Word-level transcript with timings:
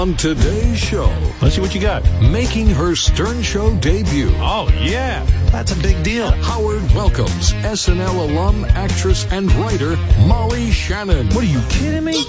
On 0.00 0.16
today's 0.16 0.78
show, 0.78 1.14
Let's 1.42 1.56
see 1.56 1.60
what 1.60 1.74
you 1.74 1.80
got. 1.82 2.02
making 2.22 2.68
her 2.68 2.96
Stern 2.96 3.42
Show 3.42 3.76
debut, 3.80 4.30
Oh, 4.36 4.66
yeah. 4.80 5.26
That's 5.52 5.72
a 5.72 5.82
big 5.82 6.02
deal. 6.02 6.30
Howard 6.30 6.80
welcomes 6.94 7.52
SNL 7.52 8.30
alum, 8.30 8.64
actress, 8.64 9.26
and 9.30 9.52
writer 9.56 9.98
Molly 10.26 10.70
Shannon. 10.70 11.26
What 11.34 11.44
are 11.44 11.46
you 11.46 11.60
kidding 11.68 12.04
me? 12.04 12.24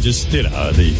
Just 0.00 0.32
you 0.32 0.42
know 0.44 0.72
the 0.72 0.90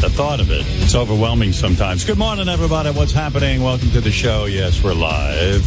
the 0.00 0.10
thought 0.10 0.40
of 0.40 0.50
it. 0.50 0.64
It's 0.82 0.94
overwhelming 0.94 1.52
sometimes. 1.52 2.04
Good 2.04 2.18
morning, 2.18 2.48
everybody. 2.48 2.90
What's 2.90 3.12
happening? 3.12 3.62
Welcome 3.62 3.90
to 3.92 4.00
the 4.00 4.10
show. 4.10 4.44
Yes, 4.44 4.82
we're 4.82 4.94
live. 4.94 5.62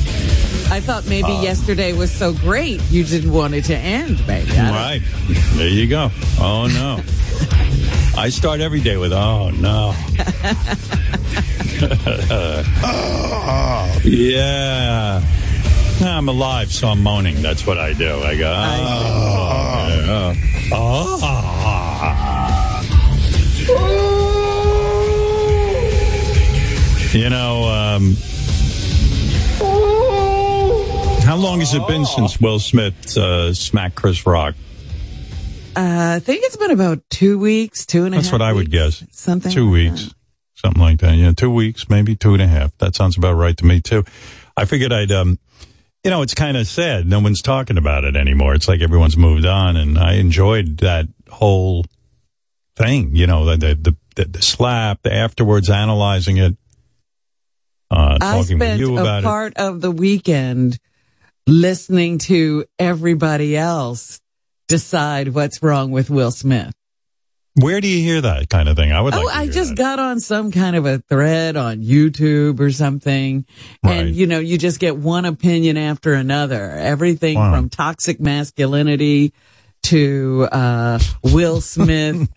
I 0.72 0.80
thought 0.80 1.08
maybe 1.08 1.32
Uh. 1.32 1.42
yesterday 1.42 1.94
was 1.94 2.12
so 2.12 2.32
great 2.34 2.80
you 2.92 3.04
didn't 3.04 3.32
want 3.34 3.54
it 3.56 3.66
to 3.66 3.76
end, 3.76 4.26
baby. 4.28 4.52
Right 4.52 5.02
there, 5.56 5.68
you 5.68 5.88
go. 5.88 6.12
Oh 6.40 6.68
no, 6.68 7.02
I 8.22 8.30
start 8.30 8.60
every 8.62 8.82
day 8.82 8.98
with 8.98 9.14
oh 9.14 9.50
no. 9.52 9.96
yeah. 14.04 15.22
I'm 16.02 16.30
alive, 16.30 16.72
so 16.72 16.88
I'm 16.88 17.04
moaning. 17.04 17.42
That's 17.42 17.66
what 17.68 17.78
I 17.78 17.92
do. 17.92 18.22
I 18.22 18.36
go, 18.38 18.50
oh, 18.50 18.64
yeah. 20.06 20.34
oh. 20.72 21.79
You 27.20 27.30
know, 27.30 27.66
um, 27.66 28.16
how 31.26 31.36
long 31.36 31.60
has 31.60 31.74
it 31.74 31.86
been 31.86 32.06
since 32.06 32.40
Will 32.40 32.60
Smith 32.60 33.18
uh, 33.18 33.54
smacked 33.54 33.96
Chris 33.96 34.26
Rock? 34.26 34.56
Uh, 35.76 36.16
I 36.16 36.20
think 36.20 36.46
it's 36.46 36.56
been 36.56 36.72
about 36.72 37.02
two 37.10 37.38
weeks, 37.38 37.86
two 37.86 38.06
and 38.06 38.16
a 38.16 38.18
half. 38.20 38.24
That's 38.24 38.32
what 38.32 38.42
I 38.42 38.54
would 38.54 38.72
weeks, 38.72 39.02
guess. 39.02 39.04
Something. 39.12 39.52
Two 39.52 39.66
like 39.66 39.74
weeks, 39.74 40.16
something 40.56 40.82
like 40.82 41.00
that. 41.00 41.16
Yeah, 41.16 41.34
two 41.34 41.52
weeks, 41.52 41.90
maybe 41.90 42.16
two 42.16 42.32
and 42.32 42.42
a 42.42 42.48
half. 42.48 42.78
That 42.78 42.96
sounds 42.96 43.18
about 43.18 43.34
right 43.34 43.58
to 43.58 43.66
me 43.66 43.82
too. 43.82 44.06
I 44.56 44.64
figured 44.64 44.94
I'd, 44.94 45.12
um, 45.12 45.40
you 46.06 46.12
know, 46.12 46.22
it's 46.22 46.34
kind 46.34 46.56
of 46.56 46.68
sad. 46.68 47.06
No 47.06 47.20
one's 47.20 47.42
talking 47.42 47.78
about 47.78 48.06
it 48.06 48.16
anymore. 48.16 48.54
It's 48.56 48.70
like 48.70 48.80
everyone's 48.80 49.18
moved 49.18 49.46
on, 49.46 49.76
and 49.76 50.00
I 50.00 50.14
enjoyed 50.14 50.78
that 50.78 51.08
whole 51.30 51.86
thing. 52.78 53.14
You 53.14 53.28
know, 53.28 53.44
the 53.44 53.76
the 53.76 53.98
the, 54.16 54.24
the 54.24 54.42
slap, 54.42 55.02
the 55.02 55.14
afterwards 55.14 55.70
analyzing 55.70 56.38
it, 56.38 56.56
uh. 57.92 58.18
I 58.22 58.42
spent 58.42 58.80
you 58.80 58.98
a 58.98 59.02
about 59.02 59.20
it. 59.20 59.26
part 59.26 59.54
of 59.58 59.82
the 59.82 59.92
weekend 59.92 60.78
listening 61.48 62.18
to 62.20 62.66
everybody 62.78 63.58
else 63.58 64.20
decide 64.68 65.30
what's 65.30 65.64
wrong 65.64 65.92
with 65.92 66.10
Will 66.10 66.32
Smith. 66.32 66.74
Where 67.56 67.82
do 67.82 67.88
you 67.88 68.02
hear 68.02 68.22
that 68.22 68.48
kind 68.50 68.70
of 68.70 68.78
thing? 68.78 68.92
I 68.94 69.02
would. 69.02 69.14
Oh, 69.14 69.24
like 69.24 69.34
to 69.34 69.40
I 69.40 69.48
just 69.48 69.70
that. 69.72 69.78
got 69.78 70.00
on 70.00 70.20
some 70.20 70.52
kind 70.52 70.76
of 70.76 70.86
a 70.86 71.00
thread 71.00 71.58
on 71.58 71.82
YouTube 71.82 72.60
or 72.60 72.72
something. 72.72 73.46
Right. 73.84 73.98
And, 74.06 74.16
you 74.16 74.28
know, 74.28 74.40
you 74.40 74.58
just 74.58 74.80
get 74.80 74.96
one 74.96 75.26
opinion 75.26 75.76
after 75.76 76.14
another. 76.14 76.70
Everything 76.72 77.36
Wow. 77.38 77.54
from 77.56 77.70
toxic 77.70 78.20
masculinity 78.22 79.34
to, 79.84 80.48
uh, 80.52 81.00
Will 81.24 81.60
Smith 81.76 82.30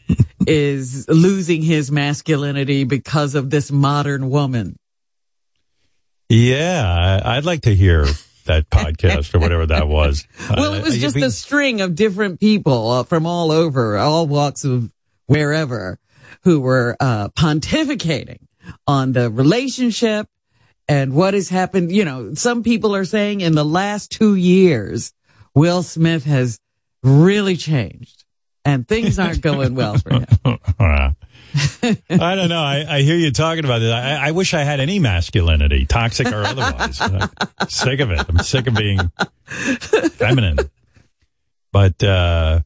is 0.47 1.07
losing 1.09 1.63
his 1.63 1.93
masculinity 1.93 2.83
because 2.85 3.35
of 3.37 3.51
this 3.51 3.71
modern 3.71 4.29
woman. 4.31 4.77
Yeah, 6.33 7.21
I'd 7.23 7.45
like 7.45 7.63
to 7.63 7.75
hear 7.75 8.07
that 8.47 8.71
podcast 8.71 9.35
or 9.35 9.39
whatever 9.39 9.67
that 9.67 9.87
was. 9.87 10.27
Well, 10.49 10.73
it 10.73 10.83
was 10.83 10.95
Uh, 10.95 10.99
just 10.99 11.17
a 11.17 11.31
string 11.31 11.83
of 11.83 11.95
different 11.95 12.41
people 12.41 12.91
uh, 12.91 13.03
from 13.05 13.27
all 13.27 13.51
over, 13.53 13.99
all 13.99 14.27
walks 14.27 14.65
of 14.65 14.91
wherever, 15.27 15.99
who 16.45 16.61
were 16.61 16.97
uh, 17.01 17.29
pontificating 17.29 18.39
on 18.87 19.13
the 19.13 19.31
relationship 19.31 20.27
and 20.89 21.13
what 21.13 21.35
has 21.35 21.51
happened. 21.51 21.93
You 21.93 22.07
know, 22.07 22.33
some 22.33 22.63
people 22.63 22.97
are 22.97 23.05
saying 23.05 23.43
in 23.43 23.55
the 23.55 23.65
last 23.65 24.11
two 24.11 24.35
years, 24.35 25.13
Will 25.55 25.83
Smith 25.83 26.25
has 26.25 26.59
really 27.03 27.57
changed 27.59 28.25
and 28.65 28.89
things 28.89 29.19
aren't 29.19 29.43
going 29.43 29.75
well 29.75 29.99
for 29.99 30.15
him. 30.15 30.27
I 32.11 32.35
don't 32.35 32.49
know. 32.49 32.63
I, 32.63 32.85
I 32.89 33.03
hear 33.03 33.17
you 33.17 33.31
talking 33.31 33.65
about 33.65 33.83
it. 33.83 33.91
I, 33.93 34.29
I 34.29 34.31
wish 34.31 34.55
I 34.55 34.63
had 34.63 34.81
any 34.81 34.99
masculinity, 34.99 35.87
toxic 35.87 36.29
or 36.29 36.45
otherwise. 36.45 37.01
I'm 37.59 37.69
sick 37.69 38.01
of 38.01 38.11
it. 38.11 38.25
I'm 38.29 38.39
sick 38.39 38.67
of 38.67 38.75
being 38.75 38.99
feminine. 39.47 40.59
But, 41.73 42.03
uh, 42.03 42.61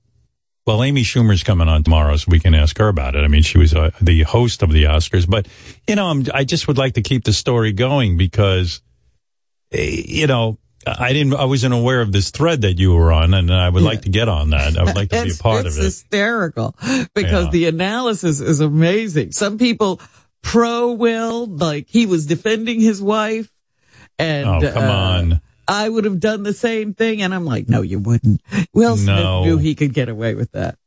well, 0.67 0.83
Amy 0.83 1.03
Schumer's 1.03 1.43
coming 1.43 1.69
on 1.69 1.85
tomorrow, 1.85 2.17
so 2.17 2.27
we 2.29 2.41
can 2.41 2.55
ask 2.55 2.77
her 2.79 2.89
about 2.89 3.15
it. 3.15 3.25
I 3.25 3.29
mean, 3.29 3.43
she 3.43 3.59
was 3.59 3.73
uh, 3.73 3.91
the 4.01 4.23
host 4.23 4.63
of 4.63 4.73
the 4.73 4.85
Oscars, 4.85 5.29
but 5.29 5.47
you 5.87 5.95
know, 5.95 6.07
I'm, 6.07 6.25
I 6.35 6.45
just 6.45 6.67
would 6.67 6.79
like 6.79 6.95
to 6.95 7.03
keep 7.03 7.25
the 7.25 7.33
story 7.33 7.73
going 7.73 8.17
because, 8.17 8.83
eh, 9.73 10.03
you 10.07 10.27
know, 10.27 10.59
I 10.87 11.13
didn't, 11.13 11.35
I 11.35 11.45
wasn't 11.47 11.75
aware 11.75 12.01
of 12.01 12.13
this 12.13 12.31
thread 12.31 12.63
that 12.63 12.79
you 12.79 12.93
were 12.95 13.13
on, 13.13 13.35
and 13.35 13.53
I 13.53 13.69
would 13.69 13.83
like 13.83 14.03
to 14.03 14.09
get 14.09 14.29
on 14.29 14.51
that. 14.51 14.79
I 14.79 14.85
would 14.85 14.95
like 14.95 15.11
to 15.11 15.25
be 15.25 15.31
a 15.33 15.35
part 15.35 15.61
of 15.61 15.67
it. 15.67 15.77
It's 15.79 15.85
hysterical 16.01 16.77
because 17.15 17.47
Yeah. 17.47 17.51
the 17.51 17.67
analysis 17.67 18.41
is 18.41 18.61
amazing. 18.61 19.33
Some 19.33 19.59
people 19.59 20.01
pro 20.43 20.93
Will, 20.93 21.47
like 21.47 21.89
he 21.89 22.07
was 22.07 22.27
defending 22.27 22.81
his 22.81 23.03
wife. 23.03 23.51
And, 24.19 24.47
Oh, 24.49 24.73
come 24.73 24.85
uh, 24.85 24.93
on. 24.93 25.41
I 25.69 25.89
would 25.89 26.05
have 26.05 26.21
done 26.21 26.45
the 26.45 26.55
same 26.55 26.95
thing. 26.95 27.21
And 27.21 27.35
I'm 27.35 27.45
like, 27.45 27.69
no, 27.69 27.83
you 27.83 27.99
wouldn't. 27.99 28.41
Will 28.73 28.97
Smith 28.97 29.17
No. 29.17 29.45
knew 29.45 29.59
he 29.59 29.75
could 29.75 29.93
get 29.93 30.09
away 30.09 30.35
with 30.35 30.53
that. 30.53 30.79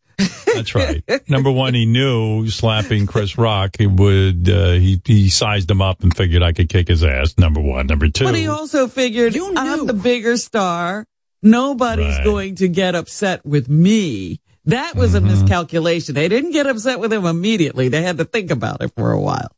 That's 0.54 0.76
right. 0.76 1.04
Number 1.30 1.50
one, 1.52 1.74
he 1.74 1.86
knew 1.86 2.50
slapping 2.50 3.08
Chris 3.08 3.38
Rock, 3.38 3.76
he 3.78 3.88
would, 3.88 4.50
uh, 4.50 4.72
he, 4.74 5.02
he 5.06 5.30
sized 5.30 5.70
him 5.72 5.82
up 5.82 6.02
and 6.04 6.16
figured 6.16 6.44
I 6.44 6.52
could 6.54 6.70
kick 6.70 6.88
his 6.88 7.04
ass. 7.04 7.38
Number 7.38 7.62
one. 7.62 7.88
Number 7.88 8.10
two. 8.10 8.26
But 8.26 8.36
he 8.36 8.48
also 8.48 8.88
figured 8.88 9.34
You 9.36 9.54
I'm 9.56 9.86
the 9.88 9.94
bigger 9.94 10.38
star. 10.38 11.06
Nobody's 11.42 12.18
Right. 12.18 12.24
going 12.26 12.56
to 12.56 12.68
get 12.68 12.96
upset 12.96 13.46
with 13.46 13.70
me. 13.70 14.42
That 14.66 14.96
was 14.96 15.14
Mm-hmm. 15.16 15.26
a 15.26 15.30
miscalculation. 15.30 16.16
They 16.16 16.28
didn't 16.28 16.52
get 16.52 16.68
upset 16.68 17.00
with 17.00 17.14
him 17.14 17.26
immediately. 17.26 17.88
They 17.88 18.02
had 18.02 18.18
to 18.18 18.26
think 18.26 18.52
about 18.52 18.82
it 18.84 18.92
for 18.96 19.12
a 19.12 19.20
while. 19.20 19.50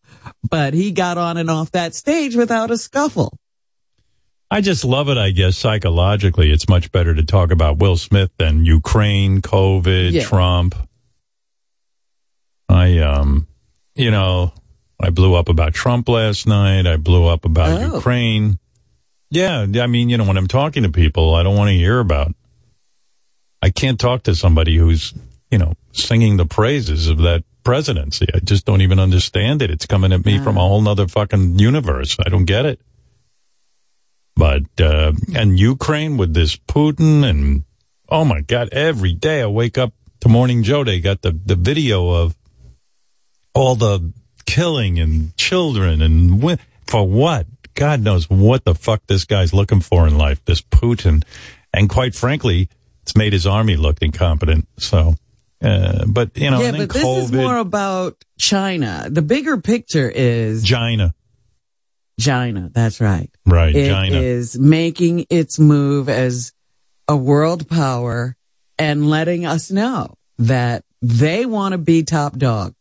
But 0.48 0.74
he 0.76 0.92
got 0.92 1.18
on 1.18 1.38
and 1.38 1.50
off 1.50 1.72
that 1.72 1.96
stage 1.96 2.36
without 2.36 2.70
a 2.72 2.78
scuffle. 2.78 3.34
I 4.54 4.60
just 4.60 4.84
love 4.84 5.08
it, 5.08 5.18
I 5.18 5.32
guess, 5.32 5.56
psychologically. 5.58 6.52
It's 6.52 6.68
much 6.68 6.92
better 6.92 7.16
to 7.16 7.24
talk 7.24 7.52
about 7.52 7.78
Will 7.78 7.96
Smith 7.96 8.32
than 8.38 8.66
Ukraine, 8.66 9.42
COVID, 9.42 10.12
Yeah. 10.12 10.24
Trump. 10.26 10.76
I, 12.68 12.98
um, 13.00 13.48
you 13.96 14.12
know, 14.12 14.52
I 15.00 15.10
blew 15.10 15.36
up 15.36 15.48
about 15.48 15.74
Trump 15.74 16.10
last 16.10 16.48
night. 16.48 16.86
I 16.86 16.98
blew 16.98 17.28
up 17.28 17.46
about 17.46 17.82
Oh. 17.82 17.96
Ukraine. 17.96 18.60
Yeah. 19.30 19.66
I 19.76 19.88
mean, 19.88 20.10
you 20.10 20.18
know, 20.18 20.26
when 20.26 20.38
I'm 20.38 20.48
talking 20.48 20.84
to 20.84 20.90
people, 20.90 21.34
I 21.34 21.44
don't 21.44 21.56
want 21.56 21.70
to 21.70 21.76
hear 21.76 22.00
about, 22.00 22.34
I 23.62 23.70
can't 23.70 24.00
talk 24.00 24.24
to 24.24 24.36
somebody 24.36 24.76
who's, 24.76 25.14
you 25.50 25.58
know, 25.60 25.74
singing 25.94 26.36
the 26.36 26.46
praises 26.46 27.08
of 27.08 27.20
that 27.20 27.44
presidency. 27.64 28.28
I 28.34 28.40
just 28.40 28.66
don't 28.66 28.82
even 28.82 29.00
understand 29.00 29.62
it. 29.62 29.72
It's 29.72 29.86
coming 29.86 30.12
at 30.12 30.26
me 30.26 30.40
from 30.40 30.58
a 30.58 30.62
whole 30.62 30.82
nother 30.82 31.08
fucking 31.08 31.58
universe. 31.60 32.18
I 32.26 32.28
don't 32.30 32.46
get 32.46 32.66
it. 32.66 32.82
But, 34.36 34.64
uh, 34.80 35.14
and 35.36 35.60
Ukraine 35.60 36.18
with 36.18 36.34
this 36.34 36.56
Putin 36.56 37.24
and 37.24 37.64
oh 38.10 38.26
my 38.26 38.42
God, 38.42 38.70
every 38.72 39.14
day 39.14 39.42
I 39.42 39.48
wake 39.48 39.78
up 39.78 39.94
to 40.20 40.30
Morning 40.30 40.64
Joe, 40.64 40.84
they 40.84 41.00
got 41.00 41.22
the, 41.22 41.32
the 41.32 41.56
video 41.56 42.10
of 42.10 42.36
all 43.54 43.76
the 43.76 44.14
killing 44.46 45.00
and 45.00 45.36
children 45.38 46.02
and 46.02 46.30
wi- 46.42 46.60
for 46.86 47.08
what? 47.08 47.48
God 47.74 48.02
knows 48.02 48.30
what 48.30 48.66
the 48.66 48.76
fuck 48.76 49.08
this 49.08 49.24
guy's 49.24 49.54
looking 49.54 49.80
for 49.80 50.06
in 50.08 50.18
life, 50.18 50.44
this 50.46 50.62
Putin. 50.62 51.24
And 51.74 51.90
quite 51.90 52.14
frankly, 52.14 52.70
it's 53.04 53.16
made 53.16 53.34
his 53.34 53.48
army 53.48 53.78
look 53.78 54.02
incompetent. 54.02 54.68
So, 54.78 55.16
uh, 55.62 56.06
but 56.06 56.38
you 56.38 56.52
know, 56.52 56.62
yeah, 56.62 56.72
but 56.72 56.90
this 56.90 57.04
is 57.04 57.32
more 57.32 57.58
about 57.58 58.24
China. 58.38 59.08
The 59.10 59.22
bigger 59.22 59.58
picture 59.58 60.10
is 60.10 60.64
China, 60.64 61.14
China. 62.22 62.70
That's 62.74 63.02
right. 63.02 63.30
right? 63.46 63.76
It 63.76 63.90
China. 63.90 64.18
is 64.18 64.58
making 64.58 65.26
its 65.30 65.60
move 65.60 66.08
as 66.10 66.54
a 67.08 67.16
world 67.18 67.68
power 67.70 68.36
and 68.78 69.10
letting 69.10 69.46
us 69.46 69.72
know 69.72 70.16
that 70.38 70.84
they 71.02 71.46
want 71.46 71.74
to 71.74 71.78
be 71.78 72.04
top 72.04 72.38
dog. 72.38 72.74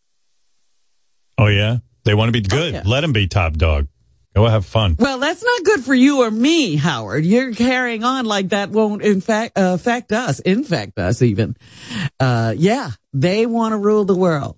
oh 1.38 1.46
yeah, 1.46 1.78
they 2.04 2.14
want 2.14 2.28
to 2.28 2.32
be 2.32 2.46
good. 2.46 2.74
yeah. 2.74 2.82
Let 2.84 3.00
them 3.00 3.12
be 3.12 3.26
top 3.28 3.54
dog. 3.54 3.88
Go 4.36 4.46
have 4.46 4.64
fun. 4.64 4.94
Well, 4.98 5.18
that's 5.18 5.42
not 5.42 5.64
good 5.64 5.80
for 5.84 5.94
you 5.94 6.22
or 6.22 6.30
me, 6.30 6.76
Howard. 6.76 7.24
You're 7.26 7.52
carrying 7.52 8.04
on 8.04 8.26
like 8.26 8.50
that 8.50 8.70
won't 8.70 9.02
in 9.02 9.20
fact 9.20 9.58
uh, 9.58 9.72
affect 9.74 10.12
us, 10.12 10.38
infect 10.38 10.98
us 11.00 11.20
even. 11.20 11.56
Uh, 12.20 12.54
yeah, 12.56 12.90
they 13.12 13.44
want 13.46 13.72
to 13.72 13.76
rule 13.78 14.04
the 14.04 14.14
world. 14.14 14.56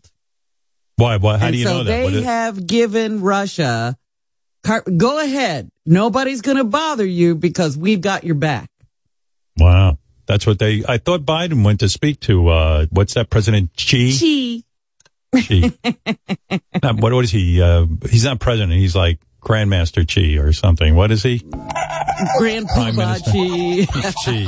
Why? 0.97 1.17
Why? 1.17 1.39
How 1.39 1.47
and 1.47 1.55
do 1.55 1.59
you 1.59 1.65
so 1.65 1.79
know 1.79 1.85
that? 1.85 1.91
they 1.91 2.07
is- 2.19 2.25
have 2.25 2.67
given 2.67 3.23
Russia, 3.23 3.97
car- 4.65 4.83
go 4.97 5.21
ahead. 5.23 5.71
Nobody's 5.87 6.41
going 6.43 6.57
to 6.59 6.65
bother 6.65 7.05
you 7.07 7.35
because 7.35 7.77
we've 7.77 8.01
got 8.01 8.25
your 8.25 8.35
back. 8.37 8.69
wow, 9.59 9.99
that's 10.27 10.47
what 10.47 10.59
they. 10.59 10.85
I 10.89 10.99
thought 10.99 11.23
Biden 11.23 11.65
went 11.65 11.81
to 11.81 11.89
speak 11.89 12.21
to. 12.21 12.49
uh 12.49 12.87
What's 12.91 13.15
that? 13.15 13.31
President 13.31 13.71
Xi. 13.77 14.13
Gee. 14.13 14.65
Xi. 15.39 15.73
Not- 16.83 16.97
what, 17.01 17.13
what 17.13 17.25
is 17.25 17.31
he? 17.31 17.61
Uh, 17.63 17.87
he's 18.11 18.25
not 18.25 18.39
president. 18.39 18.73
He's 18.79 18.95
like 18.95 19.19
Grandmaster 19.43 20.09
Xi 20.09 20.39
or 20.39 20.53
something. 20.53 20.95
What 20.95 21.11
is 21.11 21.23
he? 21.23 21.39
Grand 22.39 22.67
Prime 22.69 22.95
Minister. 22.97 23.31
Poobah 23.31 24.15
Xi. 24.25 24.45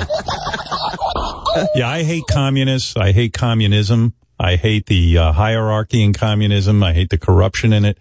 yeah, 1.79 1.89
I 1.89 2.03
hate 2.03 2.25
communists. 2.31 2.97
I 2.97 3.13
hate 3.13 3.33
communism. 3.33 4.15
I 4.39 4.57
hate 4.57 4.87
the 4.87 5.19
uh, 5.19 5.33
hierarchy 5.33 6.03
in 6.03 6.13
communism. 6.13 6.83
I 6.83 6.93
hate 6.93 7.11
the 7.11 7.19
corruption 7.19 7.73
in 7.73 7.85
it. 7.85 7.99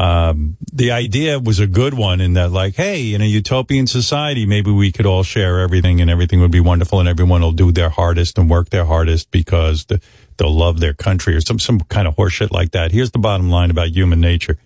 Um, 0.00 0.56
the 0.72 0.92
idea 0.92 1.38
was 1.38 1.58
a 1.58 1.66
good 1.66 1.92
one 1.92 2.22
in 2.22 2.32
that, 2.32 2.50
like, 2.50 2.74
hey, 2.74 3.12
in 3.12 3.20
a 3.20 3.26
utopian 3.26 3.86
society, 3.86 4.46
maybe 4.46 4.70
we 4.70 4.92
could 4.92 5.04
all 5.04 5.22
share 5.22 5.60
everything 5.60 6.00
and 6.00 6.08
everything 6.08 6.40
would 6.40 6.50
be 6.50 6.58
wonderful 6.60 7.00
and 7.00 7.08
everyone 7.08 7.42
will 7.42 7.52
do 7.52 7.70
their 7.70 7.90
hardest 7.90 8.38
and 8.38 8.48
work 8.48 8.70
their 8.70 8.86
hardest 8.86 9.30
because 9.30 9.84
the, 9.84 10.00
they'll 10.38 10.56
love 10.56 10.80
their 10.80 10.94
country 10.94 11.36
or 11.36 11.42
some, 11.42 11.58
some 11.58 11.80
kind 11.80 12.08
of 12.08 12.16
horseshit 12.16 12.50
like 12.50 12.70
that. 12.70 12.92
Here's 12.92 13.10
the 13.10 13.18
bottom 13.18 13.50
line 13.50 13.70
about 13.70 13.88
human 13.88 14.22
nature. 14.22 14.56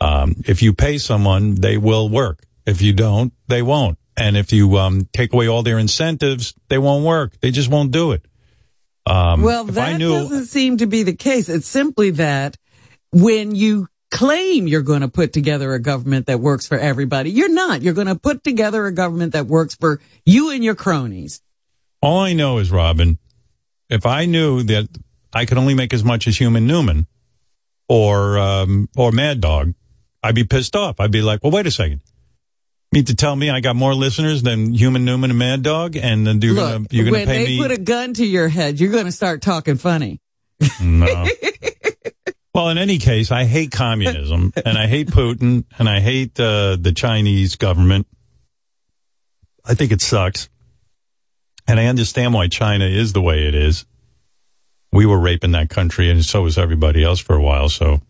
Um, 0.00 0.36
if 0.46 0.62
you 0.62 0.72
pay 0.72 0.96
someone, 0.96 1.56
they 1.56 1.76
will 1.76 2.08
work. 2.08 2.40
If 2.64 2.80
you 2.80 2.94
don't, 2.94 3.34
they 3.48 3.60
won't. 3.60 3.98
And 4.16 4.38
if 4.38 4.54
you 4.54 4.78
um, 4.78 5.06
take 5.12 5.34
away 5.34 5.48
all 5.48 5.62
their 5.62 5.78
incentives, 5.78 6.54
they 6.68 6.78
won't 6.78 7.04
work. 7.04 7.38
They 7.40 7.50
just 7.50 7.68
won't 7.68 7.90
do 7.90 8.12
it. 8.12 8.24
Um, 9.04 9.42
Well, 9.42 9.64
that 9.64 9.98
knew, 9.98 10.14
doesn't 10.14 10.46
seem 10.46 10.78
to 10.78 10.86
be 10.86 11.02
the 11.02 11.14
case. 11.14 11.50
It's 11.50 11.68
simply 11.68 12.12
that 12.12 12.56
when 13.10 13.54
you 13.54 13.88
claim 14.12 14.68
you're 14.68 14.82
going 14.82 15.00
to 15.00 15.08
put 15.08 15.32
together 15.32 15.72
a 15.74 15.80
government 15.80 16.26
that 16.26 16.38
works 16.38 16.68
for 16.68 16.78
everybody, 16.78 17.30
you're 17.30 17.48
not. 17.52 17.82
You're 17.82 17.94
going 17.94 18.06
to 18.06 18.14
put 18.14 18.44
together 18.44 18.86
a 18.86 18.92
government 18.92 19.32
that 19.32 19.46
works 19.46 19.74
for 19.74 20.00
you 20.24 20.50
and 20.50 20.62
your 20.62 20.76
cronies. 20.76 21.40
all 22.00 22.20
I 22.20 22.32
know 22.34 22.58
is, 22.58 22.70
Robin, 22.70 23.18
if 23.88 24.06
I 24.06 24.26
knew 24.26 24.62
that 24.64 24.88
I 25.32 25.44
could 25.46 25.58
only 25.58 25.74
make 25.74 25.92
as 25.92 26.04
much 26.04 26.28
as 26.28 26.38
Human 26.38 26.66
Newman 26.66 27.06
or 27.88 28.38
um, 28.38 28.88
or 28.96 29.10
Mad 29.12 29.40
Dog, 29.40 29.74
I'd 30.22 30.34
be 30.34 30.44
pissed 30.44 30.76
off. 30.76 31.00
I'd 31.00 31.10
be 31.10 31.22
like, 31.22 31.42
well, 31.42 31.50
wait 31.52 31.66
a 31.66 31.70
second. 31.70 32.00
You 32.92 32.98
mean 32.98 33.04
to 33.06 33.14
tell 33.16 33.34
me 33.34 33.48
I 33.50 33.60
got 33.60 33.74
more 33.76 33.94
listeners 33.94 34.42
than 34.42 34.72
Human 34.74 35.04
Newman 35.06 35.30
and 35.30 35.38
Mad 35.38 35.62
Dog, 35.62 35.96
and 35.96 36.26
then 36.26 36.40
you're 36.42 36.54
Look, 36.54 36.72
gonna 36.72 36.86
you're 36.90 37.04
gonna 37.06 37.16
when 37.16 37.26
pay 37.26 37.38
they 37.44 37.50
me? 37.52 37.58
put 37.58 37.70
a 37.70 37.78
gun 37.78 38.12
to 38.14 38.26
your 38.26 38.48
head, 38.48 38.78
you're 38.78 38.92
going 38.92 39.06
to 39.06 39.12
start 39.12 39.40
talking 39.42 39.76
funny. 39.76 40.20
No. 40.82 41.26
well, 42.54 42.68
in 42.68 42.78
any 42.78 42.98
case, 42.98 43.30
I 43.30 43.44
hate 43.44 43.70
communism 43.70 44.52
and 44.64 44.76
I 44.76 44.86
hate 44.86 45.08
Putin 45.08 45.64
and 45.78 45.88
I 45.88 46.00
hate 46.00 46.38
uh, 46.38 46.76
the 46.76 46.92
Chinese 46.92 47.56
government. 47.56 48.06
I 49.64 49.74
think 49.74 49.92
it 49.92 50.00
sucks. 50.00 50.48
And 51.66 51.78
I 51.78 51.86
understand 51.86 52.34
why 52.34 52.48
China 52.48 52.84
is 52.84 53.12
the 53.12 53.22
way 53.22 53.46
it 53.46 53.54
is. 53.54 53.86
We 54.92 55.06
were 55.06 55.18
raping 55.18 55.52
that 55.52 55.70
country 55.70 56.10
and 56.10 56.24
so 56.24 56.42
was 56.42 56.58
everybody 56.58 57.02
else 57.02 57.20
for 57.20 57.34
a 57.34 57.40
while. 57.40 57.68
So 57.68 58.00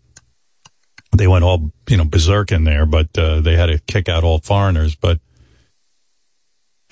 they 1.15 1.27
went 1.27 1.45
all, 1.45 1.71
you 1.87 1.95
know, 1.95 2.05
berserk 2.05 2.51
in 2.51 2.63
there, 2.63 2.85
but 2.85 3.17
uh, 3.17 3.39
they 3.41 3.55
had 3.55 3.67
to 3.67 3.79
kick 3.79 4.09
out 4.09 4.23
all 4.23 4.39
foreigners. 4.39 4.95
But 4.95 5.19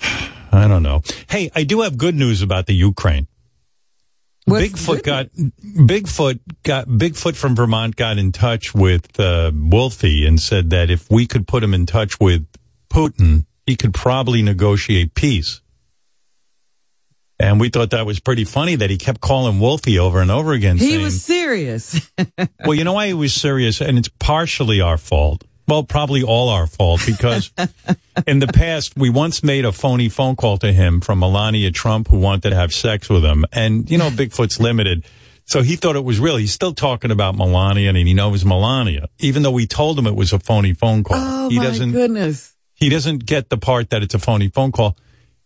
I 0.00 0.68
don't 0.68 0.82
know. 0.82 1.02
Hey, 1.28 1.50
I 1.54 1.64
do 1.64 1.82
have 1.82 1.98
good 1.98 2.14
news 2.14 2.40
about 2.40 2.66
the 2.66 2.74
Ukraine. 2.74 3.26
What's 4.44 4.66
Bigfoot 4.72 5.02
got 5.04 5.26
Bigfoot 5.32 6.40
got 6.64 6.88
Bigfoot 6.88 7.36
from 7.36 7.54
Vermont 7.54 7.94
got 7.96 8.18
in 8.18 8.32
touch 8.32 8.74
with 8.74 9.18
uh, 9.20 9.52
Wolfie 9.54 10.26
and 10.26 10.40
said 10.40 10.70
that 10.70 10.90
if 10.90 11.08
we 11.10 11.26
could 11.26 11.46
put 11.46 11.62
him 11.62 11.72
in 11.74 11.86
touch 11.86 12.18
with 12.18 12.46
Putin, 12.90 13.46
he 13.66 13.76
could 13.76 13.94
probably 13.94 14.42
negotiate 14.42 15.14
peace. 15.14 15.60
And 17.38 17.58
we 17.60 17.70
thought 17.70 17.90
that 17.90 18.06
was 18.06 18.20
pretty 18.20 18.44
funny 18.44 18.76
that 18.76 18.90
he 18.90 18.98
kept 18.98 19.20
calling 19.20 19.58
Wolfie 19.58 19.98
over 19.98 20.20
and 20.20 20.30
over 20.30 20.52
again, 20.52 20.76
He 20.76 20.90
saying, 20.90 21.02
was 21.02 21.24
serious. 21.24 22.10
"Well, 22.64 22.74
you 22.74 22.84
know 22.84 22.92
why 22.92 23.08
he 23.08 23.14
was 23.14 23.34
serious, 23.34 23.80
and 23.80 23.98
it's 23.98 24.08
partially 24.20 24.80
our 24.80 24.96
fault. 24.98 25.44
Well, 25.68 25.84
probably 25.84 26.22
all 26.22 26.48
our 26.48 26.66
fault 26.66 27.02
because 27.06 27.50
in 28.26 28.40
the 28.40 28.48
past 28.48 28.96
we 28.96 29.10
once 29.10 29.42
made 29.42 29.64
a 29.64 29.72
phony 29.72 30.08
phone 30.08 30.36
call 30.36 30.58
to 30.58 30.72
him 30.72 31.00
from 31.00 31.20
Melania 31.20 31.70
Trump 31.70 32.08
who 32.08 32.18
wanted 32.18 32.50
to 32.50 32.56
have 32.56 32.72
sex 32.74 33.08
with 33.08 33.24
him, 33.24 33.44
and 33.52 33.90
you 33.90 33.96
know 33.98 34.10
Bigfoot's 34.10 34.58
limited." 34.60 35.04
So 35.44 35.62
he 35.62 35.76
thought 35.76 35.96
it 35.96 36.04
was 36.04 36.20
real. 36.20 36.36
He's 36.36 36.52
still 36.52 36.72
talking 36.72 37.10
about 37.10 37.36
Melania 37.36 37.88
and 37.88 37.98
he 37.98 38.14
knows 38.14 38.44
Melania, 38.44 39.08
even 39.18 39.42
though 39.42 39.50
we 39.50 39.66
told 39.66 39.98
him 39.98 40.06
it 40.06 40.14
was 40.14 40.32
a 40.32 40.38
phony 40.38 40.72
phone 40.72 41.02
call. 41.04 41.16
oh 41.18 41.48
he 41.48 41.58
my 41.58 41.64
doesn't 41.64 41.92
goodness. 41.92 42.54
he 42.74 42.88
doesn't 42.88 43.26
get 43.26 43.48
the 43.48 43.56
part 43.58 43.90
that 43.90 44.02
it's 44.02 44.14
a 44.14 44.18
phony 44.20 44.48
phone 44.48 44.72
call. 44.72 44.96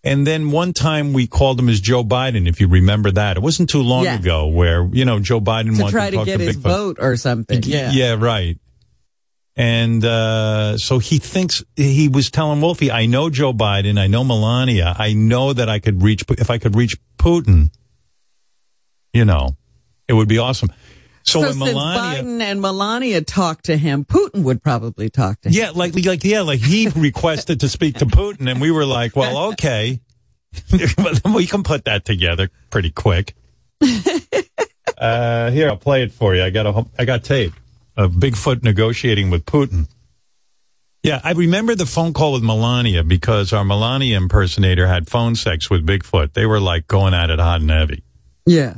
And 0.04 0.24
then 0.26 0.50
one 0.52 0.72
time 0.72 1.12
we 1.14 1.26
called 1.26 1.58
him 1.58 1.68
as 1.68 1.80
Joe 1.80 2.04
Biden, 2.04 2.46
if 2.48 2.60
you 2.60 2.68
remember 2.68 3.10
that. 3.12 3.36
It 3.38 3.42
wasn't 3.42 3.68
too 3.70 3.82
long 3.82 4.06
ago 4.06 4.46
where, 4.46 4.86
you 4.92 5.04
know, 5.04 5.18
Joe 5.18 5.40
Biden 5.40 5.74
To 5.76 5.82
wanted 5.82 5.92
try 5.92 6.10
to 6.10 6.18
to 6.18 6.24
get 6.24 6.36
to 6.38 6.44
his 6.44 6.56
Bigfoot. 6.58 6.60
vote 6.62 6.96
or 7.00 7.16
something. 7.16 7.62
Yeah. 7.64 7.90
Yeah, 7.90 8.14
right. 8.14 8.56
And 9.58 10.04
uh, 10.04 10.76
so 10.76 10.98
he 10.98 11.16
thinks 11.18 11.64
he 11.76 12.08
was 12.08 12.30
telling 12.30 12.60
Wolfie, 12.60 12.90
"I 12.90 13.06
know 13.06 13.30
Joe 13.30 13.54
Biden, 13.54 13.98
I 13.98 14.06
know 14.06 14.22
Melania, 14.22 14.94
I 14.98 15.14
know 15.14 15.54
that 15.54 15.70
I 15.70 15.78
could 15.78 16.02
reach 16.02 16.24
if 16.30 16.50
I 16.50 16.58
could 16.58 16.76
reach 16.76 16.96
Putin, 17.16 17.70
you 19.14 19.24
know, 19.24 19.56
it 20.06 20.12
would 20.12 20.28
be 20.28 20.36
awesome." 20.36 20.68
So, 21.22 21.40
So, 21.40 21.40
when 21.40 21.52
since 21.54 21.72
Melania, 21.72 22.22
Biden 22.22 22.40
and 22.42 22.60
Melania 22.60 23.20
talked 23.22 23.64
to 23.64 23.76
him, 23.78 24.04
Putin 24.04 24.42
would 24.44 24.62
probably 24.62 25.08
talk 25.08 25.40
to 25.40 25.48
him. 25.48 25.54
yeah, 25.54 25.70
like 25.74 25.94
like 26.04 26.22
yeah, 26.22 26.42
like 26.42 26.60
he 26.60 26.88
requested 26.94 27.60
to 27.60 27.68
speak 27.70 27.96
to 27.96 28.06
Putin, 28.06 28.50
and 28.50 28.60
we 28.60 28.70
were 28.70 28.84
like, 28.84 29.16
"Well, 29.16 29.38
okay, 29.52 30.00
we 31.34 31.46
can 31.46 31.62
put 31.62 31.86
that 31.86 32.04
together 32.04 32.50
pretty 32.68 32.90
quick." 32.90 33.34
Uh, 34.98 35.50
here, 35.50 35.68
I'll 35.68 35.76
play 35.76 36.02
it 36.02 36.12
for 36.12 36.34
you. 36.34 36.42
I 36.42 36.50
got 36.50 36.66
a, 36.66 36.86
I 36.98 37.04
got 37.06 37.24
tape 37.24 37.52
of 37.96 38.12
Bigfoot 38.12 38.62
negotiating 38.62 39.30
with 39.30 39.44
Putin. 39.46 39.88
Yeah, 41.02 41.20
I 41.22 41.32
remember 41.32 41.74
the 41.74 41.86
phone 41.86 42.12
call 42.12 42.32
with 42.32 42.42
Melania 42.42 43.04
because 43.04 43.52
our 43.52 43.64
Melania 43.64 44.16
impersonator 44.16 44.88
had 44.88 45.08
phone 45.08 45.36
sex 45.36 45.70
with 45.70 45.86
Bigfoot. 45.86 46.32
They 46.32 46.46
were 46.46 46.58
like 46.58 46.88
going 46.88 47.14
at 47.14 47.30
it 47.30 47.38
hot 47.38 47.60
and 47.60 47.70
heavy. 47.70 48.02
Yeah. 48.44 48.74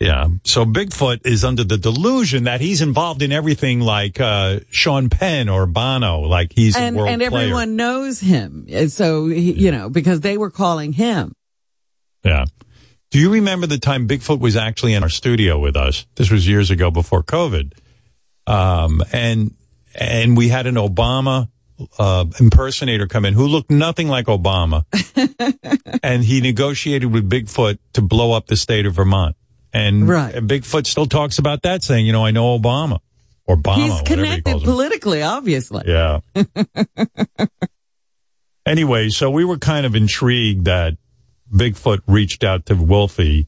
Yeah. 0.00 0.26
So 0.42 0.64
Bigfoot 0.64 1.24
is 1.24 1.44
under 1.44 1.62
the 1.62 1.78
delusion 1.78 2.44
that 2.44 2.60
he's 2.60 2.82
involved 2.82 3.22
in 3.22 3.30
everything 3.30 3.78
like 3.78 4.18
uh, 4.18 4.58
Sean 4.68 5.10
Penn 5.10 5.48
or 5.48 5.66
Bono, 5.66 6.22
like 6.22 6.52
he's 6.52 6.76
And, 6.76 6.98
and 6.98 7.22
everyone 7.22 7.76
knows 7.76 8.18
him. 8.18 8.88
So, 8.88 9.28
he, 9.28 9.52
you 9.52 9.70
know, 9.70 9.88
because 9.88 10.20
they 10.20 10.36
were 10.36 10.50
calling 10.50 10.92
him. 10.92 11.34
Yeah. 12.24 12.46
Do 13.12 13.20
you 13.20 13.30
remember 13.30 13.68
the 13.68 13.78
time 13.78 14.08
Bigfoot 14.08 14.40
was 14.40 14.56
actually 14.56 14.94
in 14.94 15.04
our 15.04 15.08
studio 15.08 15.56
with 15.56 15.76
us? 15.76 16.04
This 16.16 16.32
was 16.32 16.48
years 16.48 16.72
ago 16.72 16.90
before 16.90 17.22
COVID. 17.22 17.74
Um, 18.46 19.02
and, 19.12 19.54
and 19.94 20.36
we 20.36 20.48
had 20.48 20.66
an 20.66 20.76
Obama, 20.76 21.48
uh, 21.98 22.24
impersonator 22.40 23.06
come 23.06 23.24
in 23.24 23.34
who 23.34 23.46
looked 23.46 23.70
nothing 23.70 24.08
like 24.08 24.26
Obama. 24.26 24.84
and 26.02 26.24
he 26.24 26.40
negotiated 26.40 27.12
with 27.12 27.28
Bigfoot 27.28 27.78
to 27.94 28.02
blow 28.02 28.32
up 28.32 28.46
the 28.46 28.56
state 28.56 28.86
of 28.86 28.94
Vermont. 28.94 29.36
And, 29.72 30.08
Right. 30.08 30.34
Bigfoot 30.34 30.86
still 30.86 31.06
talks 31.06 31.38
about 31.38 31.62
that 31.62 31.82
saying, 31.82 32.06
you 32.06 32.12
know, 32.12 32.24
I 32.24 32.30
know 32.30 32.58
Obama 32.58 32.98
or 33.46 33.56
Obama, 33.56 33.74
He's 33.76 33.98
he 34.00 34.04
connected 34.04 34.56
him. 34.56 34.60
politically, 34.60 35.22
obviously. 35.22 35.84
Yeah. 35.86 36.20
anyway, 38.66 39.08
so 39.08 39.30
we 39.30 39.44
were 39.44 39.58
kind 39.58 39.86
of 39.86 39.94
intrigued 39.94 40.66
that 40.66 40.94
Bigfoot 41.52 42.00
reached 42.06 42.44
out 42.44 42.66
to 42.66 42.74
Wolfie 42.74 43.46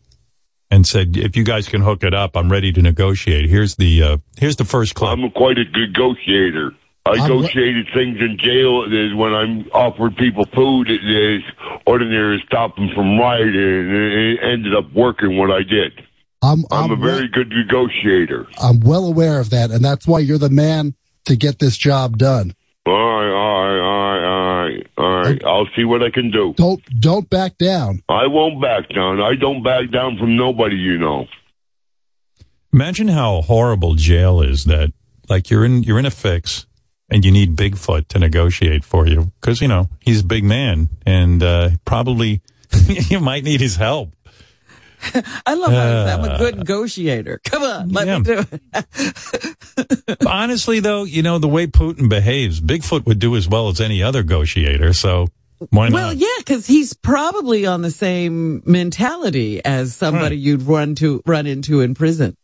and 0.74 0.86
said, 0.86 1.16
"If 1.16 1.36
you 1.36 1.44
guys 1.44 1.68
can 1.68 1.82
hook 1.82 2.02
it 2.02 2.14
up, 2.14 2.36
I'm 2.36 2.50
ready 2.50 2.72
to 2.72 2.82
negotiate." 2.82 3.48
Here's 3.48 3.76
the 3.76 4.02
uh, 4.02 4.16
here's 4.38 4.56
the 4.56 4.64
first 4.64 4.94
clip. 4.94 5.10
I'm 5.10 5.30
quite 5.30 5.58
a 5.58 5.64
good 5.64 5.92
negotiator. 5.92 6.74
I 7.06 7.10
I'm- 7.10 7.20
negotiated 7.20 7.86
things 7.94 8.18
in 8.20 8.38
jail 8.38 8.84
is 8.90 9.14
when 9.14 9.32
I'm 9.34 9.68
offered 9.72 10.16
people 10.16 10.46
food. 10.46 10.90
It 10.90 11.04
is 11.04 11.42
ordinary 11.86 12.40
to 12.40 12.46
stop 12.46 12.74
them 12.76 12.90
from 12.94 13.18
rioting, 13.18 13.54
and 13.54 14.12
it 14.12 14.38
ended 14.42 14.74
up 14.74 14.92
working 14.92 15.38
what 15.38 15.50
I 15.50 15.62
did. 15.62 15.92
I'm 16.42 16.64
I'm, 16.70 16.90
I'm, 16.90 16.92
a 16.92 16.96
very 16.96 17.28
good 17.28 17.50
negotiator. 17.50 18.46
I'm 18.60 18.80
well 18.80 19.06
aware 19.06 19.38
of 19.38 19.50
that, 19.50 19.70
and 19.70 19.84
that's 19.84 20.06
why 20.06 20.18
you're 20.18 20.38
the 20.38 20.50
man 20.50 20.94
to 21.26 21.36
get 21.36 21.58
this 21.58 21.76
job 21.76 22.18
done. 22.18 22.54
All 22.86 22.92
right, 22.92 23.00
all 23.00 23.22
right, 23.22 23.30
all 23.30 23.70
right, 23.70 23.80
all 23.80 23.93
right, 25.24 25.44
all 25.44 25.62
right. 25.62 25.66
I'll 25.66 25.74
see 25.76 25.84
what 25.84 26.02
I 26.02 26.10
can 26.10 26.30
do. 26.30 26.54
Don't 26.56 26.82
don't 27.00 27.28
back 27.28 27.58
down. 27.58 28.02
I 28.08 28.26
won't 28.26 28.60
back 28.60 28.88
down. 28.88 29.20
I 29.20 29.34
don't 29.34 29.62
back 29.62 29.90
down 29.90 30.18
from 30.18 30.36
nobody, 30.36 30.76
you 30.76 30.98
know. 30.98 31.26
Imagine 32.72 33.08
how 33.08 33.42
horrible 33.42 33.94
jail 33.94 34.40
is. 34.40 34.64
That 34.64 34.92
like 35.28 35.50
you're 35.50 35.64
in 35.64 35.82
you're 35.82 35.98
in 35.98 36.06
a 36.06 36.10
fix 36.10 36.66
and 37.10 37.24
you 37.24 37.30
need 37.30 37.56
Bigfoot 37.56 38.08
to 38.08 38.18
negotiate 38.18 38.84
for 38.84 39.06
you 39.06 39.32
because 39.40 39.60
you 39.60 39.68
know 39.68 39.88
he's 40.00 40.20
a 40.20 40.24
big 40.24 40.44
man 40.44 40.88
and 41.06 41.42
uh, 41.42 41.70
probably 41.84 42.42
you 42.88 43.20
might 43.20 43.44
need 43.44 43.60
his 43.60 43.76
help. 43.76 44.10
I 45.46 45.54
love 45.54 45.73
how 45.73 46.06
I'm 46.06 46.25
a 46.25 46.38
good 46.38 46.54
uh. 46.54 46.58
negotiator. 46.58 47.40
Come 47.44 47.62
on, 47.62 47.88
let 47.90 48.06
Yeah. 48.06 48.18
me 48.18 48.25
do 48.25 48.44
it. 48.73 50.16
Honestly, 50.26 50.80
though, 50.80 51.04
you 51.04 51.23
know 51.23 51.38
the 51.38 51.49
way 51.49 51.66
Putin 51.66 52.08
behaves, 52.08 52.61
Bigfoot 52.61 53.06
would 53.06 53.18
do 53.18 53.37
as 53.37 53.49
well 53.49 53.68
as 53.68 53.80
any 53.80 54.02
other 54.02 54.23
negotiator. 54.23 54.92
So 54.92 55.28
why 55.70 55.88
not? 55.88 55.94
Well, 55.94 56.12
yeah, 56.12 56.26
because 56.38 56.66
he's 56.66 56.92
probably 56.94 57.66
on 57.66 57.82
the 57.82 57.90
same 57.90 58.62
mentality 58.66 59.64
as 59.64 59.94
somebody 59.94 60.37
you'd 60.37 60.62
run 60.62 60.94
to 60.96 61.23
run 61.26 61.46
into 61.46 61.80
in 61.80 61.94
prison. 61.94 62.37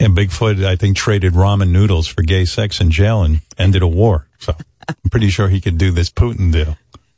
And 0.00 0.16
Bigfoot, 0.16 0.64
I 0.64 0.76
think, 0.76 0.96
traded 0.96 1.34
ramen 1.34 1.70
noodles 1.70 2.06
for 2.06 2.22
gay 2.22 2.44
sex 2.44 2.80
in 2.80 2.90
jail 2.90 3.22
and 3.22 3.40
ended 3.56 3.82
a 3.82 3.86
war. 3.86 4.28
So 4.38 4.54
I'm 4.88 5.10
pretty 5.10 5.30
sure 5.30 5.48
he 5.48 5.60
could 5.60 5.78
do 5.78 5.90
this 5.92 6.10
Putin 6.10 6.52
deal. 6.52 6.76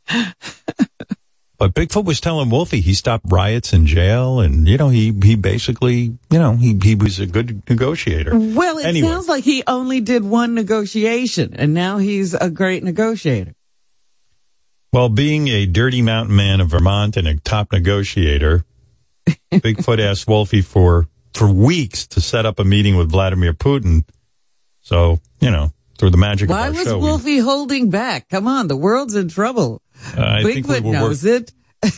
But 1.58 1.72
Bigfoot 1.72 2.04
was 2.04 2.20
telling 2.20 2.50
Wolfie 2.50 2.80
he 2.82 2.92
stopped 2.92 3.24
riots 3.32 3.72
in 3.72 3.86
jail, 3.86 4.40
and 4.40 4.68
you 4.68 4.76
know 4.76 4.90
he 4.90 5.10
he 5.24 5.36
basically 5.36 5.96
you 6.30 6.38
know 6.38 6.56
he 6.56 6.78
he 6.82 6.94
was 6.94 7.18
a 7.18 7.26
good 7.26 7.62
negotiator. 7.68 8.32
Well, 8.38 8.76
it 8.78 8.84
Anyway. 8.84 9.08
sounds 9.08 9.26
like 9.28 9.44
he 9.44 9.62
only 9.66 10.00
did 10.00 10.22
one 10.22 10.54
negotiation, 10.54 11.54
and 11.56 11.72
now 11.72 11.96
he's 11.98 12.34
a 12.34 12.50
great 12.50 12.84
negotiator. 12.84 13.54
Well, 14.92 15.08
being 15.08 15.48
a 15.48 15.66
dirty 15.66 16.02
mountain 16.02 16.36
man 16.36 16.60
of 16.60 16.68
Vermont 16.68 17.16
and 17.16 17.26
a 17.26 17.36
top 17.38 17.72
negotiator, 17.72 18.64
Bigfoot 19.52 19.98
asked 19.98 20.28
Wolfie 20.28 20.62
for 20.62 21.08
for 21.34 21.50
weeks 21.50 22.06
to 22.08 22.20
set 22.20 22.44
up 22.46 22.58
a 22.58 22.64
meeting 22.64 22.96
with 22.96 23.10
Vladimir 23.10 23.52
Putin. 23.54 24.04
So 24.82 25.20
you 25.40 25.50
know 25.50 25.72
through 25.98 26.10
the 26.10 26.18
magic 26.18 26.50
Why 26.50 26.68
of 26.68 26.74
our 26.74 26.78
was 26.78 26.88
show, 26.88 26.98
we- 26.98 27.04
Wolfie 27.04 27.38
holding 27.38 27.88
back? 27.88 28.28
Come 28.28 28.46
on, 28.46 28.68
the 28.68 28.76
world's 28.76 29.14
in 29.16 29.28
trouble. 29.28 29.80
Uh, 30.16 30.22
I 30.22 30.42
think 30.42 30.66
we 30.66 30.74
Bigfoot 30.74 30.80
were 30.82 30.90
work- 30.90 31.00
knows 31.00 31.24
it. 31.24 31.52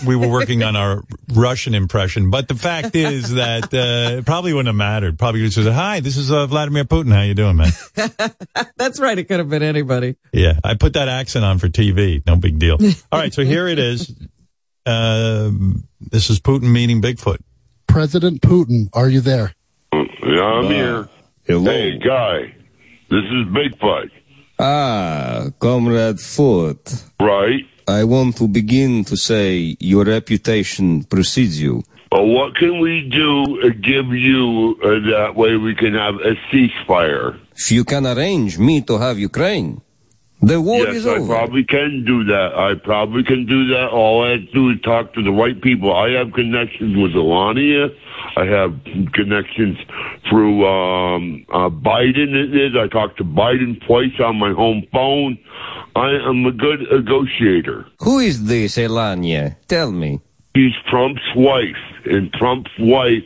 we 0.07 0.17
were 0.17 0.29
working 0.29 0.63
on 0.65 0.75
our 0.77 1.05
Russian 1.33 1.73
impression, 1.73 2.31
but 2.31 2.49
the 2.49 2.57
fact 2.57 2.97
is 2.97 3.33
that 3.35 3.65
uh, 3.73 4.19
it 4.19 4.27
probably 4.27 4.53
wouldn't 4.53 4.67
have 4.67 4.75
mattered. 4.77 5.19
Probably 5.19 5.41
just 5.49 5.55
said, 5.55 5.73
"Hi, 5.73 6.01
this 6.01 6.17
is 6.17 6.31
uh, 6.33 6.47
Vladimir 6.47 6.85
Putin. 6.85 7.13
How 7.13 7.23
you 7.23 7.35
doing, 7.35 7.57
man?" 7.57 7.71
That's 8.77 8.99
right. 9.01 9.17
It 9.17 9.25
could 9.25 9.39
have 9.39 9.49
been 9.49 9.63
anybody. 9.63 10.17
yeah, 10.33 10.59
I 10.65 10.75
put 10.75 10.95
that 10.95 11.09
accent 11.09 11.45
on 11.45 11.59
for 11.59 11.69
TV. 11.69 12.27
No 12.27 12.37
big 12.37 12.59
deal. 12.59 12.77
All 13.13 13.19
right, 13.21 13.33
so 13.33 13.45
here 13.45 13.69
it 13.69 13.79
is. 13.79 14.13
Uh, 14.85 15.51
this 16.01 16.29
is 16.31 16.41
Putin 16.41 16.73
meeting 16.73 17.01
Bigfoot. 17.01 17.39
President 17.87 18.41
Putin, 18.43 18.89
are 18.93 19.09
you 19.09 19.21
there? 19.21 19.55
Yeah, 19.93 20.43
I'm 20.43 20.65
here. 20.65 21.09
Hello. 21.47 21.71
Hey, 21.71 21.99
guy. 21.99 22.55
This 23.11 23.25
is 23.25 23.47
Bigfoot, 23.55 24.11
Ah, 24.59 25.47
Comrade 25.61 26.21
Foot. 26.21 27.05
right? 27.21 27.65
I 27.89 28.05
want 28.05 28.37
to 28.37 28.47
begin 28.47 29.03
to 29.05 29.17
say 29.17 29.75
your 29.81 30.05
reputation 30.05 31.05
precedes 31.05 31.59
you. 31.59 31.83
Well, 32.13 32.27
what 32.27 32.55
can 32.55 32.81
we 32.81 33.09
do 33.09 33.63
to 33.63 33.71
give 33.73 34.13
you 34.13 34.79
uh, 34.85 34.89
that 35.11 35.35
way 35.35 35.57
we 35.57 35.75
can 35.75 35.95
have 35.95 36.17
a 36.17 36.35
ceasefire? 36.53 37.41
If 37.57 37.73
you 37.73 37.85
can 37.85 38.07
arrange 38.07 38.59
me 38.59 38.83
to 38.83 38.99
have 38.99 39.19
Ukraine, 39.19 39.81
the 40.41 40.61
war 40.61 40.79
yes, 40.79 40.97
is 40.97 41.07
I 41.07 41.17
over. 41.17 41.27
probably 41.27 41.65
can 41.65 42.05
do 42.05 42.25
that. 42.25 42.55
I 42.55 42.75
probably 42.75 43.25
can 43.25 43.45
do 43.47 43.67
that. 43.69 43.89
All 43.89 44.25
I 44.25 44.31
have 44.33 44.41
to 44.41 44.53
do 44.53 44.71
is 44.71 44.81
talk 44.83 45.13
to 45.15 45.23
the 45.23 45.33
right 45.33 45.61
people. 45.61 45.95
I 45.95 46.11
have 46.13 46.33
connections 46.33 46.97
with 46.97 47.13
Alania. 47.13 47.89
I 48.37 48.45
have 48.45 48.79
connections 49.15 49.79
through 50.29 50.67
um, 50.67 51.45
uh, 51.53 51.71
Biden. 51.71 52.35
It 52.35 52.55
is. 52.55 52.77
I 52.77 52.87
talked 52.87 53.19
to 53.19 53.25
Biden 53.25 53.85
twice 53.85 54.19
on 54.25 54.37
my 54.37 54.53
home 54.53 54.87
phone. 54.93 55.39
I 55.97 56.11
am 56.29 56.47
a 56.47 56.53
good 56.53 56.81
negotiator. 56.91 57.87
Who 58.01 58.21
is 58.21 58.45
this 58.45 58.77
Elania? 58.77 59.57
Tell 59.67 59.91
me. 59.91 60.21
She's 60.55 60.75
Trump's 60.89 61.23
wife, 61.35 61.77
and 62.05 62.33
Trump's 62.33 62.71
wife 62.79 63.25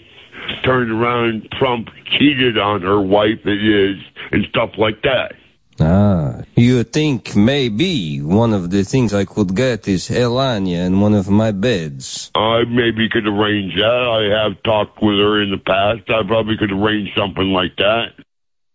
turned 0.64 0.90
around. 0.90 1.49
Trump 1.52 1.88
cheated 2.19 2.59
on 2.59 2.83
her 2.83 3.00
wife. 3.00 3.40
It 3.45 3.64
is, 3.64 3.97
and 4.31 4.47
stuff 4.47 4.71
like 4.78 5.02
that. 5.02 5.33
Ah, 5.81 6.43
you 6.55 6.85
think 6.85 7.35
maybe 7.35 8.21
one 8.21 8.52
of 8.52 8.71
the 8.71 8.85
things 8.85 9.14
I 9.14 9.25
could 9.25 9.55
get 9.57 9.88
is 9.88 10.09
Elania 10.11 10.85
in 10.87 11.00
one 11.00 11.14
of 11.14 11.29
my 11.29 11.50
beds? 11.50 12.31
I 12.35 12.64
maybe 12.69 13.09
could 13.09 13.26
arrange 13.26 13.75
that. 13.76 13.83
I 13.85 14.43
have 14.45 14.62
talked 14.62 15.02
with 15.02 15.17
her 15.19 15.43
in 15.43 15.50
the 15.50 15.59
past. 15.59 16.09
I 16.11 16.23
probably 16.26 16.57
could 16.59 16.73
arrange 16.73 17.09
something 17.17 17.49
like 17.52 17.76
that. 17.76 18.12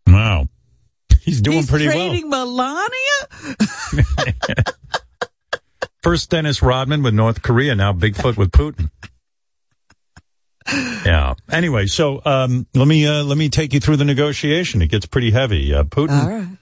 Wow, 0.07 0.47
he's 1.21 1.39
doing 1.41 1.57
He's 1.57 1.69
pretty 1.69 1.85
trading 1.85 2.29
Melania. 2.29 2.89
well. 3.43 3.55
First 6.01 6.29
Dennis 6.29 6.61
Rodman 6.61 7.03
with 7.03 7.13
North 7.13 7.41
Korea, 7.41 7.75
now 7.75 7.93
Bigfoot 7.93 8.37
with 8.37 8.51
Putin. 8.51 8.89
Yeah. 11.05 11.35
Anyway, 11.49 11.85
so 11.85 12.21
um, 12.25 12.67
let 12.75 12.89
me 12.89 13.07
uh, 13.07 13.23
let 13.23 13.37
me 13.37 13.47
take 13.47 13.71
you 13.73 13.79
through 13.79 13.95
the 13.95 14.03
negotiation. 14.03 14.81
It 14.81 14.87
gets 14.87 15.05
pretty 15.05 15.31
heavy. 15.31 15.73
Uh, 15.73 15.83
Putin. 15.85 16.21
All 16.21 16.29
right. 16.29 16.56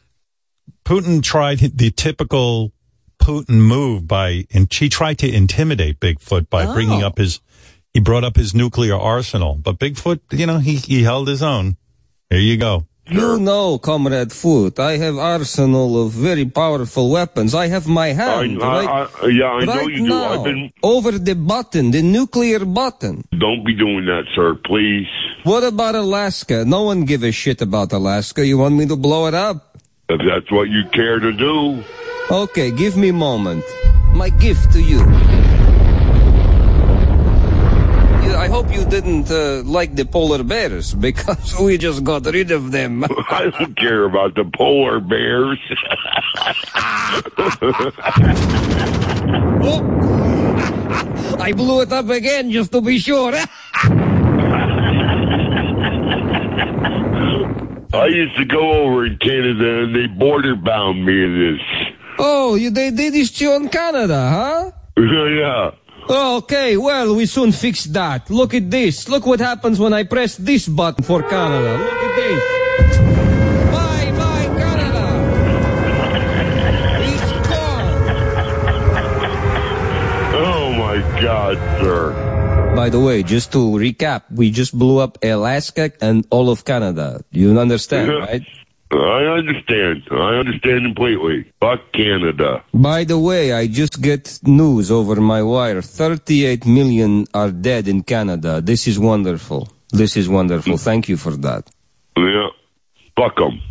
Putin 0.86 1.22
tried 1.24 1.60
the 1.60 1.92
typical 1.92 2.72
Putin 3.20 3.60
move 3.62 4.08
by, 4.08 4.46
and 4.54 4.72
she 4.72 4.88
tried 4.90 5.18
to 5.20 5.32
intimidate 5.34 6.00
Bigfoot 6.00 6.50
by 6.50 6.66
oh. 6.66 6.74
bringing 6.74 7.02
Oh. 7.04 7.08
up 7.08 7.18
his, 7.18 7.40
he 7.94 8.00
brought 8.00 8.24
up 8.24 8.36
his 8.36 8.54
nuclear 8.54 8.96
arsenal. 8.96 9.56
But 9.56 9.80
Bigfoot, 9.80 10.20
you 10.32 10.46
know, 10.46 10.60
he, 10.60 10.76
he 10.76 11.04
held 11.04 11.28
his 11.28 11.42
own. 11.42 11.78
Here 12.30 12.40
you 12.40 12.58
go. 12.58 12.86
You 13.08 13.38
know, 13.40 13.78
Comrade 13.78 14.32
Foot, 14.32 14.80
I 14.80 14.98
have 14.98 15.16
arsenal 15.20 16.06
of 16.08 16.12
very 16.12 16.44
powerful 16.44 17.12
weapons. 17.12 17.54
I 17.54 17.68
have 17.68 17.86
my 17.88 18.08
hand 18.08 18.64
I, 18.64 18.86
right, 18.86 19.10
I, 19.22 19.28
yeah, 19.28 19.46
I 19.46 19.66
know 19.66 19.74
right 19.76 19.90
you 19.92 19.98
do. 19.98 20.08
now 20.08 20.30
I've 20.34 20.44
been. 20.44 20.72
over 20.82 21.12
the 21.12 21.36
button, 21.36 21.92
the 21.92 22.02
nuclear 22.02 22.66
button. 22.66 23.24
Don't 23.38 23.64
be 23.64 23.76
doing 23.76 24.06
that, 24.06 24.24
sir. 24.36 24.56
Please. 24.66 25.06
What 25.44 25.64
about 25.64 25.94
Alaska? 25.94 26.66
No 26.66 26.82
one 26.82 27.06
give 27.06 27.22
a 27.22 27.32
shit 27.32 27.62
about 27.62 27.94
Alaska. 27.94 28.44
You 28.44 28.58
want 28.58 28.74
me 28.74 28.88
to 28.88 28.96
blow 28.96 29.28
it 29.28 29.36
up? 29.36 29.75
If 30.08 30.22
that's 30.28 30.52
what 30.52 30.70
you 30.70 30.84
care 30.94 31.20
to 31.20 31.32
do. 31.32 31.84
Okay, 32.30 32.72
give 32.72 32.96
me 32.96 33.10
a 33.10 33.14
moment. 33.14 33.64
My 34.14 34.30
gift 34.30 34.72
to 34.74 34.82
you. 34.82 35.02
I 38.36 38.48
hope 38.48 38.72
you 38.72 38.86
didn't 38.86 39.32
uh, 39.32 39.64
like 39.64 39.96
the 39.96 40.06
polar 40.06 40.44
bears 40.44 40.94
because 41.08 41.60
we 41.60 41.78
just 41.78 42.04
got 42.04 42.26
rid 42.26 42.52
of 42.52 42.72
them. 42.72 43.04
I 43.30 43.50
don't 43.50 43.76
care 43.76 44.04
about 44.04 44.36
the 44.36 44.46
polar 44.54 45.00
bears. 45.00 45.60
Oh. 49.68 49.82
I 51.40 51.54
blew 51.54 51.82
it 51.82 51.92
up 51.92 52.10
again 52.10 52.52
just 52.52 52.72
to 52.74 52.82
be 52.82 53.00
sure. 53.00 53.34
I 57.96 58.08
used 58.08 58.36
to 58.38 58.46
go 58.46 58.72
over 58.84 59.06
in 59.06 59.18
Canada 59.18 59.84
and 59.84 59.96
they 59.96 60.08
border 60.08 60.56
bound 60.56 61.06
me 61.06 61.24
in 61.24 61.34
this. 61.58 61.62
oh, 62.20 62.56
you, 62.56 62.70
they 62.70 62.92
did 62.92 63.14
this 63.14 63.32
to 63.32 63.44
you 63.46 63.56
in 63.56 63.70
Canada, 63.70 64.30
huh? 64.30 64.72
yeah. 65.02 65.72
Okay, 66.08 66.78
well, 66.78 67.16
we 67.16 67.26
soon 67.26 67.52
fix 67.52 67.86
that. 67.86 68.30
Look 68.30 68.54
at 68.54 68.70
this. 68.70 69.10
Look 69.10 69.26
what 69.26 69.40
happens 69.40 69.80
when 69.80 69.92
I 69.94 70.04
press 70.04 70.36
this 70.38 70.68
button 70.68 71.04
for 71.04 71.24
Canada. 71.24 71.78
Look 71.80 71.94
at 71.94 72.16
this. 72.16 72.98
Bye, 73.72 74.12
bye, 74.12 74.46
Canada. 74.60 75.06
It's 77.10 77.32
gone. 77.50 77.88
Oh 80.36 80.74
my 80.78 80.98
God, 81.22 81.58
sir. 81.82 82.25
By 82.76 82.90
the 82.90 83.00
way, 83.00 83.24
just 83.24 83.54
to 83.54 83.58
recap, 83.58 84.24
we 84.30 84.52
just 84.52 84.78
blew 84.78 85.00
up 85.00 85.18
Alaska 85.24 85.92
and 86.02 86.28
all 86.30 86.50
of 86.50 86.66
Canada. 86.66 87.24
You 87.32 87.58
understand, 87.58 88.10
right? 88.10 88.44
I 88.92 89.24
understand. 89.40 90.04
I 90.12 90.36
understand 90.36 90.84
completely. 90.84 91.52
Fuck 91.62 91.92
Canada. 91.94 92.64
By 92.74 93.06
the 93.06 93.18
way, 93.18 93.54
I 93.54 93.68
just 93.68 94.02
get 94.02 94.40
news 94.44 94.92
over 94.92 95.16
my 95.22 95.42
wire. 95.42 95.82
38 95.82 96.66
million 96.66 97.26
are 97.34 97.52
dead 97.52 97.88
in 97.88 98.04
Canada. 98.04 98.62
This 98.62 98.88
is 98.88 99.00
wonderful. 99.00 99.70
This 99.92 100.18
is 100.18 100.28
wonderful. 100.28 100.78
Thank 100.78 101.08
you 101.08 101.18
for 101.18 101.32
that. 101.38 101.70
Yeah. 102.18 102.50
Fuck 103.18 103.38
them. 103.38 103.62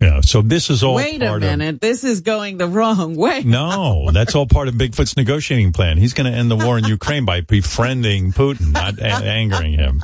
Yeah. 0.00 0.20
So 0.20 0.42
this 0.42 0.70
is 0.70 0.84
all 0.84 0.94
Wait 0.94 1.20
a 1.22 1.26
part 1.26 1.42
of. 1.42 1.48
minute. 1.50 1.80
This 1.80 2.04
is 2.04 2.20
going 2.20 2.56
the 2.58 2.68
wrong 2.68 3.16
way. 3.16 3.42
No, 3.44 4.10
that's 4.12 4.34
all 4.36 4.46
part 4.46 4.68
of 4.68 4.74
Bigfoot's 4.74 5.16
negotiating 5.16 5.72
plan. 5.72 5.98
He's 5.98 6.14
going 6.14 6.30
to 6.30 6.36
end 6.38 6.50
the 6.50 6.56
war 6.56 6.78
in 6.78 6.84
Ukraine 6.84 7.24
by 7.24 7.40
befriending 7.40 8.32
Putin, 8.32 8.72
not 8.72 8.98
a- 9.00 9.04
angering 9.26 9.72
him. 9.72 10.00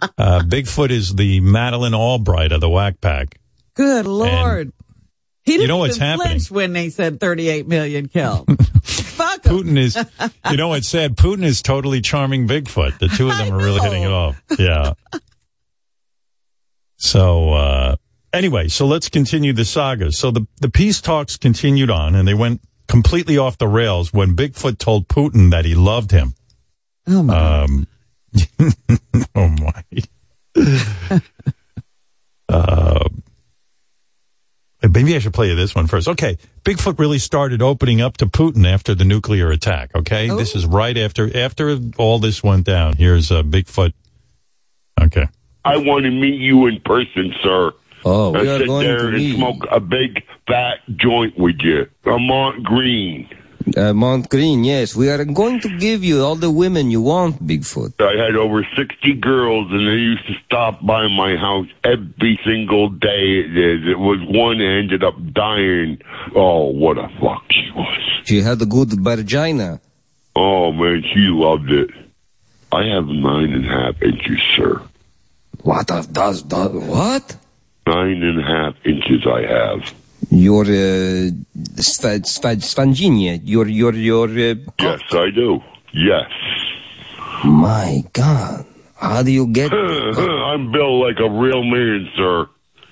Uh, 0.00 0.42
Bigfoot 0.44 0.90
is 0.90 1.14
the 1.14 1.40
Madeleine 1.40 1.94
Albright 1.94 2.52
of 2.52 2.60
the 2.60 2.68
Whack 2.68 3.00
Pack. 3.00 3.38
Good 3.74 4.06
Lord. 4.06 4.72
He 5.44 5.52
didn't 5.52 5.62
You 5.62 5.68
know 5.68 5.78
what's 5.78 5.96
happening? 5.96 6.38
when 6.50 6.72
they 6.74 6.90
said 6.90 7.18
38 7.18 7.66
million 7.66 8.08
killed. 8.08 8.46
Fuck 8.84 9.46
'em. 9.46 9.52
Putin 9.56 9.78
is, 9.78 9.96
you 10.50 10.56
know 10.58 10.68
what's 10.68 10.88
sad? 10.88 11.16
Putin 11.16 11.42
is 11.44 11.62
totally 11.62 12.00
charming 12.02 12.46
Bigfoot. 12.46 12.98
The 12.98 13.08
two 13.08 13.30
of 13.30 13.38
them 13.38 13.52
are 13.52 13.56
really 13.56 13.80
hitting 13.80 14.02
it 14.02 14.10
off. 14.12 14.40
Yeah. 14.58 14.92
So, 16.96 17.52
uh, 17.54 17.96
anyway, 18.32 18.68
so 18.68 18.86
let's 18.86 19.08
continue 19.08 19.52
the 19.52 19.64
saga. 19.64 20.12
So 20.12 20.30
the, 20.30 20.46
the 20.60 20.70
peace 20.70 21.00
talks 21.00 21.36
continued 21.36 21.90
on 21.90 22.14
and 22.14 22.26
they 22.26 22.34
went 22.34 22.60
completely 22.88 23.38
off 23.38 23.58
the 23.58 23.68
rails 23.68 24.12
when 24.12 24.36
Bigfoot 24.36 24.78
told 24.78 25.08
Putin 25.08 25.50
that 25.50 25.64
he 25.64 25.74
loved 25.74 26.10
him. 26.10 26.34
Oh 27.06 27.22
my. 27.22 27.62
Um, 27.62 27.86
oh 29.34 29.48
my. 29.48 29.84
uh, 32.48 33.08
maybe 34.82 35.16
I 35.16 35.18
should 35.18 35.34
play 35.34 35.48
you 35.48 35.54
this 35.54 35.74
one 35.74 35.86
first. 35.86 36.08
Okay. 36.08 36.36
Bigfoot 36.64 36.98
really 36.98 37.18
started 37.18 37.62
opening 37.62 38.00
up 38.00 38.16
to 38.18 38.26
Putin 38.26 38.66
after 38.66 38.94
the 38.94 39.04
nuclear 39.04 39.50
attack. 39.50 39.90
Okay. 39.94 40.28
This 40.28 40.54
is 40.54 40.66
right 40.66 40.96
after, 40.96 41.34
after 41.36 41.78
all 41.96 42.18
this 42.18 42.42
went 42.42 42.66
down. 42.66 42.96
Here's 42.96 43.32
uh, 43.32 43.42
Bigfoot. 43.42 43.92
Okay. 45.00 45.26
I 45.64 45.76
want 45.78 46.04
to 46.04 46.10
meet 46.10 46.40
you 46.40 46.66
in 46.66 46.80
person, 46.80 47.34
sir. 47.42 47.72
Oh, 48.04 48.32
we 48.32 48.48
are 48.48 48.58
sit 48.58 48.66
going 48.66 48.86
there 48.86 49.10
to 49.10 49.16
and 49.16 49.36
smoke 49.36 49.66
a 49.70 49.80
big 49.80 50.24
fat 50.46 50.78
joint 50.96 51.38
with 51.38 51.56
you. 51.60 51.86
A 52.04 52.18
Mont 52.18 52.64
Green. 52.64 53.28
uh, 53.76 53.92
Mount 53.94 54.28
Green. 54.28 54.64
Yes, 54.64 54.96
we 54.96 55.08
are 55.08 55.24
going 55.24 55.60
to 55.60 55.68
give 55.78 56.02
you 56.02 56.20
all 56.24 56.34
the 56.34 56.50
women 56.50 56.90
you 56.90 57.00
want, 57.00 57.46
Bigfoot. 57.46 57.92
I 58.00 58.20
had 58.24 58.34
over 58.34 58.66
60 58.76 59.14
girls, 59.20 59.70
and 59.70 59.86
they 59.86 60.00
used 60.00 60.26
to 60.26 60.34
stop 60.44 60.84
by 60.84 61.06
my 61.06 61.36
house 61.36 61.68
every 61.84 62.40
single 62.44 62.88
day. 62.88 63.44
It 63.46 63.98
was 63.98 64.18
one 64.28 64.58
that 64.58 64.64
ended 64.82 65.04
up 65.04 65.14
dying. 65.32 66.00
Oh, 66.34 66.70
what 66.72 66.98
a 66.98 67.08
fuck 67.20 67.44
she 67.52 67.70
was. 67.76 68.00
She 68.24 68.40
had 68.42 68.60
a 68.62 68.66
good 68.66 68.92
vagina. 68.94 69.80
Oh, 70.34 70.72
man, 70.72 71.02
she 71.12 71.20
loved 71.28 71.70
it. 71.70 71.90
I 72.72 72.84
have 72.86 73.06
nine 73.06 73.52
and 73.52 73.66
a 73.66 73.68
half 73.68 74.02
inches, 74.02 74.40
sir. 74.56 74.82
What 75.62 75.86
does 75.86 76.06
does 76.08 76.42
what? 76.42 77.36
Nine 77.86 78.22
and 78.22 78.38
a 78.40 78.42
half 78.42 78.74
inches 78.84 79.26
I 79.26 79.42
have. 79.42 79.94
Your 80.30 80.62
uh, 80.62 81.30
sva- 81.82 82.22
Svangina, 82.24 83.40
your 83.44 83.66
your 83.68 83.92
your. 83.94 84.28
Uh, 84.28 84.54
Yes, 84.78 85.00
I 85.10 85.30
do. 85.34 85.60
Yes. 85.92 86.30
my 87.44 88.04
God, 88.12 88.64
how 88.96 89.22
do 89.22 89.32
you 89.32 89.46
get? 89.48 89.72
I'm 89.74 90.70
built 90.72 91.04
like 91.06 91.18
a 91.18 91.28
real 91.28 91.64
man, 91.64 92.08
sir. 92.16 92.46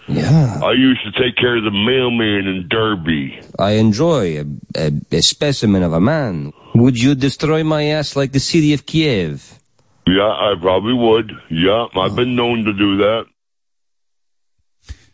yeah, 0.08 0.60
I 0.62 0.72
used 0.72 1.02
to 1.04 1.12
take 1.22 1.36
care 1.36 1.56
of 1.56 1.62
the 1.64 1.70
mailman 1.70 2.48
in 2.48 2.66
Derby. 2.68 3.40
I 3.58 3.72
enjoy 3.72 4.40
a, 4.40 4.44
a, 4.76 4.92
a 5.12 5.22
specimen 5.22 5.82
of 5.84 5.92
a 5.92 6.00
man. 6.00 6.52
Would 6.74 7.00
you 7.00 7.14
destroy 7.14 7.62
my 7.62 7.84
ass 7.84 8.16
like 8.16 8.32
the 8.32 8.40
city 8.40 8.74
of 8.74 8.86
Kiev? 8.86 9.58
Yeah, 10.06 10.26
I 10.26 10.54
probably 10.60 10.94
would. 10.94 11.30
Yeah, 11.48 11.86
I've 11.96 12.16
been 12.16 12.34
known 12.34 12.64
to 12.64 12.72
do 12.72 12.96
that. 12.98 13.26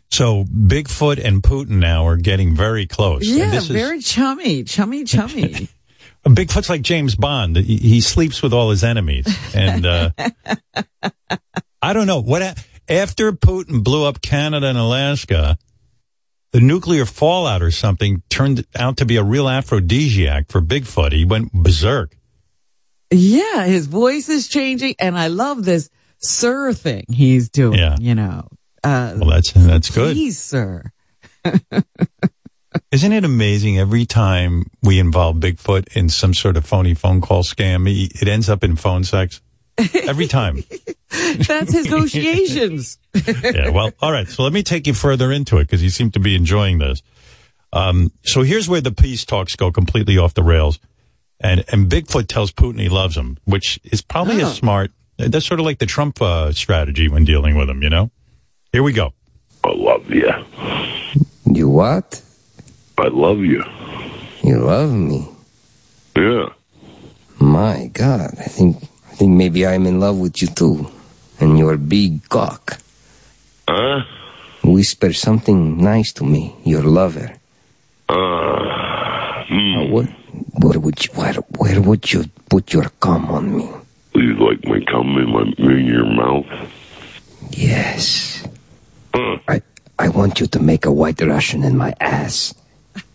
So 0.09 0.45
Bigfoot 0.45 1.23
and 1.23 1.43
Putin 1.43 1.79
now 1.79 2.05
are 2.07 2.17
getting 2.17 2.55
very 2.55 2.87
close. 2.87 3.25
Yeah, 3.27 3.51
this 3.51 3.65
is- 3.65 3.69
very 3.69 3.99
chummy, 3.99 4.63
chummy, 4.63 5.03
chummy. 5.03 5.67
Bigfoot's 6.25 6.69
like 6.69 6.81
James 6.81 7.15
Bond. 7.15 7.55
He, 7.55 7.77
he 7.77 8.01
sleeps 8.01 8.41
with 8.41 8.51
all 8.53 8.69
his 8.69 8.83
enemies. 8.83 9.27
And, 9.55 9.85
uh, 9.85 10.09
I 11.81 11.93
don't 11.93 12.07
know 12.07 12.21
what, 12.21 12.41
ha- 12.41 12.55
after 12.89 13.31
Putin 13.31 13.83
blew 13.83 14.05
up 14.05 14.21
Canada 14.21 14.67
and 14.67 14.77
Alaska, 14.77 15.57
the 16.51 16.59
nuclear 16.59 17.05
fallout 17.05 17.61
or 17.61 17.71
something 17.71 18.23
turned 18.29 18.65
out 18.75 18.97
to 18.97 19.05
be 19.05 19.15
a 19.17 19.23
real 19.23 19.47
aphrodisiac 19.47 20.49
for 20.49 20.59
Bigfoot. 20.61 21.11
He 21.13 21.23
went 21.25 21.53
berserk. 21.53 22.17
yeah, 23.11 23.65
his 23.65 23.87
voice 23.87 24.27
is 24.27 24.47
changing, 24.47 24.95
and 24.99 25.17
I 25.17 25.27
love 25.27 25.63
this 25.63 25.89
sir 26.19 26.73
thing 26.73 27.05
he's 27.09 27.49
doing. 27.49 27.79
Yeah. 27.79 27.95
You 27.99 28.15
know, 28.15 28.47
uh, 28.87 29.17
Well, 29.19 29.29
that's, 29.29 29.51
that's 29.53 29.89
good. 29.89 30.15
please, 30.15 30.39
sir. 30.39 30.91
Isn't 32.91 33.11
it 33.11 33.23
amazing 33.25 33.77
every 33.79 34.05
time 34.05 34.65
we 34.83 34.99
involve 34.99 35.37
Bigfoot 35.37 35.95
in 35.95 36.09
some 36.09 36.33
sort 36.33 36.57
of 36.57 36.65
phony 36.65 36.93
phone 36.93 37.21
call 37.21 37.43
scam, 37.43 37.85
it 37.87 38.27
ends 38.27 38.49
up 38.49 38.63
in 38.63 38.75
phone 38.75 39.03
sex? 39.03 39.41
Every 39.93 40.27
time. 40.27 40.63
That's 41.09 41.71
his 41.71 41.85
negotiations. 41.85 42.97
yeah, 43.43 43.69
well, 43.69 43.91
all 44.01 44.11
right. 44.11 44.27
So 44.27 44.43
let 44.43 44.53
me 44.53 44.63
take 44.63 44.87
you 44.87 44.93
further 44.93 45.31
into 45.31 45.57
it 45.57 45.65
because 45.65 45.83
you 45.83 45.89
seem 45.89 46.11
to 46.11 46.19
be 46.19 46.35
enjoying 46.35 46.77
this. 46.79 47.01
Um, 47.73 48.11
so 48.23 48.41
here's 48.43 48.67
where 48.69 48.81
the 48.81 48.91
peace 48.91 49.25
talks 49.25 49.55
go 49.55 49.71
completely 49.71 50.17
off 50.17 50.33
the 50.33 50.43
rails. 50.43 50.79
And, 51.39 51.63
and 51.71 51.87
Bigfoot 51.89 52.27
tells 52.27 52.51
Putin 52.51 52.79
he 52.79 52.89
loves 52.89 53.15
him, 53.15 53.37
which 53.45 53.79
is 53.83 54.01
probably 54.01 54.41
a 54.41 54.47
Oh. 54.47 54.49
smart, 54.49 54.91
that's 55.17 55.45
sort 55.45 55.59
of 55.59 55.65
like 55.65 55.77
the 55.79 55.85
Trump 55.85 56.21
uh, 56.21 56.51
strategy 56.53 57.07
when 57.09 57.23
dealing 57.25 57.55
with 57.55 57.69
him, 57.69 57.83
you 57.83 57.89
know? 57.89 58.09
Here 58.71 58.83
we 58.83 58.93
go. 58.93 59.13
I 59.63 59.71
love 59.71 60.09
you. 60.09 60.29
You 61.45 61.69
what? 61.69 62.21
I 62.97 63.07
love 63.07 63.39
you. 63.39 63.63
You 64.43 64.59
love 64.59 64.91
me? 64.91 65.27
Yeah. 66.15 66.49
My 67.39 67.89
God, 67.93 68.33
I 68.39 68.43
think 68.49 68.77
I 69.11 69.15
think 69.15 69.31
maybe 69.31 69.65
I'm 69.65 69.85
in 69.85 69.99
love 69.99 70.17
with 70.19 70.41
you 70.41 70.47
too, 70.47 70.87
and 71.39 71.57
your 71.57 71.77
big 71.77 72.27
cock. 72.29 72.79
Huh? 73.67 74.03
Whisper 74.63 75.13
something 75.13 75.77
nice 75.81 76.11
to 76.13 76.23
me, 76.23 76.55
your 76.65 76.83
lover. 76.83 77.33
Uh, 78.09 79.43
hmm. 79.47 79.91
What? 79.91 80.05
Where 80.59 80.79
would 80.79 81.05
you? 81.05 81.11
Where? 81.13 81.33
Where 81.57 81.81
would 81.81 82.11
you 82.11 82.25
put 82.49 82.73
your 82.73 82.89
cum 82.99 83.29
on 83.29 83.57
me? 83.57 83.69
You 84.13 84.33
like 84.35 84.65
my 84.65 84.79
cum 84.81 85.17
in, 85.17 85.29
my, 85.29 85.43
in 85.57 85.85
your 85.85 86.05
mouth? 86.05 86.45
Yes. 87.51 88.36
I 89.13 89.61
I 89.99 90.09
want 90.09 90.39
you 90.39 90.47
to 90.47 90.59
make 90.59 90.85
a 90.85 90.91
white 90.91 91.21
Russian 91.21 91.63
in 91.63 91.77
my 91.77 91.93
ass. 91.99 92.53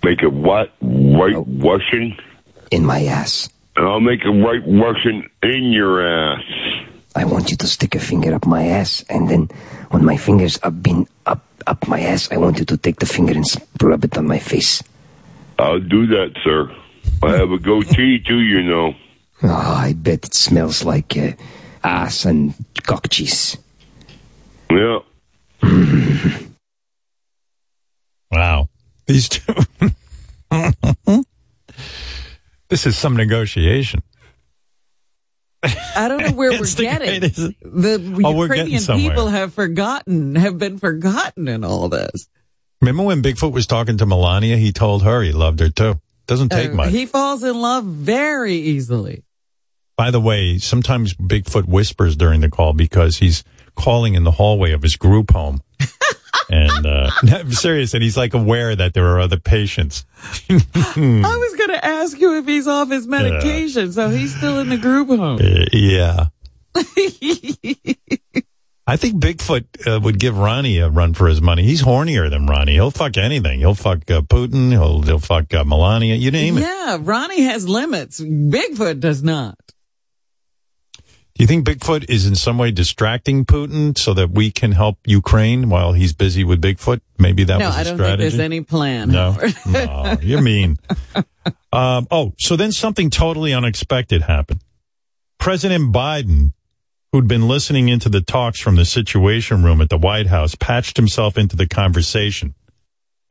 make 0.03 0.23
a 0.23 0.31
what? 0.31 0.73
White 0.81 1.37
Russian? 1.47 2.17
In 2.71 2.85
my 2.85 3.05
ass. 3.05 3.49
And 3.77 3.87
I'll 3.87 4.01
make 4.01 4.25
a 4.25 4.33
white 4.33 4.63
Russian 4.67 5.29
in 5.43 5.73
your 5.73 6.03
ass. 6.05 6.43
I 7.15 7.25
want 7.25 7.51
you 7.51 7.57
to 7.59 7.67
stick 7.67 7.95
a 7.95 8.01
finger 8.01 8.35
up 8.35 8.47
my 8.47 8.65
ass, 8.65 9.05
and 9.09 9.29
then 9.29 9.49
when 9.91 10.05
my 10.05 10.17
fingers 10.17 10.59
have 10.63 10.83
been 10.83 11.07
up 11.27 11.45
up 11.67 11.87
my 11.87 12.01
ass, 12.01 12.31
I 12.33 12.39
want 12.39 12.59
you 12.59 12.65
to 12.65 12.77
take 12.77 12.99
the 12.99 13.07
finger 13.07 13.33
and 13.33 13.45
rub 13.81 14.05
it 14.05 14.19
on 14.19 14.27
my 14.27 14.39
face. 14.39 14.83
I'll 15.59 15.81
do 15.81 16.07
that, 16.07 16.35
sir. 16.43 16.75
I 17.23 17.37
have 17.37 17.51
a 17.53 17.59
goatee 17.59 18.19
too, 18.19 18.41
you 18.41 18.63
know. 18.63 18.95
Oh, 19.43 19.49
I 19.49 19.93
bet 19.93 20.25
it 20.25 20.35
smells 20.35 20.85
like 20.85 21.17
uh, 21.17 21.33
ass 21.85 22.25
and 22.25 22.55
cock 22.83 23.09
cheese. 23.11 23.57
Yeah. 24.71 25.01
Wow. 28.31 28.69
These 29.07 29.29
two. 29.29 29.55
this 32.69 32.87
is 32.87 32.97
some 32.97 33.17
negotiation. 33.17 34.03
I 35.63 36.09
don't 36.09 36.19
know 36.23 36.33
where 36.33 36.51
we're 36.53 36.63
It's 36.63 36.75
the 36.75 36.83
getting. 36.85 37.21
greatest. 37.21 37.37
The 37.63 38.23
Oh, 38.25 38.35
we're 38.35 38.49
getting 38.49 38.73
Ukrainian 38.73 39.11
people 39.11 39.29
have 39.29 39.55
forgotten, 39.55 40.35
have 40.35 40.59
been 40.59 40.79
forgotten 40.79 41.47
in 41.49 41.65
all 41.65 41.89
this. 41.89 42.29
Remember 42.81 43.05
when 43.05 43.23
Bigfoot 43.23 43.53
was 43.53 43.67
talking 43.67 43.97
to 43.99 44.07
Melania? 44.07 44.57
He 44.57 44.73
told 44.73 45.05
her 45.05 45.23
he 45.23 45.31
loved 45.33 45.61
her 45.61 45.69
too. 45.71 46.01
Doesn't 46.27 46.49
take 46.49 46.71
Uh, 46.71 46.75
much. 46.75 46.91
He 46.91 47.07
falls 47.07 47.45
in 47.45 47.61
love 47.61 47.85
very 47.85 48.55
easily. 48.55 49.23
By 49.97 50.11
the 50.11 50.21
way, 50.21 50.59
sometimes 50.59 51.15
Bigfoot 51.15 51.67
whispers 51.69 52.17
during 52.17 52.41
the 52.41 52.49
call 52.49 52.73
because 52.73 53.19
he's 53.19 53.45
calling 53.75 54.15
in 54.15 54.25
the 54.25 54.31
hallway 54.31 54.73
of 54.73 54.83
his 54.83 54.97
group 54.97 55.33
home. 55.33 55.63
and 56.51 56.87
uh 56.87 57.11
I'm 57.23 57.53
serious, 57.53 57.95
and 57.95 58.03
he's 58.03 58.17
like 58.17 58.35
aware 58.35 58.75
that 58.77 58.95
there 58.95 59.07
are 59.09 59.21
other 59.21 59.39
patients. 59.39 60.05
I 60.51 60.55
was 60.57 61.57
going 61.57 61.71
to 61.71 61.85
ask 61.85 62.19
you 62.21 62.39
if 62.39 62.47
he's 62.47 62.67
off 62.67 62.91
his 62.91 63.07
medication, 63.07 63.93
so 63.93 64.09
he's 64.11 64.37
still 64.37 64.59
in 64.61 64.69
the 64.69 64.77
group 64.77 65.09
home. 65.09 65.41
Uh, 65.41 65.65
yeah. 65.73 66.27
I 68.87 68.97
think 68.97 69.23
Bigfoot 69.23 69.87
uh, 69.87 70.01
would 70.01 70.19
give 70.19 70.37
Ronnie 70.37 70.79
a 70.79 70.89
run 70.89 71.15
for 71.15 71.29
his 71.29 71.41
money. 71.41 71.63
He's 71.63 71.83
hornier 71.83 72.29
than 72.29 72.47
Ronnie. 72.47 72.73
He'll 72.73 72.91
fuck 72.91 73.17
anything. 73.17 73.61
He'll 73.61 73.75
fuck 73.75 74.11
uh, 74.11 74.23
Putin. 74.23 74.71
He'll 74.71 75.03
he'll 75.03 75.21
fuck 75.21 75.55
uh, 75.55 75.65
Melania. 75.65 76.17
You 76.17 76.31
name 76.31 76.59
it. 76.59 76.63
Yeah, 76.63 76.99
Ronnie 77.01 77.43
has 77.43 77.69
limits. 77.69 78.21
Bigfoot 78.21 79.01
does 79.01 79.23
not. 79.23 79.57
You 81.43 81.49
think 81.49 81.67
Bigfoot 81.67 82.09
is 82.09 82.25
in 82.25 82.37
some 82.37 82.57
way 82.57 82.71
distracting 82.71 83.45
Putin 83.45 83.99
so 83.99 84.15
that 84.15 84.31
we 84.31 84.53
can 84.53 84.71
help 84.71 84.99
Ukraine 85.05 85.71
while 85.71 85.93
he's 85.93 86.13
busy 86.13 86.45
with 86.45 86.63
Bigfoot? 86.63 87.01
Maybe 87.19 87.43
that 87.43 87.59
no, 87.59 87.67
was 87.67 87.75
a 87.75 87.81
I 87.81 87.83
don't 87.83 87.99
think 87.99 88.19
there's 88.21 88.39
any 88.39 88.61
plan. 88.61 89.09
No, 89.09 89.37
no, 89.67 90.19
you're 90.23 90.41
mean. 90.41 90.79
Um, 91.73 92.07
oh, 92.13 92.33
so 92.39 92.55
then 92.55 92.71
something 92.71 93.11
totally 93.11 93.53
unexpected 93.53 94.23
happened. 94.23 94.61
President 95.41 95.93
Biden, 95.93 96.53
who'd 97.11 97.27
been 97.27 97.49
listening 97.49 97.89
into 97.89 98.09
the 98.09 98.21
talks 98.21 98.61
from 98.61 98.77
the 98.77 98.85
Situation 98.85 99.65
Room 99.65 99.81
at 99.81 99.91
the 99.91 99.99
White 99.99 100.29
House, 100.29 100.55
patched 100.55 100.97
himself 100.97 101.37
into 101.37 101.57
the 101.57 101.67
conversation. 101.67 102.55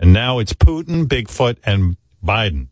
And 0.01 0.11
now 0.11 0.39
it's 0.39 0.51
Putin, 0.51 1.05
Bigfoot, 1.05 1.59
and 1.63 1.95
Biden. 2.21 2.67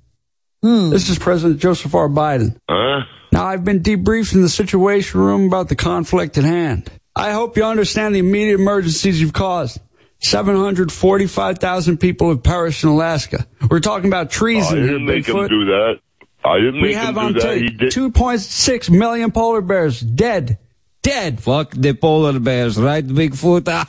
Hmm. 0.61 0.89
This 0.89 1.09
is 1.09 1.17
President 1.17 1.59
Joseph 1.59 1.95
R. 1.95 2.09
Biden. 2.09 2.57
Huh? 2.69 3.01
Now, 3.31 3.45
I've 3.45 3.63
been 3.63 3.81
debriefed 3.81 4.33
in 4.33 4.41
the 4.41 4.49
Situation 4.49 5.19
Room 5.19 5.45
about 5.47 5.69
the 5.69 5.75
conflict 5.75 6.37
at 6.37 6.43
hand. 6.43 6.91
I 7.15 7.31
hope 7.31 7.57
you 7.57 7.63
understand 7.63 8.15
the 8.15 8.19
immediate 8.19 8.55
emergencies 8.59 9.21
you've 9.21 9.33
caused. 9.33 9.79
745,000 10.21 11.97
people 11.97 12.29
have 12.29 12.43
perished 12.43 12.83
in 12.83 12.89
Alaska. 12.89 13.45
We're 13.69 13.79
talking 13.79 14.09
about 14.09 14.27
oh, 14.27 14.29
I 14.29 14.33
treason 14.33 14.77
here, 14.79 14.87
didn't 14.87 15.05
make 15.05 15.25
him 15.27 15.35
Bigfoot. 15.35 15.49
do 15.49 15.65
that. 15.65 15.99
I 16.43 16.57
didn't 16.57 16.81
We 16.81 16.89
make 16.89 16.97
have 16.97 17.09
him 17.09 17.17
on 17.19 17.33
do 17.33 17.39
that. 17.41 17.57
He 17.57 17.69
did. 17.69 17.93
2.6 17.93 18.89
million 18.89 19.31
polar 19.31 19.61
bears 19.61 19.99
dead. 20.01 20.57
Dead. 21.01 21.41
Fuck 21.41 21.71
the 21.71 21.93
polar 21.93 22.39
bears, 22.39 22.77
right, 22.77 23.05
Bigfoot? 23.05 23.65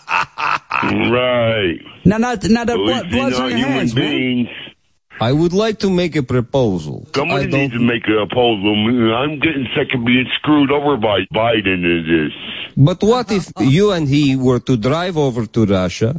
Right. 0.82 1.78
Now, 2.06 2.16
not, 2.16 2.42
now 2.44 2.64
that 2.64 2.72
At 2.72 2.76
blood, 2.76 3.10
blood's 3.10 3.38
on 3.38 3.50
your 3.50 3.58
human 3.58 3.72
hands, 3.72 3.94
man. 3.94 4.48
Beings. 5.20 5.28
I 5.28 5.32
would 5.40 5.52
like 5.52 5.78
to 5.80 5.90
make 5.90 6.16
a 6.16 6.22
proposal. 6.22 7.06
I 7.14 7.18
Somebody 7.18 7.46
don't- 7.50 7.60
needs 7.60 7.74
to 7.74 7.80
make 7.80 8.04
a 8.08 8.26
proposal. 8.26 8.72
I'm 9.14 9.38
getting 9.38 9.66
sick 9.76 9.88
of 9.94 10.04
being 10.04 10.26
screwed 10.38 10.70
over 10.70 10.96
by 10.96 11.18
Biden 11.34 11.84
in 11.84 12.02
this. 12.12 12.32
But 12.76 13.02
what 13.02 13.30
if 13.30 13.50
you 13.60 13.92
and 13.92 14.08
he 14.08 14.36
were 14.36 14.60
to 14.60 14.76
drive 14.76 15.16
over 15.16 15.46
to 15.46 15.60
Russia 15.66 16.12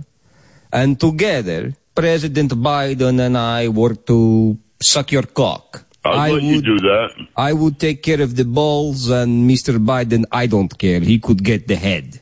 and 0.72 1.00
together 1.00 1.74
President 1.96 2.52
Biden 2.52 3.20
and 3.20 3.38
I 3.38 3.68
were 3.68 3.96
to 4.10 4.58
suck 4.82 5.12
your 5.12 5.24
cock? 5.24 5.86
I'll 6.04 6.20
I 6.20 6.32
let 6.32 6.42
you 6.44 6.56
would, 6.56 6.66
do 6.66 6.78
that. 6.80 7.10
I 7.38 7.54
would 7.54 7.78
take 7.80 8.02
care 8.02 8.22
of 8.22 8.36
the 8.36 8.44
balls 8.44 9.10
and 9.12 9.48
Mr. 9.50 9.78
Biden, 9.78 10.24
I 10.32 10.48
don't 10.48 10.74
care. 10.84 11.00
He 11.00 11.20
could 11.20 11.44
get 11.44 11.68
the 11.68 11.76
head. 11.76 12.20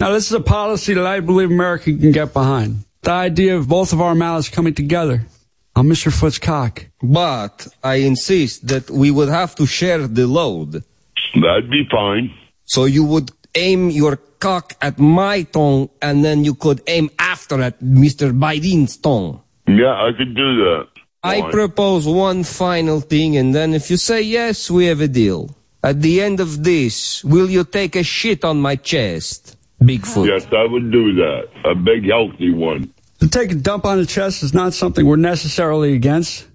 Now, 0.00 0.10
this 0.10 0.26
is 0.26 0.32
a 0.32 0.40
policy 0.40 0.94
that 0.94 1.06
I 1.06 1.20
believe 1.20 1.48
America 1.48 1.92
can 1.96 2.10
get 2.10 2.32
behind. 2.32 2.82
The 3.02 3.12
idea 3.12 3.56
of 3.56 3.68
both 3.68 3.92
of 3.92 4.00
our 4.00 4.16
mouths 4.16 4.48
coming 4.48 4.74
together 4.74 5.24
on 5.76 5.86
Mr. 5.86 6.12
Foot's 6.12 6.38
cock. 6.38 6.86
But 7.02 7.66
I 7.82 7.96
insist 7.96 8.68
that 8.68 8.90
we 8.90 9.10
would 9.10 9.28
have 9.28 9.54
to 9.56 9.66
share 9.66 10.06
the 10.06 10.26
load. 10.26 10.82
That'd 11.34 11.70
be 11.70 11.86
fine. 11.90 12.32
So 12.64 12.84
you 12.84 13.04
would 13.04 13.30
aim 13.54 13.90
your 13.90 14.16
cock 14.38 14.74
at 14.80 14.98
my 14.98 15.42
tongue 15.42 15.88
and 16.00 16.24
then 16.24 16.44
you 16.44 16.54
could 16.54 16.82
aim 16.86 17.10
after 17.18 17.60
at 17.60 17.80
Mr. 17.80 18.36
Biden's 18.38 18.96
tongue. 18.96 19.40
Yeah, 19.66 19.94
I 19.94 20.12
could 20.16 20.34
do 20.34 20.56
that. 20.64 20.88
I 21.22 21.40
Fine. 21.40 21.50
propose 21.52 22.06
one 22.06 22.44
final 22.44 23.00
thing, 23.00 23.38
and 23.38 23.54
then 23.54 23.72
if 23.72 23.90
you 23.90 23.96
say 23.96 24.20
yes, 24.20 24.70
we 24.70 24.84
have 24.86 25.00
a 25.00 25.08
deal. 25.08 25.56
At 25.82 26.02
the 26.02 26.20
end 26.20 26.38
of 26.38 26.64
this, 26.64 27.24
will 27.24 27.48
you 27.48 27.64
take 27.64 27.96
a 27.96 28.02
shit 28.02 28.44
on 28.44 28.60
my 28.60 28.76
chest? 28.76 29.56
Bigfoot. 29.82 30.26
Yes, 30.28 30.46
I 30.52 30.66
would 30.66 30.92
do 30.92 31.14
that. 31.14 31.48
A 31.64 31.74
big, 31.74 32.04
healthy 32.08 32.52
one. 32.52 32.92
To 33.24 33.30
take 33.30 33.52
a 33.52 33.54
dump 33.54 33.86
on 33.86 33.96
the 33.96 34.04
chest 34.04 34.42
is 34.42 34.52
not 34.52 34.74
something 34.74 35.06
we're 35.06 35.16
necessarily 35.16 35.94
against, 35.94 36.46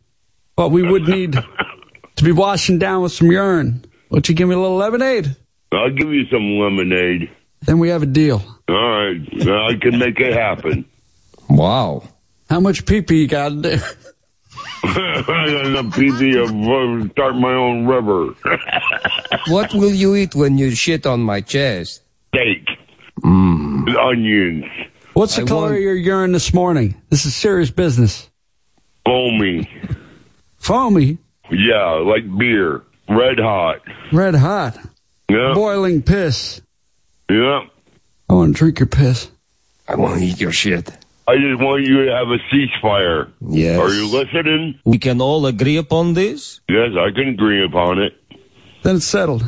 but 0.56 0.70
we 0.70 0.84
would 0.84 1.08
need 1.08 1.34
to 2.16 2.24
be 2.24 2.32
washing 2.32 2.78
down 2.78 3.02
with 3.02 3.12
some 3.12 3.32
urine. 3.32 3.84
Won't 4.12 4.30
you 4.30 4.36
give 4.36 4.48
me 4.48 4.54
a 4.54 4.60
little 4.60 4.78
lemonade? 4.78 5.36
I'll 5.72 5.90
give 5.90 6.14
you 6.14 6.28
some 6.28 6.60
lemonade. 6.60 7.32
Then 7.62 7.80
we 7.80 7.90
have 7.90 8.04
a 8.04 8.06
deal. 8.06 8.44
All 8.70 8.76
right, 8.76 9.20
I 9.34 9.80
can 9.82 9.98
make 9.98 10.20
it 10.20 10.32
happen. 10.32 10.86
Wow. 11.50 12.04
How 12.52 12.60
much 12.60 12.86
pee 12.86 13.02
pee 13.02 13.22
you 13.22 13.28
got 13.28 13.64
there? 13.64 13.82
I 14.84 15.24
got 15.26 15.66
enough 15.66 15.86
PV 15.86 16.34
to 16.34 16.44
uh, 16.44 17.10
start 17.14 17.36
my 17.36 17.52
own 17.52 17.88
river. 17.88 18.36
What 19.48 19.74
will 19.74 19.92
you 19.92 20.16
eat 20.16 20.36
when 20.36 20.60
you 20.60 20.76
shit 20.76 21.08
on 21.08 21.22
my 21.22 21.42
chest? 21.42 22.04
Steak. 22.28 22.68
Onions. 23.24 24.66
What's 25.14 25.36
the 25.36 25.44
I 25.44 25.46
color 25.46 25.62
want- 25.64 25.76
of 25.76 25.82
your 25.82 25.96
urine 25.96 26.32
this 26.32 26.54
morning? 26.54 26.96
This 27.10 27.26
is 27.26 27.36
serious 27.36 27.72
business. 27.72 28.30
Foamy. 29.06 29.68
Foamy, 30.58 31.18
Yeah, 31.52 31.92
like 32.06 32.24
beer. 32.38 32.84
Red 33.10 33.40
hot. 33.40 33.82
red 34.12 34.36
hot, 34.36 34.78
Yeah. 35.30 35.54
boiling 35.56 36.04
piss. 36.04 36.62
Yeah. 37.30 37.62
I 38.30 38.34
want 38.34 38.54
to 38.56 38.60
drink 38.60 38.80
your 38.80 38.88
piss. 38.88 39.32
I 39.88 39.96
want 39.96 40.20
to 40.20 40.26
eat 40.26 40.40
your 40.40 40.52
shit. 40.52 40.92
I 41.28 41.36
just 41.38 41.60
want 41.62 41.84
you 41.84 42.06
to 42.06 42.12
have 42.16 42.28
a 42.30 42.38
ceasefire. 42.52 43.30
Yes. 43.50 43.80
Are 43.80 43.92
you 43.94 44.08
listening? 44.08 44.76
We 44.86 44.98
can 45.00 45.22
all 45.22 45.46
agree 45.48 45.78
upon 45.78 46.14
this? 46.14 46.60
Yes, 46.70 46.92
I 46.96 47.10
can 47.12 47.30
agree 47.30 47.64
upon 47.66 48.00
it. 48.00 48.14
Then 48.84 48.98
it's 48.98 49.06
settled. 49.06 49.44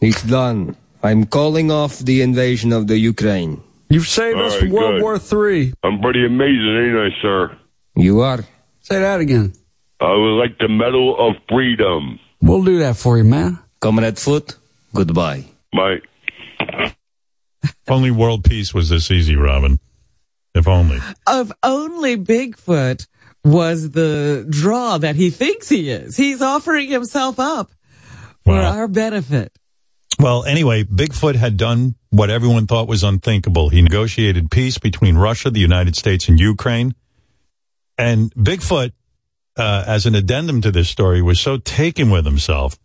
It's 0.00 0.22
done. 0.22 0.76
I'm 1.02 1.24
calling 1.26 1.70
off 1.70 1.98
the 2.00 2.22
invasion 2.22 2.72
of 2.72 2.86
the 2.88 2.98
Ukraine. 2.98 3.60
You've 3.94 4.08
saved 4.08 4.38
All 4.38 4.46
us 4.46 4.54
right, 4.54 4.60
from 4.62 4.70
World 4.70 4.94
good. 4.94 5.02
War 5.02 5.18
Three. 5.20 5.72
I'm 5.84 6.00
pretty 6.00 6.26
amazing, 6.26 6.76
ain't 6.82 6.96
I, 6.98 7.22
sir? 7.22 7.56
You 7.94 8.22
are? 8.22 8.40
Say 8.80 8.98
that 8.98 9.20
again. 9.20 9.52
I 10.00 10.10
would 10.10 10.36
like 10.36 10.58
the 10.58 10.66
Medal 10.68 11.16
of 11.16 11.36
Freedom. 11.48 12.18
We'll 12.42 12.64
do 12.64 12.80
that 12.80 12.96
for 12.96 13.16
you, 13.18 13.22
man. 13.22 13.60
Comrade 13.80 14.18
Foot, 14.18 14.56
goodbye. 14.92 15.44
My 15.72 15.98
If 16.60 16.96
only 17.88 18.10
world 18.10 18.42
peace 18.42 18.74
was 18.74 18.88
this 18.88 19.12
easy, 19.12 19.36
Robin. 19.36 19.78
If 20.56 20.66
only. 20.66 20.98
Of 21.28 21.52
only 21.62 22.16
Bigfoot 22.16 23.06
was 23.44 23.90
the 23.90 24.44
draw 24.48 24.98
that 24.98 25.14
he 25.14 25.30
thinks 25.30 25.68
he 25.68 25.88
is. 25.88 26.16
He's 26.16 26.42
offering 26.42 26.88
himself 26.90 27.38
up 27.38 27.70
for 28.44 28.56
our 28.56 28.88
benefit. 28.88 29.56
Well, 30.18 30.44
anyway, 30.44 30.82
Bigfoot 30.82 31.36
had 31.36 31.56
done 31.56 31.94
what 32.14 32.30
everyone 32.30 32.68
thought 32.68 32.86
was 32.86 33.02
unthinkable. 33.02 33.70
He 33.70 33.82
negotiated 33.82 34.48
peace 34.48 34.78
between 34.78 35.16
Russia, 35.16 35.50
the 35.50 35.58
United 35.58 35.96
States, 35.96 36.28
and 36.28 36.38
Ukraine. 36.38 36.94
And 37.98 38.32
Bigfoot, 38.34 38.92
uh, 39.56 39.84
as 39.84 40.06
an 40.06 40.14
addendum 40.14 40.60
to 40.60 40.70
this 40.70 40.88
story, 40.88 41.22
was 41.22 41.40
so 41.40 41.56
taken 41.56 42.10
with 42.10 42.24
himself 42.24 42.78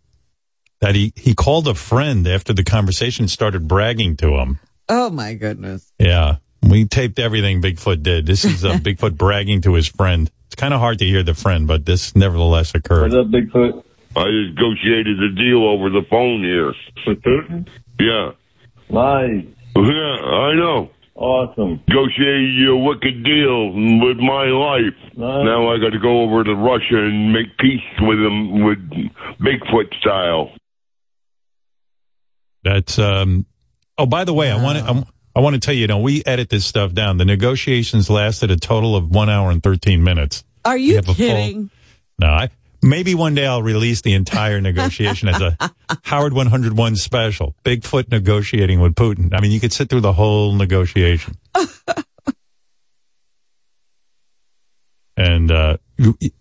that 0.80 0.96
he, 0.96 1.12
he 1.14 1.34
called 1.34 1.68
a 1.68 1.74
friend 1.74 2.26
after 2.26 2.52
the 2.52 2.64
conversation 2.64 3.24
and 3.24 3.30
started 3.30 3.68
bragging 3.68 4.16
to 4.16 4.36
him. 4.38 4.58
Oh 4.88 5.10
my 5.10 5.34
goodness. 5.34 5.92
Yeah. 5.96 6.36
We 6.62 6.86
taped 6.86 7.20
everything 7.20 7.62
Bigfoot 7.62 8.02
did. 8.02 8.26
This 8.26 8.44
is 8.44 8.64
uh, 8.64 8.72
Bigfoot 8.82 9.16
bragging 9.16 9.60
to 9.62 9.74
his 9.74 9.86
friend. 9.86 10.28
It's 10.46 10.56
kind 10.56 10.74
of 10.74 10.80
hard 10.80 10.98
to 10.98 11.04
hear 11.04 11.22
the 11.22 11.34
friend, 11.34 11.68
but 11.68 11.86
this 11.86 12.16
nevertheless 12.16 12.74
occurred. 12.74 13.14
up, 13.14 13.26
Bigfoot? 13.28 13.84
I 14.16 14.24
negotiated 14.24 15.18
the 15.18 15.34
deal 15.36 15.68
over 15.68 15.88
the 15.88 16.02
phone 16.10 16.42
here. 16.42 16.74
With 17.06 17.22
Putin? 17.22 17.68
Yeah. 18.00 18.32
Nice. 18.90 19.44
Yeah, 19.76 19.82
I 19.82 20.54
know. 20.54 20.90
Awesome. 21.14 21.82
Negotiated 21.86 22.54
you 22.54 22.72
a 22.72 22.78
wicked 22.78 23.22
deal 23.22 23.66
with 23.72 24.16
my 24.18 24.44
life. 24.46 24.96
Nice. 25.16 25.44
Now 25.44 25.70
I 25.70 25.78
got 25.78 25.90
to 25.90 25.98
go 26.00 26.22
over 26.22 26.42
to 26.44 26.54
Russia 26.54 26.96
and 26.96 27.32
make 27.32 27.56
peace 27.58 27.80
with 28.00 28.18
them 28.18 28.64
with 28.64 28.78
Bigfoot 29.38 29.94
style. 30.00 30.50
That's 32.64 32.98
um. 32.98 33.46
Oh, 33.98 34.06
by 34.06 34.24
the 34.24 34.32
way, 34.32 34.50
I 34.50 34.62
want 34.62 34.78
to 34.78 35.06
I 35.36 35.40
want 35.40 35.54
to 35.54 35.60
tell 35.60 35.74
you, 35.74 35.82
you 35.82 35.86
know, 35.86 35.98
we 35.98 36.22
edit 36.24 36.48
this 36.48 36.64
stuff 36.64 36.92
down. 36.92 37.18
The 37.18 37.24
negotiations 37.24 38.08
lasted 38.10 38.50
a 38.50 38.56
total 38.56 38.96
of 38.96 39.10
one 39.10 39.28
hour 39.28 39.50
and 39.50 39.62
thirteen 39.62 40.02
minutes. 40.02 40.42
Are 40.64 40.76
you 40.76 40.96
have 40.96 41.04
a 41.04 41.14
full- 41.14 41.14
kidding? 41.14 41.70
No, 42.18 42.26
I 42.28 42.48
maybe 42.82 43.14
one 43.14 43.34
day 43.34 43.46
I'll 43.46 43.62
release 43.62 44.02
the 44.02 44.14
entire 44.14 44.60
negotiation 44.70 45.28
as 45.28 45.40
a 45.40 45.56
Howard 46.04 46.32
101 46.32 46.96
special. 46.96 47.54
Bigfoot 47.64 48.10
negotiating 48.10 48.80
with 48.80 48.94
Putin. 48.94 49.34
I 49.34 49.40
mean, 49.40 49.50
you 49.50 49.60
could 49.60 49.72
sit 49.72 49.88
through 49.88 50.00
the 50.00 50.12
whole 50.12 50.52
negotiation. 50.54 51.34
and 55.16 55.50
uh 55.50 55.76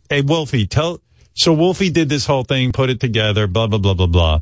hey, 0.09 0.21
Wolfie, 0.21 0.67
tell. 0.67 1.01
So 1.35 1.53
Wolfie 1.53 1.89
did 1.89 2.09
this 2.09 2.25
whole 2.25 2.43
thing, 2.43 2.71
put 2.71 2.89
it 2.89 2.99
together, 2.99 3.47
blah 3.47 3.67
blah 3.67 3.79
blah 3.79 3.93
blah 3.93 4.07
blah. 4.07 4.41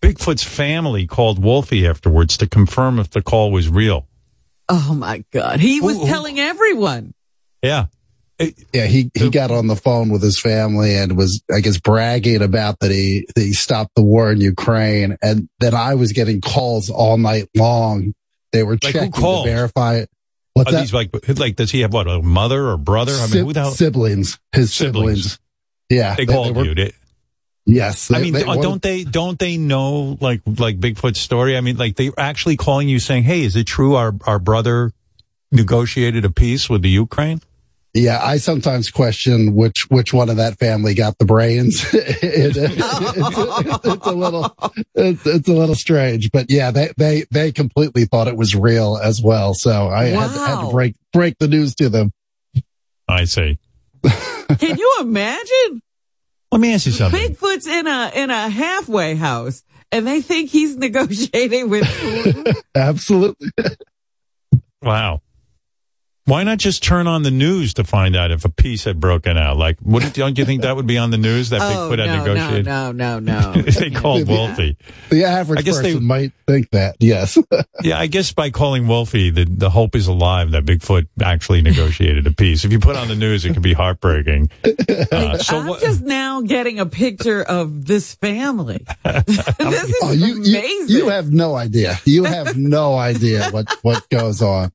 Bigfoot's 0.00 0.42
family 0.42 1.06
called 1.06 1.42
Wolfie 1.42 1.86
afterwards 1.86 2.36
to 2.38 2.48
confirm 2.48 2.98
if 2.98 3.10
the 3.10 3.22
call 3.22 3.52
was 3.52 3.68
real. 3.68 4.08
Oh 4.68 4.94
my 4.94 5.24
God. 5.32 5.60
He 5.60 5.80
was 5.80 5.94
Who- 5.94 6.00
who- 6.02 6.06
telling 6.06 6.40
everyone. 6.40 7.14
Yeah. 7.62 7.86
It- 8.42 8.54
Yeah, 8.72 8.86
he, 8.86 9.10
he 9.14 9.30
got 9.30 9.50
on 9.50 9.66
the 9.66 9.76
phone 9.76 10.08
with 10.10 10.22
his 10.22 10.38
family 10.38 10.94
and 10.96 11.16
was, 11.16 11.42
I 11.52 11.60
guess, 11.60 11.78
bragging 11.78 12.42
about 12.42 12.78
that 12.80 12.90
he, 12.90 13.26
that 13.34 13.42
he 13.42 13.52
stopped 13.52 13.92
the 13.96 14.02
war 14.02 14.30
in 14.32 14.40
Ukraine 14.40 15.16
and 15.22 15.48
that 15.60 15.74
I 15.74 15.94
was 15.94 16.12
getting 16.12 16.40
calls 16.40 16.90
all 16.90 17.16
night 17.18 17.48
long 17.54 18.14
they 18.52 18.62
were 18.62 18.72
Like, 18.82 18.92
checking 18.92 19.12
to 19.12 19.42
verify. 19.44 20.04
What's 20.52 20.68
Are 20.68 20.72
that? 20.72 20.80
these 20.82 20.92
like 20.92 21.10
like 21.38 21.56
does 21.56 21.70
he 21.70 21.80
have 21.80 21.94
what 21.94 22.06
a 22.06 22.20
mother 22.20 22.68
or 22.68 22.76
brother? 22.76 23.12
I 23.14 23.20
mean, 23.22 23.28
Sib- 23.28 23.46
who 23.46 23.52
the 23.54 23.60
hell? 23.60 23.70
siblings, 23.70 24.38
his 24.52 24.74
Siblings. 24.74 25.22
siblings. 25.22 25.38
Yeah, 25.88 26.14
They 26.16 26.26
called 26.26 26.54
were- 26.56 26.64
you. 26.66 26.74
They- 26.74 26.92
Yes, 27.64 28.10
I 28.10 28.20
mean, 28.20 28.32
they- 28.34 28.42
uh, 28.44 28.56
don't- 28.56 28.82
they 28.82 29.04
don't 29.04 29.38
they 29.38 29.56
know 29.56 30.18
like 30.20 30.42
like 30.58 30.80
Bigfoot's 30.80 31.20
story? 31.20 31.56
I 31.56 31.60
mean, 31.62 31.76
like 31.78 31.94
they 31.96 32.10
actually 32.18 32.56
calling 32.58 32.88
you 32.88 32.98
saying, 32.98 33.22
"Hey, 33.22 33.42
is 33.42 33.54
it 33.56 33.64
true 33.68 33.94
our 33.94 34.12
our 34.26 34.38
brother 34.40 34.92
negotiated 35.50 36.24
a 36.24 36.30
peace 36.30 36.68
with 36.68 36.82
the 36.82 36.90
Ukraine?" 36.90 37.40
Yeah, 37.94 38.20
I 38.24 38.38
sometimes 38.38 38.90
question 38.90 39.54
which 39.54 39.90
which 39.90 40.14
one 40.14 40.30
of 40.30 40.36
that 40.36 40.58
family 40.58 40.94
got 40.94 41.18
the 41.18 41.26
brains. 41.26 41.84
It- 41.92 42.56
it's, 42.56 43.84
it's 43.84 44.06
a 44.06 44.12
little 44.12 44.56
it's, 44.94 45.26
it's 45.26 45.48
a 45.48 45.52
little 45.52 45.74
strange, 45.74 46.30
but 46.32 46.50
yeah, 46.50 46.70
they 46.70 46.90
they 46.96 47.24
they 47.30 47.52
completely 47.52 48.06
thought 48.06 48.28
it 48.28 48.36
was 48.36 48.54
real 48.56 48.96
as 49.02 49.20
well. 49.20 49.52
So 49.54 49.88
I 49.88 50.06
had, 50.06 50.32
to, 50.32 50.38
had 50.38 50.60
to 50.66 50.70
break 50.72 50.94
break 51.12 51.38
the 51.38 51.48
news 51.48 51.74
to 51.76 51.88
them. 51.90 52.12
I 53.08 53.24
see. 53.24 53.58
Can 54.58 54.78
you 54.78 54.96
imagine? 55.00 55.82
Let 56.50 56.60
me 56.60 56.72
ask 56.74 56.86
you 56.86 56.92
something. 56.92 57.34
Bigfoot's 57.34 57.66
in 57.66 57.86
a 57.86 58.10
in 58.14 58.30
a 58.30 58.48
halfway 58.48 59.14
house, 59.16 59.62
and 59.90 60.06
they 60.06 60.20
think 60.22 60.50
he's 60.50 60.76
negotiating 60.76 61.68
with 61.68 61.86
Absolutely. 62.74 63.50
Wow. 64.80 65.20
Why 66.24 66.44
not 66.44 66.58
just 66.58 66.84
turn 66.84 67.08
on 67.08 67.24
the 67.24 67.32
news 67.32 67.74
to 67.74 67.84
find 67.84 68.14
out 68.14 68.30
if 68.30 68.44
a 68.44 68.48
peace 68.48 68.84
had 68.84 69.00
broken 69.00 69.36
out? 69.36 69.56
Like, 69.56 69.78
wouldn't, 69.82 70.14
don't 70.14 70.38
you 70.38 70.44
think 70.44 70.62
that 70.62 70.76
would 70.76 70.86
be 70.86 70.96
on 70.96 71.10
the 71.10 71.18
news 71.18 71.50
that 71.50 71.60
oh 71.60 71.64
Bigfoot 71.90 71.98
had 71.98 72.06
no, 72.06 72.16
no, 72.16 72.34
negotiated? 72.34 72.66
no, 72.66 72.92
no, 72.92 73.18
no. 73.18 73.52
they 73.62 73.90
called 73.90 74.28
Wolfie. 74.28 74.76
The 75.10 75.24
average 75.24 75.58
I 75.58 75.62
guess 75.62 75.78
they- 75.78 75.94
person 75.94 76.04
might 76.04 76.32
think 76.46 76.70
that. 76.70 76.96
Yes. 77.00 77.36
Yeah, 77.82 77.98
I 77.98 78.06
guess 78.06 78.32
by 78.32 78.50
calling 78.50 78.86
Wolfie, 78.86 79.30
the, 79.30 79.44
the 79.44 79.68
hope 79.68 79.96
is 79.96 80.06
alive 80.06 80.52
that 80.52 80.64
Bigfoot 80.64 81.08
actually 81.20 81.62
negotiated 81.62 82.28
a 82.28 82.30
peace. 82.30 82.64
If 82.64 82.70
you 82.70 82.78
put 82.78 82.94
on 82.94 83.08
the 83.08 83.16
news, 83.16 83.44
it 83.44 83.54
could 83.54 83.62
be 83.62 83.72
heartbreaking. 83.72 84.50
Uh, 84.64 85.36
so 85.38 85.58
I'm 85.58 85.66
what, 85.66 85.80
just 85.80 86.02
now 86.02 86.42
getting 86.42 86.78
a 86.78 86.86
picture 86.86 87.42
of 87.42 87.84
this 87.86 88.14
family. 88.14 88.86
this 89.04 89.38
is 89.88 89.96
Oh, 90.00 90.12
you, 90.12 90.44
you 90.44 90.58
amazing. 90.58 90.96
you 90.96 91.08
have 91.08 91.32
no 91.32 91.56
idea. 91.56 91.98
You 92.04 92.22
have 92.22 92.56
no 92.56 92.94
idea 92.96 93.50
what 93.50 93.68
what 93.82 94.08
goes 94.10 94.40
on. 94.42 94.70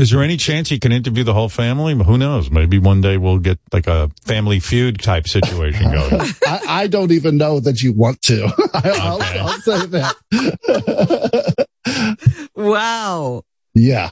Is 0.00 0.10
there 0.10 0.22
any 0.22 0.38
chance 0.38 0.70
he 0.70 0.78
can 0.78 0.92
interview 0.92 1.22
the 1.24 1.34
whole 1.34 1.50
family? 1.50 1.94
Who 1.94 2.16
knows? 2.16 2.50
Maybe 2.50 2.78
one 2.78 3.02
day 3.02 3.18
we'll 3.18 3.38
get 3.38 3.58
like 3.70 3.86
a 3.86 4.10
family 4.24 4.58
feud 4.58 4.98
type 5.00 5.28
situation 5.28 5.92
going. 5.92 6.12
I, 6.46 6.60
I 6.68 6.86
don't 6.86 7.12
even 7.12 7.36
know 7.36 7.60
that 7.60 7.82
you 7.82 7.92
want 7.92 8.22
to. 8.22 8.46
I, 8.72 8.80
I'll, 9.02 9.20
Okay. 9.20 9.38
I'll 9.38 9.60
say 9.60 9.86
that. 9.86 11.66
wow. 12.56 13.42
yeah. 13.74 14.10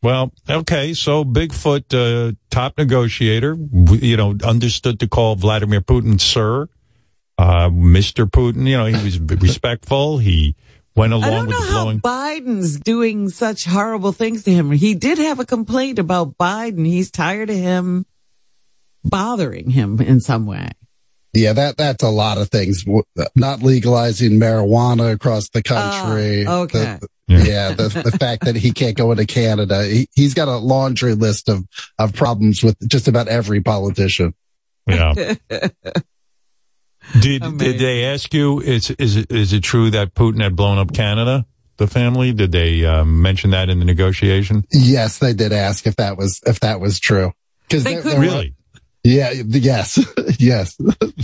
Well, 0.00 0.32
okay. 0.48 0.94
So 0.94 1.24
Bigfoot, 1.24 1.92
uh, 1.92 2.32
top 2.50 2.78
negotiator, 2.78 3.56
you 3.90 4.16
know, 4.16 4.36
understood 4.44 5.00
to 5.00 5.08
call 5.08 5.34
Vladimir 5.34 5.80
Putin 5.80 6.20
sir, 6.20 6.68
uh, 7.36 7.68
Mr. 7.68 8.26
Putin. 8.30 8.68
You 8.68 8.78
know, 8.78 8.86
he 8.86 9.04
was 9.04 9.18
respectful. 9.18 10.18
He 10.18 10.54
went 10.94 11.12
I 11.12 11.30
don't 11.30 11.48
know 11.48 11.60
the 11.60 11.72
how. 11.72 11.92
Biden's 11.92 12.78
doing 12.80 13.28
such 13.28 13.64
horrible 13.64 14.12
things 14.12 14.44
to 14.44 14.52
him. 14.52 14.70
He 14.70 14.94
did 14.94 15.18
have 15.18 15.40
a 15.40 15.46
complaint 15.46 15.98
about 15.98 16.36
Biden. 16.38 16.86
He's 16.86 17.10
tired 17.10 17.50
of 17.50 17.56
him 17.56 18.06
bothering 19.04 19.70
him 19.70 20.00
in 20.00 20.20
some 20.20 20.46
way. 20.46 20.70
Yeah, 21.34 21.54
that 21.54 21.76
that's 21.78 22.02
a 22.02 22.10
lot 22.10 22.36
of 22.38 22.50
things. 22.50 22.84
Not 23.34 23.62
legalizing 23.62 24.32
marijuana 24.32 25.12
across 25.12 25.48
the 25.48 25.62
country. 25.62 26.44
Ah, 26.46 26.60
okay. 26.60 26.98
The- 27.00 27.08
yeah, 27.28 27.72
the, 27.72 27.88
the 27.88 28.10
fact 28.18 28.44
that 28.44 28.56
he 28.56 28.72
can't 28.72 28.96
go 28.96 29.10
into 29.10 29.24
Canada. 29.24 29.84
He, 29.86 30.08
he's 30.14 30.34
got 30.34 30.48
a 30.48 30.56
laundry 30.56 31.14
list 31.14 31.48
of 31.48 31.64
of 31.98 32.12
problems 32.12 32.62
with 32.62 32.76
just 32.86 33.08
about 33.08 33.28
every 33.28 33.62
politician. 33.62 34.34
Yeah. 34.86 35.34
Did 37.20 37.58
did 37.58 37.78
they 37.78 38.04
ask 38.04 38.32
you? 38.32 38.60
Is 38.60 38.90
is 38.92 39.16
it 39.16 39.30
is 39.30 39.52
it 39.52 39.60
true 39.62 39.90
that 39.90 40.14
Putin 40.14 40.42
had 40.42 40.56
blown 40.56 40.78
up 40.78 40.92
Canada? 40.94 41.46
The 41.78 41.86
family 41.86 42.32
did 42.32 42.52
they 42.52 42.84
um, 42.84 43.22
mention 43.22 43.50
that 43.50 43.68
in 43.68 43.78
the 43.78 43.84
negotiation? 43.84 44.64
Yes, 44.70 45.18
they 45.18 45.32
did 45.32 45.52
ask 45.52 45.86
if 45.86 45.96
that 45.96 46.16
was 46.16 46.40
if 46.46 46.60
that 46.60 46.80
was 46.80 47.00
true. 47.00 47.32
Because 47.68 47.84
They 47.84 47.96
couldn't- 47.96 48.20
Really? 48.20 48.54
Yeah. 49.04 49.32
Yes. 49.32 49.98
yes. 50.38 50.76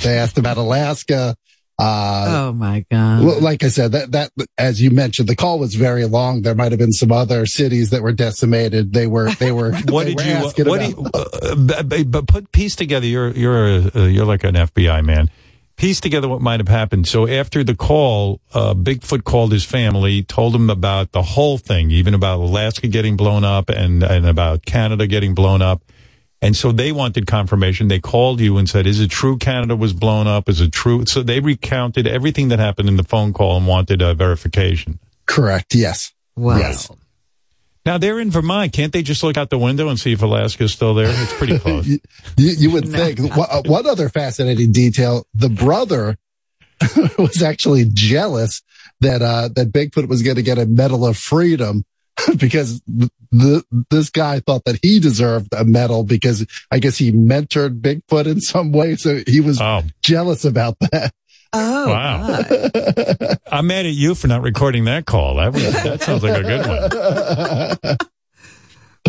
They 0.02 0.18
asked 0.18 0.36
about 0.38 0.56
Alaska. 0.56 1.36
Uh, 1.80 2.48
oh 2.48 2.52
my 2.54 2.84
God. 2.90 3.22
Like 3.40 3.62
I 3.62 3.68
said, 3.68 3.92
that, 3.92 4.10
that, 4.10 4.32
as 4.56 4.82
you 4.82 4.90
mentioned, 4.90 5.28
the 5.28 5.36
call 5.36 5.60
was 5.60 5.76
very 5.76 6.06
long. 6.06 6.42
There 6.42 6.56
might 6.56 6.72
have 6.72 6.80
been 6.80 6.90
some 6.90 7.12
other 7.12 7.46
cities 7.46 7.90
that 7.90 8.02
were 8.02 8.10
decimated. 8.12 8.92
They 8.92 9.06
were, 9.06 9.30
they 9.34 9.52
were, 9.52 9.70
What 9.88 10.06
they 10.06 10.14
did 10.14 10.16
were 10.16 10.22
you? 10.24 10.46
asking 10.46 10.66
What 10.68 10.80
do 10.80 10.86
you? 10.88 11.06
Uh, 11.14 11.54
but, 11.54 11.88
but- 11.88 12.10
but 12.10 12.26
put 12.26 12.50
piece 12.50 12.74
together. 12.74 13.06
You're 13.06 13.30
you're 13.30 13.66
uh, 13.94 14.06
you're 14.06 14.24
like 14.26 14.42
an 14.42 14.56
FBI 14.56 15.04
man. 15.04 15.30
Piece 15.78 16.00
together 16.00 16.28
what 16.28 16.40
might 16.40 16.58
have 16.58 16.68
happened. 16.68 17.06
So 17.06 17.28
after 17.28 17.62
the 17.62 17.76
call, 17.76 18.40
uh, 18.52 18.74
Bigfoot 18.74 19.22
called 19.22 19.52
his 19.52 19.64
family, 19.64 20.24
told 20.24 20.52
them 20.52 20.70
about 20.70 21.12
the 21.12 21.22
whole 21.22 21.56
thing, 21.56 21.92
even 21.92 22.14
about 22.14 22.40
Alaska 22.40 22.88
getting 22.88 23.16
blown 23.16 23.44
up 23.44 23.70
and 23.70 24.02
and 24.02 24.26
about 24.26 24.64
Canada 24.64 25.06
getting 25.06 25.34
blown 25.34 25.62
up. 25.62 25.80
And 26.42 26.56
so 26.56 26.72
they 26.72 26.90
wanted 26.90 27.28
confirmation. 27.28 27.86
They 27.86 28.00
called 28.00 28.40
you 28.40 28.58
and 28.58 28.68
said, 28.68 28.88
"Is 28.88 28.98
it 28.98 29.12
true 29.12 29.38
Canada 29.38 29.76
was 29.76 29.92
blown 29.92 30.26
up? 30.26 30.48
Is 30.48 30.60
it 30.60 30.72
true?" 30.72 31.06
So 31.06 31.22
they 31.22 31.38
recounted 31.38 32.08
everything 32.08 32.48
that 32.48 32.58
happened 32.58 32.88
in 32.88 32.96
the 32.96 33.04
phone 33.04 33.32
call 33.32 33.56
and 33.56 33.66
wanted 33.68 34.02
a 34.02 34.14
verification. 34.14 34.98
Correct. 35.26 35.76
Yes. 35.76 36.12
wow. 36.34 36.58
yes. 36.58 36.90
Now 37.88 37.96
they're 37.96 38.20
in 38.20 38.30
Vermont. 38.30 38.74
Can't 38.74 38.92
they 38.92 39.02
just 39.02 39.22
look 39.22 39.38
out 39.38 39.48
the 39.48 39.56
window 39.56 39.88
and 39.88 39.98
see 39.98 40.12
if 40.12 40.20
Alaska's 40.20 40.74
still 40.74 40.92
there? 40.92 41.08
It's 41.08 41.32
pretty 41.32 41.58
close. 41.64 41.86
You, 41.86 41.98
you 42.36 42.50
you 42.50 42.70
would 42.72 42.86
think. 42.86 43.18
What, 43.34 43.50
uh, 43.50 43.62
one 43.64 43.86
other 43.86 44.10
fascinating 44.10 44.72
detail: 44.72 45.24
the 45.32 45.48
brother 45.48 46.18
was 47.18 47.42
actually 47.42 47.86
jealous 47.90 48.60
that 49.00 49.22
uh, 49.22 49.48
that 49.56 49.72
Bigfoot 49.72 50.06
was 50.06 50.20
going 50.20 50.36
to 50.36 50.42
get 50.42 50.58
a 50.58 50.66
Medal 50.66 51.06
of 51.06 51.16
Freedom 51.16 51.82
because 52.36 52.82
the, 52.86 53.10
the, 53.32 53.64
this 53.88 54.10
guy 54.10 54.40
thought 54.40 54.64
that 54.64 54.78
he 54.82 55.00
deserved 55.00 55.48
a 55.56 55.64
medal 55.64 56.04
because 56.04 56.46
I 56.70 56.80
guess 56.80 56.98
he 56.98 57.10
mentored 57.10 57.80
Bigfoot 57.80 58.26
in 58.26 58.42
some 58.42 58.70
way, 58.70 58.96
so 58.96 59.22
he 59.26 59.40
was 59.40 59.62
Oh, 59.62 59.80
jealous 60.02 60.44
about 60.44 60.76
that. 60.92 61.14
Oh, 61.52 61.88
Wow. 61.88 62.42
God. 62.42 63.38
I'm 63.50 63.66
mad 63.66 63.86
at 63.86 63.92
you 63.92 64.14
for 64.14 64.26
not 64.28 64.42
recording 64.42 64.84
that 64.84 65.06
call. 65.06 65.36
That 65.36 65.52
was, 65.54 65.62
that 65.82 66.02
sounds 66.02 66.22
like 66.22 66.36
a 66.38 66.42
good 66.42 66.66
one. 66.66 67.96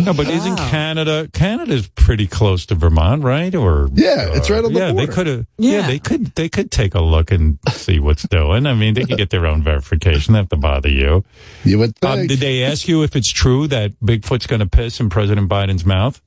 No, 0.06 0.14
but 0.14 0.28
isn't 0.28 0.54
Wow. 0.56 0.70
Canada 0.70 1.28
Canada's 1.34 1.86
pretty 1.88 2.26
close 2.26 2.64
to 2.66 2.74
Vermont, 2.74 3.22
right? 3.22 3.54
Or 3.54 3.90
Yeah, 3.92 4.30
it's 4.34 4.48
right 4.48 4.64
on 4.64 4.72
the 4.72 4.78
yeah, 4.78 4.86
they 4.86 4.92
border. 4.94 5.12
could 5.12 5.26
have. 5.26 5.46
Yeah. 5.58 5.72
Yeah. 5.80 5.86
they 5.88 5.98
could. 5.98 6.26
They 6.36 6.48
could 6.48 6.70
take 6.70 6.94
a 6.94 7.02
look 7.02 7.30
and 7.30 7.58
see 7.70 7.98
what's 8.00 8.22
doing. 8.22 8.64
I 8.66 8.72
mean, 8.72 8.94
they 8.94 9.04
could 9.04 9.18
get 9.18 9.28
their 9.28 9.46
own 9.46 9.62
verification. 9.62 10.32
They 10.32 10.38
have 10.38 10.48
to 10.50 10.56
bother 10.56 10.88
you. 10.88 11.22
You 11.64 11.78
would 11.80 11.96
think. 11.98 12.12
Um, 12.20 12.26
did 12.28 12.38
they 12.38 12.62
ask 12.64 12.88
you 12.88 13.02
if 13.02 13.14
it's 13.14 13.30
true 13.30 13.66
that 13.66 13.92
Bigfoot's 14.00 14.46
going 14.46 14.60
to 14.60 14.66
piss 14.66 15.00
in 15.00 15.10
President 15.10 15.50
Biden's 15.50 15.84
mouth? 15.84 16.22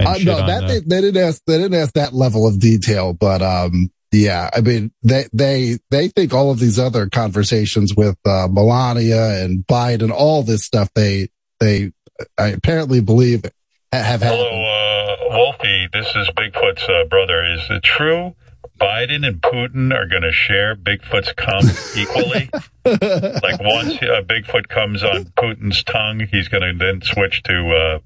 Uh, 0.00 0.18
no, 0.24 0.44
that 0.44 0.62
the- 0.62 0.66
they, 0.66 0.80
they 0.80 1.00
didn't 1.02 1.22
ask. 1.22 1.40
They 1.46 1.58
didn't 1.58 1.78
ask 1.80 1.92
that 1.94 2.12
level 2.14 2.48
of 2.48 2.58
detail, 2.58 3.12
but 3.12 3.42
um, 3.42 3.92
yeah, 4.14 4.50
I 4.54 4.60
mean, 4.60 4.92
they 5.02 5.26
they 5.32 5.78
they 5.90 6.08
think 6.08 6.32
all 6.32 6.50
of 6.50 6.58
these 6.58 6.78
other 6.78 7.08
conversations 7.08 7.94
with 7.94 8.16
uh, 8.24 8.48
Melania 8.50 9.42
and 9.44 9.66
Biden, 9.66 10.10
all 10.10 10.42
this 10.42 10.64
stuff, 10.64 10.88
they 10.94 11.28
they 11.60 11.92
I 12.38 12.48
apparently 12.48 13.00
believe 13.00 13.44
have 13.92 14.22
happened. 14.22 14.40
uh, 14.40 15.16
Wolfie. 15.30 15.88
This 15.92 16.06
is 16.14 16.28
Bigfoot's 16.30 16.88
uh, 16.88 17.04
brother. 17.08 17.42
Is 17.54 17.62
it 17.70 17.82
true 17.82 18.34
Biden 18.80 19.26
and 19.26 19.40
Putin 19.40 19.92
are 19.94 20.06
going 20.06 20.22
to 20.22 20.32
share 20.32 20.74
Bigfoot's 20.74 21.32
cum 21.32 21.62
equally? 21.96 22.50
like 22.84 23.60
once 23.60 23.94
uh, 24.02 24.22
Bigfoot 24.22 24.68
comes 24.68 25.02
on 25.02 25.24
Putin's 25.36 25.82
tongue, 25.84 26.26
he's 26.30 26.48
going 26.48 26.62
to 26.62 26.84
then 26.84 27.02
switch 27.02 27.42
to 27.44 27.70
uh, 27.70 27.98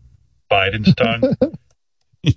Biden's 0.51 0.95
tongue. 0.95 1.37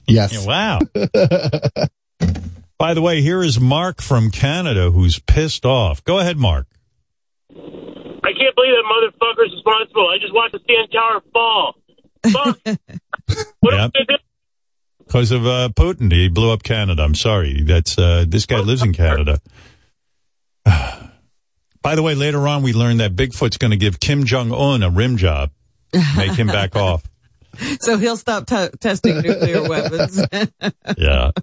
Yes, 0.08 0.46
wow. 0.46 0.80
By 2.82 2.96
the 2.96 3.02
way, 3.04 3.22
here 3.22 3.44
is 3.44 3.60
Mark 3.60 4.02
from 4.02 4.32
Canada 4.32 4.90
who's 4.90 5.20
pissed 5.20 5.68
off. 5.68 6.04
Go 6.04 6.18
ahead, 6.18 6.36
Mark. 6.40 6.66
I 7.52 7.54
can't 7.54 8.56
believe 8.56 8.74
that 8.74 8.86
motherfucker's 9.22 9.54
responsible. 9.54 10.10
I 10.10 10.18
just 10.20 10.34
watched 10.34 10.54
the 10.54 10.60
CN 10.62 10.92
Tower 10.92 11.22
fall. 11.32 11.76
Fuck. 12.32 12.60
what 13.60 13.74
Yep. 13.76 13.80
am 13.80 13.92
I 13.96 14.00
gonna 14.00 14.06
do? 14.08 14.16
Because 15.06 15.30
of 15.30 15.46
uh, 15.46 15.70
Putin, 15.76 16.12
he 16.12 16.28
blew 16.28 16.50
up 16.52 16.64
Canada. 16.64 17.04
I'm 17.04 17.14
sorry. 17.14 17.62
That's 17.62 18.00
uh, 18.00 18.26
this 18.28 18.48
guy 18.48 18.58
lives 18.62 18.82
in 18.82 18.94
Canada. 18.94 19.40
By 20.66 21.94
the 21.94 22.02
way, 22.02 22.16
later 22.16 22.48
on 22.48 22.64
we 22.64 22.74
learned 22.74 23.00
that 23.00 23.16
Bigfoot's 23.16 23.58
going 23.58 23.72
to 23.72 23.78
give 23.78 24.00
Kim 24.00 24.26
Jong 24.26 24.52
Un 24.52 24.82
a 24.82 24.90
rim 24.90 25.18
job, 25.18 25.52
make 26.18 26.32
him 26.32 26.48
back 26.48 26.76
off. 26.78 27.04
So 27.82 28.00
he'll 28.00 28.18
stop 28.18 28.48
t- 28.48 28.70
testing 28.80 29.22
nuclear 29.22 29.70
weapons. 29.70 30.20
Yeah. 30.98 31.30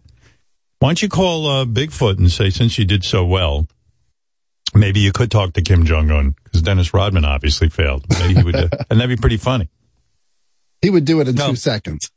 Why 0.80 0.88
don't 0.90 1.02
you 1.02 1.08
call 1.08 1.46
uh, 1.46 1.64
Bigfoot 1.64 2.18
and 2.18 2.30
say, 2.30 2.50
since 2.50 2.78
you 2.78 2.84
did 2.84 3.04
so 3.04 3.24
well, 3.24 3.66
Maybe 4.74 5.00
you 5.00 5.12
could 5.12 5.30
talk 5.30 5.54
to 5.54 5.62
Kim 5.62 5.86
Jong 5.86 6.10
Un 6.10 6.34
because 6.44 6.60
Dennis 6.60 6.92
Rodman 6.92 7.24
obviously 7.24 7.70
failed. 7.70 8.04
Maybe 8.10 8.34
he 8.34 8.42
would, 8.42 8.54
uh, 8.54 8.68
and 8.90 9.00
that'd 9.00 9.08
be 9.08 9.18
pretty 9.18 9.38
funny. 9.38 9.70
He 10.82 10.90
would 10.90 11.06
do 11.06 11.20
it 11.20 11.26
in 11.28 11.36
No. 11.36 11.48
two 11.48 11.56
seconds. 11.56 12.10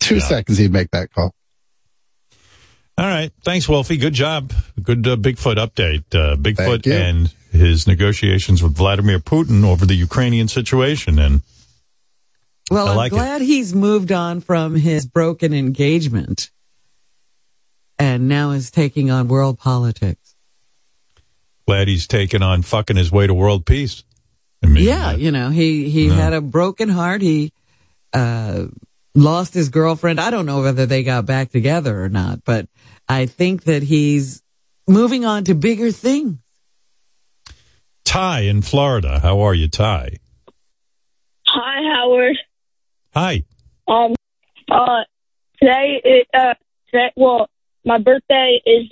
Two 0.00 0.16
Yeah. 0.16 0.20
seconds, 0.26 0.58
he'd 0.58 0.72
make 0.72 0.90
that 0.90 1.12
call. 1.14 1.32
All 2.98 3.06
right, 3.06 3.30
thanks, 3.44 3.68
Wolfie. 3.68 3.96
Good 3.96 4.12
job. 4.12 4.52
Good 4.82 5.06
uh, 5.06 5.14
Bigfoot 5.14 5.54
update. 5.56 6.02
Uh, 6.12 6.34
Bigfoot 6.34 6.84
and 6.92 7.32
his 7.52 7.86
negotiations 7.86 8.60
with 8.60 8.74
Vladimir 8.76 9.20
Putin 9.20 9.64
over 9.64 9.86
the 9.86 9.94
Ukrainian 9.94 10.48
situation, 10.48 11.20
and 11.20 11.42
Well, 12.72 12.88
I 12.88 12.90
I'm 12.90 12.96
like 12.96 13.12
it. 13.12 13.16
glad 13.16 13.40
he's 13.40 13.72
moved 13.72 14.10
on 14.10 14.40
from 14.40 14.74
his 14.74 15.06
broken 15.06 15.54
engagement 15.54 16.50
and 17.98 18.28
now 18.28 18.50
is 18.50 18.70
taking 18.70 19.10
on 19.10 19.28
world 19.28 19.58
politics. 19.58 20.34
glad 21.66 21.88
he's 21.88 22.06
taken 22.06 22.42
on 22.42 22.60
fucking 22.62 22.96
his 22.96 23.10
way 23.10 23.26
to 23.26 23.32
world 23.32 23.64
peace. 23.64 24.04
I 24.62 24.66
mean, 24.66 24.84
Yeah, 24.84 25.08
uh, 25.08 25.16
you 25.16 25.30
know, 25.30 25.48
he 25.50 25.88
he 25.88 26.08
Yeah. 26.08 26.14
had 26.14 26.32
a 26.34 26.40
broken 26.40 26.88
heart. 26.90 27.22
He 27.22 27.52
uh 28.12 28.66
lost 29.14 29.54
his 29.54 29.68
girlfriend. 29.70 30.20
I 30.20 30.30
don't 30.30 30.44
know 30.46 30.60
whether 30.60 30.84
they 30.86 31.02
got 31.02 31.24
back 31.24 31.50
together 31.50 32.02
or 32.04 32.08
not, 32.08 32.44
but 32.44 32.68
I 33.08 33.26
think 33.26 33.64
that 33.64 33.82
he's 33.82 34.42
moving 34.86 35.24
on 35.24 35.44
to 35.44 35.54
bigger 35.54 35.90
things. 35.92 36.38
Ty 38.04 38.40
in 38.40 38.60
Florida. 38.62 39.20
How 39.20 39.40
are 39.40 39.54
you, 39.54 39.68
Ty? 39.68 40.18
Hi, 41.46 41.94
Howard. 41.94 42.36
Hi. 43.14 43.44
Um, 43.88 44.14
uh, 44.70 45.04
today, 45.60 46.00
it, 46.04 46.28
uh, 46.34 46.54
today, 46.90 47.10
well, 47.16 47.48
my 47.84 47.98
birthday 47.98 48.60
is 48.64 48.88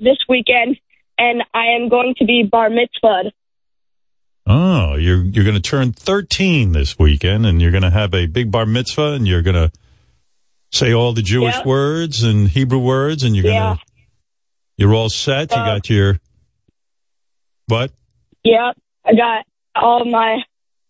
this 0.00 0.18
weekend, 0.28 0.76
and 1.18 1.42
I 1.54 1.66
am 1.80 1.88
going 1.88 2.14
to 2.18 2.24
be 2.24 2.42
bar 2.42 2.70
mitzvahed. 2.70 3.30
Oh, 4.46 4.94
you're 4.94 5.22
you're 5.24 5.44
going 5.44 5.56
to 5.56 5.60
turn 5.62 5.92
13 5.92 6.72
this 6.72 6.98
weekend, 6.98 7.44
and 7.46 7.60
you're 7.60 7.70
going 7.70 7.82
to 7.82 7.90
have 7.90 8.14
a 8.14 8.26
big 8.26 8.50
bar 8.50 8.64
mitzvah, 8.66 9.12
and 9.12 9.26
you're 9.28 9.42
going 9.42 9.56
to 9.56 9.70
say 10.72 10.92
all 10.92 11.12
the 11.12 11.22
Jewish 11.22 11.56
words 11.64 12.22
and 12.22 12.48
Hebrew 12.48 12.78
words, 12.78 13.22
and 13.24 13.34
you're 13.36 13.42
going 13.44 13.54
to 13.54 13.60
Yeah. 13.60 13.76
you're 14.76 14.94
all 14.94 15.10
set. 15.10 15.50
you 15.50 15.56
Uh, 15.58 15.64
got 15.66 15.90
your 15.90 16.18
what? 17.66 17.90
Yep, 18.44 18.78
I 19.04 19.14
got 19.14 19.44
all 19.74 20.04
my 20.06 20.38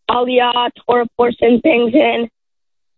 Aliyah, 0.08 0.70
Torah 0.86 1.06
portion 1.16 1.60
things 1.60 1.92
in, 1.94 2.28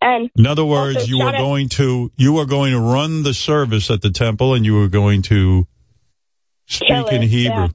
and 0.01 0.31
In 0.37 0.47
other 0.47 0.65
words, 0.65 1.09
you 1.09 1.19
shout 1.19 1.35
are 1.35 1.37
out- 1.37 1.41
going 1.41 1.69
to 1.71 2.11
you 2.17 2.39
are 2.39 2.47
going 2.47 2.73
to 2.73 2.81
run 2.81 3.23
the 3.23 3.35
service 3.35 3.91
at 3.91 4.03
the 4.03 4.11
temple, 4.11 4.55
and 4.55 4.65
you 4.65 4.83
are 4.83 4.89
going 4.89 5.23
to 5.23 5.67
speak 6.67 6.89
Kill 6.89 7.07
in 7.09 7.23
Hebrew. 7.23 7.63
yeah. 7.65 7.69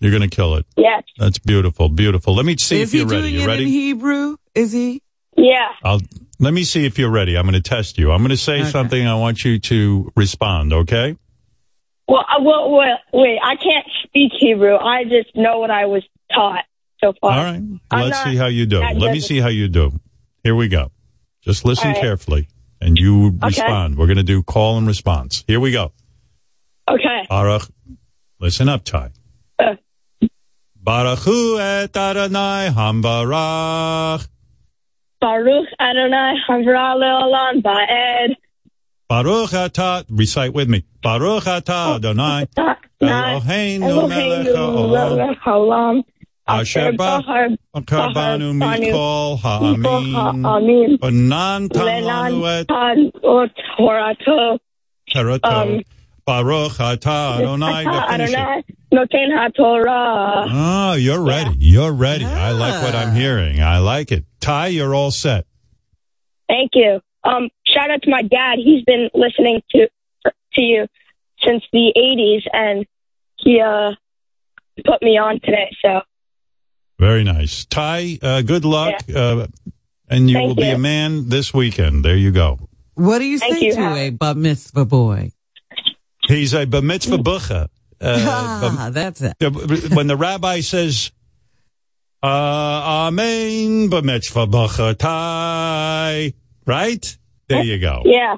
You're 0.00 0.12
going 0.16 0.28
to 0.28 0.34
kill 0.34 0.54
it. 0.54 0.64
yes, 0.76 1.02
That's 1.18 1.38
beautiful, 1.40 1.88
beautiful. 1.88 2.32
Let 2.34 2.46
me 2.46 2.56
see 2.56 2.80
is 2.80 2.88
if 2.88 2.92
he 2.92 2.98
you're 2.98 3.08
ready. 3.08 3.30
You 3.32 3.40
it 3.42 3.46
ready? 3.48 3.62
in 3.64 3.68
Hebrew? 3.68 4.36
Is 4.54 4.70
he? 4.72 5.02
yeah, 5.36 5.70
I'll 5.82 6.00
let 6.38 6.54
me 6.54 6.62
see 6.62 6.86
if 6.86 6.98
you're 7.00 7.10
ready. 7.10 7.36
I'm 7.36 7.42
going 7.44 7.60
to 7.60 7.68
test 7.68 7.98
you. 7.98 8.12
I'm 8.12 8.18
going 8.20 8.30
to 8.30 8.36
say 8.36 8.60
Okay. 8.60 8.70
something. 8.70 9.06
I 9.06 9.14
want 9.16 9.44
you 9.44 9.58
to 9.58 10.12
respond. 10.16 10.72
Okay? 10.72 11.16
well, 12.06 12.24
I, 12.28 12.40
well, 12.40 12.70
well, 12.70 12.98
wait, 13.12 13.38
I 13.42 13.56
can't 13.56 13.86
speak 14.04 14.30
Hebrew. 14.38 14.76
I 14.76 15.02
just 15.04 15.34
know 15.34 15.58
what 15.58 15.70
I 15.72 15.86
was 15.86 16.04
taught 16.32 16.64
so 17.02 17.12
far. 17.20 17.32
All 17.32 17.44
right. 17.44 17.60
I'm 17.90 18.00
Let's 18.00 18.10
not 18.18 18.24
see 18.26 18.36
how 18.36 18.46
you 18.46 18.66
do. 18.66 18.78
Let 18.80 19.12
me 19.12 19.18
see 19.20 19.40
how 19.40 19.48
you 19.48 19.66
do. 19.68 19.98
Here 20.44 20.54
we 20.54 20.68
go. 20.68 20.92
Just 21.48 21.64
listen 21.64 21.92
right. 21.92 22.00
carefully, 22.00 22.46
and 22.78 22.98
you 22.98 23.28
Okay. 23.28 23.46
respond. 23.46 23.96
We're 23.96 24.04
going 24.06 24.18
to 24.18 24.22
do 24.34 24.42
call 24.42 24.76
and 24.76 24.86
response. 24.86 25.44
Here 25.46 25.58
we 25.58 25.72
go. 25.72 25.92
Okay, 26.86 27.24
Baruch. 27.30 27.62
Listen 28.38 28.68
up, 28.68 28.84
Ty. 28.84 29.12
Uh. 29.58 29.76
Baruch 30.76 31.20
hu 31.20 31.58
et 31.58 31.96
Adonai 31.96 32.68
hambarach. 32.68 34.28
Baruch 35.22 35.68
Adonai 35.80 36.34
Havra 36.46 36.94
Leolam 37.00 37.62
Ba'ed. 37.62 38.36
Baruch 39.08 39.50
atah. 39.50 40.04
Recite 40.10 40.52
with 40.52 40.68
me. 40.68 40.84
Baruch 41.02 41.46
Oh. 41.46 41.60
atah 41.60 41.96
Adonai. 41.96 42.46
Eloheinu 43.00 44.06
melech 44.06 45.38
haolam. 45.40 46.04
Melech 46.48 46.66
haolam. 46.66 46.88
Asher 46.88 46.92
ba- 46.92 46.96
bahar 46.96 47.48
Karbanu 47.82 48.52
mikol 48.54 49.38
mikol 49.38 49.38
ha'amin. 49.38 50.42
ha'amin. 50.44 50.96
Banan 50.98 51.68
tamanu 51.68 52.60
et 52.60 52.66
Lenan 52.68 53.12
ot 53.22 53.50
Torato. 53.78 54.58
terato. 55.10 55.44
Um, 55.44 55.82
Baruch 56.26 56.72
atah 56.72 57.38
Adonai. 57.38 57.84
Now 57.84 58.06
finish 58.08 58.30
it. 58.30 58.36
Adonai 58.36 58.62
Noten 58.92 59.30
HaTorah. 59.32 60.46
Oh, 60.50 60.92
you're 60.94 61.22
ready. 61.22 61.54
You're 61.58 61.92
ready. 61.92 62.24
I 62.24 62.50
like 62.52 62.82
what 62.82 62.94
I'm 62.94 63.10
Ah. 63.10 63.14
hearing. 63.14 63.62
I 63.62 63.78
like 63.78 64.12
it. 64.12 64.24
Ty, 64.40 64.68
you're 64.68 64.94
all 64.94 65.10
set. 65.10 65.46
Thank 66.48 66.70
you. 66.74 67.00
Um, 67.24 67.48
shout 67.66 67.90
out 67.90 68.02
to 68.02 68.10
my 68.10 68.22
dad. 68.22 68.58
He's 68.58 68.82
been 68.84 69.10
listening 69.14 69.62
to 69.72 69.88
to 70.54 70.62
you 70.62 70.86
since 71.46 71.62
the 71.72 71.92
'80s, 71.96 72.42
and 72.52 72.86
he 73.36 73.60
uh 73.60 73.92
put 74.84 75.02
me 75.02 75.18
on 75.18 75.40
today. 75.40 75.74
So 75.84 76.00
Very 76.98 77.24
nice. 77.24 77.64
Ty, 77.66 78.18
uh, 78.22 78.42
good 78.42 78.64
luck. 78.64 78.94
Uh, 79.14 79.46
and 80.08 80.28
you 80.28 80.34
Thank 80.36 80.48
will 80.48 80.54
be 80.54 80.66
you. 80.68 80.74
a 80.74 80.78
man 80.78 81.28
this 81.28 81.52
weekend. 81.54 82.04
There 82.04 82.16
you 82.16 82.30
go. 82.32 82.58
What 82.94 83.18
do 83.20 83.24
you 83.24 83.38
Thank 83.38 83.58
say 83.58 83.66
you, 83.66 83.74
to 83.74 83.80
Howard. 83.80 83.98
a 83.98 84.10
bar 84.10 84.34
mitzvah 84.34 84.84
boy? 84.84 85.32
He's 86.26 86.54
a 86.54 86.64
bar 86.66 86.82
mitzvah 86.82 87.18
bucha. 87.18 87.68
Uh, 88.00 88.76
ah, 88.78 88.90
that's 88.92 89.20
it. 89.22 89.34
when 89.92 90.06
the 90.06 90.16
rabbi 90.16 90.60
says, 90.60 91.10
uh, 92.22 92.26
Amen, 93.08 93.88
bar 93.88 94.02
mitzvah 94.02 94.46
bucha, 94.46 94.96
Ty, 94.96 96.32
right? 96.64 97.18
There 97.48 97.64
you 97.64 97.80
go. 97.80 98.02
yeah, 98.04 98.36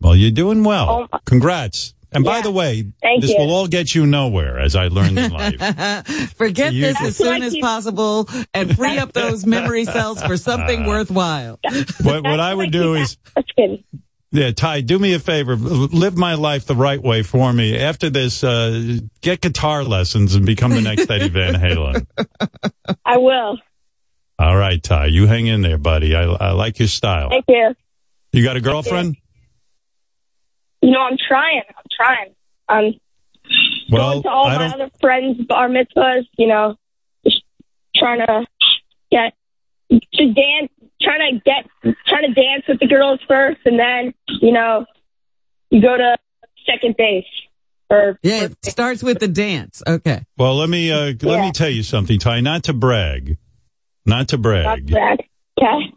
Well, 0.00 0.14
you're 0.14 0.30
doing 0.30 0.62
well. 0.62 1.08
Oh, 1.12 1.18
Congrats. 1.24 1.94
And 2.12 2.24
by 2.24 2.40
the 2.40 2.50
way, 2.50 2.90
Thank 3.02 3.20
this 3.22 3.32
you. 3.32 3.38
will 3.38 3.50
all 3.50 3.66
get 3.66 3.94
you 3.94 4.06
nowhere, 4.06 4.58
as 4.58 4.74
I 4.74 4.88
learned 4.88 5.18
in 5.18 5.30
life. 5.30 6.32
Forget 6.36 6.72
You- 6.72 6.82
this 6.82 7.00
as 7.02 7.16
soon 7.16 7.42
as 7.42 7.56
possible 7.58 8.28
and 8.54 8.74
free 8.76 8.98
up 8.98 9.12
those 9.12 9.44
memory 9.44 9.84
cells 9.84 10.22
for 10.22 10.36
something 10.36 10.86
worthwhile. 10.86 11.58
what, 12.02 12.24
what 12.24 12.40
I 12.40 12.54
would 12.54 12.72
do 12.72 12.94
is, 12.94 13.18
yeah, 14.30 14.50
Ty, 14.52 14.82
do 14.82 14.98
me 14.98 15.14
a 15.14 15.18
favor, 15.18 15.54
live 15.56 16.16
my 16.16 16.34
life 16.34 16.66
the 16.66 16.74
right 16.76 17.02
way 17.02 17.22
for 17.22 17.52
me. 17.52 17.78
After 17.78 18.08
this, 18.10 18.42
uh, 18.44 18.98
get 19.20 19.40
guitar 19.40 19.84
lessons 19.84 20.34
and 20.34 20.44
become 20.46 20.70
the 20.72 20.82
next 20.82 21.10
Eddie 21.10 21.28
Van 21.28 21.54
Halen. 21.54 22.06
I 23.04 23.18
will. 23.18 23.58
All 24.38 24.56
right, 24.56 24.82
Ty, 24.82 25.06
you 25.06 25.26
hang 25.26 25.46
in 25.46 25.62
there, 25.62 25.78
buddy. 25.78 26.14
I, 26.14 26.22
I 26.22 26.50
like 26.52 26.78
your 26.78 26.88
style. 26.88 27.28
Thank 27.30 27.46
you. 27.48 27.74
You 28.32 28.44
got 28.44 28.56
a 28.56 28.60
girlfriend? 28.60 29.16
You 30.80 30.92
know, 30.92 31.00
I'm 31.00 31.16
trying. 31.28 31.62
I'm 31.76 31.84
trying. 31.98 32.34
I'm 32.68 32.94
Well, 33.90 34.10
going 34.12 34.22
to 34.24 34.28
all 34.30 34.46
I 34.46 34.56
my 34.56 34.68
don't. 34.68 34.80
other 34.80 34.90
friends' 35.00 35.40
bar 35.46 35.68
mitzvahs. 35.68 36.26
You 36.38 36.46
know, 36.48 36.76
just 37.26 37.42
trying 37.96 38.20
to 38.20 38.46
get 39.10 39.34
to 39.90 40.32
dance, 40.32 40.70
trying 41.02 41.34
to 41.34 41.40
get, 41.44 41.94
trying 42.06 42.32
to 42.32 42.34
dance 42.34 42.64
with 42.68 42.78
the 42.80 42.86
girls 42.86 43.20
first, 43.28 43.60
and 43.64 43.78
then 43.78 44.14
you 44.40 44.52
know, 44.52 44.86
you 45.70 45.80
go 45.82 45.96
to 45.96 46.16
second 46.66 46.96
base. 46.96 47.24
Or 47.90 48.18
Yeah, 48.22 48.44
it 48.44 48.56
starts 48.66 49.02
with 49.02 49.18
the 49.18 49.28
dance. 49.28 49.82
Okay. 49.86 50.22
Well, 50.36 50.56
let 50.56 50.68
me 50.68 50.92
uh, 50.92 51.06
let 51.06 51.22
Yeah. 51.22 51.40
me 51.46 51.52
tell 51.52 51.70
you 51.70 51.82
something, 51.82 52.18
Ty. 52.18 52.40
Not 52.42 52.64
to 52.64 52.74
brag, 52.74 53.38
not 54.04 54.28
to 54.28 54.38
brag. 54.38 54.90
not 54.90 54.90
brag. 54.90 55.18
Okay. 55.58 55.92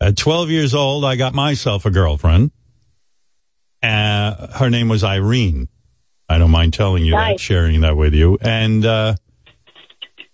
At 0.00 0.16
12 0.16 0.50
years 0.50 0.72
old, 0.74 1.04
I 1.04 1.16
got 1.16 1.34
myself 1.34 1.84
a 1.84 1.90
girlfriend. 1.90 2.52
Uh, 3.90 4.48
her 4.58 4.70
name 4.70 4.88
was 4.88 5.04
Irene. 5.04 5.68
I 6.28 6.38
don't 6.38 6.50
mind 6.50 6.74
telling 6.74 7.04
you 7.04 7.12
that, 7.12 7.38
sharing 7.38 7.82
that 7.82 7.96
with 7.96 8.12
you. 8.14 8.36
And 8.40 8.84
uh, 8.84 9.14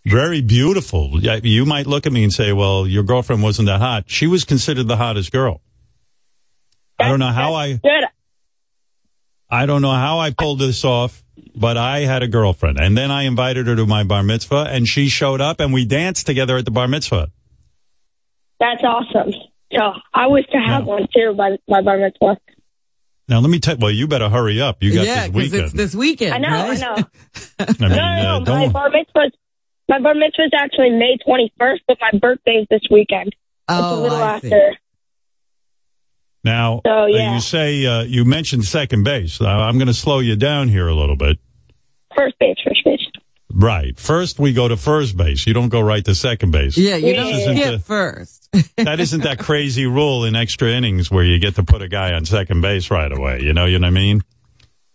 very 0.07 0.41
beautiful. 0.41 1.21
You 1.23 1.67
might 1.67 1.87
look 1.87 2.07
at 2.07 2.13
me 2.13 2.25
and 2.25 2.33
say, 2.33 2.53
well, 2.53 2.87
your 2.87 3.03
girlfriend 3.03 3.43
wasn't 3.43 3.67
that 3.67 3.81
hot. 3.81 4.05
She 4.07 4.27
was 4.27 4.45
considered 4.45 4.89
the 4.89 4.97
hottest 4.97 5.33
girl. 5.33 5.61
I 6.99 7.09
don't 7.09 7.19
know 7.19 7.31
how 7.33 7.55
I, 7.55 7.75
Good. 7.75 8.05
I 9.51 9.67
don't 9.67 9.83
know 9.83 9.91
how 9.93 10.19
I 10.19 10.31
pulled 10.31 10.61
this 10.61 10.85
off, 10.85 11.23
but 11.55 11.77
I 11.77 12.01
had 12.01 12.23
a 12.23 12.29
girlfriend. 12.29 12.79
And 12.81 12.97
then 12.97 13.11
I 13.11 13.25
invited 13.25 13.67
her 13.67 13.77
to 13.77 13.87
my 13.87 14.03
bar 14.03 14.23
mitzvah 14.23 14.69
and 14.71 14.89
she 14.89 15.09
showed 15.09 15.41
up 15.43 15.61
and 15.61 15.73
we 15.75 15.85
danced 15.85 16.27
together 16.27 16.57
at 16.57 16.65
the 16.65 16.71
bar 16.71 16.89
mitzvah. 16.89 17.31
That's 18.61 18.83
awesome. 18.83 19.33
So 19.73 19.93
I 20.15 20.29
wish 20.29 20.47
to 20.53 20.59
have 20.59 20.87
Yeah. 20.87 20.89
one 20.95 21.07
too 21.15 21.35
by 21.35 21.59
my 21.69 21.83
bar 21.83 21.99
mitzvah. 21.99 22.39
Now 23.33 23.41
let 23.41 23.49
me 23.49 23.61
tell. 23.61 23.79
Well, 23.79 23.91
you 23.91 24.07
better 24.07 24.29
hurry 24.29 24.61
up. 24.61 24.83
You 24.83 24.93
got 24.93 25.07
yeah, 25.07 25.21
this 25.23 25.29
because 25.31 25.53
weekend. 25.53 25.63
it's 25.65 25.73
this 25.73 25.95
weekend. 25.95 26.35
I 26.35 26.39
know, 26.39 26.49
right? 26.51 26.83
I 26.83 26.85
know. 26.85 27.07
I 27.59 27.65
mean, 27.65 27.77
No, 27.81 27.87
uh, 27.87 27.89
no, 27.89 28.39
no. 28.39 28.41
My 28.45 28.63
don't. 28.65 28.73
bar 28.75 28.91
mitzvah, 28.91 29.31
my 29.89 30.01
bar 30.01 30.15
mitzvah 30.15 30.43
is 30.43 30.51
actually 30.55 30.91
May 30.91 31.17
21st, 31.27 31.79
but 31.89 31.97
my 32.03 32.19
birthday's 32.19 32.67
this 32.69 32.83
weekend. 32.91 33.29
It's 33.29 33.35
a 33.71 33.75
Oh, 33.83 34.03
little 34.03 34.19
I 34.23 34.39
see. 34.41 34.49
after. 34.49 34.77
Now, 36.45 36.83
So, 36.85 36.91
uh, 37.05 37.07
yeah. 37.07 37.35
you 37.35 37.41
say 37.41 37.87
uh, 37.87 38.03
you 38.03 38.27
mentioned 38.27 38.67
second 38.67 39.05
base. 39.05 39.41
Uh, 39.41 39.47
I'm 39.49 39.79
going 39.79 39.87
to 39.87 39.95
slow 39.95 40.19
you 40.19 40.37
down 40.37 40.69
here 40.69 40.87
a 40.89 40.95
little 40.95 41.17
bit. 41.17 41.39
First 42.15 42.39
base, 42.39 42.57
first 42.63 42.85
base. 42.85 43.01
Right. 43.63 43.99
First, 43.99 44.39
we 44.41 44.53
go 44.53 44.67
to 44.67 44.77
first 44.77 45.17
base. 45.17 45.47
You 45.47 45.55
don't 45.55 45.69
go 45.69 45.81
right 45.81 46.05
to 46.05 46.15
second 46.17 46.51
base. 46.51 46.77
Yeah, 46.77 46.97
you 46.97 47.15
don't 47.15 47.33
isn't 47.33 47.55
the- 47.57 47.79
first. 47.79 48.49
that 48.77 49.01
isn't 49.01 49.23
that 49.23 49.39
crazy 49.39 49.87
rule 49.87 50.25
in 50.25 50.35
extra 50.37 50.69
innings 50.69 51.11
where 51.11 51.25
you 51.25 51.39
get 51.39 51.55
to 51.55 51.63
put 51.63 51.81
a 51.81 51.89
guy 51.89 52.13
on 52.13 52.25
second 52.27 52.61
base 52.61 52.91
right 52.91 53.11
away. 53.11 53.41
You 53.41 53.55
know, 53.55 53.65
you 53.65 53.79
know 53.79 53.87
what 53.87 53.93
I 53.93 54.01
mean? 54.01 54.21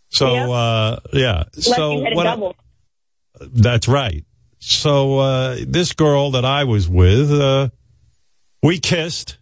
So, 0.09 0.33
Yeah. 0.33 0.49
uh, 0.49 0.99
yeah. 1.13 1.43
Unless 1.55 1.75
so 1.75 1.91
you 1.97 2.03
hit 2.03 2.13
a 2.13 2.15
what 2.15 2.27
I- 2.27 2.53
that's 3.53 3.87
right. 3.87 4.25
So, 4.59 5.19
uh, 5.19 5.57
this 5.65 5.93
girl 5.93 6.31
that 6.31 6.43
I 6.45 6.65
was 6.65 6.89
with, 6.89 7.31
uh, 7.31 7.69
we 8.61 8.79
kissed 8.79 9.37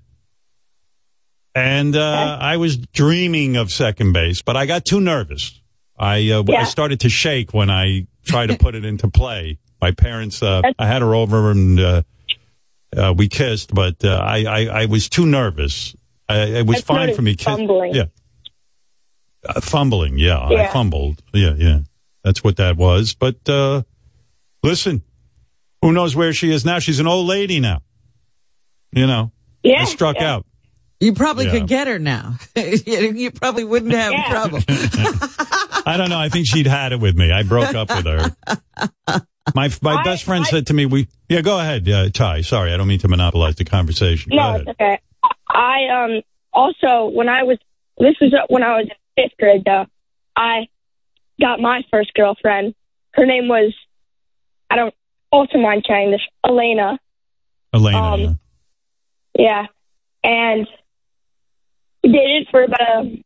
and, 1.55 1.95
uh, 1.95 2.37
I 2.39 2.57
was 2.57 2.77
dreaming 2.77 3.55
of 3.55 3.71
second 3.71 4.11
base, 4.13 4.41
but 4.41 4.55
I 4.57 4.65
got 4.65 4.85
too 4.85 4.99
nervous. 5.01 5.59
I, 5.97 6.29
uh, 6.31 6.43
I 6.55 6.65
started 6.65 6.99
to 7.01 7.09
shake 7.09 7.53
when 7.53 7.69
I 7.69 8.07
tried 8.25 8.47
to 8.47 8.57
put 8.57 8.75
it 8.75 8.83
into 8.85 9.07
play. 9.09 9.57
My 9.81 9.91
parents, 9.91 10.41
uh, 10.43 10.61
I 10.79 10.87
had 10.87 11.01
her 11.01 11.13
over 11.15 11.51
and, 11.51 11.79
uh, 11.79 12.01
uh, 12.95 13.13
we 13.15 13.27
kissed, 13.27 13.73
but, 13.73 14.03
uh, 14.03 14.15
I, 14.15 14.43
I, 14.45 14.65
I 14.81 14.85
was 14.85 15.09
too 15.09 15.25
nervous. 15.25 15.95
I, 16.27 16.39
it 16.39 16.65
was 16.67 16.77
That's 16.77 16.87
fine 16.87 17.15
for 17.15 17.21
me. 17.21 17.35
Kiss- 17.35 17.45
fumbling. 17.45 17.93
Yeah. 17.93 18.05
Uh, 19.47 19.61
fumbling. 19.61 20.17
Yeah, 20.17 20.39
I 20.39 20.67
fumbled. 20.67 21.21
Yeah. 21.33 21.53
Yeah. 21.57 21.79
That's 22.23 22.43
what 22.43 22.57
that 22.57 22.77
was. 22.77 23.13
But, 23.13 23.47
uh, 23.47 23.83
listen, 24.63 25.03
who 25.81 25.91
knows 25.91 26.15
where 26.15 26.33
she 26.33 26.51
is 26.51 26.65
now? 26.65 26.79
She's 26.79 26.99
an 26.99 27.05
old 27.07 27.27
lady 27.27 27.59
now. 27.59 27.83
You 28.91 29.05
know, 29.05 29.31
Yeah. 29.61 29.81
I 29.81 29.85
struck 29.85 30.15
yeah. 30.15 30.35
out. 30.35 30.45
You 30.99 31.13
probably 31.13 31.45
Yeah. 31.45 31.51
could 31.51 31.67
get 31.67 31.87
her 31.87 31.99
now. 31.99 32.35
you 32.55 33.29
probably 33.31 33.63
wouldn't 33.63 33.93
have 33.93 34.11
Yeah. 34.13 34.29
trouble. 34.29 34.59
I 35.85 35.95
don't 35.97 36.09
know. 36.09 36.17
I 36.17 36.29
think 36.29 36.47
she'd 36.47 36.67
had 36.67 36.93
it 36.93 36.99
with 36.99 37.15
me. 37.17 37.31
I 37.31 37.43
broke 37.43 37.75
up 37.75 37.89
with 37.89 38.05
her. 38.05 38.35
My 39.53 39.69
my 39.81 39.95
I- 39.97 40.03
best 40.03 40.23
friend 40.23 40.43
I- 40.43 40.49
said 40.49 40.67
to 40.67 40.73
me, 40.73 40.87
"We 40.87 41.07
yeah, 41.29 41.41
go 41.41 41.59
ahead, 41.59 41.87
uh, 41.87 42.09
Ty. 42.09 42.41
Sorry, 42.41 42.73
I 42.73 42.77
don't 42.77 42.87
mean 42.87 42.97
to 42.99 43.07
monopolize 43.07 43.55
the 43.55 43.63
conversation. 43.65 44.31
Go 44.31 44.37
No, 44.37 44.49
ahead. 44.49 44.61
it's 44.61 44.69
okay. 44.71 44.99
I 45.47 45.85
um 45.87 46.21
also 46.51 47.09
when 47.15 47.29
I 47.29 47.43
was 47.43 47.59
this 47.99 48.15
was 48.19 48.33
when 48.47 48.63
I 48.63 48.77
was 48.77 48.87
in 48.87 49.23
fifth 49.23 49.37
grade 49.37 49.61
though. 49.63 49.85
I 50.35 50.67
got 51.39 51.59
my 51.59 51.83
first 51.91 52.11
girlfriend. 52.15 52.73
Her 53.13 53.27
name 53.27 53.47
was 53.47 53.71
I 54.71 54.77
don't 54.77 54.95
also 55.31 55.59
mind 55.59 55.85
saying 55.87 56.09
this 56.09 56.21
Elena. 56.43 56.97
Elena. 57.71 57.97
um, 58.01 58.19
yeah. 58.19 58.33
Yeah, 59.37 59.65
and 60.23 60.61
we 60.61 60.73
dated 62.11 62.47
for 62.51 62.63
about 62.63 63.05
a 63.05 63.17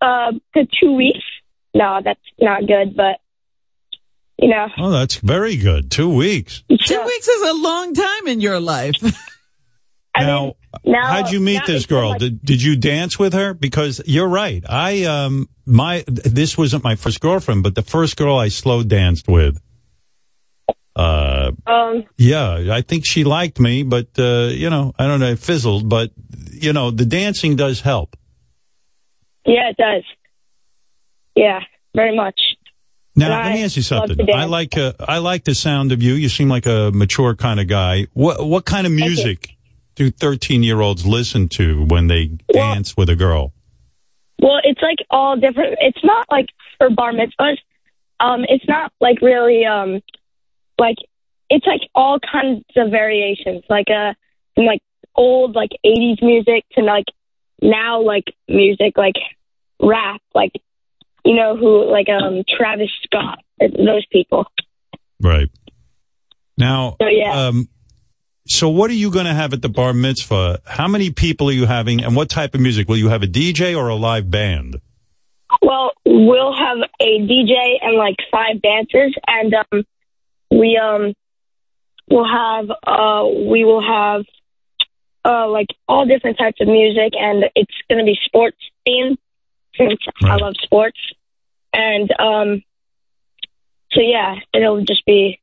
uh 0.00 0.32
good 0.54 0.68
two 0.80 0.92
weeks. 0.94 1.24
No, 1.74 2.00
that's 2.04 2.20
not 2.40 2.66
good, 2.66 2.96
but 2.96 3.18
you 4.38 4.48
know. 4.48 4.66
Oh, 4.78 4.90
that's 4.90 5.16
very 5.16 5.56
good. 5.56 5.90
Two 5.90 6.14
weeks. 6.14 6.62
Two 6.68 7.02
weeks 7.04 7.28
is 7.28 7.50
a 7.50 7.54
long 7.54 7.94
time 7.94 8.26
in 8.26 8.40
your 8.40 8.60
life. 8.60 8.96
I 10.14 10.24
now, 10.24 10.42
mean, 10.42 10.54
now 10.84 11.06
how'd 11.06 11.30
you 11.30 11.40
meet 11.40 11.64
this 11.66 11.86
girl? 11.86 12.10
like- 12.10 12.18
Did 12.18 12.42
did 12.44 12.62
you 12.62 12.76
dance 12.76 13.18
with 13.18 13.32
her? 13.32 13.54
Because 13.54 14.02
you're 14.04 14.28
right. 14.28 14.62
I 14.68 15.04
um 15.04 15.48
my 15.64 16.04
this 16.06 16.58
wasn't 16.58 16.84
my 16.84 16.96
first 16.96 17.20
girlfriend, 17.20 17.62
but 17.62 17.74
the 17.74 17.82
first 17.82 18.16
girl 18.16 18.36
I 18.36 18.48
slow 18.48 18.82
danced 18.82 19.28
with. 19.28 19.58
Uh, 20.94 21.52
um, 21.66 22.04
yeah, 22.18 22.66
I 22.70 22.82
think 22.82 23.06
she 23.06 23.24
liked 23.24 23.58
me, 23.58 23.82
but 23.82 24.08
uh, 24.18 24.48
you 24.52 24.68
know, 24.70 24.92
I 24.98 25.06
don't 25.06 25.20
know, 25.20 25.30
it 25.32 25.38
fizzled. 25.38 25.88
But 25.88 26.10
you 26.50 26.72
know, 26.72 26.90
the 26.90 27.06
dancing 27.06 27.56
does 27.56 27.80
help. 27.80 28.16
yeah, 29.46 29.70
it 29.70 29.76
does. 29.76 30.04
Yeah, 31.34 31.60
very 31.94 32.14
much. 32.14 32.38
Now, 33.14 33.26
And 33.26 33.48
let 33.48 33.54
me 33.54 33.64
ask 33.64 33.76
you 33.76 33.82
something. 33.82 34.26
I 34.34 34.44
like 34.46 34.76
uh, 34.76 34.92
I 35.00 35.18
like 35.18 35.44
the 35.44 35.54
sound 35.54 35.92
of 35.92 36.02
you. 36.02 36.14
You 36.14 36.28
seem 36.28 36.48
like 36.48 36.66
a 36.66 36.90
mature 36.94 37.34
kind 37.34 37.60
of 37.60 37.68
guy. 37.68 38.06
What 38.12 38.46
what 38.46 38.64
kind 38.64 38.86
of 38.86 38.92
music 38.92 39.50
do 39.94 40.10
thirteen 40.10 40.62
year 40.62 40.80
olds 40.80 41.06
listen 41.06 41.48
to 41.50 41.84
when 41.86 42.06
they 42.08 42.36
Well- 42.52 42.74
dance 42.74 42.96
with 42.96 43.08
a 43.08 43.16
girl? 43.16 43.52
Well, 44.40 44.58
it's 44.64 44.80
like 44.82 44.98
all 45.10 45.36
different. 45.36 45.76
It's 45.80 46.02
not 46.02 46.26
like 46.30 46.46
for 46.78 46.90
bar 46.90 47.12
mitzvahs. 47.12 47.58
Um, 48.18 48.44
it's 48.48 48.64
not 48.66 48.92
like 49.00 49.20
really 49.22 49.64
um, 49.66 50.00
like 50.78 50.96
it's 51.50 51.66
like 51.66 51.82
all 51.94 52.18
kinds 52.20 52.64
of 52.76 52.90
variations, 52.90 53.62
like 53.68 53.88
uh, 53.90 54.14
from 54.54 54.64
like 54.64 54.80
old 55.14 55.54
like 55.54 55.70
'80s 55.84 56.22
music 56.22 56.64
to 56.72 56.82
like 56.82 57.04
now 57.60 58.00
like 58.02 58.24
music 58.48 58.96
like 58.96 59.16
rap, 59.80 60.20
like 60.34 60.52
you 61.24 61.34
know 61.34 61.56
who 61.56 61.90
like 61.90 62.08
um 62.08 62.42
Travis 62.48 62.90
Scott, 63.04 63.38
those 63.60 64.06
people. 64.10 64.46
Right. 65.20 65.50
Now, 66.58 66.96
So, 67.00 67.08
yeah. 67.08 67.46
um, 67.46 67.68
so 68.46 68.68
what 68.68 68.90
are 68.90 68.94
you 68.94 69.10
going 69.10 69.24
to 69.24 69.32
have 69.34 69.52
at 69.52 69.62
the 69.62 69.68
bar 69.68 69.92
mitzvah? 69.92 70.60
How 70.66 70.86
many 70.88 71.10
people 71.10 71.48
are 71.48 71.52
you 71.52 71.66
having, 71.66 72.04
and 72.04 72.14
what 72.16 72.28
type 72.28 72.54
of 72.54 72.60
music? 72.60 72.88
Will 72.88 72.96
you 72.96 73.08
have 73.08 73.22
a 73.22 73.26
DJ 73.26 73.76
or 73.76 73.88
a 73.88 73.94
live 73.94 74.30
band? 74.30 74.80
Well, 75.62 75.92
we'll 76.04 76.54
have 76.56 76.78
a 77.00 77.18
DJ 77.20 77.54
and 77.82 77.96
like 77.96 78.16
five 78.30 78.60
dancers, 78.62 79.14
and 79.26 79.54
um, 79.54 79.84
we 80.52 80.76
um, 80.76 81.14
will 82.10 82.28
have 82.28 82.70
uh, 82.86 83.26
we 83.50 83.64
will 83.64 83.82
have 83.82 84.24
uh, 85.24 85.48
like 85.48 85.68
all 85.88 86.04
different 86.06 86.38
types 86.38 86.60
of 86.60 86.68
music, 86.68 87.12
and 87.18 87.44
it's 87.54 87.74
going 87.88 87.98
to 87.98 88.04
be 88.04 88.18
sports 88.24 88.58
themed 88.86 89.16
since 89.76 89.98
I 90.22 90.36
love 90.36 90.54
sports, 90.62 90.98
and 91.72 92.10
um, 92.20 92.62
so 93.92 94.00
yeah, 94.00 94.36
it'll 94.52 94.84
just 94.84 95.04
be 95.06 95.40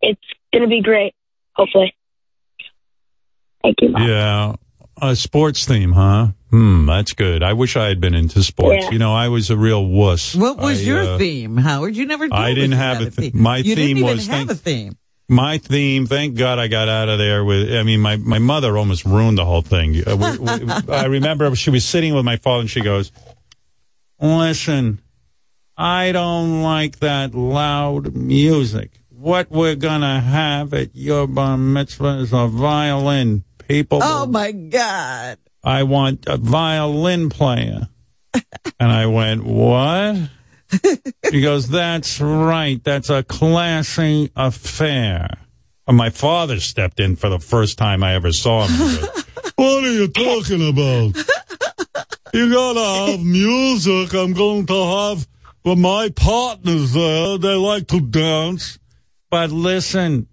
it's 0.00 0.20
going 0.52 0.62
to 0.62 0.68
be 0.68 0.82
great. 0.82 1.14
Hopefully, 1.54 1.94
thank 3.62 3.76
you. 3.80 3.90
Mom. 3.90 4.08
Yeah, 4.08 4.54
a 5.00 5.16
sports 5.16 5.64
theme, 5.64 5.92
huh? 5.92 6.28
Hmm, 6.52 6.84
that's 6.84 7.14
good. 7.14 7.42
I 7.42 7.54
wish 7.54 7.76
I 7.76 7.88
had 7.88 7.98
been 7.98 8.14
into 8.14 8.42
sports. 8.42 8.84
Yeah. 8.84 8.90
You 8.90 8.98
know, 8.98 9.14
I 9.14 9.28
was 9.28 9.48
a 9.48 9.56
real 9.56 9.86
wuss. 9.86 10.34
what 10.34 10.58
was 10.58 10.80
I, 10.80 10.84
your 10.84 11.00
uh, 11.00 11.18
theme, 11.18 11.56
Howard? 11.56 11.96
You 11.96 12.04
never. 12.04 12.28
told 12.28 12.38
I 12.38 12.52
didn't 12.52 12.72
you 12.72 12.76
have 12.76 12.98
had 12.98 13.06
a 13.06 13.10
th- 13.10 13.32
my 13.34 13.56
you 13.56 13.74
theme 13.74 13.76
didn't 13.76 13.98
even 13.98 14.16
was 14.16 14.26
have 14.26 14.36
thank- 14.36 14.50
a 14.50 14.54
theme. 14.54 14.96
My 15.28 15.56
theme, 15.56 16.06
thank 16.06 16.34
God 16.36 16.58
I 16.58 16.68
got 16.68 16.90
out 16.90 17.08
of 17.08 17.16
there 17.18 17.42
with, 17.42 17.72
I 17.72 17.84
mean, 17.84 18.00
my, 18.00 18.16
my 18.16 18.38
mother 18.38 18.76
almost 18.76 19.06
ruined 19.06 19.38
the 19.38 19.46
whole 19.46 19.62
thing. 19.62 19.96
Uh, 20.06 20.14
we, 20.14 20.36
we, 20.36 20.72
I 20.94 21.06
remember 21.06 21.54
she 21.56 21.70
was 21.70 21.86
sitting 21.86 22.14
with 22.14 22.24
my 22.26 22.36
father 22.36 22.60
and 22.62 22.70
she 22.70 22.82
goes, 22.82 23.12
listen, 24.20 25.00
I 25.76 26.12
don't 26.12 26.62
like 26.62 26.98
that 26.98 27.34
loud 27.34 28.14
music. 28.14 28.90
What 29.08 29.50
we're 29.50 29.76
gonna 29.76 30.20
have 30.20 30.74
at 30.74 30.94
your 30.94 31.26
bar 31.26 31.56
mitzvah 31.56 32.18
is 32.18 32.32
a 32.34 32.46
violin. 32.48 33.44
People, 33.68 34.00
Oh 34.02 34.26
my 34.26 34.52
God! 34.52 35.38
I 35.64 35.82
want 35.84 36.26
a 36.26 36.36
violin 36.36 37.28
player. 37.28 37.88
and 38.34 38.92
I 38.92 39.06
went, 39.06 39.44
what? 39.44 40.30
He 41.30 41.42
goes, 41.42 41.68
that's 41.68 42.20
right. 42.20 42.82
That's 42.82 43.10
a 43.10 43.22
classy 43.22 44.30
affair. 44.34 45.28
And 45.86 45.96
my 45.96 46.10
father 46.10 46.60
stepped 46.60 46.98
in 47.00 47.16
for 47.16 47.28
the 47.28 47.38
first 47.38 47.76
time 47.76 48.02
I 48.02 48.14
ever 48.14 48.32
saw 48.32 48.66
him. 48.66 48.78
Goes, 48.78 49.24
what 49.56 49.84
are 49.84 49.92
you 49.92 50.08
talking 50.08 50.68
about? 50.68 51.16
You 52.32 52.50
gotta 52.50 53.10
have 53.10 53.22
music. 53.22 54.14
I'm 54.14 54.32
going 54.32 54.64
to 54.66 54.74
have 54.74 55.28
but 55.62 55.76
my 55.76 56.08
partners 56.10 56.92
there. 56.92 57.38
They 57.38 57.54
like 57.54 57.86
to 57.88 58.00
dance. 58.00 58.78
But 59.30 59.50
listen, 59.50 60.28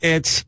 it's 0.00 0.44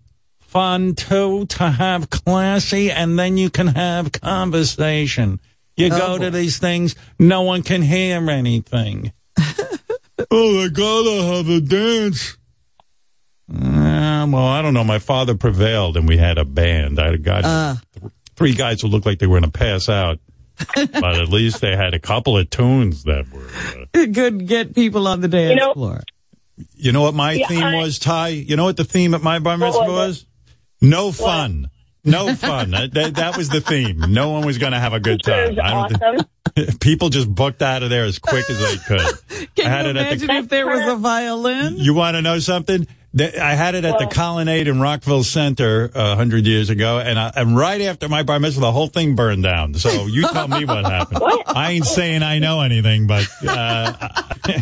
fun 0.55 0.95
too 0.95 1.45
to 1.47 1.69
have 1.69 2.09
classy 2.11 2.91
and 2.91 3.19
then 3.19 3.37
you 3.37 3.51
can 3.51 3.67
have 3.67 4.13
conversation. 4.13 5.41
You 5.77 5.91
go 5.91 6.17
to 6.17 6.31
these 6.31 6.59
things, 6.59 6.95
no 7.19 7.43
one 7.43 7.63
can 7.65 7.83
hear 7.83 8.31
anything. 8.31 9.13
oh, 10.31 10.63
they 10.63 10.69
gotta 10.71 11.23
have 11.37 11.49
a 11.49 11.61
dance. 11.61 12.37
Uh, 13.53 14.27
well, 14.31 14.47
I 14.47 14.63
don't 14.63 14.73
know. 14.75 14.85
My 14.85 15.01
father 15.01 15.35
prevailed 15.35 15.97
and 15.97 16.09
we 16.09 16.17
had 16.17 16.39
a 16.39 16.45
band. 16.45 16.99
I 17.01 17.17
got 17.17 17.45
Uh. 17.45 17.75
th- 18.01 18.13
three 18.37 18.55
guys 18.55 18.81
who 18.81 18.89
looked 18.89 19.05
like 19.07 19.19
they 19.19 19.27
were 19.27 19.41
going 19.41 19.51
to 19.51 19.59
pass 19.59 19.89
out. 19.89 20.19
but 20.77 21.19
at 21.19 21.29
least 21.29 21.61
they 21.61 21.75
had 21.77 21.95
a 21.95 21.99
couple 21.99 22.39
of 22.39 22.49
tunes 22.49 23.03
that 23.05 23.27
were. 23.33 23.45
Uh, 23.81 23.87
It 23.93 24.15
could 24.15 24.47
get 24.47 24.73
people 24.75 25.09
on 25.09 25.21
the 25.21 25.27
dance 25.29 25.59
know- 25.61 25.75
floor. 25.75 26.01
you 26.77 26.93
know 26.93 27.03
what 27.03 27.15
my 27.15 27.33
Yeah, 27.33 27.49
theme 27.49 27.65
I- 27.65 27.75
was, 27.77 27.99
Ty? 27.99 28.29
You 28.29 28.55
know 28.57 28.65
what 28.65 28.77
the 28.77 28.85
theme 28.85 29.15
at 29.15 29.23
my 29.23 29.41
bar 29.41 29.59
mitzvah 29.59 29.81
was 29.81 29.89
was? 29.89 30.27
No 30.89 31.13
fun. 31.13 31.71
No 32.05 32.35
fun. 32.35 32.73
that, 32.73 32.93
that, 32.95 33.15
that 33.15 33.37
was 33.37 33.49
the 33.49 33.61
theme. 33.61 33.99
No 34.09 34.31
one 34.31 34.45
was 34.45 34.59
going 34.59 34.73
to 34.73 34.79
have 34.79 34.93
a 34.93 35.01
good 35.01 35.23
time. 35.23 35.51
was 35.51 35.59
I 35.59 35.71
don't 35.71 36.03
awesome. 36.03 36.27
think 36.55 36.81
people 36.81 37.09
just 37.09 37.33
booked 37.35 37.63
out 37.63 37.83
of 37.83 37.91
there 37.91 38.05
as 38.05 38.19
quick 38.19 38.49
as 38.51 38.59
they 38.59 38.77
could. 38.77 39.49
Can 39.57 39.67
I 39.67 39.69
had 39.71 39.85
you 39.87 39.91
it 39.91 39.97
at 39.97 40.03
the- 40.19 40.25
imagine 40.25 40.31
if 40.31 40.49
there 40.49 40.67
was 40.67 40.87
a 40.87 40.97
violin? 40.97 41.77
You 41.79 41.95
want 41.95 42.17
to 42.17 42.23
know 42.23 42.39
something? 42.41 42.87
The- 43.15 43.43
I 43.43 43.55
had 43.55 43.75
it 43.75 43.85
at 43.85 43.99
the 43.99 44.07
Colonnade 44.07 44.67
in 44.69 44.81
Rockville 44.81 45.23
Centre 45.25 45.91
uh, 45.95 46.13
a 46.13 46.17
hundred 46.17 46.47
years 46.47 46.69
ago, 46.69 46.99
and 46.99 47.19
I, 47.19 47.33
and 47.37 47.57
right 47.57 47.81
after 47.81 48.09
my 48.09 48.25
bar 48.25 48.41
mitzvah, 48.41 48.61
the 48.61 48.73
whole 48.73 48.89
thing 48.89 49.15
burned 49.15 49.45
down. 49.45 49.75
So 49.75 50.07
you 50.07 50.23
tell 50.29 50.49
me 50.49 50.65
what 50.65 50.85
happened. 50.85 51.21
What? 51.21 51.57
I 51.57 51.71
ain't 51.73 51.87
saying 51.87 52.23
I 52.23 52.41
know 52.41 52.61
anything, 52.61 53.07
but 53.07 53.29
uh, 53.47 54.09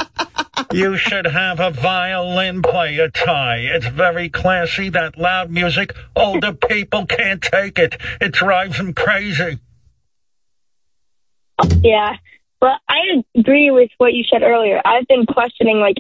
You 0.73 0.97
should 0.97 1.27
have 1.27 1.61
a 1.61 1.71
violin 1.71 2.63
player, 2.63 3.11
Ty. 3.11 3.57
It's 3.59 3.87
very 3.87 4.29
classy, 4.31 4.89
that 4.91 5.19
loud 5.19 5.51
music. 5.51 5.95
Older 6.17 6.53
people 6.53 7.05
can't 7.07 7.43
take 7.43 7.79
it. 7.79 7.97
It 8.21 8.33
drives 8.33 8.79
them 8.79 8.95
crazy. 8.95 9.59
Yeah, 11.81 12.17
but 12.61 12.81
I 12.89 13.23
agree 13.37 13.71
with 13.71 13.91
what 13.99 14.15
you 14.15 14.25
said 14.25 14.43
earlier. 14.43 14.81
I've 14.85 15.07
been 15.07 15.27
questioning 15.27 15.79
like 15.79 15.97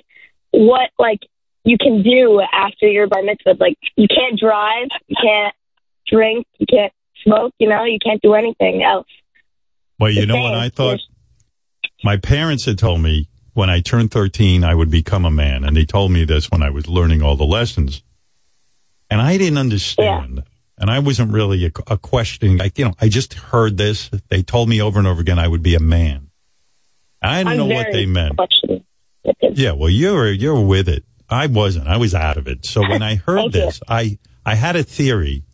what 0.52 0.90
like 0.98 1.20
you 1.64 1.76
can 1.78 2.02
do 2.02 2.40
after 2.52 2.86
your 2.88 3.06
bar 3.06 3.22
mitzvah. 3.22 3.56
Like 3.58 3.78
you 3.96 4.06
can't 4.08 4.38
drive, 4.38 4.88
you 5.06 5.16
can't 5.22 5.54
drink, 6.06 6.46
you 6.58 6.66
can't 6.66 6.92
smoke. 7.24 7.52
You 7.58 7.68
know, 7.68 7.84
you 7.84 7.98
can't 8.04 8.20
do 8.22 8.34
anything 8.34 8.82
else. 8.82 9.06
Well, 9.98 10.10
you 10.10 10.22
The 10.22 10.26
know 10.26 10.42
what. 10.42 10.54
I 10.54 10.68
thought? 10.68 11.00
My 12.04 12.16
parents 12.16 12.64
had 12.64 12.78
told 12.78 13.00
me 13.00 13.28
when 13.54 13.70
I 13.70 13.80
turned 13.80 14.10
13, 14.10 14.64
I 14.64 14.74
would 14.74 14.90
become 14.90 15.24
a 15.24 15.30
man. 15.30 15.62
And 15.62 15.76
they 15.76 15.84
told 15.84 16.10
me 16.10 16.24
this 16.24 16.50
when 16.50 16.62
I 16.62 16.70
was 16.70 16.88
learning 16.88 17.22
all 17.22 17.36
the 17.36 17.44
lessons. 17.44 18.02
And 19.10 19.20
I 19.20 19.36
didn't 19.36 19.58
understand. 19.58 20.42
And 20.78 20.90
I 20.90 20.98
wasn't 20.98 21.32
really 21.32 21.66
a, 21.66 21.70
a 21.86 21.98
questioning. 21.98 22.56
Like, 22.56 22.78
you 22.78 22.86
know, 22.86 22.94
I 23.00 23.08
just 23.08 23.34
heard 23.34 23.76
this. 23.76 24.10
They 24.30 24.42
told 24.42 24.68
me 24.68 24.80
over 24.80 24.98
and 24.98 25.06
over 25.06 25.20
again 25.20 25.38
I 25.38 25.46
would 25.46 25.62
be 25.62 25.74
a 25.76 25.80
man. 25.80 26.30
I 27.20 27.38
didn't 27.44 27.52
I'm 27.52 27.56
know 27.58 27.74
what 27.76 27.92
they 27.92 28.06
meant. 28.06 28.36
questioning 28.36 28.84
with 29.22 29.36
it. 29.40 29.56
Yeah, 29.56 29.72
well, 29.72 29.90
you're 29.90 30.32
you're 30.32 30.60
with 30.60 30.88
it. 30.88 31.04
I 31.32 31.46
wasn't. 31.46 31.88
I 31.88 31.96
was 31.96 32.14
out 32.14 32.36
of 32.36 32.46
it. 32.48 32.64
So 32.66 32.82
when 32.82 33.02
I 33.02 33.16
heard 33.16 33.36
Thank 33.52 33.54
you. 33.54 33.60
this, 33.60 33.80
I 33.88 34.18
I 34.44 34.54
had 34.54 34.76
a 34.76 34.82
theory 34.82 35.44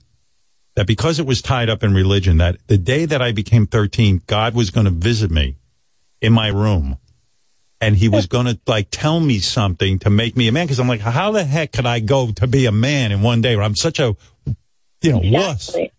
that 0.75 0.87
because 0.87 1.19
it 1.19 1.27
was 1.27 1.43
tied 1.43 1.69
up 1.69 1.83
in 1.83 1.93
religion, 1.93 2.39
that 2.39 2.57
the 2.69 2.79
day 2.79 3.05
that 3.05 3.21
I 3.21 3.33
became 3.33 3.67
13, 3.67 4.23
God 4.27 4.55
was 4.55 4.71
going 4.71 4.85
to 4.87 4.93
visit 4.93 5.31
me 5.31 5.57
in 6.21 6.33
my 6.33 6.49
room, 6.49 6.99
and 7.81 7.97
He 7.97 8.09
was 8.09 8.27
going 8.35 8.47
to 8.47 8.59
like 8.67 8.89
tell 8.91 9.21
me 9.21 9.39
something 9.39 9.99
to 10.01 10.11
make 10.11 10.37
me 10.37 10.49
a 10.49 10.53
man. 10.53 10.67
Because 10.67 10.81
I'm 10.81 10.89
like, 10.89 11.01
how 11.01 11.33
the 11.33 11.45
heck 11.45 11.73
could 11.73 11.87
I 11.87 12.01
go 12.01 12.31
to 12.33 12.47
be 12.47 12.67
a 12.67 12.73
man 12.73 13.13
in 13.13 13.23
one 13.23 13.41
day? 13.41 13.57
Where 13.57 13.65
I'm 13.65 13.77
such 13.77 13.99
a 14.01 14.17
you 15.03 15.13
know 15.13 15.21
wuss. 15.23 15.69
Exactly. 15.69 15.93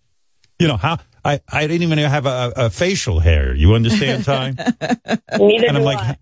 You 0.59 0.67
know 0.67 0.77
how. 0.77 0.97
I, 1.23 1.41
I 1.51 1.67
didn't 1.67 1.83
even 1.83 1.97
have 1.97 2.25
a, 2.25 2.53
a 2.55 2.69
facial 2.69 3.19
hair. 3.19 3.53
You 3.53 3.73
understand, 3.73 4.23
Ty? 4.23 4.51
Neither 5.37 5.67
and 5.67 5.75
I'm 5.75 5.75
do 5.75 5.79
like, 5.81 5.99
I. 5.99 6.17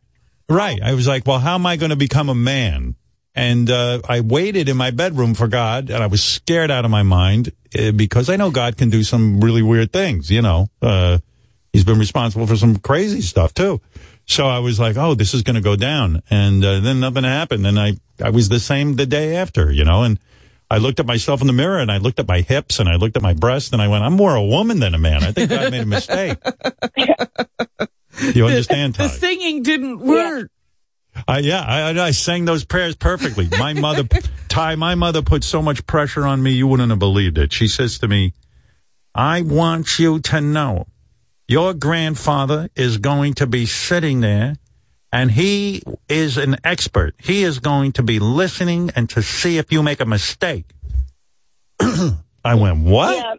right. 0.50 0.82
I 0.82 0.96
was 0.96 1.08
like, 1.08 1.28
well, 1.28 1.38
how 1.38 1.54
am 1.54 1.68
I 1.68 1.76
going 1.78 1.92
to 1.92 1.96
become 1.96 2.30
a 2.30 2.36
man? 2.36 2.96
And 3.38 3.70
uh, 3.70 4.02
I 4.10 4.22
waited 4.22 4.68
in 4.68 4.78
my 4.78 4.90
bedroom 4.90 5.36
for 5.36 5.48
God, 5.48 5.92
and 5.92 6.04
I 6.04 6.08
was 6.08 6.24
scared 6.24 6.72
out 6.72 6.86
of 6.86 6.92
my 6.92 7.04
mind 7.04 7.52
uh, 7.78 7.92
because 7.92 8.30
I 8.30 8.36
know 8.36 8.50
God 8.50 8.78
can 8.78 8.90
do 8.90 9.04
some 9.04 9.40
really 9.42 9.62
weird 9.62 9.94
things. 9.94 10.32
You 10.32 10.42
know, 10.42 10.70
uh, 10.82 11.20
He's 11.72 11.84
been 11.84 12.00
responsible 12.00 12.48
for 12.48 12.56
some 12.56 12.78
crazy 12.78 13.22
stuff 13.22 13.54
too. 13.54 13.80
So 14.26 14.48
I 14.48 14.58
was 14.60 14.80
like, 14.80 14.98
oh, 14.98 15.14
this 15.14 15.36
is 15.36 15.44
going 15.44 15.56
to 15.56 15.62
go 15.62 15.76
down, 15.76 16.24
and 16.32 16.66
uh, 16.66 16.80
then 16.80 17.00
nothing 17.00 17.24
happened, 17.24 17.68
and 17.68 17.80
I 17.80 17.94
I 18.20 18.32
was 18.32 18.50
the 18.50 18.60
same 18.60 18.96
the 18.96 19.06
day 19.06 19.36
after. 19.36 19.72
You 19.72 19.86
know, 19.86 20.02
and 20.02 20.20
I 20.72 20.80
looked 20.80 21.00
at 21.00 21.06
myself 21.06 21.40
in 21.40 21.48
the 21.48 21.54
mirror, 21.54 21.78
and 21.78 21.92
I 21.92 21.98
looked 21.98 22.20
at 22.20 22.28
my 22.28 22.42
hips, 22.42 22.80
and 22.80 22.90
I 22.90 22.96
looked 22.96 23.16
at 23.16 23.22
my 23.22 23.34
breast, 23.34 23.72
and 23.72 23.82
I 23.82 23.88
went, 23.88 24.04
I'm 24.04 24.14
more 24.14 24.36
a 24.36 24.44
woman 24.44 24.80
than 24.80 24.96
a 24.96 24.98
man. 24.98 25.24
I 25.24 25.32
think 25.32 25.52
God 25.52 25.72
made 25.72 25.82
a 25.82 25.86
mistake. 25.86 26.38
You 28.34 28.48
understand, 28.48 28.96
The 28.96 29.10
singing 29.10 29.62
didn't 29.62 30.00
work. 30.00 30.50
I, 31.28 31.40
yeah, 31.40 31.62
I, 31.62 32.08
I 32.08 32.12
sang 32.12 32.46
those 32.46 32.66
prayers 32.66 32.96
perfectly. 32.96 33.48
My 33.58 33.74
mother, 33.74 34.04
Ty, 34.50 34.76
my 34.76 34.96
mother 34.96 35.22
put 35.22 35.44
so 35.44 35.62
much 35.62 35.86
pressure 35.86 36.26
on 36.26 36.44
me, 36.44 36.52
you 36.52 36.68
wouldn't 36.68 36.90
have 36.90 37.00
believed 37.00 37.38
it. 37.38 37.54
She 37.54 37.68
says 37.68 38.00
to 38.00 38.08
me, 38.08 38.34
I 39.16 39.42
want 39.42 40.00
you 40.00 40.20
to 40.20 40.42
know 40.42 40.88
your 41.48 41.74
grandfather 41.74 42.70
is 42.76 42.98
going 42.98 43.36
to 43.36 43.48
be 43.48 43.66
sitting 43.66 44.20
there 44.20 44.56
and 45.12 45.32
he 45.32 45.82
is 46.10 46.38
an 46.38 46.58
expert. 46.64 47.16
He 47.18 47.44
is 47.44 47.60
going 47.60 47.94
to 47.94 48.04
be 48.04 48.20
listening 48.20 48.92
and 48.96 49.10
to 49.12 49.24
see 49.24 49.58
if 49.58 49.72
you 49.72 49.82
make 49.82 50.02
a 50.02 50.06
mistake. 50.06 50.66
I 51.80 52.56
went, 52.56 52.80
what? 52.80 53.16
Yeah, 53.16 53.36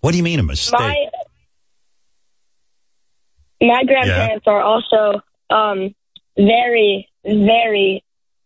What 0.00 0.12
do 0.12 0.16
you 0.16 0.22
mean 0.24 0.40
a 0.40 0.42
mistake? 0.42 0.80
my 0.80 1.06
my 3.60 3.84
grandparents 3.84 4.46
are 4.46 4.60
also 4.60 5.20
um 5.50 5.94
very 6.36 7.08
very 7.24 8.04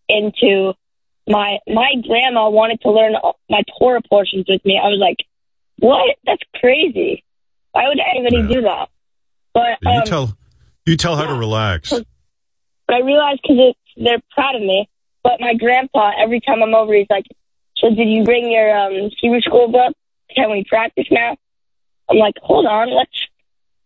into 0.08 0.72
my 1.28 1.58
my 1.66 1.94
grandma 2.06 2.48
wanted 2.48 2.80
to 2.82 2.90
learn 2.90 3.14
my 3.50 3.62
Torah 3.78 4.00
portions 4.08 4.46
with 4.48 4.64
me. 4.64 4.80
I 4.82 4.88
was 4.88 4.98
like, 4.98 5.18
"What? 5.78 6.16
That's 6.24 6.42
crazy! 6.56 7.24
Why 7.72 7.88
would 7.88 8.00
anybody 8.00 8.38
Yeah. 8.38 8.54
do 8.54 8.62
that?" 8.62 8.88
But 9.52 9.78
you 9.82 9.90
um, 9.90 10.04
tell, 10.04 10.38
you 10.86 10.96
tell 10.96 11.16
her 11.16 11.26
to 11.26 11.34
relax. 11.34 11.90
but 11.90 12.94
I 12.96 13.00
realized 13.00 13.40
because 13.42 13.74
they're 13.96 14.22
proud 14.30 14.54
of 14.54 14.62
me. 14.62 14.88
But 15.22 15.40
my 15.40 15.54
grandpa, 15.54 16.12
every 16.18 16.40
time 16.40 16.62
I'm 16.62 16.74
over, 16.74 16.94
he's 16.94 17.10
like, 17.10 17.26
"So 17.76 17.90
did 17.90 18.08
you 18.08 18.24
bring 18.24 18.50
your 18.50 18.74
um 18.76 19.10
Hebrew 19.20 19.40
school 19.40 19.68
book? 19.68 19.94
Can 20.34 20.50
we 20.50 20.64
practice 20.64 21.06
now?" 21.10 21.36
I'm 22.08 22.16
like, 22.16 22.34
"Hold 22.40 22.66
on, 22.66 22.90
let's 22.90 23.26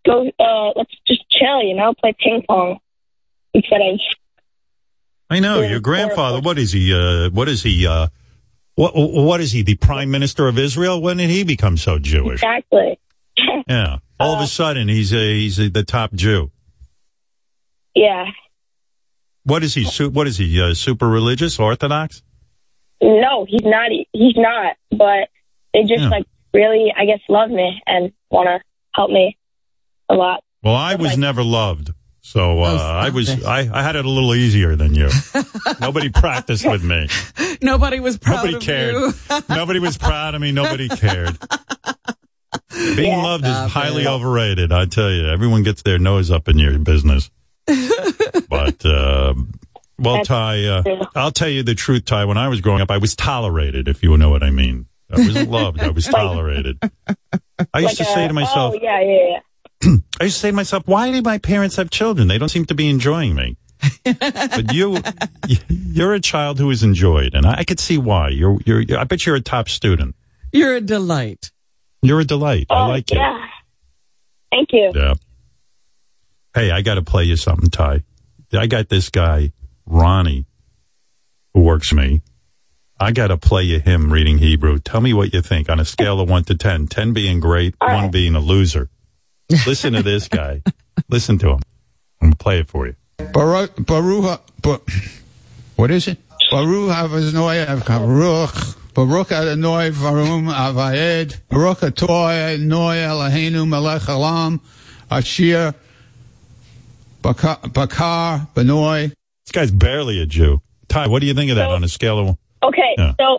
go. 0.06 0.30
Uh, 0.38 0.72
let's 0.76 0.94
just 1.06 1.28
chill, 1.30 1.62
you 1.62 1.74
know, 1.74 1.94
play 1.94 2.14
ping 2.18 2.44
pong 2.46 2.78
instead 3.54 3.80
of." 3.80 4.00
I 5.30 5.40
know 5.40 5.60
your 5.62 5.80
grandfather. 5.80 6.40
What 6.40 6.58
is 6.58 6.72
he? 6.72 6.92
Uh, 6.94 7.30
what 7.30 7.48
is 7.48 7.62
he? 7.62 7.86
Uh, 7.86 8.08
what 8.74 8.92
what 8.94 9.40
is 9.40 9.52
he? 9.52 9.62
The 9.62 9.76
prime 9.76 10.10
minister 10.10 10.46
of 10.48 10.58
Israel? 10.58 11.00
When 11.00 11.16
did 11.18 11.30
he 11.30 11.42
become 11.44 11.76
so 11.76 11.98
Jewish? 11.98 12.42
Exactly. 12.42 12.98
Yeah, 13.68 13.98
all 14.20 14.34
of 14.34 14.40
Uh, 14.40 14.44
a 14.44 14.46
sudden 14.46 14.88
he's 14.88 15.12
a, 15.14 15.16
he's 15.40 15.58
a, 15.58 15.68
the 15.70 15.84
top 15.84 16.12
Jew. 16.12 16.50
yeah. 17.94 18.26
What 19.44 19.64
is 19.64 19.74
he? 19.74 19.84
Su- 19.84 20.10
what 20.10 20.26
is 20.28 20.36
he? 20.38 20.60
Uh, 20.60 20.74
super 20.74 21.08
religious, 21.08 21.58
Orthodox? 21.58 22.22
No, 23.02 23.44
he's 23.48 23.62
not. 23.64 23.90
He's 24.12 24.36
not. 24.36 24.76
But 24.90 25.28
they 25.74 25.80
just 25.82 26.02
Yeah. 26.02 26.08
like 26.10 26.26
really, 26.54 26.92
I 26.96 27.06
guess, 27.06 27.18
love 27.28 27.50
me 27.50 27.82
and 27.86 28.12
want 28.30 28.46
to 28.48 28.60
help 28.94 29.10
me 29.10 29.36
a 30.08 30.14
lot. 30.14 30.44
Well, 30.62 30.76
I 30.76 30.94
was 30.94 31.10
Like- 31.12 31.18
never 31.18 31.42
loved, 31.42 31.90
so 32.22 32.62
uh, 32.62 32.78
Oh, 32.80 32.96
I 32.98 33.10
was 33.10 33.28
it. 33.28 33.44
I, 33.44 33.68
I 33.72 33.82
had 33.82 33.96
it 33.96 34.04
a 34.04 34.08
little 34.08 34.34
easier 34.34 34.74
than 34.76 34.94
you. 34.94 35.08
Nobody 35.80 36.08
practiced 36.08 36.66
with 36.66 36.82
me. 36.82 37.08
Nobody 37.60 38.00
was 38.00 38.16
proud 38.18 38.36
Nobody 38.36 38.54
of 38.56 38.62
cared. 38.62 38.94
you. 38.94 39.12
Nobody 39.48 39.78
was 39.80 39.98
proud 39.98 40.34
of 40.34 40.40
me. 40.40 40.52
Nobody 40.52 40.88
cared. 40.88 41.36
Being 42.96 43.12
Yeah. 43.12 43.22
loved 43.22 43.44
is 43.44 43.50
Stop 43.50 43.70
highly 43.70 44.02
it. 44.04 44.08
overrated. 44.08 44.72
I 44.72 44.86
tell 44.86 45.10
you, 45.10 45.26
everyone 45.28 45.62
gets 45.62 45.82
their 45.82 45.98
nose 45.98 46.30
up 46.30 46.48
in 46.48 46.58
your 46.58 46.78
business. 46.78 47.30
but 47.66 48.84
uh, 48.84 49.34
well, 49.98 50.14
That's 50.16 50.28
Ty, 50.28 50.64
uh. 50.64 50.82
I'll 51.14 51.30
tell 51.32 51.48
you 51.48 51.62
the 51.62 51.74
truth, 51.74 52.04
Ty. 52.06 52.24
When 52.24 52.38
I 52.38 52.48
was 52.48 52.60
growing 52.60 52.80
up, 52.80 52.90
I 52.90 52.98
was 52.98 53.14
tolerated. 53.14 53.88
If 53.88 54.02
you 54.02 54.16
know 54.16 54.30
what 54.30 54.42
I 54.42 54.50
mean, 54.50 54.86
I 55.10 55.18
wasn't 55.18 55.50
loved. 55.50 55.80
I 55.80 55.90
was 55.90 56.06
tolerated. 56.06 56.78
I 57.74 57.78
used 57.80 57.96
to 57.98 58.02
Like, 58.04 58.14
say 58.14 58.24
uh, 58.24 58.28
to 58.28 58.34
myself, 58.34 58.74
"Oh 58.76 58.80
yeah, 58.82 59.00
yeah, 59.00 59.28
yeah." 59.30 59.38
I 60.20 60.24
used 60.24 60.36
to 60.36 60.40
say 60.40 60.50
to 60.50 60.56
myself, 60.56 60.86
why 60.86 61.10
do 61.10 61.20
my 61.22 61.38
parents 61.38 61.76
have 61.76 61.90
children? 61.90 62.28
They 62.28 62.38
don't 62.38 62.48
seem 62.48 62.64
to 62.66 62.74
be 62.74 62.88
enjoying 62.88 63.34
me. 63.34 63.56
but 64.04 64.72
you, 64.72 64.98
you're 65.68 66.14
a 66.14 66.20
child 66.20 66.58
who 66.58 66.70
is 66.70 66.82
enjoyed, 66.84 67.34
and 67.34 67.44
I, 67.44 67.58
I 67.58 67.64
could 67.64 67.80
see 67.80 67.98
why. 67.98 68.28
You're, 68.28 68.58
you're, 68.64 68.84
I 68.96 69.04
bet 69.04 69.26
you're 69.26 69.34
a 69.34 69.40
top 69.40 69.68
student. 69.68 70.14
You're 70.52 70.76
a 70.76 70.80
delight. 70.80 71.50
You're 72.02 72.20
a 72.20 72.24
delight. 72.24 72.66
I 72.70 72.84
Oh, 72.84 72.88
like 72.88 73.10
you. 73.10 73.20
Thank 74.52 74.68
you. 74.72 74.92
Yeah. 74.94 75.14
Hey, 76.54 76.70
I 76.70 76.82
got 76.82 76.94
to 76.94 77.02
play 77.02 77.24
you 77.24 77.36
something, 77.36 77.70
Ty. 77.70 78.02
I 78.52 78.66
got 78.66 78.88
this 78.88 79.08
guy, 79.08 79.52
Ronnie, 79.86 80.44
who 81.54 81.62
works 81.62 81.88
for 81.88 81.94
me. 81.96 82.20
I 83.00 83.10
got 83.12 83.28
to 83.28 83.38
play 83.38 83.62
you 83.62 83.80
him 83.80 84.12
reading 84.12 84.38
Hebrew. 84.38 84.78
Tell 84.78 85.00
me 85.00 85.12
what 85.14 85.32
you 85.32 85.40
think 85.40 85.68
on 85.70 85.80
a 85.80 85.84
scale 85.84 86.20
of 86.20 86.28
one 86.28 86.44
to 86.44 86.54
ten. 86.54 86.86
Ten 86.86 87.12
being 87.12 87.40
great, 87.40 87.74
All 87.80 87.88
one 87.88 88.02
right. 88.04 88.12
being 88.12 88.34
a 88.36 88.40
loser. 88.40 88.90
Listen 89.66 89.92
to 89.94 90.02
this 90.02 90.28
guy. 90.28 90.62
Listen 91.08 91.38
to 91.38 91.50
him. 91.50 91.60
I'm 92.20 92.28
gonna 92.30 92.36
play 92.36 92.60
it 92.60 92.68
for 92.68 92.86
you. 92.86 92.94
Baruch, 93.32 93.72
Baruch, 93.86 94.40
Ba- 94.62 94.80
what 95.76 95.90
is 95.90 96.08
it? 96.08 96.18
Baruch 96.50 96.90
Avaznoi 96.90 97.84
Baruch, 97.86 98.94
Baruch 98.94 99.32
Adonai 99.32 99.90
Varum 99.90 100.52
Avayed, 100.52 101.36
Baruch 101.48 101.78
Atoy 101.80 102.60
Noi 102.60 102.96
Eloheinu 102.96 103.66
Melech 103.68 104.02
Halam, 104.02 104.60
Ashir, 105.10 105.74
Bakar, 107.22 107.58
Bakar 107.72 108.48
Benoi. 108.54 109.08
This 109.44 109.52
guy's 109.52 109.70
barely 109.70 110.20
a 110.20 110.26
Jew. 110.26 110.60
Ty, 110.88 111.08
what 111.08 111.20
do 111.20 111.26
you 111.26 111.34
think 111.34 111.50
of 111.50 111.56
that 111.56 111.68
So- 111.68 111.74
on 111.74 111.84
a 111.84 111.88
scale 111.88 112.18
of 112.18 112.26
one? 112.26 112.38
Okay, 112.62 112.94
Yeah. 112.98 113.12
so 113.20 113.38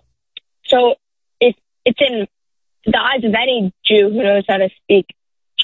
so 0.66 0.95
if 1.39 1.55
it's 1.86 1.99
in 2.01 2.28
the 2.86 2.97
eyes 2.99 3.24
of 3.24 3.34
any 3.34 3.72
Jew 3.86 4.09
who 4.09 4.22
knows 4.24 4.43
how 4.47 4.57
to 4.57 4.70
speak 4.84 5.05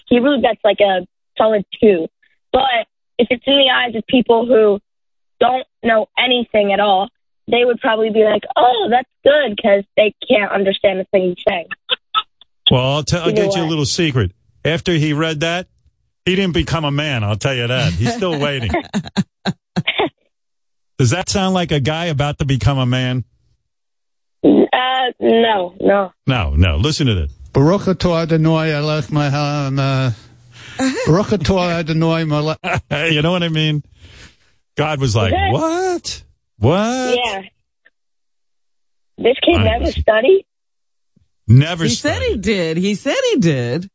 Hebrew, 0.10 0.42
gets 0.42 0.60
like 0.64 0.80
a 0.80 1.06
solid 1.38 1.66
two. 1.82 2.08
But 2.52 2.88
if 3.18 3.28
it's 3.30 3.44
in 3.46 3.58
the 3.58 3.70
eyes 3.74 3.96
of 3.96 4.06
people 4.08 4.46
who 4.46 4.80
don't 5.40 5.66
know 5.84 6.08
anything 6.18 6.74
at 6.74 6.80
all, 6.80 7.10
they 7.48 7.64
would 7.66 7.80
probably 7.80 8.10
be 8.10 8.24
like, 8.24 8.44
"Oh, 8.56 8.88
that's 8.90 9.10
good," 9.24 9.56
because 9.56 9.84
they 9.96 10.14
can't 10.28 10.52
understand 10.52 11.00
the 11.00 11.06
thing 11.06 11.30
he's 11.36 11.44
saying. 11.48 11.68
Well, 12.72 12.86
I'll, 12.86 13.04
tell. 13.04 13.24
I'll 13.24 13.32
get 13.32 13.56
you 13.56 13.64
a 13.64 13.66
little 13.66 13.86
secret. 13.86 14.32
After 14.64 14.92
he 14.92 15.14
read 15.14 15.40
that, 15.40 15.68
he 16.26 16.36
didn't 16.36 16.54
become 16.54 16.86
a 16.86 16.92
man. 16.92 17.24
I'll 17.24 17.38
tell 17.38 17.56
you 17.56 17.68
that. 17.68 17.94
He's 17.94 18.14
still 18.14 18.40
waiting. 18.42 18.72
Does 20.98 21.12
that 21.12 21.30
sound 21.30 21.54
like 21.54 21.72
a 21.72 21.80
guy 21.80 22.06
about 22.06 22.40
to 22.40 22.46
become 22.46 22.78
a 22.78 22.86
man? 22.86 23.24
Uh, 24.44 25.12
no, 25.20 25.74
no. 25.80 26.12
No, 26.28 26.56
no. 26.56 26.78
Listen 26.78 27.08
to 27.08 27.16
this. 27.16 27.39
Baruch 27.60 27.82
atah 27.92 28.24
Adonai 28.24 28.70
elech 28.72 29.12
mahem, 29.12 29.80
uh, 29.80 30.12
Baruch 31.08 31.28
atah 31.36 31.80
Adonai 31.84 32.24
melech. 32.24 32.58
you 33.12 33.22
know 33.22 33.32
what 33.32 33.44
I 33.44 33.50
mean? 33.50 33.84
God 34.78 35.02
was 35.02 35.14
like, 35.14 35.34
Okay. 35.34 35.50
what? 35.52 36.24
What? 36.60 37.20
Yeah. 37.22 37.42
This 39.18 39.36
kid 39.44 39.58
I- 39.58 39.64
never 39.78 39.92
studied. 39.92 40.46
Never 41.50 41.84
He 41.84 41.90
said 41.90 42.16
studied. 42.22 42.30
he 42.32 42.38
did. 42.38 42.78
He 42.78 42.96
said 42.96 43.18
he 43.32 43.36
did. 43.42 43.90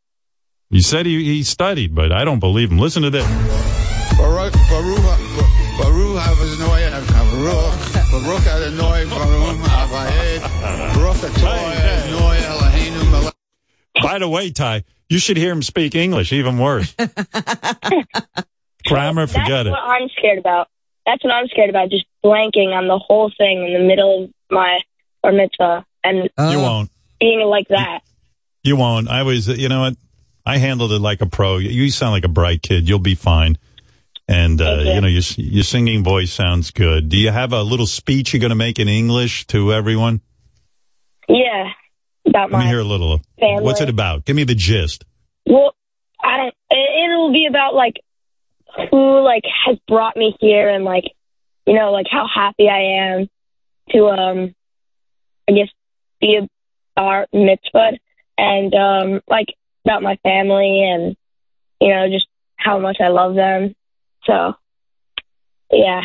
He 0.68 0.80
said 0.82 1.06
he, 1.06 1.24
he 1.24 1.42
studied, 1.42 1.94
but 1.94 2.12
I 2.12 2.24
don't 2.26 2.40
believe 2.40 2.70
him. 2.70 2.78
Listen 2.78 3.02
to 3.04 3.10
this. 3.10 3.24
Baruch, 4.18 4.52
Baruch, 4.68 5.00
Baruch 5.78 6.18
Adonai 6.20 6.90
Baruch, 7.08 7.74
Baruch 8.12 8.46
Adonai 8.46 9.04
Baruch 9.08 9.58
Avayed, 9.72 10.42
Baruch 10.94 11.16
atah 11.16 11.48
Adonai 11.48 11.64
Eloheinu 11.64 11.82
melech. 11.82 11.83
By 14.02 14.18
the 14.18 14.28
way, 14.28 14.50
Ty, 14.50 14.84
you 15.08 15.18
should 15.18 15.36
hear 15.36 15.52
him 15.52 15.62
speak 15.62 15.94
English, 15.94 16.32
even 16.32 16.58
worse. 16.58 16.94
Grammar, 18.86 19.26
That's 19.26 19.32
forget 19.32 19.66
it. 19.66 19.70
what 19.70 19.78
I'm 19.82 20.08
scared 20.10 20.38
about. 20.38 20.68
That's 21.06 21.22
what 21.24 21.32
I'm 21.32 21.46
scared 21.48 21.70
about. 21.70 21.90
Just 21.90 22.04
blanking 22.24 22.72
on 22.76 22.86
the 22.88 22.98
whole 22.98 23.30
thing 23.36 23.64
in 23.66 23.72
the 23.72 23.86
middle 23.86 24.24
of 24.24 24.30
my 24.50 24.80
bar 25.22 25.32
mitzvah 25.32 25.84
and 26.02 26.24
You 26.24 26.28
Oh. 26.38 26.62
won't. 26.62 26.90
being 27.20 27.40
like 27.40 27.68
that. 27.68 28.00
You 28.62 28.76
won't. 28.76 29.08
I 29.08 29.22
was, 29.22 29.46
you 29.48 29.68
know 29.68 29.80
what? 29.82 29.94
I 30.46 30.58
handled 30.58 30.92
it 30.92 30.98
like 30.98 31.20
a 31.22 31.26
pro. 31.26 31.58
You 31.58 31.90
sound 31.90 32.12
like 32.12 32.24
a 32.24 32.28
bright 32.28 32.62
kid. 32.62 32.88
You'll 32.88 32.98
be 32.98 33.14
fine. 33.14 33.56
And, 34.28 34.60
uh, 34.60 34.80
you. 34.84 34.92
you 34.92 35.00
know, 35.02 35.06
your, 35.08 35.22
your 35.36 35.64
singing 35.64 36.02
voice 36.02 36.32
sounds 36.32 36.70
good. 36.70 37.08
Do 37.10 37.16
you 37.16 37.30
have 37.30 37.52
a 37.52 37.62
little 37.62 37.86
speech 37.86 38.32
you're 38.32 38.40
going 38.40 38.50
to 38.50 38.54
make 38.56 38.78
in 38.78 38.88
English 38.88 39.46
to 39.48 39.72
everyone? 39.72 40.20
Yeah, 41.28 41.70
about 42.26 42.50
Let 42.50 42.60
me 42.60 42.66
hear 42.66 42.80
a 42.80 42.84
little. 42.84 43.20
family. 43.38 43.64
What's 43.64 43.80
it 43.80 43.88
about? 43.88 44.24
Give 44.24 44.36
me 44.36 44.44
the 44.44 44.54
gist. 44.54 45.04
Well, 45.46 45.74
I 46.22 46.36
don't. 46.38 46.54
It, 46.70 47.10
it'll 47.10 47.32
be 47.32 47.46
about 47.46 47.74
like 47.74 48.00
who 48.90 49.20
like 49.20 49.44
has 49.66 49.78
brought 49.86 50.16
me 50.16 50.36
here 50.40 50.68
and 50.68 50.84
like 50.84 51.04
you 51.66 51.74
know 51.74 51.92
like 51.92 52.06
how 52.10 52.26
happy 52.32 52.68
I 52.68 52.80
am 53.14 53.28
to 53.90 54.06
um 54.06 54.54
I 55.48 55.52
guess 55.52 55.68
be 56.20 56.36
a 56.36 56.48
bar 56.96 57.26
mitzvah 57.32 57.92
and 58.38 58.74
um 58.74 59.20
like 59.28 59.54
about 59.84 60.02
my 60.02 60.16
family 60.22 60.82
and 60.82 61.16
you 61.80 61.88
know 61.88 62.08
just 62.08 62.26
how 62.56 62.78
much 62.78 62.96
I 63.00 63.08
love 63.08 63.34
them. 63.34 63.74
So 64.24 64.54
yeah, 65.70 66.02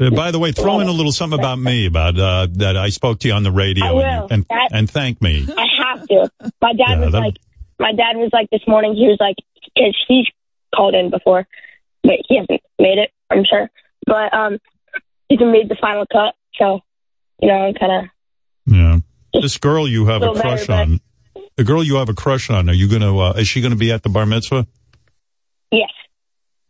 Uh, 0.00 0.10
by 0.10 0.30
the 0.30 0.38
way, 0.38 0.52
throw 0.52 0.80
in 0.80 0.86
a 0.88 0.92
little 0.92 1.10
something 1.12 1.38
about 1.38 1.58
me, 1.58 1.86
about 1.86 2.18
uh, 2.18 2.46
that 2.52 2.76
I 2.76 2.90
spoke 2.90 3.18
to 3.20 3.28
you 3.28 3.34
on 3.34 3.42
the 3.42 3.50
radio, 3.50 3.98
and, 4.00 4.30
and 4.32 4.46
That- 4.48 4.68
and 4.72 4.90
thank 4.90 5.20
me. 5.20 5.46
I 5.56 5.66
have 5.84 6.06
to. 6.06 6.30
My 6.62 6.72
dad 6.72 6.78
Yeah, 6.90 7.00
was 7.00 7.12
that- 7.12 7.20
like, 7.20 7.36
my 7.80 7.92
dad 7.92 8.16
was 8.16 8.30
like 8.32 8.48
this 8.50 8.62
morning. 8.68 8.94
He 8.94 9.06
was 9.08 9.16
like, 9.20 9.36
because 9.74 9.96
he's 10.06 10.26
called 10.74 10.94
in 10.94 11.10
before, 11.10 11.46
but 12.02 12.14
he 12.28 12.36
hasn't 12.36 12.60
made 12.78 12.98
it. 12.98 13.10
I'm 13.30 13.44
sure, 13.44 13.70
but 14.06 14.32
um, 14.34 14.58
he's 15.28 15.40
made 15.40 15.68
the 15.68 15.76
final 15.80 16.06
cut. 16.10 16.34
So, 16.56 16.80
you 17.40 17.48
know, 17.48 17.54
I'm 17.54 17.74
kind 17.74 17.92
of 18.04 18.10
Yeah, 18.74 18.98
this 19.40 19.58
girl 19.58 19.86
you 19.88 20.06
have 20.06 20.22
a 20.22 20.28
better, 20.32 20.40
crush 20.40 20.66
but- 20.68 20.80
on. 20.80 21.00
The 21.56 21.64
girl 21.64 21.82
you 21.82 21.96
have 21.96 22.08
a 22.08 22.14
crush 22.14 22.50
on. 22.50 22.68
Are 22.70 22.72
you 22.72 22.88
gonna? 22.88 23.16
Uh, 23.18 23.32
is 23.32 23.48
she 23.48 23.60
gonna 23.60 23.74
be 23.74 23.90
at 23.90 24.04
the 24.04 24.08
bar 24.08 24.26
mitzvah? 24.26 24.64
yes. 25.72 25.90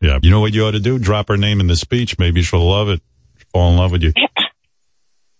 Yeah. 0.01 0.19
You 0.23 0.31
know 0.31 0.41
what 0.41 0.55
you 0.55 0.65
ought 0.65 0.71
to 0.73 0.81
do? 0.81 0.99
Drop 0.99 1.29
her 1.29 1.37
name 1.37 1.61
in 1.61 1.67
the 1.67 1.77
speech. 1.77 2.19
Maybe 2.19 2.41
she'll 2.43 2.67
love 2.67 2.89
it. 2.89 3.03
Fall 3.53 3.71
in 3.71 3.77
love 3.77 3.93
with 3.93 4.03
you. 4.03 4.13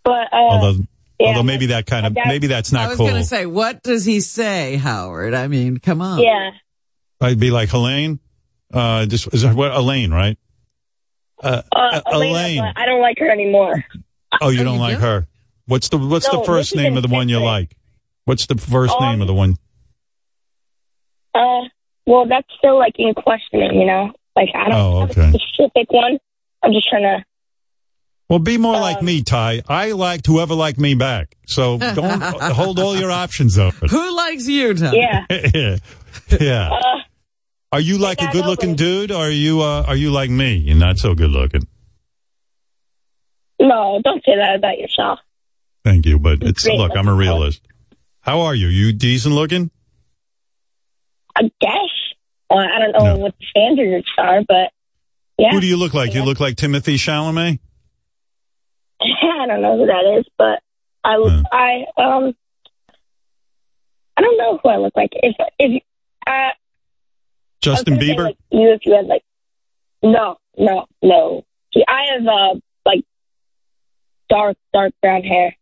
But 0.05 0.33
uh, 0.33 0.37
although, 0.37 0.81
yeah, 1.21 1.27
although 1.29 1.43
maybe 1.43 1.67
that 1.67 1.85
kind 1.85 2.07
of 2.07 2.17
maybe 2.27 2.47
that's 2.47 2.73
not 2.73 2.87
I 2.87 2.89
was 2.89 2.97
cool. 2.97 3.09
going 3.09 3.21
to 3.21 3.27
say, 3.29 3.45
what 3.45 3.83
does 3.83 4.07
he 4.07 4.21
say, 4.21 4.77
Howard? 4.77 5.35
I 5.35 5.49
mean, 5.49 5.77
come 5.81 6.01
on. 6.01 6.21
yeah, 6.21 6.53
I'd 7.21 7.39
be 7.39 7.51
like 7.51 7.69
Helene. 7.69 8.19
Uh, 8.73 9.05
just 9.05 9.29
is 9.35 9.43
that 9.43 9.55
what 9.55 9.71
Elaine, 9.73 10.11
right? 10.11 10.39
Uh, 11.43 11.61
uh, 11.77 12.01
Elaine. 12.07 12.63
I 12.75 12.87
don't 12.87 13.03
like 13.03 13.19
her 13.19 13.31
anymore. 13.31 13.85
Oh, 14.41 14.49
you 14.49 14.61
Oh, 14.63 14.65
don't 14.65 14.75
you 14.77 14.81
like 14.81 14.97
do? 14.97 15.03
her. 15.03 15.27
What's 15.67 15.91
the 15.91 15.99
What's 15.99 16.33
No, 16.33 16.41
the 16.41 16.47
first 16.47 16.75
name 16.75 16.97
of 16.97 17.03
the 17.03 17.09
one 17.09 17.29
you 17.29 17.39
like? 17.41 17.77
What's 18.25 18.47
the 18.47 18.57
first 18.57 18.95
Um, 18.99 19.11
name 19.11 19.21
of 19.21 19.27
the 19.27 19.35
one? 19.35 19.57
Uh, 21.35 21.63
well, 22.07 22.27
that's 22.27 22.49
still 22.57 22.79
like 22.79 22.95
in 22.99 23.13
questioning. 23.15 23.79
You 23.79 23.87
know, 23.87 24.13
like 24.35 24.49
I 24.55 24.69
don't 24.71 24.75
Oh, 24.75 25.01
have 25.01 25.11
a 25.11 25.33
specific 25.39 25.91
one. 25.93 26.19
I'm 26.63 26.73
just 26.73 26.89
trying 26.89 27.03
to. 27.03 27.25
Well, 28.29 28.39
be 28.39 28.59
more 28.59 28.75
um, 28.75 28.81
like 28.83 29.03
me, 29.03 29.23
Ty. 29.23 29.63
I 29.69 29.93
liked 29.93 30.27
whoever 30.27 30.55
liked 30.55 30.79
me 30.79 30.95
back. 30.95 31.35
So 31.47 31.79
don't 31.79 32.21
hold 32.23 32.79
all 32.79 32.95
your 32.97 33.11
options 33.11 33.59
open. 33.59 33.89
Who 33.89 34.17
likes 34.17 34.47
you, 34.47 34.75
Tom? 34.75 34.93
Yeah. 34.95 35.25
yeah. 35.55 35.77
yeah. 36.39 36.71
Uh, 36.71 36.99
Are 37.73 37.81
you 37.81 37.97
like 37.99 38.21
a 38.21 38.31
good 38.31 38.45
looking 38.45 38.75
dude, 38.77 39.11
or 39.11 39.25
are 39.25 39.31
you 39.31 39.63
uh, 39.63 39.85
are 39.87 39.97
you 39.97 40.11
like 40.11 40.29
me? 40.31 40.57
You're 40.57 40.77
not 40.77 40.99
so 40.99 41.15
good 41.15 41.31
looking. 41.31 41.67
no, 43.61 44.01
don't 44.05 44.23
say 44.25 44.37
that 44.37 44.57
about 44.57 44.79
yourself. 44.79 45.19
Thank 45.85 46.07
you, 46.07 46.19
but 46.19 46.43
it's 46.43 46.65
Great 46.65 46.79
look, 46.79 46.93
I'm 46.97 47.09
a 47.09 47.13
looking. 47.13 47.19
realist. 47.29 47.63
How 48.21 48.41
are 48.43 48.55
you? 48.55 48.67
You 48.69 48.93
decent 48.93 49.35
looking? 49.35 49.71
I 51.35 51.43
guess. 51.61 51.91
Uh, 52.51 52.57
I 52.57 52.79
don't 52.79 52.93
know 52.93 53.15
No. 53.15 53.17
what 53.19 53.35
the 53.39 53.47
standards 53.49 54.07
are, 54.19 54.43
but 54.47 54.71
yeah. 55.39 55.51
Who 55.53 55.61
do 55.61 55.67
you 55.67 55.77
look 55.77 55.95
like? 55.95 56.15
You 56.15 56.25
look 56.25 56.41
like 56.41 56.57
Timothée 56.57 56.97
Chalamet? 56.97 57.59
I 59.43 59.47
don't 59.47 59.63
know 59.63 59.79
who 59.79 59.87
that 59.87 60.19
is, 60.19 60.27
but 60.37 60.61
I 61.05 61.15
Hmm. 61.17 61.43
I 61.53 61.85
um 61.97 62.35
I 64.17 64.21
don't 64.21 64.37
know 64.37 64.59
who 64.63 64.69
I 64.69 64.77
look 64.77 64.93
like. 64.97 65.11
If 65.13 65.37
if 65.59 65.83
uh, 66.27 66.31
I 66.31 66.53
Justin 67.61 67.99
Bieber? 67.99 68.25
like, 68.25 68.37
you 68.51 68.73
if 68.73 68.81
you 68.85 68.95
had 68.95 69.07
like 69.07 69.23
no 70.03 70.37
no 70.57 70.87
no. 71.03 71.45
See, 71.75 71.85
I 71.87 72.15
have 72.15 72.27
uh 72.27 72.61
like 72.85 73.05
dark 74.29 74.57
dark 74.73 74.93
brown 75.01 75.23
hair. 75.23 75.57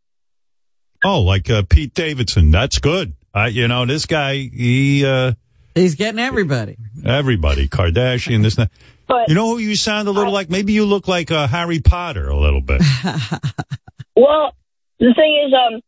Oh, 1.05 1.21
like 1.23 1.51
uh, 1.51 1.63
Pete 1.69 1.95
Davidson. 1.95 2.51
That's 2.51 2.79
good. 2.79 3.15
I, 3.33 3.49
you 3.49 3.69
know, 3.69 3.85
this 3.85 4.07
guy, 4.07 4.37
he, 4.37 5.05
uh, 5.05 5.33
He's 5.75 5.95
getting 5.95 6.19
everybody. 6.19 6.79
everybody, 7.05 7.69
Kardashian, 7.69 8.43
this, 8.43 8.57
and 8.57 8.69
that. 8.69 8.71
But 9.09 9.29
You 9.29 9.35
know 9.35 9.49
who 9.51 9.59
you 9.59 9.77
sound 9.77 10.09
a 10.09 10.11
little 10.11 10.33
like? 10.33 10.51
Maybe 10.51 10.73
you 10.73 10.85
look 10.85 11.07
like 11.09 11.31
uh, 11.31 11.47
Harry 11.47 11.81
Potter 11.81 12.29
a 12.29 12.37
little 12.37 12.61
bit. 12.61 12.83
well, 14.17 14.53
the 14.99 15.13
thing 15.15 15.45
is 15.47 15.53
um 15.55 15.81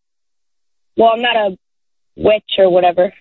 well 0.96 1.10
I'm 1.14 1.22
not 1.22 1.36
a 1.36 1.56
witch 2.16 2.52
or 2.58 2.70
whatever 2.70 3.12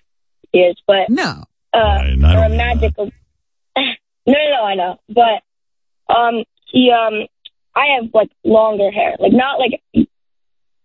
he 0.52 0.60
is, 0.60 0.76
but 0.88 1.10
No. 1.10 1.44
uh, 1.74 1.78
Right, 1.80 2.16
I 2.24 2.36
or 2.36 2.46
a 2.46 2.50
magical. 2.50 3.06
no, 3.78 3.84
no, 4.26 4.34
no, 4.34 4.64
I 4.64 4.76
know, 4.76 5.00
but 5.10 6.14
um, 6.16 6.44
he 6.72 6.92
um, 6.92 7.28
I 7.76 7.96
have 8.00 8.10
like 8.14 8.30
longer 8.44 8.92
hair, 8.92 9.16
like 9.20 9.34
not 9.34 9.60
like 9.60 9.82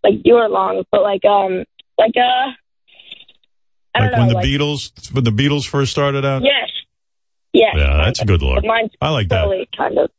like 0.03 0.15
your 0.25 0.49
long, 0.49 0.85
but 0.91 1.03
like 1.03 1.25
um, 1.25 1.65
like 1.99 2.17
uh, 2.17 2.51
I 3.95 4.01
like 4.01 4.11
don't 4.11 4.21
when 4.21 4.29
the 4.29 4.35
like, 4.35 4.45
Beatles, 4.47 5.13
when 5.15 5.25
the 5.25 5.31
Beatles 5.31 5.67
first 5.67 5.93
started 5.93 6.25
out? 6.25 6.43
yes, 6.43 6.71
yes, 7.53 7.75
Yeah, 7.77 7.97
that's 8.05 8.21
a 8.21 8.25
good 8.25 8.43
look. 8.43 8.65
Mine's 8.65 8.91
I 9.01 9.11
like 9.11 9.29
that. 9.29 9.45
curly, 9.45 9.69
kind 9.77 9.99
of, 9.99 10.11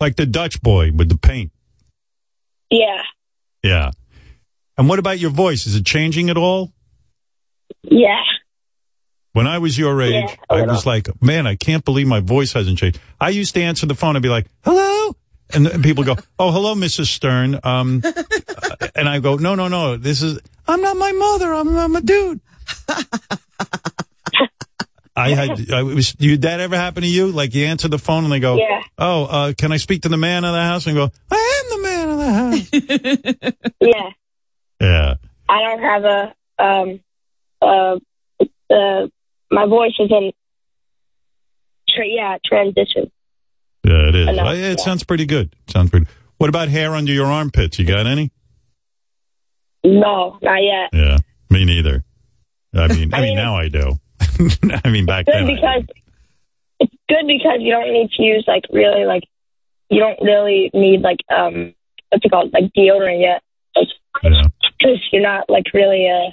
Like 0.00 0.16
the 0.16 0.26
Dutch 0.26 0.60
boy 0.62 0.92
with 0.94 1.08
the 1.08 1.18
paint. 1.18 1.52
yeah, 2.70 3.02
Yeah. 3.62 3.90
And 4.78 4.88
what 4.88 4.98
about 4.98 5.18
your 5.18 5.30
voice? 5.30 5.66
Is 5.66 5.74
it 5.76 5.84
changing 5.84 6.30
at 6.30 6.36
all? 6.38 6.72
yeah, 7.82 8.22
When 9.32 9.46
I 9.46 9.58
was 9.58 9.76
your 9.78 10.00
age, 10.02 10.12
Yeah, 10.12 10.34
a 10.48 10.52
I 10.54 10.56
little. 10.60 10.74
was 10.74 10.86
like, 10.86 11.08
man, 11.22 11.46
I 11.46 11.54
can't 11.56 11.84
believe 11.84 12.06
my 12.06 12.20
voice 12.20 12.52
hasn't 12.54 12.78
changed. 12.78 12.98
I 13.20 13.28
used 13.30 13.54
to 13.54 13.62
answer 13.62 13.86
the 13.86 13.94
phone 13.94 14.16
and 14.16 14.22
be 14.22 14.28
like, 14.28 14.46
hello. 14.64 15.14
And 15.52 15.66
then 15.66 15.82
people 15.82 16.04
go, 16.04 16.16
oh, 16.38 16.50
hello, 16.52 16.74
Mrs. 16.74 17.06
Stern. 17.06 17.58
Um, 17.62 18.02
and 18.94 19.08
I 19.08 19.18
go, 19.20 19.36
no, 19.36 19.54
no, 19.54 19.68
no. 19.68 19.96
This 19.96 20.22
is, 20.22 20.38
I'm 20.66 20.80
not 20.80 20.96
my 20.96 21.12
mother. 21.12 21.52
I'm, 21.52 21.76
I'm 21.76 21.96
a 21.96 22.00
dude. 22.00 22.40
I 25.20 25.34
had, 25.34 25.70
I 25.70 25.82
was, 25.82 26.12
did 26.12 26.42
that 26.42 26.60
ever 26.60 26.76
happen 26.76 27.02
to 27.02 27.08
you? 27.08 27.28
Like 27.28 27.54
you 27.54 27.66
answer 27.66 27.88
the 27.88 27.98
phone 27.98 28.24
and 28.24 28.32
they 28.32 28.40
go, 28.40 28.56
Yeah. 28.56 28.82
oh, 28.98 29.24
uh, 29.24 29.52
can 29.56 29.72
I 29.72 29.76
speak 29.76 30.02
to 30.02 30.08
the 30.08 30.16
man 30.16 30.44
of 30.44 30.52
the 30.52 30.62
house? 30.62 30.86
And 30.86 30.96
go, 30.96 31.10
I 31.30 31.62
am 31.62 31.76
the 31.76 31.82
man 31.88 32.08
of 32.10 32.18
the 32.18 32.32
house. 32.32 33.72
yeah. 33.80 34.10
yeah. 34.80 35.14
I 35.48 35.60
don't 35.62 35.82
have 35.82 36.04
a 36.04 36.34
um, 36.62 37.00
uh, 37.62 37.96
uh, 38.70 39.06
my 39.50 39.66
voice 39.66 39.92
is 39.98 40.10
in, 40.10 40.32
tra- 41.88 42.06
yeah, 42.06 42.38
transition. 42.44 43.10
Yeah, 43.84 44.08
it 44.08 44.14
is. 44.14 44.28
I 44.28 44.32
know, 44.32 44.50
yeah, 44.52 44.66
it 44.72 44.78
yeah. 44.78 44.84
sounds 44.84 45.04
pretty 45.04 45.26
good. 45.26 45.54
Sounds 45.68 45.90
pretty. 45.90 46.06
What 46.38 46.48
about 46.48 46.68
hair 46.68 46.94
under 46.94 47.12
your 47.12 47.26
armpits? 47.26 47.78
You 47.78 47.86
got 47.86 48.06
any? 48.06 48.30
No, 49.84 50.38
not 50.42 50.58
yet. 50.62 50.90
Yeah, 50.92 51.18
me 51.48 51.64
neither. 51.64 52.04
I 52.74 52.88
mean, 52.88 53.12
I, 53.12 53.18
I 53.18 53.20
mean, 53.20 53.30
mean, 53.30 53.36
now 53.36 53.56
I 53.56 53.68
do. 53.68 53.98
I 54.84 54.90
mean, 54.90 55.06
back 55.06 55.26
good 55.26 55.34
then. 55.34 55.46
Because 55.46 55.84
it's 56.80 56.94
good 57.08 57.26
because 57.26 57.58
you 57.60 57.70
don't 57.72 57.92
need 57.92 58.10
to 58.12 58.22
use 58.22 58.44
like 58.46 58.64
really 58.72 59.04
like 59.04 59.24
you 59.90 59.98
don't 60.00 60.18
really 60.22 60.70
need 60.72 61.00
like 61.02 61.18
um 61.34 61.74
what's 62.08 62.24
it 62.24 62.30
called 62.30 62.52
like 62.52 62.72
deodorant 62.76 63.20
yet 63.20 63.42
Yeah. 64.22 64.42
because 64.78 64.98
you're 65.12 65.22
not 65.22 65.48
like 65.50 65.66
really 65.74 66.06
a 66.06 66.30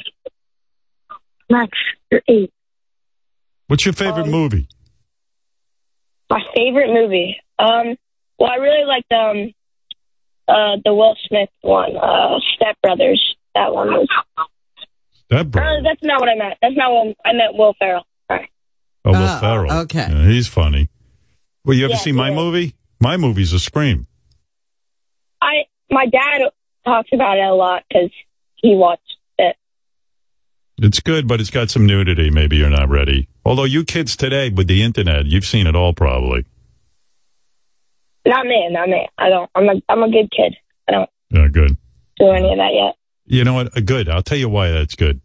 max 1.50 1.78
you're 2.12 2.22
eight. 2.30 2.52
What's 3.68 3.86
your 3.86 3.94
favorite 3.94 4.24
Um, 4.24 4.32
movie? 4.32 4.68
My 6.30 6.42
favorite 6.56 6.94
movie. 6.94 7.38
Um, 7.60 7.96
well, 8.40 8.50
I 8.52 8.56
really 8.56 8.86
liked 8.86 9.12
um 9.12 9.54
uh 10.48 10.78
the 10.86 10.94
Will 10.94 11.16
Smith 11.28 11.50
one, 11.62 11.98
uh 11.98 12.40
Step 12.56 12.78
Brothers. 12.82 13.36
That 13.56 13.74
one 13.74 13.90
was. 13.92 14.08
That 15.30 15.52
bro. 15.52 15.62
Uh, 15.62 15.82
that's 15.84 16.02
not 16.04 16.20
what 16.22 16.30
I 16.30 16.36
meant. 16.36 16.54
That's 16.62 16.76
not 16.76 16.92
what 16.92 17.16
I 17.26 17.34
meant. 17.34 17.56
Will 17.56 17.74
Ferrell. 17.80 18.04
Sorry. 18.30 18.50
Oh, 19.06 19.12
Will 19.12 19.28
Oh, 19.28 19.40
Ferrell. 19.40 19.72
okay. 19.82 20.08
Yeah, 20.10 20.26
he's 20.26 20.48
funny. 20.48 20.90
Well, 21.66 21.76
you 21.76 21.86
ever 21.86 21.94
Yeah, 21.94 22.00
see 22.00 22.12
my 22.14 22.28
he 22.28 22.34
is. 22.34 22.36
movie? 22.38 22.74
My 23.02 23.18
movie's 23.18 23.52
a 23.54 23.60
scream. 23.60 24.08
I 25.42 25.66
my 25.92 26.06
dad 26.08 26.42
talks 26.86 27.10
about 27.14 27.38
it 27.38 27.42
a 27.46 27.54
lot 27.54 27.84
because 27.90 28.10
he 28.56 28.76
watched 28.76 29.18
it. 29.38 29.56
It's 30.80 31.00
good, 31.00 31.28
but 31.28 31.40
it's 31.42 31.50
got 31.52 31.70
some 31.70 31.86
nudity. 31.86 32.30
Maybe 32.32 32.56
you're 32.58 32.70
not 32.70 32.90
ready. 32.90 33.28
Although 33.46 33.66
you 33.66 33.84
kids 33.84 34.16
today 34.16 34.50
with 34.50 34.68
the 34.68 34.82
internet, 34.82 35.26
you've 35.26 35.46
seen 35.46 35.68
it 35.68 35.76
all 35.76 35.94
probably. 35.94 36.46
Not 38.26 38.46
me. 38.46 38.68
Not 38.72 38.90
me. 38.90 39.08
I 39.18 39.30
don't. 39.30 39.50
I'm 39.56 39.70
a 39.70 39.82
I'm 39.90 40.04
a 40.04 40.10
good 40.12 40.30
kid. 40.32 40.56
I 40.88 40.92
don't 40.94 41.10
Yeah, 41.30 41.48
good. 41.50 41.78
do 42.18 42.30
any 42.32 42.52
of 42.52 42.58
that 42.58 42.74
yet. 42.74 42.96
You 43.28 43.44
know 43.44 43.54
what? 43.54 43.86
Good. 43.86 44.10
I'll 44.10 44.24
tell 44.24 44.38
you 44.38 44.50
why 44.50 44.72
that's 44.72 44.96
good. 44.96 45.22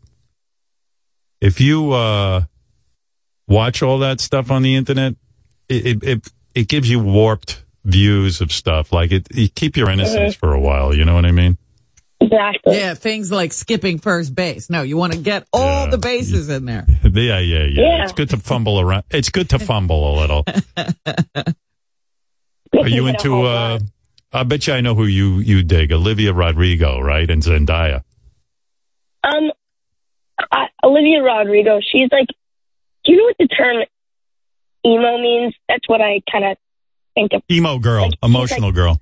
If 1.41 1.61
you 1.61 1.93
uh, 1.93 2.43
watch 3.49 3.83
all 3.83 3.99
that 4.01 4.21
stuff 4.21 4.51
on 4.51 4.63
the 4.63 4.75
internet, 4.75 5.15
it 5.69 5.87
it 5.87 6.03
it, 6.05 6.29
it 6.55 6.69
gives 6.69 6.91
you 6.91 6.99
warped 7.01 7.65
views 7.85 8.41
of 8.41 8.53
stuff. 8.53 8.93
Like 8.93 9.13
it, 9.13 9.29
you 9.35 9.49
keep 9.49 9.77
your 9.77 9.89
innocence 9.91 10.35
for 10.35 10.53
a 10.53 10.61
while. 10.61 10.95
You 10.95 11.05
know 11.05 11.15
what 11.15 11.25
I 11.25 11.33
mean? 11.33 11.59
Exactly. 12.21 12.77
Yeah, 12.77 12.95
things 12.95 13.33
like 13.33 13.53
skipping 13.53 13.99
first 13.99 14.33
base. 14.35 14.71
No, 14.71 14.83
you 14.83 14.97
want 14.97 15.13
to 15.13 15.19
get 15.19 15.45
all 15.53 15.85
Yeah. 15.87 15.91
the 15.91 15.99
bases 15.99 16.49
in 16.49 16.65
there. 16.67 16.87
Yeah, 17.03 17.11
yeah, 17.13 17.39
yeah, 17.41 17.65
Yeah. 17.67 18.03
It's 18.05 18.13
good 18.13 18.31
to 18.31 18.37
fumble 18.37 18.79
around. 18.81 19.03
It's 19.11 19.29
good 19.31 19.51
to 19.51 19.59
fumble 19.59 20.15
a 20.15 20.21
little. 20.21 20.45
Are 22.81 22.89
you 22.89 23.07
into? 23.09 23.43
uh 23.43 23.79
run. 23.81 23.91
I 24.33 24.43
bet 24.45 24.67
you 24.67 24.73
I 24.75 24.81
know 24.81 24.95
who 24.95 25.05
you 25.05 25.39
you 25.41 25.63
dig. 25.63 25.93
Olivia 25.93 26.33
Rodrigo, 26.33 27.01
right? 27.01 27.29
And 27.31 27.43
Zendaya. 27.43 28.03
Um, 29.25 29.53
I, 30.51 30.69
Olivia 30.83 31.23
Rodrigo. 31.23 31.81
She's 31.81 32.09
like, 32.11 32.27
do 33.05 33.13
you 33.13 33.19
know 33.19 33.25
what 33.25 33.37
the 33.39 33.49
term 33.49 33.83
emo 34.85 35.19
means? 35.19 35.55
That's 35.69 35.87
what 35.89 36.01
I 36.01 36.23
kind 36.31 36.45
of 36.45 36.57
think 37.15 37.33
of. 37.35 37.43
Emo 37.51 37.79
girl, 37.79 38.05
Like, 38.07 38.15
emotional 38.23 38.73
girl. 38.73 38.99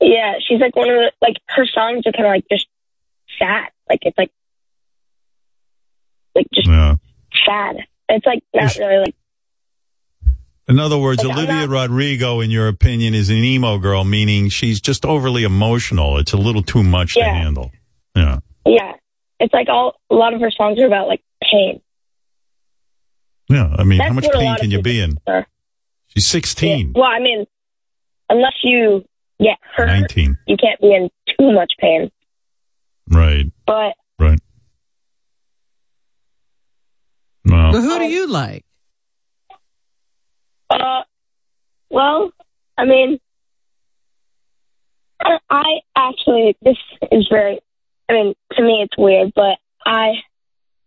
Yeah, 0.00 0.34
she's 0.46 0.60
like 0.60 0.76
one 0.76 0.88
of 0.88 0.96
the 0.96 1.12
like 1.20 1.36
her 1.48 1.66
songs 1.66 2.06
are 2.06 2.12
kind 2.12 2.26
of 2.26 2.30
like 2.30 2.44
just 2.50 2.66
sad. 3.38 3.68
Like 3.88 4.00
it's 4.02 4.16
like 4.18 4.30
like 6.34 6.46
just 6.54 6.68
Yeah. 6.68 6.96
sad. 7.46 7.76
It's 8.08 8.26
like 8.26 8.42
not 8.54 8.64
Is- 8.64 8.78
really 8.78 8.98
like 8.98 9.14
In 10.70 10.78
other 10.78 10.96
words, 10.96 11.22
Like, 11.24 11.36
Olivia 11.36 11.66
not- 11.66 11.68
Rodrigo, 11.68 12.40
in 12.40 12.50
your 12.50 12.68
opinion, 12.68 13.12
is 13.14 13.28
an 13.28 13.42
emo 13.44 13.78
girl, 13.78 14.04
meaning 14.04 14.48
she's 14.48 14.80
just 14.80 15.04
overly 15.04 15.42
emotional. 15.42 16.16
It's 16.18 16.32
a 16.32 16.36
little 16.36 16.62
too 16.62 16.82
much 16.84 17.14
to 17.14 17.24
handle. 17.24 17.72
Yeah. 18.14 18.38
yeah. 18.64 18.92
It's 19.40 19.52
like 19.52 19.68
all 19.68 19.96
a 20.10 20.14
lot 20.14 20.32
of 20.32 20.40
her 20.40 20.50
songs 20.50 20.78
are 20.78 20.86
about 20.86 21.08
like 21.08 21.22
pain. 21.42 21.80
Yeah. 23.48 23.74
I 23.76 23.82
mean, 23.84 23.98
That's 23.98 24.08
how 24.10 24.14
much 24.14 24.28
pain 24.32 24.56
can 24.56 24.70
you 24.70 24.80
be 24.80 25.00
in? 25.00 25.18
are. 25.26 25.46
She's 26.08 26.26
Yeah. 26.26 26.38
16, 26.38 26.92
Well, 26.94 27.04
I 27.04 27.18
mean, 27.18 27.46
unless 28.28 28.54
you 28.62 29.04
get 29.40 29.58
hurt, 29.76 29.86
19. 29.86 30.38
you 30.46 30.56
can't 30.56 30.80
be 30.80 30.94
in 30.94 31.08
too 31.36 31.52
much 31.52 31.72
pain. 31.80 32.10
Right. 33.08 33.46
But 33.66 33.94
Right. 34.18 34.38
Well, 37.44 37.72
But 37.72 37.80
who 37.80 37.98
do 37.98 38.04
you 38.04 38.28
like? 38.28 38.64
Uh, 40.70 41.02
well, 41.90 42.30
I 42.78 42.84
mean, 42.84 43.18
I, 45.20 45.38
I 45.50 45.80
actually, 45.96 46.56
this 46.62 46.78
is 47.10 47.26
very, 47.28 47.60
I 48.08 48.12
mean, 48.12 48.34
to 48.52 48.62
me 48.62 48.82
it's 48.82 48.96
weird, 48.96 49.32
but 49.34 49.58
I 49.84 50.14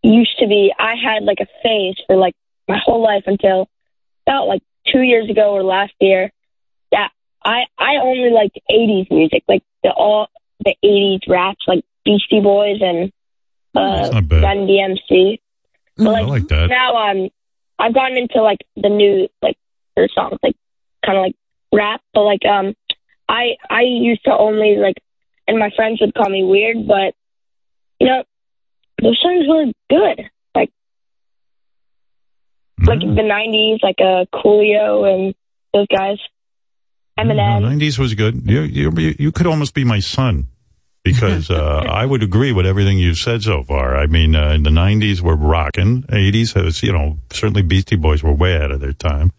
used 0.01 0.37
to 0.39 0.47
be, 0.47 0.73
I 0.77 0.95
had 0.95 1.23
like 1.23 1.39
a 1.39 1.47
phase 1.61 1.95
for 2.07 2.15
like 2.15 2.35
my 2.67 2.79
whole 2.83 3.01
life 3.01 3.23
until 3.27 3.69
about 4.25 4.47
like 4.47 4.61
two 4.91 5.01
years 5.01 5.29
ago 5.29 5.51
or 5.51 5.63
last 5.63 5.93
year 5.99 6.31
that 6.91 7.11
I, 7.43 7.63
I 7.77 7.97
only 8.01 8.29
liked 8.29 8.57
80s 8.71 9.11
music, 9.11 9.43
like 9.47 9.63
the 9.83 9.91
all, 9.91 10.29
the 10.63 10.75
80s 10.83 11.29
raps, 11.29 11.65
like 11.67 11.83
Beastie 12.05 12.39
Boys 12.39 12.81
and, 12.81 13.11
uh, 13.75 14.09
That's. 14.09 14.31
Run 14.31 14.67
DMC. 14.67 15.39
But 15.97 16.07
I 16.07 16.11
like, 16.11 16.27
like 16.27 16.47
that. 16.47 16.69
now 16.69 16.95
I'm 16.95 17.29
I've 17.77 17.93
gotten 17.93 18.17
into 18.17 18.41
like 18.41 18.59
the 18.75 18.89
new 18.89 19.27
like 19.41 19.57
her 19.97 20.07
songs, 20.13 20.37
like 20.43 20.55
kind 21.05 21.17
of 21.17 21.23
like 21.23 21.35
rap, 21.73 22.01
but 22.13 22.21
like 22.21 22.45
um 22.45 22.73
I 23.29 23.55
I 23.69 23.81
used 23.81 24.23
to 24.25 24.31
only 24.37 24.75
like 24.77 24.95
and 25.47 25.59
my 25.59 25.69
friends 25.75 25.99
would 26.01 26.13
call 26.13 26.29
me 26.29 26.43
weird, 26.43 26.87
but 26.87 27.13
you 27.99 28.07
know 28.07 28.23
those 29.01 29.19
songs 29.21 29.45
were 29.47 29.65
good. 29.89 30.29
Like 30.55 30.69
like 32.85 32.99
Mm. 32.99 33.15
the 33.15 33.21
'90s, 33.21 33.83
like 33.83 33.99
uh 33.99 34.25
Coolio 34.33 35.13
and 35.13 35.35
those 35.73 35.87
guys, 35.87 36.17
Eminem. 37.19 37.61
No, 37.61 37.67
90s 37.69 37.99
was 37.99 38.13
good. 38.15 38.41
You, 38.45 38.61
you, 38.61 38.91
you 39.19 39.31
could 39.31 39.47
almost 39.47 39.73
be 39.73 39.83
my 39.83 39.99
son 39.99 40.47
because 41.03 41.49
uh, 41.49 41.83
I 41.89 42.05
would 42.05 42.23
agree 42.23 42.51
with 42.51 42.65
everything 42.65 42.97
you've 42.97 43.17
said 43.17 43.43
so 43.43 43.63
far. 43.63 43.95
I 43.95 44.07
mean, 44.07 44.35
uh, 44.35 44.49
in 44.51 44.63
the 44.63 44.69
90s 44.69 45.21
were 45.21 45.35
rocking. 45.35 46.03
80s 46.03 46.55
was, 46.61 46.81
you 46.83 46.91
know, 46.91 47.19
certainly 47.31 47.61
Beastie 47.61 47.95
Boys 47.95 48.23
were 48.23 48.33
way 48.33 48.55
ahead 48.55 48.71
of 48.71 48.79
their 48.81 48.93
time. 48.93 49.31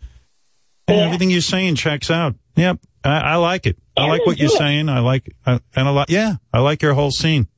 Yeah. 0.88 0.96
everything 0.96 1.30
you're 1.30 1.40
saying 1.40 1.76
checks 1.76 2.10
out. 2.10 2.34
Yep. 2.56 2.78
I, 3.04 3.18
I 3.20 3.36
like 3.36 3.66
it. 3.66 3.78
I 3.96 4.06
like 4.06 4.26
what 4.26 4.38
you're 4.38 4.48
good. 4.48 4.58
saying. 4.58 4.88
I 4.88 5.00
like, 5.00 5.34
uh, 5.46 5.58
and 5.76 5.88
a 5.88 5.92
lot. 5.92 6.10
Yeah. 6.10 6.34
I 6.52 6.60
like 6.60 6.82
your 6.82 6.94
whole 6.94 7.10
scene. 7.10 7.48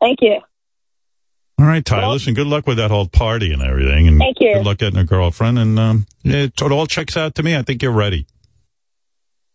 Thank 0.00 0.18
you. 0.20 0.40
All 1.58 1.64
right, 1.66 1.84
Ty. 1.84 1.98
Well- 2.00 2.12
listen, 2.12 2.34
good 2.34 2.46
luck 2.46 2.66
with 2.66 2.76
that 2.76 2.90
whole 2.90 3.08
party 3.08 3.52
and 3.52 3.62
everything. 3.62 4.08
And 4.08 4.18
Thank 4.18 4.36
you. 4.40 4.54
good 4.54 4.66
luck 4.66 4.78
getting 4.78 4.98
a 4.98 5.04
girlfriend. 5.04 5.58
And 5.58 5.78
um, 5.78 6.06
it, 6.24 6.52
it 6.60 6.72
all 6.72 6.86
checks 6.86 7.16
out 7.16 7.34
to 7.36 7.42
me. 7.42 7.56
I 7.56 7.62
think 7.62 7.82
you're 7.82 7.92
ready. 7.92 8.26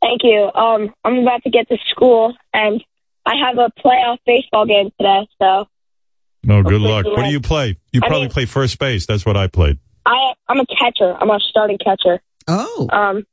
Thank 0.01 0.21
you. 0.23 0.49
Um, 0.55 0.93
I'm 1.03 1.19
about 1.19 1.43
to 1.43 1.51
get 1.51 1.67
to 1.69 1.77
school, 1.91 2.33
and 2.53 2.83
I 3.23 3.33
have 3.45 3.59
a 3.59 3.69
playoff 3.79 4.17
baseball 4.25 4.65
game 4.65 4.89
today, 4.99 5.27
so 5.39 5.67
No, 6.43 6.63
good 6.63 6.81
luck. 6.81 7.05
What 7.05 7.23
do 7.25 7.29
you 7.31 7.39
play? 7.39 7.77
You 7.91 8.01
I 8.03 8.07
probably 8.07 8.21
mean- 8.27 8.31
play 8.31 8.45
first 8.45 8.79
base. 8.79 9.05
That's 9.05 9.25
what 9.27 9.37
I 9.37 9.45
played. 9.47 9.77
I 10.03 10.33
I'm 10.47 10.59
a 10.59 10.65
catcher. 10.65 11.15
I'm 11.21 11.29
a 11.29 11.39
starting 11.39 11.77
catcher. 11.77 12.19
Oh, 12.51 12.87
Um, 12.91 13.23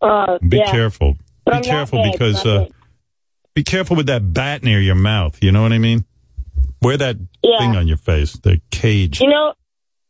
uh, 0.00 0.38
Be 0.46 0.58
yeah. 0.58 0.70
careful. 0.70 1.16
But 1.44 1.52
Be 1.52 1.56
I'm 1.58 1.64
careful 1.64 2.02
big, 2.02 2.12
because 2.12 2.46
uh, 2.46 2.66
be 3.54 3.62
careful 3.62 3.96
with 3.96 4.06
that 4.06 4.32
bat 4.32 4.62
near 4.62 4.80
your 4.80 4.94
mouth. 4.94 5.42
You 5.42 5.52
know 5.52 5.62
what 5.62 5.72
I 5.72 5.78
mean? 5.78 6.04
Wear 6.80 6.96
that 6.96 7.16
Yeah. 7.42 7.58
thing 7.58 7.76
on 7.76 7.86
your 7.88 7.96
face, 7.98 8.32
the 8.34 8.60
cage. 8.70 9.20
You 9.20 9.28
know, 9.28 9.54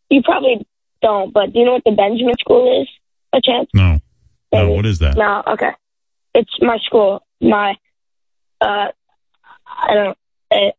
you 0.08 0.22
probably 0.22 0.66
don't, 1.02 1.32
but 1.32 1.52
do 1.52 1.58
you 1.58 1.64
know 1.64 1.72
what 1.72 1.84
the 1.84 1.92
Benjamin 1.92 2.34
School 2.38 2.82
is? 2.82 2.88
A 3.32 3.40
chance? 3.40 3.68
No, 3.74 3.98
no. 4.52 4.70
What 4.72 4.86
is 4.86 4.98
that? 5.00 5.16
No. 5.16 5.42
Okay. 5.46 5.70
It's 6.34 6.50
my 6.60 6.78
school. 6.84 7.22
My, 7.40 7.74
uh, 8.60 8.88
I 9.66 9.94
don't. 9.94 10.18
It, 10.50 10.74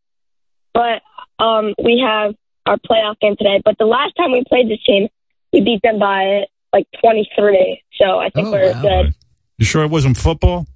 but 0.74 1.02
um, 1.44 1.74
we 1.84 2.00
have 2.06 2.36
our 2.66 2.78
playoff 2.78 3.20
game 3.20 3.36
today. 3.38 3.60
But 3.66 3.78
the 3.80 3.86
last 3.86 4.16
time 4.16 4.32
we 4.32 4.44
played 4.48 4.70
this 4.70 4.84
team, 4.86 5.10
we 5.52 5.62
beat 5.62 5.82
them 5.84 6.00
by 6.00 6.46
like 6.74 6.88
23. 7.02 7.82
So 8.02 8.18
I 8.20 8.30
think 8.32 8.48
Oh, 8.48 8.52
we're 8.52 8.72
wow. 8.74 8.82
good. 8.82 9.16
You 9.60 9.66
sure 9.66 9.84
it 9.84 9.92
wasn't 9.92 10.18
football? 10.18 10.66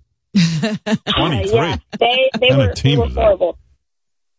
Uh, 0.64 0.96
23. 1.18 1.52
yeah, 1.56 1.78
they 2.00 2.30
they 2.40 2.56
were, 2.56 2.74
they 2.76 2.96
were 2.98 3.08
is 3.08 3.16
that? 3.16 3.22
horrible. 3.22 3.58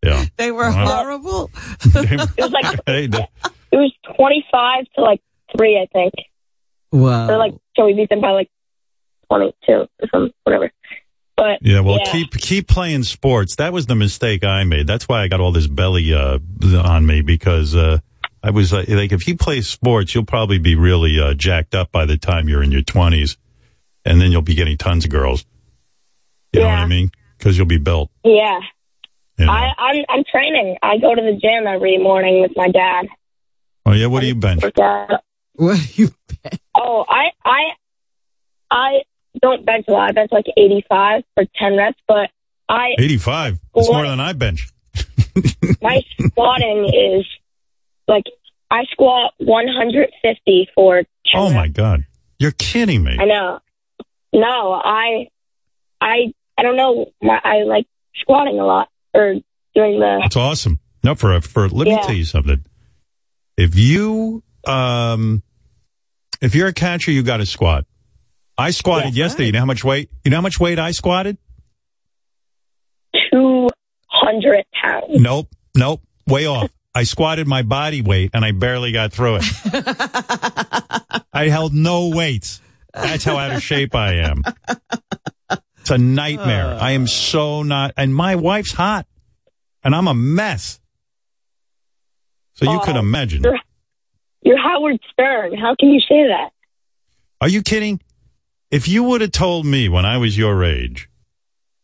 Yeah. 0.05 0.25
they 0.37 0.51
were 0.53 0.71
Wow. 0.71 0.87
horrible. 0.87 1.51
It 1.85 2.39
was 2.39 2.53
like 2.53 2.79
it 2.87 3.77
was 3.77 3.93
25 4.17 4.85
to 4.95 5.01
like 5.03 5.21
three, 5.57 5.77
I 5.81 5.87
think. 5.93 6.13
Wow. 6.93 7.29
Or 7.31 7.37
like 7.39 7.55
so 7.77 7.87
we 7.87 7.95
beat 7.95 8.09
them 8.11 8.21
by 8.21 8.31
like 8.31 8.49
22 9.31 9.73
or 9.73 9.89
some 10.13 10.31
whatever. 10.45 10.71
But 11.37 11.59
yeah. 11.63 11.81
Well, 11.81 11.99
yeah. 12.05 12.13
keep 12.13 12.33
keep 12.33 12.69
playing 12.69 13.03
sports. 13.05 13.57
That 13.57 13.73
was 13.73 13.87
the 13.87 13.95
mistake 13.97 14.45
I 14.45 14.65
made. 14.65 14.87
That's 14.87 15.09
why 15.09 15.23
I 15.23 15.29
got 15.29 15.41
all 15.41 15.53
this 15.53 15.67
belly 15.67 16.13
uh, 16.15 16.39
on 16.85 17.07
me 17.07 17.23
because 17.23 17.75
uh, 17.75 17.99
I 18.43 18.51
was 18.51 18.73
uh, 18.73 18.85
like, 18.89 19.13
if 19.13 19.27
you 19.27 19.37
play 19.37 19.61
sports, 19.61 20.15
you'll 20.15 20.25
probably 20.25 20.59
be 20.59 20.75
really 20.75 21.19
uh, 21.21 21.35
jacked 21.35 21.75
up 21.75 21.91
by 21.91 22.07
the 22.07 22.17
time 22.17 22.49
you're 22.49 22.63
in 22.63 22.73
your 22.73 22.83
twenties, 22.83 23.37
and 24.05 24.21
then 24.21 24.33
you'll 24.33 24.43
be 24.43 24.55
getting 24.55 24.77
tons 24.77 25.05
of 25.05 25.11
girls. 25.11 25.45
You 26.53 26.61
know 26.61 26.67
what 26.67 26.79
I 26.79 26.87
mean? 26.87 27.11
Because 27.37 27.57
you'll 27.57 27.67
be 27.67 27.79
built. 27.79 28.11
yeah. 28.25 28.61
You 29.39 29.47
know? 29.47 29.53
I, 29.53 29.73
I'm 29.79 30.05
I'm 30.09 30.25
training. 30.25 30.77
I 30.83 30.99
go 30.99 31.15
to 31.15 31.23
the 31.23 31.39
gym 31.41 31.67
every 31.67 31.99
morning 31.99 32.43
with 32.43 32.53
my 32.57 32.69
dad. 32.69 33.07
oh 33.87 33.93
yeah. 33.93 34.07
What 34.07 34.21
do 34.21 34.27
you 34.27 34.35
bench? 34.35 34.65
With, 34.65 34.77
What 35.55 35.99
you 35.99 36.11
oh, 36.75 37.05
I 37.09 37.31
I 37.45 37.71
I 38.71 39.03
don't 39.41 39.65
bench 39.65 39.87
a 39.89 39.93
lot. 39.93 40.11
I 40.11 40.13
bench 40.13 40.33
like 40.33 40.47
85 40.57 41.23
for 41.35 41.45
10 41.57 41.77
reps, 41.77 42.01
but 42.09 42.31
I 42.69 42.95
85. 42.99 43.61
That's 43.75 43.89
more 43.89 44.07
than 44.07 44.21
I 44.21 44.33
bench. 44.33 44.69
my 45.81 46.03
squatting 46.21 46.87
is 46.87 47.27
like 48.09 48.25
I 48.71 48.85
squat 48.91 49.33
150 49.39 50.69
for 50.75 50.97
10 51.03 51.07
Oh 51.35 51.51
my 51.51 51.69
God. 51.69 52.05
You're 52.39 52.51
kidding 52.53 53.03
me. 53.05 53.17
I 53.19 53.25
know. 53.25 53.61
No, 54.33 54.73
I, 54.73 55.29
I, 56.01 56.33
I 56.57 56.63
don't 56.63 56.77
know. 56.77 57.13
My, 57.23 57.41
I 57.43 57.63
like 57.63 57.87
squatting 58.17 58.59
a 58.59 58.65
lot 58.67 58.89
or 59.15 59.35
doing 59.75 60.01
the. 60.01 60.19
That's 60.23 60.37
awesome. 60.37 60.81
No, 61.05 61.15
for 61.15 61.41
for 61.41 61.69
let 61.69 61.87
me 61.87 61.93
Yeah. 61.93 62.03
tell 62.03 62.15
you 62.15 62.25
something. 62.25 62.65
If 63.57 63.77
you 63.77 64.43
um 64.67 65.43
if 66.41 66.55
you're 66.55 66.69
a 66.69 66.73
catcher, 66.73 67.11
you 67.11 67.23
got 67.23 67.39
to 67.39 67.47
squat. 67.47 67.85
I 68.57 68.71
squatted 68.73 69.17
yesterday. 69.17 69.47
You 69.47 69.53
know 69.53 69.61
how 69.61 69.65
much 69.67 69.85
weight? 69.85 70.11
You 70.25 70.31
know 70.31 70.37
how 70.39 70.43
much 70.43 70.59
weight 70.61 70.79
I 70.79 70.91
squatted? 70.91 71.39
200 73.33 74.65
pounds. 74.83 75.05
Nope, 75.21 75.49
nope, 75.77 76.03
way 76.27 76.47
off. 76.47 76.71
I 76.95 77.05
squatted 77.05 77.47
my 77.47 77.63
body 77.63 78.03
weight 78.03 78.31
and 78.35 78.45
I 78.45 78.53
barely 78.53 78.93
got 78.93 79.13
through 79.13 79.39
it. 79.41 79.45
I 81.33 81.49
held 81.49 81.73
no 81.75 82.09
weights. 82.09 82.61
That's 82.93 83.25
how 83.25 83.37
out 83.37 83.53
of 83.53 83.63
shape 83.63 83.95
I 83.95 84.15
am. 84.15 84.43
It's 85.81 85.91
a 85.91 85.99
nightmare. 85.99 86.67
Uh. 86.67 86.79
I 86.79 86.91
am 86.93 87.07
so 87.07 87.63
not, 87.63 87.93
and 87.97 88.15
my 88.15 88.35
wife's 88.37 88.73
hot, 88.73 89.07
and 89.85 89.95
I'm 89.95 90.09
a 90.09 90.15
mess. 90.15 90.81
So 92.55 92.71
you 92.71 92.81
can 92.81 92.97
Oh, 92.97 93.01
imagine. 93.01 93.45
You're, 93.45 93.59
you're 94.43 94.59
Howard 94.61 94.99
Stern. 95.13 95.57
How 95.57 95.77
can 95.79 95.91
you 95.91 96.01
say 96.01 96.27
that? 96.27 96.51
Are 97.41 97.49
you 97.49 97.63
kidding? 97.63 98.01
If 98.71 98.89
you 98.89 99.05
would 99.05 99.21
have 99.21 99.33
told 99.33 99.65
me 99.65 99.89
when 99.89 100.05
I 100.05 100.17
was 100.19 100.37
your 100.37 100.65
age 100.65 101.09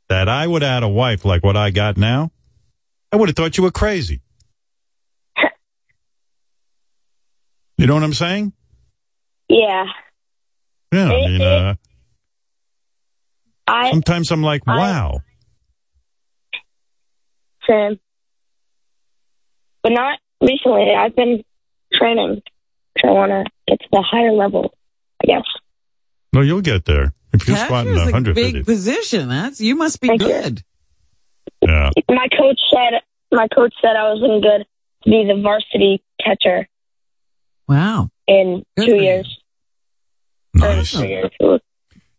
that 0.08 0.28
I 0.28 0.46
would 0.46 0.62
have 0.62 0.70
had 0.74 0.82
a 0.82 0.88
wife 0.88 1.24
like 1.24 1.44
what 1.44 1.56
I 1.56 1.70
got 1.70 1.96
now, 1.96 2.32
I 3.12 3.16
would 3.16 3.28
have 3.28 3.36
thought 3.36 3.56
you 3.56 3.62
were 3.62 3.70
crazy. 3.70 4.20
You 7.76 7.86
know 7.86 7.94
what 7.94 8.02
I'm 8.02 8.14
saying? 8.14 8.52
Yeah. 9.48 9.84
Yeah, 10.92 11.06
I 11.06 11.08
mean, 11.08 11.42
uh, 11.42 11.74
I, 13.66 13.90
sometimes 13.90 14.30
I'm 14.30 14.42
like, 14.42 14.64
wow. 14.66 15.20
Sam. 17.66 17.98
But 19.82 19.92
not 19.92 20.18
recently. 20.40 20.94
I've 20.96 21.16
been 21.16 21.42
training. 21.92 22.42
'cause 22.96 23.08
I 23.08 23.12
want 23.12 23.30
to 23.32 23.44
get 23.66 23.80
to 23.80 23.88
the 23.90 24.02
higher 24.02 24.32
level, 24.32 24.72
I 25.22 25.26
guess. 25.26 25.42
No, 26.32 26.42
you'll 26.42 26.60
get 26.60 26.84
there. 26.84 27.12
If 27.32 27.48
you're 27.48 27.56
squatting 27.56 27.94
Catcher's 27.96 28.28
a 28.28 28.34
big 28.34 28.64
position. 28.64 29.28
That's 29.28 29.60
you 29.60 29.74
must 29.74 30.00
be 30.00 30.16
good. 30.16 30.62
Yeah. 31.60 31.90
My 32.08 32.28
coach 32.38 32.60
said, 32.72 33.00
my 33.32 33.48
coach 33.48 33.74
said 33.82 33.96
I 33.96 34.12
was 34.12 34.20
looking 34.20 34.40
good 34.42 34.64
to 35.04 35.10
be 35.10 35.24
the 35.26 35.40
varsity 35.42 36.02
catcher 36.24 36.68
Wow. 37.68 38.10
in 38.26 38.62
Good 38.76 38.86
two 38.86 38.96
years. 38.96 39.38
Nice. 40.54 40.94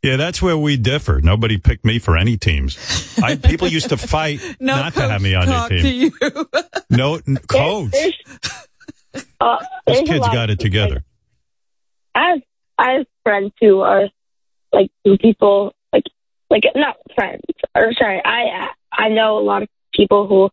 Yeah, 0.04 0.18
that's 0.18 0.40
where 0.42 0.58
we 0.58 0.78
differ. 0.78 1.20
Nobody 1.22 1.58
picked 1.58 1.84
me 1.84 1.98
for 2.00 2.16
any 2.16 2.38
teams. 2.38 2.78
I, 3.24 3.38
people 3.38 3.68
used 3.68 3.90
to 3.90 3.98
fight 3.98 4.40
No 4.60 4.76
not 4.76 4.94
to 4.94 5.02
have 5.10 5.22
me 5.22 5.34
on 5.34 5.48
their 5.48 5.70
team. 5.70 5.82
to 5.82 5.90
you. 5.90 6.46
No, 6.92 7.16
n- 7.28 7.38
coach. 7.48 7.94
Uh, 7.96 8.10
This 9.16 9.26
there's 9.88 10.00
a 10.02 10.04
kid's 10.04 10.28
got 10.28 10.50
it 10.52 10.60
together. 10.60 11.04
I 12.14 12.30
have 12.30 12.42
I 12.78 12.92
have 12.92 13.06
friends 13.24 13.52
who 13.60 13.80
are 13.82 14.10
like 14.72 14.92
people 15.20 15.74
like 15.92 16.04
like 16.50 16.64
not 16.76 16.98
friends 17.16 17.42
or 17.76 17.94
sorry 17.98 18.22
I 18.24 18.70
I 18.92 19.10
know 19.10 19.40
a 19.40 19.42
lot 19.42 19.64
of 19.64 19.70
people 19.94 20.28
who 20.28 20.50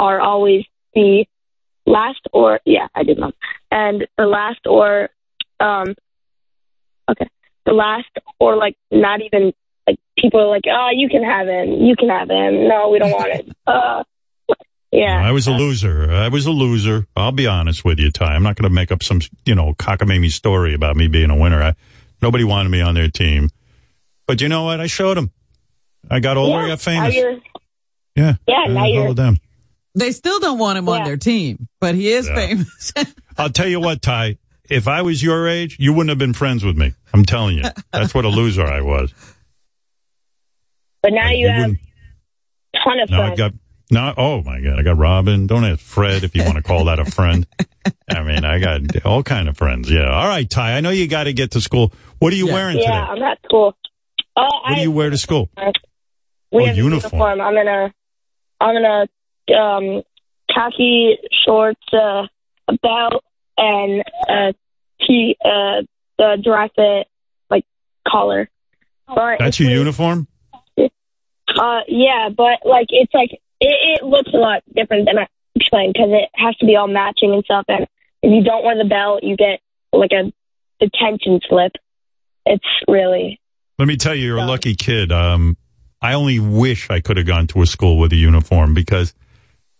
are 0.00 0.20
always 0.20 0.64
the 0.94 1.26
last 1.88 2.20
or 2.32 2.60
yeah 2.64 2.88
I 2.94 3.02
did 3.02 3.18
know 3.18 3.32
and 3.70 4.06
the 4.16 4.26
last 4.26 4.60
or 4.66 5.08
um 5.60 5.94
okay 7.10 7.28
the 7.64 7.72
last 7.72 8.08
or 8.38 8.56
like 8.56 8.76
not 8.90 9.20
even 9.22 9.52
like 9.86 9.98
people 10.18 10.40
are 10.40 10.48
like 10.48 10.64
oh 10.70 10.90
you 10.92 11.08
can 11.08 11.22
have 11.24 11.48
him 11.48 11.72
you 11.84 11.96
can 11.96 12.08
have 12.08 12.28
him 12.28 12.68
no 12.68 12.90
we 12.90 12.98
don't 12.98 13.10
want 13.10 13.28
it 13.32 13.48
uh 13.66 14.02
yeah 14.92 15.22
I 15.26 15.32
was 15.32 15.46
a 15.46 15.52
loser. 15.52 16.10
I 16.10 16.28
was 16.28 16.46
a 16.46 16.50
loser. 16.50 17.06
I'll 17.16 17.32
be 17.32 17.46
honest 17.46 17.84
with 17.84 17.98
you, 17.98 18.10
Ty. 18.10 18.34
I'm 18.34 18.42
not 18.42 18.56
going 18.56 18.68
to 18.70 18.74
make 18.74 18.90
up 18.90 19.02
some, 19.02 19.20
you 19.44 19.54
know, 19.54 19.74
cockamamie 19.74 20.32
story 20.32 20.72
about 20.72 20.96
me 20.96 21.08
being 21.08 21.28
a 21.30 21.36
winner. 21.36 21.62
I, 21.62 21.74
nobody 22.22 22.42
wanted 22.42 22.70
me 22.70 22.80
on 22.80 22.94
their 22.94 23.10
team. 23.10 23.50
But 24.26 24.40
you 24.40 24.48
know 24.48 24.64
what? 24.64 24.80
I 24.80 24.86
showed 24.86 25.18
them. 25.18 25.30
I 26.10 26.20
got 26.20 26.38
older, 26.38 26.60
I 26.60 26.68
got 26.68 26.80
famous. 26.80 27.14
Yeah. 28.16 28.36
Yeah, 28.46 28.64
now 28.68 28.86
you're- 28.86 29.12
them. 29.12 29.36
They 29.98 30.12
still 30.12 30.38
don't 30.40 30.58
want 30.58 30.78
him 30.78 30.88
on 30.88 31.04
their 31.04 31.16
team, 31.16 31.68
but 31.80 31.94
he 31.94 32.08
is 32.12 32.28
Yeah. 32.28 32.34
famous. 32.34 32.92
I'll 33.38 33.50
tell 33.50 33.68
you 33.68 33.80
what, 33.80 34.00
Ty. 34.02 34.38
If 34.70 34.86
I 34.86 35.02
was 35.02 35.22
your 35.22 35.48
age, 35.48 35.76
you 35.80 35.92
wouldn't 35.92 36.10
have 36.10 36.18
been 36.18 36.34
friends 36.34 36.62
with 36.64 36.76
me. 36.76 36.92
I'm 37.14 37.24
telling 37.24 37.56
you. 37.56 37.64
That's 37.92 38.14
what 38.14 38.24
a 38.24 38.28
loser 38.28 38.64
I 38.66 38.80
was. 38.82 39.12
but 41.02 41.12
now 41.12 41.30
you, 41.30 41.38
You 41.46 41.48
have 41.48 41.60
wouldn't- 41.62 41.80
a 42.74 42.78
ton 42.84 43.00
of 43.00 43.10
Now 43.10 43.32
I 43.32 43.34
got 43.34 43.52
no. 43.90 44.12
Oh 44.16 44.42
my 44.42 44.60
God, 44.60 44.78
I 44.78 44.82
got 44.82 44.98
Robin. 44.98 45.46
Don't 45.46 45.64
ask 45.64 45.80
Fred 45.80 46.22
if 46.22 46.36
you 46.36 46.44
want 46.44 46.56
to 46.56 46.62
call 46.62 46.84
that 46.84 46.98
a 46.98 47.06
friend. 47.06 47.46
I 48.10 48.22
mean, 48.22 48.44
I 48.44 48.58
got 48.58 49.04
all 49.06 49.22
kind 49.22 49.48
of 49.48 49.56
friends. 49.56 49.90
Yeah. 49.90 50.10
All 50.10 50.28
right, 50.28 50.48
Ty. 50.48 50.76
I 50.76 50.80
know 50.80 50.90
you 50.90 51.08
got 51.08 51.24
to 51.24 51.32
get 51.32 51.52
to 51.52 51.60
school. 51.62 51.92
What 52.18 52.32
are 52.32 52.36
you 52.36 52.48
Yeah. 52.48 52.52
wearing 52.52 52.76
yeah 52.78 52.84
today? 52.84 52.96
I'm 52.96 53.22
at 53.22 53.38
school 53.44 53.74
uh, 54.36 54.42
What 54.64 54.74
do 54.76 54.82
you 54.82 54.92
wear 54.92 55.08
to 55.10 55.16
school? 55.18 55.48
We 56.52 56.62
Oh, 56.62 56.66
have 56.66 56.74
a 56.74 56.78
uniform. 56.78 57.40
I'm 57.40 57.56
in 57.56 57.66
a, 57.68 57.92
I'm 58.60 58.76
in 58.76 58.84
a 58.84 59.06
um, 59.50 60.02
khaki 60.52 61.18
shorts, 61.44 61.80
uh, 61.92 62.26
a 62.68 62.72
belt, 62.82 63.24
and 63.56 64.02
a 64.28 64.54
t 65.00 65.36
uh, 65.44 65.82
the 66.18 66.38
dry 66.42 66.68
fit 66.74 67.06
like 67.50 67.64
collar. 68.06 68.48
But 69.06 69.38
That's 69.38 69.58
your 69.58 69.70
uniform. 69.70 70.26
Uh, 70.76 71.80
yeah, 71.88 72.28
but 72.28 72.60
like 72.64 72.86
it's 72.90 73.12
like 73.14 73.32
it, 73.32 73.40
it 73.60 74.04
looks 74.04 74.30
a 74.34 74.36
lot 74.36 74.62
different 74.74 75.06
than 75.06 75.18
I 75.18 75.26
explained 75.54 75.94
because 75.94 76.10
it 76.10 76.28
has 76.34 76.56
to 76.56 76.66
be 76.66 76.76
all 76.76 76.88
matching 76.88 77.32
and 77.32 77.44
stuff. 77.44 77.64
And 77.68 77.86
if 78.22 78.32
you 78.32 78.44
don't 78.44 78.64
wear 78.64 78.76
the 78.76 78.88
belt, 78.88 79.22
you 79.22 79.36
get 79.36 79.60
like 79.92 80.12
a 80.12 80.30
detention 80.78 81.40
slip. 81.48 81.72
It's 82.46 82.64
really 82.86 83.40
Let 83.78 83.88
me 83.88 83.96
tell 83.96 84.14
you, 84.14 84.26
you're 84.26 84.38
a 84.38 84.46
lucky 84.46 84.74
kid. 84.74 85.12
Um, 85.12 85.56
I 86.00 86.14
only 86.14 86.38
wish 86.38 86.90
I 86.90 87.00
could 87.00 87.16
have 87.16 87.26
gone 87.26 87.46
to 87.48 87.62
a 87.62 87.66
school 87.66 87.98
with 87.98 88.12
a 88.12 88.16
uniform 88.16 88.72
because 88.72 89.14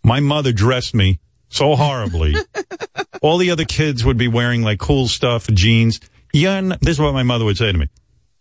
my 0.03 0.19
mother 0.19 0.51
dressed 0.51 0.93
me 0.93 1.19
so 1.49 1.75
horribly. 1.75 2.35
All 3.21 3.37
the 3.37 3.51
other 3.51 3.65
kids 3.65 4.05
would 4.05 4.17
be 4.17 4.27
wearing 4.27 4.61
like 4.61 4.79
cool 4.79 5.07
stuff, 5.07 5.47
jeans. 5.47 5.99
You're 6.33 6.51
n 6.53 6.77
this 6.81 6.91
is 6.97 6.99
what 6.99 7.13
my 7.13 7.23
mother 7.23 7.45
would 7.45 7.57
say 7.57 7.71
to 7.71 7.77
me. 7.77 7.89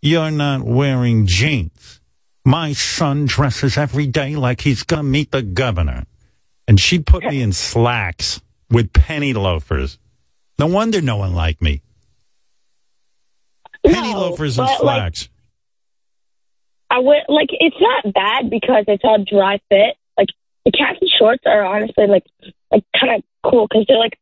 You're 0.01 0.31
not 0.31 0.63
wearing 0.63 1.27
jeans. 1.27 2.01
My 2.45 2.73
son 2.73 3.27
dresses 3.27 3.77
every 3.77 4.07
day 4.07 4.37
like 4.37 4.61
he's 4.61 4.83
going 4.83 5.01
to 5.01 5.09
meet 5.09 5.33
the 5.33 5.43
governor. 5.43 6.05
And 6.67 6.79
she'd 6.79 7.07
put 7.07 7.25
me 7.25 7.43
in 7.43 7.53
slacks 7.53 8.41
with 8.71 8.93
penny 8.93 9.33
loafers. 9.35 9.99
No 10.59 10.67
wonder 10.67 11.01
no 11.03 11.17
one 11.17 11.35
liked 11.35 11.61
me. 11.61 11.83
Penny 13.85 14.13
No, 14.13 14.21
loafers 14.21 14.59
and 14.59 14.67
but, 14.67 14.85
like, 14.85 14.97
slacks. 14.99 15.29
I 16.91 17.01
would 17.01 17.23
like 17.29 17.49
it's 17.51 17.77
not 17.81 18.15
bad 18.15 18.49
because 18.49 18.85
it's 18.89 19.05
all 19.05 19.23
dry 19.23 19.61
fit. 19.69 19.97
Like 20.65 20.73
the 20.73 20.79
khaki 20.79 21.11
shorts 21.19 21.43
are 21.47 21.65
honestly 21.65 22.07
like 22.07 22.25
like 22.71 22.85
kind 22.99 23.17
of 23.17 23.51
cool 23.51 23.67
because 23.69 23.85
they're 23.89 23.99
like 23.99 24.19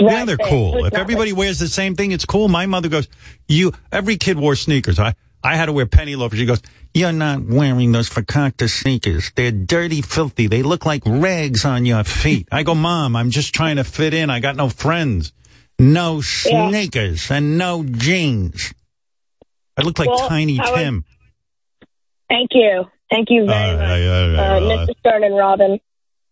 Yeah, 0.00 0.24
they're 0.24 0.36
cool. 0.36 0.84
If 0.86 0.94
everybody 0.94 1.32
wears 1.32 1.58
the 1.58 1.68
same 1.68 1.94
thing, 1.96 2.12
it's 2.12 2.24
cool. 2.24 2.48
My 2.48 2.66
mother 2.66 2.88
goes, 2.88 3.08
"You." 3.48 3.72
Every 3.90 4.16
kid 4.16 4.38
wore 4.38 4.54
sneakers. 4.56 4.98
I 4.98 5.14
I 5.42 5.56
had 5.56 5.66
to 5.66 5.72
wear 5.72 5.86
penny 5.86 6.14
loafers. 6.14 6.38
She 6.38 6.46
goes, 6.46 6.62
"You're 6.94 7.10
not 7.12 7.42
wearing 7.42 7.90
those 7.90 8.08
fakakta 8.08 8.70
sneakers. 8.70 9.32
They're 9.34 9.50
dirty, 9.50 10.00
filthy. 10.02 10.46
They 10.46 10.62
look 10.62 10.86
like 10.86 11.02
rags 11.04 11.64
on 11.64 11.84
your 11.84 12.04
feet." 12.04 12.46
I 12.52 12.62
go, 12.62 12.74
"Mom, 12.76 13.16
I'm 13.16 13.30
just 13.30 13.52
trying 13.52 13.76
to 13.76 13.84
fit 13.84 14.14
in. 14.14 14.30
I 14.30 14.38
got 14.38 14.54
no 14.54 14.68
friends, 14.68 15.32
no 15.80 16.22
Yeah. 16.46 16.68
sneakers, 16.70 17.28
and 17.30 17.58
no 17.58 17.82
jeans. 17.84 18.72
I 19.76 19.82
look 19.82 19.98
like 19.98 20.10
Well, 20.10 20.28
Tiny 20.28 20.60
I 20.60 20.70
would- 20.70 20.76
Tim." 20.78 21.04
Thank 22.28 22.50
you, 22.54 22.86
thank 23.12 23.28
you 23.30 23.46
very 23.46 23.70
All 23.70 23.76
much, 23.76 23.88
right, 23.88 24.06
all 24.06 24.28
right, 24.30 24.38
uh, 24.38 24.42
all 24.42 24.76
right. 24.78 24.88
Mr. 24.88 24.98
Stern 25.00 25.24
and 25.24 25.36
Robin. 25.36 25.78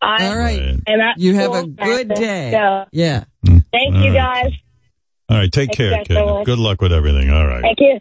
I 0.03 0.29
All 0.29 0.37
right. 0.39 0.81
am 0.87 1.01
at 1.01 1.19
You 1.19 1.35
have 1.35 1.55
a 1.55 1.67
good 1.67 2.09
day. 2.09 2.51
So, 2.53 2.87
Yeah. 2.91 3.25
thank 3.45 3.95
All 3.95 4.03
you 4.03 4.13
right. 4.17 4.45
guys. 4.45 4.53
All 5.29 5.37
right, 5.37 5.53
take 5.53 5.69
Thank 5.77 5.77
care, 5.77 6.05
kid. 6.05 6.15
so. 6.17 6.43
Good 6.45 6.59
luck 6.59 6.81
with 6.81 6.93
everything. 6.93 7.31
All 7.31 7.47
right. 7.47 7.61
Thank 7.63 7.81
you. 7.81 8.01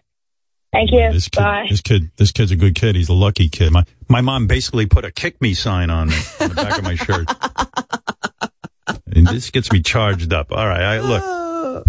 Thank 0.71 0.91
you. 0.91 1.11
This 1.11 1.27
kid, 1.27 1.39
Bye. 1.41 1.65
this 1.69 1.81
kid, 1.81 2.11
this 2.17 2.31
kid's 2.31 2.51
a 2.51 2.55
good 2.55 2.75
kid. 2.75 2.95
He's 2.95 3.09
a 3.09 3.13
lucky 3.13 3.49
kid. 3.49 3.71
My 3.71 3.83
my 4.07 4.21
mom 4.21 4.47
basically 4.47 4.85
put 4.85 5.03
a 5.03 5.11
"kick 5.11 5.41
me" 5.41 5.53
sign 5.55 5.89
on 5.89 6.09
me 6.09 6.15
on 6.39 6.49
the 6.49 6.55
back 6.55 6.77
of 6.77 6.83
my 6.83 6.95
shirt, 6.95 7.27
and 9.15 9.27
this 9.27 9.49
gets 9.49 9.71
me 9.71 9.81
charged 9.81 10.31
up. 10.31 10.51
All 10.51 10.67
right, 10.67 10.81
I, 10.81 10.99
look, 10.99 11.87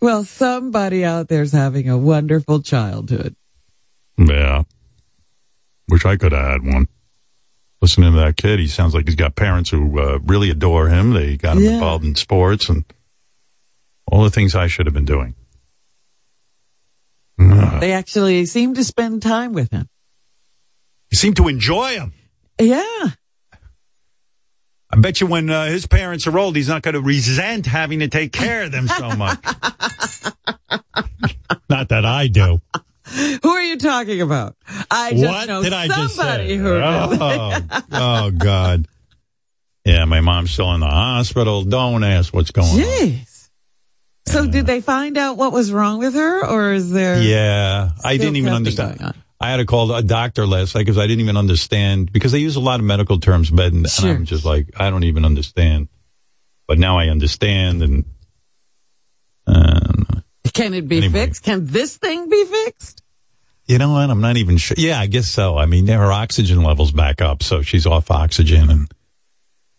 Well, 0.00 0.24
somebody 0.24 1.04
out 1.04 1.28
there's 1.28 1.52
having 1.52 1.88
a 1.88 1.98
wonderful 1.98 2.60
childhood. 2.62 3.36
Yeah. 4.16 4.62
Wish 5.88 6.04
I 6.04 6.16
could 6.16 6.32
have 6.32 6.44
had 6.62 6.66
one. 6.66 6.88
Listening 7.80 8.12
to 8.12 8.18
that 8.18 8.36
kid, 8.36 8.58
he 8.58 8.66
sounds 8.66 8.92
like 8.94 9.06
he's 9.06 9.14
got 9.14 9.36
parents 9.36 9.70
who 9.70 10.00
uh, 10.00 10.18
really 10.24 10.50
adore 10.50 10.88
him. 10.88 11.12
They 11.14 11.36
got 11.36 11.56
him 11.56 11.62
Yeah. 11.64 11.74
involved 11.74 12.04
in 12.04 12.14
sports 12.16 12.68
and 12.68 12.84
all 14.10 14.24
the 14.24 14.30
things 14.30 14.54
I 14.54 14.66
should 14.66 14.86
have 14.86 14.94
been 14.94 15.04
doing. 15.04 15.34
Uh, 17.40 17.78
They 17.78 17.92
actually 17.92 18.44
seem 18.46 18.74
to 18.74 18.82
spend 18.84 19.22
time 19.22 19.52
with 19.52 19.70
him. 19.70 19.88
He 21.10 21.16
seem 21.16 21.34
to 21.34 21.46
enjoy 21.48 21.90
him. 21.92 22.12
Yeah. 22.60 22.82
I 24.90 24.96
bet 24.98 25.20
you 25.20 25.26
when 25.28 25.48
uh, 25.50 25.66
his 25.66 25.86
parents 25.86 26.26
are 26.26 26.36
old, 26.38 26.56
he's 26.56 26.68
not 26.68 26.82
going 26.82 26.94
to 26.94 27.00
resent 27.00 27.66
having 27.66 28.00
to 28.00 28.08
take 28.08 28.32
care 28.32 28.64
of 28.64 28.72
them 28.72 28.88
so 28.88 29.10
much. 29.16 29.38
not 31.70 31.90
that 31.90 32.04
I 32.04 32.26
do. 32.26 32.60
Who 33.42 33.50
are 33.50 33.62
you 33.62 33.76
talking 33.78 34.20
about? 34.20 34.56
I 34.90 35.12
just 35.12 35.24
what 35.24 35.48
know 35.48 35.62
did 35.62 35.72
I 35.72 35.88
just 35.88 36.14
somebody 36.16 36.48
say? 36.48 36.56
who. 36.56 36.68
Oh, 36.68 37.60
oh, 37.92 38.30
God. 38.30 38.86
Yeah, 39.84 40.04
my 40.04 40.20
mom's 40.20 40.50
still 40.50 40.72
in 40.74 40.80
the 40.80 40.86
hospital. 40.86 41.62
Don't 41.64 42.04
ask 42.04 42.34
what's 42.34 42.50
going 42.50 42.68
on. 42.68 42.78
Jeez. 42.78 43.48
So 44.26 44.46
did 44.46 44.66
they 44.66 44.82
find 44.82 45.16
out 45.16 45.38
what 45.38 45.52
was 45.52 45.72
wrong 45.72 45.98
with 45.98 46.12
her, 46.14 46.46
or 46.46 46.72
is 46.72 46.90
there? 46.90 47.22
Yeah, 47.22 47.90
I 48.04 48.18
didn't 48.18 48.36
even 48.36 48.52
understand. 48.52 49.14
I 49.40 49.50
had 49.50 49.58
to 49.58 49.64
call 49.66 49.94
a 49.94 50.02
doctor 50.02 50.46
last 50.46 50.74
night 50.74 50.82
because 50.82 50.98
I 50.98 51.06
didn't 51.06 51.20
even 51.20 51.36
understand 51.36 52.12
because 52.12 52.32
they 52.32 52.40
use 52.40 52.56
a 52.56 52.60
lot 52.60 52.80
of 52.80 52.84
medical 52.84 53.20
terms, 53.20 53.50
but 53.50 53.72
and, 53.72 53.88
Sure. 53.88 54.10
I'm 54.10 54.24
just 54.24 54.44
like 54.44 54.68
I 54.76 54.90
don't 54.90 55.04
even 55.04 55.24
understand. 55.24 55.88
But 56.66 56.78
now 56.78 56.98
I 56.98 57.06
understand, 57.08 57.82
and 57.82 58.04
Can 60.58 60.74
it 60.74 60.88
be 60.88 60.98
Anyway. 60.98 61.12
fixed? 61.26 61.42
Can 61.42 61.66
this 61.66 61.96
thing 61.96 62.28
be 62.28 62.44
fixed? 62.44 63.02
you 63.66 63.78
know 63.78 63.92
what? 63.92 64.08
I'm 64.10 64.20
not 64.20 64.36
even 64.36 64.56
sure. 64.56 64.76
Yeah, 64.78 64.98
I 64.98 65.06
guess 65.06 65.26
so. 65.26 65.56
I 65.58 65.66
mean, 65.66 65.86
her 65.88 66.10
oxygen 66.12 66.62
levels 66.62 66.90
back 66.90 67.20
up, 67.20 67.42
so 67.42 67.62
she's 67.62 67.86
off 67.86 68.10
oxygen 68.10 68.70
and 68.70 68.90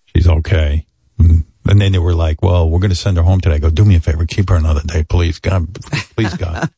she's 0.06 0.28
okay. 0.28 0.86
Mm. 1.20 1.44
And 1.66 1.82
then 1.82 1.92
they 1.92 2.00
were 2.00 2.14
like, 2.14 2.42
"Well, 2.42 2.70
we're 2.70 2.80
going 2.80 2.92
to 2.92 2.96
send 2.96 3.18
her 3.18 3.24
home 3.24 3.42
today." 3.42 3.56
I 3.56 3.60
go, 3.60 3.70
"Do 3.70 3.84
me 3.86 3.96
a 3.96 4.00
favor, 4.00 4.26
keep 4.26 4.50
her 4.50 4.56
another 4.56 4.82
day, 4.82 5.04
please, 5.04 5.40
God, 5.40 5.74
please, 6.16 6.34
God." 6.36 6.70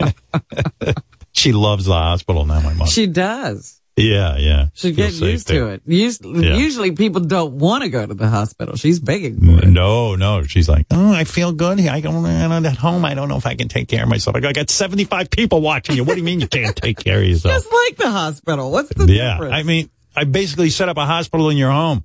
she 1.32 1.52
loves 1.52 1.84
the 1.84 1.94
hospital 1.94 2.46
now. 2.46 2.60
My 2.60 2.74
mom. 2.74 2.86
She 2.88 3.06
does. 3.06 3.79
Yeah, 3.96 4.36
yeah. 4.38 4.66
She 4.74 4.92
Feels 4.94 5.18
get 5.20 5.26
used 5.28 5.48
there. 5.48 5.78
to 5.78 5.82
it. 5.86 6.06
Us- 6.06 6.20
Yeah. 6.22 6.56
Usually 6.56 6.92
people 6.92 7.20
don't 7.20 7.54
want 7.54 7.82
to 7.82 7.90
go 7.90 8.06
to 8.06 8.14
the 8.14 8.28
hospital. 8.28 8.76
She's 8.76 8.98
begging 8.98 9.40
for 9.40 9.62
it. 9.64 9.68
No, 9.68 10.14
no. 10.16 10.42
She's 10.44 10.68
like, 10.68 10.86
oh, 10.90 11.12
I 11.12 11.24
feel 11.24 11.52
good. 11.52 11.80
I 11.80 12.00
don't, 12.00 12.24
I'm 12.24 12.64
at 12.66 12.76
home. 12.78 13.04
I 13.04 13.14
don't 13.14 13.28
know 13.28 13.36
if 13.36 13.46
I 13.46 13.56
can 13.56 13.68
take 13.68 13.88
care 13.88 14.02
of 14.04 14.08
myself. 14.08 14.36
I 14.36 14.40
got 14.40 14.70
75 14.70 15.28
people 15.30 15.60
watching 15.60 15.96
you. 15.96 16.04
What 16.04 16.14
do 16.14 16.20
you 16.20 16.24
mean 16.24 16.40
you 16.40 16.48
can't 16.48 16.74
take 16.74 16.98
care 16.98 17.18
of 17.20 17.24
yourself? 17.28 17.54
Just 17.62 17.72
like 17.72 17.96
the 17.98 18.10
hospital. 18.10 18.70
What's 18.70 18.88
the 18.94 19.06
yeah. 19.12 19.34
difference? 19.34 19.54
I 19.54 19.62
mean, 19.64 19.90
I 20.16 20.24
basically 20.24 20.70
set 20.70 20.88
up 20.88 20.96
a 20.96 21.04
hospital 21.04 21.50
in 21.50 21.56
your 21.56 21.70
home. 21.70 22.04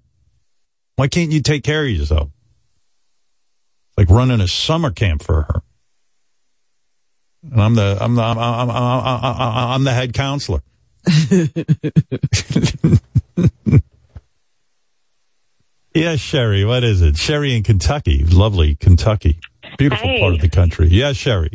Why 0.98 1.08
can't 1.08 1.32
you 1.32 1.42
take 1.42 1.64
care 1.64 1.84
of 1.84 1.90
yourself? 1.90 2.30
Like 3.98 4.10
running 4.10 4.42
a 4.42 4.48
summer 4.48 4.92
camp 4.92 5.24
for 5.24 5.44
her. 5.44 5.62
And 7.50 7.62
I'm 7.62 7.76
the, 7.76 7.98
I'm 8.02 8.16
the, 8.16 8.22
I'm, 8.22 8.38
I'm, 8.40 8.70
I'm, 8.70 9.68
I'm 9.72 9.84
the 9.86 9.94
head 9.94 10.14
counselor. 10.14 10.62
Yes, 15.94 16.20
Sherry. 16.20 16.66
What 16.66 16.84
is 16.84 17.02
it? 17.02 17.16
Sherry 17.16 17.56
in 17.56 17.64
Kentucky. 17.64 18.24
Lovely 18.26 18.76
Kentucky. 18.76 19.40
Beautiful 19.78 20.08
Hey. 20.08 20.20
part 20.20 20.34
of 20.34 20.42
the 20.42 20.50
country. 20.50 20.90
Yes, 20.90 21.16
Sherry. 21.16 21.52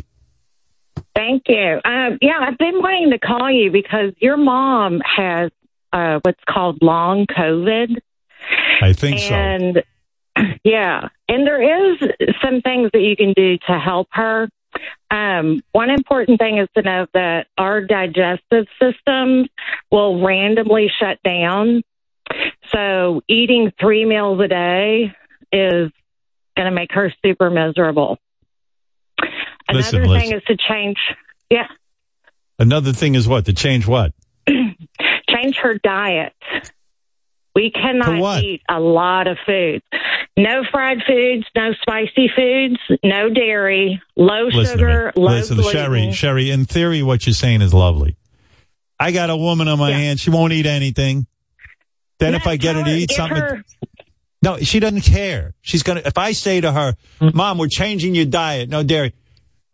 Thank 1.15 1.43
you. 1.47 1.79
Um, 1.85 2.17
yeah, 2.21 2.39
I've 2.41 2.57
been 2.57 2.81
wanting 2.81 3.11
to 3.11 3.19
call 3.19 3.51
you 3.51 3.69
because 3.69 4.13
your 4.17 4.37
mom 4.37 4.99
has 5.05 5.51
uh, 5.93 6.19
what's 6.23 6.43
called 6.49 6.79
long 6.81 7.27
COVID. 7.27 7.97
I 8.81 8.93
think 8.93 9.19
so. 9.19 9.35
and 9.35 9.83
yeah, 10.63 11.09
and 11.29 11.45
there 11.45 11.91
is 11.93 11.99
some 12.41 12.61
things 12.61 12.89
that 12.93 13.01
you 13.01 13.15
can 13.15 13.33
do 13.33 13.59
to 13.67 13.77
help 13.79 14.07
her. 14.13 14.49
Um, 15.09 15.61
one 15.71 15.89
important 15.89 16.39
thing 16.39 16.57
is 16.57 16.67
to 16.75 16.81
know 16.81 17.07
that 17.13 17.47
our 17.57 17.81
digestive 17.81 18.67
system 18.81 19.47
will 19.91 20.23
randomly 20.23 20.89
shut 20.99 21.19
down. 21.23 21.83
So 22.73 23.21
eating 23.27 23.71
three 23.79 24.05
meals 24.05 24.39
a 24.39 24.47
day 24.47 25.13
is 25.51 25.91
going 26.55 26.65
to 26.65 26.71
make 26.71 26.93
her 26.93 27.13
super 27.23 27.49
miserable. 27.49 28.17
Another 29.67 30.05
listen. 30.05 30.19
thing 30.19 30.33
is 30.33 30.43
to 30.43 30.57
change, 30.57 30.97
yeah, 31.49 31.67
Another 32.61 32.93
thing 32.93 33.15
is 33.15 33.27
what? 33.27 33.45
To 33.45 33.53
change 33.53 33.87
what? 33.87 34.13
change 34.47 35.57
her 35.63 35.79
diet. 35.79 36.33
We 37.55 37.71
cannot 37.71 38.43
eat 38.43 38.61
a 38.69 38.79
lot 38.79 39.25
of 39.25 39.39
foods. 39.43 39.83
No 40.37 40.63
fried 40.71 40.99
foods, 41.05 41.45
no 41.55 41.73
spicy 41.81 42.29
foods, 42.35 42.77
no 43.03 43.29
dairy, 43.29 44.01
low 44.15 44.45
Listen 44.45 44.79
sugar, 44.79 45.11
low 45.15 45.33
Listen, 45.33 45.57
gluten. 45.57 45.71
Sherry, 45.71 46.11
Sherry, 46.13 46.49
in 46.49 46.65
theory, 46.65 47.03
what 47.03 47.25
you're 47.25 47.33
saying 47.33 47.61
is 47.61 47.73
lovely. 47.73 48.15
I 48.99 49.11
got 49.11 49.29
a 49.29 49.35
woman 49.35 49.67
on 49.67 49.77
my 49.77 49.91
hand. 49.91 50.19
She 50.19 50.29
won't 50.29 50.53
eat 50.53 50.65
anything. 50.65 51.27
Then 52.19 52.35
if 52.35 52.47
I 52.47 52.55
get 52.55 52.75
her 52.75 52.83
to 52.83 52.91
eat 52.91 53.11
something, 53.11 53.37
her- 53.37 53.63
no, 54.43 54.57
she 54.59 54.79
doesn't 54.79 55.01
care. 55.01 55.53
She's 55.61 55.83
gonna. 55.83 56.01
If 56.05 56.17
I 56.17 56.31
say 56.31 56.61
to 56.61 56.71
her, 56.71 56.95
"Mom, 57.19 57.57
we're 57.57 57.67
changing 57.67 58.15
your 58.15 58.25
diet, 58.25 58.69
no 58.69 58.83
dairy," 58.83 59.13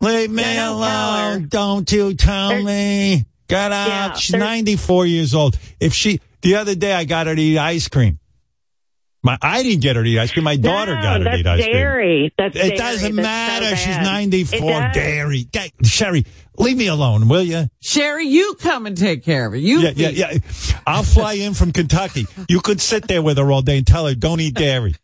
leave 0.00 0.30
me 0.30 0.58
alone. 0.58 1.46
Don't 1.48 1.90
you 1.92 2.14
tell 2.14 2.62
me. 2.62 3.26
Get 3.48 3.72
out. 3.72 3.88
Yeah, 3.88 4.12
She's 4.14 4.34
94 4.36 5.06
years 5.06 5.34
old. 5.34 5.58
If 5.80 5.94
she, 5.94 6.20
the 6.42 6.56
other 6.56 6.74
day, 6.74 6.92
I 6.92 7.04
got 7.04 7.26
her 7.26 7.34
to 7.34 7.40
eat 7.40 7.58
ice 7.58 7.88
cream. 7.88 8.18
My, 9.28 9.38
I 9.42 9.62
didn't 9.62 9.82
get 9.82 9.96
her 9.96 10.02
to 10.02 10.08
eat 10.08 10.18
ice 10.18 10.32
cream. 10.32 10.44
My 10.44 10.56
daughter 10.56 10.94
no, 10.94 11.02
got 11.02 11.20
her 11.20 11.24
to 11.32 11.36
eat 11.36 11.46
ice 11.46 11.62
cream. 11.62 11.72
dairy. 11.74 12.34
That's 12.38 12.56
It 12.56 12.60
dairy. 12.60 12.76
doesn't 12.76 13.16
That's 13.16 13.26
matter. 13.26 13.68
so 13.70 13.74
She's 13.76 13.96
94. 13.98 14.90
Dairy. 14.94 15.44
Ga- 15.52 15.70
Sherry, 15.84 16.24
leave 16.56 16.76
me 16.78 16.86
alone, 16.86 17.28
will 17.28 17.42
you? 17.42 17.68
Sherry, 17.80 18.26
you 18.26 18.54
come 18.60 18.86
and 18.86 18.96
take 18.96 19.24
care 19.24 19.44
of 19.46 19.52
her. 19.52 19.58
You 19.58 19.80
Yeah, 19.80 19.92
yeah, 19.94 20.08
yeah. 20.32 20.38
I'll 20.86 21.02
fly 21.02 21.34
in 21.34 21.52
from 21.54 21.72
Kentucky. 21.72 22.26
You 22.48 22.60
could 22.60 22.80
sit 22.80 23.06
there 23.06 23.20
with 23.22 23.36
her 23.38 23.52
all 23.52 23.60
day 23.62 23.76
and 23.78 23.86
tell 23.86 24.06
her, 24.06 24.14
don't 24.14 24.40
eat 24.40 24.54
dairy. 24.54 24.94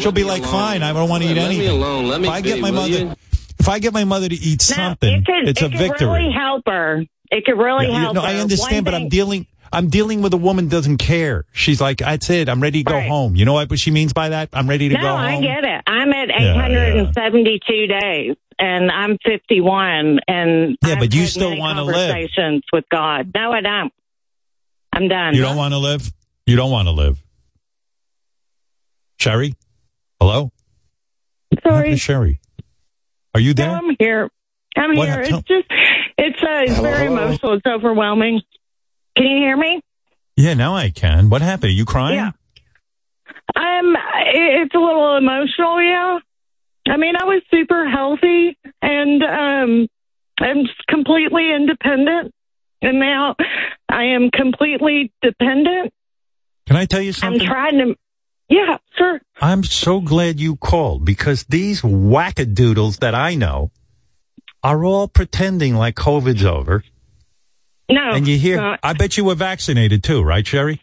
She'll 0.00 0.12
be 0.12 0.24
like, 0.24 0.42
fine, 0.44 0.82
I 0.82 0.92
don't 0.92 1.08
want 1.08 1.22
to 1.22 1.28
eat 1.30 1.36
Let 1.36 1.48
me 1.50 1.56
anything. 1.56 1.70
alone. 1.76 2.06
Let 2.08 2.20
me 2.20 2.28
if 2.28 2.34
I 2.34 2.40
get 2.40 2.54
be, 2.56 2.60
my 2.62 2.70
mother, 2.70 2.88
you? 2.90 3.14
if 3.58 3.68
I 3.68 3.78
get 3.78 3.92
my 3.92 4.04
mother 4.04 4.28
to 4.28 4.34
eat 4.34 4.64
No, 4.70 4.74
something, 4.76 5.12
it 5.14 5.24
could, 5.26 5.48
it's 5.48 5.60
it 5.62 5.66
a 5.66 5.68
could 5.70 5.78
victory. 5.78 6.08
really 6.08 6.32
help 6.32 6.62
her. 6.66 7.04
It 7.30 7.44
could 7.44 7.58
really 7.58 7.86
Yeah, 7.86 7.92
yeah, 7.92 7.98
help 8.00 8.14
no, 8.14 8.20
her. 8.22 8.26
I 8.28 8.36
understand, 8.40 8.76
One 8.76 8.84
but 8.84 8.94
I'm 8.94 9.08
dealing. 9.08 9.46
I'm 9.72 9.88
dealing 9.88 10.22
with 10.22 10.32
a 10.34 10.36
woman 10.38 10.64
who 10.66 10.70
doesn't 10.70 10.98
care. 10.98 11.44
She's 11.52 11.80
like, 11.80 11.98
that's 11.98 12.30
it. 12.30 12.48
I'm 12.48 12.62
ready 12.62 12.82
to 12.84 12.90
go 12.90 12.94
Right. 12.96 13.08
home. 13.08 13.36
You 13.36 13.44
know 13.44 13.52
what? 13.54 13.70
What 13.70 13.78
she 13.78 13.90
means 13.90 14.12
by 14.12 14.30
that? 14.30 14.48
I'm 14.52 14.68
ready 14.68 14.88
to 14.88 14.94
no, 14.94 15.00
go 15.00 15.08
home. 15.08 15.18
I 15.18 15.40
get 15.40 15.64
it. 15.64 15.82
I'm 15.86 16.12
at 16.12 16.28
Yeah, 16.28 16.66
872 16.66 17.86
days, 17.86 18.36
and 18.58 18.90
I'm 18.90 19.18
51, 19.24 20.20
and 20.26 20.76
Yeah, 20.84 20.94
I've 20.94 20.98
but 21.00 21.14
you 21.14 21.22
had 21.22 21.30
still 21.30 21.56
wanna 21.58 21.82
live. 21.84 21.94
conversations 22.10 22.62
with 22.72 22.84
God. 22.90 23.30
No, 23.34 23.52
I 23.52 23.60
don't. 23.60 23.92
I'm 24.92 25.08
done. 25.08 25.34
You 25.34 25.42
don't 25.42 25.56
want 25.56 25.72
to 25.74 25.78
live. 25.78 26.10
You 26.46 26.56
don't 26.56 26.70
want 26.70 26.88
to 26.88 26.92
live. 26.92 27.22
Sherry, 29.18 29.54
hello. 30.20 30.50
Sorry. 31.62 31.90
to 31.90 31.96
Sherry. 31.96 32.40
Are 33.34 33.40
you 33.40 33.50
No, 33.50 33.54
there? 33.64 33.70
I'm 33.76 33.96
here. 33.98 34.30
I'm 34.76 34.96
What 34.96 35.08
here. 35.08 35.16
hap- 35.18 35.28
It's 35.40 35.48
just, 35.48 35.66
it's 36.16 36.42
uh, 36.42 36.62
it's 36.66 36.78
very 36.78 37.06
emotional. 37.06 37.54
It's 37.54 37.66
overwhelming. 37.66 38.40
Can 39.18 39.26
you 39.26 39.38
hear 39.38 39.56
me? 39.56 39.80
Yeah, 40.36 40.54
now 40.54 40.76
I 40.76 40.90
can. 40.90 41.28
What 41.28 41.42
happened? 41.42 41.70
Are 41.70 41.74
you 41.74 41.84
crying? 41.84 42.14
Yeah. 42.14 42.30
Um, 43.56 43.96
it's 44.26 44.74
a 44.74 44.78
little 44.78 45.16
emotional. 45.16 45.82
Yeah. 45.82 46.18
I 46.88 46.96
mean, 46.96 47.16
I 47.16 47.24
was 47.24 47.42
super 47.50 47.88
healthy 47.88 48.56
and 48.80 49.22
um, 49.24 49.88
I'm 50.40 50.66
completely 50.88 51.52
independent, 51.52 52.32
and 52.80 53.00
now 53.00 53.34
I 53.88 54.04
am 54.04 54.30
completely 54.30 55.12
dependent. 55.20 55.92
Can 56.68 56.76
I 56.76 56.84
tell 56.84 57.00
you 57.00 57.12
something? 57.12 57.40
I'm 57.40 57.46
trying 57.46 57.78
to. 57.78 57.96
Yeah, 58.48 58.78
sure. 58.96 59.20
I'm 59.40 59.64
so 59.64 60.00
glad 60.00 60.38
you 60.38 60.54
called 60.54 61.04
because 61.04 61.44
these 61.48 61.82
wackadoodles 61.82 63.00
that 63.00 63.16
I 63.16 63.34
know 63.34 63.72
are 64.62 64.84
all 64.84 65.08
pretending 65.08 65.74
like 65.74 65.96
COVID's 65.96 66.44
over. 66.44 66.84
No. 67.90 68.10
And 68.12 68.26
you 68.28 68.38
hear, 68.38 68.60
uh, 68.60 68.76
I 68.82 68.92
bet 68.92 69.16
you 69.16 69.24
were 69.24 69.34
vaccinated 69.34 70.02
too, 70.04 70.22
right, 70.22 70.46
Sherry? 70.46 70.82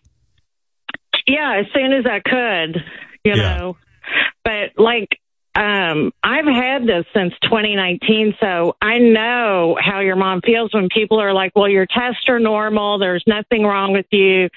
yeah, 1.28 1.60
as 1.60 1.66
soon 1.74 1.94
as 1.94 2.06
I 2.06 2.20
could, 2.20 2.84
you 3.24 3.34
Yeah. 3.36 3.56
know. 3.58 3.78
But 4.44 4.72
like, 4.78 5.20
um, 5.56 6.12
I've 6.22 6.46
had 6.46 6.86
this 6.86 7.06
since 7.16 7.34
2019, 7.44 8.36
so 8.42 8.76
I 8.82 8.98
know 8.98 9.78
how 9.80 10.02
your 10.02 10.18
mom 10.18 10.42
feels 10.42 10.74
when 10.74 10.90
people 10.90 11.22
are 11.22 11.34
like, 11.34 11.54
"Well, 11.56 11.70
your 11.70 11.86
tests 11.86 12.28
are 12.28 12.40
normal. 12.40 12.98
There's 13.00 13.24
nothing 13.26 13.64
wrong 13.66 13.94
with 13.94 14.06
you." 14.12 14.50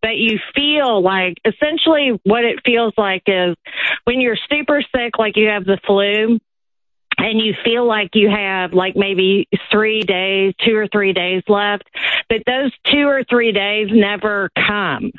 But 0.00 0.16
you 0.16 0.38
feel 0.54 1.02
like 1.02 1.34
essentially 1.44 2.18
what 2.24 2.44
it 2.44 2.60
feels 2.64 2.94
like 2.96 3.24
is 3.26 3.54
when 4.04 4.20
you're 4.22 4.38
super 4.50 4.80
sick, 4.94 5.18
like 5.18 5.36
you 5.36 5.48
have 5.48 5.64
the 5.66 5.78
flu. 5.86 6.38
And 7.18 7.40
you 7.40 7.54
feel 7.64 7.86
like 7.86 8.10
you 8.14 8.28
have 8.30 8.72
like 8.72 8.96
maybe 8.96 9.48
three 9.70 10.02
days, 10.02 10.54
two 10.64 10.76
or 10.76 10.86
three 10.88 11.12
days 11.12 11.42
left, 11.48 11.88
but 12.28 12.42
those 12.46 12.72
two 12.84 13.08
or 13.08 13.24
three 13.24 13.52
days 13.52 13.88
never 13.90 14.50
come. 14.56 15.12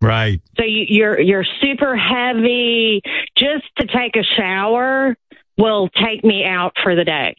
Right. 0.00 0.40
So 0.58 0.64
you, 0.64 0.84
you're 0.88 1.20
you're 1.20 1.46
super 1.60 1.96
heavy. 1.96 3.02
Just 3.36 3.64
to 3.78 3.86
take 3.86 4.16
a 4.16 4.24
shower 4.36 5.16
will 5.56 5.88
take 5.88 6.24
me 6.24 6.44
out 6.44 6.72
for 6.82 6.96
the 6.96 7.04
day. 7.04 7.36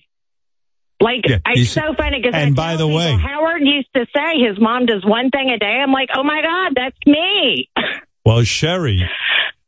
Like 1.02 1.28
Yeah, 1.28 1.40
it's 1.48 1.72
so 1.72 1.94
funny 1.98 2.22
because 2.22 2.34
and 2.34 2.56
by 2.56 2.78
the 2.78 2.88
way- 2.88 3.12
Howard 3.18 3.62
used 3.64 3.90
to 3.94 4.06
say 4.16 4.40
his 4.40 4.58
mom 4.60 4.86
does 4.86 5.04
one 5.04 5.30
thing 5.30 5.50
a 5.50 5.58
day. 5.60 5.82
I'm 5.84 5.92
like, 5.92 6.10
oh 6.16 6.24
my 6.24 6.42
god, 6.42 6.74
that's 6.76 6.98
me. 7.06 7.70
Well, 8.26 8.42
Sherry, 8.44 9.06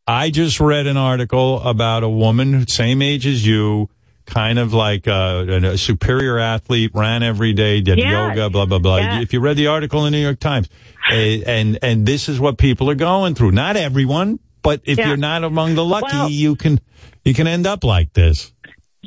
I 0.08 0.30
just 0.30 0.62
read 0.62 0.88
an 0.88 0.96
article 0.96 1.62
about 1.64 2.04
a 2.04 2.08
woman, 2.10 2.66
same 2.68 3.02
age 3.02 3.28
as 3.28 3.46
you, 3.46 3.90
kind 4.26 4.58
of 4.60 4.74
like 4.74 5.08
a, 5.08 5.72
a 5.74 5.78
superior 5.78 6.38
athlete, 6.40 6.92
ran 6.94 7.24
every 7.24 7.54
day, 7.54 7.82
did 7.82 7.98
Yes. 7.98 8.12
yoga, 8.12 8.50
blah 8.50 8.66
blah 8.66 8.80
blah. 8.80 8.98
Yes. 8.98 9.24
If 9.24 9.34
you 9.34 9.40
read 9.40 9.58
the 9.58 9.68
article 9.68 10.06
in 10.06 10.12
the 10.12 10.18
New 10.18 10.24
York 10.24 10.40
Times, 10.40 10.68
eh, 11.12 11.42
and 11.46 11.78
and 11.82 12.06
this 12.06 12.28
is 12.30 12.40
what 12.40 12.58
people 12.58 12.90
are 12.90 12.96
going 12.96 13.36
through. 13.36 13.52
Not 13.52 13.76
everyone, 13.78 14.40
but 14.62 14.82
if 14.86 14.98
Yeah. 14.98 15.08
you're 15.10 15.18
not 15.18 15.44
among 15.44 15.76
the 15.76 15.86
lucky, 15.86 16.08
Well- 16.16 16.30
you 16.30 16.56
can 16.56 16.80
you 17.24 17.34
can 17.34 17.48
end 17.48 17.66
up 17.68 17.84
like 17.84 18.14
this. 18.14 18.52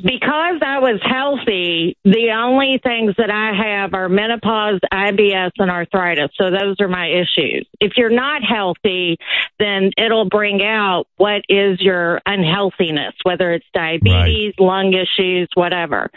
Because 0.03 0.61
I 0.61 0.79
was 0.79 0.99
healthy, 1.03 1.97
the 2.03 2.31
only 2.31 2.79
things 2.81 3.15
that 3.17 3.29
I 3.29 3.53
have 3.53 3.93
are 3.93 4.09
menopause, 4.09 4.79
IBS, 4.91 5.51
and 5.57 5.69
arthritis. 5.69 6.31
So 6.35 6.49
those 6.51 6.77
are 6.79 6.87
my 6.87 7.07
issues. 7.07 7.67
If 7.79 7.93
you're 7.97 8.09
not 8.09 8.41
healthy, 8.43 9.17
then 9.59 9.91
it'll 9.97 10.29
bring 10.29 10.63
out 10.63 11.05
what 11.17 11.41
is 11.49 11.81
your 11.81 12.21
unhealthiness, 12.25 13.13
whether 13.23 13.51
it's 13.51 13.65
diabetes, 13.73 14.53
lung 14.59 14.93
issues, 14.93 15.49
whatever. 15.53 16.09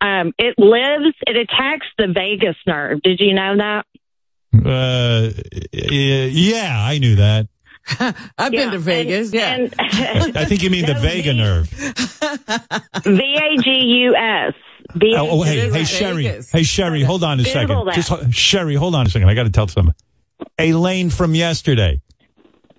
Um, 0.00 0.32
it 0.38 0.54
lives, 0.58 1.14
it 1.26 1.36
attacks 1.36 1.86
the 1.98 2.08
vagus 2.08 2.56
nerve. 2.66 3.02
Did 3.02 3.20
you 3.20 3.34
know 3.34 3.56
that? 3.56 3.86
Uh, 4.54 5.30
yeah, 5.72 6.76
I 6.78 6.98
knew 6.98 7.16
that. 7.16 7.48
I've 8.38 8.52
been 8.52 8.72
to 8.72 8.78
Vegas. 8.78 9.32
yeah. 9.32 9.68
I 9.78 10.44
think 10.44 10.62
you 10.62 10.70
mean 10.70 10.86
the 10.86 10.94
Vega 11.00 11.32
nerve. 11.32 11.68
V 11.68 13.36
A 13.36 13.62
G 13.62 13.70
U 13.70 14.16
S. 14.16 14.54
Oh, 14.94 15.40
oh, 15.40 15.42
hey, 15.42 15.68
hey, 15.70 15.84
Sherry. 15.84 16.24
Hey, 16.24 16.62
Sherry, 16.62 17.02
hold 17.02 17.22
on 17.24 17.40
a 17.40 17.42
Google 17.42 17.52
second. 17.52 17.86
that. 17.86 17.94
Just 17.94 18.34
Sherry, 18.34 18.74
hold 18.76 18.94
on 18.94 19.06
a 19.06 19.10
second. 19.10 19.28
I 19.28 19.34
got 19.34 19.42
to 19.44 19.50
tell 19.50 19.68
someone. 19.68 19.94
Elaine 20.58 21.10
from 21.10 21.34
yesterday. 21.34 22.00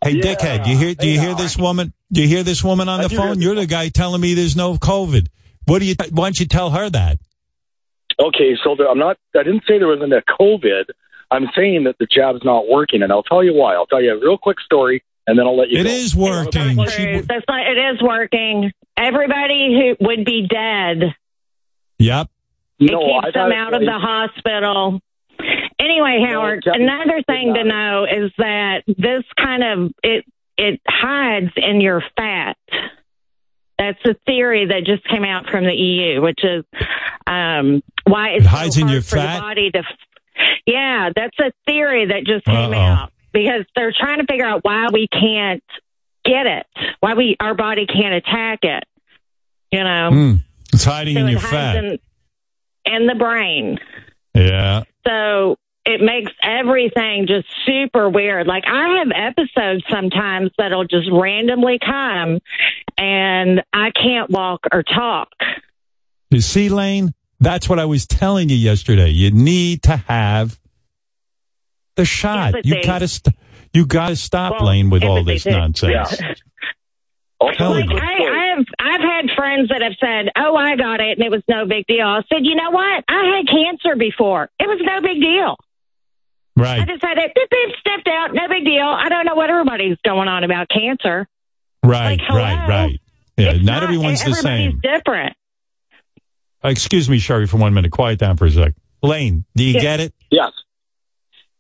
Hey, 0.04 0.20
dickhead, 0.20 0.68
you 0.68 0.78
hear? 0.78 0.94
Do 0.94 1.08
you 1.08 1.20
hear 1.20 1.36
this 1.36 1.58
woman? 1.58 1.94
Do 2.12 2.22
you 2.22 2.28
hear 2.28 2.44
this 2.44 2.64
woman 2.64 2.88
on 2.88 3.02
the 3.02 3.10
phone? 3.10 3.42
You're 3.42 3.56
the 3.56 3.66
guy 3.66 3.90
telling 3.90 4.22
me 4.22 4.34
there's 4.36 4.56
no 4.56 4.76
COVID. 4.76 5.28
What 5.66 5.80
do 5.80 5.86
you? 5.86 5.96
Why 6.12 6.28
don't 6.28 6.40
you 6.40 6.46
tell 6.46 6.70
her 6.72 6.90
that? 6.90 7.20
Okay, 8.20 8.58
so 8.64 8.76
there, 8.76 8.90
I'm 8.90 9.00
not. 9.00 9.18
I 9.36 9.44
didn't 9.44 9.64
say 9.68 9.78
there 9.80 9.88
wasn't 9.88 10.14
a 10.14 10.24
COVID. 10.40 10.86
I'm 11.32 11.48
saying 11.56 11.84
that 11.86 11.98
the 12.00 12.08
jab's 12.10 12.44
not 12.44 12.68
working, 12.70 13.02
and 13.02 13.12
I'll 13.12 13.24
tell 13.24 13.44
you 13.44 13.54
why. 13.54 13.74
I'll 13.76 13.86
tell 13.86 14.02
you 14.02 14.14
a 14.14 14.20
real 14.20 14.38
quick 14.38 14.60
story, 14.60 15.04
and 15.26 15.38
then 15.38 15.46
I'll 15.46 15.58
let 15.58 15.70
you. 15.70 15.80
It 15.80 15.84
go. 15.84 15.90
is 15.90 16.16
working. 16.16 16.76
True. 16.86 17.22
That's 17.22 17.46
not, 17.48 17.68
it 17.68 17.78
is 17.78 18.02
working. 18.02 18.72
Everybody 18.96 19.96
who 20.00 20.06
would 20.06 20.26
be 20.26 20.48
dead. 20.48 21.14
Yep. 22.00 22.30
it 22.80 22.90
keeps 22.90 23.34
them 23.34 23.52
out 23.52 23.74
of 23.74 23.82
the 23.82 23.92
hospital. 23.92 25.00
Anyway, 25.80 26.24
Howard, 26.28 26.64
another 26.66 27.22
thing 27.28 27.54
to 27.54 27.64
know 27.64 28.06
is 28.06 28.32
that 28.38 28.84
this 28.88 29.24
kind 29.38 29.64
of 29.64 29.92
it 30.04 30.26
it 30.58 30.82
hides 30.88 31.52
in 31.56 31.82
your 31.82 32.04
fat. 32.16 32.58
That's 33.78 34.00
a 34.06 34.16
theory 34.26 34.66
that 34.66 34.86
just 34.86 35.08
came 35.08 35.24
out 35.24 35.50
from 35.50 35.66
the 35.66 35.74
EU, 35.74 36.22
which 36.22 36.44
is 36.44 36.66
um, 37.28 37.84
why 38.06 38.30
it's 38.30 38.46
It 38.46 38.48
hides 38.48 38.76
so 38.76 38.82
in 38.82 38.88
your 38.88 39.04
for 39.04 39.18
fat? 39.18 39.40
body 39.40 39.70
to. 39.72 39.84
Yeah, 40.66 41.10
that's 41.16 41.38
a 41.40 41.52
theory 41.66 42.08
that 42.08 42.26
just 42.26 42.46
came 42.46 42.56
Uh-oh. 42.74 42.78
out 42.78 43.12
because 43.34 43.66
they're 43.76 43.94
trying 43.98 44.20
to 44.20 44.26
figure 44.26 44.46
out 44.46 44.62
why 44.64 44.88
we 44.92 45.08
can't 45.08 45.64
get 46.26 46.46
it, 46.46 46.66
why 47.00 47.14
we 47.14 47.36
our 47.40 47.54
body 47.56 47.86
can't 47.86 48.14
attack 48.16 48.60
it. 48.64 48.84
You 49.72 49.84
know, 49.84 50.10
Hmm. 50.12 50.34
It's 50.74 50.84
hiding 50.84 51.16
so 51.16 51.22
in 51.22 51.28
it 51.28 51.32
your 51.32 51.40
fat. 51.40 51.76
in, 51.84 52.00
in 52.86 53.08
the 53.08 53.16
brain. 53.16 53.80
Yeah. 54.34 54.84
So 55.06 55.56
it 55.86 56.02
makes 56.02 56.32
everything 56.44 57.28
just 57.28 57.48
super 57.66 58.10
weird. 58.10 58.46
Like 58.48 58.66
I 58.68 58.98
have 59.00 59.08
episodes 59.16 59.84
sometimes 59.90 60.52
that'll 60.58 60.84
just 60.86 61.08
randomly 61.12 61.80
come 61.80 62.40
and 62.98 63.64
I 63.72 63.92
can't 63.92 64.30
walk 64.30 64.62
or 64.74 64.84
talk. 64.84 65.30
You 66.30 66.42
see, 66.42 66.68
Lane? 66.68 67.14
That's 67.40 67.70
what 67.70 67.80
I 67.80 67.86
was 67.86 68.08
telling 68.08 68.50
you 68.50 68.56
yesterday. 68.56 69.10
You 69.10 69.32
need 69.32 69.84
to 69.84 69.98
have 69.98 70.60
the 71.96 72.06
shot. 72.06 72.54
but 72.54 72.66
you 72.66 72.76
they- 72.76 72.82
gotta 72.84 73.08
st- 73.08 73.36
you 73.74 73.86
gotta 73.86 74.16
stop 74.16 74.54
Well, 74.60 74.68
Lane 74.70 74.90
with 74.90 75.04
yeah, 75.04 75.10
all 75.10 75.24
this 75.24 75.46
nonsense. 75.46 76.20
Hell, 77.40 77.72
Like 77.72 77.86
I, 77.90 77.96
I 77.96 78.56
have 78.56 78.66
I've 78.80 79.02
had 79.02 79.26
friends 79.36 79.70
that 79.70 79.82
have 79.84 79.94
said, 80.00 80.32
"Oh, 80.36 80.56
I 80.56 80.76
got 80.76 81.00
it 81.02 81.18
and 81.20 81.22
it 81.26 81.30
was 81.30 81.44
no 81.48 81.68
big 81.68 81.86
deal." 81.86 82.08
I 82.08 82.22
said, 82.34 82.40
"You 82.46 82.56
know 82.56 82.72
what? 82.72 83.04
I 83.08 83.38
had 83.38 83.48
cancer 83.48 83.96
before. 83.96 84.50
It 84.60 84.68
was 84.68 84.80
no 84.82 85.02
big 85.02 85.22
deal. 85.22 85.56
Right. 86.56 86.78
I 86.78 86.80
right, 86.80 86.88
just 86.88 87.04
had 87.04 87.20
it, 87.20 87.32
beep, 87.36 87.50
beep, 87.52 87.76
sniffed 87.84 88.08
out, 88.08 88.34
no 88.34 88.48
big 88.48 88.66
deal. 88.66 88.82
I 88.88 89.10
don't 89.10 89.28
know 89.28 89.36
what 89.36 89.52
everybody's 89.52 89.98
going 90.04 90.28
on 90.28 90.44
about 90.44 90.68
cancer. 90.70 91.28
right, 91.84 92.20
like, 92.20 92.30
right, 92.30 92.68
right. 92.68 93.00
Yeah, 93.38 93.52
It's 93.52 93.64
not, 93.64 93.84
everyone's 93.84 94.24
the 94.24 94.32
everybody's 94.32 94.42
same. 94.74 94.80
different. 94.82 95.36
Uh, 96.64 96.70
excuse 96.70 97.10
me, 97.10 97.20
Sherry, 97.20 97.48
for 97.48 97.58
one 97.58 97.74
minute. 97.74 97.92
Quiet 97.92 98.20
down 98.20 98.38
for 98.38 98.46
a 98.46 98.52
sec. 98.52 98.74
Lane, 99.04 99.46
do 99.56 99.64
you 99.64 99.74
Yeah. 99.76 99.82
get 99.82 100.00
it? 100.00 100.14
Yes. 100.32 100.52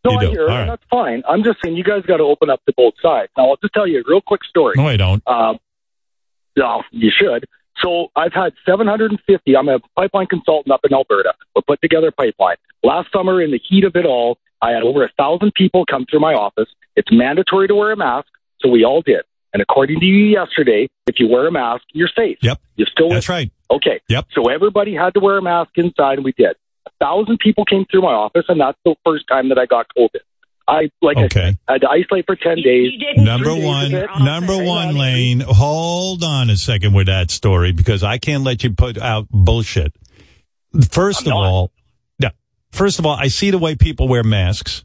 No, 0.03 0.11
You 0.13 0.17
I 0.17 0.21
do. 0.25 0.29
hear, 0.31 0.47
right. 0.47 0.65
that's 0.67 0.83
fine. 0.89 1.23
I'm 1.27 1.43
just 1.43 1.59
saying 1.63 1.75
you 1.75 1.83
guys 1.83 2.03
got 2.05 2.17
to 2.17 2.23
open 2.23 2.49
up 2.49 2.63
to 2.65 2.73
both 2.75 2.93
sides. 3.01 3.31
Now, 3.37 3.49
I'll 3.49 3.57
just 3.57 3.73
tell 3.73 3.85
you 3.87 3.99
a 3.99 4.03
real 4.07 4.21
quick 4.21 4.43
story. 4.43 4.73
No, 4.77 4.87
I 4.87 4.95
don't. 4.97 5.21
Um, 5.27 5.59
no, 6.55 6.83
you 6.91 7.11
should. 7.11 7.45
So 7.81 8.07
I've 8.15 8.33
had 8.33 8.53
750. 8.65 9.55
I'm 9.55 9.69
a 9.69 9.79
pipeline 9.95 10.25
consultant 10.27 10.71
up 10.71 10.79
in 10.83 10.93
Alberta. 10.93 11.33
We 11.55 11.61
put 11.67 11.79
together 11.81 12.07
a 12.07 12.11
pipeline. 12.11 12.55
Last 12.83 13.11
summer, 13.11 13.41
in 13.41 13.51
the 13.51 13.59
heat 13.69 13.83
of 13.83 13.95
it 13.95 14.05
all, 14.05 14.37
I 14.61 14.71
had 14.71 14.81
over 14.83 15.03
a 15.03 15.09
thousand 15.17 15.53
people 15.53 15.85
come 15.85 16.05
through 16.09 16.21
my 16.21 16.33
office. 16.33 16.69
It's 16.95 17.11
mandatory 17.11 17.67
to 17.67 17.75
wear 17.75 17.91
a 17.91 17.97
mask, 17.97 18.27
so 18.61 18.69
we 18.69 18.83
all 18.83 19.01
did. 19.01 19.21
And 19.53 19.61
according 19.61 19.99
to 19.99 20.05
you 20.05 20.25
yesterday, 20.25 20.87
if 21.05 21.19
you 21.19 21.27
wear 21.27 21.45
a 21.47 21.51
mask, 21.51 21.83
you're 21.93 22.09
safe. 22.15 22.37
Yep. 22.41 22.59
You're 22.75 22.87
still 22.91 23.09
That's 23.09 23.29
right. 23.29 23.51
Okay. 23.69 23.99
Yep. 24.09 24.25
So 24.33 24.49
everybody 24.49 24.93
had 24.95 25.13
to 25.15 25.19
wear 25.19 25.37
a 25.37 25.41
mask 25.41 25.71
inside, 25.75 26.13
and 26.13 26.23
we 26.25 26.31
did. 26.37 26.55
A 26.87 26.91
thousand 26.99 27.39
people 27.39 27.65
came 27.65 27.85
through 27.91 28.01
my 28.01 28.13
office, 28.13 28.45
and 28.47 28.59
that's 28.61 28.77
the 28.85 28.95
first 29.05 29.25
time 29.27 29.49
that 29.49 29.57
I 29.59 29.65
got 29.65 29.87
COVID. 29.97 30.21
I 30.69 30.89
like 31.01 31.17
I 31.17 31.23
Okay. 31.25 31.39
said, 31.51 31.57
I 31.67 31.71
had 31.73 31.81
to 31.81 31.89
isolate 31.89 32.25
for 32.25 32.35
ten 32.35 32.57
days. 32.61 32.91
Number 33.17 33.55
one, 33.55 33.91
number 34.23 34.57
one, 34.61 34.95
Lane. 34.97 35.39
Hold 35.39 36.23
on 36.23 36.49
a 36.49 36.57
second 36.57 36.93
with 36.93 37.07
that 37.07 37.31
story 37.31 37.71
because 37.71 38.03
I 38.03 38.17
can't 38.17 38.43
let 38.43 38.63
you 38.63 38.71
put 38.73 38.97
out 38.97 39.27
bullshit. 39.29 39.93
First 40.89 41.25
of 41.25 41.33
all, 41.33 41.71
yeah. 42.19 42.29
First 42.71 42.99
of 42.99 43.05
all, 43.05 43.15
I 43.15 43.29
see 43.29 43.51
the 43.51 43.57
way 43.57 43.75
people 43.75 44.07
wear 44.09 44.23
masks. 44.23 44.83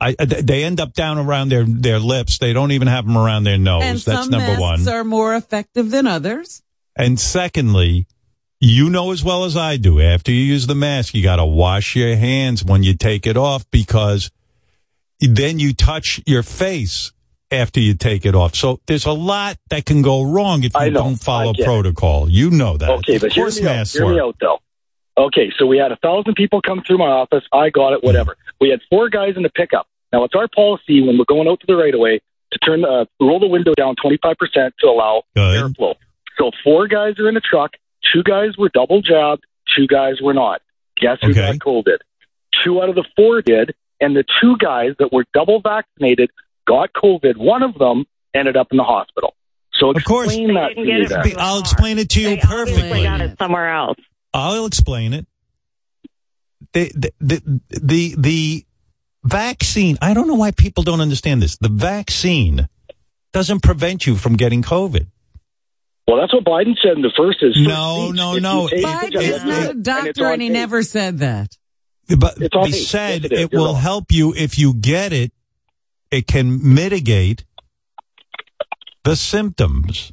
I 0.00 0.14
uh, 0.18 0.24
they 0.26 0.64
end 0.64 0.80
up 0.80 0.92
down 0.94 1.18
around 1.18 1.50
their 1.50 1.64
their 1.64 1.98
lips. 1.98 2.38
They 2.38 2.52
don't 2.52 2.72
even 2.72 2.88
have 2.88 3.06
them 3.06 3.16
around 3.16 3.44
their 3.44 3.58
nose. 3.58 3.82
and 3.82 3.98
That's 3.98 4.04
some 4.04 4.30
number 4.30 4.58
masks 4.58 4.86
one. 4.86 4.88
are 4.94 5.04
more 5.04 5.34
effective 5.34 5.90
than 5.90 6.06
others. 6.06 6.62
And 6.96 7.20
secondly, 7.20 8.06
you 8.60 8.88
know 8.88 9.12
as 9.12 9.22
well 9.22 9.44
as 9.44 9.56
I 9.56 9.76
do, 9.76 10.00
after 10.00 10.32
you 10.32 10.40
use 10.42 10.66
the 10.66 10.74
mask, 10.74 11.14
you 11.14 11.22
got 11.22 11.36
to 11.36 11.44
wash 11.44 11.94
your 11.94 12.16
hands 12.16 12.64
when 12.64 12.82
you 12.82 12.96
take 12.96 13.26
it 13.26 13.36
off 13.36 13.70
because 13.70 14.30
then 15.20 15.58
you 15.58 15.74
touch 15.74 16.20
your 16.26 16.42
face 16.42 17.12
after 17.50 17.80
you 17.80 17.94
take 17.94 18.24
it 18.24 18.34
off. 18.34 18.54
So 18.54 18.80
there's 18.86 19.06
a 19.06 19.12
lot 19.12 19.58
that 19.68 19.84
can 19.84 20.02
go 20.02 20.22
wrong 20.22 20.64
if 20.64 20.72
you 20.74 20.90
don't 20.90 21.16
follow 21.16 21.52
it. 21.56 21.64
protocol. 21.64 22.28
You 22.28 22.50
know 22.50 22.76
that. 22.76 22.90
Okay, 22.90 23.18
but 23.18 23.32
hear 23.32 23.48
me 23.48 23.66
out. 23.66 23.88
Hear 23.88 24.08
me 24.08 24.20
out, 24.20 24.36
though. 24.40 24.58
Okay, 25.18 25.50
so 25.58 25.66
we 25.66 25.78
had 25.78 25.92
a 25.92 25.96
thousand 25.96 26.34
people 26.34 26.60
come 26.60 26.82
through 26.86 26.98
my 26.98 27.08
office. 27.08 27.44
I 27.52 27.70
got 27.70 27.92
it, 27.94 28.02
whatever. 28.02 28.36
We 28.60 28.68
had 28.70 28.80
four 28.90 29.08
guys 29.08 29.34
in 29.36 29.42
the 29.42 29.50
pickup. 29.50 29.86
Now 30.12 30.24
it's 30.24 30.34
our 30.34 30.48
policy 30.48 31.02
when 31.02 31.18
we're 31.18 31.24
going 31.26 31.48
out 31.48 31.60
to 31.60 31.66
the 31.66 31.76
right 31.76 31.92
of 31.92 32.00
way 32.00 32.20
to 32.52 32.58
turn 32.58 32.84
uh, 32.84 33.06
roll 33.20 33.40
the 33.40 33.46
window 33.46 33.74
down 33.74 33.96
twenty 34.00 34.18
five 34.22 34.36
percent 34.38 34.74
to 34.80 34.86
allow 34.86 35.22
airflow. 35.36 35.94
So 36.38 36.50
four 36.64 36.86
guys 36.88 37.18
are 37.18 37.28
in 37.28 37.36
a 37.36 37.40
truck. 37.40 37.72
Two 38.12 38.22
guys 38.22 38.56
were 38.58 38.68
double 38.72 39.02
jabbed. 39.02 39.44
Two 39.76 39.86
guys 39.86 40.20
were 40.22 40.34
not. 40.34 40.60
Guess 41.00 41.18
who 41.22 41.34
got 41.34 41.56
COVID? 41.56 41.98
Two 42.64 42.80
out 42.80 42.88
of 42.88 42.94
the 42.94 43.04
four 43.16 43.42
did, 43.42 43.74
and 44.00 44.16
the 44.16 44.24
two 44.40 44.56
guys 44.58 44.92
that 44.98 45.12
were 45.12 45.24
double 45.34 45.60
vaccinated 45.60 46.30
got 46.66 46.92
COVID. 46.92 47.36
One 47.36 47.62
of 47.62 47.74
them 47.74 48.04
ended 48.34 48.56
up 48.56 48.68
in 48.70 48.76
the 48.76 48.84
hospital. 48.84 49.34
So 49.74 49.90
explain 49.90 50.54
that 50.54 50.74
to 50.74 50.82
me. 50.82 51.04
then. 51.06 51.34
I'll 51.38 51.60
explain 51.60 51.98
it 51.98 52.08
to 52.10 52.20
you 52.20 52.28
They 52.28 52.36
perfectly. 52.38 53.02
got 53.02 53.20
it 53.20 53.36
somewhere 53.38 53.74
else. 53.74 53.98
I'll 54.32 54.66
explain 54.66 55.12
it. 55.12 55.26
The, 56.72 56.92
the, 56.94 57.12
the, 57.20 57.60
the, 57.68 58.14
the 58.18 58.66
vaccine, 59.24 59.98
I 60.00 60.14
don't 60.14 60.28
know 60.28 60.34
why 60.34 60.50
people 60.50 60.82
don't 60.82 61.00
understand 61.00 61.42
this. 61.42 61.56
The 61.58 61.68
vaccine 61.68 62.68
doesn't 63.32 63.62
prevent 63.62 64.06
you 64.06 64.16
from 64.16 64.36
getting 64.36 64.62
COVID. 64.62 65.08
Well, 66.06 66.18
that's 66.20 66.32
what 66.32 66.44
Biden 66.44 66.74
said 66.82 66.92
in 66.96 67.02
the 67.02 67.12
first. 67.16 67.38
Is 67.42 67.54
first 67.56 67.66
No, 67.68 68.06
speech. 68.08 68.16
no, 68.16 68.36
If 68.36 68.42
no. 68.42 68.62
you 68.62 68.68
take 68.68 68.84
Biden 68.84 69.22
is 69.22 69.44
not 69.44 69.70
a 69.70 69.74
doctor, 69.74 70.26
and 70.26 70.40
he 70.40 70.48
tape. 70.48 70.52
never 70.54 70.82
said 70.82 71.18
that. 71.18 71.56
But 72.16 72.38
he 72.38 72.72
said 72.72 73.22
Yes, 73.22 73.24
it 73.24 73.32
is. 73.32 73.40
it 73.40 73.52
will 73.52 73.72
wrong. 73.72 73.74
help 73.82 74.12
you 74.12 74.32
if 74.34 74.58
you 74.58 74.74
get 74.74 75.12
it. 75.12 75.32
It 76.12 76.28
can 76.28 76.60
mitigate 76.74 77.44
the 79.02 79.16
symptoms. 79.16 80.12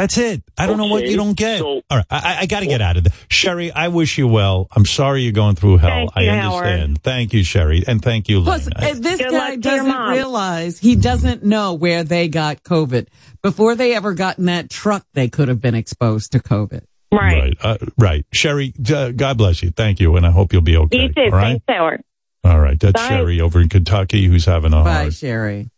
That's 0.00 0.16
it. 0.16 0.42
I 0.56 0.66
don't 0.66 0.78
know 0.78 0.86
what 0.86 1.04
you 1.06 1.16
don't 1.18 1.36
get. 1.36 1.58
so- 1.58 1.82
All 1.90 1.96
right, 1.98 2.06
I, 2.10 2.38
I 2.40 2.46
got 2.46 2.60
to 2.60 2.66
get 2.66 2.80
out 2.80 2.96
of 2.96 3.04
there. 3.04 3.12
Sherry, 3.28 3.70
I 3.70 3.88
wish 3.88 4.16
you 4.16 4.26
well. 4.28 4.66
I'm 4.74 4.86
sorry 4.86 5.20
you're 5.22 5.32
going 5.32 5.56
through 5.56 5.76
hell. 5.76 5.90
Thank 5.90 6.16
I 6.16 6.22
you, 6.22 6.30
understand. 6.30 6.80
Howard. 6.88 7.02
Thank 7.02 7.32
you, 7.34 7.44
Sherry, 7.44 7.84
and 7.86 8.00
thank 8.02 8.30
you, 8.30 8.42
Plus, 8.42 8.64
Lynn. 8.64 8.72
uh, 8.76 8.94
this 8.98 9.20
guy 9.20 9.28
luck 9.28 9.48
to 9.48 9.52
your 9.52 9.60
doesn't 9.60 10.08
realize 10.08 10.78
he 10.78 10.96
doesn't 10.96 11.44
know 11.44 11.74
where 11.74 12.02
they 12.02 12.28
got 12.28 12.62
COVID. 12.62 13.08
Before 13.42 13.74
they 13.74 13.94
ever 13.94 14.14
got 14.14 14.38
in 14.38 14.46
that 14.46 14.70
truck, 14.70 15.04
they 15.12 15.28
could 15.28 15.48
have 15.48 15.60
been 15.60 15.74
exposed 15.74 16.32
to 16.32 16.38
COVID. 16.38 16.82
Right. 17.12 17.34
Right, 17.42 17.56
uh, 17.60 17.76
right. 17.98 18.24
Sherry, 18.32 18.72
uh, 18.90 19.10
God 19.10 19.36
bless 19.36 19.62
you. 19.62 19.70
Thank 19.70 20.00
you, 20.00 20.16
and 20.16 20.24
I 20.26 20.30
hope 20.30 20.54
you'll 20.54 20.62
be 20.62 20.78
okay. 20.78 21.02
You 21.02 21.08
too. 21.12 21.20
All 21.24 21.30
right, 21.32 21.42
Thanks, 21.50 21.64
Howard. 21.68 22.02
all 22.44 22.58
right. 22.58 22.80
That's 22.80 22.94
Bye. 23.02 23.08
Sherry 23.08 23.40
over 23.42 23.60
in 23.60 23.68
Kentucky 23.68 24.24
who's 24.24 24.46
having 24.46 24.72
a 24.72 24.76
hard. 24.76 24.86
Bye, 24.86 24.92
hard. 25.02 25.14
Sherry. 25.14 25.70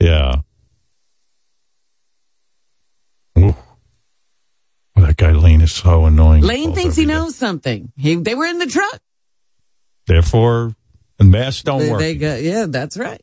Yeah. 0.00 0.34
Ooh. 3.38 3.54
That 5.00 5.16
guy 5.16 5.32
Lane 5.32 5.60
is 5.60 5.72
so 5.72 6.06
annoying. 6.06 6.42
Lane 6.42 6.72
thinks 6.74 6.96
he 6.96 7.04
day. 7.04 7.12
knows 7.12 7.34
something. 7.36 7.92
He, 7.96 8.16
they 8.16 8.34
were 8.34 8.46
in 8.46 8.58
the 8.58 8.66
truck. 8.66 9.00
Therefore, 10.06 10.74
the 11.18 11.24
masks 11.24 11.62
don't 11.62 11.80
They, 11.80 11.90
work. 11.90 11.98
they 12.00 12.14
got, 12.14 12.42
yeah, 12.42 12.66
that's 12.68 12.96
right. 12.96 13.20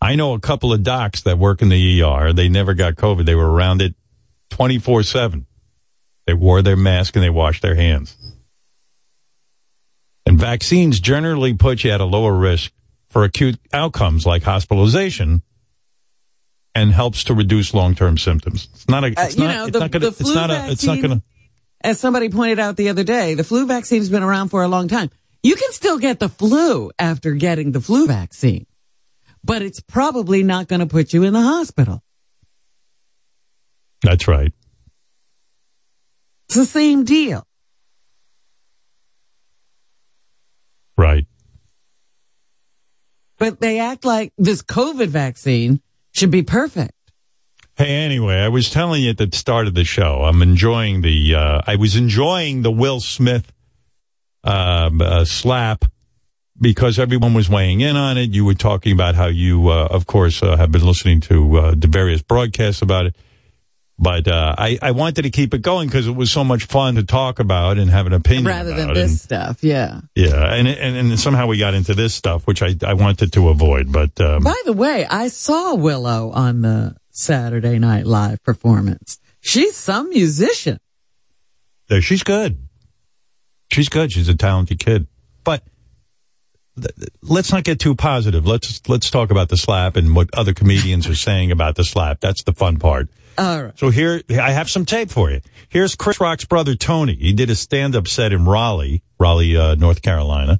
I 0.00 0.14
know 0.14 0.34
a 0.34 0.40
couple 0.40 0.72
of 0.72 0.82
docs 0.82 1.22
that 1.22 1.38
work 1.38 1.60
in 1.62 1.68
the 1.68 2.02
ER. 2.02 2.32
They 2.32 2.48
never 2.48 2.74
got 2.74 2.94
COVID. 2.94 3.26
They 3.26 3.34
were 3.34 3.50
around 3.50 3.82
it 3.82 3.94
24 4.50 5.02
7. 5.02 5.46
They 6.26 6.34
wore 6.34 6.62
their 6.62 6.76
mask 6.76 7.16
and 7.16 7.22
they 7.24 7.30
washed 7.30 7.62
their 7.62 7.74
hands. 7.74 8.16
And 10.26 10.38
vaccines 10.38 11.00
generally 11.00 11.54
put 11.54 11.84
you 11.84 11.90
at 11.90 12.00
a 12.00 12.04
lower 12.04 12.34
risk 12.34 12.70
for 13.08 13.24
acute 13.24 13.58
outcomes 13.72 14.26
like 14.26 14.42
hospitalization 14.42 15.42
and 16.78 16.92
helps 16.92 17.24
to 17.24 17.34
reduce 17.34 17.74
long 17.74 17.94
term 17.94 18.16
symptoms. 18.18 18.68
It's 18.74 18.88
not 18.88 19.04
a, 19.04 19.08
Uh, 19.08 19.24
it's 19.26 19.36
you 19.36 19.44
not, 19.44 19.54
know, 19.54 19.64
it's 19.66 19.72
the- 19.72 19.78
not 19.80 19.90
gonna, 19.90 20.06
it's 20.06 20.20
not 20.34 20.50
a, 20.50 20.70
it's 20.70 20.84
not 20.84 21.00
gonna, 21.02 21.22
As 21.80 21.98
somebody 22.00 22.28
pointed 22.28 22.58
out 22.58 22.76
the 22.76 22.88
other 22.88 23.04
day, 23.04 23.34
the 23.34 23.44
flu 23.44 23.66
vaccine 23.66 23.98
has 24.00 24.08
been 24.10 24.22
around 24.22 24.48
for 24.48 24.62
a 24.62 24.68
long 24.68 24.88
time. 24.88 25.10
You 25.42 25.54
can 25.56 25.72
still 25.72 25.98
get 25.98 26.18
the 26.18 26.28
flu 26.28 26.90
after 26.98 27.32
getting 27.34 27.72
the 27.72 27.80
flu 27.80 28.06
vaccine, 28.06 28.66
but 29.44 29.62
it's 29.62 29.80
probably 29.80 30.42
not 30.42 30.66
going 30.68 30.80
to 30.80 30.86
put 30.86 31.12
you 31.12 31.22
in 31.24 31.32
the 31.32 31.42
hospital. 31.42 32.02
that's 34.02 34.26
right. 34.28 34.52
It's 36.48 36.56
the 36.56 36.64
same 36.66 37.04
deal. 37.04 37.44
Right. 40.96 41.26
But 43.38 43.60
they 43.60 43.78
act 43.78 44.04
like 44.04 44.32
this 44.38 44.62
COVID 44.62 45.08
vaccine 45.08 45.80
should 46.12 46.30
be 46.30 46.42
perfect. 46.42 46.92
Hey, 47.76 48.04
anyway, 48.04 48.36
I 48.36 48.48
was 48.48 48.70
telling 48.70 49.02
you 49.02 49.10
at 49.10 49.18
the 49.18 49.28
start 49.32 49.68
of 49.68 49.74
the 49.74 49.84
show, 49.84 50.24
I'm 50.24 50.42
enjoying 50.42 51.02
the, 51.02 51.34
uh, 51.36 51.62
I 51.64 51.76
was 51.76 51.94
enjoying 51.94 52.62
the 52.62 52.72
Will 52.72 52.98
Smith, 52.98 53.52
um, 54.42 55.00
uh, 55.00 55.24
slap 55.24 55.84
because 56.60 56.98
everyone 56.98 57.34
was 57.34 57.48
weighing 57.48 57.80
in 57.80 57.96
on 57.96 58.18
it. 58.18 58.30
You 58.30 58.44
were 58.44 58.54
talking 58.54 58.92
about 58.92 59.14
how 59.14 59.26
you, 59.26 59.68
uh, 59.68 59.86
of 59.90 60.06
course, 60.06 60.42
uh, 60.42 60.56
have 60.56 60.72
been 60.72 60.84
listening 60.84 61.20
to, 61.22 61.56
uh, 61.58 61.74
the 61.76 61.86
various 61.86 62.20
broadcasts 62.20 62.82
about 62.82 63.06
it. 63.06 63.16
But, 64.00 64.28
uh, 64.28 64.54
I, 64.56 64.78
I 64.80 64.92
wanted 64.92 65.22
to 65.22 65.30
keep 65.30 65.52
it 65.54 65.62
going 65.62 65.88
because 65.88 66.06
it 66.06 66.14
was 66.14 66.30
so 66.30 66.44
much 66.44 66.66
fun 66.66 66.94
to 66.94 67.02
talk 67.02 67.40
about 67.40 67.78
and 67.78 67.90
have 67.90 68.06
an 68.06 68.12
opinion 68.12 68.44
Rather 68.46 68.72
than 68.72 68.94
this 68.94 69.10
And- 69.10 69.20
stuff, 69.20 69.64
yeah. 69.64 70.02
yeah. 70.14 70.54
And, 70.54 70.68
and, 70.68 70.96
and 70.96 71.18
somehow 71.18 71.48
we 71.48 71.58
got 71.58 71.74
into 71.74 71.94
this 71.94 72.14
stuff, 72.14 72.46
which 72.46 72.62
I, 72.62 72.76
I 72.86 72.94
wanted 72.94 73.32
to 73.32 73.48
avoid, 73.48 73.90
but, 73.90 74.20
um, 74.20 74.44
By 74.44 74.54
the 74.64 74.72
way, 74.72 75.04
I 75.10 75.26
saw 75.26 75.74
Willow 75.74 76.30
on 76.30 76.62
the 76.62 76.94
Saturday 77.10 77.80
Night 77.80 78.06
Live 78.06 78.40
performance. 78.44 79.18
She's 79.40 79.76
some 79.76 80.10
musician. 80.10 80.78
Yeah, 81.90 81.98
she's 81.98 82.22
good. 82.22 82.58
She's 83.72 83.88
good. 83.88 84.12
She's 84.12 84.28
a 84.28 84.34
talented 84.36 84.78
kid. 84.78 85.08
But 85.42 85.62
let's 87.22 87.52
not 87.52 87.64
get 87.64 87.80
too 87.80 87.94
positive. 87.94 88.46
Let's 88.46 88.80
let's 88.88 89.10
talk 89.10 89.30
about 89.30 89.48
the 89.48 89.56
slap 89.56 89.96
and 89.96 90.14
what 90.14 90.28
other 90.34 90.54
comedians 90.54 91.06
are 91.08 91.14
saying 91.14 91.50
about 91.50 91.74
the 91.76 91.84
slap. 91.84 92.20
That's 92.20 92.42
the 92.44 92.52
fun 92.52 92.78
part. 92.78 93.08
All 93.38 93.62
right. 93.62 93.78
So 93.78 93.90
here 93.90 94.20
I 94.30 94.50
have 94.50 94.68
some 94.68 94.84
tape 94.84 95.10
for 95.10 95.30
you. 95.30 95.40
Here's 95.68 95.94
Chris 95.94 96.20
Rock's 96.20 96.44
brother 96.44 96.74
Tony. 96.74 97.14
He 97.14 97.32
did 97.32 97.50
a 97.50 97.54
stand-up 97.54 98.08
set 98.08 98.32
in 98.32 98.44
Raleigh, 98.44 99.02
Raleigh, 99.18 99.56
uh, 99.56 99.76
North 99.76 100.02
Carolina, 100.02 100.58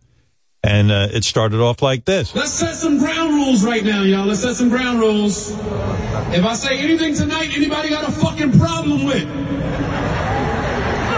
and 0.62 0.92
uh, 0.92 1.08
it 1.10 1.24
started 1.24 1.60
off 1.60 1.82
like 1.82 2.04
this. 2.04 2.34
Let's 2.36 2.52
set 2.52 2.76
some 2.76 2.98
ground 2.98 3.34
rules 3.34 3.64
right 3.64 3.84
now, 3.84 4.02
y'all. 4.02 4.26
Let's 4.26 4.42
set 4.42 4.54
some 4.54 4.68
ground 4.68 5.00
rules. 5.00 5.50
If 5.50 6.44
I 6.44 6.54
say 6.54 6.78
anything 6.78 7.14
tonight, 7.14 7.50
anybody 7.56 7.88
got 7.88 8.08
a 8.08 8.12
fucking 8.12 8.56
problem 8.58 9.04
with? 9.04 9.28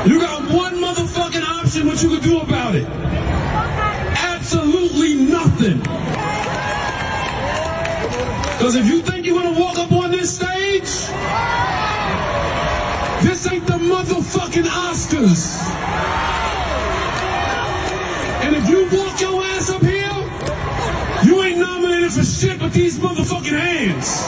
You 0.06 0.18
got 0.18 0.50
one 0.50 0.76
motherfucking 0.76 1.42
option 1.42 1.86
what 1.86 2.02
you 2.02 2.08
can 2.08 2.22
do 2.22 2.40
about 2.40 2.74
it. 2.74 2.86
Absolutely 2.86 5.14
nothing. 5.14 5.82
Because 8.60 8.76
if 8.76 8.86
you 8.88 9.00
think 9.00 9.24
you're 9.24 9.42
gonna 9.42 9.58
walk 9.58 9.78
up 9.78 9.90
on 9.90 10.10
this 10.10 10.36
stage, 10.36 10.82
this 13.24 13.50
ain't 13.50 13.66
the 13.66 13.78
motherfucking 13.80 14.68
Oscars. 14.68 15.64
And 18.44 18.54
if 18.56 18.68
you 18.68 18.84
walk 18.98 19.18
your 19.18 19.42
ass 19.42 19.70
up 19.70 19.80
here, 19.80 20.12
you 21.24 21.42
ain't 21.42 21.58
nominated 21.58 22.12
for 22.12 22.22
shit 22.22 22.58
but 22.58 22.74
these 22.74 22.98
motherfucking 22.98 23.58
hands. 23.58 24.26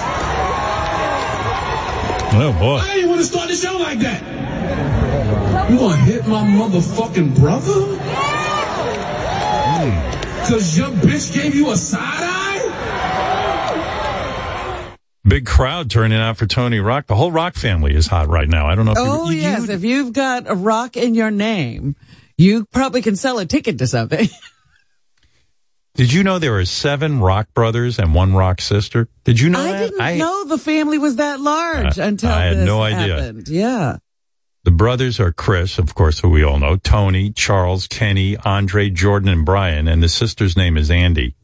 Oh 2.32 2.56
boy. 2.58 2.78
I 2.80 3.00
ain't 3.00 3.08
want 3.08 3.20
to 3.20 3.26
start 3.26 3.50
the 3.50 3.54
show 3.54 3.76
like 3.76 3.98
that. 3.98 5.70
You 5.70 5.76
gonna 5.76 5.96
hit 5.96 6.26
my 6.26 6.42
motherfucking 6.42 7.38
brother? 7.38 7.98
Cause 10.48 10.78
your 10.78 10.88
bitch 10.88 11.34
gave 11.34 11.54
you 11.54 11.70
a 11.70 11.76
side 11.76 12.00
eye? 12.00 12.31
Big 15.24 15.46
crowd 15.46 15.88
turning 15.90 16.18
out 16.18 16.36
for 16.36 16.46
Tony 16.46 16.80
Rock. 16.80 17.06
The 17.06 17.14
whole 17.14 17.30
Rock 17.30 17.54
family 17.54 17.94
is 17.94 18.08
hot 18.08 18.28
right 18.28 18.48
now. 18.48 18.66
I 18.66 18.74
don't 18.74 18.86
know 18.86 18.92
if 18.92 18.98
Oh, 18.98 19.30
you, 19.30 19.36
you, 19.36 19.42
yes. 19.42 19.68
If 19.68 19.84
you've 19.84 20.12
got 20.12 20.50
a 20.50 20.54
rock 20.54 20.96
in 20.96 21.14
your 21.14 21.30
name, 21.30 21.94
you 22.36 22.64
probably 22.72 23.02
can 23.02 23.14
sell 23.14 23.38
a 23.38 23.46
ticket 23.46 23.78
to 23.78 23.86
something. 23.86 24.28
Did 25.94 26.12
you 26.12 26.24
know 26.24 26.38
there 26.38 26.56
are 26.58 26.64
seven 26.64 27.20
Rock 27.20 27.52
brothers 27.54 27.98
and 27.98 28.14
one 28.14 28.34
Rock 28.34 28.60
sister? 28.62 29.08
Did 29.24 29.38
you 29.38 29.50
know 29.50 29.60
I 29.60 29.72
that? 29.72 29.90
didn't 29.90 30.18
know 30.18 30.44
the 30.46 30.56
family 30.58 30.96
was 30.98 31.16
that 31.16 31.38
large 31.40 31.98
I- 31.98 32.06
until 32.06 32.30
I 32.30 32.44
had 32.46 32.56
this 32.58 32.66
no 32.66 32.82
idea. 32.82 33.16
happened. 33.22 33.48
Yeah. 33.48 33.98
The 34.64 34.70
brothers 34.70 35.20
are 35.20 35.32
Chris, 35.32 35.78
of 35.78 35.94
course, 35.94 36.20
who 36.20 36.30
we 36.30 36.42
all 36.44 36.58
know, 36.58 36.76
Tony, 36.76 37.30
Charles, 37.30 37.86
Kenny, 37.88 38.36
Andre, 38.38 38.88
Jordan, 38.90 39.28
and 39.28 39.44
Brian, 39.44 39.86
and 39.86 40.02
the 40.02 40.08
sister's 40.08 40.56
name 40.56 40.76
is 40.76 40.90
Andy. 40.90 41.34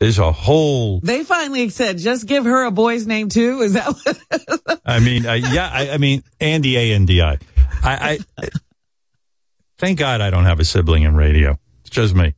There's 0.00 0.18
a 0.18 0.32
whole, 0.32 0.98
They 1.00 1.24
finally 1.24 1.68
said, 1.68 1.98
just 1.98 2.26
give 2.26 2.46
her 2.46 2.64
a 2.64 2.70
boy's 2.70 3.06
name 3.06 3.28
too. 3.28 3.60
Is 3.60 3.74
that 3.74 3.86
what? 3.86 4.80
I 4.86 4.98
mean, 4.98 5.26
uh, 5.26 5.34
yeah, 5.34 5.68
I, 5.70 5.90
I 5.90 5.98
mean, 5.98 6.22
Andy, 6.40 6.74
A-N-D-I. 6.78 7.38
I, 7.82 8.18
I, 8.38 8.48
thank 9.76 9.98
God 9.98 10.22
I 10.22 10.30
don't 10.30 10.46
have 10.46 10.58
a 10.58 10.64
sibling 10.64 11.02
in 11.02 11.14
radio. 11.14 11.58
It's 11.82 11.90
just 11.90 12.14
me. 12.14 12.34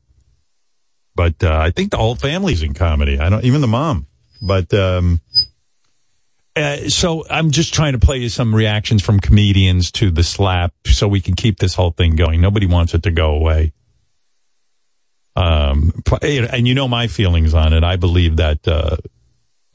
But, 1.14 1.44
uh, 1.44 1.56
I 1.56 1.70
think 1.70 1.92
the 1.92 1.98
whole 1.98 2.16
family's 2.16 2.64
in 2.64 2.74
comedy. 2.74 3.20
I 3.20 3.30
don't, 3.30 3.44
even 3.44 3.60
the 3.60 3.68
mom. 3.68 4.08
But, 4.40 4.74
um, 4.74 5.20
uh, 6.56 6.88
so 6.88 7.24
I'm 7.30 7.52
just 7.52 7.72
trying 7.72 7.92
to 7.92 8.00
play 8.00 8.18
you 8.18 8.28
some 8.28 8.52
reactions 8.52 9.04
from 9.04 9.20
comedians 9.20 9.92
to 9.92 10.10
the 10.10 10.24
slap 10.24 10.74
so 10.86 11.06
we 11.06 11.20
can 11.20 11.34
keep 11.34 11.60
this 11.60 11.76
whole 11.76 11.92
thing 11.92 12.16
going. 12.16 12.40
Nobody 12.40 12.66
wants 12.66 12.92
it 12.92 13.04
to 13.04 13.12
go 13.12 13.30
away. 13.30 13.72
Um, 15.34 15.92
and 16.20 16.68
you 16.68 16.74
know 16.74 16.88
my 16.88 17.06
feelings 17.06 17.54
on 17.54 17.72
it. 17.72 17.84
I 17.84 17.96
believe 17.96 18.36
that, 18.36 18.66
uh, 18.68 18.96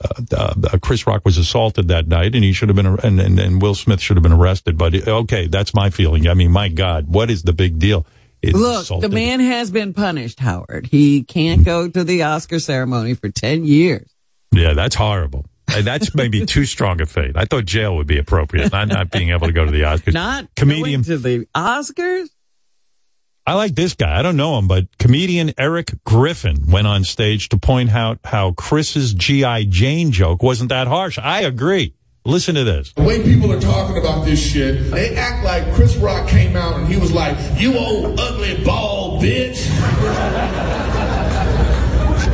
uh, 0.04 0.54
uh, 0.72 0.78
Chris 0.80 1.08
Rock 1.08 1.24
was 1.26 1.38
assaulted 1.38 1.88
that 1.88 2.08
night, 2.08 2.36
and 2.36 2.44
he 2.44 2.54
should 2.54 2.70
have 2.70 2.76
been, 2.76 2.86
and, 2.86 3.20
and, 3.20 3.40
and 3.40 3.62
Will 3.62 3.74
Smith 3.74 4.00
should 4.00 4.16
have 4.16 4.24
been 4.24 4.34
arrested. 4.34 4.78
But 4.78 4.94
okay, 5.08 5.48
that's 5.48 5.74
my 5.74 5.90
feeling. 5.90 6.28
I 6.28 6.36
mean, 6.36 6.52
my 6.52 6.70
God, 6.70 7.08
what 7.08 7.32
is 7.32 7.42
the 7.42 7.54
big 7.54 7.80
deal? 7.80 8.06
It's 8.42 8.56
Look, 8.56 8.84
assaulted. 8.84 9.10
the 9.10 9.16
man 9.16 9.40
has 9.40 9.72
been 9.72 9.94
punished, 9.94 10.40
Howard. 10.40 10.88
He 10.92 11.24
can't 11.24 11.64
go 11.66 11.90
to 11.90 12.04
the 12.04 12.24
Oscar 12.24 12.60
ceremony 12.60 13.16
for 13.16 13.30
10 13.30 13.66
years. 13.66 14.14
Yeah, 14.52 14.74
that's 14.74 14.96
horrible. 14.96 15.46
Uh, 15.70 15.82
That's 15.82 16.16
maybe 16.16 16.46
too 16.46 16.64
strong 16.64 17.02
a 17.02 17.06
fate. 17.06 17.36
I 17.36 17.44
thought 17.44 17.66
jail 17.66 17.98
would 17.98 18.08
be 18.08 18.18
appropriate, 18.18 18.72
not 18.72 18.88
not 18.88 19.12
being 19.12 19.32
able 19.32 19.48
to 19.48 19.54
go 19.54 19.66
to 19.66 19.72
the 19.72 19.82
Oscars. 19.82 20.14
Not 20.14 20.48
comedian 20.56 21.02
going 21.02 21.04
to 21.04 21.18
the 21.18 21.48
Oscars? 21.54 22.30
I 23.48 23.54
like 23.54 23.76
this 23.76 23.94
guy. 23.94 24.20
I 24.20 24.24
don't 24.24 24.36
know 24.36 24.60
him, 24.60 24.68
but 24.68 24.98
comedian 24.98 25.54
Erik 25.58 26.04
Griffin 26.04 26.70
went 26.70 26.86
on 26.86 27.06
stage 27.06 27.48
to 27.50 27.58
point 27.58 27.92
out 27.92 28.20
how 28.26 28.52
Chris's 28.52 29.14
G.I. 29.14 29.64
Jane 29.70 30.12
joke 30.12 30.44
wasn't 30.44 30.68
that 30.68 30.88
harsh. 30.88 31.18
I 31.18 31.44
agree. 31.44 31.94
Listen 32.26 32.56
to 32.56 32.66
this. 32.66 32.92
The 32.92 33.04
way 33.04 33.24
people 33.24 33.54
are 33.54 33.62
talking 33.62 33.98
about 33.98 34.26
this 34.26 34.46
shit, 34.46 34.92
they 34.92 35.16
act 35.16 35.46
like 35.46 35.74
Chris 35.76 35.96
Rock 35.96 36.28
came 36.28 36.58
out 36.58 36.76
and 36.76 36.90
he 36.90 36.98
was 36.98 37.14
like, 37.14 37.38
"You 37.58 37.78
old 37.78 38.20
ugly 38.20 38.62
bald 38.66 39.24
bitch." 39.24 39.66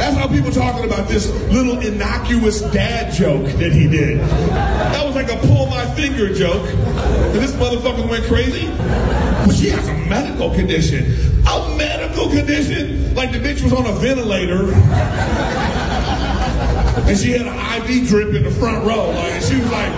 That's 0.03 0.17
how 0.17 0.27
people 0.27 0.51
talking 0.51 0.83
about 0.83 1.07
this 1.07 1.31
little 1.49 1.79
innocuous 1.79 2.59
dad 2.59 3.13
joke 3.13 3.45
that 3.45 3.71
he 3.71 3.87
did. 3.87 4.19
That 4.19 5.05
was 5.05 5.15
like 5.15 5.31
a 5.31 5.37
pull 5.47 5.67
my 5.67 5.85
finger 5.95 6.33
joke. 6.33 6.67
And 6.67 7.35
this 7.35 7.53
motherfucker 7.53 8.09
went 8.09 8.25
crazy. 8.25 8.67
But 8.67 9.53
she 9.53 9.69
has 9.69 9.87
a 9.87 9.93
medical 10.09 10.53
condition. 10.53 11.05
A 11.47 11.77
medical 11.77 12.27
condition? 12.27 13.15
Like 13.15 13.31
the 13.31 13.39
bitch 13.39 13.63
was 13.63 13.71
on 13.71 13.85
a 13.85 13.93
ventilator. 13.93 14.73
And 17.07 17.17
she 17.17 17.31
had 17.31 17.47
an 17.47 17.89
IV 17.89 18.09
drip 18.09 18.35
in 18.35 18.43
the 18.43 18.51
front 18.51 18.85
row. 18.85 19.07
Like, 19.07 19.31
and 19.31 19.43
she 19.45 19.55
was 19.55 19.71
like, 19.71 19.89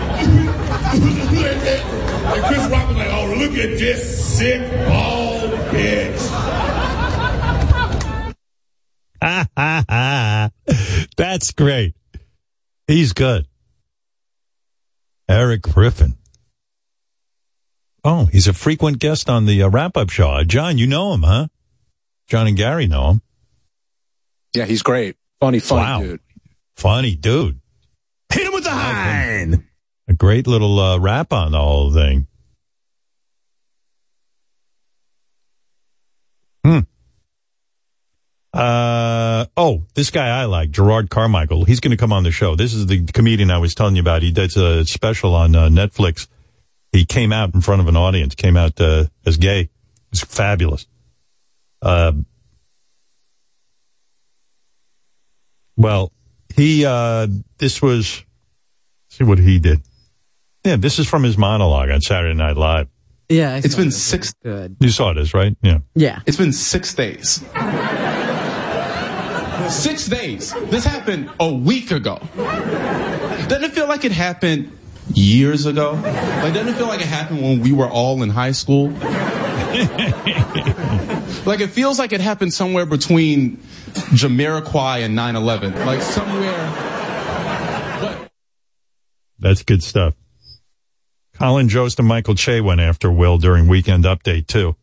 and 2.36 2.46
Chris 2.46 2.64
Rock 2.70 2.90
was 2.90 2.98
like, 2.98 3.10
oh, 3.10 3.34
look 3.40 3.54
at 3.54 3.80
this 3.80 4.38
sick 4.38 4.62
bald 4.86 5.50
bitch. 5.72 6.85
That's 11.18 11.52
great. 11.52 11.96
He's 12.88 13.14
good. 13.14 13.48
Erik 15.28 15.62
Griffin. 15.64 16.18
Oh, 18.04 18.26
he's 18.26 18.48
a 18.48 18.54
frequent 18.54 19.00
guest 19.00 19.30
on 19.30 19.46
the 19.48 19.64
uh, 19.64 19.70
wrap 19.70 19.98
up 19.98 20.12
show. 20.12 20.30
Uh, 20.30 20.44
John, 20.44 20.78
you 20.78 20.86
know 20.86 21.14
him, 21.14 21.24
huh? 21.24 21.48
John 22.28 22.46
and 22.48 22.56
Gary 22.56 22.86
know 22.86 23.10
him. 23.12 23.22
Yeah, 24.54 24.66
he's 24.66 24.84
great. 24.84 25.16
Funny, 25.40 25.60
funny 25.60 25.82
Wow. 25.82 26.00
dude. 26.02 26.20
Funny 26.78 27.16
dude. 27.16 27.60
Hit 28.32 28.46
him 28.48 28.54
with 28.54 28.64
the 28.64 28.70
hind. 28.72 29.64
A 30.08 30.14
great 30.14 30.46
little 30.46 30.80
uh, 30.80 31.00
rap 31.00 31.34
on 31.34 31.52
the 31.54 31.60
whole 31.60 31.92
thing. 31.92 32.28
Hmm. 36.64 36.80
Uh, 38.56 39.46
oh, 39.58 39.84
this 39.96 40.12
guy 40.12 40.30
I 40.30 40.46
like, 40.46 40.72
Jerrod 40.72 41.10
Carmichael. 41.10 41.66
He's 41.66 41.80
going 41.82 41.92
to 41.92 41.98
come 41.98 42.14
on 42.14 42.24
the 42.24 42.32
show. 42.32 42.56
This 42.56 42.74
is 42.74 42.88
the 42.88 43.06
comedian 43.06 43.52
I 43.52 43.58
was 43.58 43.76
telling 43.76 43.96
you 43.96 44.02
about. 44.02 44.22
He 44.24 44.32
did 44.32 44.56
a 44.56 44.86
special 44.86 45.36
on 45.36 45.56
uh, 45.56 45.68
Netflix. 45.68 46.28
He 46.94 47.06
came 47.06 47.34
out 47.34 47.54
in 47.54 47.60
front 47.60 47.82
of 47.82 47.88
an 47.90 47.98
audience, 47.98 48.34
came 48.36 48.56
out 48.56 48.80
uh, 48.80 49.06
as 49.26 49.36
gay. 49.38 49.62
It 49.62 49.70
was 50.12 50.22
fabulous. 50.22 50.88
Uh, 51.82 52.14
well, 55.76 56.14
he, 56.56 56.86
uh, 56.86 57.28
this 57.58 57.82
was, 57.82 58.24
see 59.10 59.26
what 59.26 59.40
he 59.40 59.60
did. 59.60 59.82
Yeah, 60.64 60.78
this 60.78 60.98
is 60.98 61.08
from 61.08 61.24
his 61.24 61.38
monologue 61.38 61.90
on 61.90 62.00
Saturday 62.02 62.34
Night 62.34 62.56
Live. 62.56 62.88
Yeah, 63.28 63.56
I 63.56 63.58
It's 63.58 63.72
saw 63.72 63.78
been 63.80 63.90
that. 63.90 63.94
six. 63.94 64.34
Good. 64.44 64.78
You 64.80 64.90
saw 64.90 65.14
this, 65.14 65.34
right? 65.34 65.56
Yeah. 65.62 65.80
Yeah. 65.96 66.22
It's 66.26 66.38
been 66.38 66.54
six 66.54 66.94
days. 66.94 67.44
Six 69.70 70.08
days. 70.08 70.54
This 70.66 70.86
happened 70.86 71.30
a 71.40 71.52
week 71.52 71.92
ago. 71.92 72.20
Doesn't 72.36 73.64
it 73.64 73.74
feel 73.74 73.88
like 73.88 74.06
it 74.06 74.12
happened 74.12 74.72
years 75.14 75.66
ago? 75.66 75.94
Like, 75.94 76.54
doesn't 76.54 76.70
it 76.70 76.76
feel 76.76 76.88
like 76.88 77.02
it 77.02 77.08
happened 77.08 77.42
when 77.42 77.62
we 77.62 77.72
were 77.72 77.90
all 77.90 78.22
in 78.24 78.30
high 78.30 78.52
school? 78.52 78.90
like, 81.46 81.60
it 81.60 81.70
feels 81.72 82.00
like 82.00 82.14
it 82.14 82.22
happened 82.22 82.54
somewhere 82.54 82.86
between 82.86 83.58
Jamiroquai 84.14 85.04
and 85.04 85.16
9 85.16 85.36
11. 85.36 85.86
Like, 85.86 86.02
somewhere. 86.02 86.72
That's 89.40 89.64
good 89.64 89.84
stuff. 89.84 90.16
Colin 91.38 91.68
Jost 91.68 92.00
and 92.00 92.08
Michael 92.08 92.36
Che 92.36 92.62
went 92.62 92.80
after 92.80 93.12
Will 93.12 93.38
during 93.38 93.68
Weekend 93.68 94.06
Update 94.06 94.48
too. 94.48 94.76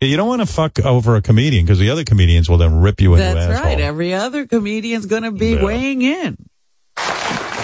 Yeah, 0.00 0.08
You 0.08 0.16
don't 0.16 0.28
want 0.28 0.42
to 0.42 0.46
fuck 0.46 0.78
over 0.80 1.16
a 1.16 1.22
comedian 1.22 1.64
because 1.64 1.78
the 1.78 1.90
other 1.90 2.04
comedians 2.04 2.48
will 2.48 2.58
then 2.58 2.80
rip 2.80 3.00
you 3.00 3.14
into 3.14 3.24
That's 3.24 3.50
asshole. 3.52 3.64
right. 3.64 3.80
Every 3.80 4.12
other 4.14 4.46
comedian's 4.46 5.06
going 5.06 5.22
to 5.22 5.30
be 5.30 5.54
Yeah. 5.54 5.64
weighing 5.64 6.02
in. 6.02 6.36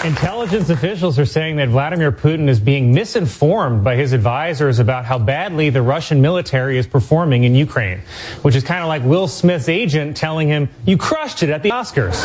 Intelligence 0.03 0.71
officials 0.71 1.19
are 1.19 1.27
saying 1.27 1.57
that 1.57 1.69
Vladimir 1.69 2.11
Putin 2.11 2.49
is 2.49 2.59
being 2.59 2.95
misinformed 2.95 3.85
by 3.85 3.97
his 3.97 4.15
advisors 4.15 4.79
about 4.79 5.05
how 5.05 5.19
badly 5.19 5.69
the 5.69 5.83
Russian 5.83 6.23
military 6.23 6.79
is 6.79 6.87
performing 6.87 7.45
in 7.45 7.55
Ukraine, 7.55 8.01
which 8.41 8.57
is 8.57 8.65
kind 8.65 8.81
of 8.81 8.89
like 8.89 9.05
Will 9.05 9.29
Smith's 9.29 9.69
agent 9.69 10.17
telling 10.17 10.49
him, 10.49 10.71
You 10.87 10.97
crushed 10.97 11.43
it 11.43 11.51
at 11.51 11.63
the 11.63 11.69
Oscars. 11.71 12.17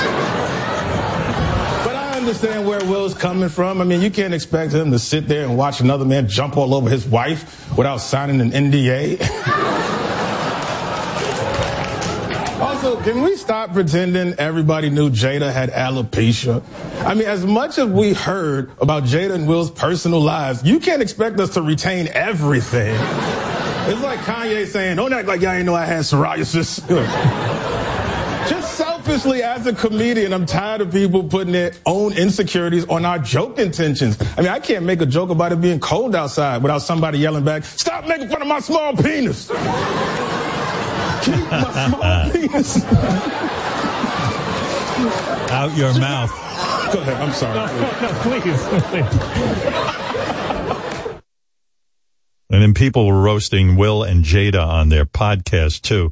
Understand 2.25 2.65
where 2.65 2.83
Will's 2.85 3.13
coming 3.13 3.49
from. 3.49 3.79
I 3.79 3.83
mean, 3.83 4.01
you 4.01 4.09
can't 4.09 4.33
expect 4.33 4.73
him 4.73 4.89
to 4.89 4.97
sit 4.97 5.27
there 5.27 5.45
and 5.45 5.55
watch 5.55 5.79
another 5.79 6.05
man 6.05 6.27
jump 6.27 6.57
all 6.57 6.73
over 6.73 6.89
his 6.89 7.05
wife 7.05 7.71
without 7.77 7.97
signing 7.97 8.41
an 8.41 8.49
NDA. 8.49 9.21
also, 12.59 12.99
can 13.03 13.21
we 13.21 13.35
stop 13.35 13.73
pretending 13.73 14.33
everybody 14.39 14.89
knew 14.89 15.11
Jada 15.11 15.53
had 15.53 15.69
alopecia? 15.69 16.63
I 17.05 17.13
mean, 17.13 17.27
as 17.27 17.45
much 17.45 17.77
as 17.77 17.89
we 17.89 18.13
heard 18.13 18.71
about 18.81 19.03
Jada 19.03 19.35
and 19.35 19.47
Will's 19.47 19.69
personal 19.69 20.19
lives, 20.19 20.63
you 20.63 20.79
can't 20.79 21.03
expect 21.03 21.39
us 21.39 21.53
to 21.53 21.61
retain 21.61 22.07
everything. 22.07 22.95
It's 23.87 24.01
like 24.01 24.17
Kanye 24.21 24.65
saying, 24.65 24.95
don't 24.95 25.13
act 25.13 25.27
like 25.27 25.41
y'all 25.41 25.51
ain't 25.51 25.67
know 25.67 25.75
I 25.75 25.85
had 25.85 25.99
psoriasis. 25.99 27.81
Just 29.05 29.23
selfishly, 29.23 29.43
as 29.43 29.67
a 29.67 29.73
comedian, 29.73 30.33
I'm 30.33 30.47
tired 30.47 30.81
of 30.81 30.91
people 30.91 31.23
putting 31.23 31.53
their 31.53 31.73
own 31.85 32.13
insecurities 32.13 32.87
on 32.87 33.05
our 33.05 33.19
joke 33.19 33.59
intentions. 33.59 34.17
I 34.35 34.41
mean, 34.41 34.49
I 34.49 34.59
can't 34.59 34.83
make 34.83 34.99
a 35.01 35.05
joke 35.05 35.29
about 35.29 35.51
it 35.51 35.61
being 35.61 35.79
cold 35.79 36.15
outside 36.15 36.63
without 36.63 36.79
somebody 36.79 37.19
yelling 37.19 37.43
back, 37.43 37.65
stop 37.65 38.07
making 38.07 38.29
fun 38.29 38.41
of 38.41 38.47
my 38.47 38.59
small 38.59 38.95
penis. 38.95 39.47
Keep 39.47 39.55
my 41.51 41.87
small 41.87 42.31
penis. 42.31 42.83
Out 45.51 45.77
your 45.77 45.93
mouth. 45.99 46.31
Go 46.91 47.01
ahead, 47.01 47.21
I'm 47.21 47.33
sorry. 47.33 47.55
No, 48.01 48.09
Please. 48.21 48.65
And 52.49 52.61
then 52.61 52.73
people 52.73 53.05
were 53.05 53.21
roasting 53.21 53.75
Will 53.75 54.01
and 54.03 54.23
Jada 54.23 54.65
on 54.65 54.89
their 54.89 55.05
podcast 55.05 55.81
too. 55.81 56.11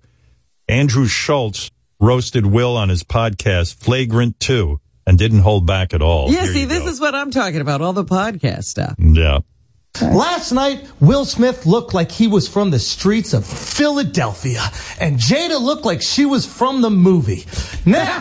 Andrew 0.68 1.08
Schulz 1.08 1.72
roasted 2.04 2.46
Will 2.46 2.76
on 2.76 2.90
his 2.90 3.04
podcast, 3.04 3.76
Flagrant 3.82 4.38
2, 4.42 4.80
and 5.08 5.18
didn't 5.18 5.40
hold 5.40 5.66
back 5.66 5.94
at 5.94 6.02
all. 6.02 6.30
yeah, 6.32 6.42
Here 6.44 6.54
see, 6.54 6.66
this 6.66 6.84
go. 6.84 6.90
is 6.90 7.00
what 7.00 7.16
I'm 7.16 7.32
talking 7.32 7.62
about. 7.62 7.82
All 7.82 7.94
the 7.94 8.04
podcast 8.04 8.66
stuff. 8.66 8.96
Yeah. 9.00 9.40
Last 10.02 10.52
night, 10.52 10.88
Will 11.00 11.24
Smith 11.24 11.68
looked 11.68 11.94
like 11.94 12.12
he 12.12 12.28
was 12.28 12.48
from 12.48 12.72
the 12.72 12.80
streets 12.80 13.32
of 13.32 13.46
Philadelphia, 13.46 14.64
and 15.00 15.20
Jada 15.20 15.62
looked 15.62 15.86
like 15.86 16.02
she 16.02 16.26
was 16.26 16.48
from 16.48 16.82
the 16.82 16.90
movie. 16.90 17.46
Now, 17.86 18.02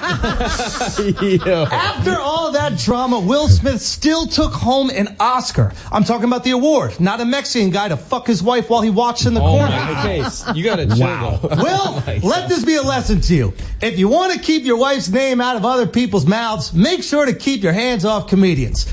after 1.72 2.18
all 2.20 2.52
that 2.52 2.74
drama, 2.78 3.20
Will 3.20 3.48
Smith 3.48 3.80
still 3.80 4.26
took 4.26 4.52
home 4.52 4.90
an 4.90 5.16
Oscar. 5.18 5.72
I'm 5.90 6.04
talking 6.04 6.26
about 6.26 6.44
the 6.44 6.50
award, 6.50 7.00
not 7.00 7.22
a 7.22 7.24
Mexican 7.24 7.70
guy 7.70 7.88
to 7.88 7.96
fuck 7.96 8.26
his 8.26 8.42
wife 8.42 8.68
while 8.68 8.82
he 8.82 8.90
watched 8.90 9.24
in 9.24 9.32
the 9.32 9.40
Oh, 9.40 9.44
corner. 9.56 9.70
my 9.94 10.02
case. 10.02 10.44
You 10.54 10.64
gotta 10.64 10.86
chill, 10.86 10.98
Wow. 10.98 11.40
Will, 11.42 11.50
oh 11.54 12.02
My 12.06 12.20
let 12.22 12.50
this 12.50 12.66
be 12.66 12.76
a 12.76 12.82
lesson 12.82 13.22
to 13.22 13.34
you. 13.34 13.54
If 13.80 13.98
you 13.98 14.08
want 14.08 14.34
to 14.34 14.38
keep 14.38 14.64
your 14.64 14.76
wife's 14.76 15.08
name 15.08 15.40
out 15.40 15.56
of 15.56 15.64
other 15.64 15.86
people's 15.86 16.26
mouths, 16.26 16.74
make 16.74 17.02
sure 17.02 17.24
to 17.24 17.32
keep 17.32 17.62
your 17.62 17.72
hands 17.72 18.04
off 18.04 18.28
comedians. 18.28 18.92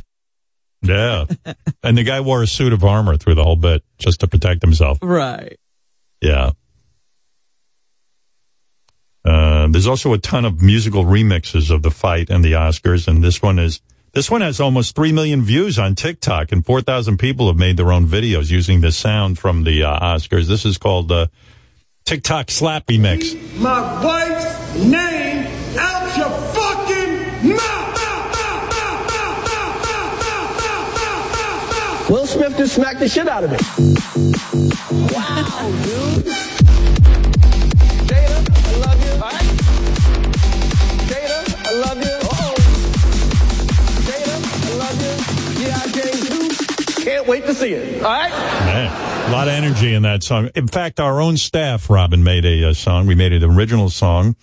Yeah. 0.81 1.25
and 1.83 1.97
the 1.97 2.03
guy 2.03 2.21
wore 2.21 2.41
a 2.41 2.47
suit 2.47 2.73
of 2.73 2.83
armor 2.83 3.17
through 3.17 3.35
the 3.35 3.43
whole 3.43 3.55
bit 3.55 3.83
just 3.97 4.21
to 4.21 4.27
protect 4.27 4.61
himself. 4.61 4.99
Right. 5.01 5.59
Yeah. 6.21 6.51
Uh, 9.25 9.67
there's 9.67 9.87
also 9.87 10.13
a 10.13 10.17
ton 10.17 10.45
of 10.45 10.61
musical 10.61 11.03
remixes 11.03 11.69
of 11.69 11.83
the 11.83 11.91
fight 11.91 12.29
and 12.29 12.43
the 12.43 12.53
Oscars, 12.53 13.07
and 13.07 13.23
this 13.23 13.41
one 13.41 13.59
is 13.59 13.81
this 14.13 14.31
one 14.31 14.41
has 14.41 14.59
almost 14.59 14.95
three 14.95 15.11
million 15.11 15.43
views 15.43 15.77
on 15.77 15.93
TikTok, 15.93 16.51
and 16.51 16.65
four 16.65 16.81
thousand 16.81 17.17
people 17.17 17.47
have 17.47 17.57
made 17.57 17.77
their 17.77 17.91
own 17.91 18.07
videos 18.07 18.49
using 18.49 18.81
the 18.81 18.91
sound 18.91 19.37
from 19.37 19.65
the 19.65 19.83
uh, 19.83 19.99
Oscars. 19.99 20.47
This 20.47 20.65
is 20.65 20.77
called 20.77 21.11
uh, 21.11 21.27
TikTok 22.05 22.47
Slappy 22.47 22.99
Mix. 22.99 23.35
My 23.57 24.03
wife's 24.03 24.85
name 24.85 25.18
Will 32.09 32.25
Smith 32.25 32.57
just 32.57 32.73
smacked 32.73 32.97
the 32.99 33.07
shit 33.07 33.27
out 33.27 33.43
of 33.43 33.51
me. 33.51 33.57
Wow, 35.13 35.69
dude. 35.83 36.27
I 38.11 38.13
love 38.79 39.03
you. 39.03 39.11
I 39.21 39.23
love 41.75 42.01
you. 42.01 42.17
Jada, 44.05 44.37
I 44.65 44.67
love 44.75 45.01
you. 45.01 45.13
2. 46.97 47.03
Can't 47.03 47.27
wait 47.27 47.45
to 47.45 47.53
see 47.53 47.73
it. 47.73 48.01
All 48.03 48.09
right? 48.09 48.31
Man, 48.31 49.29
a 49.29 49.31
lot 49.31 49.47
of 49.47 49.53
energy 49.53 49.93
in 49.93 50.01
that 50.01 50.23
song. 50.23 50.49
In 50.55 50.67
fact, 50.67 50.99
our 50.99 51.21
own 51.21 51.37
staff, 51.37 51.91
Robin, 51.91 52.23
made 52.23 52.43
a, 52.45 52.69
uh 52.69 52.73
song. 52.73 53.05
We 53.05 53.13
made 53.13 53.33
an 53.33 53.43
original 53.43 53.91
song 53.91 54.35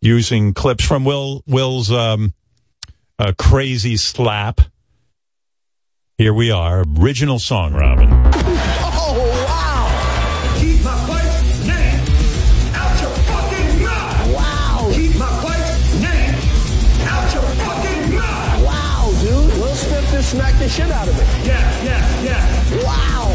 using 0.00 0.52
clips 0.52 0.84
from 0.84 1.04
Will 1.04 1.44
Will's 1.46 1.92
um, 1.92 2.34
uh, 3.20 3.32
crazy 3.38 3.96
slap. 3.96 4.60
Here 6.24 6.32
Here 6.32 6.38
we 6.38 6.50
are, 6.50 6.84
original 7.00 7.38
song, 7.38 7.74
Robin. 7.74 8.08
Oh, 8.10 9.12
wow. 9.44 10.56
Keep 10.58 10.82
my 10.82 10.96
wife's 11.06 11.66
name 11.68 12.00
out 12.72 12.96
your 13.02 13.12
fucking 13.28 13.82
mouth. 13.84 14.32
Wow. 14.32 14.90
Keep 14.94 15.16
my 15.16 15.44
wife's 15.44 15.94
name 16.00 16.34
out 17.04 17.28
your 17.28 17.42
fucking 17.60 18.14
mouth. 18.16 18.64
Wow, 18.64 19.12
dude. 19.20 19.52
Will 19.60 19.74
Smith 19.74 20.08
just 20.12 20.30
smacked 20.30 20.58
the 20.60 20.68
shit 20.70 20.90
out 20.90 21.06
of 21.06 21.14
me. 21.14 21.24
Yeah, 21.44 21.84
yeah, 21.84 22.22
yeah. 22.24 22.82
Wow. 22.82 23.28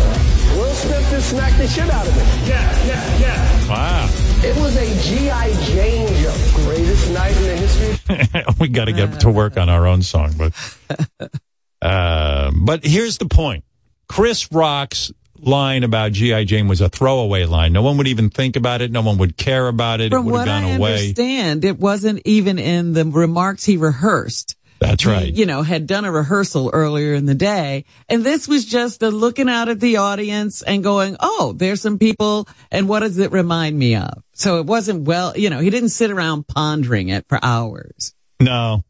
Will 0.58 0.74
Smith 0.74 1.08
just 1.12 1.30
smacked 1.30 1.60
the 1.60 1.68
shit 1.68 1.92
out 1.92 2.08
of 2.08 2.18
me. 2.18 2.24
Yeah, 2.50 2.88
yeah, 2.88 3.20
yeah. 3.20 3.70
Wow. 3.70 4.10
It 4.42 4.56
was 4.58 4.76
a 4.76 4.88
G.I. 5.04 5.54
Jane 5.66 6.08
jump. 6.24 6.66
Greatest 6.66 7.12
night 7.12 7.38
in 7.38 7.44
the 7.44 7.56
history. 7.56 8.54
we 8.60 8.68
got 8.68 8.86
to 8.86 8.94
get 8.94 9.20
to 9.20 9.30
work 9.30 9.58
on 9.58 9.70
our 9.70 9.86
own 9.86 10.02
song, 10.02 10.34
but 10.40 11.30
uh, 11.82 12.52
but 12.56 12.84
here's 12.86 13.18
the 13.18 13.26
point: 13.28 13.64
Chris 14.08 14.52
Rock's 14.52 15.12
line 15.42 15.84
about 15.84 16.12
GI 16.12 16.46
Jane 16.46 16.68
was 16.68 16.82
a 16.82 16.90
throwaway 16.90 17.46
line. 17.46 17.72
No 17.72 17.82
one 17.82 17.98
would 17.98 18.08
even 18.08 18.30
think 18.30 18.56
about 18.58 18.82
it. 18.82 18.92
No 18.92 19.02
one 19.02 19.18
would 19.20 19.38
care 19.38 19.68
about 19.68 20.02
it. 20.02 20.12
From 20.12 20.28
it 20.28 20.32
would 20.32 20.40
have 20.40 20.48
what 20.48 20.62
gone 20.62 20.64
I 20.66 20.76
away. 20.76 20.94
understand, 20.94 21.64
it 21.66 21.80
wasn't 21.80 22.22
even 22.26 22.60
in 22.60 22.94
the 22.94 23.06
remarks 23.06 23.64
he 23.64 23.78
rehearsed. 23.78 24.56
That's 24.80 25.04
He, 25.04 25.10
right. 25.10 25.34
you 25.34 25.46
know, 25.46 25.62
had 25.62 25.88
done 25.88 26.06
a 26.06 26.12
rehearsal 26.12 26.70
earlier 26.72 27.14
in 27.14 27.26
the 27.26 27.36
day. 27.36 27.84
And 28.08 28.24
this 28.24 28.48
was 28.48 28.64
just 28.66 29.02
the 29.02 29.12
looking 29.12 29.50
out 29.50 29.68
at 29.68 29.82
the 29.82 29.98
audience 29.98 30.62
and 30.62 30.82
going, 30.82 31.18
Oh, 31.20 31.54
there's 31.56 31.82
some 31.82 32.00
people. 32.00 32.48
And 32.72 32.88
what 32.88 33.02
does 33.02 33.18
it 33.18 33.34
remind 33.34 33.78
me 33.78 33.96
of? 33.98 34.24
So 34.34 34.60
it 34.60 34.66
wasn't 34.66 35.06
well, 35.06 35.38
you 35.38 35.50
know, 35.50 35.60
he 35.60 35.70
didn't 35.70 35.90
sit 35.90 36.12
around 36.12 36.48
pondering 36.48 37.10
it 37.10 37.26
for 37.28 37.40
hours. 37.44 38.14
No, 38.40 38.86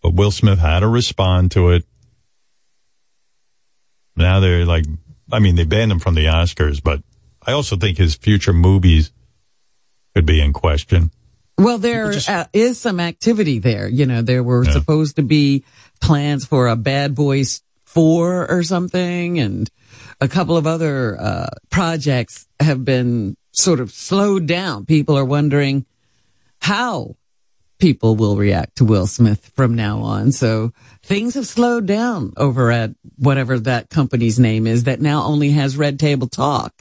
but 0.00 0.14
Will 0.14 0.30
Smith 0.30 0.60
had 0.60 0.80
to 0.80 0.88
respond 0.88 1.50
to 1.52 1.70
it. 1.70 1.84
Now 4.20 4.40
they're 4.40 4.64
like, 4.64 4.84
I 5.32 5.38
mean, 5.38 5.56
they 5.56 5.64
banned 5.64 5.92
him 5.92 5.98
from 5.98 6.14
the 6.14 6.26
Oscars, 6.26 6.82
but 6.82 7.02
I 7.46 7.52
also 7.52 7.76
think 7.76 7.98
his 7.98 8.14
future 8.14 8.52
movies 8.52 9.12
could 10.14 10.26
be 10.26 10.40
in 10.40 10.52
question. 10.52 11.10
Well, 11.58 11.78
there 11.78 12.12
uh, 12.28 12.44
is 12.52 12.80
some 12.80 13.00
activity 13.00 13.58
there. 13.58 13.86
You 13.88 14.06
know, 14.06 14.22
there 14.22 14.42
were 14.42 14.64
Yeah. 14.64 14.72
supposed 14.72 15.16
to 15.16 15.22
be 15.22 15.64
plans 16.00 16.44
for 16.46 16.68
a 16.68 16.76
Bad 16.76 17.14
Boys 17.14 17.62
4 17.84 18.50
or 18.50 18.62
something 18.62 19.38
and 19.38 19.68
a 20.20 20.28
couple 20.28 20.56
of 20.56 20.66
other, 20.66 21.20
uh, 21.20 21.48
projects 21.70 22.46
have 22.60 22.84
been 22.84 23.36
sort 23.52 23.80
of 23.80 23.90
slowed 23.92 24.46
down. 24.46 24.84
People 24.86 25.16
are 25.18 25.24
wondering 25.24 25.84
how 26.60 27.16
people 27.80 28.14
will 28.14 28.36
react 28.36 28.76
to 28.76 28.84
Will 28.84 29.06
Smith 29.06 29.50
from 29.56 29.74
now 29.74 30.00
on. 30.00 30.32
So 30.32 30.72
things 31.02 31.34
have 31.34 31.46
slowed 31.46 31.86
down 31.86 32.32
over 32.36 32.70
at 32.70 32.90
whatever 33.16 33.58
that 33.60 33.90
company's 33.90 34.38
name 34.38 34.66
is 34.66 34.84
that 34.84 35.00
now 35.00 35.24
only 35.24 35.50
has 35.50 35.76
Red 35.76 35.98
Table 35.98 36.28
Talk 36.28 36.72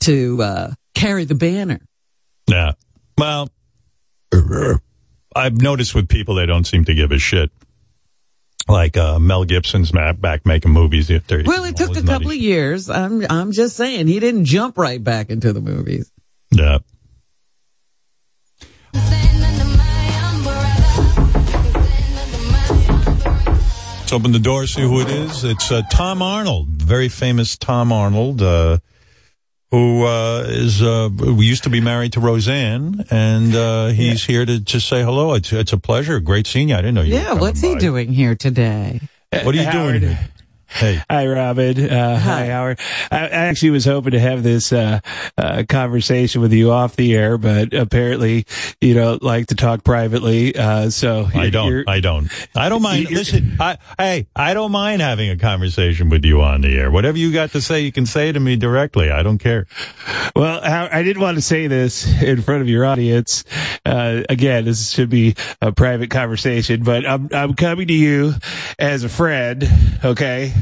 to, 0.00 0.42
uh, 0.42 0.72
carry 0.94 1.24
the 1.24 1.34
banner. 1.34 1.80
Yeah. 2.48 2.72
Well, 3.16 3.48
I've 5.34 5.60
noticed 5.60 5.94
with 5.94 6.08
people, 6.08 6.34
they 6.34 6.46
don't 6.46 6.66
seem 6.66 6.84
to 6.86 6.94
give 6.94 7.12
a 7.12 7.18
shit. 7.18 7.50
Like 8.68 8.96
uh, 8.96 9.18
Mel 9.18 9.44
Gibson's 9.44 9.90
back 9.90 10.46
making 10.46 10.70
movies. 10.70 11.10
If 11.10 11.26
they're 11.26 11.42
Well, 11.44 11.64
it 11.64 11.76
took 11.76 11.96
a 11.96 12.02
couple 12.02 12.30
of 12.30 12.36
years. 12.36 12.88
I'm 12.88 13.26
I'm 13.28 13.50
just 13.50 13.76
saying 13.76 14.06
he 14.06 14.20
didn't 14.20 14.44
jump 14.44 14.78
right 14.78 15.02
back 15.02 15.30
into 15.30 15.52
the 15.52 15.60
movies. 15.60 16.12
Yeah. 16.52 16.78
Let's 24.12 24.20
open 24.20 24.32
the 24.32 24.40
door, 24.40 24.66
see 24.66 24.82
who 24.82 25.00
it 25.00 25.08
is. 25.08 25.42
It's 25.42 25.72
uh, 25.72 25.80
Tom 25.90 26.20
Arnold, 26.20 26.68
very 26.68 27.08
famous 27.08 27.56
Tom 27.56 27.90
Arnold, 27.90 28.42
uh, 28.42 28.76
who 29.70 30.04
uh, 30.04 30.44
is 30.48 30.82
uh, 30.82 31.08
we 31.18 31.46
used 31.46 31.62
to 31.62 31.70
be 31.70 31.80
married 31.80 32.12
to 32.12 32.20
Roseanne, 32.20 33.06
and 33.10 33.56
uh, 33.56 33.86
he's 33.86 34.22
here 34.22 34.44
to 34.44 34.60
just 34.60 34.86
say 34.86 35.02
hello. 35.02 35.32
It's 35.32 35.50
it's 35.50 35.72
a 35.72 35.78
pleasure. 35.78 36.20
Great 36.20 36.46
seeing 36.46 36.68
you. 36.68 36.74
I 36.74 36.82
didn't 36.82 36.96
know 36.96 37.00
you. 37.00 37.14
Yeah, 37.14 37.28
coming 37.28 37.40
what's 37.40 37.62
he 37.62 37.72
by. 37.72 37.80
doing 37.80 38.12
here 38.12 38.34
today? 38.34 39.00
What 39.30 39.54
are 39.54 39.58
you 39.58 39.64
Howard. 39.64 40.02
doing? 40.02 40.14
Here? 40.14 40.28
Hey. 40.74 41.02
Hi, 41.10 41.26
Robin. 41.26 41.90
Uh, 41.90 42.18
hi. 42.18 42.46
Howard. 42.46 42.80
I, 43.10 43.18
I 43.20 43.28
actually 43.28 43.70
was 43.70 43.84
hoping 43.84 44.12
to 44.12 44.20
have 44.20 44.42
this 44.42 44.72
uh, 44.72 45.00
uh, 45.36 45.64
conversation 45.68 46.40
with 46.40 46.52
you 46.52 46.70
off 46.70 46.96
the 46.96 47.14
air, 47.14 47.38
but 47.38 47.74
apparently 47.74 48.46
you 48.80 48.94
don't 48.94 49.22
like 49.22 49.48
to 49.48 49.54
talk 49.54 49.84
privately. 49.84 50.56
Uh, 50.56 50.90
so 50.90 51.28
I 51.34 51.50
don't. 51.50 51.68
you're- 51.68 51.84
I 51.86 52.00
don't. 52.00 52.28
I 52.56 52.68
don't 52.68 52.82
mind. 52.82 53.10
Listen, 53.10 53.56
I, 53.60 53.78
hey, 53.98 54.26
I 54.34 54.54
don't 54.54 54.72
mind 54.72 55.02
having 55.02 55.30
a 55.30 55.36
conversation 55.36 56.08
with 56.08 56.24
you 56.24 56.40
on 56.42 56.62
the 56.62 56.76
air. 56.78 56.90
Whatever 56.90 57.18
you 57.18 57.32
got 57.32 57.50
to 57.52 57.60
say, 57.60 57.80
you 57.82 57.92
can 57.92 58.06
say 58.06 58.32
to 58.32 58.40
me 58.40 58.56
directly. 58.56 59.10
I 59.10 59.22
don't 59.22 59.38
care. 59.38 59.66
Well, 60.34 60.60
I 60.62 61.02
didn't 61.02 61.20
want 61.22 61.36
to 61.36 61.42
say 61.42 61.66
this 61.66 62.06
in 62.22 62.42
front 62.42 62.62
of 62.62 62.68
your 62.68 62.84
audience. 62.84 63.44
Uh, 63.84 64.22
again, 64.28 64.64
this 64.64 64.90
should 64.90 65.10
be 65.10 65.34
a 65.60 65.72
private 65.72 66.10
conversation, 66.10 66.82
but 66.82 67.06
I'm 67.06 67.28
I'm 67.32 67.54
coming 67.54 67.88
to 67.88 67.94
you 67.94 68.34
as 68.78 69.04
a 69.04 69.08
friend. 69.08 69.68
Okay. 70.04 70.52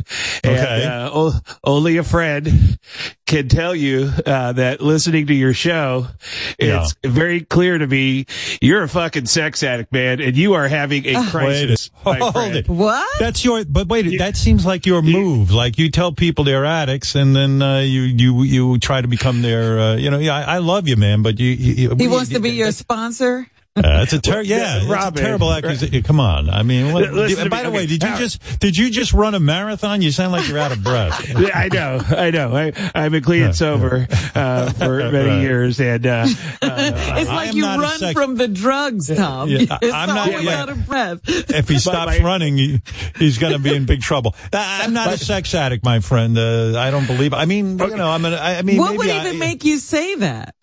Okay. 0.45 0.85
And, 0.85 0.91
uh, 0.91 1.31
only 1.65 1.97
a 1.97 2.05
friend 2.05 2.79
can 3.27 3.49
tell 3.49 3.75
you 3.75 4.11
uh, 4.27 4.53
that 4.53 4.81
listening 4.81 5.27
to 5.29 5.35
your 5.35 5.55
show, 5.55 6.07
it's 6.59 6.95
very 7.05 7.43
clear 7.43 7.79
to 7.79 7.87
me 7.87 8.27
you're 8.61 8.83
a 8.83 8.89
fucking 8.89 9.27
sex 9.27 9.63
addict, 9.63 9.93
man, 9.93 10.21
and 10.21 10.37
you 10.37 10.55
are 10.55 10.69
having 10.69 11.07
a 11.07 11.25
crisis. 11.29 11.91
Wait, 12.05 12.19
my 12.19 12.31
hold 12.31 12.57
it. 12.57 12.69
What? 12.69 13.09
That's 13.19 13.45
your. 13.45 13.65
But 13.65 13.89
wait, 13.89 14.19
that 14.19 14.37
seems 14.37 14.67
like 14.67 14.87
your 14.87 15.03
move. 15.03 15.51
Like 15.51 15.79
you 15.79 15.91
tell 15.91 16.13
people 16.13 16.45
they're 16.45 16.65
addicts, 16.65 17.15
and 17.15 17.35
then 17.37 17.63
uh, 17.63 17.81
you 17.81 18.03
you 18.03 18.43
you 18.43 18.79
try 18.79 19.01
to 19.01 19.09
become 19.09 19.43
their. 19.43 19.79
Uh, 19.79 19.97
you 19.97 20.11
know, 20.11 20.19
yeah, 20.19 20.35
I, 20.37 20.57
I 20.57 20.59
love 20.59 20.89
you, 20.89 20.97
man, 20.97 21.23
but 21.23 21.39
you. 21.39 21.51
you 21.51 21.95
He 21.97 22.09
wants 22.09 22.31
to 22.31 22.41
be 22.41 22.51
your 22.51 22.73
sponsor. 22.73 23.47
Uh, 23.85 23.99
that's 24.01 24.13
a 24.13 24.21
ter- 24.21 24.41
yeah, 24.43 24.59
that's 24.79 24.85
a 24.87 24.89
Robin, 24.89 25.23
terrible 25.23 25.53
accusation. 25.53 26.03
Come 26.03 26.21
on, 26.21 26.49
I 26.51 26.63
mean, 26.63 26.93
what, 26.93 27.13
Listen 27.13 27.45
to 27.45 27.51
by 27.51 27.59
me, 27.59 27.63
the 27.65 27.71
way, 27.71 27.87
did 27.87 28.03
you 28.03 28.17
just 28.17 28.61
did 28.61 28.77
you 28.77 28.91
just 28.91 29.13
run 29.13 29.35
a 29.35 29.41
marathon? 29.41 30.03
You 30.03 30.11
sound 30.13 30.33
like 30.33 30.49
you're 30.49 30.59
out 30.59 30.73
of 30.73 30.83
breath. 30.85 31.27
Yeah, 31.41 31.51
I 31.59 31.69
know, 31.69 32.01
I 32.09 32.31
know. 32.31 32.55
I, 32.55 32.73
I've 32.95 33.13
been 33.13 33.23
clean 33.23 33.43
and 33.45 33.57
sober 33.57 34.07
uh, 34.35 34.71
for 34.73 34.99
many 35.11 35.29
Right. 35.31 35.41
years, 35.43 35.81
and 35.81 36.07
uh, 36.07 36.25
it's 36.29 37.31
I 37.31 37.35
like 37.35 37.49
am 37.51 37.57
you 37.57 37.65
run 37.65 37.99
sex- 37.99 38.13
from 38.13 38.35
the 38.37 38.49
drugs, 38.49 39.15
Tom. 39.15 39.49
Yeah, 39.49 39.67
I- 39.71 39.79
It's 39.83 39.95
I'm 39.95 40.09
not- 40.09 40.43
yeah. 40.43 40.61
out 40.63 40.69
of 40.69 40.87
breath. 40.87 41.21
if 41.27 41.69
he 41.69 41.79
stops 41.79 42.19
my- 42.19 42.25
running, 42.25 42.57
he, 42.59 42.83
he's 43.17 43.39
going 43.39 43.53
to 43.55 43.59
be 43.59 43.75
in 43.75 43.87
big 43.87 44.01
trouble. 44.01 44.35
I- 44.53 44.83
I'm 44.85 44.93
not 44.93 45.13
a 45.13 45.19
sex 45.19 45.55
addict, 45.55 45.85
my 45.85 46.01
friend. 46.01 46.37
Uh, 46.37 46.79
I 46.79 46.91
don't 46.91 47.07
believe. 47.07 47.33
I 47.35 47.45
mean, 47.47 47.79
you 47.79 47.97
know, 47.97 48.11
I'm. 48.11 48.25
An, 48.25 48.35
I 48.35 48.59
I 48.59 48.63
mean, 48.63 48.77
what 48.79 48.97
would 48.97 49.07
maybe 49.07 49.19
I- 49.19 49.27
even 49.27 49.39
make 49.39 49.65
you 49.65 49.79
say 49.79 50.15
that? 50.17 50.55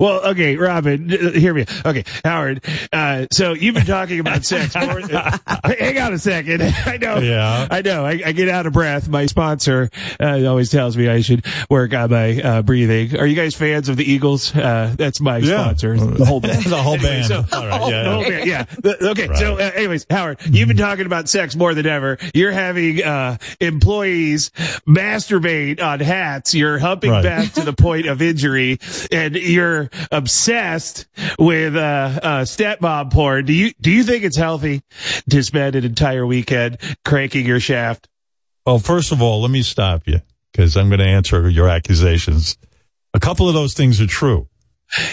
Well, 0.00 0.24
okay, 0.30 0.56
Robin, 0.56 1.08
hear 1.08 1.54
me. 1.54 1.64
Okay, 1.84 2.04
Howard. 2.24 2.64
Uh, 2.92 3.26
so 3.32 3.52
you've 3.52 3.74
been 3.74 3.86
talking 3.86 4.20
about 4.20 4.44
sex. 4.44 4.74
More, 4.82 5.00
uh, 5.12 5.38
hang 5.64 5.98
on 5.98 6.12
a 6.12 6.18
second. 6.18 6.62
I 6.86 6.96
know. 6.96 7.18
Yeah. 7.18 7.66
I 7.70 7.82
know. 7.82 8.04
I, 8.04 8.20
I 8.26 8.32
get 8.32 8.48
out 8.48 8.66
of 8.66 8.72
breath. 8.72 9.08
My 9.08 9.26
sponsor 9.26 9.90
uh, 10.20 10.44
always 10.46 10.70
tells 10.70 10.96
me 10.96 11.08
I 11.08 11.20
should 11.20 11.44
work 11.70 11.94
on 11.94 12.10
my 12.10 12.40
uh, 12.40 12.62
breathing. 12.62 13.18
Are 13.18 13.26
you 13.26 13.36
guys 13.36 13.54
fans 13.54 13.88
of 13.88 13.96
the 13.96 14.04
Eagles? 14.10 14.54
Uh, 14.54 14.94
that's 14.96 15.20
my 15.20 15.38
Yeah. 15.38 15.62
sponsor. 15.64 15.96
The 16.22 16.24
whole 16.24 16.40
band. 16.40 16.64
the 16.64 16.76
whole 16.76 16.94
Anyway, 16.94 17.08
band. 17.08 17.26
so- 17.26 17.44
All 17.52 17.66
right, 17.66 17.90
yeah. 17.90 18.02
the 18.04 18.10
whole 18.12 18.22
band, 18.24 18.46
yeah. 18.46 18.64
The- 18.80 19.08
okay. 19.10 19.28
So, 19.34 19.56
uh, 19.56 19.70
anyways, 19.74 20.06
Howard, 20.10 20.38
you've 20.46 20.68
been 20.68 20.76
talking 20.76 21.06
about 21.06 21.28
sex 21.28 21.56
more 21.56 21.74
than 21.74 21.86
ever. 21.86 22.18
You're 22.34 22.52
having 22.52 23.02
uh, 23.02 23.38
employees 23.60 24.50
masturbate 24.86 25.82
on 25.82 26.00
hats. 26.00 26.54
You're 26.54 26.78
humping 26.78 27.10
Right. 27.10 27.22
back 27.22 27.52
to 27.54 27.62
the 27.62 27.72
point 27.72 28.06
of 28.06 28.22
injury, 28.22 28.78
and 29.10 29.34
you're 29.34 29.71
obsessed 30.10 31.06
with 31.38 31.76
uh, 31.76 31.80
uh, 32.22 32.42
stepmom 32.42 33.12
porn. 33.12 33.44
Do 33.44 33.52
you 33.52 33.72
do 33.80 33.90
you 33.90 34.04
think 34.04 34.24
it's 34.24 34.36
healthy 34.36 34.82
to 35.30 35.42
spend 35.42 35.76
an 35.76 35.84
entire 35.84 36.26
weekend 36.26 36.78
cranking 37.04 37.46
your 37.46 37.60
shaft? 37.60 38.08
Well, 38.66 38.78
first 38.78 39.12
of 39.12 39.20
all, 39.20 39.42
let 39.42 39.50
me 39.50 39.62
stop 39.62 40.06
you 40.06 40.20
because 40.52 40.76
I'm 40.76 40.88
going 40.88 41.00
to 41.00 41.06
answer 41.06 41.48
your 41.48 41.68
accusations. 41.68 42.56
A 43.14 43.20
couple 43.20 43.48
of 43.48 43.54
those 43.54 43.74
things 43.74 44.00
are 44.00 44.06
true. 44.06 44.48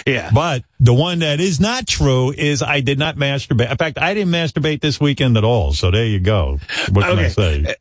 Yeah. 0.06 0.30
But 0.32 0.64
the 0.78 0.94
one 0.94 1.20
that 1.20 1.40
is 1.40 1.58
not 1.58 1.86
true 1.86 2.32
is 2.32 2.62
I 2.62 2.80
did 2.80 2.98
not 2.98 3.16
masturbate. 3.16 3.70
In 3.70 3.76
fact, 3.76 3.98
I 3.98 4.14
didn't 4.14 4.32
masturbate 4.32 4.80
this 4.80 5.00
weekend 5.00 5.36
at 5.36 5.44
all. 5.44 5.72
So 5.72 5.90
there 5.90 6.06
you 6.06 6.20
go. 6.20 6.58
What 6.90 7.06
can 7.06 7.18
I 7.18 7.28
say? 7.28 7.74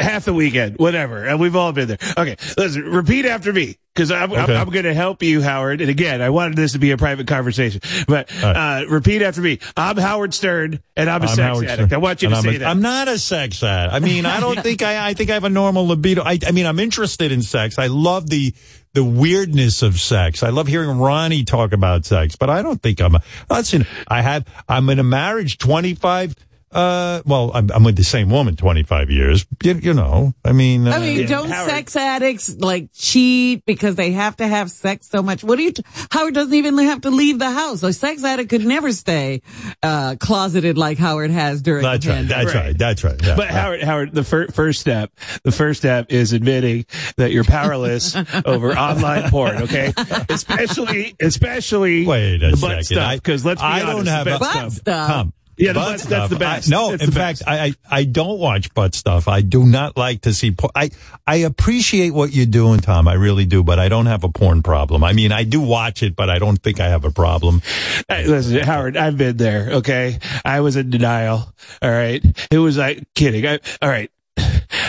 Half 0.00 0.24
the 0.24 0.34
weekend, 0.34 0.78
whatever. 0.78 1.24
And 1.26 1.38
we've 1.38 1.54
all 1.54 1.72
been 1.72 1.88
there. 1.88 1.98
Okay. 2.16 2.36
Listen, 2.56 2.82
repeat 2.84 3.26
after 3.26 3.52
me. 3.52 3.76
Cause 3.96 4.10
I'm, 4.12 4.32
I'm, 4.32 4.48
I'm 4.50 4.70
going 4.70 4.84
to 4.84 4.94
help 4.94 5.20
you, 5.22 5.42
Howard. 5.42 5.80
And 5.80 5.90
again, 5.90 6.22
I 6.22 6.30
wanted 6.30 6.56
this 6.56 6.72
to 6.72 6.78
be 6.78 6.92
a 6.92 6.96
private 6.96 7.26
conversation, 7.26 7.80
but, 8.06 8.30
uh, 8.42 8.84
repeat 8.88 9.20
after 9.20 9.40
me. 9.42 9.58
I'm 9.76 9.96
Howard 9.96 10.32
Stern 10.32 10.80
and 10.96 11.10
I'm 11.10 11.20
a 11.22 11.24
I'm 11.24 11.28
sex 11.28 11.38
Howard 11.40 11.64
addict. 11.66 11.88
Stern. 11.88 11.98
I 11.98 12.02
want 12.02 12.22
you 12.22 12.28
And 12.28 12.32
to 12.34 12.38
I'm 12.38 12.44
say 12.44 12.56
a- 12.56 12.58
that. 12.60 12.68
I'm 12.68 12.80
not 12.80 13.08
a 13.08 13.18
sex 13.18 13.62
addict. 13.62 13.92
I 13.94 13.98
mean, 13.98 14.26
I 14.26 14.38
don't 14.40 14.58
think 14.62 14.82
I, 14.82 15.08
I 15.08 15.14
think 15.14 15.28
I 15.30 15.34
have 15.34 15.44
a 15.44 15.50
normal 15.50 15.86
libido. 15.88 16.22
I, 16.22 16.38
I 16.46 16.52
mean, 16.52 16.66
I'm 16.66 16.78
interested 16.78 17.30
in 17.32 17.42
sex. 17.42 17.78
I 17.78 17.88
love 17.88 18.30
the, 18.30 18.54
the 18.94 19.04
weirdness 19.04 19.82
of 19.82 20.00
sex. 20.00 20.42
I 20.44 20.48
love 20.50 20.68
hearing 20.68 20.98
Ronnie 20.98 21.44
talk 21.44 21.72
about 21.72 22.06
sex, 22.06 22.36
but 22.36 22.48
I 22.48 22.62
don't 22.62 22.80
think 22.80 23.00
I'm 23.02 23.16
a, 23.16 23.22
listen, 23.50 23.86
I 24.08 24.22
have, 24.22 24.46
I'm 24.68 24.88
in 24.88 24.98
a 25.00 25.04
marriage 25.04 25.58
25, 25.58 26.34
Uh, 26.72 27.20
well, 27.26 27.50
I'm, 27.52 27.68
I'm 27.72 27.82
with 27.82 27.96
the 27.96 28.04
same 28.04 28.30
woman 28.30 28.54
25 28.54 29.10
years. 29.10 29.44
You, 29.62 29.74
you 29.74 29.92
know, 29.92 30.34
I 30.44 30.52
mean, 30.52 30.86
uh, 30.86 30.92
I 30.92 31.00
mean, 31.00 31.26
don't 31.26 31.48
sex 31.48 31.96
addicts 31.96 32.56
like 32.56 32.90
cheat 32.92 33.64
because 33.66 33.96
they 33.96 34.12
have 34.12 34.36
to 34.36 34.46
have 34.46 34.70
sex 34.70 35.08
so 35.08 35.20
much? 35.20 35.42
What 35.42 35.56
do 35.56 35.64
you, 35.64 35.72
t- 35.72 35.82
Howard 36.12 36.34
doesn't 36.34 36.54
even 36.54 36.78
have 36.78 37.00
to 37.00 37.10
leave 37.10 37.40
the 37.40 37.50
house. 37.50 37.82
A 37.82 37.92
sex 37.92 38.22
addict 38.22 38.50
could 38.50 38.64
never 38.64 38.92
stay, 38.92 39.42
uh, 39.82 40.14
closeted 40.20 40.78
like 40.78 40.96
Howard 40.98 41.32
has 41.32 41.60
during 41.60 41.82
that's 41.82 42.04
the 42.04 42.10
right. 42.12 42.16
pandemic. 42.18 42.46
That's 42.46 42.54
right. 42.54 42.78
That's 42.78 43.04
right. 43.04 43.20
Yeah. 43.26 43.36
But 43.36 43.48
Howard, 43.48 43.82
Howard, 43.82 44.14
the 44.14 44.22
fir- 44.22 44.46
first 44.48 44.80
step, 44.80 45.10
the 45.42 45.50
first 45.52 45.80
step 45.80 46.12
is 46.12 46.32
admitting 46.32 46.86
that 47.16 47.32
you're 47.32 47.42
powerless 47.42 48.14
over 48.44 48.76
online 48.78 49.28
porn. 49.30 49.62
Okay, 49.62 49.92
especially, 50.28 51.14
especially 51.20 52.06
Wait 52.06 52.42
a 52.42 52.50
the 52.52 52.56
second. 52.56 52.76
butt 52.76 52.84
stuff. 52.84 53.14
Because 53.14 53.44
let's 53.44 53.60
be 53.60 53.66
I 53.66 53.82
honest, 53.82 53.96
don't 53.96 54.04
the 54.24 54.30
have 54.30 54.40
butt 54.40 54.66
a- 54.66 54.70
stuff. 54.70 55.08
Tom, 55.10 55.32
Yeah, 55.60 55.72
butt 55.74 55.82
butt, 55.82 55.90
that's 55.90 56.02
stuff, 56.04 56.30
the 56.30 56.36
I- 56.36 56.38
best. 56.38 56.70
no, 56.70 56.92
It's 56.92 57.04
in 57.04 57.10
fact. 57.10 57.42
I, 57.46 57.58
I 57.66 57.74
I 57.90 58.04
don't 58.04 58.38
watch 58.38 58.72
butt 58.74 58.94
stuff. 58.94 59.28
I 59.28 59.42
do 59.42 59.64
not 59.66 59.96
like 59.96 60.22
to 60.22 60.32
see. 60.32 60.50
Por- 60.52 60.70
I 60.74 60.90
I 61.26 61.36
appreciate 61.36 62.10
what 62.10 62.32
you're 62.32 62.46
doing, 62.46 62.80
Tom. 62.80 63.06
I 63.08 63.14
really 63.14 63.44
do, 63.44 63.62
but 63.62 63.78
I 63.78 63.88
don't 63.88 64.06
have 64.06 64.24
a 64.24 64.28
porn 64.30 64.62
problem. 64.62 65.04
I 65.04 65.12
mean, 65.12 65.32
I 65.32 65.44
do 65.44 65.60
watch 65.60 66.02
it, 66.02 66.16
but 66.16 66.30
I 66.30 66.38
don't 66.38 66.56
think 66.56 66.80
I 66.80 66.88
have 66.88 67.04
a 67.04 67.10
problem. 67.10 67.60
Hey, 68.08 68.26
listen, 68.26 68.58
Howard, 68.60 68.96
I've 68.96 69.16
been 69.18 69.36
there. 69.36 69.68
Okay, 69.74 70.18
I 70.44 70.60
was 70.60 70.76
in 70.76 70.90
denial. 70.90 71.52
All 71.82 71.90
right, 71.90 72.24
it 72.50 72.58
was 72.58 72.78
like 72.78 73.04
kidding. 73.14 73.46
I, 73.46 73.58
all 73.82 73.88
right, 73.88 74.10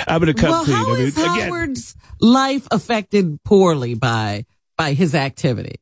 I'm 0.07 0.19
gonna 0.19 0.33
come 0.33 0.51
Well, 0.51 0.63
clean. 0.63 0.77
how 0.77 0.93
I 0.93 0.97
mean, 0.97 1.07
is 1.07 1.17
again, 1.17 1.49
Howard's 1.49 1.95
life 2.19 2.67
affected 2.71 3.43
poorly 3.43 3.93
by, 3.95 4.45
by 4.77 4.93
his 4.93 5.15
activity? 5.15 5.75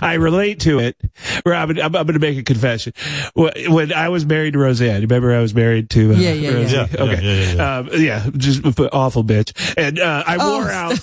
I 0.00 0.14
relate 0.14 0.60
to 0.60 0.78
it. 0.78 0.96
Robin, 1.44 1.78
I'm, 1.78 1.86
I'm 1.96 2.06
going 2.06 2.12
to 2.14 2.18
make 2.20 2.38
a 2.38 2.42
confession. 2.42 2.92
When 3.34 3.92
I 3.92 4.08
was 4.08 4.24
married 4.24 4.52
to 4.52 4.58
Roseanne, 4.58 5.00
remember 5.02 5.34
I 5.34 5.40
was 5.40 5.54
married 5.54 5.90
to 5.90 6.12
uh, 6.12 6.16
Yeah, 6.16 6.32
yeah, 6.32 6.50
yeah. 6.50 6.54
Rosie? 6.56 6.76
Yeah, 6.76 6.86
yeah, 6.92 7.02
okay. 7.02 7.22
yeah, 7.22 7.54
yeah, 7.54 7.76
Um, 7.78 7.88
yeah, 7.94 8.30
just 8.36 8.64
an 8.64 8.88
awful 8.92 9.24
bitch. 9.24 9.52
And 9.76 9.98
uh, 9.98 10.22
I 10.26 10.36
Oh, 10.40 10.58
wore 10.60 10.70
out. 10.70 10.98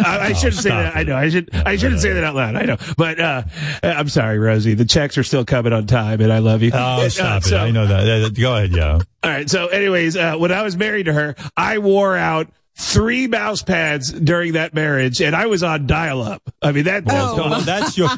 I, 0.00 0.18
I 0.28 0.32
shouldn't 0.32 0.54
say 0.62 0.70
stop 0.70 0.82
that. 0.94 0.96
I 0.96 1.02
know. 1.04 1.16
I 1.16 1.28
should. 1.28 1.54
I 1.54 1.76
shouldn't 1.76 2.00
say 2.00 2.12
that 2.12 2.24
out 2.24 2.34
loud. 2.34 2.56
I 2.56 2.62
know. 2.62 2.76
But 2.96 3.20
uh, 3.20 3.42
I'm 3.82 4.08
sorry, 4.08 4.38
Rosie. 4.38 4.74
The 4.74 4.84
checks 4.84 5.16
are 5.18 5.22
still 5.24 5.44
coming 5.44 5.72
on 5.72 5.86
time, 5.86 6.20
and 6.20 6.32
I 6.32 6.38
love 6.38 6.62
you. 6.62 6.70
Oh, 6.74 6.78
Uh, 6.98 7.08
stop 7.08 7.42
it! 7.42 7.46
so- 7.46 7.58
I 7.58 7.70
know 7.70 7.86
that. 7.86 8.34
Go 8.38 8.54
ahead, 8.56 8.72
yeah. 8.72 8.92
all 8.94 9.30
right. 9.30 9.48
So, 9.48 9.68
anyways, 9.68 10.16
uh, 10.16 10.36
when 10.36 10.50
I 10.52 10.62
was 10.62 10.76
married 10.76 11.04
to 11.04 11.12
her, 11.12 11.36
I 11.56 11.78
wore 11.78 12.16
out 12.16 12.48
three 12.78 13.26
mouse 13.26 13.62
pads 13.62 14.12
during 14.12 14.52
that 14.52 14.72
marriage, 14.72 15.20
and 15.20 15.34
I 15.34 15.46
was 15.46 15.62
on 15.62 15.86
dial 15.86 16.22
up. 16.22 16.42
I 16.62 16.72
mean, 16.72 16.84
that. 16.84 17.04
Well, 17.04 17.36
that's 17.36 17.48
well, 17.50 17.60
that's 17.60 17.98
your 17.98 18.08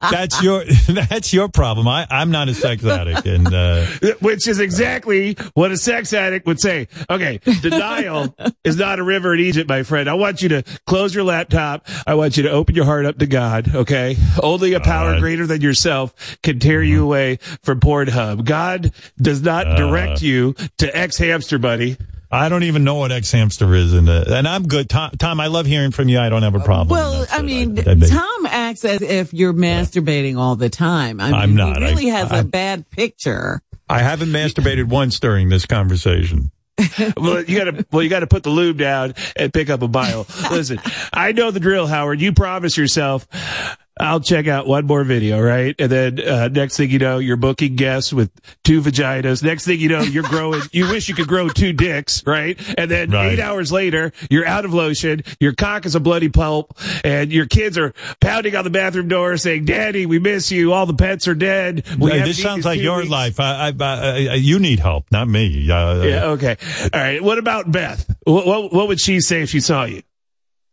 that's 0.10 0.42
your 0.42 0.64
that's 1.08 1.32
your 1.32 1.48
problem. 1.48 1.88
I 1.88 2.06
I'm 2.10 2.30
not 2.30 2.48
a 2.48 2.54
sex 2.54 2.84
addict, 2.84 3.26
and 3.26 3.52
uh, 3.52 3.86
which 4.20 4.48
is 4.48 4.60
exactly 4.60 5.34
what 5.54 5.70
a 5.70 5.76
sex 5.76 6.12
addict 6.12 6.46
would 6.46 6.60
say. 6.60 6.88
Okay, 7.08 7.38
denial 7.60 8.34
is 8.64 8.76
not 8.76 8.98
a 8.98 9.02
river 9.02 9.34
in 9.34 9.40
Egypt, 9.40 9.68
my 9.68 9.84
friend. 9.84 10.10
I 10.10 10.14
want 10.14 10.42
you 10.42 10.48
to 10.50 10.62
close 10.86 11.14
your 11.14 11.24
laptop. 11.24 11.86
I 12.06 12.14
want 12.14 12.36
you 12.36 12.42
to 12.42 12.50
open 12.50 12.74
your 12.74 12.84
heart 12.84 13.06
up 13.06 13.18
to 13.18 13.26
God. 13.26 13.74
Okay, 13.74 14.16
only 14.42 14.74
a 14.74 14.80
power 14.80 15.12
right. 15.12 15.20
greater 15.20 15.46
than 15.46 15.60
yourself 15.60 16.38
can 16.42 16.58
tear 16.58 16.82
you 16.82 17.04
away 17.04 17.36
from 17.62 17.80
Pornhub. 17.80 18.44
God 18.44 18.92
does 19.20 19.42
not 19.42 19.76
direct 19.76 20.22
you 20.22 20.54
to 20.78 20.96
X 20.96 21.18
Hamster 21.18 21.58
Buddy. 21.58 21.96
I 22.30 22.48
don't 22.50 22.64
even 22.64 22.84
know 22.84 22.96
what 22.96 23.10
X 23.10 23.32
hamster 23.32 23.74
is, 23.74 23.94
and 23.94 24.08
uh, 24.08 24.24
and 24.28 24.46
I'm 24.46 24.66
good. 24.68 24.90
Tom, 24.90 25.12
Tom, 25.18 25.40
I 25.40 25.46
love 25.46 25.64
hearing 25.66 25.92
from 25.92 26.08
you. 26.08 26.18
I 26.18 26.28
don't 26.28 26.42
have 26.42 26.54
a 26.54 26.60
problem. 26.60 26.88
Well, 26.88 27.26
I 27.30 27.40
mean, 27.42 27.78
I- 27.78 27.92
I 27.92 27.94
Tom 27.94 28.46
acts 28.46 28.84
as 28.84 29.00
if 29.00 29.32
you're 29.32 29.54
masturbating 29.54 30.36
all 30.36 30.54
the 30.56 30.68
time. 30.68 31.20
I 31.20 31.26
mean, 31.30 31.34
I'm 31.34 31.54
not. 31.54 31.78
He 31.78 31.84
really 31.84 32.10
I- 32.10 32.18
has 32.18 32.32
I- 32.32 32.38
a 32.40 32.44
bad 32.44 32.88
picture. 32.90 33.62
I 33.88 34.00
haven't 34.00 34.28
masturbated 34.28 34.84
once 34.88 35.18
during 35.18 35.48
this 35.48 35.64
conversation. 35.64 36.50
well, 37.16 37.42
you 37.42 37.58
gotta, 37.58 37.86
well, 37.90 38.02
you 38.02 38.08
gotta 38.10 38.26
put 38.26 38.42
the 38.42 38.50
lube 38.50 38.76
down 38.78 39.14
and 39.34 39.52
pick 39.52 39.70
up 39.70 39.80
a 39.82 39.88
bile. 39.88 40.26
Listen, 40.50 40.78
I 41.12 41.32
know 41.32 41.50
the 41.50 41.58
drill, 41.58 41.86
Howard. 41.86 42.20
You 42.20 42.32
promise 42.32 42.76
yourself, 42.76 43.26
I'll 44.00 44.20
check 44.20 44.46
out 44.46 44.66
one 44.66 44.86
more 44.86 45.04
video, 45.04 45.40
right? 45.40 45.74
And 45.78 45.90
then, 45.90 46.20
uh, 46.20 46.48
next 46.48 46.76
thing 46.76 46.90
you 46.90 46.98
know, 46.98 47.18
you're 47.18 47.36
booking 47.36 47.76
guests 47.76 48.12
with 48.12 48.30
two 48.64 48.80
vaginas. 48.80 49.42
Next 49.42 49.64
thing 49.64 49.80
you 49.80 49.88
know, 49.88 50.02
you're 50.02 50.22
growing, 50.22 50.62
you 50.72 50.88
wish 50.88 51.08
you 51.08 51.14
could 51.14 51.28
grow 51.28 51.48
two 51.48 51.72
dicks, 51.72 52.22
right? 52.26 52.58
And 52.78 52.90
then 52.90 53.10
Right. 53.10 53.32
eight 53.32 53.40
hours 53.40 53.72
later, 53.72 54.12
you're 54.30 54.46
out 54.46 54.64
of 54.64 54.72
lotion, 54.74 55.22
your 55.40 55.52
cock 55.52 55.86
is 55.86 55.94
a 55.94 56.00
bloody 56.00 56.28
pulp, 56.28 56.78
and 57.04 57.32
your 57.32 57.46
kids 57.46 57.76
are 57.78 57.92
pounding 58.20 58.54
on 58.56 58.64
the 58.64 58.70
bathroom 58.70 59.08
door 59.08 59.36
saying, 59.36 59.64
daddy, 59.64 60.06
we 60.06 60.18
miss 60.18 60.50
you. 60.52 60.72
All 60.72 60.86
the 60.86 60.94
pets 60.94 61.26
are 61.28 61.34
dead. 61.34 61.84
This 61.98 62.40
sounds 62.42 62.64
like 62.64 62.80
your 62.80 62.98
weeks." 62.98 63.10
life. 63.10 63.40
I, 63.40 63.68
I, 63.68 63.72
I, 63.80 64.28
I, 64.30 64.34
you 64.34 64.58
need 64.58 64.78
help, 64.80 65.06
not 65.10 65.28
me. 65.28 65.70
Uh, 65.70 66.02
Yeah. 66.02 66.24
Okay. 66.26 66.56
All 66.92 67.00
right. 67.00 67.22
What 67.22 67.38
about 67.38 67.70
Beth? 67.70 68.04
What, 68.24 68.46
what, 68.46 68.72
what 68.72 68.88
would 68.88 69.00
she 69.00 69.20
say 69.20 69.42
if 69.42 69.50
she 69.50 69.60
saw 69.60 69.84
you? 69.84 70.02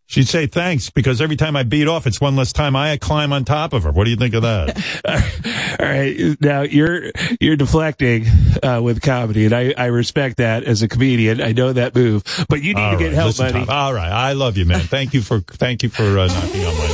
She'd 0.08 0.28
say 0.28 0.46
thanks 0.46 0.92
because 0.92 1.20
every 1.20 1.36
time 1.36 1.56
I 1.56 1.64
beat 1.64 1.88
off, 1.88 2.06
it's 2.06 2.22
one 2.22 2.36
less 2.36 2.54
time 2.54 2.76
I 2.76 2.98
climb 2.98 3.34
on 3.34 3.44
top 3.44 3.74
of 3.74 3.84
her. 3.84 3.92
What 3.92 4.04
do 4.04 4.12
you 4.12 4.16
think 4.16 4.36
of 4.36 4.44
that? 4.44 4.78
All 5.80 5.86
right. 5.86 6.38
Now 6.40 6.62
you're 6.62 7.12
you're 7.40 7.56
deflecting 7.56 8.28
uh, 8.62 8.82
with 8.84 9.02
comedy, 9.02 9.46
and 9.46 9.54
I, 9.54 9.74
I 9.76 9.86
respect 9.88 10.38
that 10.38 10.64
as 10.64 10.84
a 10.84 10.88
comedian. 10.88 11.42
I 11.42 11.54
know 11.54 11.74
that 11.74 11.96
move, 11.96 12.24
but 12.50 12.62
you 12.62 12.76
need 12.76 12.82
All 12.82 12.92
to 12.92 12.98
get 12.98 13.06
right, 13.06 13.14
help, 13.14 13.28
listen, 13.28 13.48
buddy. 13.48 13.66
Tom, 13.66 13.76
all 13.76 13.94
right, 13.94 14.12
I 14.12 14.34
love 14.34 14.58
you, 14.58 14.66
man. 14.66 14.82
Thank 14.82 15.14
you 15.16 15.22
for 15.22 15.40
thank 15.40 15.82
you 15.82 15.90
for 15.90 16.04
uh, 16.04 16.28
knocking 16.28 16.66
on 16.66 16.78
my. 16.78 16.86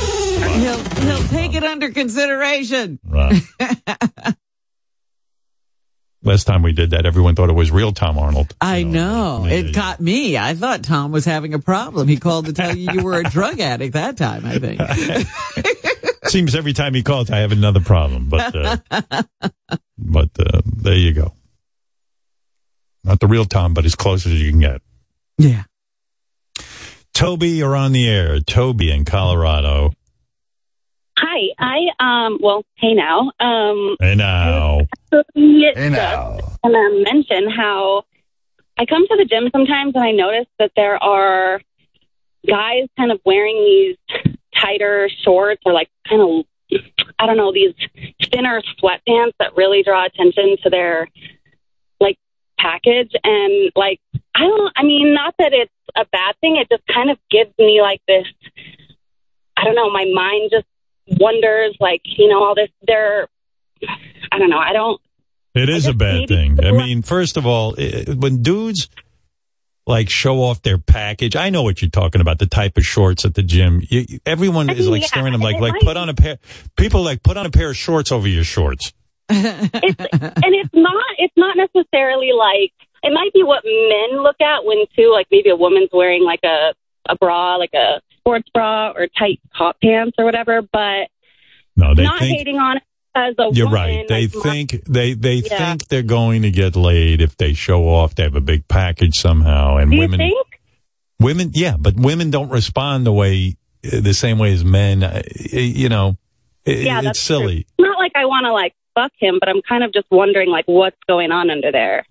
He'll 0.52 0.78
he'll 1.04 1.28
take 1.28 1.54
it 1.54 1.64
under 1.64 1.90
consideration. 1.90 2.98
Right. 3.06 3.42
Last 6.24 6.44
time 6.44 6.62
we 6.62 6.72
did 6.72 6.90
that, 6.90 7.04
everyone 7.04 7.34
thought 7.34 7.50
it 7.50 7.54
was 7.54 7.72
real 7.72 7.92
Tom 7.92 8.16
Arnold. 8.16 8.54
I 8.60 8.84
know. 8.84 9.44
It 9.44 9.74
got 9.74 10.00
me. 10.00 10.38
I 10.38 10.54
thought 10.54 10.84
Tom 10.84 11.10
was 11.10 11.24
having 11.24 11.52
a 11.52 11.58
problem. 11.58 12.06
He 12.06 12.16
called 12.16 12.46
to 12.46 12.52
tell 12.52 12.76
you 12.76 12.92
you 12.92 13.02
were 13.02 13.18
a 13.18 13.24
drug 13.24 13.58
addict 13.58 13.94
that 13.94 14.16
time, 14.16 14.46
I 14.46 14.58
think. 14.58 14.80
Seems 16.26 16.54
every 16.54 16.72
time 16.72 16.94
he 16.94 17.02
calls, 17.02 17.28
I 17.30 17.38
have 17.38 17.50
another 17.50 17.80
problem. 17.80 18.28
But 18.28 18.54
uh, 18.54 18.76
but 19.98 20.30
uh, 20.38 20.62
there 20.64 20.94
you 20.94 21.12
go. 21.12 21.32
Not 23.02 23.18
the 23.18 23.26
real 23.26 23.44
Tom, 23.44 23.74
but 23.74 23.84
as 23.84 23.96
close 23.96 24.24
as 24.24 24.40
you 24.40 24.50
can 24.50 24.60
get. 24.60 24.80
Yeah. 25.38 25.64
Toby, 27.12 27.50
you're 27.50 27.74
on 27.76 27.90
the 27.92 28.08
air. 28.08 28.38
Toby 28.40 28.92
in 28.92 29.04
Colorado. 29.04 29.92
Hi, 31.24 31.50
I 31.56 32.24
um 32.24 32.38
well, 32.42 32.64
hey 32.74 32.94
now. 32.94 33.30
Um 33.38 33.96
Hey 34.00 34.16
now. 34.16 34.80
hey 35.12 35.88
now. 35.88 36.38
And 36.64 36.74
um, 36.74 37.02
mention 37.04 37.48
how 37.48 38.04
I 38.76 38.86
come 38.86 39.06
to 39.06 39.16
the 39.16 39.24
gym 39.24 39.48
sometimes 39.52 39.94
and 39.94 40.02
I 40.02 40.10
notice 40.10 40.48
that 40.58 40.72
there 40.74 41.02
are 41.02 41.60
guys 42.44 42.88
kind 42.96 43.12
of 43.12 43.20
wearing 43.24 43.54
these 43.54 43.96
tighter 44.52 45.08
shorts 45.22 45.62
or 45.64 45.72
like 45.72 45.90
kind 46.08 46.22
of 46.22 46.44
I 47.20 47.26
don't 47.26 47.36
know, 47.36 47.52
these 47.52 47.74
thinner 48.32 48.60
sweatpants 48.82 49.34
that 49.38 49.56
really 49.56 49.84
draw 49.84 50.04
attention 50.04 50.56
to 50.64 50.70
their 50.70 51.08
like 52.00 52.18
package 52.58 53.12
and 53.22 53.70
like 53.76 54.00
I 54.34 54.40
don't 54.40 54.72
I 54.74 54.82
mean 54.82 55.14
not 55.14 55.34
that 55.38 55.52
it's 55.52 55.70
a 55.94 56.04
bad 56.06 56.34
thing, 56.40 56.56
it 56.56 56.68
just 56.68 56.84
kind 56.92 57.10
of 57.10 57.18
gives 57.30 57.52
me 57.60 57.80
like 57.80 58.00
this 58.08 58.26
I 59.56 59.62
don't 59.62 59.76
know, 59.76 59.88
my 59.88 60.10
mind 60.12 60.50
just 60.50 60.66
wonders 61.06 61.76
like, 61.80 62.02
you 62.04 62.28
know, 62.28 62.42
all 62.42 62.54
this 62.54 62.68
they're 62.86 63.28
I 64.30 64.38
don't 64.38 64.50
know, 64.50 64.58
I 64.58 64.72
don't 64.72 65.00
It 65.54 65.68
is 65.68 65.86
a 65.86 65.92
bad 65.94 66.28
thing. 66.28 66.64
I 66.64 66.70
mean, 66.72 67.02
first 67.02 67.36
of 67.36 67.46
all, 67.46 67.74
when 67.74 68.42
dudes 68.42 68.88
like 69.86 70.08
show 70.08 70.36
off 70.42 70.62
their 70.62 70.78
package, 70.78 71.34
I 71.34 71.50
know 71.50 71.64
what 71.64 71.82
you're 71.82 71.90
talking 71.90 72.20
about. 72.20 72.38
The 72.38 72.46
type 72.46 72.78
of 72.78 72.86
shorts 72.86 73.24
at 73.24 73.34
the 73.34 73.42
gym. 73.42 73.82
You, 73.88 74.04
you- 74.08 74.20
everyone 74.24 74.70
is 74.70 74.88
like 74.88 75.02
yeah, 75.02 75.08
staring 75.08 75.28
at 75.28 75.32
them 75.32 75.40
like, 75.40 75.60
like 75.60 75.80
put 75.80 75.96
on 75.96 76.08
a 76.08 76.14
pair. 76.14 76.38
People 76.76 77.02
like 77.02 77.22
put 77.22 77.36
on 77.36 77.46
a 77.46 77.50
pair 77.50 77.70
of 77.70 77.76
shorts 77.76 78.12
over 78.12 78.28
your 78.28 78.44
shorts. 78.44 78.92
it's 79.28 79.98
and 80.00 80.54
it's 80.54 80.74
not 80.74 81.04
it's 81.18 81.34
not 81.36 81.56
necessarily 81.56 82.30
like 82.32 82.72
it 83.02 83.12
might 83.12 83.32
be 83.32 83.42
what 83.42 83.62
men 83.64 84.22
look 84.22 84.40
at 84.40 84.64
when 84.64 84.84
too 84.94 85.10
like 85.12 85.26
maybe 85.30 85.48
a 85.48 85.56
woman's 85.56 85.88
wearing 85.92 86.22
like 86.22 86.40
a 86.44 86.74
a 87.08 87.16
bra 87.16 87.56
like 87.56 87.72
a 87.74 88.00
sports 88.22 88.48
bra 88.54 88.92
or 88.96 89.08
tight 89.18 89.40
top 89.58 89.76
pants 89.82 90.14
or 90.18 90.24
whatever 90.24 90.62
but 90.62 91.08
No, 91.76 91.94
they 91.94 92.04
not 92.04 92.20
think 92.20 92.38
hating 92.38 92.56
on 92.58 92.76
it 92.78 92.82
as 93.14 93.34
a 93.38 93.42
woman. 93.42 93.56
you're 93.56 93.66
woman, 93.66 93.80
right. 93.80 94.08
They 94.08 94.26
like, 94.28 94.42
think 94.42 94.84
they 94.86 95.12
they 95.14 95.34
Yeah. 95.34 95.58
think 95.58 95.88
they're 95.88 96.02
going 96.02 96.42
to 96.42 96.50
get 96.50 96.76
laid 96.76 97.20
if 97.20 97.36
they 97.36 97.52
show 97.52 97.88
off. 97.88 98.14
They 98.14 98.22
have 98.22 98.36
a 98.36 98.40
big 98.40 98.66
package 98.68 99.16
somehow, 99.16 99.76
and 99.76 99.90
do 99.90 99.96
you 99.96 100.02
women 100.02 100.18
think 100.18 100.46
women 101.20 101.50
yeah, 101.52 101.76
but 101.78 101.94
women 101.96 102.30
don't 102.30 102.48
respond 102.50 103.04
the 103.06 103.12
way 103.12 103.56
the 103.82 104.14
same 104.14 104.38
way 104.38 104.52
as 104.52 104.64
men. 104.64 105.02
Uh, 105.02 105.22
You 105.52 105.88
know, 105.88 106.16
yeah 106.64 106.98
it's 106.98 107.04
that's 107.06 107.26
true. 107.26 107.36
silly. 107.38 107.58
It's 107.60 107.70
not 107.78 107.98
like 107.98 108.12
I 108.14 108.24
want 108.26 108.44
to 108.46 108.52
like 108.52 108.74
fuck 108.94 109.12
him 109.18 109.38
but 109.40 109.48
I'm 109.48 109.62
kind 109.62 109.82
of 109.82 109.92
just 109.92 110.06
wondering 110.10 110.48
like 110.50 110.66
what's 110.66 110.98
going 111.08 111.32
on 111.32 111.50
under 111.50 111.72
there 111.72 112.04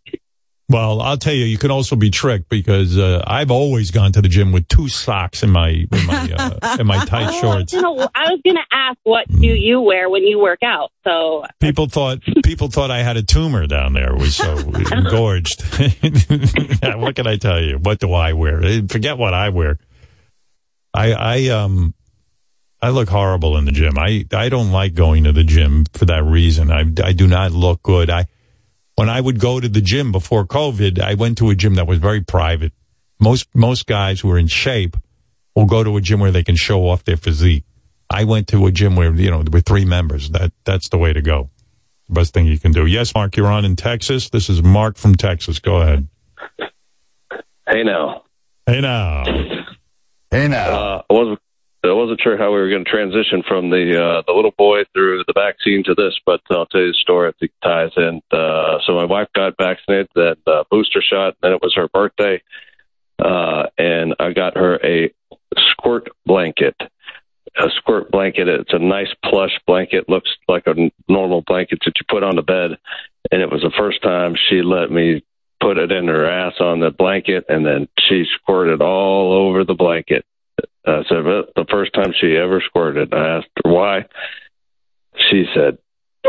Well, 0.71 1.01
I'll 1.01 1.17
tell 1.17 1.33
you, 1.33 1.43
you 1.43 1.57
can 1.57 1.69
also 1.69 1.97
be 1.97 2.09
tricked 2.09 2.47
because 2.47 2.97
uh, 2.97 3.21
I've 3.27 3.51
always 3.51 3.91
gone 3.91 4.13
to 4.13 4.21
the 4.21 4.29
gym 4.29 4.53
with 4.53 4.67
two 4.69 4.87
socks 4.87 5.43
in 5.43 5.49
my 5.49 5.69
in 5.69 6.05
my 6.07 6.31
uh, 6.37 6.77
in 6.79 6.87
my 6.87 7.03
tight 7.05 7.33
shorts. 7.41 7.73
You 7.73 7.81
know, 7.81 7.97
I 8.15 8.31
was 8.31 8.39
going 8.43 8.55
to 8.55 8.65
ask, 8.71 8.97
what 9.03 9.27
do 9.27 9.47
you 9.47 9.81
wear 9.81 10.09
when 10.09 10.23
you 10.23 10.39
work 10.39 10.63
out? 10.63 10.91
So 11.03 11.43
People 11.59 11.87
thought 11.87 12.19
people 12.45 12.69
thought 12.69 12.89
I 12.89 13.03
had 13.03 13.17
a 13.17 13.23
tumor 13.23 13.67
down 13.67 13.91
there. 13.93 14.15
Was 14.15 14.35
so 14.37 14.57
engorged. 14.91 15.61
what 16.97 17.15
can 17.15 17.27
I 17.27 17.35
tell 17.37 17.61
you? 17.61 17.77
What 17.77 17.99
do 17.99 18.13
I 18.13 18.33
wear? 18.33 18.63
Eh, 18.63 18.81
Forget 18.89 19.17
what 19.17 19.33
I 19.33 19.49
wear. 19.49 19.77
I 20.93 21.11
I 21.13 21.47
um 21.49 21.93
I 22.81 22.89
look 22.89 23.09
horrible 23.09 23.57
in 23.57 23.65
the 23.65 23.71
gym. 23.71 23.97
I 23.97 24.25
I 24.33 24.49
don't 24.49 24.71
like 24.71 24.93
going 24.93 25.25
to 25.25 25.31
the 25.33 25.43
gym 25.43 25.85
for 25.93 26.05
that 26.05 26.23
reason. 26.23 26.71
I 26.71 26.81
I 27.03 27.13
do 27.13 27.27
not 27.27 27.51
look 27.51 27.83
good. 27.83 28.09
I 28.09 28.25
when 28.95 29.09
I 29.09 29.21
would 29.21 29.39
go 29.39 29.59
to 29.59 29.69
the 29.69 29.81
gym 29.81 30.11
before 30.11 30.45
COVID, 30.45 30.99
I 30.99 31.13
went 31.15 31.37
to 31.39 31.49
a 31.49 31.55
gym 31.55 31.75
that 31.75 31.87
was 31.87 31.99
very 31.99 32.21
private. 32.21 32.73
Most 33.19 33.47
most 33.53 33.85
guys 33.87 34.19
who 34.19 34.31
are 34.31 34.37
in 34.37 34.47
shape 34.47 34.97
will 35.55 35.65
go 35.65 35.83
to 35.83 35.97
a 35.97 36.01
gym 36.01 36.19
where 36.19 36.31
they 36.31 36.43
can 36.43 36.55
show 36.55 36.87
off 36.87 37.03
their 37.03 37.17
physique. 37.17 37.63
I 38.09 38.23
went 38.25 38.47
to 38.49 38.65
a 38.65 38.71
gym 38.71 38.95
where 38.95 39.13
you 39.13 39.31
know 39.31 39.43
with 39.51 39.65
three 39.65 39.85
members. 39.85 40.29
That 40.31 40.51
that's 40.65 40.89
the 40.89 40.97
way 40.97 41.13
to 41.13 41.21
go. 41.21 41.49
Best 42.09 42.33
thing 42.33 42.45
you 42.45 42.59
can 42.59 42.73
do. 42.73 42.85
Yes, 42.85 43.15
Mark, 43.15 43.37
you're 43.37 43.47
on 43.47 43.63
in 43.63 43.77
Texas. 43.77 44.29
This 44.29 44.49
is 44.49 44.61
Mark 44.61 44.97
from 44.97 45.15
Texas. 45.15 45.59
Go 45.59 45.77
ahead. 45.77 46.07
Hey 47.67 47.83
now. 47.83 48.23
Hey 48.65 48.81
now. 48.81 49.23
Hey 50.29 50.47
now. 50.49 50.69
Uh, 50.69 51.01
I 51.09 51.13
wasn't 51.13 51.39
I 51.83 51.93
wasn't 51.93 52.21
sure 52.21 52.37
how 52.37 52.51
we 52.51 52.59
were 52.59 52.69
going 52.69 52.85
to 52.85 52.89
transition 52.89 53.41
from 53.47 53.71
the 53.71 53.97
uh, 53.97 54.21
the 54.27 54.33
little 54.33 54.53
boy 54.55 54.83
through 54.93 55.23
the 55.25 55.33
vaccine 55.33 55.83
to 55.85 55.95
this, 55.95 56.13
but 56.25 56.41
I'll 56.51 56.67
tell 56.67 56.81
you 56.81 56.87
the 56.87 56.97
story. 57.01 57.29
I 57.29 57.31
think 57.39 57.51
ties 57.63 57.91
in. 57.97 58.21
Uh, 58.31 58.77
so 58.85 58.93
my 58.93 59.05
wife 59.05 59.29
got 59.33 59.57
vaccinated, 59.57 60.09
that 60.13 60.37
uh, 60.45 60.63
booster 60.69 61.01
shot, 61.01 61.35
and 61.41 61.53
it 61.53 61.61
was 61.61 61.73
her 61.75 61.87
birthday, 61.87 62.41
uh, 63.17 63.63
and 63.79 64.15
I 64.19 64.31
got 64.33 64.57
her 64.57 64.79
a 64.85 65.11
squirt 65.71 66.09
blanket. 66.25 66.75
A 67.57 67.67
squirt 67.75 68.11
blanket. 68.11 68.47
It's 68.47 68.73
a 68.73 68.79
nice 68.79 69.13
plush 69.25 69.59
blanket. 69.65 70.07
Looks 70.07 70.29
like 70.47 70.67
a 70.67 70.91
normal 71.09 71.41
blanket 71.41 71.79
that 71.83 71.93
you 71.97 72.05
put 72.07 72.23
on 72.23 72.35
the 72.35 72.43
bed, 72.43 72.77
and 73.31 73.41
it 73.41 73.51
was 73.51 73.61
the 73.61 73.73
first 73.75 74.03
time 74.03 74.35
she 74.49 74.61
let 74.61 74.91
me 74.91 75.23
put 75.59 75.77
it 75.77 75.91
in 75.91 76.07
her 76.07 76.29
ass 76.29 76.53
on 76.59 76.79
the 76.79 76.91
blanket, 76.91 77.45
and 77.49 77.65
then 77.65 77.87
she 77.99 78.25
squirted 78.35 78.81
all 78.81 79.33
over 79.33 79.65
the 79.65 79.73
blanket. 79.73 80.25
I 80.85 81.03
said, 81.07 81.23
well, 81.23 81.43
the 81.55 81.65
first 81.69 81.93
time 81.93 82.13
she 82.19 82.35
ever 82.35 82.61
squirted. 82.65 83.13
I 83.13 83.37
asked 83.37 83.49
her 83.63 83.71
why. 83.71 84.05
She 85.29 85.45
said, 85.53 85.77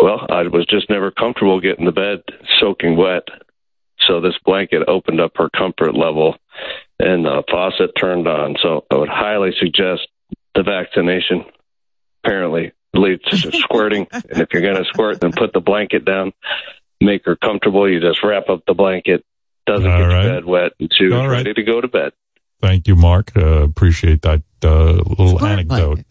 well, 0.00 0.26
I 0.28 0.42
was 0.42 0.66
just 0.68 0.90
never 0.90 1.10
comfortable 1.10 1.60
getting 1.60 1.84
the 1.84 1.92
bed 1.92 2.22
soaking 2.60 2.96
wet. 2.96 3.28
So 4.06 4.20
this 4.20 4.34
blanket 4.44 4.88
opened 4.88 5.20
up 5.20 5.32
her 5.36 5.48
comfort 5.50 5.94
level 5.94 6.36
and 6.98 7.24
the 7.24 7.42
faucet 7.50 7.92
turned 7.98 8.26
on. 8.26 8.56
So 8.62 8.84
I 8.90 8.96
would 8.96 9.08
highly 9.08 9.52
suggest 9.58 10.08
the 10.54 10.62
vaccination. 10.62 11.44
Apparently 12.24 12.72
leads 12.94 13.24
to 13.24 13.52
squirting. 13.52 14.06
and 14.12 14.40
if 14.40 14.48
you're 14.52 14.62
going 14.62 14.76
to 14.76 14.84
squirt, 14.84 15.20
then 15.20 15.32
put 15.32 15.52
the 15.52 15.60
blanket 15.60 16.04
down, 16.04 16.32
make 17.00 17.24
her 17.24 17.36
comfortable. 17.36 17.88
You 17.88 18.00
just 18.00 18.22
wrap 18.22 18.48
up 18.48 18.62
the 18.66 18.74
blanket, 18.74 19.24
doesn't 19.66 19.88
All 19.88 19.98
get 19.98 20.04
right. 20.04 20.24
your 20.24 20.32
bed 20.34 20.44
wet, 20.44 20.72
and 20.78 20.90
she's 20.96 21.12
right. 21.12 21.26
ready 21.26 21.54
to 21.54 21.62
go 21.62 21.80
to 21.80 21.88
bed. 21.88 22.12
Thank 22.62 22.86
you, 22.86 22.94
Mark. 22.94 23.32
Uh, 23.36 23.64
appreciate 23.64 24.22
that 24.22 24.42
uh, 24.64 24.92
little 24.92 25.44
anecdote. 25.44 26.04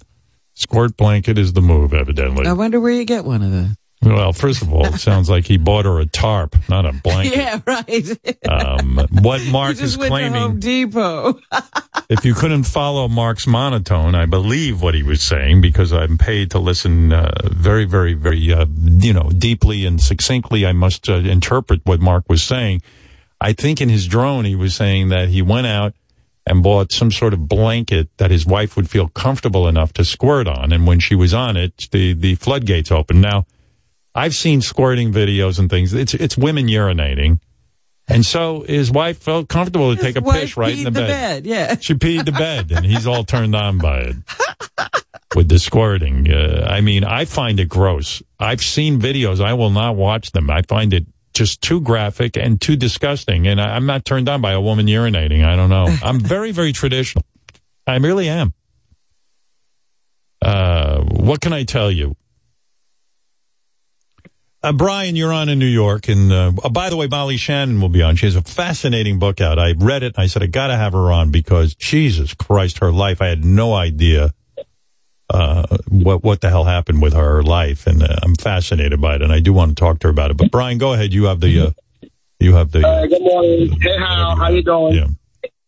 Squirt 0.54 0.98
blanket 0.98 1.38
is 1.38 1.54
the 1.54 1.62
move, 1.62 1.94
evidently. 1.94 2.46
I 2.46 2.54
wonder 2.54 2.80
where 2.80 2.92
you 2.92 3.06
get 3.06 3.24
one 3.24 3.42
of 3.42 3.52
those. 3.52 3.70
Well, 4.04 4.34
first 4.34 4.62
of 4.64 4.74
all, 4.74 4.86
it 4.88 5.00
sounds 5.00 5.30
like 5.30 5.46
he 5.46 5.58
bought 5.58 5.86
her 5.86 6.00
a 6.00 6.08
tarp, 6.08 6.56
not 6.68 6.86
a 6.86 6.92
blanket. 6.92 7.38
Yeah, 7.42 7.60
right. 7.66 8.38
Um, 8.50 9.08
what 9.22 9.42
Mark 9.46 9.80
is 9.80 9.96
claiming, 9.96 10.34
Home 10.34 10.60
Depot. 10.60 11.40
if 12.10 12.26
you 12.26 12.34
couldn't 12.34 12.64
follow 12.64 13.08
Mark's 13.08 13.48
monotone, 13.48 14.14
I 14.16 14.26
believe 14.26 14.82
what 14.82 14.94
he 14.96 15.04
was 15.04 15.22
saying 15.22 15.62
because 15.62 15.94
I'm 15.94 16.18
paid 16.18 16.52
to 16.52 16.60
listen 16.60 17.14
uh, 17.14 17.32
very, 17.44 17.86
very, 17.86 18.14
very, 18.14 18.52
uh, 18.52 18.66
you 18.76 19.14
know, 19.14 19.30
deeply 19.30 19.86
and 19.86 20.02
succinctly. 20.02 20.66
I 20.66 20.74
must 20.74 21.08
uh, 21.08 21.14
interpret 21.14 21.82
what 21.86 22.02
Mark 22.02 22.26
was 22.28 22.44
saying. 22.44 22.82
I 23.40 23.54
think 23.54 23.82
in 23.82 23.90
his 23.90 24.08
drone, 24.08 24.46
he 24.46 24.56
was 24.56 24.76
saying 24.76 25.10
that 25.10 25.30
he 25.30 25.42
went 25.42 25.68
out 25.68 25.94
and 26.52 26.62
bought 26.62 26.92
some 26.92 27.12
sort 27.12 27.34
of 27.34 27.48
blanket 27.48 28.10
that 28.18 28.30
his 28.30 28.46
wife 28.46 28.76
would 28.76 28.90
feel 28.90 29.08
comfortable 29.08 29.70
enough 29.70 29.94
to 29.94 30.04
squirt 30.04 30.48
on. 30.48 30.74
And 30.74 30.86
when 30.86 31.00
she 31.00 31.16
was 31.16 31.34
on 31.34 31.56
it, 31.56 31.88
the, 31.92 32.14
the 32.14 32.36
floodgates 32.36 32.92
opened. 32.92 33.22
Now, 33.22 33.46
I've 34.14 34.36
seen 34.36 34.60
squirting 34.60 35.14
videos 35.14 35.58
and 35.58 35.70
things. 35.70 35.94
It's, 35.94 36.14
it's 36.14 36.38
women 36.38 36.68
urinating. 36.68 37.40
And 38.10 38.26
so 38.26 38.66
his 38.68 38.92
wife 38.92 39.20
felt 39.20 39.48
comfortable 39.48 39.96
to 39.96 40.02
take 40.02 40.18
a 40.18 40.22
piss 40.22 40.58
right 40.58 40.74
in 40.74 40.80
peed 40.80 40.84
the 40.84 40.92
bed. 40.92 41.08
bed. 41.08 41.46
Yeah. 41.46 41.76
She 41.80 41.94
peed 41.94 42.26
the 42.26 42.34
bed, 42.34 42.70
and 42.72 42.86
he's 42.86 43.08
all 43.08 43.24
turned 43.24 43.56
on 43.56 43.78
by 43.78 44.00
it 44.00 44.16
with 45.36 45.48
the 45.48 45.58
squirting. 45.58 46.30
Uh, 46.30 46.68
I 46.70 46.82
mean, 46.82 47.06
I 47.06 47.24
find 47.24 47.62
it 47.62 47.70
gross. 47.70 48.22
I've 48.38 48.62
seen 48.62 49.00
videos. 49.00 49.40
I 49.40 49.54
will 49.54 49.70
not 49.70 49.96
watch 49.96 50.32
them. 50.32 50.50
I 50.50 50.64
find 50.64 50.94
it 50.94 51.06
just 51.34 51.62
too 51.62 51.82
graphic 51.82 52.38
and 52.38 52.60
too 52.60 52.76
disgusting. 52.76 53.48
And 53.48 53.60
I, 53.60 53.76
I'm 53.76 53.86
not 53.86 54.06
turned 54.06 54.30
on 54.30 54.42
by 54.42 54.52
a 54.54 54.62
woman 54.62 54.88
urinating. 54.88 55.46
I 55.46 55.56
don't 55.56 55.70
know. 55.70 55.88
I'm 56.04 56.20
very, 56.20 56.52
very 56.52 56.74
traditional. 56.74 57.24
I 57.88 57.98
really 57.98 58.30
am. 58.30 58.54
Uh, 60.42 61.02
what 61.04 61.42
can 61.42 61.54
I 61.54 61.64
tell 61.64 61.92
you? 61.92 62.16
Uh, 64.64 64.72
Brian, 64.72 65.16
you're 65.16 65.34
on 65.34 65.50
in 65.50 65.58
New 65.58 65.66
York, 65.66 66.08
and 66.08 66.32
uh, 66.32 66.52
oh, 66.64 66.70
by 66.70 66.92
the 66.92 66.96
way, 66.96 67.08
Molly 67.08 67.38
Shannon 67.38 67.82
will 67.82 67.90
be 67.90 68.04
on. 68.04 68.16
She 68.16 68.28
has 68.28 68.36
a 68.36 68.44
fascinating 68.44 69.18
book 69.18 69.42
out. 69.42 69.58
I 69.58 69.74
read 69.76 70.04
it. 70.04 70.14
And 70.16 70.24
I 70.24 70.28
said 70.28 70.44
I 70.44 70.48
got 70.48 70.68
to 70.68 70.78
have 70.78 70.94
her 70.94 71.12
on 71.12 71.32
because 71.32 71.74
Jesus 71.74 72.36
Christ, 72.36 72.78
her 72.80 72.92
life. 72.92 73.22
I 73.22 73.28
had 73.28 73.44
no 73.44 73.74
idea 73.74 74.34
uh, 75.34 75.78
what 75.90 76.24
what 76.24 76.42
the 76.42 76.50
hell 76.50 76.66
happened 76.66 77.02
with 77.02 77.14
her 77.14 77.42
life, 77.42 77.88
and 77.88 78.04
uh, 78.04 78.16
I'm 78.22 78.36
fascinated 78.36 79.00
by 79.02 79.16
it, 79.16 79.22
and 79.22 79.32
I 79.32 79.40
do 79.40 79.54
want 79.54 79.76
to 79.76 79.76
talk 79.76 80.00
to 80.00 80.08
her 80.08 80.12
about 80.12 80.32
it. 80.32 80.38
But 80.38 80.52
Brian, 80.52 80.78
go 80.78 80.94
ahead. 80.94 81.14
You 81.14 81.26
have 81.26 81.40
the 81.40 81.68
uh, 81.68 82.08
you 82.40 82.56
have 82.56 82.72
the. 82.72 82.86
Uh, 82.86 83.06
good 83.08 83.22
morning. 83.22 83.72
Hey, 83.82 83.98
Hal. 83.98 84.36
How 84.36 84.50
you 84.50 84.64
doing? 84.64 84.96
Yeah. 84.96 85.08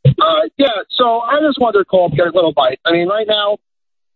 Uh, 0.06 0.50
yeah, 0.58 0.68
so 0.90 1.22
I 1.22 1.40
just 1.40 1.60
wanted 1.60 1.80
to 1.80 1.86
call 1.86 2.08
up, 2.08 2.12
get 2.12 2.28
a 2.28 2.32
little 2.32 2.52
bite. 2.52 2.80
I 2.86 2.92
mean, 2.92 3.08
right 3.08 3.26
now, 3.26 3.58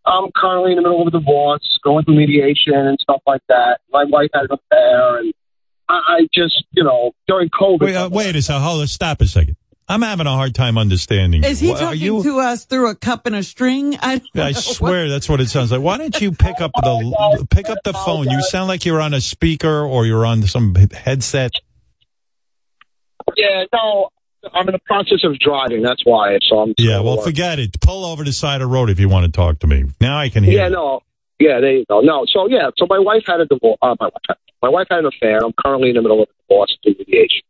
I'm 0.05 0.31
currently 0.35 0.71
in 0.71 0.75
the 0.75 0.81
middle 0.81 1.01
of 1.01 1.07
a 1.07 1.11
divorce, 1.11 1.79
going 1.83 2.03
through 2.03 2.15
mediation 2.15 2.73
and 2.73 2.97
stuff 3.01 3.21
like 3.25 3.41
that. 3.47 3.79
My 3.91 4.03
wife 4.03 4.29
has 4.33 4.47
an 4.49 4.57
affair, 4.57 5.17
and 5.19 5.33
I, 5.87 5.93
I 6.07 6.27
just, 6.33 6.65
you 6.71 6.83
know, 6.83 7.13
during 7.27 7.49
COVID. 7.49 7.81
Wait, 7.81 7.95
uh, 7.95 8.09
wait 8.09 8.35
a 8.35 8.41
second. 8.41 8.63
Hold 8.63 8.81
on. 8.81 8.87
Stop 8.87 9.21
a 9.21 9.27
second. 9.27 9.55
I'm 9.89 10.01
having 10.01 10.27
a 10.27 10.31
hard 10.31 10.53
time 10.53 10.77
understanding. 10.77 11.43
Is 11.43 11.59
he 11.59 11.67
you. 11.67 11.73
What- 11.73 11.79
talking 11.79 12.01
you- 12.01 12.23
to 12.23 12.39
us 12.39 12.65
through 12.65 12.89
a 12.89 12.95
cup 12.95 13.25
and 13.25 13.35
a 13.35 13.43
string? 13.43 13.97
I, 14.01 14.17
don't 14.17 14.43
I 14.43 14.51
know. 14.51 14.59
swear 14.59 15.09
that's 15.09 15.29
what 15.29 15.39
it 15.39 15.47
sounds 15.49 15.71
like. 15.71 15.81
Why 15.81 15.97
don't 15.97 16.19
you 16.19 16.31
pick 16.33 16.59
up 16.59 16.71
the 16.75 17.47
pick 17.49 17.69
up 17.69 17.79
the 17.83 17.93
phone? 17.93 18.29
You 18.29 18.41
sound 18.41 18.67
like 18.67 18.85
you're 18.85 19.01
on 19.01 19.13
a 19.13 19.21
speaker 19.21 19.85
or 19.85 20.05
you're 20.05 20.25
on 20.25 20.43
some 20.43 20.75
headset. 20.75 21.51
Yeah, 23.35 23.65
no, 23.73 24.09
I'm 24.53 24.67
in 24.67 24.73
the 24.73 24.79
process 24.85 25.23
of 25.23 25.37
driving. 25.39 25.81
That's 25.81 26.01
why. 26.05 26.37
So 26.49 26.59
I'm. 26.59 26.73
Yeah, 26.77 26.99
well, 27.01 27.17
forget 27.17 27.59
it. 27.59 27.79
Pull 27.81 28.05
over 28.05 28.23
the 28.23 28.33
side 28.33 28.61
of 28.61 28.69
the 28.69 28.73
road 28.73 28.89
if 28.89 28.99
you 28.99 29.09
want 29.09 29.25
to 29.25 29.31
talk 29.31 29.59
to 29.59 29.67
me. 29.67 29.85
Now 30.01 30.17
I 30.17 30.29
can 30.29 30.43
hear. 30.43 30.59
Yeah, 30.59 30.67
you. 30.67 30.73
no. 30.73 31.01
Yeah, 31.39 31.59
there 31.59 31.73
you 31.73 31.85
go. 31.87 32.01
No, 32.01 32.25
so 32.27 32.47
yeah, 32.49 32.71
so 32.77 32.87
my 32.89 32.97
wife 32.99 33.23
had 33.27 33.39
a 33.39 33.45
divorce. 33.45 33.77
Uh, 33.81 33.95
my, 33.99 34.07
wife, 34.07 34.37
my 34.63 34.69
wife 34.69 34.87
had 34.89 34.99
an 34.99 35.05
affair. 35.05 35.39
I'm 35.45 35.53
currently 35.53 35.89
in 35.89 35.95
the 35.95 36.01
middle 36.01 36.23
of 36.23 36.29
a 36.29 36.43
divorce 36.49 36.75
through 36.83 36.95
mediation. 36.97 37.41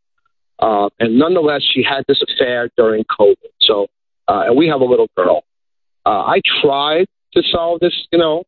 Uh, 0.59 0.89
and 0.99 1.17
nonetheless, 1.19 1.61
she 1.63 1.84
had 1.84 2.03
this 2.07 2.21
affair 2.21 2.69
during 2.77 3.03
COVID. 3.05 3.35
So, 3.61 3.88
uh, 4.27 4.45
and 4.47 4.57
we 4.57 4.67
have 4.67 4.81
a 4.81 4.85
little 4.85 5.07
girl. 5.15 5.43
Uh, 6.05 6.23
I 6.23 6.41
tried 6.61 7.07
to 7.34 7.43
solve 7.51 7.79
this, 7.79 7.93
you 8.11 8.19
know, 8.19 8.43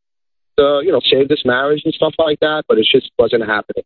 the, 0.58 0.82
you 0.84 0.92
know, 0.92 1.02
save 1.10 1.30
this 1.30 1.46
marriage 1.46 1.84
and 1.86 1.94
stuff 1.94 2.14
like 2.18 2.40
that, 2.40 2.64
but 2.68 2.78
it 2.78 2.88
just 2.92 3.12
wasn't 3.18 3.46
happening. 3.46 3.84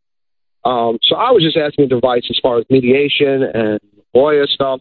Um, 0.64 0.98
so 1.02 1.16
I 1.16 1.30
was 1.30 1.42
just 1.42 1.56
asking 1.56 1.92
advice 1.92 2.26
as 2.30 2.38
far 2.42 2.58
as 2.58 2.64
mediation 2.70 3.42
and 3.42 3.80
lawyer 4.14 4.46
stuff. 4.46 4.80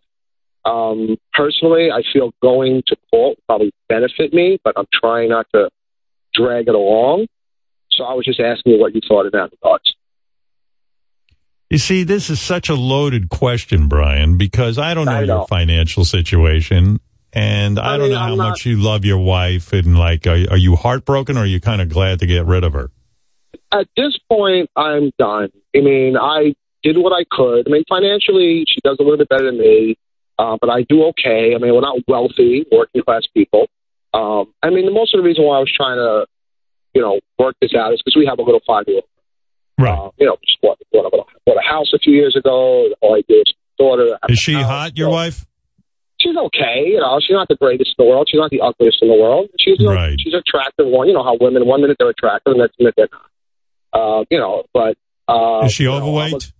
Um, 0.66 1.18
personally, 1.34 1.92
I 1.92 2.04
feel 2.14 2.34
going 2.42 2.84
to 2.88 2.96
court 3.12 3.38
probably 3.48 3.74
benefit 3.90 4.34
me, 4.34 4.60
but 4.64 4.74
I'm 4.78 4.88
trying 4.94 5.30
not 5.30 5.48
to 5.54 5.70
drag 6.34 6.68
it 6.68 6.76
along. 6.76 7.28
So 7.92 8.06
I 8.06 8.14
was 8.14 8.26
just 8.26 8.40
asking 8.40 8.74
you 8.74 8.80
what 8.80 8.96
you 8.96 9.02
thought 9.08 9.26
in 9.26 9.32
that 9.34 9.52
regards. 9.52 9.94
You 11.74 11.80
see, 11.80 12.04
this 12.04 12.30
is 12.30 12.40
such 12.40 12.70
a 12.70 12.76
loaded 12.76 13.30
question, 13.30 13.88
Brian, 13.88 14.38
because 14.38 14.78
I 14.78 14.94
don't 14.94 15.06
know, 15.06 15.12
I 15.12 15.24
your 15.24 15.48
financial 15.48 16.06
situation, 16.06 17.00
and 17.34 17.80
I, 17.80 17.96
I 17.96 17.98
don't 17.98 18.10
mean, 18.10 18.12
know 18.12 18.20
how 18.20 18.36
not- 18.36 18.50
much 18.50 18.66
you 18.68 18.78
love 18.78 19.04
your 19.06 19.18
wife, 19.18 19.74
and 19.74 19.98
like, 19.98 20.28
are, 20.28 20.38
are 20.52 20.58
you 20.58 20.76
heartbroken, 20.76 21.36
or 21.36 21.40
are 21.40 21.46
you 21.48 21.60
kind 21.60 21.82
of 21.82 21.90
glad 21.90 22.20
to 22.20 22.28
get 22.28 22.46
rid 22.46 22.64
of 22.64 22.74
her? 22.74 22.92
At 23.72 23.88
this 23.98 24.16
point, 24.32 24.70
I'm 24.76 25.12
done. 25.18 25.50
I 25.76 25.80
mean, 25.80 26.16
I 26.16 26.54
did 26.84 26.96
what 26.96 27.12
I 27.12 27.26
could. 27.32 27.68
I 27.68 27.72
mean, 27.72 27.84
financially, 27.90 28.66
she 28.68 28.80
does 28.84 28.98
a 29.00 29.02
little 29.02 29.18
bit 29.18 29.30
better 29.30 29.46
than 29.46 29.58
me, 29.58 29.98
uh, 30.38 30.60
but 30.62 30.70
I 30.70 30.84
do 30.84 31.06
okay. 31.06 31.56
I 31.56 31.58
mean, 31.58 31.74
we're 31.74 31.82
not 31.82 31.98
wealthy, 32.08 32.68
working 32.72 33.02
class 33.02 33.24
people. 33.34 33.66
Um, 34.14 34.54
I 34.62 34.70
mean, 34.70 34.86
the 34.86 34.92
most 34.92 35.16
of 35.16 35.22
the 35.22 35.24
reason 35.24 35.44
why 35.44 35.58
I 35.58 35.60
was 35.62 35.74
trying 35.76 35.98
to, 35.98 36.28
you 36.94 37.02
know, 37.02 37.20
work 37.40 37.56
this 37.60 37.74
out 37.74 37.94
is 37.94 38.02
because 38.06 38.16
we 38.16 38.28
have 38.28 38.38
a 38.38 38.44
little 38.44 38.62
five 38.68 38.84
year 38.86 38.98
old. 38.98 39.06
Right. 39.80 39.98
Uh, 39.98 40.12
you 40.20 40.28
know, 40.28 40.38
just 40.46 40.60
what, 40.62 40.78
what, 40.92 41.12
what, 41.12 41.28
bought 41.46 41.58
a 41.58 41.68
house 41.68 41.92
a 41.94 42.00
few 42.00 42.14
years 42.14 42.36
ago. 42.36 42.88
The 42.90 42.96
whole 43.02 43.16
idea 43.16 43.42
is 43.42 43.54
daughter. 43.78 44.18
Is 44.30 44.40
she 44.40 44.54
hot, 44.54 44.98
your 44.98 45.10
wife? 45.10 45.46
She's 46.20 46.36
okay. 46.38 46.84
You 46.88 47.00
know, 47.00 47.20
she's 47.20 47.34
not 47.34 47.48
the 47.50 47.56
greatest 47.56 47.96
in 47.98 48.06
the 48.06 48.10
world. 48.10 48.28
She's 48.32 48.40
not 48.40 48.50
the 48.52 48.62
ugliest 48.62 49.00
in 49.02 49.10
the 49.10 49.16
world. 49.16 49.50
She's 49.60 49.78
you 49.80 49.88
know, 49.88 49.94
Right. 49.94 50.18
she's 50.20 50.34
attractive. 50.34 50.88
One, 50.88 51.08
you 51.08 51.14
know 51.14 51.24
how 51.24 51.36
women 51.40 51.66
one 51.66 51.82
minute 51.82 51.98
they're 52.00 52.10
attractive, 52.10 52.52
and 52.52 52.60
next 52.60 52.80
minute 52.80 52.94
they're 52.96 53.10
not. 53.12 53.22
Uh, 54.22 54.24
you 54.32 54.40
know, 54.40 54.64
but 54.74 54.96
uh, 55.28 55.66
Is 55.66 55.74
she 55.74 55.84
you 55.84 55.90
know, 55.90 55.98
overweight? 55.98 56.52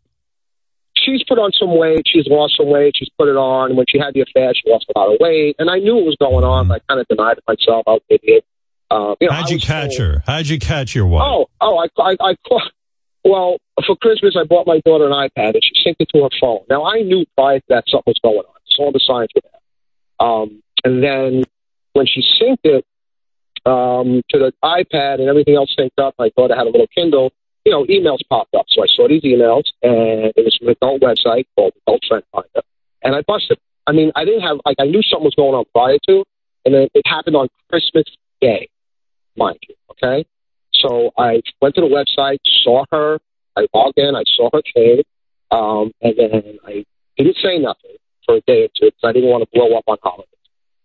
She's 0.96 1.24
put 1.28 1.40
on 1.40 1.52
some 1.60 1.76
weight. 1.78 2.04
She's 2.06 2.28
lost 2.28 2.56
some 2.58 2.68
weight. 2.70 2.94
She's 2.96 3.10
put 3.18 3.28
it 3.28 3.36
on. 3.36 3.76
When 3.76 3.86
she 3.90 3.98
had 4.00 4.14
the 4.14 4.22
affair, 4.22 4.54
she 4.54 4.70
lost 4.70 4.86
a 4.96 4.98
lot 5.00 5.12
of 5.14 5.18
weight, 5.20 5.56
and 5.60 5.70
I 5.70 5.80
knew 5.80 5.98
it 5.98 6.06
was 6.06 6.16
going 6.20 6.44
on. 6.46 6.68
But 6.68 6.76
I 6.88 6.94
kind 6.94 7.00
of 7.02 7.08
denied 7.08 7.38
it 7.40 7.44
myself. 7.48 7.84
I 7.88 7.92
was 7.92 8.02
an 8.10 8.18
idiot. 8.22 8.46
Uh, 8.92 9.16
you 9.20 9.28
know. 9.28 9.34
How'd 9.34 9.50
you 9.50 9.60
catch 9.60 9.98
told- 9.98 10.10
her? 10.12 10.24
How'd 10.26 10.48
you 10.48 10.60
catch 10.60 10.94
your 10.94 11.08
wife? 11.08 11.24
Oh, 11.26 11.48
oh, 11.62 11.78
I, 11.78 11.88
I, 12.02 12.16
I, 12.22 12.36
caught- 12.48 12.72
well, 13.24 13.58
for 13.86 13.96
Christmas, 13.96 14.36
I 14.40 14.44
bought 14.44 14.68
my 14.68 14.80
daughter 14.86 15.06
an 15.06 15.12
iPad 15.12 15.54
and 15.54 15.64
she 15.64 15.90
synced 15.90 15.96
it 16.00 16.10
to 16.14 16.24
her 16.24 16.30
phone. 16.40 16.60
Now, 16.70 16.86
I 16.86 17.02
knew 17.02 17.26
prior 17.36 17.60
to 17.60 17.66
that 17.70 17.86
something 17.88 18.12
was 18.12 18.20
going 18.24 18.38
on. 18.38 18.56
Saw 18.68 18.92
the 18.92 19.00
signs 19.00 19.30
were 19.36 19.42
there. 19.44 20.28
Um, 20.28 20.64
and 20.84 21.04
then 21.04 21.44
when 21.94 22.06
she 22.06 22.22
synced 22.22 22.58
it 22.64 22.86
um, 23.66 24.22
to 24.30 24.40
the 24.40 24.54
iPad 24.64 25.20
and 25.20 25.30
everything 25.30 25.56
else 25.56 25.74
synced 25.80 26.04
up, 26.04 26.16
my 26.20 26.30
daughter 26.36 26.56
had 26.56 26.68
a 26.68 26.70
little 26.70 26.88
Kindle. 26.94 27.32
You 27.66 27.72
know, 27.72 27.86
emails 27.86 28.20
popped 28.30 28.54
up. 28.56 28.66
So 28.70 28.84
I 28.84 28.88
saw 28.94 29.08
these 29.08 29.22
emails, 29.22 29.64
and 29.82 30.34
it 30.36 30.44
was 30.44 30.58
from 30.58 30.68
an 30.68 30.76
adult 30.82 31.02
website 31.02 31.46
called 31.56 31.72
Adult 31.88 32.02
Friend 32.08 32.24
Finder. 32.34 32.62
And 33.04 33.16
I 33.16 33.22
busted. 33.22 33.58
I 33.88 33.94
mean, 33.94 34.12
I 34.16 34.26
didn't 34.26 34.42
have 34.42 34.58
like 34.66 34.76
I 34.80 34.86
knew 34.86 35.02
something 35.02 35.24
was 35.24 35.36
going 35.36 35.56
on 35.56 35.64
prior 35.74 35.98
to, 36.10 36.26
and 36.66 36.74
then 36.74 36.90
it 36.94 37.04
happened 37.06 37.38
on 37.38 37.48
Christmas 37.70 38.06
Day, 38.42 38.68
mind 39.38 39.60
you. 39.68 39.76
Okay, 39.92 40.26
so 40.84 41.12
I 41.18 41.42
went 41.62 41.76
to 41.76 41.82
the 41.82 41.88
website, 41.88 42.38
saw 42.64 42.84
her. 42.92 43.20
I 43.58 43.66
logged 43.74 43.98
in. 43.98 44.16
I 44.16 44.24
saw 44.36 44.50
her 44.54 44.62
kid, 44.76 45.06
um, 45.52 45.92
and 46.02 46.14
then 46.18 46.58
I 46.66 46.86
didn't 47.18 47.38
say 47.42 47.58
nothing 47.60 47.96
for 48.26 48.36
a 48.36 48.42
day 48.42 48.64
or 48.64 48.68
two 48.80 48.86
because 48.88 49.00
I 49.04 49.12
didn't 49.14 49.30
want 49.30 49.44
to 49.44 49.50
blow 49.54 49.76
up 49.78 49.84
on 49.88 49.98
holidays. 50.04 50.28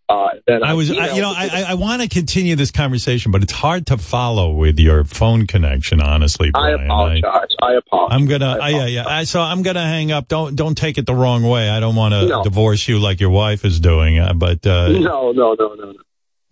Uh, 0.07 0.29
then 0.47 0.63
I 0.63 0.73
was, 0.73 0.89
I, 0.89 1.13
you 1.15 1.21
know, 1.21 1.29
I, 1.35 1.49
I- 1.53 1.65
I 1.69 1.73
want 1.75 2.01
to 2.01 2.07
continue 2.09 2.55
this 2.55 2.71
conversation, 2.71 3.31
but 3.31 3.43
it's 3.43 3.51
hard 3.53 3.85
to 3.87 3.97
follow 3.99 4.55
with 4.55 4.79
your 4.79 5.03
phone 5.03 5.45
connection. 5.45 6.01
Honestly, 6.01 6.49
I 6.55 6.71
apologize. 6.71 7.21
I 7.61 7.73
apologize. 7.75 8.15
I'm 8.19 8.25
gonna, 8.25 8.57
I, 8.59 8.69
yeah, 8.69 8.85
yeah. 8.87 9.07
I, 9.07 9.23
so 9.25 9.39
I'm 9.39 9.61
gonna 9.61 9.85
hang 9.85 10.11
up. 10.11 10.27
Don't, 10.27 10.55
don't 10.55 10.73
take 10.75 10.97
it 10.97 11.05
the 11.05 11.13
wrong 11.13 11.43
way. 11.43 11.69
I 11.69 11.79
don't 11.79 11.95
want 11.95 12.15
to 12.15 12.25
No. 12.25 12.43
divorce 12.43 12.87
you 12.87 12.97
like 12.97 13.19
your 13.19 13.29
wife 13.29 13.63
is 13.65 13.79
doing. 13.79 14.17
uh, 14.17 14.33
But 14.33 14.65
uh, 14.65 14.87
no, 14.89 15.31
no, 15.31 15.53
no, 15.53 15.75
no, 15.75 15.75
no. 15.75 15.93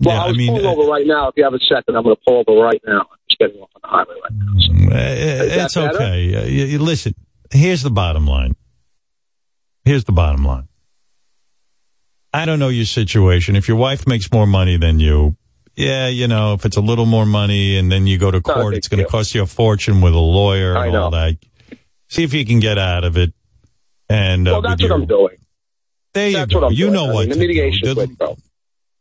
Well, 0.02 0.15
yeah, 0.15 0.22
I 0.22 0.26
I 0.26 0.28
was 0.28 0.38
mean, 0.38 0.49
pulling 0.52 0.65
uh, 0.68 0.69
over 0.74 0.91
right 0.91 1.07
now. 1.07 1.28
If 1.30 1.34
you 1.38 1.44
have 1.44 1.56
a 1.56 1.60
second, 1.60 1.95
I'm 1.95 2.03
going 2.03 2.15
to 2.15 2.22
pull 2.28 2.44
over 2.48 2.61
right 2.61 2.82
now. 2.86 3.07
Getting 3.40 3.62
off 3.62 3.70
on 3.76 3.82
the 3.84 3.88
highway 3.88 4.16
right 4.24 4.32
now. 4.34 4.54
So. 4.60 4.95
uh, 4.95 5.64
it's 5.64 5.78
okay. 5.78 6.36
Uh, 6.36 6.45
you, 6.45 6.66
you- 6.66 6.80
listen, 6.80 7.14
here's 7.52 7.84
the 7.84 7.91
bottom 7.91 8.26
line. 8.26 8.56
Here's 9.86 10.04
the 10.06 10.12
bottom 10.12 10.44
line. 10.45 10.68
I 12.34 12.45
don't 12.45 12.60
know 12.60 12.70
your 12.70 12.86
situation. 12.86 13.56
If 13.56 13.68
your 13.68 13.78
wife 13.78 14.06
makes 14.08 14.32
more 14.32 14.45
money 14.48 14.78
than 14.78 14.99
you, 14.99 15.36
yeah, 15.76 16.08
you 16.08 16.28
know, 16.28 16.54
if 16.54 16.66
it's 16.66 16.78
a 16.78 16.82
little 16.82 17.06
more 17.06 17.26
money 17.26 17.78
and 17.78 17.91
then 17.91 18.08
you 18.08 18.18
go 18.18 18.32
to 18.32 18.41
court, 18.41 18.74
it's 18.76 18.88
going 18.88 19.04
to 19.04 19.10
cost 19.10 19.34
you 19.36 19.44
a 19.44 19.45
fortune 19.45 20.02
with 20.02 20.14
a 20.14 20.18
lawyer 20.20 20.76
and 20.76 20.95
all 20.95 21.12
that. 21.12 21.38
See 22.10 22.24
if 22.24 22.34
you 22.34 22.45
can 22.45 22.60
get 22.60 22.78
out 22.78 23.04
of 23.04 23.18
it. 23.18 23.34
And 24.10 24.48
uh, 24.48 24.52
Well, 24.54 24.62
that's 24.62 24.82
your- 24.82 24.91
what 24.91 25.02
I'm 25.02 25.06
doing. 25.08 25.36
There 26.14 26.28
you 26.30 26.38
That's 26.38 26.52
go. 26.54 26.60
what 26.62 26.68
I'm 26.68 26.74
you 26.74 26.90
know 26.90 27.12
I 27.12 27.14
what 27.14 27.20
mean, 27.28 27.30
the 27.30 27.36
to 27.36 27.40
mediation 27.48 27.80
do. 27.84 27.94
The- 27.94 27.99
way 27.99 28.06
to 28.08 28.16
go. 28.16 28.36
the 28.36 28.41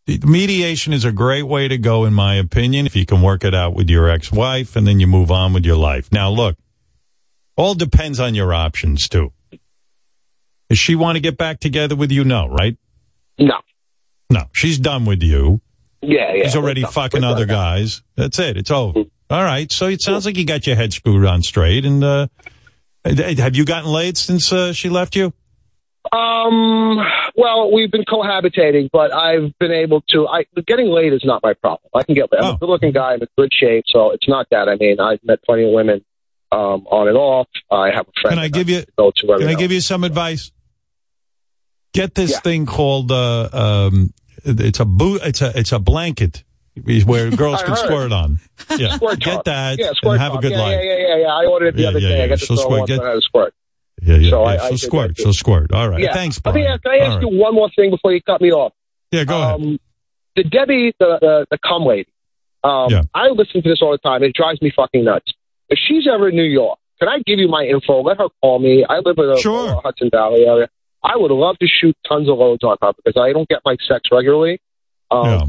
mediation 0.06 0.92
is 0.92 1.04
a 1.04 1.12
great 1.12 1.42
way 1.42 1.68
to 1.68 1.78
go, 1.78 2.04
in 2.04 2.14
my 2.14 2.34
opinion, 2.34 2.86
if 2.86 2.94
you 2.94 3.04
can 3.06 3.22
work 3.22 3.44
it 3.44 3.54
out 3.54 3.74
with 3.74 3.90
your 3.90 4.08
ex-wife 4.08 4.76
and 4.76 4.86
then 4.86 5.00
you 5.00 5.06
move 5.06 5.30
on 5.30 5.52
with 5.52 5.64
your 5.66 5.76
life. 5.76 6.10
Now, 6.12 6.30
look, 6.30 6.56
all 7.56 7.74
depends 7.74 8.20
on 8.20 8.34
your 8.34 8.54
options 8.54 9.08
too. 9.08 9.32
Does 10.68 10.78
she 10.78 10.94
want 10.94 11.16
to 11.16 11.20
get 11.20 11.36
back 11.36 11.60
together 11.60 11.96
with 11.96 12.10
you? 12.12 12.24
No, 12.24 12.48
right? 12.48 12.76
No. 13.38 13.60
No, 14.30 14.44
she's 14.52 14.78
done 14.78 15.04
with 15.04 15.22
you. 15.22 15.60
Yeah, 16.02 16.32
yeah. 16.34 16.44
She's 16.44 16.56
already 16.56 16.82
fucking 16.82 17.22
We're 17.22 17.28
other 17.28 17.46
done. 17.46 17.56
guys. 17.56 18.02
That's 18.16 18.38
it. 18.38 18.56
It's 18.56 18.70
over. 18.70 19.04
All 19.30 19.42
right. 19.42 19.70
So 19.72 19.86
it 19.86 20.02
sounds 20.02 20.26
like 20.26 20.36
you 20.36 20.44
got 20.44 20.66
your 20.66 20.76
head 20.76 20.92
screwed 20.92 21.24
on 21.24 21.42
straight. 21.42 21.84
And 21.84 22.02
uh, 22.04 22.28
have 23.04 23.56
you 23.56 23.64
gotten 23.64 23.90
laid 23.90 24.16
since 24.16 24.52
uh, 24.52 24.72
she 24.72 24.88
left 24.88 25.16
you? 25.16 25.32
Um. 26.12 26.98
Well, 27.36 27.70
we've 27.72 27.90
been 27.90 28.04
cohabitating, 28.04 28.88
but 28.92 29.12
I've 29.12 29.52
been 29.58 29.72
able 29.72 30.02
to. 30.10 30.26
I 30.28 30.44
getting 30.66 30.88
laid 30.88 31.12
is 31.12 31.22
not 31.24 31.42
my 31.42 31.54
problem. 31.54 31.90
I 31.94 32.02
can 32.02 32.14
get 32.14 32.30
laid. 32.32 32.40
I'm 32.42 32.52
Oh. 32.52 32.54
a 32.54 32.58
good-looking 32.58 32.92
guy. 32.92 33.12
I'm 33.14 33.20
in 33.22 33.28
good 33.36 33.50
shape, 33.52 33.84
so 33.88 34.10
it's 34.12 34.28
not 34.28 34.46
that. 34.50 34.68
I 34.68 34.76
mean, 34.76 35.00
I've 35.00 35.20
met 35.24 35.42
plenty 35.44 35.64
of 35.64 35.72
women 35.72 36.04
um, 36.52 36.86
on 36.90 37.08
and 37.08 37.16
off. 37.16 37.48
I 37.70 37.90
have 37.90 38.06
a 38.08 38.12
friend. 38.20 38.36
Can 38.36 38.38
I 38.38 38.48
give 38.48 38.68
you? 38.68 38.84
go 38.96 39.10
to 39.16 39.26
Can 39.38 39.48
I 39.48 39.52
now 39.52 39.58
give 39.58 39.72
you 39.72 39.80
some 39.80 40.04
advice? 40.04 40.50
Get 41.92 42.14
this 42.14 42.32
Yeah. 42.32 42.40
thing 42.40 42.66
called 42.66 43.10
uh, 43.10 43.48
um, 43.52 44.12
it's 44.44 44.80
a 44.80 44.84
boot. 44.84 45.22
It's 45.24 45.42
a 45.42 45.58
it's 45.58 45.72
a 45.72 45.78
blanket 45.78 46.44
where 47.06 47.30
girls 47.42 47.62
can 47.62 47.74
squirt 47.76 48.12
on. 48.12 48.38
Yeah, 48.76 48.96
Squirt 48.96 49.18
get 49.20 49.44
that 49.44 49.78
Yeah, 49.78 49.88
and 49.88 49.96
squirt 49.96 50.20
have 50.20 50.34
a 50.34 50.38
good 50.38 50.52
yeah, 50.52 50.58
life. 50.60 50.78
Yeah, 50.82 50.92
yeah, 50.92 51.06
yeah, 51.08 51.16
yeah. 51.22 51.26
I 51.34 51.46
ordered 51.46 51.68
it 51.68 51.76
the 51.76 51.82
Yeah, 51.82 51.88
other 51.88 51.98
yeah, 52.00 52.08
day. 52.08 52.18
yeah. 52.18 52.24
I 52.24 52.28
got 52.28 52.38
throw 52.40 52.56
squirt. 52.56 52.86
Get- 52.86 52.98
and 52.98 53.06
I 53.06 53.10
had 53.10 53.14
to 53.14 53.22
squirt. 53.22 53.54
Yeah, 54.02 54.16
yeah, 54.16 54.30
So 54.30 54.42
yeah. 54.42 54.48
I- 54.50 54.64
I 54.64 54.68
she'll 54.68 54.78
squirt. 54.78 55.16
She'll 55.18 55.32
squirt. 55.32 55.72
All 55.72 55.88
right. 55.88 56.00
Yeah. 56.00 56.12
Thanks, 56.12 56.40
Let 56.44 56.54
me 56.54 56.62
Brian. 56.62 56.72
ask, 56.74 56.82
can 56.82 56.92
I 56.92 56.96
ask 56.98 57.12
All 57.14 57.20
you 57.22 57.28
right. 57.28 57.42
one 57.44 57.54
more 57.54 57.70
thing 57.74 57.90
before 57.90 58.12
you 58.12 58.20
cut 58.22 58.40
me 58.40 58.52
off? 58.52 58.72
Yeah, 59.12 59.24
go 59.24 59.40
ahead. 59.42 59.54
Um, 59.54 59.78
the 60.36 60.44
Debbie, 60.44 60.92
the, 60.98 61.18
the, 61.20 61.46
the 61.50 61.58
cum 61.66 61.84
lady, 61.84 62.08
um, 62.62 62.88
Yeah. 62.90 63.02
I 63.14 63.28
listen 63.28 63.62
to 63.62 63.68
this 63.68 63.78
all 63.80 63.92
the 63.92 63.98
time. 63.98 64.22
It 64.22 64.34
drives 64.34 64.60
me 64.60 64.70
fucking 64.74 65.04
nuts. 65.04 65.32
If 65.68 65.78
she's 65.78 66.06
ever 66.06 66.28
in 66.28 66.36
New 66.36 66.42
York, 66.44 66.78
can 66.98 67.08
I 67.08 67.18
give 67.26 67.38
you 67.38 67.48
my 67.48 67.64
info? 67.64 68.02
Let 68.02 68.18
her 68.18 68.28
call 68.42 68.58
me. 68.58 68.84
I 68.88 68.96
live 68.98 69.16
in 69.18 69.26
the 69.28 69.38
Sure. 69.40 69.80
Hudson 69.82 70.10
Valley 70.12 70.44
area. 70.46 70.68
I 71.02 71.16
would 71.16 71.30
love 71.30 71.56
to 71.58 71.66
shoot 71.66 71.96
tons 72.08 72.28
of 72.28 72.38
loads 72.38 72.64
on 72.64 72.76
her 72.82 72.92
because 73.04 73.20
I 73.20 73.32
don't 73.32 73.48
get 73.48 73.60
my 73.64 73.76
sex 73.86 74.08
regularly. 74.12 74.60
Um, 75.10 75.24
Yeah. 75.26 75.44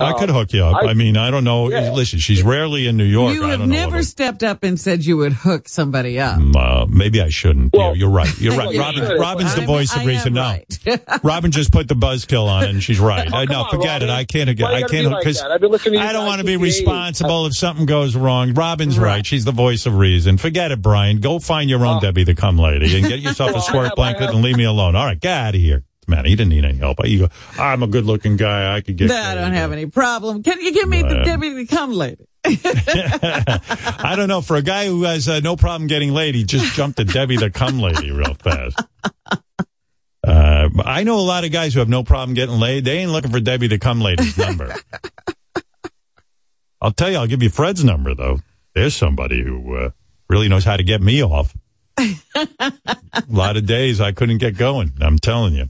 I 0.00 0.12
could 0.18 0.30
um, 0.30 0.36
hook 0.36 0.52
you 0.52 0.64
up. 0.64 0.82
I, 0.82 0.88
I- 0.88 0.94
mean, 0.94 1.16
I 1.16 1.30
don't 1.30 1.44
know. 1.44 1.70
Yeah. 1.70 1.92
Listen, 1.92 2.18
she's 2.18 2.42
rarely 2.42 2.86
in 2.86 2.96
New 2.96 3.04
York. 3.04 3.34
You 3.34 3.44
I 3.44 3.50
have 3.50 3.58
don't 3.60 3.68
never 3.68 3.96
what 3.96 4.04
stepped 4.04 4.42
up 4.42 4.62
and 4.62 4.78
said 4.80 5.04
you 5.04 5.16
would 5.18 5.32
hook 5.32 5.68
somebody 5.68 6.18
up. 6.18 6.38
uh, 6.56 6.86
maybe 6.88 7.20
I 7.22 7.28
shouldn't. 7.28 7.72
Well- 7.72 7.88
yeah, 7.88 8.00
you're 8.00 8.10
right. 8.10 8.40
You're 8.40 8.56
right. 8.56 8.76
Robin, 8.76 9.06
should. 9.06 9.18
Robin's 9.20 9.54
the 9.54 9.60
I'm- 9.62 9.66
voice 9.66 9.94
I 9.96 10.00
of 10.00 10.06
reason. 10.06 10.28
am 10.28 10.34
No, 10.34 10.42
right. 10.42 11.00
Robin 11.24 11.50
just 11.50 11.72
put 11.72 11.88
the 11.88 11.94
buzzkill 11.94 12.46
on 12.46 12.64
and 12.64 12.82
she's 12.82 12.98
right. 13.00 13.28
Oh, 13.32 13.36
Uh, 13.38 13.44
no, 13.44 13.62
on, 13.64 13.70
forget 13.70 14.02
it. 14.02 14.10
I 14.10 14.24
can't. 14.24 14.58
Why 14.60 14.74
I 14.74 14.80
can't 14.82 14.90
be 14.90 15.06
like? 15.06 15.26
I've 15.26 15.60
been 15.60 15.70
listening 15.70 16.00
I 16.00 16.12
don't 16.12 16.26
want 16.26 16.40
to 16.40 16.44
be 16.46 16.52
since 16.58 16.60
the 16.78 16.82
80s. 16.82 16.86
responsible 16.86 17.46
if 17.46 17.56
something 17.56 17.86
goes 17.86 18.16
wrong. 18.16 18.54
Robin's 18.54 18.98
Right. 18.98 19.06
right. 19.16 19.26
She's 19.26 19.44
the 19.44 19.52
voice 19.52 19.86
of 19.86 19.96
reason. 19.96 20.36
Forget 20.38 20.72
it, 20.72 20.80
Brian. 20.82 21.20
Go 21.20 21.38
find 21.38 21.68
your 21.70 21.84
own 21.86 21.98
Oh. 21.98 22.00
Debbie 22.00 22.24
the 22.24 22.34
cum 22.34 22.56
lady 22.58 22.96
and 22.98 23.06
get 23.06 23.18
yourself 23.20 23.50
a 23.50 23.54
a 23.54 23.56
I 23.58 23.60
squirt 23.60 23.96
blanket 23.96 24.30
and 24.30 24.42
leave 24.42 24.56
me 24.56 24.64
alone. 24.64 24.94
All 24.96 25.04
right, 25.04 25.18
get 25.20 25.36
out 25.36 25.54
of 25.54 25.60
here. 25.60 25.84
Man, 26.10 26.24
he 26.24 26.32
didn't 26.36 26.50
need 26.50 26.64
any 26.64 26.78
help. 26.78 26.98
You 27.04 27.20
go, 27.20 27.28
I'm 27.58 27.82
a 27.82 27.86
good 27.86 28.04
looking 28.04 28.36
guy. 28.36 28.74
I 28.74 28.80
could 28.80 28.96
get. 28.96 29.08
No, 29.08 29.16
I 29.16 29.34
don't 29.34 29.52
have 29.52 29.72
any 29.72 29.86
problem. 29.86 30.42
Can 30.42 30.60
you 30.60 30.72
give 30.72 30.88
me 30.88 31.02
the 31.02 31.54
the 31.56 31.66
cum 31.66 31.92
lady? 31.92 32.26
I 32.44 34.14
don't 34.16 34.28
know. 34.28 34.40
For 34.40 34.56
a 34.56 34.62
guy 34.62 34.86
who 34.86 35.04
has 35.04 35.28
uh, 35.28 35.40
no 35.40 35.56
problem 35.56 35.88
getting 35.88 36.12
laid, 36.12 36.34
he 36.34 36.44
just 36.44 36.74
jumped 36.74 36.98
to 36.98 37.04
Debbie 37.04 37.36
the 37.36 37.50
cum 37.50 37.78
lady 37.78 38.10
real 38.10 38.34
fast. 38.34 38.80
Uh, 40.22 40.68
I 40.84 41.02
know 41.04 41.18
a 41.18 41.22
lot 41.22 41.44
of 41.44 41.52
guys 41.52 41.74
who 41.74 41.80
have 41.80 41.88
no 41.88 42.02
problem 42.02 42.34
getting 42.34 42.58
laid. 42.58 42.84
They 42.84 42.98
ain't 42.98 43.10
looking 43.10 43.30
for 43.30 43.40
Debbie 43.40 43.68
the 43.68 43.78
cum 43.78 44.00
lady's 44.00 44.36
number. 44.36 44.74
I'll 46.82 46.92
tell 46.92 47.10
you, 47.10 47.16
I'll 47.18 47.26
give 47.26 47.42
you 47.42 47.50
Fred's 47.50 47.84
number 47.84 48.14
though. 48.14 48.40
There's 48.74 48.94
somebody 48.94 49.42
who 49.42 49.76
uh, 49.76 49.90
really 50.28 50.48
knows 50.48 50.64
how 50.64 50.76
to 50.76 50.82
get 50.82 51.02
me 51.02 51.22
off. 51.22 51.54
a 51.98 52.72
lot 53.28 53.56
of 53.56 53.66
days 53.66 54.00
I 54.00 54.12
couldn't 54.12 54.38
get 54.38 54.56
going. 54.56 54.92
I'm 55.00 55.18
telling 55.18 55.54
you. 55.54 55.68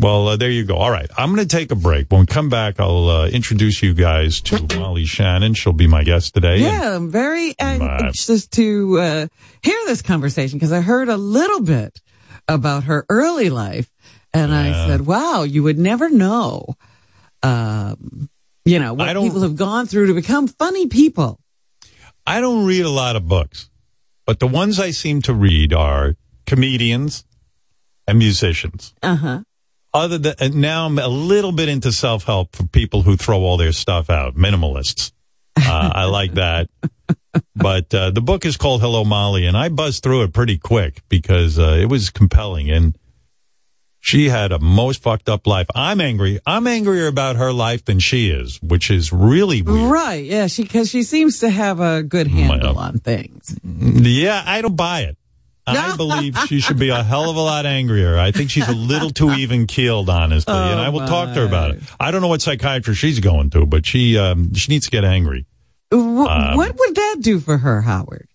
Well, 0.00 0.28
uh, 0.28 0.36
there 0.36 0.50
you 0.50 0.64
go. 0.64 0.76
All 0.76 0.90
right. 0.90 1.10
I'm 1.18 1.34
going 1.34 1.46
to 1.46 1.56
take 1.56 1.70
a 1.70 1.76
break. 1.76 2.10
When 2.10 2.20
we 2.20 2.26
come 2.26 2.48
back, 2.48 2.80
I'll 2.80 3.08
uh, 3.08 3.28
introduce 3.28 3.82
you 3.82 3.92
guys 3.92 4.40
to 4.42 4.78
Molly 4.78 5.04
Shannon. 5.04 5.52
She'll 5.52 5.74
be 5.74 5.86
my 5.86 6.04
guest 6.04 6.32
today. 6.32 6.58
Yeah, 6.58 6.96
I'm 6.96 7.10
very 7.10 7.50
uh, 7.50 7.98
anxious 8.04 8.46
to 8.48 8.98
uh, 8.98 9.26
hear 9.62 9.76
this 9.84 10.00
conversation 10.00 10.58
because 10.58 10.72
I 10.72 10.80
heard 10.80 11.10
a 11.10 11.18
little 11.18 11.60
bit 11.60 12.00
about 12.48 12.84
her 12.84 13.04
early 13.10 13.50
life, 13.50 13.90
and 14.32 14.54
I 14.54 14.88
said, 14.88 15.02
"Wow, 15.06 15.42
you 15.42 15.62
would 15.62 15.78
never 15.78 16.08
know." 16.08 16.76
Um, 17.42 18.30
you 18.64 18.78
know 18.78 18.94
what 18.94 19.14
people 19.16 19.42
have 19.42 19.56
gone 19.56 19.86
through 19.86 20.06
to 20.06 20.14
become 20.14 20.48
funny 20.48 20.86
people. 20.86 21.40
I 22.26 22.40
don't 22.40 22.64
read 22.64 22.86
a 22.86 22.90
lot 22.90 23.16
of 23.16 23.28
books, 23.28 23.68
but 24.24 24.40
the 24.40 24.46
ones 24.46 24.80
I 24.80 24.92
seem 24.92 25.20
to 25.22 25.34
read 25.34 25.74
are 25.74 26.16
comedians 26.46 27.24
and 28.06 28.18
musicians. 28.18 28.94
Uh 29.02 29.16
huh. 29.16 29.40
Other 29.92 30.18
than 30.18 30.60
now, 30.60 30.86
I'm 30.86 30.98
a 30.98 31.08
little 31.08 31.52
bit 31.52 31.68
into 31.68 31.92
self 31.92 32.24
help 32.24 32.54
for 32.54 32.66
people 32.66 33.02
who 33.02 33.16
throw 33.16 33.40
all 33.40 33.56
their 33.56 33.72
stuff 33.72 34.08
out, 34.08 34.36
minimalists. 34.36 35.12
Uh, 35.56 35.90
I 35.94 36.04
like 36.04 36.34
that. 36.34 36.68
But 37.54 37.94
uh, 37.94 38.10
the 38.10 38.20
book 38.20 38.44
is 38.44 38.56
called 38.56 38.80
Hello 38.80 39.04
Molly, 39.04 39.46
and 39.46 39.56
I 39.56 39.68
buzzed 39.68 40.02
through 40.02 40.22
it 40.22 40.32
pretty 40.32 40.58
quick 40.58 41.02
because 41.08 41.58
uh, 41.58 41.76
it 41.80 41.86
was 41.86 42.10
compelling. 42.10 42.70
And 42.70 42.96
she 44.00 44.30
had 44.30 44.50
a 44.50 44.58
most 44.58 45.02
fucked 45.02 45.28
up 45.28 45.46
life. 45.46 45.66
I'm 45.74 46.00
angry. 46.00 46.40
I'm 46.46 46.66
angrier 46.66 47.06
about 47.06 47.36
her 47.36 47.52
life 47.52 47.84
than 47.84 47.98
she 47.98 48.30
is, 48.30 48.60
which 48.62 48.90
is 48.90 49.12
really 49.12 49.62
weird. 49.62 49.90
Right? 49.90 50.24
Yeah, 50.24 50.46
she 50.46 50.62
because 50.62 50.88
she 50.90 51.02
seems 51.02 51.40
to 51.40 51.50
have 51.50 51.80
a 51.80 52.02
good 52.02 52.26
handle 52.26 52.78
on 52.78 52.98
things. 52.98 53.56
Yeah, 53.62 54.42
I 54.44 54.62
don't 54.62 54.76
buy 54.76 55.02
it. 55.02 55.16
I 55.66 55.96
believe 55.96 56.36
she 56.48 56.60
should 56.60 56.78
be 56.78 56.88
a 56.88 57.02
hell 57.02 57.30
of 57.30 57.36
a 57.36 57.40
lot 57.40 57.66
angrier. 57.66 58.18
I 58.18 58.32
think 58.32 58.50
she's 58.50 58.68
a 58.68 58.74
little 58.74 59.10
too 59.10 59.30
even 59.32 59.66
keeled, 59.66 60.08
honestly, 60.10 60.52
and 60.54 60.80
I 60.80 60.88
will 60.88 61.06
talk 61.06 61.28
to 61.34 61.40
her 61.40 61.46
about 61.46 61.72
it. 61.72 61.82
I 62.00 62.10
don't 62.10 62.20
know 62.22 62.28
what 62.28 62.42
psychiatrist 62.42 63.00
she's 63.00 63.20
going 63.20 63.50
to, 63.50 63.66
but 63.66 63.86
she 63.86 64.18
um, 64.18 64.52
she 64.54 64.72
needs 64.72 64.86
to 64.86 64.90
get 64.90 65.04
angry. 65.04 65.46
Um, 65.92 66.16
what 66.56 66.76
would 66.78 66.94
that 66.94 67.16
do 67.20 67.40
for 67.40 67.58
her, 67.58 67.82
Howard? 67.82 68.28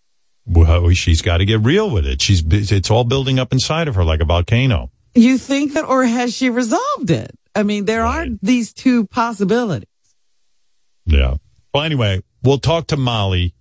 Well, 0.46 0.90
she's 0.92 1.22
got 1.22 1.38
to 1.38 1.46
get 1.46 1.62
real 1.62 1.90
with 1.90 2.06
it. 2.06 2.22
She's 2.22 2.44
it's 2.48 2.92
all 2.92 3.04
building 3.04 3.40
up 3.40 3.52
inside 3.52 3.88
of 3.88 3.96
her 3.96 4.04
like 4.04 4.20
a 4.22 4.26
volcano. 4.26 4.92
You 5.16 5.38
think 5.38 5.74
that, 5.74 5.86
or 5.86 6.04
has 6.04 6.34
she 6.36 6.50
resolved 6.50 7.10
it? 7.10 7.32
I 7.56 7.64
mean, 7.64 7.86
there 7.86 8.06
are 8.06 8.28
these 8.42 8.74
two 8.74 9.08
possibilities, 9.08 9.88
Yeah. 11.06 11.36
Well, 11.74 11.84
anyway, 11.84 12.22
we'll 12.44 12.60
talk 12.60 12.88
to 12.88 12.98
Molly 12.98 13.54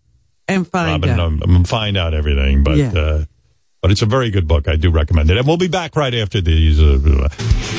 and 0.49 0.67
find 0.69 1.03
Robin 1.05 1.21
out. 1.21 1.43
um, 1.49 1.65
find 1.65 1.97
out 1.97 2.13
everything. 2.15 2.65
But 2.65 2.77
Yeah. 2.77 2.93
uh, 2.93 3.25
but 3.85 3.91
it's 3.91 4.01
a 4.01 4.07
very 4.07 4.31
good 4.31 4.49
book. 4.49 4.67
I 4.67 4.77
do 4.77 4.91
recommend 4.91 5.31
it, 5.31 5.37
and 5.37 5.47
we'll 5.47 5.59
be 5.59 5.69
back 5.69 5.95
right 5.95 6.15
after 6.15 6.41
these. 6.41 6.81
Uh, 6.81 7.29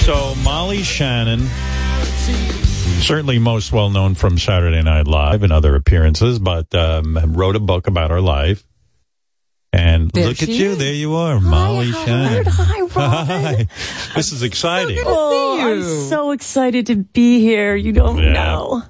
so 0.04 0.36
Molly 0.44 0.84
Shannon, 0.84 1.40
certainly 3.02 3.40
most 3.40 3.72
well 3.72 3.90
known 3.90 4.14
from 4.14 4.38
Saturday 4.38 4.84
Night 4.84 5.08
Live 5.08 5.42
and 5.42 5.52
other 5.52 5.76
appearances, 5.76 6.38
but 6.38 6.74
um, 6.76 7.18
wrote 7.34 7.56
a 7.56 7.60
book 7.60 7.88
about 7.88 8.12
her 8.12 8.22
life. 8.22 8.64
And 9.74 10.12
There 10.12 10.28
look 10.28 10.44
at 10.44 10.48
you, 10.48 10.74
is. 10.74 10.78
there 10.78 10.94
you 10.94 11.16
are, 11.16 11.40
Molly 11.42 11.92
Shannon. 11.92 12.46
Hi, 12.50 12.82
Robin. 12.82 12.96
Hi. 12.96 13.68
This 14.16 14.32
is 14.32 14.44
exciting. 14.44 15.00
oh, 15.04 15.60
I'm 15.60 15.82
so 16.08 16.30
excited 16.32 16.86
to 16.86 16.98
be 16.98 17.40
here. 17.40 17.76
You 17.76 17.94
don't 17.94 18.20
Yeah. 18.20 18.32
know. 18.32 18.84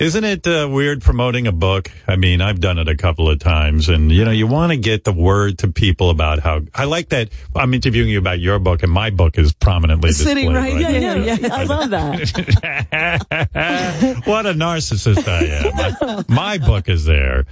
Isn't 0.00 0.24
it 0.24 0.46
uh, 0.46 0.66
weird 0.70 1.02
promoting 1.02 1.46
a 1.46 1.52
book? 1.52 1.90
I 2.08 2.16
mean, 2.16 2.40
I've 2.40 2.58
done 2.58 2.78
it 2.78 2.88
a 2.88 2.96
couple 2.96 3.28
of 3.28 3.38
times, 3.38 3.90
and 3.90 4.10
you 4.10 4.24
know, 4.24 4.30
you 4.30 4.46
want 4.46 4.72
to 4.72 4.78
get 4.78 5.04
the 5.04 5.12
word 5.12 5.58
to 5.58 5.68
people 5.68 6.08
about 6.08 6.38
how. 6.38 6.62
I 6.74 6.86
like 6.86 7.10
that. 7.10 7.28
I'm 7.54 7.74
interviewing 7.74 8.08
you 8.08 8.18
about 8.18 8.40
your 8.40 8.58
book, 8.58 8.82
and 8.82 8.90
my 8.90 9.10
book 9.10 9.36
is 9.36 9.52
prominently 9.52 10.12
Sitting 10.12 10.50
displayed, 10.52 10.72
right, 10.72 10.80
yeah, 10.80 11.14
yeah, 11.16 11.34
yeah. 11.34 11.54
I 11.54 11.64
love 11.64 11.90
that. 11.90 12.16
what 14.24 14.46
a 14.46 14.54
narcissist 14.54 15.28
I 15.28 15.44
am. 15.44 16.26
My, 16.28 16.56
my 16.58 16.66
book 16.66 16.88
is 16.88 17.04
there. 17.04 17.44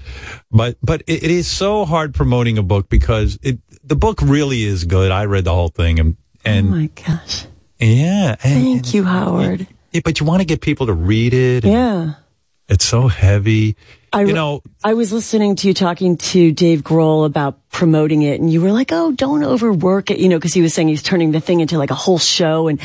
But 0.51 0.79
but 0.83 1.03
it, 1.07 1.25
it 1.25 1.31
is 1.31 1.47
so 1.47 1.85
hard 1.85 2.15
promoting 2.15 2.57
a 2.57 2.63
book 2.63 2.89
because 2.89 3.39
it 3.43 3.59
the 3.85 3.97
book 3.97 4.23
really 4.23 4.63
is 4.63 4.85
good. 4.85 5.11
I 5.11 5.27
read 5.27 5.45
the 5.45 5.53
whole 5.53 5.69
thing 5.69 6.01
and 6.01 6.17
and 6.47 6.69
oh 6.69 6.71
my 6.71 6.87
gosh. 6.87 7.45
yeah. 7.79 8.37
And, 8.43 8.65
Thank 8.65 8.95
you, 8.95 9.05
Howard. 9.05 9.67
yeah, 9.93 10.01
but 10.03 10.19
you 10.19 10.25
want 10.25 10.41
to 10.41 10.47
get 10.47 10.63
people 10.63 10.87
to 10.87 10.95
read 10.95 11.35
it. 11.35 11.65
and 11.65 11.73
Yeah. 11.75 12.15
It's 12.69 12.85
so 12.85 13.09
heavy. 13.09 13.77
I, 14.13 14.23
you 14.23 14.33
know, 14.33 14.63
I 14.83 14.95
was 14.95 15.13
listening 15.13 15.57
to 15.57 15.69
you 15.69 15.75
talking 15.75 16.17
to 16.17 16.51
Dave 16.53 16.81
Grohl 16.83 17.27
about 17.27 17.69
promoting 17.71 18.23
it, 18.23 18.41
and 18.41 18.51
you 18.51 18.63
were 18.63 18.73
like, 18.73 18.91
"Oh, 18.91 19.13
don't 19.13 19.45
overwork 19.45 20.11
it," 20.11 20.19
you 20.19 20.29
know, 20.31 20.39
because 20.39 20.55
he 20.55 20.63
was 20.63 20.73
saying 20.73 20.89
he's 20.89 21.03
turning 21.03 21.31
the 21.31 21.41
thing 21.41 21.61
into 21.61 21.77
like 21.77 21.91
a 21.91 21.95
whole 21.95 22.19
show. 22.19 22.69
And 22.69 22.81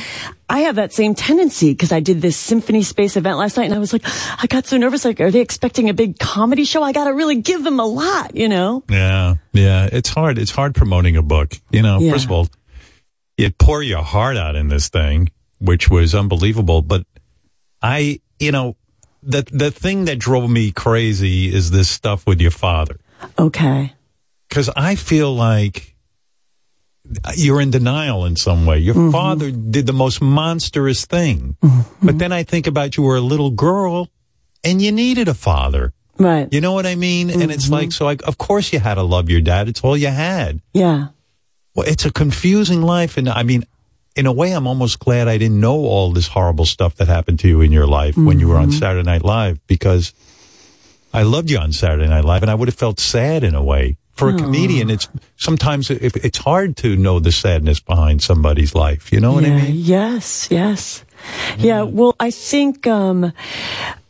I 0.49 0.59
have 0.61 0.75
that 0.75 0.91
same 0.91 1.15
tendency 1.15 1.71
because 1.71 1.93
I 1.93 2.01
did 2.01 2.21
this 2.21 2.35
Symphony 2.35 2.83
Space 2.83 3.15
event 3.15 3.37
last 3.37 3.55
night, 3.55 3.65
and 3.65 3.73
I 3.73 3.77
was 3.77 3.93
like, 3.93 4.03
I 4.05 4.47
got 4.47 4.67
so 4.67 4.75
nervous. 4.77 5.05
Like, 5.05 5.21
are 5.21 5.31
they 5.31 5.39
expecting 5.39 5.89
a 5.89 5.93
big 5.93 6.19
comedy 6.19 6.65
show? 6.65 6.83
I 6.83 6.91
got 6.91 7.05
to 7.05 7.13
really 7.13 7.37
give 7.41 7.63
them 7.63 7.79
a 7.79 7.85
lot, 7.85 8.35
you 8.35 8.49
know? 8.49 8.83
Yeah, 8.89 9.35
yeah. 9.53 9.87
It's 9.91 10.09
hard. 10.09 10.37
It's 10.37 10.51
hard 10.51 10.75
promoting 10.75 11.15
a 11.15 11.21
book. 11.21 11.57
You 11.71 11.81
know, 11.81 11.99
Yeah. 11.99 12.11
first 12.11 12.25
of 12.25 12.31
all, 12.31 12.47
you 13.37 13.49
pour 13.49 13.81
your 13.81 14.03
heart 14.03 14.35
out 14.35 14.55
in 14.57 14.67
this 14.67 14.89
thing, 14.89 15.31
which 15.59 15.89
was 15.89 16.13
unbelievable. 16.13 16.81
But 16.81 17.05
I, 17.81 18.19
you 18.39 18.51
know, 18.51 18.75
the 19.25 19.43
the 19.51 19.71
thing 19.71 20.05
that 20.05 20.19
drove 20.19 20.49
me 20.49 20.71
crazy 20.71 21.53
is 21.53 21.71
this 21.71 21.89
stuff 21.89 22.25
with 22.27 22.41
your 22.41 22.51
father. 22.51 22.99
Okay. 23.37 23.93
Because 24.49 24.69
I 24.75 24.95
feel 24.95 25.33
like 25.33 25.95
you're 27.35 27.59
in 27.59 27.71
denial 27.71 28.25
in 28.25 28.35
some 28.35 28.65
way. 28.65 28.79
Your 28.79 28.95
mm-hmm. 28.95 29.11
father 29.11 29.51
did 29.51 29.87
the 29.87 29.93
most 29.93 30.21
monstrous 30.21 31.05
thing. 31.05 31.57
Mm-hmm. 31.61 32.05
But 32.05 32.19
then 32.19 32.31
I 32.31 32.43
think 32.43 32.67
about 32.67 32.97
you 32.97 33.03
were 33.03 33.17
a 33.17 33.21
little 33.21 33.51
girl 33.51 34.09
and 34.63 34.81
you 34.81 34.91
needed 34.91 35.27
a 35.27 35.33
father. 35.33 35.93
Right. 36.17 36.47
You 36.51 36.61
know 36.61 36.73
what 36.73 36.85
I 36.85 36.95
mean? 36.95 37.29
And 37.29 37.51
it's 37.51 37.65
mm-hmm. 37.65 37.73
like, 37.73 37.91
so 37.91 38.05
like, 38.05 38.21
of 38.23 38.37
course 38.37 38.71
you 38.71 38.79
had 38.79 38.95
to 38.95 39.03
love 39.03 39.29
your 39.29 39.41
dad. 39.41 39.67
It's 39.67 39.81
all 39.81 39.97
you 39.97 40.07
had. 40.07 40.61
Yeah. 40.73 41.07
Well, 41.75 41.87
it's 41.87 42.05
a 42.05 42.11
confusing 42.11 42.81
life. 42.81 43.17
And 43.17 43.27
I 43.27 43.43
mean, 43.43 43.65
in 44.15 44.25
a 44.25 44.31
way, 44.31 44.51
I'm 44.51 44.67
almost 44.67 44.99
glad 44.99 45.27
I 45.27 45.37
didn't 45.37 45.59
know 45.59 45.75
all 45.75 46.11
this 46.11 46.27
horrible 46.27 46.65
stuff 46.65 46.95
that 46.95 47.07
happened 47.07 47.39
to 47.39 47.47
you 47.47 47.61
in 47.61 47.71
your 47.71 47.87
life 47.87 48.15
when 48.15 48.39
you 48.39 48.47
were 48.47 48.57
on 48.57 48.71
Saturday 48.71 49.03
Night 49.03 49.23
Live 49.23 49.65
because 49.67 50.13
I 51.13 51.23
loved 51.23 51.49
you 51.49 51.57
on 51.57 51.71
Saturday 51.71 52.07
Night 52.07 52.25
Live 52.25 52.43
and 52.43 52.51
I 52.51 52.55
would 52.55 52.67
have 52.67 52.75
felt 52.75 52.99
sad 52.99 53.43
in 53.43 53.55
a 53.55 53.63
way. 53.63 53.97
For 54.13 54.29
a 54.29 54.37
comedian, 54.37 54.91
it's 54.91 55.07
sometimes 55.37 55.89
it, 55.89 56.15
it's 56.17 56.37
hard 56.37 56.77
to 56.77 56.95
know 56.95 57.19
the 57.19 57.31
sadness 57.31 57.79
behind 57.79 58.21
somebody's 58.21 58.75
life. 58.75 59.11
You 59.11 59.19
know 59.19 59.33
what 59.33 59.43
I 59.43 59.49
mean? 59.49 59.73
Yes, 59.73 60.49
yes. 60.51 61.03
Yeah, 61.57 61.81
well, 61.81 62.15
I 62.19 62.29
think 62.29 62.85
um, 62.85 63.33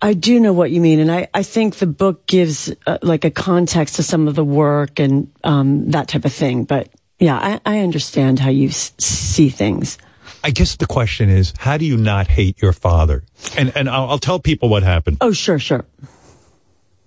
I 0.02 0.14
do 0.14 0.42
know 0.42 0.52
what 0.52 0.72
you 0.72 0.82
mean, 0.82 1.00
and 1.00 1.10
I, 1.10 1.30
I 1.34 1.44
think 1.44 1.76
the 1.76 1.88
book 1.88 2.28
gives 2.28 2.70
uh, 2.86 2.98
like 3.02 3.24
a 3.24 3.32
context 3.32 3.96
to 3.96 4.04
some 4.04 4.28
of 4.28 4.36
the 4.36 4.44
work 4.44 5.00
and 5.00 5.32
um, 5.46 5.92
that 5.92 6.10
type 6.10 6.26
of 6.26 6.34
thing. 6.34 6.66
But 6.66 6.90
yeah, 7.24 7.38
I, 7.66 7.76
I 7.76 7.80
understand 7.80 8.40
how 8.40 8.50
you 8.50 8.68
s- 8.70 8.94
see 9.00 9.50
things. 9.50 9.98
I 10.44 10.52
guess 10.52 10.76
the 10.76 10.86
question 10.86 11.30
is, 11.30 11.54
how 11.58 11.78
do 11.78 11.86
you 11.86 11.96
not 11.98 12.28
hate 12.28 12.62
your 12.62 12.74
father? 12.74 13.24
And 13.58 13.72
and 13.78 13.90
I'll, 13.90 14.10
I'll 14.10 14.20
tell 14.20 14.40
people 14.40 14.68
what 14.70 14.84
happened. 14.84 15.18
Oh, 15.22 15.32
sure, 15.32 15.58
sure. 15.60 15.86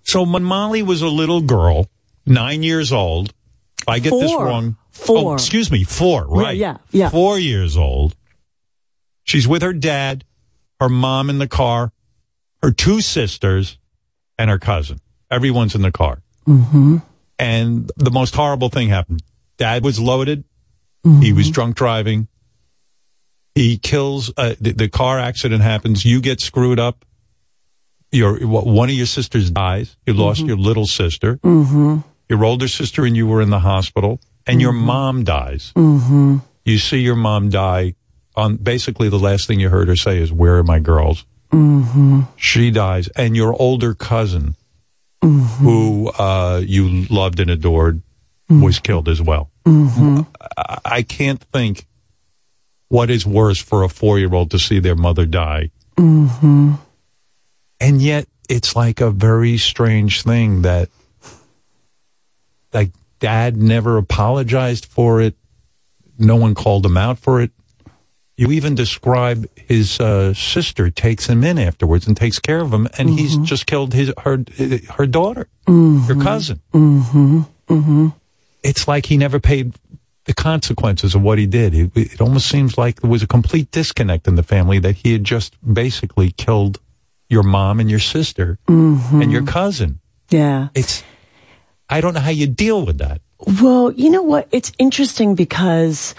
So 0.05 0.23
when 0.23 0.43
Molly 0.45 0.83
was 0.83 1.03
a 1.03 1.09
little 1.09 1.41
girl, 1.43 1.89
nine 2.25 2.63
years 2.63 2.93
old, 2.93 3.35
if 3.83 3.89
I 3.89 3.99
get 3.99 4.11
this 4.11 4.33
wrong. 4.33 4.77
Four. 4.91 5.33
Oh, 5.33 5.35
excuse 5.35 5.71
me, 5.71 5.85
four, 5.85 6.27
Yeah, 6.35 6.43
right. 6.43 6.57
yeah, 6.57 6.77
yeah. 6.91 7.09
Four 7.11 7.39
years 7.39 7.77
old. 7.77 8.17
She's 9.25 9.47
with 9.47 9.61
her 9.61 9.75
dad, 9.75 10.25
her 10.81 10.89
mom 10.89 11.29
in 11.29 11.37
the 11.39 11.47
car, 11.49 11.93
her 12.63 12.71
two 12.73 13.03
sisters, 13.03 13.77
and 14.39 14.49
her 14.49 14.59
cousin. 14.59 14.99
Everyone's 15.31 15.75
in 15.75 15.83
the 15.83 15.93
car. 15.93 16.23
Mm-hmm. 16.49 16.99
And 17.39 17.91
the 17.99 18.11
most 18.11 18.35
horrible 18.35 18.71
thing 18.71 18.89
happened. 18.89 19.23
Dad 19.59 19.85
was 19.85 19.99
loaded. 19.99 20.45
He 21.21 21.33
was 21.33 21.53
drunk 21.53 21.77
driving. 21.77 22.27
He 23.55 23.79
kills, 23.79 24.33
uh, 24.37 24.57
the, 24.61 24.73
the 24.73 24.89
car 24.89 25.21
accident 25.21 25.63
happens. 25.63 26.05
You 26.05 26.21
get 26.21 26.41
screwed 26.41 26.81
up. 26.81 27.05
Your, 28.11 28.45
one 28.45 28.89
of 28.89 28.95
your 28.97 29.07
sisters 29.07 29.51
dies. 29.53 29.97
You 30.05 30.15
lost 30.15 30.45
your 30.45 30.57
little 30.57 30.87
sister. 30.87 31.37
Mm-hmm. 31.37 31.99
Your 32.29 32.45
older 32.45 32.67
sister 32.67 33.05
and 33.05 33.17
you 33.17 33.29
were 33.29 33.41
in 33.41 33.51
the 33.51 33.61
hospital 33.61 34.21
and 34.49 34.61
your 34.61 34.73
mom 34.73 35.23
dies. 35.23 35.73
Mm-hmm. 35.77 36.39
You 36.65 36.79
see 36.79 36.99
your 36.99 37.15
mom 37.15 37.51
die 37.51 37.95
on 38.35 38.57
basically 38.57 39.09
the 39.09 39.19
last 39.19 39.47
thing 39.47 39.61
you 39.61 39.69
heard 39.69 39.87
her 39.87 39.97
say 39.97 40.19
is, 40.19 40.33
where 40.33 40.57
are 40.59 40.65
my 40.65 40.81
girls? 40.81 41.25
Mm-hmm. 41.53 42.23
She 42.35 42.73
dies 42.73 43.07
and 43.15 43.37
your 43.37 43.55
older 43.55 43.95
cousin 43.95 44.57
who, 45.23 46.09
uh, 46.19 46.63
you 46.65 47.07
loved 47.09 47.39
and 47.39 47.51
adored 47.51 48.03
was 48.49 48.79
killed 48.79 49.09
as 49.09 49.21
well. 49.21 49.51
Mm-hmm. 49.65 50.23
I, 50.57 50.79
I 50.85 51.03
can't 51.03 51.41
think 51.53 51.87
what 52.89 53.11
is 53.11 53.27
worse 53.27 53.61
for 53.61 53.83
a 53.83 53.89
four 53.89 54.19
year 54.19 54.33
old 54.33 54.51
to 54.53 54.59
see 54.59 54.79
their 54.79 54.95
mother 54.95 55.27
die. 55.27 55.71
Mm-hmm. 55.97 56.75
And 57.81 58.03
yet 58.03 58.27
it's 58.49 58.77
like 58.77 59.01
a 59.01 59.11
very 59.11 59.59
strange 59.59 60.23
thing 60.23 60.63
that 60.63 60.89
like 62.73 62.93
dad 63.19 63.57
never 63.57 63.97
apologized 63.97 64.87
for 64.87 65.21
it. 65.21 65.35
No 66.19 66.37
one 66.37 66.55
called 66.55 66.87
him 66.87 66.97
out 66.97 67.19
for 67.19 67.41
it. 67.41 67.51
You 68.37 68.51
even 68.53 68.75
describe 68.75 69.47
his 69.57 69.99
uh, 69.99 70.35
sister 70.35 70.91
takes 70.91 71.27
him 71.27 71.43
in 71.43 71.59
afterwards 71.59 72.07
and 72.07 72.15
takes 72.15 72.39
care 72.39 72.61
of 72.61 72.73
him, 72.73 72.87
and 72.99 73.09
he's 73.09 73.39
just 73.39 73.65
killed 73.65 73.95
his 73.95 74.13
her 74.19 74.45
her 74.91 75.07
daughter, 75.07 75.49
your 76.07 76.23
cousin. 76.23 76.61
It's 78.67 78.87
like 78.89 79.07
he 79.07 79.17
never 79.17 79.39
paid 79.41 79.75
the 80.25 80.35
consequences 80.35 81.15
of 81.15 81.23
what 81.23 81.39
he 81.39 81.47
did. 81.47 81.73
It, 81.75 81.91
it 81.97 82.21
almost 82.21 82.49
seems 82.49 82.77
like 82.77 83.01
there 83.01 83.11
was 83.11 83.23
a 83.23 83.27
complete 83.29 83.71
disconnect 83.71 84.27
in 84.27 84.35
the 84.35 84.43
family 84.43 84.79
that 84.81 84.97
he 84.97 85.13
had 85.13 85.25
just 85.25 85.55
basically 85.73 86.33
killed 86.33 86.81
your 87.29 87.43
mom 87.45 87.79
and 87.81 87.89
your 87.89 88.01
sister 88.01 88.59
Mm-hmm. 88.67 89.23
and 89.23 89.31
your 89.33 89.45
cousin. 89.45 90.01
Yeah. 90.31 90.69
It's 90.75 91.05
I 91.89 92.01
don't 92.01 92.15
know 92.15 92.21
how 92.21 92.31
you 92.31 92.49
deal 92.49 92.85
with 92.85 92.99
that. 92.99 93.21
Well, 93.63 93.93
you 93.93 94.11
know 94.11 94.23
what? 94.23 94.49
It's 94.51 94.73
interesting 94.79 95.35
because, 95.37 96.15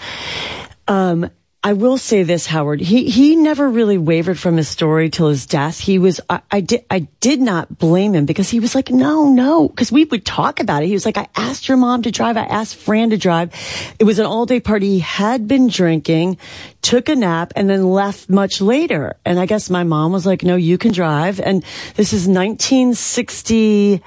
um, 0.86 1.30
I 1.64 1.72
will 1.72 1.98
say 1.98 2.22
this, 2.22 2.46
Howard. 2.46 2.80
He 2.80 3.10
he 3.10 3.34
never 3.34 3.68
really 3.68 3.98
wavered 3.98 4.38
from 4.38 4.56
his 4.56 4.68
story 4.68 5.10
till 5.10 5.28
his 5.28 5.44
death. 5.44 5.80
He 5.80 5.98
was 5.98 6.20
I, 6.30 6.40
I 6.52 6.60
did 6.60 6.84
I 6.88 7.00
did 7.18 7.40
not 7.40 7.78
blame 7.78 8.14
him 8.14 8.26
because 8.26 8.48
he 8.48 8.60
was 8.60 8.76
like, 8.76 8.90
no, 8.90 9.28
no, 9.28 9.68
because 9.68 9.90
we 9.90 10.04
would 10.04 10.24
talk 10.24 10.60
about 10.60 10.84
it. 10.84 10.86
He 10.86 10.92
was 10.92 11.04
like, 11.04 11.18
I 11.18 11.26
asked 11.34 11.66
your 11.66 11.76
mom 11.76 12.02
to 12.02 12.12
drive. 12.12 12.36
I 12.36 12.44
asked 12.44 12.76
Fran 12.76 13.10
to 13.10 13.16
drive. 13.16 13.52
It 13.98 14.04
was 14.04 14.20
an 14.20 14.26
all 14.26 14.46
day 14.46 14.60
party. 14.60 14.86
He 14.86 14.98
had 15.00 15.48
been 15.48 15.66
drinking, 15.66 16.38
took 16.80 17.08
a 17.08 17.16
nap, 17.16 17.52
and 17.56 17.68
then 17.68 17.90
left 17.90 18.30
much 18.30 18.60
later. 18.60 19.16
And 19.24 19.40
I 19.40 19.46
guess 19.46 19.68
my 19.68 19.82
mom 19.82 20.12
was 20.12 20.24
like, 20.24 20.44
no, 20.44 20.54
you 20.54 20.78
can 20.78 20.92
drive. 20.92 21.40
And 21.40 21.64
this 21.96 22.12
is 22.12 22.28
1960 22.28 24.00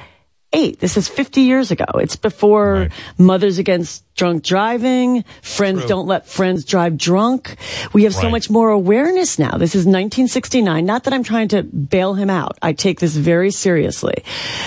eight. 0.53 0.79
This 0.79 0.97
is 0.97 1.07
50 1.07 1.41
years 1.41 1.71
ago. 1.71 1.85
It's 1.95 2.15
before 2.15 2.89
Mothers 3.17 3.57
Against 3.57 4.03
Drunk 4.15 4.43
Driving. 4.43 5.23
Friends 5.41 5.81
True. 5.81 5.89
don't 5.89 6.07
let 6.07 6.27
friends 6.27 6.65
drive 6.65 6.97
drunk. 6.97 7.55
We 7.93 8.03
have 8.03 8.13
so 8.13 8.29
much 8.29 8.49
more 8.49 8.69
awareness 8.69 9.39
now. 9.39 9.57
This 9.57 9.75
is 9.75 9.85
1969. 9.85 10.85
Not 10.85 11.05
that 11.05 11.13
I'm 11.13 11.23
trying 11.23 11.47
to 11.49 11.63
bail 11.63 12.13
him 12.13 12.29
out. 12.29 12.57
I 12.61 12.73
take 12.73 12.99
this 12.99 13.15
very 13.15 13.51
seriously. 13.51 14.23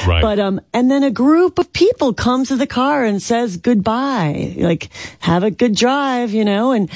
Right. 0.06 0.22
But, 0.22 0.38
um, 0.38 0.60
and 0.72 0.90
then 0.90 1.02
a 1.02 1.10
group 1.10 1.58
of 1.58 1.72
people 1.72 2.14
comes 2.14 2.48
to 2.48 2.56
the 2.56 2.66
car 2.66 3.04
and 3.04 3.22
says 3.22 3.56
goodbye. 3.56 4.54
Like, 4.56 4.88
have 5.20 5.42
a 5.42 5.50
good 5.50 5.74
drive, 5.74 6.32
you 6.32 6.44
know, 6.44 6.72
and 6.72 6.90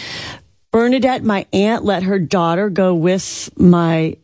Bernadette, 0.70 1.24
my 1.24 1.46
aunt, 1.52 1.84
let 1.84 2.02
her 2.02 2.18
daughter 2.18 2.68
go 2.70 2.94
with 2.94 3.50
my 3.58 4.16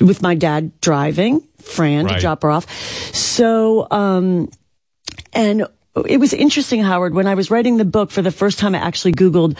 with 0.00 0.22
my 0.22 0.36
dad 0.36 0.80
driving 0.80 1.42
Fran 1.60 2.06
to 2.06 2.20
drop 2.20 2.42
her 2.42 2.50
off. 2.50 2.70
So, 3.14 3.86
um, 3.90 4.50
and 5.32 5.66
it 6.06 6.18
was 6.18 6.32
interesting, 6.32 6.82
Howard, 6.82 7.14
when 7.14 7.26
I 7.26 7.34
was 7.34 7.50
writing 7.50 7.76
the 7.76 7.84
book 7.84 8.10
for 8.10 8.22
the 8.22 8.30
first 8.30 8.58
time, 8.58 8.74
I 8.74 8.78
actually 8.78 9.12
Googled 9.12 9.56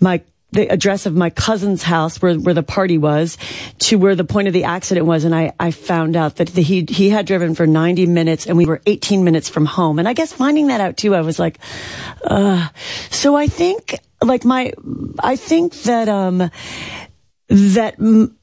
my 0.00 0.22
the 0.50 0.66
address 0.68 1.04
of 1.04 1.14
my 1.14 1.28
cousin's 1.28 1.82
house 1.82 2.22
where, 2.22 2.34
where 2.34 2.54
the 2.54 2.62
party 2.62 2.96
was 2.96 3.36
to 3.78 3.98
where 3.98 4.14
the 4.14 4.24
point 4.24 4.48
of 4.48 4.54
the 4.54 4.64
accident 4.64 5.04
was. 5.04 5.24
And 5.24 5.34
I, 5.34 5.52
I 5.60 5.72
found 5.72 6.16
out 6.16 6.36
that 6.36 6.48
the, 6.48 6.62
he, 6.62 6.86
he 6.88 7.10
had 7.10 7.26
driven 7.26 7.54
for 7.54 7.66
90 7.66 8.06
minutes 8.06 8.46
and 8.46 8.56
we 8.56 8.64
were 8.64 8.80
18 8.86 9.24
minutes 9.24 9.50
from 9.50 9.66
home. 9.66 9.98
And 9.98 10.08
I 10.08 10.14
guess 10.14 10.32
finding 10.32 10.68
that 10.68 10.80
out 10.80 10.96
too, 10.96 11.14
I 11.14 11.20
was 11.20 11.38
like, 11.38 11.58
uh, 12.24 12.66
so 13.10 13.36
I 13.36 13.46
think 13.46 13.98
like 14.22 14.46
my, 14.46 14.72
I 15.18 15.36
think 15.36 15.74
that, 15.82 16.08
um, 16.08 16.38
that, 16.38 17.98
mm, 17.98 18.34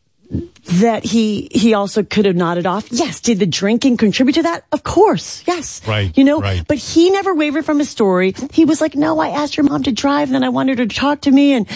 that 0.65 1.03
he 1.03 1.47
he 1.51 1.73
also 1.73 2.03
could 2.03 2.25
have 2.25 2.35
nodded 2.35 2.65
off. 2.65 2.87
Yes, 2.91 3.19
did 3.21 3.39
the 3.39 3.45
drinking 3.45 3.97
contribute 3.97 4.33
to 4.33 4.43
that? 4.43 4.65
Of 4.71 4.83
course, 4.83 5.43
yes. 5.47 5.81
Right, 5.87 6.15
You 6.17 6.23
know, 6.23 6.39
right. 6.41 6.63
but 6.67 6.77
he 6.77 7.09
never 7.11 7.33
wavered 7.35 7.65
from 7.65 7.79
his 7.79 7.89
story. 7.89 8.33
He 8.51 8.65
was 8.65 8.81
like, 8.81 8.95
"No, 8.95 9.19
I 9.19 9.29
asked 9.29 9.57
your 9.57 9.63
mom 9.65 9.83
to 9.83 9.91
drive, 9.91 10.27
and 10.29 10.35
then 10.35 10.43
I 10.43 10.49
wanted 10.49 10.79
her 10.79 10.85
to 10.85 10.95
talk 10.95 11.21
to 11.21 11.31
me," 11.31 11.53
and 11.53 11.67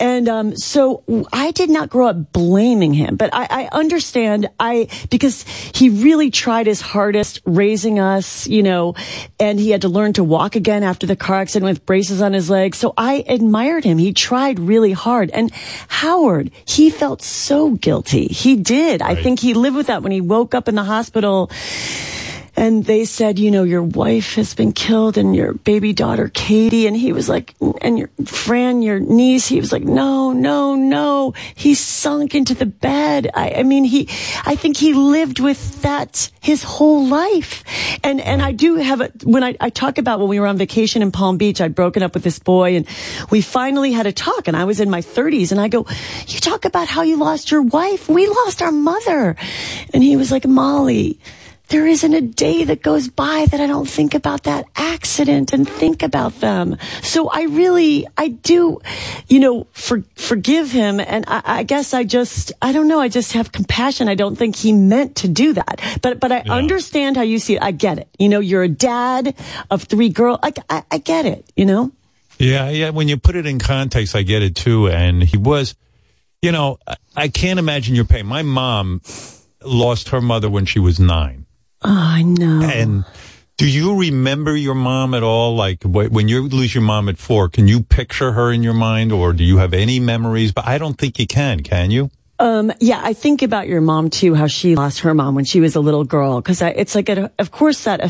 and 0.00 0.28
um, 0.28 0.56
so 0.56 1.02
I 1.32 1.50
did 1.50 1.70
not 1.70 1.90
grow 1.90 2.08
up 2.08 2.32
blaming 2.32 2.94
him, 2.94 3.16
but 3.16 3.30
I, 3.34 3.46
I 3.50 3.68
understand 3.72 4.48
I 4.58 4.88
because 5.10 5.42
he 5.74 5.90
really 5.90 6.30
tried 6.30 6.66
his 6.66 6.80
hardest 6.80 7.40
raising 7.44 7.98
us, 7.98 8.46
you 8.48 8.62
know, 8.62 8.94
and 9.38 9.60
he 9.60 9.70
had 9.70 9.82
to 9.82 9.88
learn 9.88 10.14
to 10.14 10.24
walk 10.24 10.56
again 10.56 10.82
after 10.82 11.06
the 11.06 11.16
car 11.16 11.40
accident 11.40 11.68
with 11.68 11.84
braces 11.86 12.22
on 12.22 12.32
his 12.32 12.48
legs. 12.48 12.78
So 12.78 12.94
I 12.96 13.24
admired 13.28 13.84
him. 13.84 13.98
He 13.98 14.12
tried 14.12 14.58
really 14.58 14.92
hard, 14.92 15.30
and 15.30 15.50
Howard, 15.88 16.50
he 16.64 16.90
felt 16.90 17.22
so 17.22 17.70
guilty. 17.72 18.26
He 18.38 18.54
did. 18.54 19.02
I 19.02 19.14
think 19.16 19.40
he 19.40 19.52
lived 19.54 19.76
with 19.76 19.88
that 19.88 20.02
when 20.02 20.12
he 20.12 20.20
woke 20.20 20.54
up 20.54 20.68
in 20.68 20.76
the 20.76 20.84
hospital 20.84 21.50
and 22.58 22.84
they 22.84 23.04
said, 23.04 23.38
you 23.38 23.52
know, 23.52 23.62
your 23.62 23.84
wife 23.84 24.34
has 24.34 24.52
been 24.52 24.72
killed 24.72 25.16
and 25.16 25.34
your 25.34 25.54
baby 25.54 25.92
daughter, 25.92 26.28
Katie. 26.34 26.88
And 26.88 26.96
he 26.96 27.12
was 27.12 27.28
like, 27.28 27.54
and 27.80 27.96
your 27.96 28.10
Fran, 28.24 28.82
your 28.82 28.98
niece, 28.98 29.46
he 29.46 29.60
was 29.60 29.70
like, 29.70 29.84
no, 29.84 30.32
no, 30.32 30.74
no. 30.74 31.34
He 31.54 31.76
sunk 31.76 32.34
into 32.34 32.54
the 32.54 32.66
bed. 32.66 33.30
I, 33.32 33.52
I 33.58 33.62
mean, 33.62 33.84
he, 33.84 34.08
I 34.44 34.56
think 34.56 34.76
he 34.76 34.92
lived 34.92 35.38
with 35.38 35.82
that 35.82 36.32
his 36.40 36.64
whole 36.64 37.06
life. 37.06 37.62
And, 38.02 38.20
and 38.20 38.42
I 38.42 38.50
do 38.50 38.74
have 38.74 39.02
a, 39.02 39.12
when 39.22 39.44
I, 39.44 39.56
I 39.60 39.70
talk 39.70 39.98
about 39.98 40.18
when 40.18 40.28
we 40.28 40.40
were 40.40 40.48
on 40.48 40.58
vacation 40.58 41.00
in 41.00 41.12
Palm 41.12 41.36
Beach, 41.36 41.60
I'd 41.60 41.76
broken 41.76 42.02
up 42.02 42.12
with 42.12 42.24
this 42.24 42.40
boy 42.40 42.74
and 42.74 42.88
we 43.30 43.40
finally 43.40 43.92
had 43.92 44.08
a 44.08 44.12
talk 44.12 44.48
and 44.48 44.56
I 44.56 44.64
was 44.64 44.80
in 44.80 44.90
my 44.90 45.00
thirties 45.00 45.52
and 45.52 45.60
I 45.60 45.68
go, 45.68 45.86
you 46.26 46.40
talk 46.40 46.64
about 46.64 46.88
how 46.88 47.02
you 47.02 47.18
lost 47.18 47.52
your 47.52 47.62
wife. 47.62 48.08
We 48.08 48.26
lost 48.26 48.62
our 48.62 48.72
mother. 48.72 49.36
And 49.94 50.02
he 50.02 50.16
was 50.16 50.32
like, 50.32 50.44
Molly, 50.44 51.20
there 51.68 51.86
isn't 51.86 52.14
a 52.14 52.20
day 52.22 52.64
that 52.64 52.82
goes 52.82 53.08
by 53.08 53.46
that 53.50 53.60
I 53.60 53.66
don't 53.66 53.88
think 53.88 54.14
about 54.14 54.44
that 54.44 54.64
accident 54.76 55.52
and 55.52 55.68
think 55.68 56.02
about 56.02 56.40
them. 56.40 56.76
So 57.02 57.28
I 57.28 57.42
really, 57.42 58.06
I 58.16 58.28
do, 58.28 58.80
you 59.28 59.38
know, 59.40 59.66
for, 59.72 60.02
forgive 60.14 60.70
him. 60.72 60.98
And 60.98 61.24
I, 61.28 61.42
I 61.44 61.62
guess 61.64 61.92
I 61.92 62.04
just, 62.04 62.52
I 62.62 62.72
don't 62.72 62.88
know. 62.88 63.00
I 63.00 63.08
just 63.08 63.32
have 63.32 63.52
compassion. 63.52 64.08
I 64.08 64.14
don't 64.14 64.36
think 64.36 64.56
he 64.56 64.72
meant 64.72 65.16
to 65.16 65.28
do 65.28 65.52
that. 65.52 65.80
But, 66.02 66.20
but 66.20 66.32
I 66.32 66.40
understand 66.48 67.16
how 67.16 67.22
you 67.22 67.38
see 67.38 67.56
it. 67.56 67.62
I 67.62 67.70
get 67.72 67.98
it. 67.98 68.08
You 68.18 68.28
know, 68.30 68.40
you're 68.40 68.62
a 68.62 68.68
dad 68.68 69.34
of 69.70 69.82
three 69.82 70.08
girls. 70.08 70.38
I, 70.42 70.52
I, 70.70 70.82
I 70.90 70.98
get 70.98 71.26
it, 71.26 71.50
you 71.54 71.66
know? 71.66 71.92
Yeah, 72.38 72.70
yeah. 72.70 72.90
When 72.90 73.08
you 73.08 73.16
put 73.18 73.36
it 73.36 73.46
in 73.46 73.58
context, 73.58 74.14
I 74.14 74.22
get 74.22 74.42
it 74.42 74.54
too. 74.56 74.88
And 74.88 75.22
he 75.22 75.36
was, 75.36 75.74
you 76.40 76.52
know, 76.52 76.78
I- 76.86 76.96
I 77.16 77.26
can't 77.26 77.58
imagine 77.58 77.96
your 77.96 78.04
pain. 78.04 78.26
My 78.26 78.42
mom 78.42 79.02
lost 79.64 80.10
her 80.10 80.20
mother 80.20 80.48
when 80.48 80.64
she 80.66 80.78
was 80.78 81.00
nine. 81.00 81.46
Oh, 81.82 81.90
I 81.90 82.22
know. 82.22 82.62
And 82.62 83.04
do 83.56 83.68
you 83.68 83.98
remember 83.98 84.56
your 84.56 84.74
mom 84.74 85.14
at 85.14 85.22
all? 85.22 85.56
Like 85.56 85.82
when 85.82 86.28
you 86.28 86.48
lose 86.48 86.74
your 86.74 86.82
mom 86.82 87.08
at 87.08 87.18
four, 87.18 87.48
can 87.48 87.68
you 87.68 87.82
picture 87.82 88.32
her 88.32 88.52
in 88.52 88.62
your 88.62 88.74
mind 88.74 89.12
or 89.12 89.32
do 89.32 89.44
you 89.44 89.58
have 89.58 89.74
any 89.74 90.00
memories? 90.00 90.52
But 90.52 90.66
I 90.66 90.78
don't 90.78 90.98
think 90.98 91.18
you 91.18 91.26
can, 91.26 91.62
can 91.62 91.90
you? 91.90 92.10
Um, 92.40 92.72
yeah, 92.80 93.00
I 93.02 93.14
think 93.14 93.42
about 93.42 93.66
your 93.66 93.80
mom 93.80 94.10
too, 94.10 94.34
how 94.34 94.46
she 94.46 94.76
lost 94.76 95.00
her 95.00 95.12
mom 95.12 95.34
when 95.34 95.44
she 95.44 95.58
was 95.60 95.74
a 95.74 95.80
little 95.80 96.04
girl. 96.04 96.40
Cause 96.40 96.62
I, 96.62 96.70
it's 96.70 96.94
like, 96.94 97.08
a, 97.08 97.32
of 97.38 97.50
course 97.50 97.82
that 97.84 98.00
uh, 98.00 98.08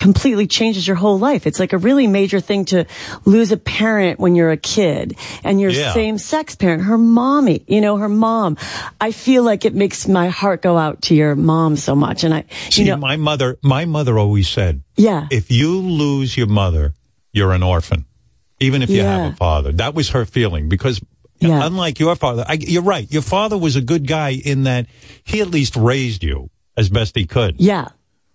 completely 0.00 0.48
changes 0.48 0.86
your 0.86 0.96
whole 0.96 1.16
life. 1.18 1.46
It's 1.46 1.60
like 1.60 1.72
a 1.72 1.78
really 1.78 2.08
major 2.08 2.40
thing 2.40 2.64
to 2.66 2.86
lose 3.24 3.52
a 3.52 3.56
parent 3.56 4.18
when 4.18 4.34
you're 4.34 4.50
a 4.50 4.56
kid 4.56 5.16
and 5.44 5.60
your 5.60 5.70
Yeah. 5.70 5.92
same 5.92 6.18
sex 6.18 6.56
parent, 6.56 6.82
her 6.84 6.98
mommy, 6.98 7.62
you 7.68 7.80
know, 7.80 7.96
her 7.98 8.08
mom. 8.08 8.56
I 9.00 9.12
feel 9.12 9.44
like 9.44 9.64
it 9.64 9.74
makes 9.74 10.08
my 10.08 10.28
heart 10.28 10.60
go 10.60 10.76
out 10.76 11.02
to 11.02 11.14
your 11.14 11.36
mom 11.36 11.76
so 11.76 11.94
much. 11.94 12.24
And 12.24 12.34
I, 12.34 12.44
See, 12.70 12.82
you 12.82 12.90
know, 12.90 12.96
my 12.96 13.16
mother, 13.16 13.58
my 13.62 13.84
mother 13.84 14.18
always 14.18 14.48
said, 14.48 14.82
yeah. 14.96 15.28
if 15.30 15.52
you 15.52 15.78
lose 15.78 16.36
your 16.36 16.48
mother, 16.48 16.94
you're 17.32 17.52
an 17.52 17.62
orphan, 17.62 18.06
even 18.58 18.82
if 18.82 18.90
you 18.90 18.96
Yeah. 19.02 19.18
have 19.24 19.32
a 19.34 19.36
father. 19.36 19.70
That 19.70 19.94
was 19.94 20.08
her 20.10 20.24
feeling 20.24 20.68
because 20.68 21.00
unlike 21.40 21.98
your 22.00 22.16
father, 22.16 22.44
I, 22.46 22.54
you're 22.54 22.82
right. 22.82 23.10
Your 23.12 23.22
father 23.22 23.56
was 23.58 23.76
a 23.76 23.80
good 23.80 24.06
guy 24.06 24.30
in 24.30 24.64
that 24.64 24.86
he 25.24 25.40
at 25.40 25.48
least 25.48 25.76
raised 25.76 26.22
you 26.24 26.50
as 26.76 26.88
best 26.88 27.14
he 27.16 27.26
could. 27.26 27.60
Yeah. 27.60 27.88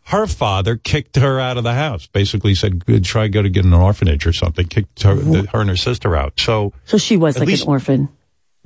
Her 0.05 0.27
father 0.27 0.75
kicked 0.75 1.15
her 1.15 1.39
out 1.39 1.57
of 1.57 1.63
the 1.63 1.73
house. 1.73 2.07
Basically 2.07 2.55
said, 2.55 2.85
"Good, 2.85 3.05
try 3.05 3.29
go 3.29 3.41
to 3.41 3.49
get 3.49 3.63
an 3.63 3.73
orphanage 3.73 4.27
or 4.27 4.33
something." 4.33 4.67
Kicked 4.67 5.01
her, 5.03 5.15
the, 5.15 5.43
her 5.53 5.61
and 5.61 5.69
her 5.69 5.77
sister 5.77 6.13
out. 6.15 6.37
So, 6.39 6.73
So 6.83 6.97
she 6.97 7.15
was 7.15 7.39
like 7.39 7.47
least- 7.47 7.63
an 7.63 7.69
orphan. 7.69 8.09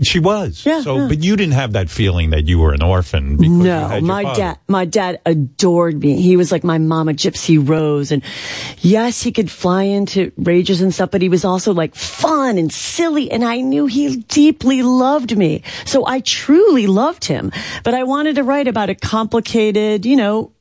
She 0.03 0.19
was. 0.19 0.64
Yeah, 0.65 0.82
So, 0.82 0.98
yeah. 0.98 1.07
but 1.07 1.24
you 1.24 1.36
didn't 1.36 1.53
have 1.56 1.74
that 1.74 1.90
feeling 1.90 2.30
that 2.30 2.48
you 2.48 2.60
were 2.60 2.72
an 2.74 2.84
orphan. 2.84 3.38
No, 3.38 3.99
my 4.02 4.24
dad, 4.36 4.60
my 4.68 4.86
dad 4.86 5.19
adored 5.26 5.99
me. 5.99 6.22
He 6.22 6.38
was 6.38 6.52
like 6.52 6.64
my 6.64 6.78
mama, 6.78 7.14
Gypsy 7.14 7.57
Rose. 7.68 8.11
And 8.11 8.22
yes, 8.80 9.24
he 9.24 9.32
could 9.32 9.49
fly 9.49 9.84
into 9.84 10.32
rages 10.38 10.82
and 10.82 10.94
stuff, 10.94 11.10
but 11.10 11.22
he 11.24 11.30
was 11.30 11.44
also 11.44 11.74
like 11.74 11.95
fun 11.95 12.60
and 12.60 12.72
silly. 12.72 13.32
And 13.32 13.44
I 13.44 13.61
knew 13.61 13.88
he 13.88 14.18
deeply 14.18 14.84
loved 14.84 15.36
me. 15.36 15.64
So 15.86 16.06
I 16.06 16.19
truly 16.19 16.86
loved 16.86 17.26
him. 17.26 17.52
But 17.84 17.95
I 17.95 18.03
wanted 18.03 18.36
to 18.36 18.44
write 18.44 18.68
about 18.68 18.90
a 18.91 18.95
complicated, 18.95 20.06
you 20.06 20.15
know, 20.15 20.52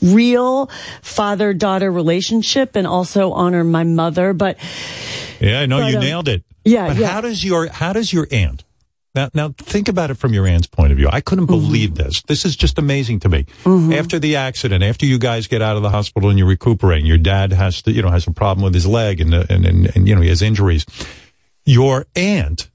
real 0.00 0.70
father 1.02 1.52
daughter 1.52 1.90
relationship 1.92 2.76
and 2.76 2.86
also 2.86 3.32
honor 3.32 3.62
my 3.62 3.84
mother. 3.84 4.32
But 4.32 4.56
Yeah, 5.38 5.60
I 5.60 5.66
know 5.66 5.86
you 5.86 5.96
um, 5.98 6.02
nailed 6.02 6.28
it. 6.28 6.44
yeah, 6.64 6.88
but 6.88 6.96
yeah. 6.96 7.08
how 7.08 7.20
does 7.20 7.44
your 7.44 7.68
how 7.68 7.92
does 7.92 8.12
your 8.12 8.26
aunt 8.32 8.64
now 9.16 9.30
now 9.34 9.54
think 9.58 9.88
about 9.88 10.10
it 10.10 10.14
from 10.14 10.32
your 10.32 10.46
aunt's 10.46 10.66
point 10.68 10.92
of 10.92 10.98
view? 10.98 11.08
I 11.10 11.20
couldn't 11.20 11.46
Mm-hmm. 11.46 11.52
believe 11.66 11.94
this. 11.96 12.22
This 12.22 12.44
is 12.44 12.54
just 12.54 12.78
amazing 12.78 13.20
to 13.20 13.28
me. 13.28 13.46
After 13.66 14.18
the 14.18 14.36
accident, 14.36 14.84
after 14.84 15.06
you 15.06 15.18
guys 15.18 15.46
get 15.48 15.62
out 15.62 15.76
of 15.76 15.82
the 15.82 15.90
hospital 15.90 16.28
and 16.30 16.38
you're 16.38 16.46
recuperating, 16.48 17.06
your 17.06 17.18
dad 17.18 17.52
has 17.52 17.82
to 17.82 17.90
you 17.92 18.02
know 18.02 18.10
has 18.10 18.26
a 18.28 18.32
problem 18.32 18.62
with 18.64 18.74
his 18.74 18.86
leg 18.86 19.20
and 19.20 19.34
and 19.34 19.64
and, 19.66 19.96
and 19.96 20.06
you 20.08 20.14
know 20.14 20.20
he 20.20 20.28
has 20.28 20.42
injuries. 20.42 20.86
Your 21.64 22.06
aunt. 22.14 22.70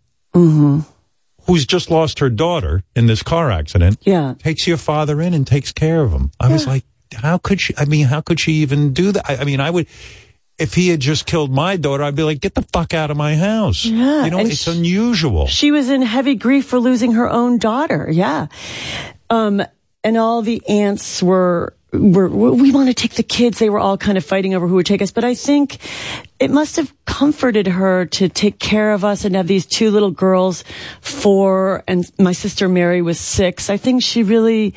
Who's 1.47 1.65
just 1.65 1.89
lost 1.89 2.19
her 2.19 2.29
daughter 2.29 2.83
in 2.95 3.07
this 3.07 3.23
car 3.23 3.51
accident? 3.51 3.97
Yeah. 4.03 4.35
Takes 4.39 4.67
your 4.67 4.77
father 4.77 5.19
in 5.21 5.33
and 5.33 5.45
takes 5.45 5.71
care 5.71 6.01
of 6.03 6.11
him. 6.11 6.31
I 6.39 6.51
was 6.51 6.67
like, 6.67 6.83
how 7.13 7.37
could 7.39 7.59
she? 7.59 7.73
I 7.77 7.85
mean, 7.85 8.05
how 8.05 8.21
could 8.21 8.39
she 8.39 8.53
even 8.61 8.93
do 8.93 9.11
that? 9.11 9.29
I, 9.29 9.37
I 9.37 9.43
mean, 9.43 9.59
I 9.59 9.69
would, 9.69 9.87
if 10.57 10.73
he 10.75 10.89
had 10.89 10.99
just 10.99 11.25
killed 11.25 11.51
my 11.51 11.75
daughter, 11.77 12.03
I'd 12.03 12.15
be 12.15 12.23
like, 12.23 12.39
get 12.39 12.53
the 12.55 12.61
fuck 12.73 12.93
out 12.93 13.09
of 13.11 13.17
my 13.17 13.35
house. 13.35 13.83
Yeah, 13.85 14.25
You 14.25 14.31
know, 14.31 14.39
it's 14.39 14.63
sh- 14.63 14.67
unusual. 14.67 15.47
She 15.47 15.71
was 15.71 15.89
in 15.89 16.01
heavy 16.03 16.35
grief 16.35 16.65
for 16.65 16.79
losing 16.79 17.13
her 17.13 17.29
own 17.29 17.57
daughter. 17.57 18.07
Yeah. 18.11 18.47
Um, 19.29 19.63
and 20.03 20.17
all 20.17 20.41
the 20.41 20.61
aunts 20.67 21.23
were, 21.23 21.73
were, 21.93 22.29
we 22.29 22.71
want 22.71 22.89
to 22.89 22.93
take 22.93 23.13
the 23.15 23.23
kids. 23.23 23.59
They 23.59 23.69
were 23.69 23.79
all 23.79 23.97
kind 23.97 24.17
of 24.17 24.25
fighting 24.25 24.53
over 24.53 24.67
who 24.67 24.75
would 24.75 24.85
take 24.85 25.01
us. 25.01 25.11
But 25.11 25.23
I 25.23 25.33
think 25.35 25.77
it 26.41 26.49
must 26.49 26.75
have 26.75 26.91
comforted 27.05 27.67
her 27.67 28.07
to 28.07 28.27
take 28.27 28.57
care 28.57 28.93
of 28.93 29.05
us 29.05 29.25
and 29.25 29.35
have 29.35 29.45
these 29.45 29.67
two 29.67 29.91
little 29.91 30.09
girls, 30.09 30.63
four, 30.99 31.83
and 31.87 32.11
my 32.17 32.31
sister 32.31 32.67
Mary 32.67 33.03
was 33.03 33.19
six. 33.19 33.69
I 33.69 33.77
think 33.77 34.01
she 34.01 34.23
really 34.23 34.73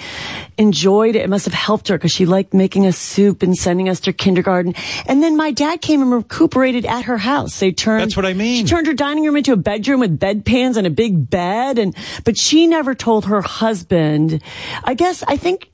enjoyed 0.58 1.16
it. 1.16 1.22
It 1.22 1.30
must 1.30 1.46
have 1.46 1.54
helped 1.54 1.88
her 1.88 1.96
because 1.96 2.12
she 2.12 2.26
liked 2.26 2.52
making 2.52 2.86
us 2.86 2.98
soup 2.98 3.42
and 3.42 3.56
sending 3.56 3.88
us 3.88 3.98
to 4.00 4.12
kindergarten. 4.12 4.74
And 5.06 5.22
then 5.22 5.38
my 5.38 5.52
dad 5.52 5.80
came 5.80 6.02
and 6.02 6.12
recuperated 6.12 6.84
at 6.84 7.06
her 7.06 7.16
house. 7.16 7.58
They 7.58 7.72
turned. 7.72 8.02
That's 8.02 8.16
what 8.16 8.26
I 8.26 8.34
mean. 8.34 8.58
She 8.58 8.64
turned 8.64 8.86
her 8.86 8.92
dining 8.92 9.24
room 9.24 9.36
into 9.36 9.54
a 9.54 9.56
bedroom 9.56 10.00
with 10.00 10.20
bedpans 10.20 10.76
and 10.76 10.86
a 10.86 10.90
big 10.90 11.30
bed. 11.30 11.78
And, 11.78 11.96
but 12.24 12.36
she 12.36 12.66
never 12.66 12.94
told 12.94 13.24
her 13.24 13.40
husband. 13.40 14.42
I 14.84 14.92
guess, 14.92 15.22
I 15.26 15.38
think 15.38 15.70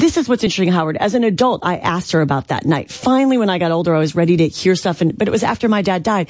this 0.00 0.16
is 0.16 0.28
what's 0.28 0.44
interesting, 0.44 0.70
Howard. 0.72 0.96
As 0.96 1.14
an 1.14 1.24
adult, 1.24 1.60
I 1.64 1.78
asked 1.78 2.12
her 2.12 2.20
about 2.20 2.48
that 2.48 2.64
night. 2.66 2.90
Finally, 2.90 3.38
when 3.38 3.50
I 3.50 3.58
got 3.58 3.70
older, 3.72 3.94
I 3.94 3.98
was 3.98 4.14
ready 4.14 4.36
to 4.36 4.48
hear 4.48 4.74
stuff, 4.76 5.00
and 5.00 5.16
but 5.16 5.28
it 5.28 5.30
was 5.30 5.42
after 5.42 5.68
my 5.68 5.82
dad 5.82 6.02
died, 6.02 6.28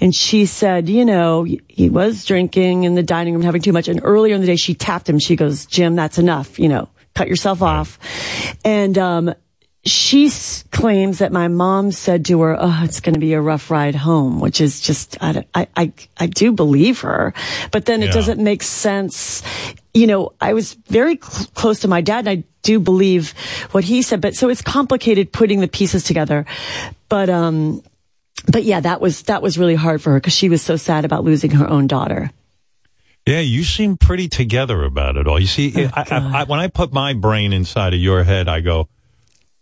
and 0.00 0.14
she 0.14 0.46
said, 0.46 0.88
you 0.88 1.04
know, 1.04 1.44
he 1.68 1.90
was 1.90 2.24
drinking 2.24 2.84
in 2.84 2.94
the 2.94 3.02
dining 3.02 3.34
room, 3.34 3.42
having 3.42 3.62
too 3.62 3.72
much, 3.72 3.88
and 3.88 4.00
earlier 4.02 4.34
in 4.34 4.40
the 4.40 4.46
day, 4.46 4.56
she 4.56 4.74
tapped 4.74 5.08
him. 5.08 5.18
She 5.18 5.36
goes, 5.36 5.66
Jim, 5.66 5.96
that's 5.96 6.18
enough. 6.18 6.58
You 6.58 6.68
know, 6.68 6.88
cut 7.14 7.28
yourself 7.28 7.62
off, 7.62 7.98
and 8.64 8.96
um, 8.98 9.34
she 9.84 10.26
s- 10.26 10.64
claims 10.70 11.18
that 11.18 11.32
my 11.32 11.48
mom 11.48 11.92
said 11.92 12.26
to 12.26 12.40
her, 12.42 12.56
"Oh, 12.58 12.80
it's 12.84 13.00
going 13.00 13.14
to 13.14 13.20
be 13.20 13.32
a 13.32 13.40
rough 13.40 13.70
ride 13.70 13.94
home," 13.94 14.40
which 14.40 14.60
is 14.60 14.80
just 14.80 15.16
I 15.20 15.44
I 15.54 15.68
I, 15.76 15.92
I 16.18 16.26
do 16.26 16.52
believe 16.52 17.00
her, 17.00 17.32
but 17.72 17.86
then 17.86 18.02
it 18.02 18.06
doesn't 18.12 18.42
make 18.42 18.62
sense. 18.62 19.42
You 19.94 20.06
know, 20.06 20.32
I 20.40 20.52
was 20.52 20.74
very 20.74 21.18
cl- 21.20 21.48
close 21.54 21.80
to 21.80 21.88
my 21.88 22.00
dad, 22.00 22.26
and 22.26 22.28
I 22.28 22.44
do 22.62 22.78
believe 22.78 23.32
what 23.72 23.84
he 23.84 24.02
said, 24.02 24.20
but 24.20 24.34
so 24.34 24.48
it's 24.48 24.62
complicated 24.62 25.32
putting 25.32 25.60
the 25.60 25.68
pieces 25.68 26.04
together. 26.04 26.44
But 27.08 27.30
um, 27.30 27.82
but 28.50 28.64
yeah, 28.64 28.80
that 28.80 29.00
was 29.00 29.22
that 29.22 29.42
was 29.42 29.58
really 29.58 29.74
hard 29.74 30.02
for 30.02 30.10
her 30.10 30.20
because 30.20 30.34
she 30.34 30.48
was 30.48 30.62
so 30.62 30.76
sad 30.76 31.04
about 31.04 31.24
losing 31.24 31.52
her 31.52 31.68
own 31.68 31.86
daughter. 31.86 32.30
Yeah, 33.26 33.40
you 33.40 33.62
seem 33.62 33.98
pretty 33.98 34.28
together 34.28 34.84
about 34.84 35.18
it 35.18 35.26
all. 35.28 35.38
You 35.38 35.46
see, 35.46 35.72
Oh, 35.76 35.90
I, 35.92 36.04
I, 36.10 36.40
I, 36.40 36.44
when 36.44 36.60
I 36.60 36.68
put 36.68 36.94
my 36.94 37.12
brain 37.12 37.52
inside 37.52 37.92
of 37.92 38.00
your 38.00 38.24
head, 38.24 38.48
I 38.48 38.60
go, 38.60 38.88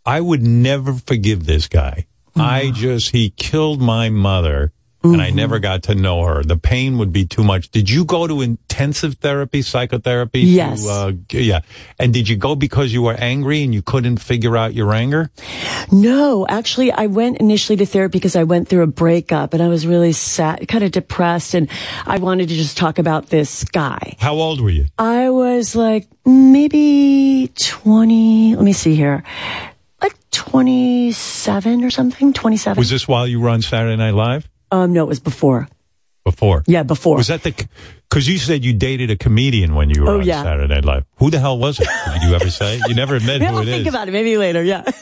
I 0.05 0.21
would 0.21 0.41
never 0.41 0.95
forgive 0.95 1.47
this 1.47 1.67
guy. 1.67 2.07
Mm-hmm. 2.31 2.41
I 2.41 2.71
just, 2.73 3.11
he 3.11 3.31
killed 3.31 3.81
my 3.81 4.09
mother 4.09 4.73
and 5.13 5.23
I 5.23 5.31
never 5.31 5.59
got 5.59 5.85
to 5.85 5.95
know 5.95 6.23
her. 6.25 6.43
The 6.43 6.57
pain 6.57 6.99
would 6.99 7.13
be 7.13 7.25
too 7.27 7.45
much. 7.45 7.71
Did 7.71 7.89
you 7.91 8.05
go 8.05 8.27
to 8.27 8.41
intensive 8.43 9.15
therapy, 9.15 9.63
psychotherapy? 9.63 10.43
to, 10.43 10.47
Yes. 10.47 10.87
uh, 10.87 11.13
yeah. 11.31 11.61
And 11.99 12.13
did 12.13 12.29
you 12.29 12.37
go 12.37 12.55
because 12.57 12.93
you 12.93 13.03
were 13.03 13.15
angry 13.15 13.63
and 13.63 13.73
you 13.75 13.83
couldn't 13.83 14.19
figure 14.19 14.57
out 14.57 14.75
your 14.75 14.93
anger? 14.93 15.31
No, 15.93 16.47
actually, 16.49 16.91
I 16.93 17.07
went 17.07 17.39
initially 17.39 17.77
to 17.79 17.87
therapy 17.87 18.19
because 18.19 18.37
I 18.37 18.45
went 18.45 18.69
through 18.69 18.83
a 18.83 18.87
breakup 18.89 19.55
and 19.55 19.63
I 19.63 19.69
was 19.69 19.87
really 19.87 20.13
sad, 20.13 20.67
kind 20.69 20.83
of 20.85 20.91
depressed, 20.93 21.55
and 21.55 21.69
I 22.07 22.19
wanted 22.19 22.49
to 22.49 22.55
just 22.55 22.77
talk 22.77 22.99
about 22.99 23.29
this 23.29 23.65
guy. 23.65 24.17
How 24.19 24.35
old 24.35 24.61
were 24.61 24.71
you? 24.71 24.87
I 24.99 25.31
was 25.31 25.75
like 25.77 26.09
maybe 26.25 27.53
20, 27.55 28.57
let 28.57 28.65
me 28.65 28.73
see 28.73 28.95
here, 28.95 29.23
like 30.03 30.15
27 30.31 31.85
or 31.85 31.91
something, 31.91 32.33
27. 32.33 32.79
Was 32.81 32.91
this 32.91 33.07
while 33.07 33.27
you 33.27 33.41
were 33.41 33.49
on 33.49 33.63
Saturday 33.63 33.97
Night 33.97 34.15
Live? 34.15 34.49
Um, 34.71 34.93
no, 34.93 35.05
it 35.05 35.09
was 35.09 35.21
before. 35.21 35.69
Before? 36.25 36.65
Yeah, 36.67 36.83
before. 36.83 37.17
Was 37.17 37.29
that 37.29 37.45
the, 37.45 37.55
cause 38.11 38.27
you 38.27 38.39
said 38.39 38.65
you 38.65 38.73
dated 38.73 39.11
a 39.13 39.17
comedian 39.17 39.75
when 39.77 39.91
you 39.91 40.03
were 40.03 40.11
Oh, 40.11 40.19
on 40.19 40.25
yeah. 40.27 40.43
Saturday 40.43 40.75
Night 40.75 40.85
Live. 40.85 41.05
Who 41.19 41.31
the 41.31 41.39
hell 41.39 41.57
was 41.57 41.79
it? 41.79 41.87
Did 42.15 42.23
you 42.23 42.35
ever 42.35 42.51
say? 42.51 42.81
You 42.89 42.95
never 42.95 43.15
admit 43.15 43.41
who 43.43 43.47
I'll 43.47 43.59
it 43.61 43.67
think 43.67 43.87
is. 43.87 43.95
about 43.95 44.09
it. 44.09 44.11
Maybe 44.13 44.37
later. 44.37 44.63
Yeah. 44.63 44.83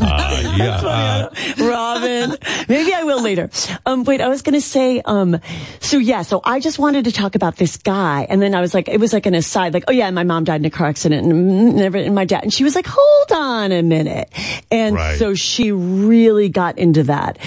Uh, 0.00 0.54
yeah. 0.56 0.80
uh, 0.82 1.30
Robin. 1.58 2.36
Maybe 2.68 2.92
I 2.94 3.02
will 3.04 3.22
later. 3.22 3.50
Um, 3.86 4.04
wait, 4.04 4.20
I 4.20 4.28
was 4.28 4.42
going 4.42 4.54
to 4.54 4.60
say, 4.60 5.00
um, 5.04 5.38
so 5.80 5.98
yeah, 5.98 6.22
so 6.22 6.40
I 6.44 6.60
just 6.60 6.78
wanted 6.78 7.04
to 7.04 7.12
talk 7.12 7.34
about 7.34 7.56
this 7.56 7.76
guy. 7.76 8.26
And 8.28 8.40
then 8.40 8.54
I 8.54 8.60
was 8.60 8.74
like, 8.74 8.88
it 8.88 8.98
was 9.00 9.12
like 9.12 9.26
an 9.26 9.34
aside, 9.34 9.74
like, 9.74 9.84
oh 9.88 9.92
yeah, 9.92 10.10
my 10.10 10.24
mom 10.24 10.44
died 10.44 10.60
in 10.60 10.64
a 10.64 10.70
car 10.70 10.86
accident 10.86 11.26
and 11.26 11.76
never, 11.76 11.98
and 11.98 12.14
my 12.14 12.24
dad, 12.24 12.42
and 12.42 12.52
she 12.52 12.64
was 12.64 12.74
like, 12.74 12.86
hold 12.88 13.32
on 13.32 13.72
a 13.72 13.82
minute. 13.82 14.30
And 14.70 14.96
Right. 14.96 15.18
so 15.18 15.34
she 15.34 15.72
really 15.72 16.48
got 16.48 16.78
into 16.78 17.04
that. 17.04 17.38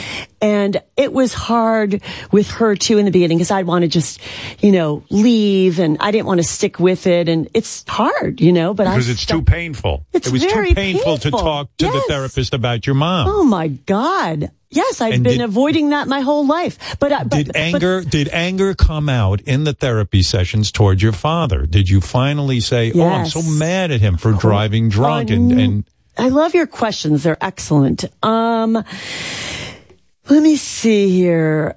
And 0.41 0.81
it 0.97 1.13
was 1.13 1.33
hard 1.33 2.01
with 2.33 2.49
her 2.51 2.75
too 2.75 2.97
in 2.97 3.05
the 3.05 3.11
beginning 3.11 3.37
because 3.37 3.49
I'd 3.51 3.65
want 3.65 3.83
to 3.83 3.87
just, 3.87 4.19
you 4.61 4.73
know, 4.73 5.03
leave 5.09 5.79
and 5.79 5.95
I 6.01 6.11
didn't 6.11 6.25
want 6.27 6.39
to 6.39 6.43
stick 6.43 6.79
with 6.79 7.07
it. 7.07 7.29
And 7.29 7.47
it's 7.53 7.85
hard, 7.87 8.41
you 8.41 8.51
know, 8.51 8.73
but 8.73 8.85
I 8.85 8.91
because 8.91 9.07
it's 9.09 9.25
too 9.25 9.41
painful. 9.41 10.05
It's 10.11 10.27
it 10.27 10.33
was 10.33 10.45
too 10.45 10.73
painful, 10.75 11.17
to 11.19 11.31
talk 11.31 11.69
to 11.77 11.85
the 11.85 11.93
Yes. 11.93 12.07
Therapist 12.33 12.53
about 12.53 12.85
your 12.87 12.95
mom. 12.95 13.27
Oh 13.27 13.43
my 13.43 13.67
God. 13.67 14.49
Yes, 14.69 15.01
I've 15.01 15.13
And 15.13 15.23
been 15.23 15.37
did- 15.37 15.41
avoiding 15.43 15.89
that 15.89 16.07
my 16.07 16.21
whole 16.21 16.47
life. 16.47 16.97
But, 16.99 17.11
I- 17.11 17.23
but 17.23 17.45
did 17.45 17.55
anger 17.55 18.01
did 18.01 18.27
anger 18.29 18.73
come 18.73 19.07
out 19.07 19.41
in 19.41 19.65
the 19.65 19.73
therapy 19.73 20.23
sessions 20.23 20.71
towards 20.71 21.01
your 21.03 21.11
father? 21.11 21.65
Did 21.67 21.89
you 21.89 22.01
finally 22.01 22.59
say, 22.59 22.91
"Oh, 22.95 23.07
I'm 23.07 23.27
so 23.27 23.43
mad 23.43 23.91
at 23.91 24.01
him 24.01 24.17
for 24.17 24.31
driving 24.33 24.89
drunk"? 24.89 25.29
and 25.29 25.51
and 25.51 25.83
I 26.17 26.29
love 26.29 26.55
your 26.55 26.65
questions. 26.67 27.21
They're 27.23 27.37
excellent. 27.43 28.05
Um, 28.23 28.73
let 30.29 30.41
me 30.43 30.55
see 30.55 31.09
here. 31.09 31.75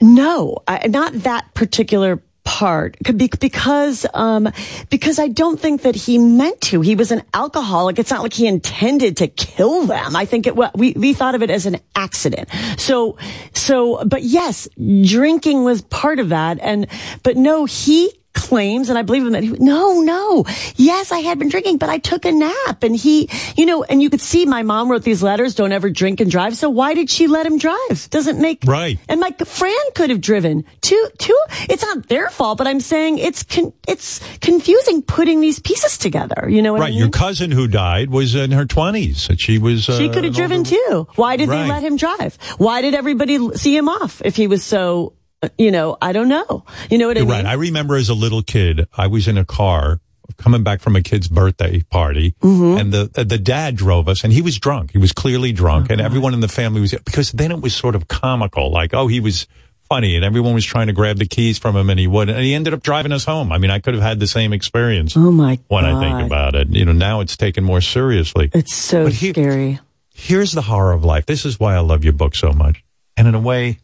No, 0.00 0.58
I, 0.66 0.88
not 0.88 1.12
that 1.22 1.52
particular 1.54 2.20
part 2.44 2.96
because 3.38 4.04
um 4.14 4.48
because 4.90 5.18
I 5.18 5.28
don't 5.28 5.60
think 5.60 5.82
that 5.82 5.94
he 5.94 6.18
meant 6.18 6.60
to. 6.62 6.80
He 6.80 6.94
was 6.94 7.12
an 7.12 7.22
alcoholic. 7.34 7.98
It's 7.98 8.10
not 8.10 8.22
like 8.22 8.32
he 8.32 8.46
intended 8.46 9.18
to 9.18 9.28
kill 9.28 9.86
them. 9.86 10.16
I 10.16 10.24
think 10.24 10.46
it 10.46 10.56
wa- 10.56 10.70
we 10.74 10.92
we 10.92 11.14
thought 11.14 11.34
of 11.34 11.42
it 11.42 11.50
as 11.50 11.66
an 11.66 11.78
accident. 11.94 12.48
So 12.78 13.16
so 13.54 14.04
but 14.04 14.22
yes, 14.22 14.68
drinking 15.02 15.64
was 15.64 15.82
part 15.82 16.18
of 16.18 16.30
that 16.30 16.58
and 16.60 16.86
but 17.22 17.36
no, 17.36 17.64
he 17.64 18.12
claims, 18.34 18.88
and 18.88 18.98
I 18.98 19.02
believe 19.02 19.22
him 19.26 19.32
that 19.32 19.42
he, 19.42 19.50
no, 19.50 20.00
no, 20.00 20.44
yes, 20.76 21.12
I 21.12 21.18
had 21.20 21.38
been 21.38 21.48
drinking, 21.48 21.78
but 21.78 21.88
I 21.88 21.98
took 21.98 22.24
a 22.24 22.32
nap 22.32 22.82
and 22.82 22.94
he, 22.96 23.28
you 23.56 23.66
know, 23.66 23.82
and 23.84 24.02
you 24.02 24.10
could 24.10 24.20
see 24.20 24.46
my 24.46 24.62
mom 24.62 24.90
wrote 24.90 25.02
these 25.02 25.22
letters, 25.22 25.54
don't 25.54 25.72
ever 25.72 25.90
drink 25.90 26.20
and 26.20 26.30
drive. 26.30 26.56
So 26.56 26.70
why 26.70 26.94
did 26.94 27.10
she 27.10 27.26
let 27.26 27.46
him 27.46 27.58
drive? 27.58 28.08
Doesn't 28.10 28.40
make, 28.40 28.62
right. 28.66 28.98
And 29.08 29.20
my 29.20 29.30
Fran 29.44 29.74
could 29.94 30.10
have 30.10 30.20
driven 30.20 30.64
too, 30.80 31.08
too. 31.18 31.38
It's 31.68 31.82
not 31.82 32.08
their 32.08 32.30
fault, 32.30 32.58
but 32.58 32.66
I'm 32.66 32.80
saying 32.80 33.18
it's, 33.18 33.42
con- 33.42 33.72
it's 33.86 34.20
confusing 34.40 35.02
putting 35.02 35.40
these 35.40 35.58
pieces 35.58 35.98
together. 35.98 36.48
You 36.48 36.62
know 36.62 36.72
what 36.72 36.80
I 36.80 36.84
right, 36.84 36.90
mean? 36.90 36.98
your 36.98 37.10
cousin 37.10 37.50
who 37.50 37.68
died 37.68 38.10
was 38.10 38.34
in 38.34 38.50
her 38.52 38.64
twenties. 38.64 39.28
and 39.28 39.40
She 39.40 39.58
was. 39.58 39.88
Uh, 39.88 39.98
She 39.98 40.08
could 40.08 40.24
have 40.24 40.34
driven 40.34 40.58
older- 40.58 40.70
too. 40.70 41.06
Why 41.16 41.36
did 41.36 41.48
Right. 41.48 41.64
they 41.64 41.68
let 41.68 41.82
him 41.82 41.96
drive? 41.96 42.38
Why 42.58 42.80
did 42.82 42.94
everybody 42.94 43.38
see 43.56 43.76
him 43.76 43.88
off 43.88 44.22
if 44.24 44.36
he 44.36 44.46
was 44.46 44.62
so, 44.62 45.12
uh, 45.12 45.21
you 45.58 45.70
know, 45.70 45.96
I 46.00 46.12
don't 46.12 46.28
know. 46.28 46.64
You 46.90 46.98
know 46.98 47.08
what 47.08 47.16
You're 47.16 47.26
I 47.26 47.28
mean? 47.36 47.44
right. 47.44 47.46
I 47.46 47.54
remember 47.54 47.96
as 47.96 48.08
a 48.08 48.14
little 48.14 48.42
kid, 48.42 48.86
I 48.96 49.06
was 49.06 49.26
in 49.28 49.38
a 49.38 49.44
car 49.44 50.00
coming 50.38 50.62
back 50.62 50.80
from 50.80 50.96
a 50.96 51.02
kid's 51.02 51.28
birthday 51.28 51.80
party, 51.90 52.34
Mm-hmm. 52.40 52.78
and 52.78 52.92
the 52.92 53.24
the 53.24 53.38
dad 53.38 53.76
drove 53.76 54.08
us, 54.08 54.24
and 54.24 54.32
he 54.32 54.40
was 54.42 54.58
drunk. 54.58 54.92
He 54.92 54.98
was 54.98 55.12
clearly 55.12 55.52
drunk, 55.52 55.88
Oh, 55.90 55.92
and 55.92 56.00
everyone 56.00 56.32
in 56.34 56.40
the 56.40 56.48
family 56.48 56.80
was 56.80 56.92
because 56.92 57.32
then 57.32 57.50
it 57.50 57.60
was 57.60 57.74
sort 57.74 57.94
of 57.94 58.08
comical, 58.08 58.70
like 58.70 58.94
oh 58.94 59.06
he 59.08 59.20
was 59.20 59.46
funny, 59.88 60.16
and 60.16 60.24
everyone 60.24 60.54
was 60.54 60.64
trying 60.64 60.86
to 60.86 60.92
grab 60.94 61.18
the 61.18 61.26
keys 61.26 61.58
from 61.58 61.76
him, 61.76 61.90
and 61.90 62.00
he 62.00 62.06
wouldn't, 62.06 62.34
and 62.36 62.46
he 62.46 62.54
ended 62.54 62.72
up 62.72 62.82
driving 62.82 63.12
us 63.12 63.24
home. 63.26 63.52
I 63.52 63.58
mean, 63.58 63.70
I 63.70 63.78
could 63.78 63.92
have 63.94 64.02
had 64.02 64.20
the 64.20 64.26
same 64.26 64.52
experience. 64.54 65.14
Oh 65.16 65.30
my 65.30 65.58
When 65.68 65.84
I 65.84 66.00
think 66.00 66.26
about 66.26 66.54
it, 66.54 66.68
you 66.70 66.84
know, 66.86 66.92
now 66.92 67.20
it's 67.20 67.36
taken 67.36 67.62
more 67.62 67.80
seriously. 67.82 68.50
It's 68.54 68.74
so 68.74 69.10
scary. 69.10 69.80
Here's 70.14 70.52
the 70.52 70.62
horror 70.62 70.92
of 70.92 71.04
life. 71.04 71.26
This 71.26 71.44
is 71.44 71.60
why 71.60 71.74
I 71.74 71.80
love 71.80 72.04
your 72.04 72.12
book 72.14 72.34
so 72.34 72.52
much, 72.52 72.82
and 73.18 73.28
in 73.28 73.34
a 73.34 73.40
way, 73.40 73.80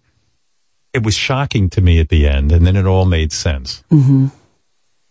it 0.93 1.02
was 1.05 1.15
shocking 1.15 1.69
to 1.70 1.81
me 1.81 2.01
at 2.01 2.09
the 2.09 2.27
end, 2.27 2.51
and 2.52 2.66
then 2.66 2.77
it 2.77 2.86
all 2.86 3.05
made 3.05 3.32
sense 3.32 3.82
Mm-hmm. 3.90 4.27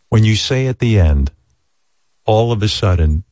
when 0.09 0.23
you 0.23 0.35
say 0.35 0.67
at 0.67 0.79
the 0.79 0.99
end, 0.99 1.31
all 2.25 2.51
of 2.51 2.61
a 2.63 2.67
sudden, 2.67 3.23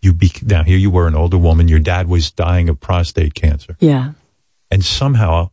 you 0.00 0.12
be 0.12 0.30
now 0.42 0.62
here 0.62 0.78
you 0.78 0.90
were 0.90 1.08
an 1.08 1.14
older 1.16 1.38
woman, 1.38 1.66
your 1.68 1.80
dad 1.80 2.08
was 2.08 2.30
dying 2.30 2.68
of 2.68 2.78
prostate 2.80 3.34
cancer, 3.34 3.76
Yeah. 3.80 4.12
and 4.70 4.84
somehow 4.84 5.50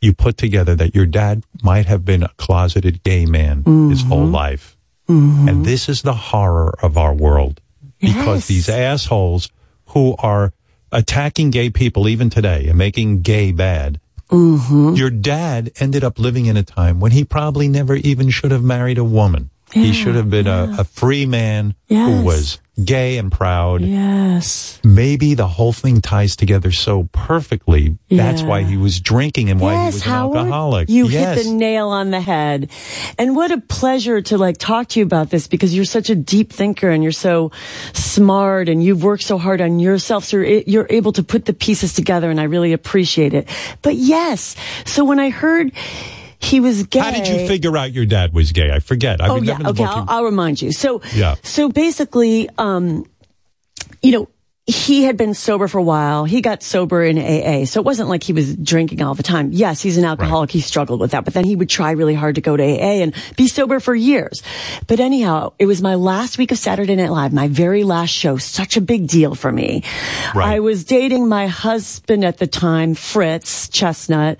you 0.00 0.14
put 0.14 0.36
together 0.38 0.74
that 0.76 0.94
your 0.94 1.06
dad 1.06 1.44
might 1.62 1.86
have 1.86 2.04
been 2.04 2.22
a 2.22 2.28
closeted 2.38 3.02
gay 3.02 3.26
man 3.26 3.62
his 3.90 4.02
whole 4.02 4.24
Mm-hmm. 4.24 4.34
life. 4.34 4.76
And 5.08 5.64
this 5.66 5.88
is 5.88 6.02
the 6.02 6.14
horror 6.14 6.72
of 6.82 6.96
our 6.96 7.12
world 7.12 7.60
because 8.00 8.46
these 8.46 8.68
assholes 8.68 9.50
who 9.86 10.14
are 10.20 10.52
attacking 10.92 11.50
gay 11.50 11.68
people 11.68 12.06
even 12.08 12.30
today 12.30 12.68
and 12.68 12.78
making 12.78 13.22
gay 13.22 13.50
bad. 13.50 14.00
Mm-hmm. 14.30 14.94
Your 14.94 15.10
dad 15.10 15.72
ended 15.80 16.04
up 16.04 16.18
living 16.18 16.46
in 16.46 16.56
a 16.56 16.62
time 16.62 17.00
when 17.00 17.12
he 17.12 17.24
probably 17.24 17.68
never 17.68 17.96
even 17.96 18.30
should 18.30 18.52
have 18.52 18.62
married 18.62 18.98
a 18.98 19.04
woman. 19.04 19.50
He 19.72 19.92
should 19.92 20.14
have 20.14 20.30
been 20.30 20.46
a, 20.46 20.76
a 20.78 20.84
free 20.84 21.26
man 21.26 21.74
who 21.88 22.22
was 22.22 22.58
gay 22.84 23.18
and 23.18 23.30
proud. 23.30 23.82
Yes. 23.82 24.80
Maybe 24.84 25.34
the 25.34 25.46
whole 25.46 25.72
thing 25.72 26.00
ties 26.00 26.36
together 26.36 26.70
so 26.70 27.08
perfectly. 27.12 27.98
That's 28.08 28.42
why 28.42 28.62
he 28.62 28.76
was 28.76 29.00
drinking 29.00 29.50
and 29.50 29.60
why 29.60 29.74
he 29.74 29.84
yes, 29.84 29.94
was 29.94 30.06
an 30.06 30.12
alcoholic. 30.12 30.88
You 30.88 31.06
yes. 31.06 31.36
hit 31.36 31.44
the 31.44 31.52
nail 31.52 31.88
on 31.88 32.10
the 32.10 32.20
head. 32.20 32.70
And 33.18 33.36
what 33.36 33.50
a 33.50 33.58
pleasure 33.58 34.20
to 34.22 34.38
like 34.38 34.58
talk 34.58 34.88
to 34.88 35.00
you 35.00 35.04
about 35.04 35.30
this 35.30 35.46
because 35.46 35.74
you're 35.74 35.84
such 35.84 36.10
a 36.10 36.14
deep 36.14 36.52
thinker 36.52 36.90
and 36.90 37.02
you're 37.02 37.12
so 37.12 37.50
smart 37.92 38.68
and 38.68 38.82
you've 38.82 39.02
worked 39.02 39.24
so 39.24 39.38
hard 39.38 39.60
on 39.60 39.78
yourself. 39.78 40.24
So 40.24 40.38
you're, 40.38 40.62
you're 40.66 40.86
able 40.90 41.12
to 41.12 41.22
put 41.22 41.44
the 41.44 41.52
pieces 41.52 41.92
together 41.92 42.30
and 42.30 42.40
I 42.40 42.44
really 42.44 42.72
appreciate 42.72 43.34
it. 43.34 43.48
But 43.82 43.96
yes, 43.96 44.56
so 44.84 45.04
when 45.04 45.18
I 45.18 45.30
heard 45.30 45.72
he 46.40 46.58
was 46.58 46.84
gay. 46.84 47.00
How 47.00 47.10
did 47.10 47.28
you 47.28 47.46
figure 47.46 47.76
out 47.76 47.92
your 47.92 48.06
dad 48.06 48.32
was 48.32 48.52
gay? 48.52 48.72
I 48.72 48.80
forget. 48.80 49.20
I 49.20 49.28
oh 49.28 49.36
yeah, 49.36 49.58
okay. 49.66 49.84
I'll, 49.84 50.04
I'll 50.08 50.24
remind 50.24 50.60
you. 50.60 50.72
So 50.72 51.02
Yeah. 51.14 51.36
So 51.42 51.68
basically, 51.68 52.48
um, 52.56 53.04
you 54.02 54.12
know, 54.12 54.28
he 54.70 55.02
had 55.02 55.16
been 55.16 55.34
sober 55.34 55.66
for 55.66 55.78
a 55.78 55.82
while. 55.82 56.24
He 56.24 56.40
got 56.40 56.62
sober 56.62 57.02
in 57.02 57.18
AA. 57.18 57.64
So 57.64 57.80
it 57.80 57.84
wasn't 57.84 58.08
like 58.08 58.22
he 58.22 58.32
was 58.32 58.54
drinking 58.56 59.02
all 59.02 59.14
the 59.14 59.22
time. 59.22 59.50
Yes, 59.52 59.82
he's 59.82 59.96
an 59.96 60.04
alcoholic. 60.04 60.50
He 60.50 60.60
struggled 60.60 61.00
with 61.00 61.10
that, 61.10 61.24
but 61.24 61.34
then 61.34 61.44
he 61.44 61.56
would 61.56 61.68
try 61.68 61.90
really 61.90 62.14
hard 62.14 62.36
to 62.36 62.40
go 62.40 62.56
to 62.56 62.62
AA 62.62 63.02
and 63.02 63.14
be 63.36 63.48
sober 63.48 63.80
for 63.80 63.94
years. 63.94 64.42
But 64.86 65.00
anyhow, 65.00 65.54
it 65.58 65.66
was 65.66 65.82
my 65.82 65.96
last 65.96 66.38
week 66.38 66.52
of 66.52 66.58
Saturday 66.58 66.94
Night 66.94 67.10
Live, 67.10 67.32
my 67.32 67.48
very 67.48 67.82
last 67.82 68.10
show. 68.10 68.36
Such 68.36 68.76
a 68.76 68.80
big 68.80 69.08
deal 69.08 69.34
for 69.34 69.50
me. 69.50 69.82
Right. 70.34 70.54
I 70.54 70.60
was 70.60 70.84
dating 70.84 71.28
my 71.28 71.48
husband 71.48 72.24
at 72.24 72.38
the 72.38 72.46
time, 72.46 72.94
Fritz 72.94 73.68
Chesnut, 73.68 74.36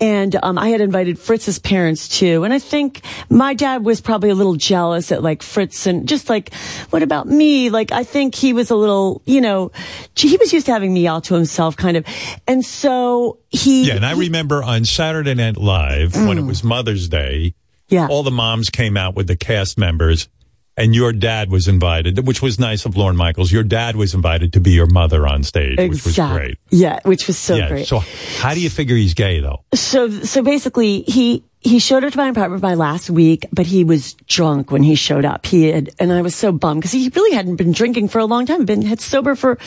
and 0.00 0.34
um, 0.42 0.56
I 0.56 0.70
had 0.70 0.80
invited 0.80 1.18
Fritz's 1.18 1.58
parents 1.58 2.08
too. 2.08 2.44
And 2.44 2.54
I 2.54 2.58
think 2.58 3.02
my 3.28 3.52
dad 3.52 3.84
was 3.84 4.00
probably 4.00 4.30
a 4.30 4.34
little 4.34 4.56
jealous 4.56 5.12
at 5.12 5.22
like 5.22 5.42
Fritz 5.42 5.86
and 5.86 6.08
just 6.08 6.30
like, 6.30 6.54
what 6.90 7.02
about 7.02 7.26
me? 7.26 7.68
Like, 7.68 7.92
I 7.92 8.04
think 8.04 8.34
he 8.34 8.52
was 8.52 8.70
a 8.70 8.76
little, 8.76 9.20
you 9.26 9.40
know, 9.40 9.72
he 10.14 10.36
was 10.36 10.52
used 10.52 10.66
to 10.66 10.72
having 10.72 10.92
me 10.92 11.06
all 11.06 11.20
to 11.22 11.34
himself 11.34 11.76
kind 11.76 11.96
of. 11.96 12.04
And 12.46 12.64
so 12.64 13.38
he. 13.50 13.88
Yeah, 13.88 13.96
and 13.96 14.06
I 14.06 14.12
remember 14.12 14.62
on 14.62 14.84
Saturday 14.84 15.34
Night 15.34 15.56
Live 15.56 16.14
when 16.14 16.38
it 16.38 16.42
mm. 16.42 16.48
was 16.48 16.64
Mother's 16.64 17.08
Day, 17.08 17.54
yeah. 17.88 18.08
all 18.08 18.22
the 18.22 18.30
moms 18.30 18.70
came 18.70 18.96
out 18.96 19.14
with 19.14 19.26
the 19.26 19.36
cast 19.36 19.78
members, 19.78 20.28
and 20.76 20.94
your 20.94 21.12
dad 21.12 21.50
was 21.50 21.68
invited, 21.68 22.26
which 22.26 22.42
was 22.42 22.58
nice 22.58 22.84
of 22.84 22.96
Lorne 22.96 23.16
Michaels. 23.16 23.52
Your 23.52 23.62
dad 23.62 23.96
was 23.96 24.14
invited 24.14 24.52
to 24.54 24.60
be 24.60 24.72
your 24.72 24.86
mother 24.86 25.26
on 25.26 25.42
stage, 25.42 25.78
which 25.78 26.04
was 26.04 26.16
great. 26.16 26.58
Yeah, 26.70 26.98
which 27.04 27.26
was 27.26 27.38
so 27.38 27.54
yeah. 27.54 27.68
great. 27.68 27.86
So 27.86 28.00
how 28.38 28.54
do 28.54 28.60
you 28.60 28.70
figure 28.70 28.96
he's 28.96 29.14
gay 29.14 29.40
though? 29.40 29.64
So, 29.74 30.10
so 30.10 30.42
basically, 30.42 31.02
he, 31.02 31.44
he 31.64 31.78
showed 31.78 32.04
up 32.04 32.12
to 32.12 32.18
my 32.18 32.28
apartment 32.28 32.60
by 32.60 32.74
last 32.74 33.08
week, 33.08 33.46
but 33.50 33.66
he 33.66 33.84
was 33.84 34.12
drunk 34.28 34.70
when 34.70 34.82
he 34.82 34.94
showed 34.94 35.24
up. 35.24 35.46
He 35.46 35.70
had, 35.70 35.90
and 35.98 36.12
I 36.12 36.20
was 36.20 36.34
so 36.34 36.52
bummed 36.52 36.82
because 36.82 36.92
he 36.92 37.08
really 37.08 37.34
hadn't 37.34 37.56
been 37.56 37.72
drinking 37.72 38.08
for 38.08 38.18
a 38.18 38.26
long 38.26 38.44
time, 38.44 38.66
been, 38.66 38.82
had 38.82 39.00
sober 39.00 39.34
for 39.34 39.58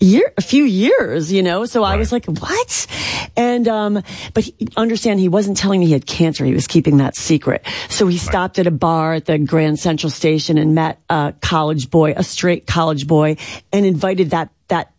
year, 0.00 0.32
a 0.38 0.42
few 0.42 0.64
years, 0.64 1.30
you 1.30 1.42
know? 1.42 1.66
So 1.66 1.82
I 1.84 1.96
was 1.96 2.12
like, 2.12 2.24
what? 2.24 2.86
And, 3.36 3.68
um, 3.68 4.02
but 4.32 4.44
he, 4.44 4.54
understand 4.76 5.20
he 5.20 5.28
wasn't 5.28 5.58
telling 5.58 5.80
me 5.80 5.86
he 5.86 5.92
had 5.92 6.06
cancer. 6.06 6.46
He 6.46 6.54
was 6.54 6.66
keeping 6.66 6.96
that 6.96 7.14
secret. 7.14 7.66
So 7.90 8.06
he 8.06 8.16
stopped 8.16 8.58
at 8.58 8.66
a 8.66 8.70
bar 8.70 9.12
at 9.12 9.26
the 9.26 9.38
Grand 9.38 9.78
Central 9.78 10.10
Station 10.10 10.56
and 10.56 10.74
met 10.74 11.00
a 11.10 11.34
college 11.42 11.90
boy, 11.90 12.14
a 12.16 12.24
straight 12.24 12.66
college 12.66 13.06
boy, 13.06 13.36
and 13.70 13.84
invited 13.84 14.30
that, 14.30 14.50
that, 14.68 14.92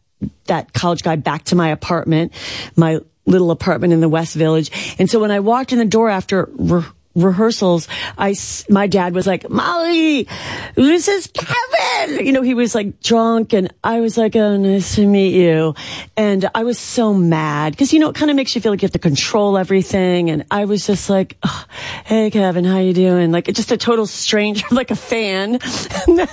that 0.46 0.74
college 0.74 1.02
guy 1.02 1.16
back 1.16 1.46
to 1.46 1.56
my 1.56 1.70
apartment, 1.70 2.34
my 2.76 3.00
little 3.26 3.52
apartment 3.52 3.94
in 3.94 4.02
the 4.02 4.10
West 4.10 4.36
Village. 4.36 4.72
And 5.00 5.10
so 5.10 5.20
when 5.20 5.32
I 5.32 5.40
walked 5.40 5.74
in 5.74 5.80
the 5.80 5.86
door 5.86 6.10
after 6.10 6.50
re- 6.54 6.84
rehearsals, 7.16 7.88
I, 8.18 8.36
my 8.70 8.88
dad 8.88 9.14
was 9.14 9.26
like, 9.26 9.50
Molly, 9.50 10.28
this 10.76 11.08
is 11.08 11.28
Kevin. 11.34 12.26
You 12.26 12.32
know, 12.34 12.42
he 12.42 12.54
was 12.54 12.76
like 12.76 13.02
drunk 13.02 13.54
and 13.54 13.74
I 13.84 14.02
was 14.02 14.18
like, 14.18 14.36
oh, 14.36 14.58
nice 14.58 14.96
to 14.96 15.06
meet 15.08 15.34
you. 15.34 15.74
And 16.18 16.50
I 16.54 16.64
was 16.64 16.78
so 16.78 17.14
mad 17.14 17.74
because, 17.74 17.94
you 17.94 18.00
know, 18.00 18.10
it 18.10 18.16
kind 18.16 18.30
of 18.30 18.36
makes 18.38 18.54
you 18.56 18.62
feel 18.62 18.72
like 18.72 18.82
you 18.82 18.86
have 18.88 18.92
to 18.94 19.00
control 19.00 19.58
everything. 19.58 20.30
And 20.30 20.46
I 20.52 20.66
was 20.66 20.86
just 20.86 21.10
like, 21.10 21.38
"Ugh, 21.44 21.68
hey, 22.06 22.30
Kevin, 22.32 22.66
how 22.66 22.80
you 22.80 22.94
doing? 22.94 23.32
Like 23.32 23.46
just 23.54 23.72
a 23.72 23.78
total 23.78 24.06
stranger, 24.06 24.66
like 24.72 24.92
a 24.92 24.96
fan. 24.96 25.60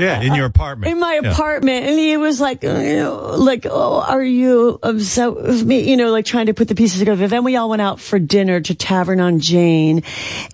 Yeah, 0.00 0.22
in 0.22 0.34
your 0.34 0.46
apartment. 0.46 0.90
in 0.92 0.98
my 0.98 1.20
Yeah. 1.22 1.32
apartment 1.32 1.84
and 1.84 1.98
he 1.98 2.16
was 2.16 2.40
like 2.40 2.64
oh, 2.64 2.82
know, 2.82 3.34
like 3.36 3.66
oh 3.68 4.00
are 4.00 4.22
you 4.22 4.78
upset 4.82 5.34
with 5.34 5.62
me 5.64 5.90
you 5.90 5.96
know 5.98 6.10
like 6.10 6.24
trying 6.24 6.46
to 6.46 6.54
put 6.54 6.68
the 6.68 6.74
pieces 6.74 6.98
together 7.00 7.28
then 7.28 7.44
we 7.44 7.56
all 7.56 7.68
went 7.68 7.82
out 7.82 8.00
for 8.00 8.18
dinner 8.18 8.60
to 8.62 8.74
tavern 8.74 9.20
on 9.20 9.40
jane 9.40 9.99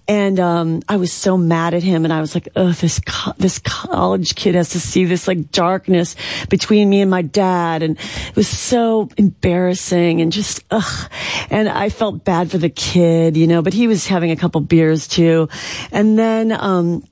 and 0.09 0.39
um 0.41 0.83
i 0.89 0.97
was 0.97 1.13
so 1.13 1.37
mad 1.37 1.75
at 1.75 1.83
him 1.83 2.05
and 2.05 2.13
i 2.13 2.21
was 2.21 2.35
like 2.35 2.49
oh 2.57 2.73
this 2.73 3.01
co- 3.01 3.35
this 3.39 3.59
college 3.59 4.35
kid 4.35 4.55
has 4.55 4.71
to 4.71 4.81
see 4.81 5.05
this 5.05 5.29
like 5.29 5.51
darkness 5.51 6.17
between 6.49 6.89
me 6.89 7.01
and 7.01 7.11
my 7.11 7.23
dad 7.23 7.83
and 7.83 7.99
it 7.99 8.37
was 8.37 8.49
so 8.49 9.09
embarrassing 9.17 10.21
and 10.21 10.33
just 10.33 10.65
ugh 10.71 11.11
and 11.51 11.69
i 11.69 11.89
felt 11.89 12.25
bad 12.25 12.51
for 12.51 12.59
the 12.59 12.71
kid 12.71 13.37
you 13.37 13.47
know 13.47 13.63
but 13.63 13.73
he 13.73 13.87
was 13.87 14.07
having 14.07 14.31
a 14.31 14.37
couple 14.37 14.61
beers 14.61 15.07
too 15.09 15.49
and 15.93 16.19
then 16.19 16.53
um 16.53 17.03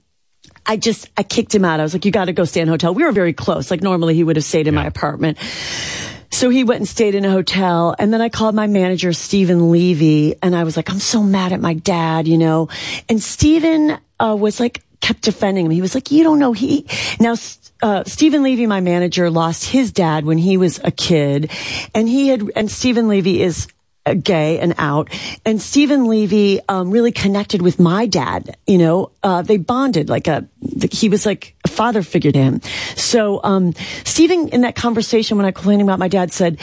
I 0.66 0.76
just, 0.78 1.10
I 1.16 1.22
kicked 1.22 1.54
him 1.54 1.64
out. 1.64 1.78
I 1.78 1.82
was 1.82 1.92
like, 1.92 2.04
you 2.06 2.10
got 2.10 2.24
to 2.26 2.32
go 2.32 2.44
stay 2.44 2.62
in 2.62 2.68
a 2.68 2.70
hotel. 2.70 2.94
We 2.94 3.04
were 3.04 3.12
very 3.12 3.34
close. 3.34 3.70
Like 3.70 3.82
normally 3.82 4.14
he 4.14 4.24
would 4.24 4.36
have 4.36 4.44
stayed 4.44 4.66
in 4.66 4.74
my 4.74 4.86
apartment. 4.86 5.36
So 6.34 6.50
he 6.50 6.64
went 6.64 6.80
and 6.80 6.88
stayed 6.88 7.14
in 7.14 7.24
a 7.24 7.30
hotel. 7.30 7.94
And 7.96 8.12
then 8.12 8.20
I 8.20 8.28
called 8.28 8.56
my 8.56 8.66
manager, 8.66 9.12
Stephen 9.12 9.70
Levy, 9.70 10.34
and 10.42 10.56
I 10.56 10.64
was 10.64 10.76
like, 10.76 10.90
I'm 10.90 10.98
so 10.98 11.22
mad 11.22 11.52
at 11.52 11.60
my 11.60 11.74
dad, 11.74 12.26
you 12.26 12.36
know. 12.36 12.68
And 13.08 13.22
Stephen 13.22 13.96
uh, 14.18 14.36
was 14.36 14.58
like, 14.58 14.82
kept 15.00 15.22
defending 15.22 15.66
him. 15.66 15.70
He 15.70 15.80
was 15.80 15.94
like, 15.94 16.10
you 16.10 16.24
don't 16.24 16.40
know. 16.40 16.52
He, 16.52 16.86
now, 17.20 17.36
uh, 17.82 18.02
Stephen 18.04 18.42
Levy, 18.42 18.66
my 18.66 18.80
manager, 18.80 19.30
lost 19.30 19.66
his 19.68 19.92
dad 19.92 20.24
when 20.24 20.38
he 20.38 20.56
was 20.56 20.80
a 20.82 20.90
kid. 20.90 21.52
And 21.94 22.08
he 22.08 22.28
had, 22.28 22.50
and 22.56 22.68
Stephen 22.68 23.06
Levy 23.06 23.40
is, 23.40 23.68
gay 24.12 24.58
and 24.58 24.74
out. 24.76 25.08
And 25.46 25.60
Stephen 25.62 26.06
Levy 26.06 26.60
um, 26.68 26.90
really 26.90 27.12
connected 27.12 27.62
with 27.62 27.80
my 27.80 28.06
dad. 28.06 28.56
You 28.66 28.78
know, 28.78 29.12
uh, 29.22 29.42
they 29.42 29.56
bonded 29.56 30.08
like 30.10 30.28
a. 30.28 30.46
He 30.90 31.08
was 31.08 31.24
like 31.24 31.54
a 31.64 31.68
father 31.68 32.02
figure 32.02 32.32
to 32.32 32.38
him. 32.38 32.60
So 32.96 33.40
um, 33.42 33.72
Stephen, 34.04 34.48
in 34.48 34.62
that 34.62 34.74
conversation 34.76 35.36
when 35.36 35.46
I 35.46 35.50
complained 35.50 35.82
about 35.82 35.98
my 35.98 36.08
dad, 36.08 36.32
said. 36.32 36.58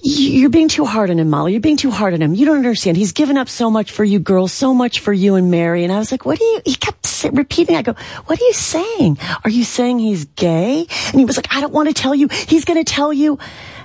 You're 0.00 0.48
being 0.48 0.70
too 0.70 0.86
hard 0.86 1.10
on 1.10 1.18
him, 1.18 1.28
Molly. 1.28 1.52
You're 1.52 1.60
being 1.60 1.76
too 1.76 1.90
hard 1.90 2.14
on 2.14 2.22
him. 2.22 2.34
You 2.34 2.46
don't 2.46 2.56
understand. 2.56 2.96
He's 2.96 3.12
given 3.12 3.36
up 3.36 3.50
so 3.50 3.70
much 3.70 3.90
for 3.90 4.04
you 4.04 4.20
girls, 4.20 4.50
so 4.50 4.72
much 4.72 5.00
for 5.00 5.12
you 5.12 5.34
and 5.34 5.50
Mary. 5.50 5.84
And 5.84 5.92
I 5.92 5.98
was 5.98 6.10
like, 6.10 6.24
what 6.24 6.40
are 6.40 6.44
you, 6.44 6.62
he 6.64 6.76
kept 6.76 7.06
repeating. 7.30 7.76
I 7.76 7.82
go, 7.82 7.92
what 8.24 8.40
are 8.40 8.44
you 8.44 8.54
saying? 8.54 9.18
Are 9.44 9.50
you 9.50 9.64
saying 9.64 9.98
he's 9.98 10.24
gay? 10.24 10.86
And 11.08 11.18
he 11.18 11.26
was 11.26 11.36
like, 11.36 11.54
I 11.54 11.60
don't 11.60 11.74
want 11.74 11.88
to 11.88 11.94
tell 11.94 12.14
you. 12.14 12.28
He's 12.28 12.64
going 12.64 12.82
to 12.82 12.90
tell 12.90 13.12
you. 13.12 13.38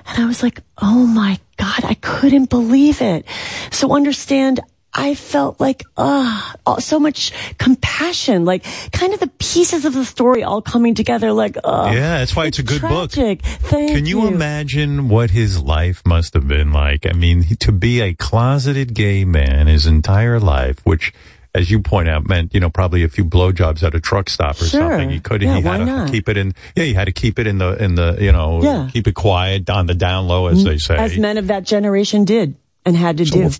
And 0.08 0.24
I 0.24 0.26
was 0.26 0.42
like, 0.42 0.60
oh 0.78 1.06
my 1.06 1.38
God, 1.56 1.84
I 1.84 1.94
couldn't 1.94 2.50
believe 2.50 3.02
it. 3.02 3.26
So 3.70 3.94
understand, 3.94 4.60
I 4.94 5.14
felt 5.14 5.60
like, 5.60 5.84
ah, 5.96 6.54
oh, 6.66 6.78
so 6.78 6.98
much 6.98 7.32
compassion, 7.58 8.44
like 8.44 8.64
kind 8.90 9.12
of 9.12 9.20
the 9.20 9.28
pieces 9.38 9.84
of 9.84 9.92
the 9.92 10.04
story 10.04 10.42
all 10.42 10.62
coming 10.62 10.94
together, 10.94 11.32
like, 11.32 11.56
oh. 11.62 11.86
yeah, 11.86 12.18
that's 12.18 12.34
why 12.34 12.46
it's, 12.46 12.58
a 12.58 12.62
good 12.62 12.82
book. 12.82 13.12
Thank 13.12 13.42
Can 13.68 14.06
you, 14.06 14.26
imagine 14.26 15.08
what 15.08 15.30
his 15.30 15.62
life 15.62 16.02
must 16.06 16.34
have 16.34 16.48
been 16.48 16.72
like? 16.72 17.06
I 17.06 17.12
mean, 17.12 17.44
to 17.60 17.70
be 17.70 18.00
a 18.00 18.14
closeted 18.14 18.94
gay 18.94 19.24
man 19.24 19.66
his 19.66 19.86
entire 19.86 20.40
life, 20.40 20.78
which, 20.84 21.12
as 21.54 21.70
you 21.70 21.80
point 21.80 22.08
out, 22.08 22.28
meant 22.28 22.54
you 22.54 22.60
know 22.60 22.70
probably 22.70 23.02
a 23.02 23.08
few 23.08 23.24
blowjobs 23.24 23.82
at 23.82 23.94
a 23.94 24.00
truck 24.00 24.28
stop 24.28 24.60
or 24.60 24.64
Sure. 24.66 24.90
something. 24.90 25.10
He 25.10 25.20
could 25.20 25.42
Yeah, 25.42 25.56
he 25.56 25.62
had 25.62 25.84
not? 25.86 26.06
to 26.06 26.12
keep 26.12 26.28
it 26.28 26.36
in. 26.36 26.54
Yeah, 26.76 26.84
he 26.84 26.94
had 26.94 27.06
to 27.06 27.12
keep 27.12 27.38
it 27.38 27.46
in 27.46 27.58
the 27.58 27.82
in 27.82 27.94
the 27.94 28.16
you 28.20 28.32
know 28.32 28.62
Yeah. 28.62 28.88
keep 28.92 29.06
it 29.08 29.14
quiet 29.14 29.68
on 29.70 29.86
the 29.86 29.94
down 29.94 30.26
low, 30.28 30.46
as 30.48 30.62
they 30.64 30.76
mm, 30.76 30.80
say. 30.80 30.96
As 30.96 31.16
men 31.18 31.38
of 31.38 31.46
that 31.48 31.64
generation 31.64 32.24
did 32.24 32.54
and 32.84 32.96
had 32.96 33.16
to 33.18 33.24
do. 33.24 33.50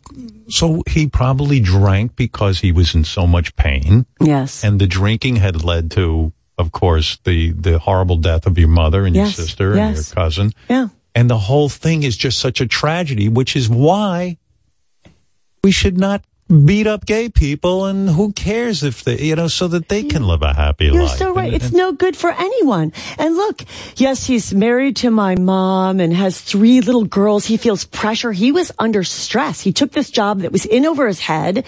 So 0.48 0.82
he 0.88 1.06
probably 1.08 1.60
drank 1.60 2.16
because 2.16 2.60
he 2.60 2.72
was 2.72 2.94
in 2.94 3.04
so 3.04 3.26
much 3.26 3.54
pain. 3.56 4.06
Yes. 4.20 4.64
And 4.64 4.80
the 4.80 4.86
drinking 4.86 5.36
had 5.36 5.62
led 5.64 5.90
to, 5.92 6.32
of 6.56 6.72
course, 6.72 7.18
the, 7.24 7.52
the 7.52 7.78
horrible 7.78 8.16
death 8.16 8.46
of 8.46 8.56
your 8.58 8.68
mother 8.68 9.04
and 9.04 9.14
Yes, 9.14 9.36
your 9.36 9.46
sister 9.46 9.76
and 9.76 9.94
your 9.96 10.04
cousin. 10.04 10.52
Yeah. 10.70 10.88
And 11.14 11.28
the 11.28 11.36
whole 11.38 11.68
thing 11.68 12.04
is 12.04 12.16
just 12.16 12.38
such 12.38 12.60
a 12.62 12.66
tragedy, 12.66 13.28
which 13.28 13.56
is 13.56 13.68
why 13.68 14.38
we 15.62 15.72
should 15.72 15.98
not 15.98 16.22
beat 16.48 16.86
up 16.86 17.04
gay 17.04 17.28
people 17.28 17.84
and 17.84 18.08
who 18.08 18.32
cares 18.32 18.82
if 18.82 19.04
they, 19.04 19.18
you 19.18 19.36
know, 19.36 19.48
so 19.48 19.68
that 19.68 19.88
they 19.88 20.02
can 20.02 20.22
live 20.26 20.40
a 20.42 20.54
happy 20.54 20.86
life. 20.86 20.94
You're 20.94 21.02
life. 21.04 21.18
so 21.18 21.34
right. 21.34 21.52
And- 21.52 21.62
It's 21.62 21.72
no 21.72 21.92
good 21.92 22.16
for 22.16 22.30
anyone. 22.30 22.92
And 23.18 23.36
look, 23.36 23.62
yes, 23.96 24.24
he's 24.26 24.54
married 24.54 24.96
to 24.96 25.10
my 25.10 25.34
mom 25.36 26.00
and 26.00 26.14
has 26.14 26.40
three 26.40 26.80
little 26.80 27.04
girls. 27.04 27.44
He 27.44 27.58
feels 27.58 27.84
pressure. 27.84 28.32
He 28.32 28.50
was 28.50 28.72
under 28.78 29.04
stress. 29.04 29.60
He 29.60 29.72
took 29.72 29.92
this 29.92 30.10
job 30.10 30.40
that 30.40 30.50
was 30.52 30.64
in 30.64 30.86
over 30.86 31.06
his 31.06 31.20
head. 31.20 31.66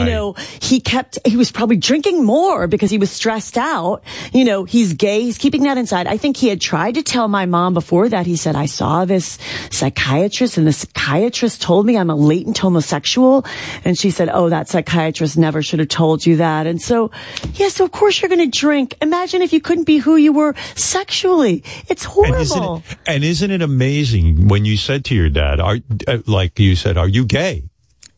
You 0.00 0.04
know, 0.04 0.32
he 0.60 0.80
kept, 0.80 1.18
he 1.24 1.36
was 1.36 1.52
probably 1.52 1.76
drinking 1.76 2.24
more 2.24 2.66
because 2.66 2.90
he 2.90 2.98
was 2.98 3.10
stressed 3.12 3.56
out. 3.56 4.02
You 4.32 4.44
know, 4.44 4.64
he's 4.64 4.94
gay. 4.94 5.22
He's 5.22 5.38
keeping 5.38 5.62
that 5.64 5.78
inside. 5.78 6.08
I 6.08 6.16
think 6.16 6.36
he 6.36 6.48
had 6.48 6.60
tried 6.60 6.94
to 6.96 7.02
tell 7.02 7.28
my 7.28 7.46
mom 7.46 7.74
before 7.74 8.08
that. 8.08 8.26
He 8.26 8.34
said, 8.36 8.56
I 8.56 8.66
saw 8.66 9.04
this 9.04 9.38
psychiatrist 9.70 10.56
and 10.58 10.66
the 10.66 10.72
psychiatrist 10.72 11.62
told 11.62 11.86
me 11.86 11.96
I'm 11.96 12.10
a 12.10 12.16
latent 12.16 12.58
homosexual. 12.58 13.44
And 13.84 13.96
she 13.96 14.10
said, 14.16 14.28
Oh, 14.32 14.48
that 14.48 14.68
psychiatrist 14.68 15.36
never 15.38 15.62
should 15.62 15.78
have 15.78 15.88
told 15.88 16.24
you 16.26 16.36
that. 16.36 16.66
And 16.66 16.80
so, 16.82 17.10
yeah, 17.54 17.68
so 17.68 17.84
of 17.84 17.92
course 17.92 18.20
you're 18.20 18.28
going 18.28 18.50
to 18.50 18.58
drink. 18.58 18.94
Imagine 19.00 19.42
if 19.42 19.52
you 19.52 19.60
couldn't 19.60 19.84
be 19.84 19.98
who 19.98 20.16
you 20.16 20.32
were 20.32 20.54
sexually. 20.74 21.62
It's 21.88 22.04
And 22.16 22.34
isn't, 22.36 22.58
horrible. 22.58 22.82
it, 22.90 22.98
and 23.06 23.22
isn't 23.24 23.50
it 23.50 23.62
amazing 23.62 24.48
when 24.48 24.64
you 24.64 24.76
said 24.76 25.04
to 25.06 25.14
your 25.14 25.28
dad, 25.28 25.60
are, 25.60 25.76
uh, 26.08 26.18
like 26.26 26.58
you 26.58 26.74
said, 26.76 26.96
are 26.96 27.08
you 27.08 27.24
gay? 27.24 27.62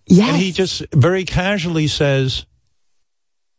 Yes. 0.06 0.28
And 0.30 0.36
he 0.38 0.52
just 0.52 0.86
very 0.94 1.24
casually 1.24 1.86
says, 1.86 2.46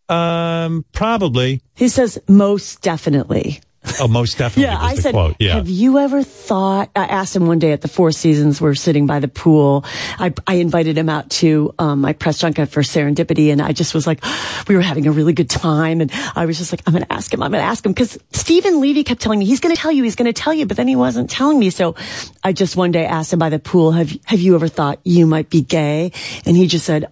um, 0.07 0.83
probably. 0.93 1.61
He 1.75 1.87
says, 1.89 2.17
most 2.27 2.81
definitely. 2.81 3.61
Oh, 4.01 4.07
most 4.07 4.37
definitely. 4.37 4.71
Yeah, 4.71 4.77
I 4.79 4.95
the 4.95 5.01
said, 5.01 5.13
quote. 5.13 5.35
Yeah. 5.39 5.55
have 5.55 5.69
you 5.69 5.99
ever 5.99 6.21
thought, 6.21 6.89
I 6.95 7.05
asked 7.05 7.35
him 7.35 7.47
one 7.47 7.59
day 7.59 7.71
at 7.71 7.81
the 7.81 7.87
Four 7.87 8.11
Seasons, 8.11 8.59
we're 8.59 8.75
sitting 8.75 9.07
by 9.07 9.19
the 9.19 9.27
pool. 9.27 9.85
I, 10.17 10.33
I 10.45 10.55
invited 10.55 10.97
him 10.97 11.09
out 11.09 11.29
to, 11.31 11.73
um, 11.79 12.01
my 12.01 12.13
press 12.13 12.39
junket 12.39 12.69
for 12.69 12.81
Serendipity 12.81 13.51
and 13.51 13.61
I 13.61 13.71
just 13.71 13.93
was 13.93 14.05
like, 14.05 14.23
we 14.67 14.75
were 14.75 14.81
having 14.81 15.07
a 15.07 15.11
really 15.11 15.33
good 15.33 15.49
time 15.49 16.01
and 16.01 16.11
I 16.35 16.45
was 16.45 16.57
just 16.57 16.73
like, 16.73 16.81
I'm 16.85 16.93
going 16.93 17.05
to 17.05 17.13
ask 17.13 17.33
him, 17.33 17.41
I'm 17.41 17.51
going 17.51 17.61
to 17.61 17.67
ask 17.67 17.85
him 17.85 17.93
because 17.93 18.17
Stephen 18.33 18.81
Levy 18.81 19.03
kept 19.03 19.21
telling 19.21 19.39
me 19.39 19.45
he's 19.45 19.59
going 19.61 19.73
to 19.73 19.81
tell 19.81 19.91
you, 19.91 20.03
he's 20.03 20.15
going 20.15 20.31
to 20.31 20.39
tell 20.39 20.53
you, 20.53 20.65
but 20.65 20.77
then 20.77 20.87
he 20.87 20.95
wasn't 20.95 21.29
telling 21.29 21.57
me. 21.57 21.69
So 21.69 21.95
I 22.43 22.53
just 22.53 22.75
one 22.75 22.91
day 22.91 23.05
asked 23.05 23.31
him 23.31 23.39
by 23.39 23.49
the 23.49 23.59
pool, 23.59 23.91
have, 23.91 24.15
have 24.25 24.39
you 24.39 24.55
ever 24.55 24.67
thought 24.67 24.99
you 25.03 25.25
might 25.25 25.49
be 25.49 25.61
gay? 25.61 26.11
And 26.45 26.57
he 26.57 26.67
just 26.67 26.85
said, 26.85 27.11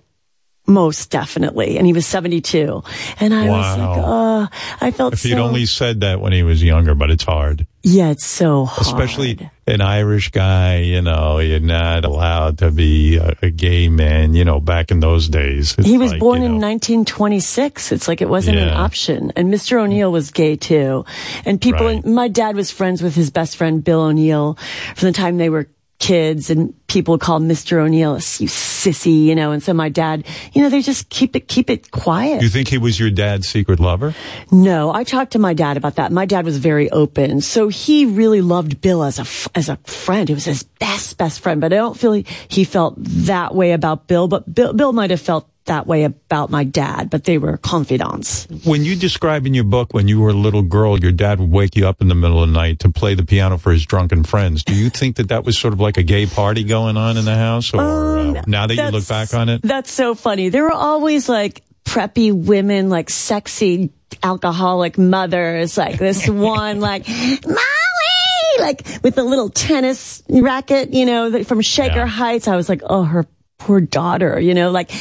most 0.68 1.10
definitely. 1.10 1.78
And 1.78 1.88
he 1.88 1.94
was 1.94 2.06
72. 2.06 2.84
And 3.20 3.34
I 3.34 3.48
was 3.48 3.78
like, 3.78 3.98
oh, 3.98 4.48
I 4.82 4.92
felt 4.92 5.14
if 5.14 5.20
so. 5.20 5.30
he'd 5.30 5.38
only 5.38 5.66
said 5.66 6.02
that 6.02 6.20
when 6.20 6.34
he 6.34 6.44
was 6.44 6.64
younger, 6.64 6.94
but 6.94 7.10
it's 7.10 7.24
hard. 7.24 7.66
yeah, 7.84 8.10
it's 8.10 8.26
so 8.26 8.66
hard. 8.66 8.86
Especially 8.86 9.50
an 9.66 9.82
Irish 9.82 10.32
guy, 10.32 10.80
you 10.80 11.02
know, 11.02 11.40
you're 11.40 11.60
not 11.60 12.06
allowed 12.06 12.58
to 12.60 12.72
be 12.72 13.18
a, 13.18 13.34
a 13.42 13.50
gay 13.50 13.88
man, 13.88 14.34
you 14.34 14.44
know, 14.44 14.60
back 14.60 14.92
in 14.92 15.00
those 15.00 15.30
days. 15.30 15.76
It's 15.78 15.88
He 15.88 15.98
was 15.98 16.12
like, 16.12 16.20
born 16.20 16.40
you 16.42 16.48
in 16.48 16.54
1926. 16.54 17.92
It's 17.92 18.08
like 18.08 18.22
it 18.22 18.30
wasn't 18.30 18.58
an 18.58 18.70
option. 18.70 19.32
And 19.36 19.54
Mr. 19.54 19.80
O'Neill 19.80 20.12
was 20.12 20.32
gay 20.32 20.56
too. 20.58 21.06
And 21.46 21.62
people, 21.62 21.88
and 21.88 22.04
my 22.04 22.28
dad 22.28 22.56
was 22.56 22.72
friends 22.72 23.02
with 23.02 23.16
his 23.16 23.30
best 23.32 23.56
friend 23.56 23.84
Bill 23.84 24.02
O'Neill 24.02 24.58
from 24.96 25.08
the 25.08 25.14
time 25.14 25.38
they 25.38 25.50
were 25.50 25.70
kids 26.00 26.50
and 26.50 26.74
people 26.88 27.18
called 27.18 27.42
Mr. 27.42 27.80
O'Neill, 27.80 28.14
a 28.14 28.18
you 28.18 28.48
sissy, 28.48 29.26
you 29.26 29.36
know, 29.36 29.52
and 29.52 29.62
so 29.62 29.74
my 29.74 29.90
dad, 29.90 30.26
you 30.54 30.62
know, 30.62 30.70
they 30.70 30.82
just 30.82 31.10
keep 31.10 31.36
it, 31.36 31.48
keep 31.48 31.70
it 31.70 31.92
quiet. 31.92 32.42
You 32.42 32.50
think 32.50 32.68
he 32.68 32.78
was 32.78 33.00
your 33.00 33.10
dad's 33.10 33.48
secret 33.48 33.80
lover? 33.80 34.14
No, 34.52 34.94
I 34.94 35.04
talked 35.04 35.32
to 35.32 35.40
my 35.40 35.54
dad 35.54 35.78
about 35.78 35.96
that. 35.96 36.12
My 36.12 36.26
dad 36.26 36.46
was 36.46 36.58
very 36.58 36.90
open. 36.92 37.42
So 37.42 37.68
he 37.68 38.06
really 38.06 38.42
loved 38.42 38.80
Bill 38.80 39.04
as 39.04 39.20
a, 39.20 39.58
as 39.58 39.70
a 39.70 39.78
friend. 39.78 40.30
He 40.30 40.36
was 40.36 40.46
his 40.46 40.64
best, 40.64 41.18
best 41.18 41.40
friend, 41.40 41.60
but 41.60 41.74
I 41.74 41.78
don't 41.78 41.98
feel 41.98 42.14
he, 42.14 42.26
he 42.48 42.64
felt 42.64 42.96
that 42.98 43.56
way 43.56 43.72
about 43.72 44.08
Bill, 44.08 44.28
but 44.28 44.54
Bill, 44.54 44.74
Bill 44.74 44.94
might 44.94 45.10
have 45.10 45.22
felt 45.22 45.50
that 45.68 45.88
way 45.88 46.04
about 46.04 46.50
my 46.50 46.64
dad, 46.66 47.10
but 47.10 47.24
they 47.24 47.38
were 47.38 47.58
confidants. 47.58 48.48
When 48.66 48.84
you 48.84 48.96
describe 48.96 49.46
in 49.46 49.54
your 49.54 49.64
book 49.64 49.94
when 49.94 50.08
you 50.08 50.20
were 50.20 50.30
a 50.30 50.34
little 50.34 50.62
girl, 50.64 51.00
your 51.00 51.12
dad 51.12 51.40
would 51.40 51.52
wake 51.52 51.76
you 51.76 51.88
up 51.88 52.02
in 52.02 52.08
the 52.10 52.16
middle 52.16 52.42
of 52.44 52.50
the 52.50 52.54
night 52.54 52.80
to 52.80 52.90
play 52.90 53.16
the 53.16 53.26
piano 53.26 53.58
for 53.58 53.72
his 53.72 53.86
drunken 53.86 54.24
friends. 54.24 54.64
Do 54.64 54.74
you 54.76 54.90
think 54.90 55.16
that 55.18 55.30
that 55.30 55.46
was 55.46 55.58
sort 55.58 55.74
of 55.74 55.80
like 55.80 55.98
a 55.98 56.04
gay 56.04 56.26
party 56.26 56.64
going 56.64 56.98
on 56.98 57.16
in 57.18 57.26
the 57.26 57.36
house? 57.36 57.74
Or 57.74 57.80
uh, 57.82 58.44
now 58.48 58.68
that 58.68 58.76
you 58.76 58.84
look 58.90 58.96
Um, 58.96 59.02
back 59.08 59.34
on 59.34 59.50
it? 59.50 59.62
That's 59.62 59.92
so 59.92 60.16
funny. 60.16 60.50
There 60.50 60.64
were 60.64 60.72
always 60.74 61.30
like 61.30 61.64
preppy 61.86 62.34
women, 62.34 62.90
like 62.90 63.10
sexy 63.10 63.92
alcoholic 64.24 64.98
mothers, 64.98 65.78
like 65.78 65.98
this 66.00 66.28
one, 66.30 66.80
like, 66.80 67.08
Molly, 67.08 68.60
like 68.60 68.86
with 69.04 69.18
a 69.18 69.24
little 69.24 69.50
tennis 69.50 70.24
racket, 70.30 70.94
you 70.94 71.06
know, 71.06 71.44
from 71.44 71.62
Shaker 71.62 72.06
Heights. 72.06 72.48
I 72.48 72.56
was 72.56 72.68
like, 72.70 72.82
oh, 72.86 73.04
her 73.04 73.26
poor 73.58 73.82
daughter, 73.82 74.40
you 74.40 74.54
know, 74.54 74.70
like, 74.72 74.92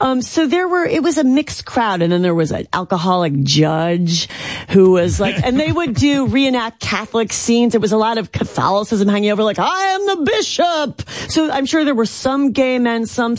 um, 0.00 0.20
so 0.22 0.46
there 0.46 0.68
were, 0.68 0.84
it 0.84 1.02
was 1.02 1.16
a 1.18 1.24
mixed 1.24 1.64
crowd 1.64 2.02
and 2.02 2.12
then 2.12 2.22
there 2.22 2.34
was 2.34 2.52
an 2.52 2.66
alcoholic 2.72 3.32
judge 3.42 4.28
who 4.70 4.90
was 4.92 5.18
like, 5.18 5.42
and 5.44 5.58
they 5.58 5.72
would 5.72 5.94
do 5.94 6.26
reenact 6.26 6.80
Catholic 6.80 7.32
scenes. 7.32 7.74
It 7.74 7.80
was 7.80 7.92
a 7.92 7.96
lot 7.96 8.18
of 8.18 8.30
Catholicism 8.32 9.08
hanging 9.08 9.30
over 9.30 9.42
like, 9.42 9.58
I 9.58 9.84
am 9.84 10.06
the 10.06 10.30
bishop. 10.30 11.08
So 11.30 11.50
I'm 11.50 11.66
sure 11.66 11.84
there 11.84 11.94
were 11.94 12.06
some 12.06 12.52
gay 12.52 12.78
men, 12.78 13.06
some, 13.06 13.36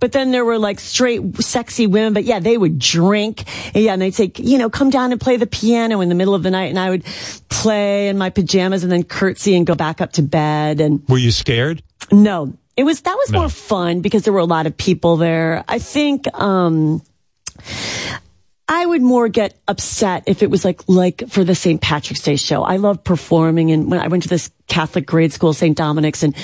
but 0.00 0.12
then 0.12 0.32
there 0.32 0.44
were 0.44 0.58
like 0.58 0.78
straight 0.78 1.36
sexy 1.42 1.86
women, 1.86 2.12
but 2.12 2.24
yeah, 2.24 2.40
they 2.40 2.58
would 2.58 2.78
drink. 2.78 3.44
And 3.74 3.84
yeah, 3.84 3.92
and 3.94 4.02
they'd 4.02 4.14
say, 4.14 4.30
you 4.36 4.58
know, 4.58 4.68
come 4.70 4.90
down 4.90 5.12
and 5.12 5.20
play 5.20 5.36
the 5.36 5.46
piano 5.46 6.00
in 6.00 6.08
the 6.08 6.14
middle 6.14 6.34
of 6.34 6.42
the 6.42 6.50
night. 6.50 6.70
And 6.70 6.78
I 6.78 6.90
would 6.90 7.04
play 7.48 8.08
in 8.08 8.18
my 8.18 8.30
pajamas 8.30 8.82
and 8.82 8.92
then 8.92 9.02
curtsy 9.04 9.56
and 9.56 9.66
go 9.66 9.74
back 9.74 10.00
up 10.00 10.12
to 10.12 10.22
bed. 10.22 10.80
And 10.80 11.08
Were 11.08 11.18
you 11.18 11.30
scared? 11.30 11.82
no, 12.10 12.52
it 12.76 12.84
was, 12.84 13.00
that 13.02 13.16
was 13.16 13.32
more 13.32 13.48
fun 13.48 14.00
because 14.00 14.22
there 14.22 14.32
were 14.32 14.38
a 14.38 14.44
lot 14.44 14.66
of 14.66 14.76
people 14.76 15.16
there. 15.16 15.64
I 15.68 15.78
think, 15.78 16.26
um, 16.38 17.02
I 18.68 18.86
would 18.86 19.02
more 19.02 19.28
get 19.28 19.60
upset 19.68 20.24
if 20.26 20.42
it 20.42 20.50
was 20.50 20.64
like, 20.64 20.82
like 20.88 21.28
for 21.28 21.44
the 21.44 21.54
St. 21.54 21.80
Patrick's 21.80 22.22
Day 22.22 22.36
show. 22.36 22.62
I 22.62 22.76
love 22.76 23.04
performing 23.04 23.70
and 23.70 23.90
when 23.90 24.00
I 24.00 24.08
went 24.08 24.22
to 24.22 24.30
this 24.30 24.50
Catholic 24.66 25.04
grade 25.06 25.32
school, 25.32 25.52
St. 25.52 25.76
Dominic's 25.76 26.22
and 26.22 26.34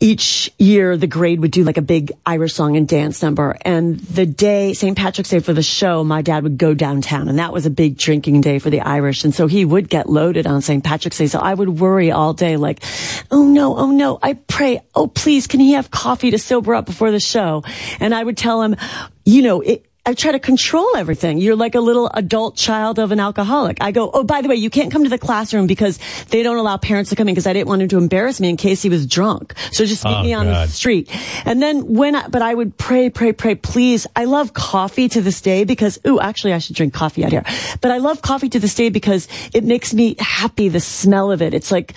each 0.00 0.50
year 0.58 0.96
the 0.96 1.06
grade 1.06 1.40
would 1.40 1.50
do 1.50 1.62
like 1.62 1.76
a 1.76 1.82
big 1.82 2.12
Irish 2.24 2.54
song 2.54 2.76
and 2.76 2.88
dance 2.88 3.22
number. 3.22 3.56
And 3.62 4.00
the 4.00 4.24
day, 4.24 4.72
St. 4.72 4.96
Patrick's 4.96 5.28
Day 5.28 5.40
for 5.40 5.52
the 5.52 5.62
show, 5.62 6.02
my 6.02 6.22
dad 6.22 6.42
would 6.42 6.56
go 6.56 6.72
downtown 6.72 7.28
and 7.28 7.38
that 7.38 7.52
was 7.52 7.66
a 7.66 7.70
big 7.70 7.98
drinking 7.98 8.40
day 8.40 8.58
for 8.58 8.70
the 8.70 8.80
Irish. 8.80 9.24
And 9.24 9.34
so 9.34 9.46
he 9.46 9.64
would 9.64 9.90
get 9.90 10.08
loaded 10.08 10.46
on 10.46 10.62
St. 10.62 10.82
Patrick's 10.82 11.18
Day. 11.18 11.26
So 11.26 11.38
I 11.38 11.52
would 11.52 11.80
worry 11.80 12.10
all 12.10 12.32
day 12.32 12.56
like, 12.56 12.82
oh 13.30 13.44
no, 13.44 13.76
oh 13.76 13.90
no, 13.90 14.18
I 14.22 14.34
pray, 14.34 14.80
oh 14.94 15.06
please, 15.06 15.46
can 15.46 15.60
he 15.60 15.72
have 15.72 15.90
coffee 15.90 16.30
to 16.30 16.38
sober 16.38 16.74
up 16.74 16.86
before 16.86 17.10
the 17.10 17.20
show? 17.20 17.62
And 18.00 18.14
I 18.14 18.24
would 18.24 18.38
tell 18.38 18.62
him, 18.62 18.76
you 19.26 19.42
know, 19.42 19.60
it, 19.60 19.84
I 20.10 20.14
try 20.14 20.32
to 20.32 20.40
control 20.40 20.96
everything. 20.96 21.38
You're 21.38 21.54
like 21.54 21.76
a 21.76 21.80
little 21.80 22.10
adult 22.12 22.56
child 22.56 22.98
of 22.98 23.12
an 23.12 23.20
alcoholic. 23.20 23.78
I 23.80 23.92
go, 23.92 24.10
oh, 24.12 24.24
by 24.24 24.42
the 24.42 24.48
way, 24.48 24.56
you 24.56 24.68
can't 24.68 24.90
come 24.90 25.04
to 25.04 25.08
the 25.08 25.18
classroom 25.18 25.68
because 25.68 26.00
they 26.30 26.42
don't 26.42 26.56
allow 26.56 26.78
parents 26.78 27.10
to 27.10 27.16
come 27.16 27.28
in 27.28 27.34
because 27.36 27.46
I 27.46 27.52
didn't 27.52 27.68
want 27.68 27.80
him 27.82 27.88
to 27.90 27.96
embarrass 27.96 28.40
me 28.40 28.48
in 28.48 28.56
case 28.56 28.82
he 28.82 28.88
was 28.88 29.06
drunk. 29.06 29.54
So 29.70 29.84
just 29.84 30.04
meet 30.04 30.16
Oh, 30.16 30.22
me 30.24 30.32
on 30.34 30.46
God. 30.46 30.66
the 30.68 30.72
street. 30.72 31.08
And 31.44 31.62
then 31.62 31.94
when 31.94 32.16
I, 32.16 32.26
but 32.26 32.42
I 32.42 32.52
would 32.52 32.76
pray, 32.76 33.08
pray, 33.08 33.32
pray, 33.32 33.54
please. 33.54 34.08
I 34.16 34.24
love 34.24 34.52
coffee 34.52 35.08
to 35.10 35.20
this 35.20 35.40
day 35.40 35.62
because, 35.62 36.00
ooh, 36.04 36.18
actually 36.18 36.54
I 36.54 36.58
should 36.58 36.74
drink 36.74 36.92
coffee 36.92 37.24
out 37.24 37.30
here. 37.30 37.44
But 37.80 37.92
I 37.92 37.98
love 37.98 38.20
coffee 38.20 38.48
to 38.48 38.58
this 38.58 38.74
day 38.74 38.88
because 38.88 39.28
it 39.54 39.62
makes 39.62 39.94
me 39.94 40.16
happy, 40.18 40.68
the 40.68 40.80
smell 40.80 41.30
of 41.30 41.40
it. 41.40 41.54
It's 41.54 41.70
like 41.70 41.94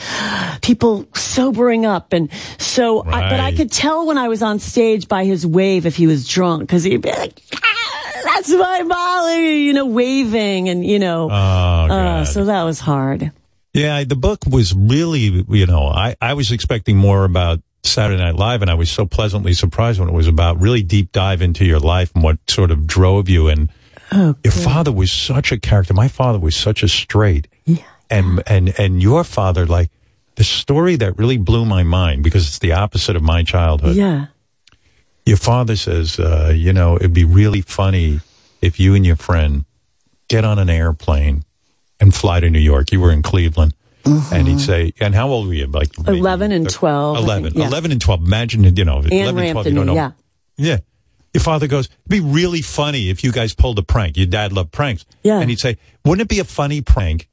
people 0.61 1.07
sobering 1.15 1.87
up. 1.87 2.13
And 2.13 2.29
so, 2.59 3.03
I, 3.03 3.29
but 3.31 3.39
I 3.39 3.55
could 3.55 3.71
tell 3.71 4.05
when 4.05 4.19
I 4.19 4.27
was 4.27 4.43
on 4.43 4.59
stage 4.59 5.07
by 5.07 5.25
his 5.25 5.47
wave 5.47 5.87
if 5.87 5.95
he 5.95 6.05
was 6.05 6.27
drunk 6.27 6.61
because 6.61 6.83
he'd 6.83 7.01
be 7.01 7.09
like, 7.09 7.41
that's 8.25 8.49
my 8.49 8.81
Molly, 8.83 9.57
you 9.63 9.73
know, 9.73 9.85
waving 9.85 10.69
and, 10.69 10.85
you 10.85 10.99
know, 10.99 11.29
Oh, 11.29 11.33
uh, 11.35 12.25
so 12.25 12.45
that 12.45 12.63
was 12.63 12.79
hard. 12.79 13.31
Yeah, 13.73 14.03
the 14.03 14.15
book 14.15 14.39
was 14.47 14.73
really, 14.73 15.43
you 15.49 15.65
know, 15.65 15.87
I, 15.87 16.15
I 16.21 16.33
was 16.35 16.51
expecting 16.51 16.95
more 16.97 17.25
about 17.25 17.59
Saturday 17.83 18.21
Night 18.23 18.35
Live, 18.35 18.61
and 18.61 18.71
I 18.71 18.75
was 18.75 18.89
so 18.89 19.05
pleasantly 19.05 19.53
surprised 19.53 19.99
when 19.99 20.07
it 20.09 20.13
was 20.13 20.27
about 20.27 20.61
really 20.61 20.83
deep 20.83 21.11
dive 21.11 21.41
into 21.41 21.65
your 21.65 21.79
life 21.79 22.11
and 22.15 22.23
what 22.23 22.37
sort 22.49 22.71
of 22.71 22.87
drove 22.87 23.29
you. 23.29 23.47
And 23.49 23.69
Oh, 24.11 24.35
your 24.43 24.53
father 24.53 24.91
was 24.91 25.11
such 25.11 25.51
a 25.51 25.59
character. 25.59 25.93
My 25.93 26.07
father 26.07 26.37
was 26.39 26.55
such 26.55 26.83
a 26.83 26.87
straight, 26.87 27.47
yeah. 27.65 27.77
and 28.11 28.43
and 28.45 28.73
and 28.79 29.01
your 29.01 29.23
father, 29.23 29.65
like 29.65 29.89
the 30.35 30.43
story 30.43 30.95
that 30.97 31.17
really 31.17 31.37
blew 31.37 31.65
my 31.65 31.81
mind 31.83 32.23
because 32.23 32.47
it's 32.47 32.59
the 32.59 32.73
opposite 32.73 33.15
of 33.15 33.23
my 33.23 33.43
childhood. 33.43 33.95
Yeah. 33.95 34.27
Your 35.25 35.37
father 35.37 35.75
says, 35.75 36.19
uh, 36.19 36.51
you 36.55 36.73
know, 36.73 36.95
it'd 36.97 37.13
be 37.13 37.23
really 37.25 37.61
funny 37.61 38.19
if 38.61 38.79
you 38.79 38.93
and 38.95 39.05
your 39.05 39.15
friend 39.15 39.65
get 40.27 40.43
on 40.43 40.59
an 40.59 40.69
airplane 40.69 41.43
and 41.99 42.13
fly 42.13 42.39
to 42.39 42.49
New 42.49 42.59
York. 42.59 42.91
You 42.91 42.99
were 42.99 43.11
in 43.11 43.21
Cleveland. 43.21 43.73
And 44.05 44.49
he'd 44.49 44.59
say, 44.59 44.91
and 44.99 45.15
how 45.15 45.29
old 45.29 45.47
were 45.47 45.53
you? 45.53 45.65
Like 45.67 45.97
maybe 45.97 46.19
11 46.19 46.51
and 46.51 46.69
12. 46.69 47.15
I 47.15 47.19
11. 47.21 47.43
think, 47.43 47.55
yeah. 47.55 47.67
11 47.67 47.91
and 47.93 48.01
12. 48.01 48.25
Imagine, 48.25 48.63
you 48.75 48.83
know, 48.83 48.97
11 48.99 49.13
And 49.13 49.51
12, 49.53 49.67
you 49.67 49.73
don't 49.73 49.85
know. 49.85 49.95
yeah. 49.95 50.11
Yeah. 50.57 50.77
Your 51.33 51.41
father 51.41 51.67
goes, 51.67 51.85
it'd 51.85 52.09
be 52.09 52.19
really 52.19 52.61
funny 52.61 53.09
if 53.09 53.23
you 53.23 53.31
guys 53.31 53.53
pulled 53.55 53.79
a 53.79 53.81
prank. 53.83 54.17
Your 54.17 54.25
dad 54.27 54.51
loved 54.51 54.73
pranks. 54.73 55.05
Yeah. 55.23 55.39
And 55.39 55.49
he'd 55.49 55.59
say, 55.59 55.77
wouldn't 56.03 56.25
it 56.25 56.27
be 56.27 56.39
a 56.39 56.43
funny 56.43 56.81
prank 56.81 57.29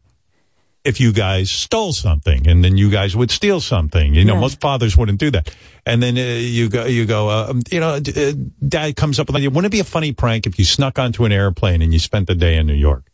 if 0.84 0.98
you 1.00 1.12
guys 1.12 1.50
stole 1.50 1.92
something 1.92 2.46
and 2.48 2.64
then 2.64 2.76
you 2.78 2.90
guys 2.90 3.14
would 3.16 3.30
steal 3.30 3.60
something? 3.60 4.14
You 4.14 4.24
know, 4.24 4.34
Yeah. 4.34 4.40
most 4.40 4.60
fathers 4.60 4.96
wouldn't 4.96 5.18
do 5.18 5.30
that. 5.32 5.54
And 5.84 6.02
then 6.02 6.16
uh, 6.16 6.20
you 6.38 6.68
go, 6.68 6.86
you 6.86 7.04
go, 7.06 7.28
uh, 7.28 7.46
um, 7.50 7.62
you 7.70 7.80
know, 7.80 7.94
uh, 7.94 8.32
dad 8.66 8.96
comes 8.96 9.18
up 9.18 9.26
with, 9.26 9.36
an 9.36 9.40
idea, 9.40 9.50
wouldn't 9.50 9.72
it 9.72 9.76
be 9.76 9.80
a 9.80 9.84
funny 9.84 10.12
prank 10.12 10.46
if 10.46 10.58
you 10.58 10.64
snuck 10.64 10.98
onto 10.98 11.24
an 11.24 11.32
airplane 11.32 11.82
and 11.82 11.92
you 11.92 11.98
spent 11.98 12.26
the 12.28 12.34
day 12.34 12.56
in 12.56 12.66
New 12.66 12.74
York? 12.74 13.04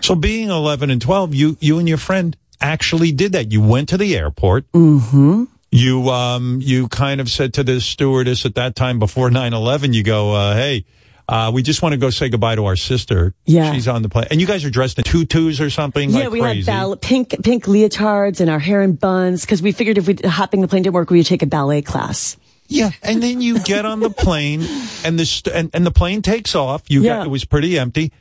So 0.00 0.14
being 0.14 0.48
11 0.48 0.90
and 0.90 1.02
12, 1.02 1.34
you, 1.34 1.56
you 1.60 1.78
and 1.78 1.88
your 1.88 1.98
friend 1.98 2.36
actually 2.60 3.10
did 3.10 3.32
that. 3.32 3.50
You 3.50 3.60
went 3.60 3.88
to 3.88 3.96
the 3.96 4.16
airport. 4.16 4.70
Mm-hmm. 4.72 5.44
You, 5.72 6.08
um, 6.10 6.58
you 6.62 6.86
kind 6.88 7.20
of 7.20 7.28
said 7.30 7.54
to 7.54 7.64
the 7.64 7.80
stewardess 7.80 8.44
at 8.44 8.54
that 8.56 8.76
time 8.76 8.98
before 8.98 9.30
9-11, 9.30 9.94
you 9.94 10.02
go, 10.04 10.32
uh, 10.34 10.54
hey, 10.54 10.84
uh, 11.28 11.50
we 11.54 11.62
just 11.62 11.82
want 11.82 11.92
to 11.92 11.96
go 11.98 12.10
say 12.10 12.28
goodbye 12.28 12.54
to 12.56 12.64
our 12.66 12.76
sister. 12.76 13.34
Yeah. 13.46 13.72
She's 13.72 13.88
on 13.88 14.02
the 14.02 14.08
plane. 14.08 14.26
And 14.30 14.40
you 14.40 14.46
guys 14.46 14.64
are 14.64 14.70
dressed 14.70 14.98
in 14.98 15.04
tutus 15.04 15.60
or 15.60 15.70
something 15.70 16.10
Yeah, 16.10 16.20
like 16.24 16.30
we 16.30 16.40
crazy. 16.40 16.70
had 16.70 16.80
ball- 16.82 16.96
pink 16.96 17.34
pink 17.42 17.64
leotards 17.64 18.40
and 18.40 18.50
our 18.50 18.58
hair 18.58 18.82
in 18.82 18.94
buns 18.94 19.42
because 19.42 19.62
we 19.62 19.72
figured 19.72 19.98
if 19.98 20.06
we 20.06 20.16
hopping 20.24 20.60
the 20.60 20.68
plane 20.68 20.82
didn't 20.82 20.94
work, 20.94 21.10
we 21.10 21.18
would 21.18 21.26
take 21.26 21.42
a 21.42 21.46
ballet 21.46 21.82
class. 21.82 22.36
Yeah, 22.68 22.90
and 23.02 23.22
then 23.22 23.42
you 23.42 23.58
get 23.58 23.84
on 23.84 24.00
the 24.00 24.08
plane, 24.08 24.62
and 25.04 25.18
the 25.18 25.26
st- 25.26 25.54
and, 25.54 25.70
and 25.74 25.84
the 25.84 25.90
plane 25.90 26.22
takes 26.22 26.54
off. 26.54 26.82
You 26.88 27.02
Yeah. 27.02 27.16
got 27.18 27.26
it 27.26 27.30
was 27.30 27.44
pretty 27.44 27.78
empty, 27.78 28.12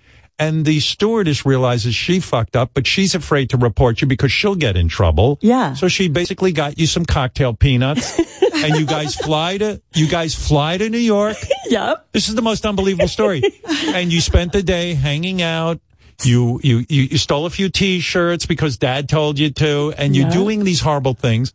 and 0.41 0.65
the 0.65 0.79
stewardess 0.79 1.45
realizes 1.45 1.93
she 1.93 2.19
fucked 2.19 2.55
up, 2.55 2.71
but 2.73 2.87
she's 2.87 3.13
afraid 3.13 3.51
to 3.51 3.57
report 3.57 4.01
you 4.01 4.07
because 4.07 4.31
she'll 4.31 4.55
get 4.55 4.75
in 4.75 4.87
trouble. 4.87 5.37
Yeah. 5.39 5.75
So 5.75 5.87
she 5.87 6.09
basically 6.09 6.51
got 6.51 6.79
you 6.79 6.87
some 6.87 7.05
cocktail 7.05 7.53
peanuts, 7.53 8.17
and 8.55 8.75
you 8.75 8.87
guys 8.87 9.15
fly 9.15 9.59
to 9.59 9.79
you 9.93 10.07
guys 10.07 10.33
fly 10.33 10.77
to 10.77 10.89
New 10.89 10.97
York. 10.97 11.37
Yep. 11.69 12.07
This 12.11 12.27
is 12.27 12.35
the 12.35 12.41
most 12.41 12.65
unbelievable 12.65 13.07
story, 13.07 13.41
and 13.95 14.11
you 14.11 14.19
spent 14.19 14.51
the 14.51 14.61
day 14.61 14.93
hanging 14.93 15.41
out. 15.41 15.79
You, 16.21 16.59
you, 16.61 16.85
you 16.89 17.03
you 17.03 17.17
stole 17.17 17.45
a 17.45 17.49
few 17.49 17.69
t-shirts 17.69 18.45
because 18.45 18.75
dad 18.75 19.07
told 19.07 19.39
you 19.39 19.51
to, 19.51 19.93
and 19.97 20.13
you're 20.13 20.29
doing 20.29 20.65
these 20.65 20.81
horrible 20.81 21.13
things. 21.13 21.53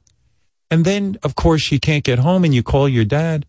And 0.71 0.87
then, 0.87 1.19
of 1.23 1.35
course, 1.35 1.71
you 1.71 1.79
can't 1.79 2.03
get 2.03 2.19
home 2.19 2.45
and 2.45 2.55
you 2.55 2.63
call 2.63 2.89
your 2.89 3.05
dad. 3.05 3.45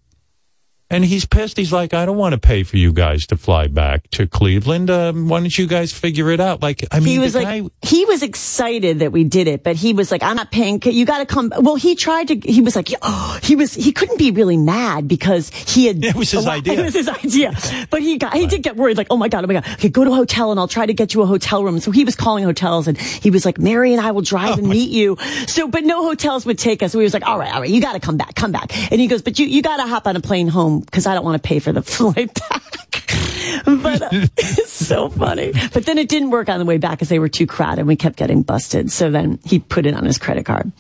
And 0.90 1.04
he's 1.04 1.26
pissed. 1.26 1.58
He's 1.58 1.74
like, 1.74 1.94
I 1.94 2.06
don't 2.06 2.16
want 2.16 2.32
to 2.32 2.40
pay 2.40 2.64
for 2.64 2.78
you 2.78 2.94
guys 2.94 3.28
to 3.28 3.36
fly 3.36 3.68
back 3.68 4.10
to 4.12 4.26
Cleveland. 4.26 4.90
Um, 4.90 5.28
why 5.28 5.42
don't 5.42 5.58
you 5.58 5.68
guys 5.68 5.92
figure 5.92 6.32
it 6.32 6.40
out? 6.40 6.62
Like, 6.62 6.86
I 6.92 7.00
mean, 7.00 7.10
he 7.10 7.20
was 7.20 7.36
like, 7.36 7.46
guy- 7.46 7.70
he 7.82 8.06
was 8.06 8.24
excited 8.24 9.00
that 9.00 9.12
we 9.12 9.26
did 9.26 9.48
it, 9.50 9.66
but 9.66 9.76
he 9.76 9.92
was 9.92 10.12
like, 10.12 10.24
I'm 10.24 10.38
not 10.38 10.50
paying. 10.50 10.80
You 10.86 11.06
got 11.06 11.18
to 11.18 11.26
come. 11.26 11.52
Well, 11.60 11.76
he 11.76 11.96
tried 11.96 12.30
to, 12.30 12.36
he 12.40 12.62
was 12.62 12.76
like, 12.78 12.88
oh, 13.02 13.38
he 13.44 13.58
was, 13.58 13.74
he 13.74 13.92
couldn't 13.92 14.18
be 14.18 14.32
really 14.32 14.56
mad 14.56 15.10
because 15.10 15.50
he 15.50 15.88
had, 15.88 16.02
It 16.02 16.16
was 16.16 16.32
his 16.32 16.46
lot- 16.46 16.60
idea. 16.60 16.74
It 16.80 16.84
was 16.86 16.94
his 16.94 17.10
idea. 17.10 17.52
But 17.90 18.02
he 18.02 18.18
got, 18.18 18.34
he 18.34 18.48
did 18.48 18.64
get 18.64 18.78
worried, 18.78 18.98
like, 18.98 19.08
oh 19.10 19.18
my 19.18 19.28
God, 19.28 19.44
oh 19.44 19.48
my 19.48 19.56
God. 19.56 19.66
Okay, 19.74 19.90
go 19.90 20.06
to 20.06 20.12
a 20.12 20.16
hotel 20.16 20.52
and 20.52 20.60
I'll 20.60 20.70
try 20.70 20.86
to 20.86 20.94
get 20.94 21.14
you 21.14 21.22
a 21.22 21.26
hotel 21.26 21.66
room. 21.66 21.80
So 21.82 21.92
he 21.92 22.06
was 22.06 22.16
calling 22.16 22.46
hotels 22.46 22.88
and 22.88 22.98
he 22.98 23.30
was 23.30 23.46
like, 23.46 23.60
Mary 23.60 23.92
and 23.92 24.00
I 24.02 24.12
will 24.12 24.22
drive 24.22 24.52
Oh 24.52 24.60
and 24.60 24.70
meet 24.70 24.90
you. 24.92 25.18
So, 25.48 25.68
but 25.68 25.84
no 25.84 26.04
hotels 26.06 26.46
would 26.46 26.58
take 26.60 26.82
us. 26.82 26.94
So 26.94 27.00
he 27.00 27.04
was 27.04 27.14
like, 27.14 27.26
all 27.28 27.38
right, 27.38 27.54
all 27.54 27.60
right, 27.60 27.70
you 27.70 27.82
got 27.82 27.94
to 27.94 28.00
come 28.00 28.16
back, 28.16 28.36
come 28.36 28.54
back. 28.54 28.72
And 28.90 29.02
he 29.02 29.08
goes, 29.08 29.22
but 29.22 29.38
you, 29.38 29.48
you 29.48 29.62
got 29.62 29.78
to 29.78 29.84
hop 29.88 30.08
on 30.08 30.16
a 30.16 30.22
plane 30.22 30.48
home 30.48 30.77
because 30.80 31.08
I 31.08 31.14
don't 31.14 31.26
want 31.26 31.42
to 31.42 31.48
pay 31.48 31.60
for 31.60 31.72
the 31.72 31.82
flight 31.84 32.34
back. 32.50 32.64
but 33.66 34.02
uh, 34.02 34.10
it's 34.38 34.72
so 34.72 35.10
funny. 35.10 35.52
But 35.74 35.86
then 35.86 35.98
it 35.98 36.10
didn't 36.10 36.32
work 36.32 36.50
on 36.50 36.60
the 36.60 36.66
way 36.66 36.78
back 36.78 36.92
because 36.92 37.10
they 37.10 37.20
were 37.20 37.30
too 37.30 37.48
crowded 37.48 37.80
and 37.80 37.88
we 37.88 37.96
kept 37.96 38.16
getting 38.18 38.42
busted. 38.44 38.92
So 38.92 39.10
then 39.12 39.40
he 39.46 39.60
put 39.60 39.86
it 39.86 39.94
on 39.94 40.06
his 40.06 40.18
credit 40.18 40.46
card. 40.46 40.72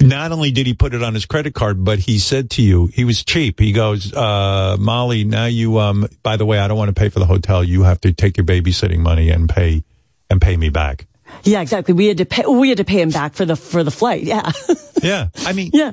not 0.00 0.30
only 0.32 0.50
did 0.50 0.66
he 0.66 0.74
put 0.74 0.94
it 0.94 1.02
on 1.02 1.14
his 1.14 1.26
credit 1.26 1.54
card, 1.54 1.84
but 1.84 1.98
he 1.98 2.18
said 2.18 2.50
to 2.50 2.62
you, 2.62 2.86
he 2.88 3.04
was 3.04 3.24
cheap. 3.24 3.58
He 3.58 3.72
goes, 3.72 4.12
uh, 4.14 4.76
Molly, 4.78 5.24
now 5.24 5.46
you, 5.46 5.78
um, 5.78 6.06
by 6.22 6.36
the 6.36 6.46
way, 6.46 6.58
I 6.58 6.68
don't 6.68 6.78
want 6.78 6.88
to 6.94 6.98
pay 6.98 7.08
for 7.08 7.18
the 7.18 7.26
hotel. 7.26 7.64
You 7.64 7.82
have 7.82 8.00
to 8.02 8.12
take 8.12 8.36
your 8.36 8.46
babysitting 8.46 9.00
money 9.00 9.30
and 9.30 9.48
pay, 9.48 9.82
and 10.30 10.40
pay 10.40 10.56
me 10.56 10.68
back. 10.68 11.06
Yeah, 11.42 11.60
exactly. 11.60 11.94
We 11.94 12.06
had 12.06 12.18
to 12.18 12.24
pay. 12.24 12.44
We 12.46 12.68
had 12.70 12.78
to 12.78 12.84
pay 12.84 13.00
him 13.00 13.10
back 13.10 13.34
for 13.34 13.44
the 13.44 13.54
for 13.56 13.84
the 13.84 13.90
flight. 13.90 14.22
Yeah. 14.22 14.50
Yeah. 15.00 15.28
I 15.46 15.52
mean, 15.52 15.70
yeah. 15.72 15.92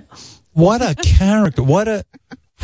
What 0.54 0.82
a 0.82 0.96
character. 0.96 1.62
What 1.62 1.88
a, 1.88 2.04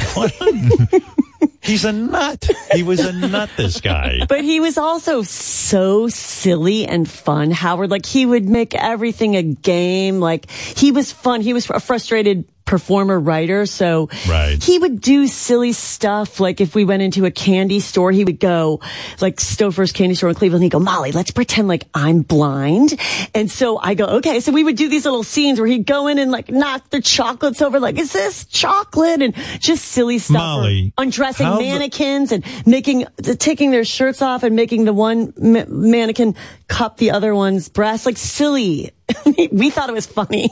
he's 1.61 1.85
a 1.85 1.91
nut. 1.91 2.49
He 2.73 2.83
was 2.83 2.99
a 2.99 3.13
nut, 3.13 3.49
this 3.57 3.81
guy. 3.81 4.25
But 4.27 4.43
he 4.43 4.59
was 4.59 4.77
also 4.77 5.21
so 5.23 6.07
silly 6.07 6.85
and 6.85 7.09
fun, 7.09 7.51
Howard. 7.51 7.89
Like 7.91 8.05
he 8.05 8.25
would 8.25 8.47
make 8.47 8.75
everything 8.75 9.35
a 9.35 9.43
game. 9.43 10.19
Like 10.19 10.49
he 10.49 10.91
was 10.91 11.11
fun. 11.11 11.41
He 11.41 11.53
was 11.53 11.69
a 11.69 11.79
frustrated 11.79 12.45
performer 12.71 13.19
writer. 13.19 13.65
So 13.67 14.09
Right. 14.27 14.63
he 14.63 14.79
would 14.79 15.01
do 15.01 15.27
silly 15.27 15.73
stuff. 15.73 16.39
Like 16.39 16.61
if 16.61 16.73
we 16.73 16.85
went 16.85 17.03
into 17.03 17.25
a 17.25 17.31
candy 17.31 17.81
store, 17.81 18.11
he 18.11 18.23
would 18.23 18.39
go 18.39 18.79
like 19.19 19.35
Stouffer's 19.37 19.91
candy 19.91 20.15
store 20.15 20.29
in 20.29 20.35
Cleveland. 20.35 20.63
He'd 20.63 20.69
go, 20.71 20.79
Molly, 20.79 21.11
let's 21.11 21.31
pretend 21.31 21.67
like 21.67 21.83
I'm 21.93 22.21
blind. 22.21 22.97
And 23.35 23.51
so 23.51 23.77
I 23.77 23.93
go, 23.93 24.05
okay. 24.17 24.39
So 24.39 24.51
we 24.53 24.63
would 24.63 24.77
do 24.77 24.87
these 24.89 25.03
little 25.05 25.23
scenes 25.23 25.59
where 25.59 25.67
he'd 25.67 25.85
go 25.85 26.07
in 26.07 26.17
and 26.17 26.31
like 26.31 26.49
knock 26.49 26.89
the 26.89 27.01
chocolates 27.01 27.61
over. 27.61 27.79
Like, 27.79 27.99
is 27.99 28.13
this 28.13 28.45
chocolate? 28.45 29.21
And 29.21 29.35
just 29.59 29.83
silly 29.85 30.17
stuff. 30.19 30.33
Molly, 30.37 30.93
undressing 30.97 31.45
how 31.45 31.57
the- 31.57 31.63
mannequins 31.63 32.31
and 32.31 32.45
making, 32.65 33.05
taking 33.37 33.71
their 33.71 33.83
shirts 33.83 34.21
off 34.21 34.43
and 34.43 34.55
making 34.55 34.85
the 34.85 34.93
one 34.93 35.33
ma- 35.37 35.65
mannequin 35.67 36.35
cup 36.69 36.97
the 36.97 37.11
other 37.11 37.35
one's 37.35 37.67
breast. 37.67 38.05
Like 38.05 38.17
silly. 38.17 38.91
we 39.51 39.69
thought 39.69 39.89
it 39.89 39.93
was 39.93 40.05
funny. 40.05 40.49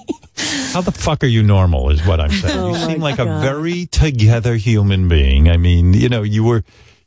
How 0.71 0.81
the 0.81 0.91
fuck 0.91 1.23
are 1.23 1.27
you 1.27 1.43
normal 1.43 1.89
is 1.89 2.05
what 2.05 2.19
I'm 2.19 2.31
saying. 2.31 2.59
Oh 2.59 2.69
you 2.69 2.75
seem 2.75 2.99
like 2.99 3.19
a 3.19 3.25
very 3.25 3.85
together 3.85 4.55
human 4.55 5.07
being. 5.07 5.49
I 5.49 5.57
mean, 5.57 5.93
you 5.93 6.09
know, 6.09 6.23
you 6.23 6.43
were, 6.43 6.63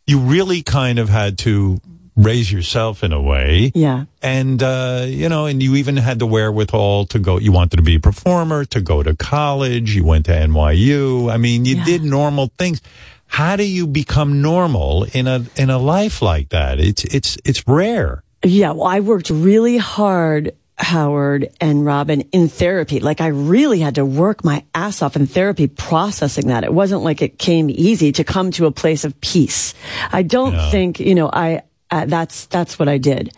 you 0.07 0.19
really 0.19 0.63
kind 0.63 0.99
of 0.99 1.09
had 1.09 1.39
to 1.39 1.81
raise 2.17 2.51
yourself 2.53 3.03
in 3.03 3.13
a 3.13 3.21
way. 3.21 3.73
Yeah. 3.75 4.05
And, 4.23 4.63
uh, 4.63 5.05
you 5.07 5.29
know, 5.29 5.47
and 5.47 5.63
you 5.63 5.77
even 5.77 5.97
had 5.97 6.19
the 6.19 6.27
wherewithal 6.27 7.07
to 7.07 7.19
go, 7.19 7.39
you 7.39 7.53
wanted 7.53 7.77
to 7.77 7.83
be 7.83 7.97
a 7.97 8.01
performer, 8.01 8.65
to 8.67 8.81
go 8.81 9.03
to 9.03 9.17
college, 9.17 9.95
you 9.95 10.05
went 10.05 10.27
to 10.27 10.33
NYU. 10.33 11.33
I 11.33 11.37
mean, 11.39 11.65
you 11.65 11.83
did 11.85 12.05
normal 12.05 12.53
things. 12.59 12.81
How 13.27 13.57
do 13.57 13.65
you 13.65 13.87
become 13.87 14.43
normal 14.43 15.05
in 15.05 15.27
a, 15.27 15.45
in 15.57 15.71
a 15.71 15.79
life 15.79 16.21
like 16.21 16.51
that? 16.51 16.79
It's, 16.81 17.05
it's, 17.05 17.39
it's 17.45 17.67
rare. 17.67 18.23
Yeah, 18.45 18.73
well, 18.73 18.89
I 18.89 19.01
worked 19.01 19.31
really 19.31 19.79
hard, 19.79 20.53
Howard 20.83 21.49
and 21.61 21.85
Robin, 21.87 22.21
in 22.33 22.49
therapy. 22.49 23.01
Like 23.01 23.21
I 23.21 23.29
really 23.29 23.79
had 23.81 23.95
to 23.95 24.05
work 24.05 24.45
my 24.45 24.65
ass 24.75 25.01
off 25.01 25.17
in 25.17 25.27
therapy 25.27 25.67
processing 25.69 26.49
that. 26.49 26.65
It 26.65 26.75
wasn't 26.75 27.03
like 27.03 27.23
it 27.23 27.39
came 27.39 27.71
easy 27.71 28.13
to 28.13 28.25
come 28.25 28.51
to 28.53 28.67
a 28.67 28.73
place 28.73 29.05
of 29.05 29.19
peace. 29.21 29.75
I 30.13 30.23
don't 30.23 30.55
No. 30.55 30.71
think, 30.71 31.01
you 31.01 31.15
know, 31.15 31.31
I, 31.33 31.63
uh, 31.91 32.07
that's, 32.07 32.47
that's 32.47 32.79
what 32.79 32.89
I 32.89 32.99
did. 32.99 33.33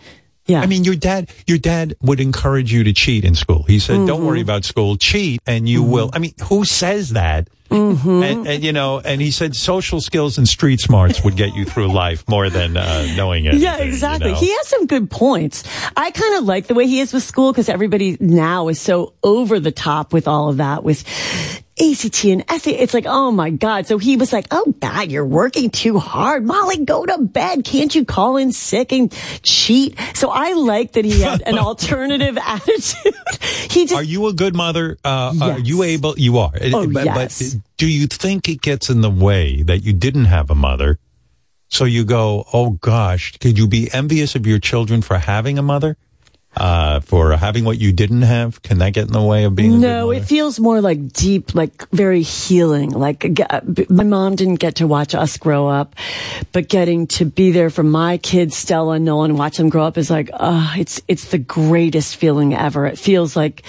Yeah. 0.46 0.60
I 0.60 0.66
mean, 0.66 0.84
your 0.84 0.96
dad, 0.96 1.30
your 1.46 1.58
dad 1.58 1.96
would 2.02 2.20
encourage 2.20 2.72
you 2.72 2.84
to 2.84 2.92
cheat 2.92 3.24
in 3.24 3.34
school. 3.34 3.62
He 3.62 3.78
said, 3.78 4.06
"Don't 4.06 4.24
worry 4.24 4.40
mm-hmm. 4.40 4.50
about 4.50 4.64
school, 4.64 4.96
cheat, 4.96 5.40
and 5.46 5.68
you 5.68 5.82
will." 5.82 6.08
Mm-hmm. 6.08 6.16
I 6.16 6.18
mean, 6.18 6.34
who 6.44 6.64
says 6.64 7.10
that? 7.10 7.48
Mm-hmm. 7.70 8.22
And, 8.22 8.46
and 8.46 8.62
you 8.62 8.72
know, 8.72 9.00
and 9.00 9.20
he 9.20 9.30
said, 9.30 9.56
social 9.56 10.00
skills 10.00 10.38
and 10.38 10.46
street 10.46 10.80
smarts 10.80 11.24
would 11.24 11.36
get 11.36 11.54
you 11.54 11.64
through 11.64 11.92
life 11.92 12.28
more 12.28 12.48
than 12.50 12.76
uh, 12.76 13.06
knowing 13.16 13.46
it. 13.46 13.54
Yeah, 13.54 13.78
exactly. 13.78 14.34
He 14.34 14.50
has 14.54 14.68
some 14.68 14.86
good 14.86 15.10
points. 15.10 15.64
I 15.96 16.10
kind 16.10 16.36
of 16.36 16.44
like 16.44 16.66
the 16.66 16.74
way 16.74 16.86
he 16.86 17.00
is 17.00 17.12
with 17.12 17.22
school 17.22 17.52
because 17.52 17.68
everybody 17.68 18.16
now 18.20 18.68
is 18.68 18.80
so 18.80 19.14
over 19.24 19.58
the 19.58 19.72
top 19.72 20.12
with 20.12 20.28
all 20.28 20.50
of 20.50 20.58
that 20.58 20.84
with 20.84 21.04
ACT 21.80 22.24
and 22.24 22.44
SAT. 22.48 22.66
It's 22.68 22.94
like, 22.94 23.06
oh 23.06 23.30
my 23.30 23.50
God. 23.50 23.86
So 23.86 23.98
he 23.98 24.16
was 24.16 24.32
like, 24.32 24.46
oh 24.50 24.74
God, 24.80 25.10
you're 25.10 25.26
working 25.26 25.70
too 25.70 25.98
hard. 25.98 26.44
Molly, 26.44 26.84
go 26.84 27.04
to 27.04 27.18
bed. 27.18 27.64
Can't 27.64 27.94
you 27.94 28.04
call 28.04 28.36
in 28.36 28.52
sick 28.52 28.92
and 28.92 29.12
cheat? 29.42 29.98
So 30.14 30.30
I 30.30 30.52
like 30.52 30.92
that 30.92 31.04
he 31.04 31.20
had 31.20 31.42
an 31.42 31.58
alternative 31.58 32.38
attitude. 32.38 33.14
he 33.70 33.86
just, 33.86 33.94
Are 33.94 34.04
you 34.04 34.28
a 34.28 34.32
good 34.32 34.54
mother? 34.54 34.98
Uh, 35.04 35.34
Are 35.40 35.58
you 35.58 35.82
able? 35.82 36.18
You 36.18 36.38
are. 36.38 36.52
Oh, 36.72 36.86
but, 36.86 37.04
yes. 37.04 37.54
but 37.54 37.60
do 37.76 37.88
you 37.88 38.06
think 38.06 38.48
it 38.48 38.60
gets 38.60 38.88
in 38.88 39.00
the 39.00 39.10
way 39.10 39.62
that 39.62 39.78
you 39.78 39.92
didn't 39.92 40.26
have 40.26 40.50
a 40.50 40.54
mother? 40.54 40.98
So 41.68 41.84
you 41.86 42.04
go, 42.04 42.44
oh 42.52 42.70
gosh, 42.70 43.36
could 43.38 43.58
you 43.58 43.66
be 43.66 43.92
envious 43.92 44.36
of 44.36 44.46
your 44.46 44.60
children 44.60 45.02
for 45.02 45.18
having 45.18 45.58
a 45.58 45.62
mother? 45.62 45.96
Uh, 46.56 47.00
for 47.00 47.36
having 47.36 47.64
what 47.64 47.78
you 47.78 47.92
didn't 47.92 48.22
have? 48.22 48.62
Can 48.62 48.78
that 48.78 48.92
get 48.92 49.06
in 49.06 49.12
the 49.12 49.22
way 49.22 49.44
of 49.44 49.56
being 49.56 49.80
no, 49.80 50.10
it 50.12 50.24
feels 50.24 50.60
more 50.60 50.80
like 50.80 51.12
deep, 51.12 51.54
like 51.54 51.88
very 51.90 52.22
healing. 52.22 52.90
Like 52.90 53.26
my 53.90 54.04
mom 54.04 54.36
didn't 54.36 54.56
get 54.56 54.76
to 54.76 54.86
watch 54.86 55.14
us 55.14 55.36
grow 55.36 55.66
up, 55.68 55.96
but 56.52 56.68
getting 56.68 57.06
to 57.08 57.24
be 57.24 57.50
there 57.50 57.70
for 57.70 57.82
my 57.82 58.18
kids, 58.18 58.56
Stella 58.56 58.94
and 58.94 59.04
Nolan, 59.04 59.36
watch 59.36 59.56
them 59.56 59.68
grow 59.68 59.84
up 59.84 59.98
is 59.98 60.10
like, 60.10 60.30
uh, 60.32 60.74
it's, 60.76 61.00
it's 61.08 61.30
the 61.30 61.38
greatest 61.38 62.16
feeling 62.16 62.54
ever. 62.54 62.86
It 62.86 62.98
feels 62.98 63.34
like 63.34 63.64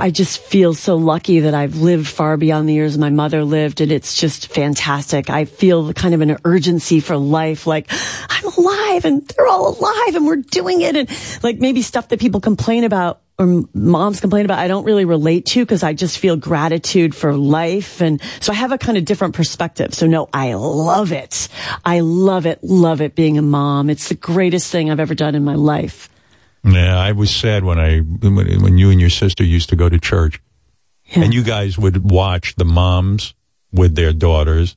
I 0.00 0.10
just 0.10 0.38
feel 0.38 0.74
so 0.74 0.96
lucky 0.96 1.40
that 1.40 1.54
I've 1.54 1.76
lived 1.76 2.06
far 2.06 2.36
beyond 2.36 2.68
the 2.68 2.74
years 2.74 2.98
my 2.98 3.10
mother 3.10 3.44
lived, 3.44 3.80
and 3.80 3.90
it's 3.90 4.18
just 4.18 4.48
fantastic. 4.48 5.30
I 5.30 5.44
feel 5.44 5.92
kind 5.92 6.14
of 6.14 6.20
an 6.20 6.36
urgency 6.44 7.00
for 7.00 7.16
life, 7.16 7.66
like 7.66 7.90
I'm 8.28 8.44
alive 8.44 9.04
and 9.04 9.26
they're 9.28 9.46
all 9.46 9.78
alive 9.78 10.14
and 10.14 10.26
we're 10.26 10.36
doing 10.36 10.80
it, 10.82 10.96
and 10.96 11.08
like 11.42 11.58
maybe 11.58 11.82
stuff 11.82 12.08
that 12.08 12.20
people 12.20 12.40
complain 12.40 12.84
about 12.84 13.20
or 13.38 13.64
moms 13.74 14.20
complain 14.20 14.46
about, 14.46 14.58
I 14.58 14.66
don't 14.66 14.84
really 14.84 15.04
relate 15.04 15.44
to 15.46 15.60
because 15.62 15.82
I 15.82 15.92
just 15.92 16.16
feel 16.16 16.36
gratitude 16.36 17.14
for 17.14 17.34
life, 17.34 18.00
and 18.00 18.20
so 18.40 18.52
I 18.52 18.56
have 18.56 18.72
a 18.72 18.78
kind 18.78 18.96
of 18.96 19.04
different 19.04 19.34
perspective. 19.34 19.94
So 19.94 20.06
no, 20.06 20.28
I 20.32 20.54
love 20.54 21.12
it. 21.12 21.48
I 21.84 22.00
love 22.00 22.46
it, 22.46 22.62
love 22.62 23.00
it 23.00 23.14
being 23.14 23.36
a 23.36 23.42
mom. 23.42 23.90
It's 23.90 24.08
the 24.08 24.14
greatest 24.14 24.72
thing 24.72 24.90
I've 24.90 25.00
ever 25.00 25.14
done 25.14 25.34
in 25.34 25.44
my 25.44 25.54
life. 25.54 26.08
Yeah, 26.66 26.98
I 26.98 27.12
was 27.12 27.34
sad 27.34 27.62
when 27.62 27.78
I 27.78 27.98
when, 27.98 28.34
when 28.62 28.78
you 28.78 28.90
and 28.90 29.00
your 29.00 29.10
sister 29.10 29.44
used 29.44 29.68
to 29.68 29.76
go 29.76 29.88
to 29.88 30.00
church, 30.00 30.40
and 31.14 31.32
you 31.32 31.44
guys 31.44 31.78
would 31.78 32.10
watch 32.10 32.56
the 32.56 32.64
moms 32.64 33.34
with 33.72 33.94
their 33.94 34.12
daughters, 34.12 34.76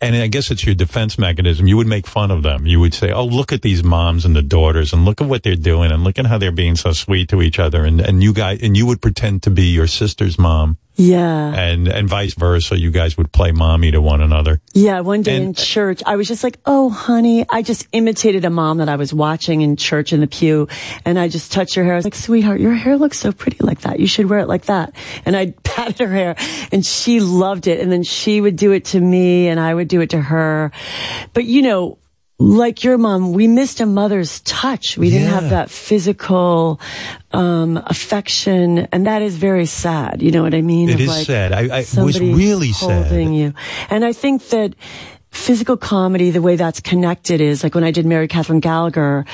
and 0.00 0.16
I 0.16 0.26
guess 0.26 0.50
it's 0.50 0.64
your 0.66 0.74
defense 0.74 1.18
mechanism. 1.18 1.68
You 1.68 1.76
would 1.76 1.86
make 1.86 2.08
fun 2.08 2.32
of 2.32 2.42
them. 2.42 2.66
You 2.66 2.80
would 2.80 2.94
say, 2.94 3.12
"Oh, 3.12 3.24
look 3.26 3.52
at 3.52 3.62
these 3.62 3.84
moms 3.84 4.24
and 4.24 4.34
the 4.34 4.42
daughters, 4.42 4.92
and 4.92 5.04
look 5.04 5.20
at 5.20 5.28
what 5.28 5.44
they're 5.44 5.54
doing, 5.54 5.92
and 5.92 6.02
look 6.02 6.18
at 6.18 6.26
how 6.26 6.38
they're 6.38 6.50
being 6.50 6.74
so 6.74 6.92
sweet 6.92 7.28
to 7.28 7.42
each 7.42 7.60
other." 7.60 7.84
And 7.84 8.00
and 8.00 8.22
you 8.22 8.32
guys 8.32 8.58
and 8.60 8.76
you 8.76 8.86
would 8.86 9.00
pretend 9.00 9.44
to 9.44 9.50
be 9.50 9.66
your 9.66 9.86
sister's 9.86 10.36
mom, 10.36 10.78
Yeah. 11.00 11.54
and 11.54 11.88
and 11.88 12.08
vice 12.08 12.34
versa. 12.34 12.78
You 12.78 12.90
guys 12.90 13.16
would 13.16 13.32
play 13.32 13.52
mommy 13.52 13.90
to 13.90 14.02
one 14.02 14.20
another. 14.20 14.60
Yeah, 14.74 15.00
one 15.00 15.22
day 15.22 15.36
in 15.36 15.54
church, 15.54 16.02
I 16.04 16.16
was 16.16 16.28
just 16.28 16.44
like, 16.44 16.58
"Oh, 16.66 16.90
honey," 16.90 17.46
I 17.48 17.62
just 17.62 17.88
imitated 17.92 18.44
a 18.44 18.50
mom 18.50 18.78
that 18.78 18.90
I 18.90 18.96
was 18.96 19.14
watching 19.14 19.62
in 19.62 19.76
church 19.76 20.12
in 20.12 20.20
the 20.20 20.26
pew, 20.26 20.68
and 21.06 21.18
I 21.18 21.28
just 21.28 21.52
touched 21.52 21.74
her 21.76 21.84
hair. 21.84 21.94
I 21.94 21.96
was 21.96 22.04
like, 22.04 22.14
"Sweetheart, 22.14 22.60
your 22.60 22.74
hair 22.74 22.98
looks 22.98 23.18
so 23.18 23.32
pretty 23.32 23.56
like 23.60 23.80
that. 23.80 23.98
You 23.98 24.06
should 24.06 24.28
wear 24.28 24.40
it 24.40 24.48
like 24.48 24.66
that." 24.66 24.92
And 25.24 25.34
I 25.34 25.54
patted 25.64 26.00
her 26.00 26.12
hair, 26.12 26.36
and 26.70 26.84
she 26.84 27.20
loved 27.20 27.66
it. 27.66 27.80
And 27.80 27.90
then 27.90 28.02
she 28.02 28.42
would 28.42 28.56
do 28.56 28.72
it 28.72 28.84
to 28.86 29.00
me, 29.00 29.48
and 29.48 29.58
I 29.58 29.72
would 29.72 29.88
do 29.88 30.02
it 30.02 30.10
to 30.10 30.20
her. 30.20 30.70
But 31.32 31.44
you 31.46 31.62
know. 31.62 31.96
Like 32.42 32.82
your 32.84 32.96
mom, 32.96 33.34
we 33.34 33.46
missed 33.46 33.80
a 33.80 33.86
mother's 33.86 34.40
touch. 34.40 34.96
We 34.96 35.10
didn't 35.10 35.28
have 35.28 35.50
that 35.50 35.70
physical 35.70 36.80
um, 37.32 37.76
affection, 37.86 38.88
and 38.92 39.06
that 39.06 39.20
is 39.20 39.36
very 39.36 39.66
sad. 39.66 40.22
You 40.22 40.30
know 40.30 40.42
what 40.42 40.54
I 40.54 40.62
mean? 40.62 40.88
It 40.88 40.94
Of 40.94 41.00
is 41.02 41.08
like 41.08 41.26
sad. 41.26 41.52
I- 41.52 41.80
I- 41.80 42.02
was 42.02 42.18
really 42.18 42.72
sad. 42.72 43.12
you. 43.34 43.52
And 43.90 44.06
I 44.06 44.14
think 44.14 44.48
that 44.48 44.74
physical 45.30 45.76
comedy, 45.76 46.30
the 46.30 46.40
way 46.40 46.56
that's 46.56 46.80
connected 46.80 47.42
is 47.42 47.62
like 47.62 47.74
when 47.74 47.84
I 47.84 47.90
did 47.90 48.06
Mary 48.06 48.26
Catherine 48.26 48.60
Gallagher, 48.60 49.26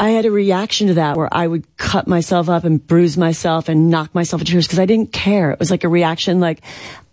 I 0.00 0.10
had 0.10 0.24
a 0.26 0.30
reaction 0.32 0.88
to 0.88 0.94
that 0.94 1.16
where 1.16 1.28
I 1.32 1.46
would 1.46 1.64
cut 1.76 2.08
myself 2.08 2.48
up 2.48 2.64
and 2.64 2.84
bruise 2.84 3.16
myself 3.16 3.68
and 3.68 3.90
knock 3.90 4.12
myself 4.12 4.42
to 4.42 4.44
tears 4.50 4.66
because 4.66 4.80
I 4.80 4.86
didn't 4.86 5.12
care. 5.12 5.52
It 5.52 5.60
was 5.60 5.70
like 5.70 5.84
a 5.84 5.88
reaction 5.88 6.40
like, 6.40 6.62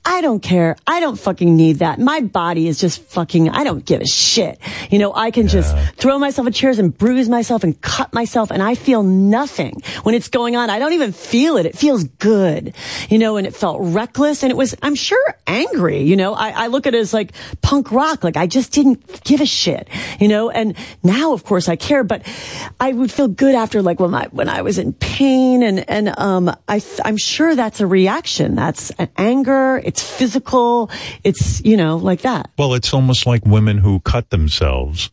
I 0.03 0.21
don't 0.21 0.39
care. 0.39 0.75
I 0.87 0.99
don't 0.99 1.17
fucking 1.17 1.55
need 1.55 1.79
that. 1.79 1.99
My 1.99 2.21
body 2.21 2.67
is 2.67 2.79
just 2.79 3.03
fucking, 3.03 3.49
I 3.49 3.63
don't 3.63 3.85
give 3.85 4.01
a 4.01 4.07
shit. 4.07 4.59
You 4.89 4.97
know, 4.97 5.13
I 5.13 5.29
can 5.29 5.47
just 5.47 5.77
throw 5.95 6.17
myself 6.17 6.47
at 6.47 6.55
chairs 6.55 6.79
and 6.79 6.97
bruise 6.97 7.29
myself 7.29 7.63
and 7.63 7.79
cut 7.81 8.11
myself 8.11 8.49
and 8.49 8.63
I 8.63 8.73
feel 8.73 9.03
nothing 9.03 9.81
when 10.01 10.15
it's 10.15 10.29
going 10.29 10.55
on. 10.55 10.71
I 10.71 10.79
don't 10.79 10.93
even 10.93 11.11
feel 11.11 11.57
it. 11.57 11.67
It 11.67 11.77
feels 11.77 12.03
good, 12.03 12.73
you 13.09 13.19
know, 13.19 13.37
and 13.37 13.45
it 13.45 13.55
felt 13.55 13.77
reckless 13.79 14.41
and 14.41 14.51
it 14.51 14.55
was, 14.55 14.75
I'm 14.81 14.95
sure 14.95 15.35
angry, 15.45 16.01
you 16.01 16.15
know, 16.15 16.33
I, 16.33 16.49
I 16.49 16.67
look 16.67 16.87
at 16.87 16.95
it 16.95 16.99
as 16.99 17.13
like 17.13 17.33
punk 17.61 17.91
rock. 17.91 18.23
Like 18.23 18.37
I 18.37 18.47
just 18.47 18.71
didn't 18.71 19.23
give 19.23 19.39
a 19.39 19.45
shit, 19.45 19.87
you 20.19 20.27
know, 20.27 20.49
and 20.49 20.75
now 21.03 21.33
of 21.33 21.43
course 21.43 21.69
I 21.69 21.75
care, 21.75 22.03
but 22.03 22.25
I 22.79 22.91
would 22.91 23.11
feel 23.11 23.27
good 23.27 23.53
after 23.53 23.83
like 23.83 23.99
when 23.99 24.15
I, 24.15 24.27
when 24.29 24.49
I 24.49 24.63
was 24.63 24.79
in 24.79 24.93
pain 24.93 25.61
and, 25.61 25.87
and, 25.87 26.17
um, 26.17 26.49
I, 26.67 26.81
I'm 27.05 27.17
sure 27.17 27.55
that's 27.55 27.81
a 27.81 27.87
reaction. 27.87 28.55
That's 28.55 28.89
an 28.91 29.09
anger. 29.15 29.77
It's 29.91 30.09
physical. 30.09 30.89
It's, 31.25 31.61
you 31.65 31.75
know, 31.75 31.97
like 31.97 32.21
that. 32.21 32.49
Well, 32.57 32.73
it's 32.73 32.93
almost 32.93 33.25
like 33.25 33.45
women 33.45 33.77
who 33.77 33.99
cut 33.99 34.29
themselves. 34.29 35.11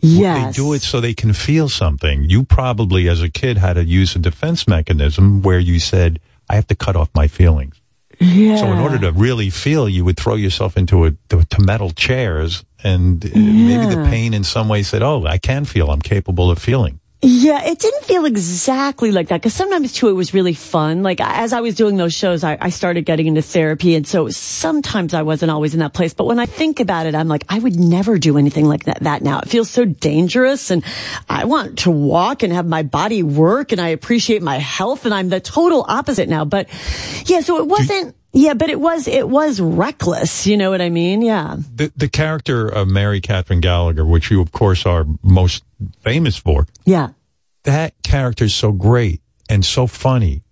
Yes. 0.00 0.54
They 0.54 0.62
do 0.62 0.74
it 0.74 0.82
so 0.82 1.00
they 1.00 1.14
can 1.14 1.32
feel 1.32 1.70
something. 1.70 2.24
You 2.24 2.44
probably, 2.44 3.08
as 3.08 3.22
a 3.22 3.30
kid, 3.30 3.56
had 3.56 3.72
to 3.74 3.84
use 3.84 4.14
a 4.14 4.18
defense 4.18 4.68
mechanism 4.68 5.40
where 5.40 5.58
you 5.58 5.80
said, 5.80 6.20
I 6.50 6.56
have 6.56 6.66
to 6.66 6.74
cut 6.74 6.94
off 6.94 7.08
my 7.14 7.26
feelings. 7.26 7.80
Yeah. 8.20 8.56
So 8.56 8.66
in 8.66 8.78
order 8.78 8.98
to 8.98 9.12
really 9.12 9.48
feel, 9.48 9.88
you 9.88 10.04
would 10.04 10.18
throw 10.18 10.34
yourself 10.34 10.76
into 10.76 11.06
a, 11.06 11.12
to, 11.30 11.46
metal 11.60 11.90
chairs 11.90 12.64
and 12.84 13.24
uh, 13.24 13.30
maybe 13.34 13.86
the 13.94 14.06
pain 14.10 14.34
in 14.34 14.44
some 14.44 14.68
way 14.68 14.82
said, 14.82 15.02
oh, 15.02 15.24
I 15.24 15.38
can 15.38 15.64
feel. 15.64 15.90
I'm 15.90 16.02
capable 16.02 16.50
of 16.50 16.58
feeling. 16.58 17.00
Yeah, 17.20 17.64
it 17.64 17.80
didn't 17.80 18.04
feel 18.04 18.26
exactly 18.26 19.10
like 19.10 19.28
that 19.28 19.40
because 19.40 19.52
sometimes 19.52 19.92
too 19.92 20.08
it 20.08 20.12
was 20.12 20.32
really 20.32 20.54
fun. 20.54 21.02
Like 21.02 21.20
as 21.20 21.52
I 21.52 21.60
was 21.60 21.74
doing 21.74 21.96
those 21.96 22.14
shows, 22.14 22.44
I, 22.44 22.56
I 22.60 22.70
started 22.70 23.06
getting 23.06 23.26
into 23.26 23.42
therapy, 23.42 23.96
and 23.96 24.06
so 24.06 24.28
sometimes 24.28 25.14
I 25.14 25.22
wasn't 25.22 25.50
always 25.50 25.74
in 25.74 25.80
that 25.80 25.94
place. 25.94 26.14
But 26.14 26.26
when 26.26 26.38
I 26.38 26.46
think 26.46 26.78
about 26.78 27.06
it, 27.06 27.16
I'm 27.16 27.26
like, 27.26 27.44
I 27.48 27.58
would 27.58 27.74
never 27.74 28.18
do 28.18 28.38
anything 28.38 28.66
like 28.66 28.84
that, 28.84 29.00
that 29.00 29.22
now. 29.22 29.40
It 29.40 29.48
feels 29.48 29.68
so 29.68 29.84
dangerous, 29.84 30.70
and 30.70 30.84
I 31.28 31.46
want 31.46 31.80
to 31.80 31.90
walk 31.90 32.44
and 32.44 32.52
have 32.52 32.66
my 32.66 32.84
body 32.84 33.24
work, 33.24 33.72
and 33.72 33.80
I 33.80 33.88
appreciate 33.88 34.40
my 34.40 34.58
health, 34.58 35.04
and 35.04 35.12
I'm 35.12 35.28
the 35.28 35.40
total 35.40 35.84
opposite 35.88 36.28
now. 36.28 36.44
But 36.44 36.68
yeah, 37.26 37.40
so 37.40 37.58
it 37.58 37.66
wasn't. 37.66 38.14
Yeah, 38.32 38.54
but 38.54 38.68
it 38.70 38.78
was 38.78 39.08
it 39.08 39.28
was 39.28 39.58
reckless. 39.60 40.46
You 40.46 40.56
know 40.56 40.70
what 40.70 40.80
I 40.82 40.90
mean? 40.90 41.22
Yeah. 41.22 41.56
The, 41.74 41.90
the 41.96 42.08
character 42.08 42.68
of 42.68 42.86
Mary 42.88 43.20
Catherine 43.20 43.60
Gallagher, 43.60 44.04
which 44.04 44.30
you, 44.30 44.40
of 44.40 44.52
course, 44.52 44.84
are 44.86 45.06
most 45.22 45.64
famous 46.02 46.36
for, 46.36 46.66
Yeah. 46.84 47.10
that 47.64 47.94
character 48.02 48.44
is 48.44 48.54
so 48.54 48.72
great 48.72 49.20
and 49.48 49.64
so 49.64 49.86
funny. 49.86 50.42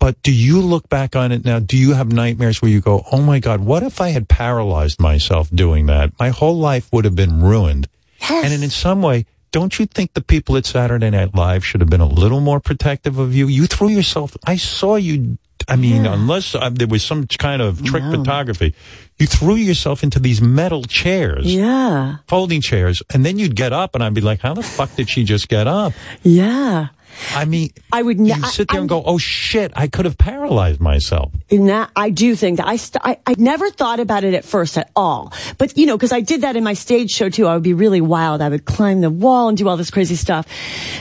But 0.00 0.20
do 0.22 0.32
you 0.32 0.60
look 0.60 0.88
back 0.88 1.14
on 1.14 1.30
it 1.30 1.44
now? 1.44 1.60
Do 1.60 1.76
you 1.76 1.94
have 1.94 2.10
nightmares 2.12 2.60
where 2.60 2.70
you 2.70 2.80
go, 2.80 3.04
oh 3.12 3.20
my 3.22 3.38
God, 3.38 3.60
what 3.60 3.84
if 3.84 4.00
I 4.00 4.08
had 4.08 4.28
paralyzed 4.28 4.98
myself 5.00 5.48
doing 5.50 5.86
that? 5.86 6.10
My 6.18 6.30
whole 6.30 6.58
life 6.58 6.88
would 6.92 7.04
have 7.04 7.14
been 7.14 7.40
ruined. 7.40 7.86
Yes. 8.20 8.44
And 8.52 8.64
in 8.64 8.70
some 8.70 9.00
way, 9.02 9.26
don't 9.52 9.78
you 9.78 9.86
think 9.86 10.14
the 10.14 10.22
people 10.22 10.56
at 10.56 10.66
Saturday 10.66 11.10
Night 11.10 11.34
Live 11.34 11.64
should 11.64 11.80
have 11.80 11.90
been 11.90 12.00
a 12.00 12.06
little 12.06 12.40
more 12.40 12.58
protective 12.58 13.18
of 13.18 13.34
you? 13.34 13.46
You 13.46 13.66
threw 13.66 13.88
yourself, 13.88 14.36
I 14.46 14.56
saw 14.56 14.96
you, 14.96 15.38
I 15.68 15.76
mean, 15.76 16.06
unless 16.06 16.54
uh, 16.54 16.70
there 16.70 16.88
was 16.88 17.04
some 17.04 17.26
kind 17.26 17.62
of 17.62 17.84
trick 17.84 18.02
photography, 18.02 18.74
you 19.18 19.26
threw 19.26 19.54
yourself 19.54 20.02
into 20.02 20.18
these 20.18 20.42
metal 20.42 20.82
chairs. 20.82 21.46
Yeah. 21.46 22.16
Folding 22.26 22.60
chairs. 22.60 23.02
And 23.14 23.24
then 23.24 23.38
you'd 23.38 23.54
get 23.54 23.72
up 23.72 23.94
and 23.94 24.02
I'd 24.02 24.14
be 24.14 24.20
like, 24.20 24.40
how 24.40 24.54
the 24.54 24.62
fuck 24.62 24.94
did 24.96 25.08
she 25.08 25.22
just 25.22 25.48
get 25.48 25.68
up? 25.68 25.92
Yeah. 26.22 26.88
I 27.34 27.44
mean, 27.44 27.70
I 27.92 28.02
would 28.02 28.18
not. 28.20 28.50
sit 28.50 28.68
there 28.68 28.80
and 28.80 28.88
go, 28.88 29.02
"Oh 29.04 29.18
shit, 29.18 29.72
I 29.76 29.88
could 29.88 30.04
have 30.04 30.18
paralyzed 30.18 30.80
myself." 30.80 31.32
Nah, 31.50 31.88
I 31.94 32.10
do 32.10 32.34
think 32.36 32.58
that 32.58 32.66
I, 32.66 32.76
st- 32.76 33.02
I 33.04 33.18
I 33.26 33.34
never 33.38 33.70
thought 33.70 34.00
about 34.00 34.24
it 34.24 34.34
at 34.34 34.44
first 34.44 34.78
at 34.78 34.90
all. 34.96 35.32
But 35.58 35.76
you 35.76 35.86
know, 35.86 35.96
because 35.96 36.12
I 36.12 36.20
did 36.20 36.42
that 36.42 36.56
in 36.56 36.64
my 36.64 36.74
stage 36.74 37.10
show 37.10 37.28
too. 37.28 37.46
I 37.46 37.54
would 37.54 37.62
be 37.62 37.74
really 37.74 38.00
wild. 38.00 38.40
I 38.42 38.48
would 38.48 38.64
climb 38.64 39.00
the 39.00 39.10
wall 39.10 39.48
and 39.48 39.58
do 39.58 39.68
all 39.68 39.76
this 39.76 39.90
crazy 39.90 40.16
stuff. 40.16 40.46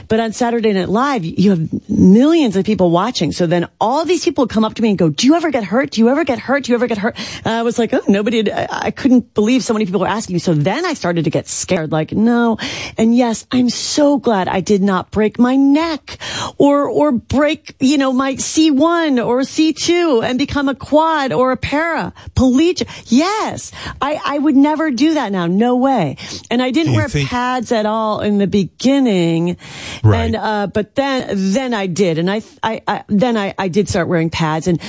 But 0.08 0.20
on 0.20 0.34
Saturday 0.34 0.74
Night 0.74 0.90
Live, 0.90 1.24
you 1.26 1.50
have 1.52 1.90
millions 1.90 2.56
of 2.56 2.66
people 2.66 2.92
watching. 2.92 3.32
So 3.32 3.48
then 3.48 3.68
all 3.80 4.06
these 4.06 4.24
people 4.24 4.48
come 4.48 4.66
up 4.66 4.74
to 4.76 4.82
me 4.82 4.90
and 4.90 4.98
go, 4.98 5.10
"Do 5.10 5.28
you 5.28 5.36
ever 5.36 5.52
get 5.52 5.64
hurt? 5.64 5.92
Do 5.92 6.02
you 6.02 6.10
ever 6.10 6.24
get 6.24 6.40
hurt? 6.40 6.66
Do 6.66 6.72
you 6.72 6.76
ever 6.76 6.88
get 6.88 6.98
hurt?" 6.98 7.16
And 7.46 7.54
I 7.54 7.64
was 7.64 7.80
like, 7.80 7.94
"Oh, 7.94 8.02
nobody." 8.08 8.38
Had, 8.38 8.50
I, 8.50 8.68
I 8.88 8.92
couldn't 8.92 9.34
believe 9.34 9.64
so 9.64 9.74
many 9.74 9.86
people 9.86 10.02
were 10.02 10.08
asking. 10.08 10.36
Me. 10.36 10.40
So 10.40 10.54
then 10.54 10.86
I 10.86 10.94
started 10.94 11.26
to 11.26 11.30
get 11.30 11.48
scared. 11.48 11.92
Like, 11.92 12.12
no. 12.12 12.58
And 12.98 13.16
yes, 13.16 13.46
I'm 13.52 13.70
so 13.70 14.18
glad 14.18 14.48
I 14.48 14.62
did 14.62 14.82
not 14.82 15.12
break 15.12 15.40
my 15.40 15.56
neck 15.56 16.01
or 16.58 16.88
or 16.88 17.12
break, 17.12 17.76
you 17.80 17.98
know, 17.98 18.14
my 18.14 18.36
C1 18.36 19.26
or 19.26 19.42
C2 19.42 20.24
and 20.24 20.38
become 20.38 20.70
a 20.70 20.76
quad 20.76 21.32
or 21.32 21.52
a 21.52 21.58
para 21.58 22.14
collegiate. 22.36 22.88
Yes, 23.12 23.72
I, 24.02 24.20
I 24.24 24.38
would 24.40 24.56
never 24.56 24.92
do 24.92 25.14
that 25.14 25.32
now. 25.32 25.48
No 25.48 25.76
way. 25.78 26.18
And 26.50 26.62
I 26.62 26.72
didn't 26.72 26.94
wear 26.94 27.08
think- 27.10 27.30
pads 27.30 27.72
at 27.72 27.86
all 27.86 28.22
in 28.22 28.38
the 28.38 28.48
beginning. 28.48 29.58
Right. 30.04 30.26
And, 30.26 30.36
uh, 30.36 30.68
but 30.68 30.96
then, 30.96 31.54
then 31.54 31.74
I 31.74 31.88
did. 31.88 32.18
And 32.18 32.30
I, 32.30 32.42
I, 32.64 32.82
I 32.88 33.04
then 33.08 33.38
I, 33.38 33.54
I 33.58 33.68
did 33.68 33.88
start 33.90 34.08
wearing 34.08 34.30
pads 34.30 34.68
and 34.68 34.82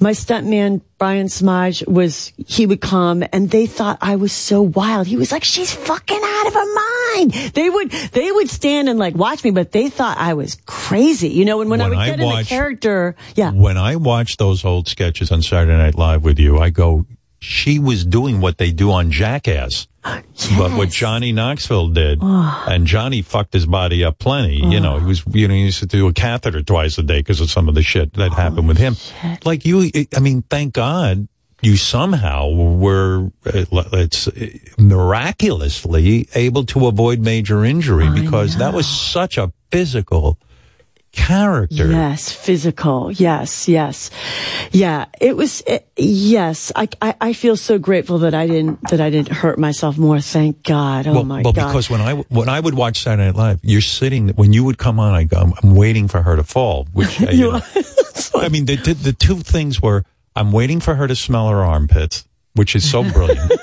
my 0.00 0.12
stuntman, 0.12 0.80
Brian 0.98 1.28
Smudge 1.28 1.84
was, 1.86 2.32
he 2.46 2.66
would 2.66 2.80
come 2.80 3.24
and 3.32 3.50
they 3.50 3.66
thought 3.66 3.98
I 4.00 4.16
was 4.16 4.32
so 4.32 4.62
wild. 4.62 5.06
He 5.06 5.16
was 5.16 5.32
like, 5.32 5.44
she's 5.44 5.72
fucking 5.72 6.20
out 6.22 6.46
of 6.46 6.54
her 6.54 6.74
mind. 6.74 7.32
They 7.54 7.68
would, 7.68 7.90
they 7.90 8.30
would 8.30 8.48
stand 8.48 8.88
and 8.88 8.98
like 8.98 9.14
watch 9.14 9.44
me, 9.44 9.50
but 9.50 9.72
they 9.72 9.88
thought 9.88 10.18
I 10.18 10.34
was 10.34 10.56
crazy, 10.66 11.28
you 11.28 11.44
know, 11.44 11.60
and 11.60 11.70
when, 11.70 11.80
I 11.80 11.84
When 11.84 11.90
would 11.90 11.98
I 11.98 12.06
get 12.10 12.20
in 12.20 12.28
the 12.28 12.44
character, 12.44 13.16
yeah. 13.34 13.50
When 13.52 13.76
I 13.76 13.96
watch 13.96 14.36
those 14.36 14.64
old 14.64 14.88
sketches 14.88 15.30
on 15.30 15.42
Saturday 15.42 15.76
Night 15.76 15.96
Live 15.96 16.22
with 16.24 16.38
you, 16.38 16.58
I 16.58 16.70
go, 16.70 17.06
"She 17.44 17.78
was 17.78 18.04
doing 18.04 18.40
what 18.40 18.58
they 18.58 18.72
do 18.72 18.90
on 18.90 19.10
Jackass." 19.10 19.86
But 20.58 20.72
what 20.72 20.90
Johnny 20.90 21.32
Knoxville 21.32 21.88
did, 21.88 22.18
and 22.22 22.86
Johnny 22.86 23.22
fucked 23.22 23.54
his 23.54 23.64
body 23.64 24.04
up 24.04 24.18
plenty. 24.18 24.56
You 24.56 24.78
know, 24.78 24.98
he 24.98 25.06
was, 25.06 25.22
you 25.32 25.48
know, 25.48 25.54
he 25.54 25.62
used 25.62 25.78
to 25.80 25.86
do 25.86 26.06
a 26.06 26.12
catheter 26.12 26.62
twice 26.62 26.98
a 26.98 27.02
day 27.02 27.20
because 27.20 27.40
of 27.40 27.50
some 27.50 27.68
of 27.68 27.74
the 27.74 27.82
shit 27.82 28.12
that 28.14 28.34
happened 28.34 28.68
with 28.68 28.76
him. 28.76 28.96
Like 29.44 29.64
you, 29.64 29.90
I 30.14 30.20
mean, 30.20 30.42
thank 30.42 30.74
God 30.74 31.28
you 31.62 31.76
somehow 31.78 32.50
were, 32.50 33.30
uh, 33.46 33.64
it's 33.94 34.28
uh, 34.28 34.48
miraculously 34.76 36.28
able 36.34 36.64
to 36.66 36.86
avoid 36.86 37.20
major 37.20 37.64
injury 37.64 38.08
because 38.10 38.58
that 38.58 38.74
was 38.74 38.86
such 38.86 39.38
a 39.38 39.50
physical 39.70 40.38
character. 41.14 41.90
Yes, 41.90 42.32
physical. 42.32 43.10
Yes, 43.10 43.68
yes, 43.68 44.10
yeah. 44.70 45.06
It 45.20 45.36
was. 45.36 45.62
It, 45.66 45.88
yes, 45.96 46.72
I, 46.74 46.88
I 47.00 47.14
I 47.20 47.32
feel 47.32 47.56
so 47.56 47.78
grateful 47.78 48.18
that 48.18 48.34
I 48.34 48.46
didn't 48.46 48.80
that 48.90 49.00
I 49.00 49.10
didn't 49.10 49.28
hurt 49.28 49.58
myself 49.58 49.96
more. 49.96 50.20
Thank 50.20 50.62
God. 50.62 51.06
Oh 51.06 51.14
well, 51.14 51.24
my 51.24 51.42
well, 51.42 51.52
God. 51.52 51.56
Well, 51.56 51.68
because 51.68 51.90
when 51.90 52.00
I 52.00 52.14
when 52.14 52.48
I 52.48 52.60
would 52.60 52.74
watch 52.74 53.02
Saturday 53.02 53.26
Night 53.26 53.36
Live, 53.36 53.60
you're 53.62 53.80
sitting 53.80 54.28
when 54.30 54.52
you 54.52 54.64
would 54.64 54.78
come 54.78 55.00
on. 55.00 55.14
I 55.14 55.24
go, 55.24 55.38
I'm, 55.38 55.52
I'm 55.62 55.74
waiting 55.74 56.08
for 56.08 56.22
her 56.22 56.36
to 56.36 56.44
fall. 56.44 56.86
Which 56.92 57.20
uh, 57.22 57.30
you 57.30 57.52
know, 57.52 57.60
I 58.34 58.48
mean, 58.48 58.66
the, 58.66 58.76
the 58.76 58.94
the 58.94 59.12
two 59.12 59.36
things 59.36 59.80
were 59.80 60.04
I'm 60.36 60.52
waiting 60.52 60.80
for 60.80 60.94
her 60.96 61.06
to 61.06 61.14
smell 61.14 61.48
her 61.48 61.62
armpits, 61.62 62.24
which 62.54 62.74
is 62.76 62.88
so 62.90 63.02
brilliant. 63.10 63.52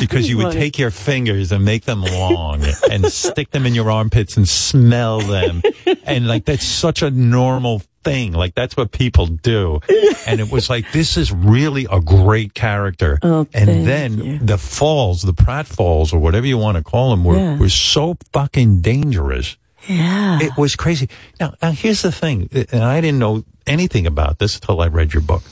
Because 0.00 0.28
you 0.28 0.36
would 0.38 0.52
take 0.52 0.78
your 0.78 0.90
fingers 0.90 1.52
and 1.52 1.64
make 1.64 1.84
them 1.84 2.02
long 2.02 2.64
and 2.90 3.04
stick 3.06 3.50
them 3.50 3.66
in 3.66 3.74
your 3.74 3.88
armpits 3.90 4.36
and 4.36 4.48
smell 4.48 5.20
them. 5.20 5.62
And 6.04 6.26
like, 6.26 6.44
that's 6.44 6.64
such 6.64 7.02
a 7.02 7.10
normal 7.10 7.82
thing. 8.02 8.32
Like, 8.32 8.54
that's 8.54 8.76
what 8.76 8.90
people 8.90 9.26
do. 9.26 9.80
And 10.26 10.40
it 10.40 10.50
was 10.50 10.68
like, 10.70 10.90
this 10.92 11.16
is 11.16 11.30
really 11.30 11.86
a 11.90 12.00
great 12.00 12.54
character. 12.54 13.18
Oh, 13.22 13.46
and 13.54 13.86
then 13.86 14.44
the 14.44 14.58
falls, 14.58 15.22
the 15.22 15.34
Pratt 15.34 15.66
falls 15.66 16.12
or 16.12 16.18
whatever 16.20 16.46
you 16.46 16.58
want 16.58 16.76
to 16.78 16.82
call 16.82 17.10
them 17.10 17.22
were, 17.24 17.36
Yeah. 17.36 17.58
were 17.58 17.68
so 17.68 18.16
fucking 18.32 18.80
dangerous. 18.80 19.56
yeah. 19.86 20.38
It 20.40 20.56
was 20.56 20.74
crazy. 20.74 21.08
Now, 21.38 21.54
now 21.62 21.70
here's 21.70 22.02
the 22.02 22.12
thing, 22.12 22.48
and 22.72 22.82
I 22.82 23.00
didn't 23.00 23.20
know 23.20 23.44
anything 23.68 24.06
about 24.06 24.38
this 24.40 24.56
until 24.56 24.80
I 24.80 24.88
read 24.88 25.12
your 25.12 25.22
book. 25.22 25.42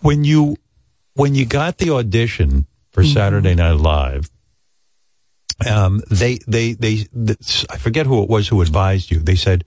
When 0.00 0.22
you 0.24 0.56
when 1.14 1.34
you 1.34 1.46
got 1.46 1.78
the 1.78 1.90
audition 1.90 2.66
for 2.92 3.04
Saturday 3.04 3.54
Night 3.54 3.72
Live, 3.76 4.30
um, 5.68 6.02
they, 6.10 6.38
they 6.46 6.72
they 6.72 7.04
th- 7.04 7.66
I 7.68 7.76
forget 7.76 8.06
who 8.06 8.22
it 8.22 8.28
was 8.28 8.48
who 8.48 8.62
advised 8.62 9.10
you. 9.10 9.18
They 9.18 9.34
said, 9.36 9.64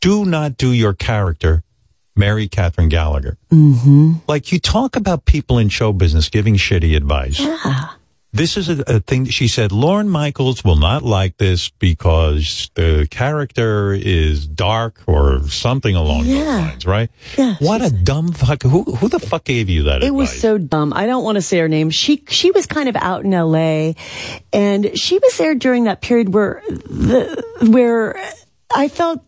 "Do 0.00 0.24
not 0.24 0.56
do 0.56 0.72
your 0.72 0.92
character, 0.92 1.62
Mary 2.16 2.48
Catherine 2.48 2.88
Gallagher." 2.88 3.38
Mm-hmm. 3.52 4.14
Like 4.26 4.50
you 4.50 4.58
talk 4.58 4.96
about 4.96 5.24
people 5.24 5.58
in 5.58 5.68
show 5.68 5.92
business 5.92 6.28
giving 6.28 6.56
shitty 6.56 6.96
advice. 6.96 7.38
Yeah. 7.38 7.90
This 8.32 8.56
is 8.56 8.68
a, 8.68 8.84
a 8.86 9.00
thing 9.00 9.24
that 9.24 9.32
she 9.32 9.48
said. 9.48 9.72
Lorne 9.72 10.08
Michaels 10.08 10.62
will 10.62 10.76
not 10.76 11.02
like 11.02 11.36
this 11.38 11.68
because 11.68 12.70
the 12.74 13.08
character 13.10 13.92
is 13.92 14.46
dark 14.46 15.02
or 15.06 15.40
something 15.48 15.96
along 15.96 16.26
those 16.26 16.46
lines, 16.46 16.86
right? 16.86 17.10
Yeah. 17.36 17.56
What 17.58 17.82
a 17.82 17.90
dumb 17.90 18.30
fuck. 18.32 18.62
Who, 18.62 18.84
who 18.84 19.08
the 19.08 19.18
fuck 19.18 19.44
gave 19.44 19.68
you 19.68 19.84
that 19.84 20.04
It 20.04 20.14
was 20.14 20.30
so 20.30 20.58
dumb. 20.58 20.92
I 20.92 21.06
don't 21.06 21.24
want 21.24 21.36
to 21.36 21.42
say 21.42 21.58
her 21.58 21.68
name. 21.68 21.90
She 21.90 22.22
she 22.28 22.52
was 22.52 22.66
kind 22.66 22.88
of 22.88 22.96
out 22.96 23.24
in 23.24 23.34
L.A. 23.34 23.96
and 24.52 24.96
she 24.96 25.18
was 25.18 25.36
there 25.36 25.56
during 25.56 25.84
that 25.84 26.00
period 26.00 26.32
where 26.32 26.62
the 26.68 27.42
where 27.68 28.16
I 28.72 28.88
felt 28.88 29.24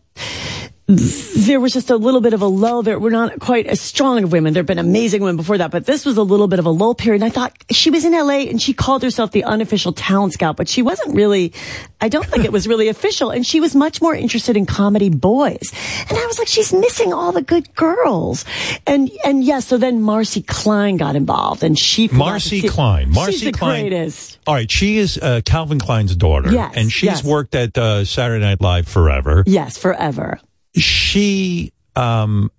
there 0.85 1.61
was 1.61 1.71
just 1.71 1.89
a 1.89 1.95
little 1.95 2.19
bit 2.19 2.33
of 2.33 2.41
a 2.41 2.45
lull 2.45 2.83
there. 2.83 2.99
We're 2.99 3.09
not 3.09 3.39
quite 3.39 3.67
as 3.67 3.79
strong 3.79 4.23
of 4.25 4.31
women. 4.33 4.53
There 4.53 4.59
have 4.59 4.67
been 4.67 4.79
amazing 4.79 5.21
women 5.21 5.37
before 5.37 5.57
that, 5.59 5.71
but 5.71 5.85
this 5.85 6.05
was 6.05 6.17
a 6.17 6.23
little 6.23 6.47
bit 6.47 6.59
of 6.59 6.65
a 6.65 6.69
lull 6.69 6.93
period. 6.93 7.21
And 7.21 7.31
I 7.31 7.33
thought 7.33 7.55
she 7.71 7.89
was 7.89 8.03
in 8.03 8.11
LA 8.11 8.39
and 8.49 8.61
she 8.61 8.73
called 8.73 9.01
herself 9.01 9.31
the 9.31 9.45
unofficial 9.45 9.93
talent 9.93 10.33
scout, 10.33 10.57
but 10.57 10.67
she 10.67 10.81
wasn't 10.81 11.15
really, 11.15 11.53
I 12.01 12.09
don't 12.09 12.25
think 12.25 12.43
it 12.43 12.51
was 12.51 12.67
really 12.67 12.89
official. 12.89 13.29
And 13.29 13.45
she 13.45 13.61
was 13.61 13.75
much 13.75 14.01
more 14.01 14.13
interested 14.13 14.57
in 14.57 14.65
comedy 14.65 15.09
boys. 15.09 15.71
And 16.09 16.17
I 16.17 16.25
was 16.25 16.37
like, 16.37 16.49
she's 16.49 16.73
missing 16.73 17.13
all 17.13 17.31
the 17.31 17.41
good 17.41 17.73
girls. 17.75 18.43
And, 18.85 19.09
and 19.23 19.41
yeah, 19.41 19.59
so 19.61 19.77
then 19.77 20.01
Marcy 20.01 20.41
Klein 20.41 20.97
got 20.97 21.15
involved 21.15 21.63
and 21.63 21.79
she, 21.79 22.09
Marcy 22.09 22.59
see- 22.59 22.67
Klein. 22.67 23.09
Marcy 23.09 23.31
she's 23.31 23.41
the 23.43 23.51
Klein. 23.53 23.87
greatest. 23.87 24.37
All 24.45 24.53
right, 24.53 24.69
she 24.69 24.97
is 24.97 25.17
uh, 25.17 25.39
Calvin 25.45 25.79
Klein's 25.79 26.13
daughter, 26.17 26.51
Yes, 26.51 26.73
and 26.75 26.91
she's 26.91 27.03
yes. 27.07 27.23
worked 27.23 27.55
at 27.55 27.77
uh, 27.77 28.03
Saturday 28.03 28.43
Night 28.43 28.59
Live 28.59 28.89
forever. 28.89 29.45
Yes, 29.47 29.77
forever. 29.77 30.41
She, 30.75 31.71
um, 31.95 32.51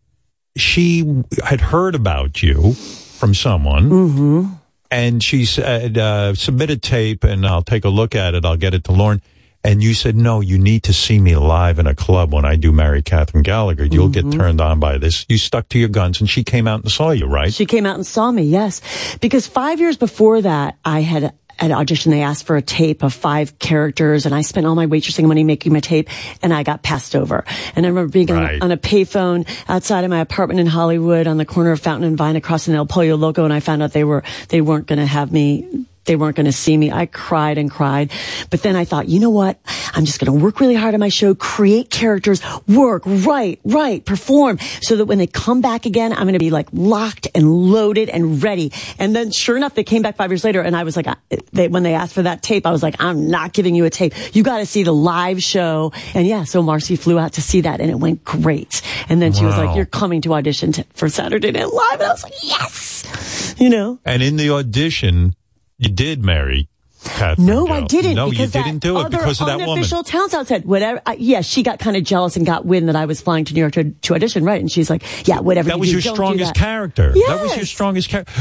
she 0.57 1.05
had 1.45 1.61
heard 1.61 1.95
about 1.95 2.43
you 2.43 2.73
from 2.75 3.35
someone, 3.35 3.91
Mm-hmm. 3.91 4.47
and 4.91 5.23
she 5.23 5.45
said, 5.45 5.99
uh, 5.99 6.35
"Submit 6.35 6.71
a 6.71 6.77
tape, 6.77 7.25
and 7.25 7.47
I'll 7.47 7.63
take 7.63 7.85
a 7.85 7.89
look 7.89 8.15
at 8.15 8.35
it. 8.35 8.45
I'll 8.45 8.57
get 8.57 8.75
it 8.75 8.85
to 8.85 8.93
Lorne." 8.93 9.21
And 9.67 9.83
you 9.83 9.95
said, 9.95 10.15
"No, 10.15 10.41
you 10.41 10.59
need 10.59 10.83
to 10.85 10.93
see 10.93 11.19
me 11.19 11.35
live 11.37 11.79
in 11.79 11.87
a 11.87 11.95
club 11.95 12.33
when 12.35 12.45
I 12.45 12.55
do 12.57 12.71
Mary 12.71 13.03
Catherine 13.03 13.43
Gallagher. 13.43 13.85
You'll 13.87 14.11
Mm-hmm. 14.11 14.31
get 14.31 14.39
turned 14.39 14.61
on 14.61 14.79
by 14.79 14.99
this." 14.99 15.25
You 15.29 15.39
stuck 15.39 15.69
to 15.71 15.79
your 15.79 15.89
guns, 15.89 16.21
and 16.21 16.29
she 16.31 16.45
came 16.45 16.69
out 16.69 16.83
and 16.83 16.91
saw 16.93 17.11
you, 17.11 17.27
right? 17.27 17.53
She 17.53 17.67
came 17.67 17.87
out 17.87 17.97
and 17.97 18.07
saw 18.07 18.31
me, 18.31 18.43
yes. 18.43 18.81
Because 19.21 19.47
five 19.49 19.81
years 19.81 19.97
before 19.97 20.43
that, 20.43 20.77
I 20.85 21.01
had 21.01 21.33
at 21.59 21.71
audition, 21.71 22.11
they 22.11 22.23
asked 22.23 22.47
for 22.47 22.57
a 22.57 22.63
tape 22.63 23.03
of 23.03 23.13
five 23.15 23.59
characters 23.59 24.27
and 24.27 24.35
I 24.35 24.43
spent 24.43 24.67
all 24.67 24.75
my 24.75 24.87
waitressing 24.87 25.27
money 25.27 25.45
making 25.45 25.73
my 25.73 25.81
tape 25.81 26.09
and 26.43 26.53
I 26.53 26.63
got 26.63 26.83
passed 26.83 27.15
over. 27.15 27.45
And 27.77 27.87
I 27.87 27.89
remember 27.89 28.11
being 28.11 28.27
Right. 28.27 28.55
on, 28.55 28.61
a, 28.63 28.65
on 28.65 28.71
a 28.73 28.77
payphone 28.77 29.49
outside 29.69 30.05
of 30.05 30.11
my 30.11 30.21
apartment 30.21 30.61
in 30.61 30.67
Hollywood 30.67 31.27
on 31.27 31.37
the 31.37 31.45
corner 31.45 31.71
of 31.73 31.81
Fountain 31.81 32.09
and 32.09 32.17
Vine 32.17 32.37
across 32.37 32.69
an 32.69 32.75
El 32.75 32.87
Pollo 32.87 33.17
Loco 33.17 33.45
and 33.45 33.53
I 33.53 33.61
found 33.61 33.83
out 33.83 33.93
they 33.93 34.05
were, 34.05 34.23
they 34.49 34.61
weren't 34.61 34.87
going 34.87 34.99
to 34.99 35.07
have 35.07 35.31
me 35.33 35.87
they 36.05 36.17
weren't 36.17 36.37
going 36.37 36.47
to 36.47 36.53
see 36.53 36.77
me. 36.77 36.91
I 36.93 37.07
cried 37.07 37.59
and 37.59 37.71
cried. 37.71 38.11
But 38.51 38.63
then 38.63 38.77
I 38.77 38.85
thought, 38.85 39.09
you 39.09 39.21
know 39.21 39.31
what? 39.31 39.59
I'm 39.95 40.05
just 40.05 40.21
going 40.21 40.37
to 40.37 40.45
work 40.45 40.61
really 40.61 40.75
hard 40.75 40.95
on 40.95 41.01
my 41.01 41.09
show, 41.09 41.35
create 41.35 41.91
characters, 41.91 42.43
work, 42.69 43.03
write, 43.07 43.61
write, 43.65 44.05
perform 44.05 44.59
so 44.83 44.97
that 44.97 45.07
when 45.07 45.19
they 45.19 45.27
come 45.27 45.61
back 45.61 45.87
again, 45.87 46.13
I'm 46.13 46.23
going 46.25 46.33
to 46.35 46.39
be 46.39 46.51
like 46.51 46.69
locked 46.73 47.29
and 47.35 47.51
loaded 47.51 48.09
and 48.11 48.43
ready. 48.43 48.73
And 48.99 49.15
then 49.15 49.31
sure 49.31 49.57
enough, 49.57 49.75
they 49.75 49.85
came 49.85 50.03
back 50.03 50.17
five 50.17 50.31
years 50.31 50.45
later 50.45 50.61
and 50.61 50.77
I 50.77 50.85
was 50.85 50.97
like, 50.97 51.07
I- 51.07 51.17
they, 51.53 51.69
when 51.69 51.83
they 51.85 51.95
asked 51.95 52.15
for 52.15 52.23
that 52.23 52.43
tape, 52.43 52.67
I 52.67 52.71
was 52.73 52.83
like, 52.83 52.97
I'm 53.01 53.31
not 53.31 53.53
giving 53.53 53.75
you 53.75 53.85
a 53.85 53.91
tape. 53.91 54.13
You 54.35 54.43
got 54.43 54.59
to 54.59 54.67
see 54.67 54.83
the 54.83 54.93
live 54.93 55.43
show. 55.43 55.93
And 56.15 56.27
yeah, 56.27 56.45
so 56.45 56.63
Marcy 56.63 56.97
flew 56.97 57.19
out 57.19 57.35
to 57.35 57.43
see 57.43 57.63
that 57.63 57.81
and 57.81 57.91
it 57.91 57.97
went 57.97 58.25
great. 58.25 58.83
And 59.09 59.23
then 59.23 59.33
she 59.33 59.45
was 59.45 59.57
like, 59.57 59.77
you're 59.77 59.87
coming 59.87 60.21
to 60.23 60.35
audition 60.35 60.73
t- 60.73 60.85
for 60.95 61.09
Saturday 61.09 61.51
Night 61.53 61.73
Live. 61.73 62.01
And 62.01 62.03
I 62.03 62.13
was 62.13 62.23
like, 62.25 62.35
yes, 62.43 63.55
you 63.59 63.69
know. 63.71 63.99
And 64.05 64.23
in 64.23 64.37
the 64.37 64.51
audition, 64.51 65.35
you 65.79 65.91
did 65.91 66.25
Mary 66.25 66.69
Catherine. 67.05 67.47
No, 67.47 67.69
I 67.69 67.83
didn't. 67.83 68.15
No, 68.15 68.31
you 68.31 68.47
didn't 68.47 68.79
do 68.79 68.99
it 68.99 69.11
because 69.11 69.39
of 69.39 69.47
that 69.47 69.59
woman. 69.59 69.73
unofficial 69.73 70.03
talent 70.05 70.31
scout 70.31 70.47
said 70.47 70.65
whatever. 70.65 71.03
I, 71.05 71.17
yeah, 71.17 71.43
she 71.43 71.63
got 71.63 71.79
kind 71.79 71.99
of 71.99 72.03
jealous 72.03 72.37
and 72.37 72.47
got 72.47 72.65
wind 72.65 72.89
that 72.89 72.97
I 72.97 73.05
was 73.05 73.21
flying 73.21 73.45
to 73.45 73.53
New 73.53 73.61
York 73.61 73.75
to, 73.75 73.91
to 73.91 74.15
audition, 74.15 74.43
right? 74.43 74.59
And 74.59 74.71
she's 74.71 74.89
like, 74.89 75.03
"Yeah, 75.29 75.41
whatever." 75.41 75.69
That 75.69 75.79
was 75.79 75.91
do, 75.91 75.97
your 75.97 76.01
strongest 76.01 76.55
that." 76.55 76.59
character. 76.59 77.13
That 77.13 77.43
was 77.43 77.57
your 77.57 77.67
strongest 77.67 78.09
character. 78.09 78.33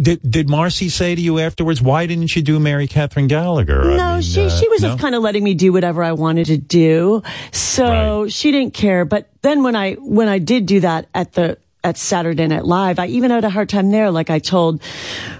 Did, 0.00 0.20
did 0.28 0.48
Marcy 0.50 0.88
say 0.88 1.14
to 1.14 1.20
you 1.20 1.38
afterwards, 1.38 1.80
why 1.80 2.06
didn't 2.06 2.34
you 2.34 2.42
do 2.42 2.58
Mary 2.58 2.88
Catherine 2.88 3.28
Gallagher? 3.28 3.92
I 3.92 3.96
No, 3.96 4.12
mean, 4.14 4.22
she 4.22 4.46
uh, 4.46 4.50
she 4.50 4.68
was 4.68 4.82
no? 4.82 4.88
just 4.88 5.00
kind 5.00 5.14
of 5.14 5.22
letting 5.22 5.44
me 5.44 5.54
do 5.54 5.72
whatever 5.72 6.02
I 6.02 6.12
wanted 6.12 6.46
to 6.46 6.58
do. 6.58 7.22
So 7.52 8.26
she 8.28 8.50
didn't 8.50 8.74
care. 8.74 9.04
But 9.04 9.28
then 9.42 9.62
when 9.62 9.76
I 9.76 9.92
when 9.94 10.26
I 10.28 10.38
did 10.40 10.66
do 10.66 10.80
that 10.80 11.06
at 11.14 11.34
the 11.34 11.58
at 11.88 11.96
Saturday 11.96 12.46
Night 12.46 12.64
Live, 12.64 12.98
I 12.98 13.06
even 13.06 13.30
had 13.30 13.44
a 13.44 13.50
hard 13.50 13.70
time 13.70 13.90
there. 13.90 14.10
Like 14.10 14.28
I 14.28 14.38
told 14.38 14.82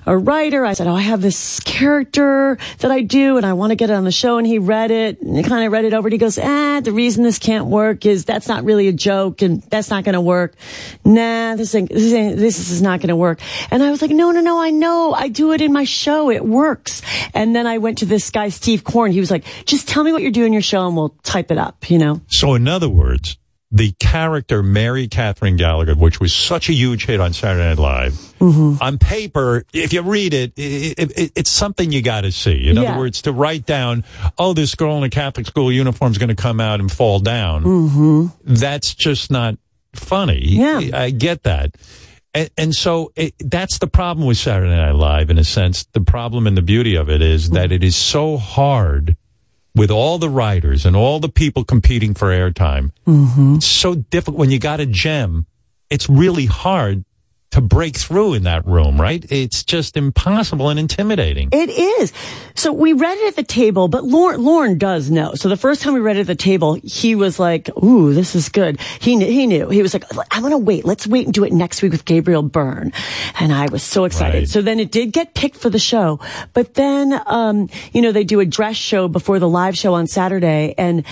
a 0.06 0.16
writer, 0.16 0.64
I 0.64 0.72
said, 0.72 0.86
"Oh, 0.86 0.94
I 0.94 1.02
have 1.02 1.20
this 1.20 1.60
character 1.60 2.56
that 2.78 2.90
I 2.90 3.02
do, 3.02 3.36
and 3.36 3.44
I 3.44 3.52
want 3.52 3.70
to 3.70 3.76
get 3.76 3.90
it 3.90 3.92
on 3.92 4.04
the 4.04 4.10
show." 4.10 4.38
And 4.38 4.46
he 4.46 4.58
read 4.58 4.90
it, 4.90 5.20
and 5.20 5.36
he 5.36 5.42
kind 5.42 5.64
of 5.66 5.70
read 5.72 5.84
it 5.84 5.92
over. 5.92 6.08
And 6.08 6.12
he 6.12 6.18
goes, 6.18 6.38
"Ah, 6.38 6.80
the 6.82 6.92
reason 6.92 7.22
this 7.22 7.38
can't 7.38 7.66
work 7.66 8.06
is 8.06 8.24
that's 8.24 8.48
not 8.48 8.64
really 8.64 8.88
a 8.88 8.92
joke, 8.92 9.42
and 9.42 9.62
that's 9.64 9.90
not 9.90 10.04
going 10.04 10.14
to 10.14 10.20
work. 10.20 10.54
Nah, 11.04 11.54
this 11.56 11.74
ain't, 11.74 11.90
this, 11.90 12.12
this 12.40 12.70
is 12.70 12.80
not 12.80 13.00
going 13.00 13.08
to 13.08 13.16
work." 13.16 13.40
And 13.70 13.82
I 13.82 13.90
was 13.90 14.00
like, 14.00 14.10
"No, 14.10 14.30
no, 14.30 14.40
no, 14.40 14.58
I 14.58 14.70
know. 14.70 15.12
I 15.12 15.28
do 15.28 15.52
it 15.52 15.60
in 15.60 15.72
my 15.72 15.84
show. 15.84 16.30
It 16.30 16.44
works." 16.44 17.02
And 17.34 17.54
then 17.54 17.66
I 17.66 17.76
went 17.78 17.98
to 17.98 18.06
this 18.06 18.30
guy, 18.30 18.48
Steve 18.48 18.84
Koren. 18.84 19.12
He 19.12 19.20
was 19.20 19.30
like, 19.30 19.44
"Just 19.66 19.86
tell 19.86 20.02
me 20.02 20.12
what 20.12 20.22
you're 20.22 20.30
doing 20.30 20.48
in 20.48 20.52
your 20.54 20.62
show, 20.62 20.86
and 20.86 20.96
we'll 20.96 21.14
type 21.22 21.50
it 21.50 21.58
up." 21.58 21.90
You 21.90 21.98
know. 21.98 22.22
So, 22.28 22.54
in 22.54 22.66
other 22.66 22.88
words, 22.88 23.36
the 23.70 23.92
character 24.00 24.62
Mary 24.62 25.08
Catherine 25.08 25.56
Gallagher, 25.56 25.94
which 25.94 26.20
was 26.20 26.32
such 26.32 26.70
a 26.70 26.72
huge 26.72 27.04
hit 27.04 27.20
on 27.20 27.32
Saturday 27.34 27.68
Night 27.68 27.78
Live, 27.78 28.12
Mm-hmm. 28.38 28.82
on 28.82 28.98
paper, 28.98 29.64
if 29.74 29.92
you 29.92 30.00
read 30.02 30.32
it, 30.32 30.52
it, 30.56 30.98
it 31.18 31.32
it's 31.34 31.50
something 31.50 31.90
you 31.92 32.00
got 32.02 32.22
to 32.22 32.32
see. 32.32 32.68
In 32.68 32.76
Yeah. 32.76 32.90
other 32.92 32.98
words, 33.00 33.22
to 33.22 33.32
write 33.32 33.66
down, 33.66 34.04
oh, 34.38 34.54
this 34.54 34.74
girl 34.74 34.96
in 34.96 35.02
a 35.02 35.10
Catholic 35.10 35.46
school 35.46 35.70
uniform 35.72 36.12
is 36.12 36.18
going 36.18 36.28
to 36.28 36.34
come 36.36 36.60
out 36.60 36.80
and 36.80 36.90
fall 36.90 37.18
down. 37.20 37.64
Mm-hmm. 37.64 38.26
That's 38.54 38.94
just 38.94 39.30
not 39.30 39.58
funny. 39.94 40.40
Yeah. 40.44 40.80
I 40.94 41.10
get 41.10 41.42
that. 41.42 41.74
And, 42.34 42.48
and 42.56 42.74
so 42.74 43.12
it, 43.16 43.34
that's 43.40 43.78
the 43.80 43.86
problem 43.88 44.26
with 44.26 44.36
Saturday 44.38 44.70
Night 44.76 44.94
Live, 44.94 45.30
in 45.30 45.38
a 45.38 45.44
sense. 45.44 45.84
The 45.92 46.00
problem 46.00 46.46
and 46.46 46.56
the 46.56 46.62
beauty 46.62 46.94
of 46.94 47.10
it 47.10 47.20
is 47.22 47.50
that 47.50 47.72
it 47.72 47.82
is 47.82 47.96
so 47.96 48.36
hard 48.38 49.16
with 49.78 49.90
all 49.90 50.18
the 50.18 50.28
writers 50.28 50.84
and 50.84 50.96
all 50.96 51.20
the 51.20 51.28
people 51.28 51.64
competing 51.64 52.12
for 52.12 52.28
airtime. 52.28 52.90
Mm-hmm. 53.06 53.56
It's 53.56 53.66
so 53.66 53.94
difficult 53.94 54.38
when 54.38 54.50
you 54.50 54.58
got 54.58 54.80
a 54.80 54.86
gem. 54.86 55.46
It's 55.88 56.08
really 56.08 56.46
hard 56.46 57.04
to 57.50 57.62
break 57.62 57.96
through 57.96 58.34
in 58.34 58.42
that 58.42 58.66
room, 58.66 59.00
right? 59.00 59.24
It's 59.30 59.64
just 59.64 59.96
impossible 59.96 60.68
and 60.68 60.78
intimidating. 60.78 61.48
It 61.50 61.70
is. 61.70 62.12
So 62.54 62.72
we 62.72 62.92
read 62.92 63.16
it 63.18 63.28
at 63.28 63.36
the 63.36 63.42
table, 63.42 63.88
but 63.88 64.04
Lorne, 64.04 64.44
Lorne 64.44 64.76
does 64.76 65.10
know. 65.10 65.34
So 65.34 65.48
the 65.48 65.56
first 65.56 65.80
time 65.80 65.94
we 65.94 66.00
read 66.00 66.16
it 66.16 66.20
at 66.20 66.26
the 66.26 66.34
table, 66.34 66.78
he 66.84 67.14
was 67.14 67.38
like, 67.38 67.70
"Ooh, 67.82 68.12
this 68.12 68.34
is 68.34 68.50
good." 68.50 68.78
He 69.00 69.16
knew. 69.16 69.26
He 69.26 69.46
knew. 69.46 69.70
He 69.70 69.80
was 69.80 69.94
like, 69.94 70.04
"I'm 70.30 70.42
gonna 70.42 70.58
wait. 70.58 70.84
Let's 70.84 71.06
wait 71.06 71.24
and 71.24 71.32
do 71.32 71.44
it 71.44 71.52
next 71.52 71.80
week 71.80 71.92
with 71.92 72.04
Gabriel 72.04 72.42
Byrne." 72.42 72.92
And 73.40 73.52
I 73.52 73.66
was 73.66 73.82
so 73.82 74.04
excited. 74.04 74.38
Right. 74.38 74.48
So 74.48 74.60
then 74.60 74.78
it 74.78 74.90
did 74.90 75.12
get 75.12 75.34
picked 75.34 75.56
for 75.56 75.70
the 75.70 75.78
show, 75.78 76.20
but 76.52 76.74
then, 76.74 77.18
um, 77.26 77.70
you 77.92 78.02
know, 78.02 78.12
they 78.12 78.24
do 78.24 78.40
a 78.40 78.46
dress 78.46 78.76
show 78.76 79.08
before 79.08 79.38
the 79.38 79.48
live 79.48 79.76
show 79.76 79.94
on 79.94 80.06
Saturday, 80.06 80.74
and 80.76 81.04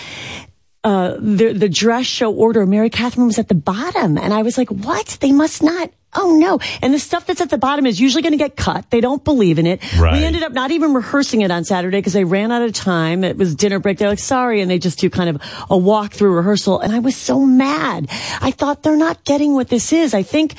uh, 0.85 1.17
the 1.19 1.53
the 1.53 1.69
dress 1.69 2.07
show 2.07 2.33
order, 2.33 2.67
Mary 2.67 2.91
Catherine 2.91 3.27
was 3.27 3.39
at 3.39 3.49
the 3.49 3.55
bottom, 3.55 4.19
and 4.19 4.33
I 4.33 4.43
was 4.43 4.59
like, 4.59 4.71
"What? 4.71 5.19
They 5.21 5.33
must 5.33 5.63
not." 5.63 5.91
Oh 6.15 6.39
no! 6.39 6.59
And 6.81 6.95
the 6.95 6.99
stuff 6.99 7.27
that's 7.27 7.41
at 7.43 7.51
the 7.51 7.59
bottom 7.59 7.85
is 7.85 8.01
usually 8.01 8.23
going 8.23 8.33
to 8.33 8.39
get 8.39 8.57
cut. 8.57 8.91
They 8.91 9.03
don't 9.03 9.23
believe 9.23 9.59
in 9.59 9.67
it. 9.67 9.81
Right. 9.99 10.15
We 10.15 10.25
ended 10.25 10.43
up 10.43 10.53
not 10.53 10.71
even 10.71 10.95
rehearsing 10.95 11.43
it 11.43 11.51
on 11.51 11.65
Saturday 11.65 11.99
because 11.99 12.15
they 12.15 12.25
ran 12.25 12.51
out 12.51 12.63
of 12.63 12.73
time. 12.73 13.23
It 13.23 13.37
was 13.37 13.55
dinner 13.55 13.79
break. 13.81 13.99
They're 13.99 14.09
like, 14.09 14.19
"Sorry," 14.19 14.63
and 14.63 14.71
they 14.71 14.79
just 14.79 14.99
do 14.99 15.11
kind 15.11 15.29
of 15.29 15.43
a 15.69 15.77
walk-through 15.77 16.35
rehearsal. 16.35 16.81
And 16.81 16.95
I 16.95 17.01
was 17.01 17.17
so 17.17 17.45
mad. 17.45 18.07
I 18.41 18.51
thought 18.51 18.83
they're 18.83 18.97
not 18.97 19.25
getting 19.25 19.55
what 19.55 19.69
this 19.69 19.93
is. 19.93 20.15
I 20.15 20.23
think 20.23 20.55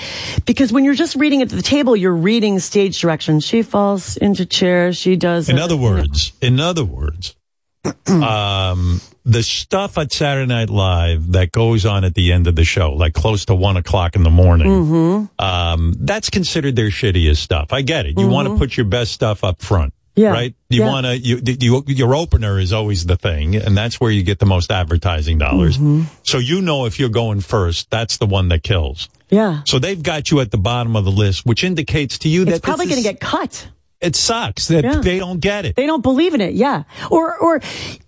because 0.46 0.72
when 0.72 0.84
you're 0.84 0.94
just 0.94 1.16
reading 1.16 1.42
it 1.42 1.52
at 1.52 1.56
the 1.56 1.64
table, 1.64 1.96
you're 1.96 2.14
reading 2.14 2.60
stage 2.60 3.02
directions. 3.02 3.44
She 3.44 3.64
falls 3.64 4.16
into 4.18 4.46
chair. 4.46 4.94
She 4.94 5.16
does. 5.16 5.50
In 5.50 5.58
other 5.58 5.78
words, 5.78 6.34
in 6.40 6.60
other 6.60 6.86
words, 6.86 7.36
um, 8.08 9.02
the 9.26 9.44
stuff 9.44 9.98
at 9.98 10.12
Saturday 10.12 10.48
Night 10.48 10.70
Live 10.70 11.32
that 11.34 11.52
goes 11.52 11.86
on 11.86 12.04
at 12.04 12.16
the 12.16 12.32
end 12.32 12.48
of 12.48 12.56
the 12.56 12.64
show, 12.64 12.94
like 12.94 13.14
close 13.14 13.46
to 13.46 13.56
one 13.56 13.78
o'clock 13.78 14.16
in 14.16 14.24
the 14.24 14.30
morning, 14.30 14.68
Mm-hmm. 14.68 15.44
um, 15.46 15.94
that's 16.00 16.30
considered 16.30 16.76
their 16.76 16.90
shittiest 16.90 17.38
stuff. 17.38 17.74
I 17.74 17.82
get 17.82 18.06
it. 18.06 18.18
You 18.20 18.28
want 18.28 18.48
to 18.48 18.58
put 18.58 18.76
your 18.78 18.86
best 18.86 19.12
stuff 19.12 19.44
up 19.44 19.62
front. 19.62 19.94
Yeah. 20.16 20.32
Right? 20.32 20.56
You 20.70 20.82
Yeah. 20.82 20.88
want 20.88 21.06
to, 21.06 21.16
you, 21.18 21.40
you, 21.44 21.84
your 21.88 22.16
opener 22.16 22.58
is 22.60 22.74
always 22.74 23.06
the 23.06 23.18
thing, 23.18 23.56
and 23.56 23.78
that's 23.78 24.00
where 24.02 24.10
you 24.10 24.24
get 24.24 24.40
the 24.40 24.48
most 24.48 24.72
advertising 24.72 25.38
dollars. 25.38 25.78
Mm-hmm. 25.78 26.04
So 26.24 26.40
you 26.40 26.62
know 26.62 26.86
if 26.86 27.00
you're 27.00 27.10
going 27.10 27.42
first, 27.42 27.92
that's 27.92 28.18
the 28.18 28.26
one 28.26 28.48
that 28.48 28.64
kills. 28.64 29.10
Yeah. 29.30 29.62
So 29.66 29.78
they've 29.78 30.02
got 30.02 30.32
you 30.32 30.40
at 30.40 30.50
the 30.50 30.58
bottom 30.58 30.96
of 30.96 31.06
the 31.06 31.12
list, 31.12 31.46
which 31.46 31.64
indicates 31.64 32.18
to 32.20 32.30
you 32.30 32.46
that 32.46 32.52
It's 32.56 32.60
probably 32.66 32.86
going 32.86 32.98
to 32.98 33.04
get 33.04 33.20
cut. 33.20 33.68
It 34.00 34.16
sucks 34.16 34.68
that 34.68 34.84
Yeah. 34.84 35.00
they 35.02 35.18
don't 35.18 35.40
get 35.40 35.66
it. 35.66 35.76
They 35.76 35.88
don't 35.88 36.04
believe 36.04 36.34
in 36.36 36.42
it. 36.42 36.54
Yeah. 36.54 36.84
Or, 37.10 37.36
or, 37.36 37.60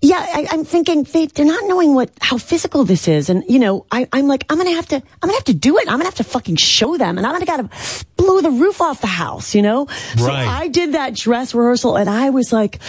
yeah, 0.01 0.19
I, 0.19 0.47
I'm 0.51 0.63
thinking 0.63 1.03
they, 1.03 1.25
they're 1.25 1.45
not 1.45 1.63
knowing 1.67 1.95
what, 1.95 2.11
how 2.21 2.37
physical 2.37 2.83
this 2.83 3.07
is. 3.07 3.29
And, 3.29 3.43
you 3.49 3.57
know, 3.57 3.85
I, 3.91 4.07
I'm 4.13 4.27
like, 4.27 4.45
I'm 4.49 4.57
going 4.57 4.69
to 4.69 4.75
have 4.75 4.87
to, 4.89 4.95
I'm 4.97 5.01
going 5.29 5.31
to 5.31 5.37
have 5.37 5.43
to 5.45 5.53
do 5.55 5.77
it. 5.79 5.87
I'm 5.87 5.93
going 5.97 6.01
to 6.01 6.05
have 6.05 6.15
to 6.15 6.23
fucking 6.23 6.57
show 6.57 6.95
them 6.97 7.17
and 7.17 7.25
I'm 7.25 7.33
going 7.33 7.41
to 7.41 7.47
gotta 7.47 7.69
blow 8.17 8.39
the 8.41 8.51
roof 8.51 8.81
off 8.81 9.01
the 9.01 9.07
house, 9.07 9.55
you 9.55 9.63
know? 9.63 9.87
So 10.17 10.29
I 10.29 10.67
did 10.67 10.93
that 10.93 11.15
dress 11.15 11.55
rehearsal 11.55 11.95
and 11.97 12.07
I 12.09 12.29
was 12.29 12.53
like, 12.53 12.79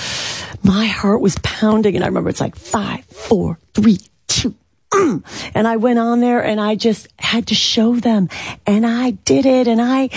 my 0.63 0.87
heart 0.87 1.23
was 1.23 1.37
pounding. 1.43 1.95
And 1.97 2.05
I 2.05 2.09
remember 2.09 2.29
it's 2.29 2.41
like 2.41 2.55
five, 2.57 3.05
four, 3.07 3.59
three, 3.73 3.99
two. 4.29 4.55
and 5.55 5.69
I 5.69 5.77
went 5.77 5.99
on 5.99 6.21
there 6.21 6.41
and 6.45 6.61
I 6.61 6.75
just 6.75 7.07
had 7.19 7.47
to 7.49 7.55
show 7.55 7.95
them 7.97 8.29
and 8.67 8.85
I 8.87 9.13
did 9.13 9.47
it 9.47 9.69
and 9.69 9.81
I, 9.81 10.11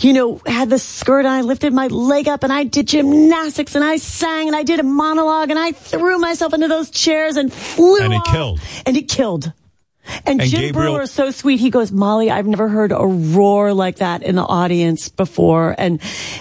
you 0.00 0.12
know, 0.12 0.40
had 0.46 0.70
the 0.70 0.78
skirt 0.78 1.20
and 1.20 1.28
I 1.28 1.40
lifted 1.40 1.72
my 1.72 1.88
leg 1.88 2.28
up 2.28 2.44
and 2.44 2.52
I 2.52 2.64
did 2.64 2.86
gymnastics 2.88 3.74
and 3.74 3.82
I 3.84 3.96
sang 3.96 4.46
and 4.46 4.54
I 4.56 4.62
did 4.62 4.78
a 4.78 4.84
monologue 4.84 5.50
and 5.50 5.58
I 5.58 5.72
threw 5.72 6.18
myself 6.18 6.52
into 6.54 6.68
those 6.68 6.90
chairs 6.90 7.36
and 7.36 7.52
flew 7.52 7.98
And 8.02 8.12
it 8.12 8.16
off. 8.18 8.26
killed. 8.26 8.60
And 8.86 8.96
it 8.96 9.08
killed. 9.08 9.52
And, 10.26 10.40
And 10.40 10.50
Jim 10.50 10.60
Gabriel- 10.60 10.92
Brewer 10.92 11.02
is 11.02 11.10
so 11.10 11.30
sweet. 11.30 11.60
He 11.60 11.70
goes, 11.70 11.92
Molly, 11.92 12.30
I've 12.30 12.46
never 12.46 12.68
heard 12.68 12.92
a 12.92 13.06
roar 13.06 13.72
like 13.72 13.96
that 13.96 14.22
in 14.22 14.36
the 14.36 14.42
audience 14.42 15.08
before. 15.08 15.74
And 15.78 16.00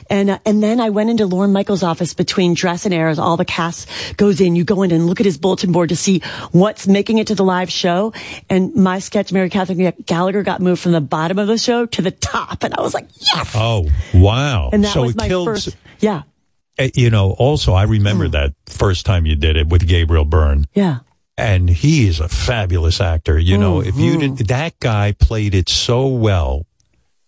and 0.10 0.30
uh, 0.32 0.40
and 0.46 0.62
then 0.62 0.80
I 0.80 0.90
went 0.90 1.10
into 1.10 1.26
Lorne 1.26 1.54
Michaels' 1.54 1.84
office 1.84 2.14
between 2.14 2.54
dress 2.54 2.86
and 2.86 2.94
air 2.94 3.08
as 3.08 3.20
all 3.20 3.38
the 3.38 3.46
cast 3.46 3.90
goes 4.18 4.42
in. 4.42 4.56
You 4.56 4.64
go 4.64 4.84
in 4.84 4.92
and 4.92 5.08
look 5.08 5.20
at 5.20 5.26
his 5.26 5.38
bulletin 5.38 5.72
board 5.72 5.90
to 5.90 5.96
see 5.96 6.22
what's 6.52 6.88
making 6.88 7.18
it 7.18 7.28
to 7.28 7.36
the 7.36 7.44
live 7.44 7.70
show. 7.72 8.14
And 8.50 8.76
my 8.76 9.00
sketch, 9.00 9.32
Mary 9.32 9.50
Catherine 9.50 9.94
Gallagher, 10.06 10.44
got 10.44 10.62
moved 10.62 10.82
from 10.82 10.92
the 10.92 11.02
bottom 11.02 11.38
of 11.40 11.48
the 11.48 11.58
show 11.58 11.86
to 11.86 12.02
the 12.02 12.12
top. 12.12 12.64
And 12.64 12.74
I 12.74 12.82
was 12.82 12.94
like, 12.94 13.08
yes. 13.34 13.52
Oh, 13.56 13.90
wow. 14.14 14.70
And 14.72 14.84
that 14.84 14.94
so 14.94 15.02
was 15.04 15.12
it 15.12 15.18
my 15.18 15.28
killed, 15.28 15.48
first. 15.48 15.76
Yeah, 16.00 16.24
uh, 16.80 16.88
you 16.96 17.10
know, 17.10 17.32
also, 17.32 17.74
I 17.74 17.84
remember 17.84 18.28
that 18.30 18.54
first 18.68 19.06
time 19.06 19.26
you 19.26 19.36
did 19.36 19.58
it 19.58 19.68
with 19.68 19.88
Gabriel 19.88 20.26
Byrne. 20.26 20.66
yeah. 20.74 21.00
And 21.40 21.70
he 21.70 22.08
is 22.08 22.20
a 22.20 22.28
fabulous 22.28 23.00
actor. 23.02 23.40
You 23.40 23.58
know, 23.58 23.82
if 23.82 23.96
you 23.98 24.18
Mm-hmm. 24.18 24.36
did, 24.36 24.48
that 24.48 24.80
guy 24.80 25.14
played 25.14 25.56
it 25.56 25.70
so 25.70 26.08
well. 26.08 26.66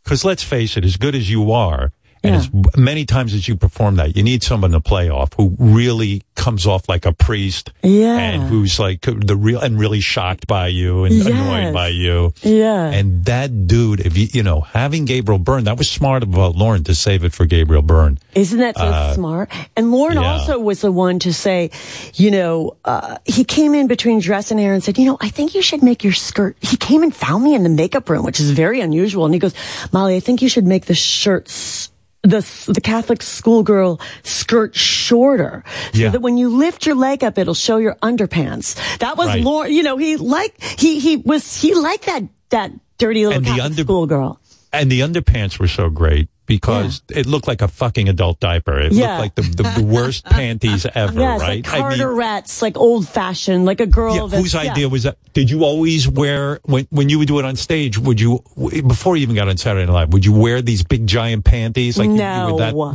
Because 0.03 0.25
let's 0.25 0.43
face 0.43 0.77
it, 0.77 0.83
as 0.83 0.97
good 0.97 1.15
as 1.15 1.29
you 1.29 1.51
are, 1.51 1.91
and 2.23 2.35
as 2.35 2.49
many 2.77 3.05
times 3.05 3.33
as 3.33 3.47
you 3.47 3.55
perform 3.55 3.95
that, 3.95 4.15
you 4.15 4.23
need 4.23 4.43
someone 4.43 4.71
to 4.71 4.79
play 4.79 5.09
off 5.09 5.29
who 5.37 5.55
really 5.59 6.21
comes 6.35 6.65
off 6.65 6.87
like 6.89 7.05
a 7.05 7.13
priest, 7.13 7.71
Yeah. 7.83 8.17
and 8.17 8.43
who's 8.43 8.79
like 8.79 9.01
the 9.01 9.35
real 9.35 9.59
and 9.59 9.77
really 9.79 9.99
shocked 10.01 10.47
by 10.47 10.67
you 10.67 11.03
and 11.05 11.13
Yes. 11.15 11.27
annoyed 11.27 11.73
by 11.73 11.89
you. 11.89 12.33
Yeah. 12.41 12.85
And 12.89 13.25
that 13.25 13.67
dude, 13.67 13.99
if 14.01 14.17
you 14.17 14.27
you 14.33 14.43
know, 14.43 14.61
having 14.61 15.05
Gabriel 15.05 15.37
Byrne, 15.39 15.65
that 15.65 15.77
was 15.77 15.89
smart 15.89 16.23
of 16.23 16.35
uh, 16.37 16.49
Lorne 16.49 16.83
to 16.85 16.95
save 16.95 17.23
it 17.23 17.33
for 17.33 17.45
Gabriel 17.45 17.81
Byrne. 17.83 18.17
Isn't 18.33 18.59
that 18.59 18.77
so 18.77 18.83
Uh, 18.85 19.13
smart? 19.13 19.51
And 19.75 19.91
Lorne 19.91 20.15
yeah. 20.15 20.31
also 20.33 20.57
was 20.59 20.81
the 20.81 20.91
one 20.91 21.19
to 21.19 21.33
say, 21.33 21.69
you 22.15 22.31
know, 22.31 22.75
uh, 22.85 23.17
he 23.25 23.43
came 23.43 23.75
in 23.75 23.87
between 23.87 24.19
dress 24.19 24.49
and 24.51 24.59
air 24.59 24.73
and 24.73 24.83
said, 24.83 24.97
you 24.97 25.05
know, 25.05 25.17
I 25.21 25.29
think 25.29 25.53
you 25.53 25.61
should 25.61 25.83
make 25.83 26.03
your 26.03 26.13
skirt. 26.13 26.55
He 26.61 26.77
came 26.77 27.03
and 27.03 27.13
found 27.15 27.43
me 27.43 27.53
in 27.53 27.61
the 27.63 27.69
makeup 27.69 28.09
room, 28.09 28.25
which 28.25 28.39
is 28.39 28.49
very 28.51 28.79
unusual. 28.81 29.25
And 29.25 29.33
he 29.33 29.39
goes, 29.39 29.53
Molly, 29.91 30.15
I 30.15 30.19
think 30.21 30.41
you 30.41 30.49
should 30.49 30.65
make 30.65 30.85
the 30.85 30.95
shirts. 30.95 31.90
The, 32.23 32.41
the 32.71 32.81
Catholic 32.81 33.23
schoolgirl 33.23 33.99
skirt 34.21 34.75
shorter 34.75 35.63
so 35.91 35.99
Yeah. 35.99 36.09
that 36.09 36.21
when 36.21 36.37
you 36.37 36.49
lift 36.49 36.85
your 36.85 36.93
leg 36.95 37.23
up, 37.23 37.39
it'll 37.39 37.55
show 37.55 37.77
your 37.77 37.95
underpants. 38.03 38.75
That 38.99 39.17
was 39.17 39.27
Right. 39.27 39.43
Lorne, 39.43 39.71
you 39.73 39.81
know, 39.81 39.97
he 39.97 40.17
liked, 40.17 40.61
he, 40.79 40.99
he 40.99 41.17
was, 41.17 41.59
he 41.59 41.73
liked 41.73 42.05
that, 42.05 42.23
that 42.49 42.71
dirty 42.99 43.25
little 43.25 43.37
And 43.37 43.45
Catholic 43.47 43.65
under- 43.65 43.81
schoolgirl. 43.83 44.39
And 44.71 44.91
the 44.91 44.99
underpants 44.99 45.57
were 45.59 45.67
so 45.67 45.89
great 45.89 46.29
because 46.55 47.01
it 47.09 47.25
looked 47.25 47.47
like 47.47 47.61
a 47.61 47.67
fucking 47.67 48.09
adult 48.09 48.39
diaper. 48.39 48.79
It 48.79 48.91
Yeah. 48.93 49.17
looked 49.19 49.19
like 49.19 49.35
the, 49.35 49.63
the, 49.63 49.69
the 49.81 49.83
worst 49.83 50.25
panties 50.37 50.85
ever, 50.85 51.19
Yes, 51.19 51.41
right? 51.41 51.65
like 51.65 51.81
Carterettes, 51.83 52.61
like 52.61 52.77
old 52.77 53.07
fashioned, 53.07 53.65
like 53.65 53.79
a 53.79 53.85
girl. 53.85 54.15
yeah, 54.29 54.37
whose 54.37 54.53
yeah. 54.53 54.61
idea 54.71 54.89
was 54.89 55.03
that? 55.03 55.17
Did 55.33 55.49
you 55.49 55.63
always 55.63 56.07
wear 56.07 56.59
when 56.63 56.87
when 56.89 57.07
you 57.09 57.19
would 57.19 57.27
do 57.27 57.39
it 57.39 57.45
on 57.45 57.55
stage? 57.55 57.97
Would 57.97 58.19
you 58.19 58.43
before 58.87 59.15
you 59.15 59.23
even 59.23 59.35
got 59.35 59.47
on 59.47 59.57
Saturday 59.57 59.85
Night 59.85 59.93
Live? 59.93 60.13
Would 60.13 60.25
you 60.25 60.33
wear 60.33 60.61
these 60.61 60.83
big 60.83 61.07
giant 61.07 61.45
panties? 61.45 61.97
Like 61.97 62.07
you- 62.07 62.11
you 62.13 62.17
No. 62.17 62.57
that? 62.57 62.73
No, 62.75 62.93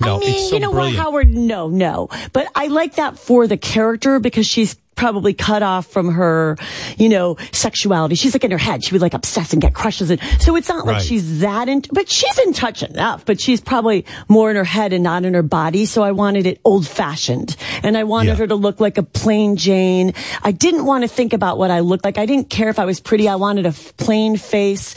no. 0.00 0.16
I 0.16 0.18
mean, 0.20 0.28
it's 0.30 0.48
so 0.50 0.54
you 0.56 0.60
know 0.60 0.72
brilliant. 0.72 0.98
what, 0.98 1.04
Howard? 1.04 1.34
No, 1.34 1.68
no. 1.68 2.08
But 2.32 2.48
I 2.54 2.66
like 2.66 2.96
that 2.96 3.18
for 3.18 3.46
the 3.46 3.56
character 3.56 4.18
because 4.20 4.46
she's 4.46 4.76
probably 5.00 5.32
cut 5.32 5.62
off 5.62 5.86
from 5.86 6.12
her, 6.12 6.58
you 6.98 7.08
know, 7.08 7.34
sexuality. 7.52 8.14
She's 8.14 8.34
like 8.34 8.44
in 8.44 8.50
her 8.50 8.58
head. 8.58 8.84
She 8.84 8.92
would 8.92 9.00
like 9.00 9.14
obsess 9.14 9.54
and 9.54 9.62
get 9.62 9.72
crushes. 9.72 10.10
And 10.10 10.20
so 10.38 10.56
it's 10.56 10.68
not 10.68 10.86
like 10.86 11.00
she's 11.00 11.40
that 11.40 11.70
in, 11.70 11.82
but 11.90 12.10
she's 12.10 12.38
in 12.38 12.52
touch 12.52 12.82
enough, 12.82 13.24
but 13.24 13.40
she's 13.40 13.62
probably 13.62 14.04
more 14.28 14.50
in 14.50 14.56
her 14.56 14.64
head 14.64 14.92
and 14.92 15.02
not 15.02 15.24
in 15.24 15.32
her 15.32 15.42
body. 15.42 15.86
So 15.86 16.02
I 16.02 16.12
wanted 16.12 16.44
it 16.44 16.60
old 16.66 16.86
fashioned 16.86 17.56
and 17.82 17.96
I 17.96 18.04
wanted 18.04 18.36
her 18.36 18.46
to 18.46 18.54
look 18.54 18.78
like 18.78 18.98
a 18.98 19.02
plain 19.02 19.56
Jane. 19.56 20.12
I 20.42 20.52
didn't 20.52 20.84
want 20.84 21.04
to 21.04 21.08
think 21.08 21.32
about 21.32 21.56
what 21.56 21.70
I 21.70 21.80
looked 21.80 22.04
like. 22.04 22.18
I 22.18 22.26
didn't 22.26 22.50
care 22.50 22.68
if 22.68 22.78
I 22.78 22.84
was 22.84 23.00
pretty. 23.00 23.26
I 23.26 23.36
wanted 23.36 23.64
a 23.64 23.72
plain 23.72 24.36
face 24.36 24.94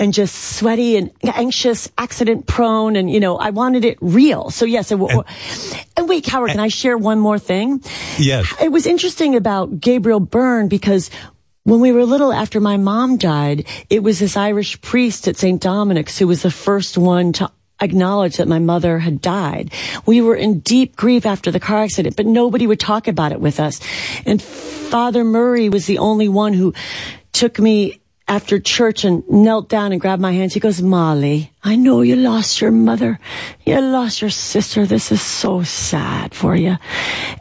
and 0.00 0.12
just 0.12 0.34
sweaty 0.56 0.96
and 0.96 1.12
anxious, 1.22 1.88
accident 1.96 2.48
prone. 2.48 2.96
And, 2.96 3.08
you 3.08 3.20
know, 3.20 3.36
I 3.36 3.50
wanted 3.50 3.84
it 3.84 3.98
real. 4.00 4.50
So 4.50 4.64
yes. 4.64 4.90
it 4.90 4.98
w- 4.98 5.22
and 5.96 6.08
wait, 6.08 6.26
Howard, 6.26 6.50
can 6.50 6.58
I 6.58 6.66
share 6.66 6.98
one 6.98 7.20
more 7.20 7.38
thing? 7.38 7.80
Yes. 8.18 8.52
It 8.60 8.72
was 8.72 8.84
interesting 8.84 9.36
about 9.44 9.78
Gabriel 9.78 10.20
Byrne 10.20 10.68
because 10.68 11.10
when 11.64 11.80
we 11.80 11.92
were 11.92 12.06
little 12.06 12.32
after 12.32 12.60
my 12.60 12.78
mom 12.78 13.18
died, 13.18 13.66
it 13.90 14.02
was 14.02 14.18
this 14.18 14.38
Irish 14.38 14.80
priest 14.80 15.28
at 15.28 15.36
St. 15.36 15.60
Dominic's 15.60 16.16
who 16.16 16.26
was 16.26 16.40
the 16.40 16.50
first 16.50 16.96
one 16.96 17.34
to 17.34 17.50
acknowledge 17.78 18.38
that 18.38 18.48
my 18.48 18.58
mother 18.58 19.00
had 19.00 19.20
died. 19.20 19.70
We 20.06 20.22
were 20.22 20.34
in 20.34 20.60
deep 20.60 20.96
grief 20.96 21.26
after 21.26 21.50
the 21.50 21.60
car 21.60 21.82
accident, 21.82 22.16
but 22.16 22.24
nobody 22.24 22.66
would 22.66 22.80
talk 22.80 23.06
about 23.06 23.32
it 23.32 23.40
with 23.40 23.60
us. 23.60 23.80
And 24.24 24.40
Father 24.40 25.24
Murray 25.24 25.68
was 25.68 25.84
the 25.84 25.98
only 25.98 26.30
one 26.30 26.54
who 26.54 26.72
took 27.32 27.58
me 27.58 28.00
after 28.26 28.58
church 28.58 29.04
and 29.04 29.22
knelt 29.28 29.68
down 29.68 29.92
and 29.92 30.00
grabbed 30.00 30.22
my 30.22 30.32
hands. 30.32 30.54
He 30.54 30.60
goes, 30.60 30.80
Molly, 30.80 31.52
I 31.62 31.76
know 31.76 32.00
you 32.00 32.16
lost 32.16 32.60
your 32.60 32.70
mother. 32.70 33.18
You 33.66 33.80
lost 33.80 34.22
your 34.22 34.30
sister. 34.30 34.86
This 34.86 35.12
is 35.12 35.20
so 35.20 35.62
sad 35.62 36.34
for 36.34 36.56
you. 36.56 36.76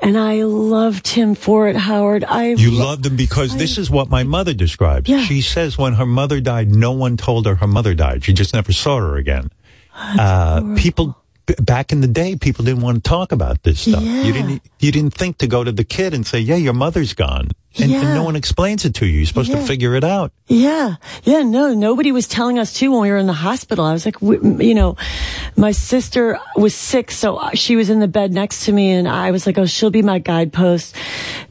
And 0.02 0.18
I 0.18 0.44
loved 0.44 1.08
him 1.08 1.36
for 1.36 1.70
it, 1.70 1.76
Howard. 1.78 2.26
I 2.26 2.50
You 2.50 2.72
loved 2.72 3.06
him 3.06 3.16
because 3.16 3.56
this 3.56 3.78
is 3.78 3.90
what 3.90 4.10
my 4.10 4.24
mother 4.24 4.54
describes. 4.54 5.10
She 5.26 5.42
says 5.42 5.78
when 5.78 5.94
her 5.94 6.06
mother 6.06 6.42
died, 6.42 6.70
no 6.70 6.92
one 6.92 7.16
told 7.16 7.46
her 7.46 7.56
her 7.56 7.68
mother 7.68 7.94
died. 7.94 8.26
She 8.26 8.34
just 8.34 8.54
never 8.54 8.74
saw 8.74 8.98
her 8.98 9.16
again. 9.16 9.52
Uh, 9.96 10.76
people 10.76 11.16
back 11.60 11.92
in 11.92 12.02
the 12.02 12.08
day, 12.08 12.36
people 12.36 12.66
didn't 12.66 12.82
want 12.82 13.04
to 13.04 13.10
talk 13.10 13.32
about 13.32 13.64
this 13.64 13.82
stuff. 13.82 14.02
Yeah. 14.02 14.24
You 14.24 14.34
didn't. 14.34 14.62
You 14.80 14.92
didn't 14.92 15.14
think 15.14 15.38
to 15.40 15.48
go 15.48 15.64
to 15.64 15.72
the 15.72 15.84
kid 15.84 16.14
and 16.14 16.26
say, 16.26 16.40
"Yeah, 16.40 16.56
your 16.56 16.74
mother's 16.74 17.14
gone," 17.14 17.52
and, 17.80 17.92
and 17.92 18.14
no 18.14 18.24
one 18.24 18.36
explains 18.36 18.86
it 18.86 18.94
to 18.96 19.06
you. 19.06 19.18
You're 19.18 19.26
supposed 19.26 19.50
Yeah. 19.50 19.60
to 19.60 19.66
figure 19.66 19.96
it 19.96 20.04
out. 20.04 20.32
Yeah. 20.48 20.96
Yeah. 21.24 21.42
No, 21.42 21.74
nobody 21.74 22.12
was 22.12 22.28
telling 22.28 22.60
us 22.60 22.74
too 22.74 22.92
when 22.92 23.02
we 23.02 23.10
were 23.10 23.18
in 23.18 23.28
the 23.28 23.34
hospital. 23.34 23.86
I 23.86 23.94
was 23.94 24.06
like, 24.06 24.22
you 24.22 24.74
know, 24.76 24.98
my 25.56 25.72
sister 25.72 26.38
was 26.56 26.76
sick. 26.76 27.10
So 27.12 27.38
uh, 27.38 27.52
she 27.54 27.76
was 27.76 27.90
in 27.90 28.00
the 28.00 28.08
bed 28.08 28.32
next 28.34 28.66
to 28.66 28.72
me 28.72 28.92
and 28.92 29.08
I 29.08 29.32
was 29.32 29.46
like, 29.48 29.58
oh, 29.58 29.66
she'll 29.66 29.90
be 29.90 30.02
my 30.02 30.20
guidepost. 30.20 30.96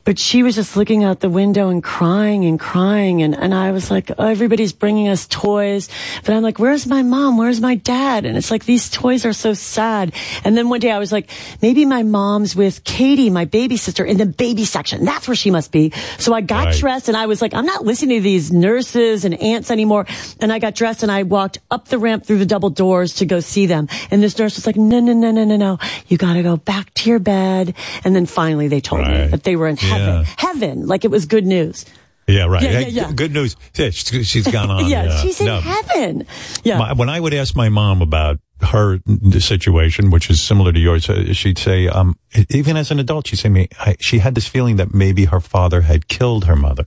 But 0.04 0.18
she 0.18 0.42
was 0.42 0.56
just 0.56 0.76
looking 0.76 1.04
out 1.04 1.20
the 1.20 1.30
window 1.30 1.68
and 1.70 1.82
crying 1.82 2.44
and 2.44 2.58
crying. 2.58 3.22
And, 3.22 3.34
and 3.36 3.54
I 3.54 3.70
was 3.72 3.90
like, 3.90 4.10
oh, 4.18 4.26
everybody's 4.26 4.72
bringing 4.72 5.08
us 5.08 5.26
toys. 5.28 5.88
But 6.24 6.34
I'm 6.34 6.42
like, 6.42 6.58
where's 6.58 6.86
my 6.86 7.02
mom? 7.02 7.38
Where's 7.38 7.60
my 7.60 7.76
dad? 7.76 8.24
And 8.26 8.36
it's 8.36 8.50
like, 8.50 8.64
these 8.64 8.90
toys 8.90 9.24
are 9.24 9.32
so 9.32 9.54
sad. 9.54 10.12
And 10.44 10.56
then 10.56 10.68
one 10.68 10.80
day 10.80 10.90
I 10.90 10.98
was 10.98 11.12
like, 11.12 11.30
maybe 11.62 11.84
my 11.86 12.02
mom's 12.02 12.54
with 12.56 12.82
Katie, 12.84 13.30
my 13.30 13.44
baby 13.44 13.76
sister 13.76 14.04
in 14.04 14.16
the 14.18 14.26
baby 14.26 14.64
section. 14.64 15.04
That's 15.04 15.26
where 15.28 15.36
she 15.36 15.50
must 15.50 15.70
be. 15.72 15.92
So 16.18 16.32
I 16.34 16.40
got 16.40 16.66
Right. 16.66 16.76
dressed 16.76 17.08
and 17.08 17.16
I 17.16 17.26
was 17.26 17.40
like, 17.42 17.54
I'm 17.54 17.66
not 17.66 17.84
listening 17.84 18.18
to 18.18 18.22
these 18.22 18.52
nurses 18.52 19.24
and 19.24 19.34
aunts 19.40 19.70
anymore. 19.70 20.06
And 20.40 20.52
I 20.52 20.58
got 20.58 20.74
dressed 20.74 21.02
and 21.02 21.10
I 21.12 21.22
walked 21.24 21.58
up 21.70 21.88
the 21.88 21.98
ramp 21.98 22.24
through 22.26 22.38
the 22.38 22.46
double 22.46 22.70
doors 22.70 23.14
to 23.16 23.26
go 23.26 23.40
see 23.40 23.66
them. 23.66 23.88
And 24.10 24.22
this 24.22 24.38
nurse 24.38 24.56
was 24.56 24.66
like, 24.66 24.76
no, 24.76 25.00
no, 25.00 25.12
no, 25.12 25.30
no, 25.30 25.44
no, 25.44 25.56
no. 25.56 25.78
You 26.08 26.16
got 26.18 26.34
to 26.34 26.42
go 26.42 26.56
back 26.56 26.92
to 26.94 27.10
your 27.10 27.18
bed. 27.18 27.74
And 28.04 28.14
then 28.14 28.26
finally 28.26 28.68
they 28.68 28.80
told 28.80 29.06
me 29.06 29.26
that 29.28 29.42
they 29.44 29.56
were 29.56 29.68
in 29.68 29.76
heaven. 29.76 30.24
Yeah. 30.24 30.34
Heaven. 30.38 30.86
Like 30.86 31.04
it 31.04 31.10
was 31.10 31.26
good 31.26 31.46
news. 31.46 31.84
Yeah, 32.28 32.46
right. 32.46 32.62
Yeah, 32.62 32.78
yeah, 32.80 32.86
yeah. 32.86 33.12
Good 33.12 33.32
news. 33.32 33.56
Yeah, 33.74 33.90
she's 33.90 34.26
she's 34.28 34.46
gone 34.46 34.70
on. 34.70 34.86
yeah, 34.88 35.20
she's 35.20 35.40
in 35.40 35.46
No. 35.46 35.60
heaven. 35.60 36.24
Yeah. 36.62 36.78
My, 36.78 36.92
when 36.92 37.08
I 37.08 37.18
would 37.18 37.34
ask 37.34 37.56
my 37.56 37.68
mom 37.68 38.00
about 38.00 38.38
her 38.62 38.98
situation, 39.38 40.10
which 40.10 40.30
is 40.30 40.40
similar 40.40 40.72
to 40.72 40.78
yours, 40.78 41.08
uh, 41.10 41.32
she'd 41.32 41.58
say, 41.58 41.88
um, 41.88 42.16
even 42.50 42.76
as 42.76 42.90
an 42.90 42.98
adult, 42.98 43.26
she'd 43.28 43.38
say 43.38 43.48
me, 43.48 43.68
she 44.00 44.18
had 44.18 44.34
this 44.34 44.46
feeling 44.46 44.76
that 44.76 44.94
maybe 44.94 45.26
her 45.26 45.40
father 45.40 45.82
had 45.82 46.08
killed 46.08 46.44
her 46.44 46.56
mother 46.56 46.86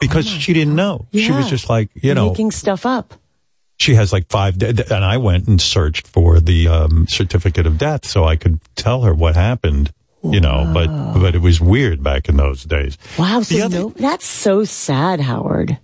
because 0.00 0.26
she 0.26 0.52
didn't 0.52 0.76
know. 0.76 1.06
She 1.12 1.32
was 1.32 1.48
just 1.48 1.68
like, 1.68 1.90
you 1.94 2.14
know, 2.14 2.28
Making 2.30 2.50
stuff 2.52 2.86
up. 2.86 3.14
she 3.78 3.94
has 3.94 4.12
like 4.12 4.28
five, 4.28 4.58
de- 4.58 4.94
and 4.94 5.04
I 5.04 5.16
went 5.16 5.48
and 5.48 5.60
searched 5.60 6.06
for 6.06 6.40
the 6.40 6.68
um, 6.68 7.06
certificate 7.08 7.66
of 7.66 7.78
death 7.78 8.06
so 8.06 8.24
I 8.24 8.36
could 8.36 8.60
tell 8.76 9.02
her 9.02 9.14
what 9.14 9.34
happened. 9.36 9.92
You 10.20 10.40
know, 10.40 10.68
but 10.74 10.88
but 11.14 11.36
it 11.36 11.40
was 11.40 11.60
weird 11.60 12.02
back 12.02 12.28
in 12.28 12.36
those 12.36 12.64
days. 12.64 12.98
Wow. 13.16 13.40
So 13.42 13.68
no, 13.68 13.90
that's 13.90 14.26
so 14.26 14.64
sad, 14.64 15.20
Howard. 15.20 15.78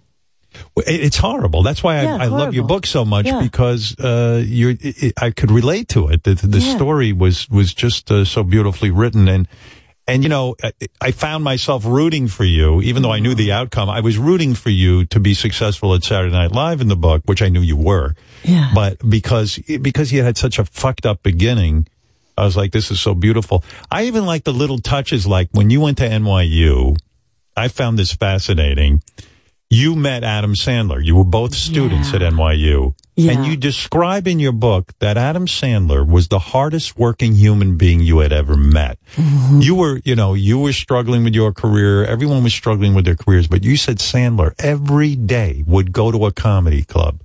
It- 0.76 1.00
It's 1.06 1.16
horrible. 1.18 1.62
That's 1.62 1.82
why 1.82 2.02
Yeah, 2.02 2.16
I, 2.16 2.24
I 2.24 2.26
love 2.26 2.54
your 2.54 2.64
book 2.66 2.86
so 2.86 3.04
much 3.04 3.26
Yeah. 3.26 3.40
because 3.42 3.94
uh, 3.98 4.42
it- 4.46 5.12
I 5.20 5.30
could 5.30 5.50
relate 5.50 5.88
to 5.90 6.08
it. 6.08 6.22
The, 6.24 6.34
the 6.34 6.58
Yeah. 6.60 6.76
story 6.76 7.12
was 7.12 7.48
was 7.48 7.72
just 7.74 8.10
uh, 8.10 8.24
so 8.24 8.42
beautifully 8.42 8.90
written, 8.90 9.28
and 9.28 9.46
and 10.06 10.22
you 10.22 10.28
know, 10.28 10.54
I, 10.62 10.72
I 11.00 11.10
found 11.12 11.44
myself 11.44 11.84
rooting 11.86 12.28
for 12.28 12.44
you, 12.44 12.82
even 12.82 13.02
though 13.02 13.12
I 13.12 13.20
knew 13.20 13.34
the 13.34 13.52
outcome. 13.52 13.88
I 13.88 14.00
was 14.00 14.18
rooting 14.18 14.54
for 14.54 14.68
you 14.70 15.06
to 15.06 15.18
be 15.20 15.32
successful 15.34 15.94
at 15.94 16.04
Saturday 16.04 16.32
Night 16.34 16.52
Live 16.52 16.80
in 16.82 16.88
the 16.88 16.96
book, 16.96 17.22
which 17.24 17.40
I 17.40 17.48
knew 17.48 17.62
you 17.62 17.76
were. 17.76 18.14
Yeah. 18.44 18.70
But 18.74 18.98
because 19.08 19.58
because 19.80 20.12
you 20.12 20.22
had 20.22 20.36
such 20.36 20.58
a 20.58 20.64
fucked 20.66 21.06
up 21.06 21.22
beginning, 21.22 21.86
I 22.36 22.44
was 22.44 22.54
like, 22.56 22.72
this 22.72 22.90
is 22.90 23.00
so 23.00 23.14
beautiful. 23.14 23.64
I 23.90 24.04
even 24.04 24.26
like 24.26 24.44
the 24.44 24.52
little 24.52 24.78
touches, 24.78 25.26
like 25.26 25.48
when 25.52 25.70
you 25.70 25.80
went 25.80 25.98
to 25.98 26.08
NYU. 26.08 26.96
I 27.56 27.68
found 27.68 27.96
this 27.98 28.12
fascinating. 28.12 29.00
You 29.74 29.96
met 29.96 30.22
Adam 30.22 30.54
Sandler. 30.54 31.04
You 31.04 31.16
were 31.16 31.24
both 31.24 31.54
students 31.54 32.14
at 32.14 32.20
NYU. 32.20 32.94
Yeah. 33.16 33.32
And 33.32 33.46
you 33.46 33.56
describe 33.56 34.26
in 34.26 34.38
your 34.40 34.52
book 34.52 34.92
that 34.98 35.16
Adam 35.16 35.46
Sandler 35.46 36.06
was 36.06 36.28
the 36.28 36.38
hardest 36.38 36.96
working 36.98 37.34
human 37.34 37.76
being 37.76 38.00
you 38.00 38.18
had 38.18 38.32
ever 38.32 38.56
met. 38.56 38.98
Mm-hmm. 39.16 39.60
You 39.60 39.74
were, 39.76 40.00
you 40.04 40.16
know, 40.16 40.34
you 40.34 40.58
were 40.58 40.72
struggling 40.72 41.22
with 41.24 41.34
your 41.34 41.52
career. 41.52 42.04
Everyone 42.04 42.42
was 42.42 42.52
struggling 42.54 42.94
with 42.94 43.04
their 43.04 43.16
careers, 43.16 43.46
but 43.46 43.62
you 43.64 43.76
said 43.76 43.98
Sandler 43.98 44.52
every 44.58 45.14
day 45.16 45.62
would 45.66 45.92
go 45.92 46.10
to 46.10 46.26
a 46.26 46.32
comedy 46.32 46.82
club. 46.82 47.20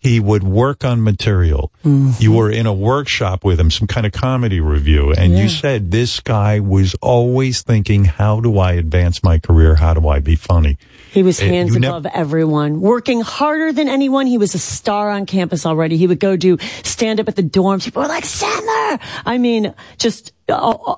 He 0.00 0.20
would 0.20 0.44
work 0.44 0.84
on 0.84 1.02
material. 1.02 1.72
Mm-hmm. 1.84 2.22
You 2.22 2.32
were 2.32 2.50
in 2.50 2.66
a 2.66 2.72
workshop 2.72 3.44
with 3.44 3.58
him, 3.58 3.70
some 3.70 3.88
kind 3.88 4.06
of 4.06 4.12
comedy 4.12 4.60
revue, 4.60 5.10
and 5.12 5.32
Yeah. 5.32 5.42
you 5.42 5.48
said 5.48 5.90
this 5.90 6.20
guy 6.20 6.60
was 6.60 6.94
always 7.02 7.62
thinking, 7.62 8.04
how 8.04 8.40
do 8.40 8.58
I 8.58 8.72
advance 8.74 9.22
my 9.24 9.38
career? 9.38 9.74
How 9.74 9.94
do 9.94 10.06
I 10.08 10.20
be 10.20 10.36
funny? 10.36 10.78
He 11.12 11.22
was 11.22 11.40
Uh, 11.40 11.46
hands 11.46 11.74
above 11.74 12.06
everyone, 12.06 12.80
working 12.80 13.20
harder 13.22 13.72
than 13.72 13.88
anyone. 13.88 14.26
He 14.26 14.38
was 14.38 14.54
a 14.54 14.58
star 14.58 15.10
on 15.10 15.26
campus 15.26 15.64
already. 15.66 15.96
He 15.96 16.06
would 16.06 16.20
go 16.20 16.36
do 16.36 16.58
stand 16.82 17.18
up 17.20 17.28
at 17.28 17.36
the 17.36 17.42
dorms. 17.42 17.84
People 17.84 18.02
were 18.02 18.08
like, 18.08 18.24
Sandler! 18.24 19.00
I 19.24 19.38
mean, 19.38 19.74
just 19.98 20.32
uh, 20.48 20.52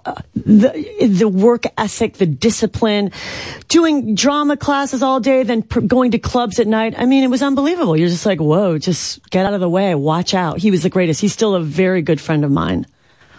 uh, 0.04 0.14
the, 0.34 1.08
the 1.08 1.28
work 1.28 1.64
ethic, 1.78 2.14
the 2.14 2.26
discipline, 2.26 3.10
doing 3.68 4.14
drama 4.14 4.56
classes 4.56 5.02
all 5.02 5.20
day, 5.20 5.42
then 5.42 5.62
pr- 5.62 5.80
going 5.80 6.10
to 6.12 6.18
clubs 6.18 6.58
at 6.58 6.66
night. 6.66 6.94
I 6.96 7.06
mean, 7.06 7.24
it 7.24 7.30
was 7.30 7.42
unbelievable. 7.42 7.96
You're 7.96 8.08
just 8.08 8.26
like, 8.26 8.40
whoa, 8.40 8.78
just 8.78 9.28
get 9.30 9.46
out 9.46 9.54
of 9.54 9.60
the 9.60 9.68
way. 9.68 9.94
Watch 9.94 10.34
out. 10.34 10.58
He 10.58 10.70
was 10.70 10.82
the 10.82 10.90
greatest. 10.90 11.20
He's 11.20 11.32
still 11.32 11.54
a 11.54 11.60
very 11.62 12.02
good 12.02 12.20
friend 12.20 12.44
of 12.44 12.50
mine. 12.50 12.86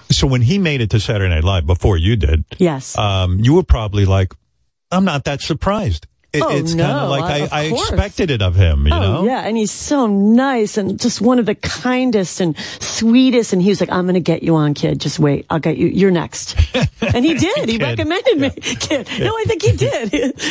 So 0.09 0.27
when 0.27 0.41
he 0.41 0.57
made 0.57 0.81
it 0.81 0.89
to 0.89 0.99
Saturday 0.99 1.33
Night 1.33 1.43
Live 1.45 1.65
before 1.65 1.95
you 1.97 2.17
did, 2.17 2.43
Yes. 2.57 2.97
um, 2.97 3.39
you 3.39 3.53
were 3.53 3.63
probably 3.63 4.03
like, 4.05 4.33
I'm 4.91 5.05
not 5.05 5.23
that 5.23 5.41
surprised. 5.41 6.07
It, 6.33 6.41
Oh, 6.41 6.49
it's 6.49 6.73
kind 6.73 6.81
of 6.91 7.09
like 7.09 7.51
I, 7.51 7.59
I 7.59 7.63
expected 7.65 8.31
it 8.31 8.41
of 8.41 8.55
him, 8.55 8.87
you 8.87 8.93
oh, 8.93 8.99
know? 8.99 9.25
yeah. 9.25 9.41
And 9.41 9.57
he's 9.57 9.71
so 9.71 10.07
nice 10.07 10.77
and 10.77 10.97
just 10.97 11.19
one 11.19 11.39
of 11.39 11.45
the 11.45 11.55
kindest 11.55 12.39
and 12.39 12.57
sweetest. 12.79 13.51
And 13.51 13.61
he 13.61 13.67
was 13.67 13.81
like, 13.81 13.91
I'm 13.91 14.05
going 14.05 14.13
to 14.13 14.21
get 14.21 14.41
you 14.41 14.55
on, 14.55 14.73
kid. 14.73 15.01
Just 15.01 15.19
wait. 15.19 15.45
I'll 15.49 15.59
get 15.59 15.75
you. 15.77 15.87
You're 15.87 16.09
next. 16.11 16.55
and 17.01 17.25
he 17.25 17.33
did. 17.33 17.67
He 17.67 17.77
recommended 17.77 18.37
me. 18.39 18.49
Kid. 18.79 19.09
No, 19.19 19.35
I 19.37 19.43
think 19.45 19.61
he 19.61 19.71
did. 19.75 20.33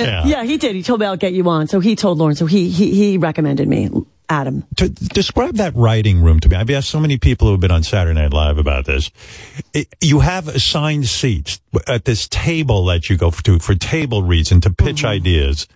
Yeah. 0.00 0.42
he 0.42 0.56
did. 0.58 0.74
He 0.74 0.82
told 0.82 1.00
me 1.00 1.06
I'll 1.06 1.16
get 1.16 1.32
you 1.32 1.48
on. 1.48 1.68
So 1.68 1.80
he 1.80 1.94
told 1.94 2.18
Lorne. 2.18 2.34
So 2.34 2.46
he, 2.46 2.68
he, 2.70 2.94
he 2.94 3.18
recommended 3.18 3.68
me, 3.68 3.88
Adam. 4.30 4.64
to 4.76 4.88
describe 4.88 5.54
that 5.56 5.74
writing 5.74 6.20
room 6.22 6.38
to 6.40 6.48
me. 6.48 6.56
I've 6.56 6.70
asked 6.70 6.90
so 6.90 7.00
many 7.00 7.16
people 7.18 7.46
who 7.46 7.52
have 7.52 7.60
been 7.60 7.70
on 7.70 7.82
Saturday 7.82 8.20
Night 8.20 8.32
Live 8.32 8.58
about 8.58 8.84
this. 8.84 9.10
It, 9.72 9.88
you 10.00 10.20
have 10.20 10.48
assigned 10.48 11.06
seats 11.06 11.60
at 11.86 12.04
this 12.04 12.28
table 12.28 12.84
that 12.86 13.08
you 13.08 13.16
go 13.16 13.30
to 13.30 13.58
for 13.58 13.74
table 13.74 14.22
reads 14.22 14.52
and 14.52 14.62
to 14.64 14.70
pitch 14.70 15.04
ideas. 15.04 15.66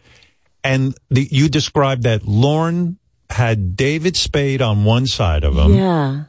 And 0.65 0.95
the, 1.11 1.27
you 1.31 1.49
described 1.49 2.03
that 2.05 2.25
Lorne 2.25 2.99
had 3.31 3.75
David 3.77 4.17
Spade 4.17 4.61
on 4.63 4.85
one 4.85 5.07
side 5.07 5.45
of 5.45 5.57
him. 5.57 5.75
Yeah. 5.75 6.25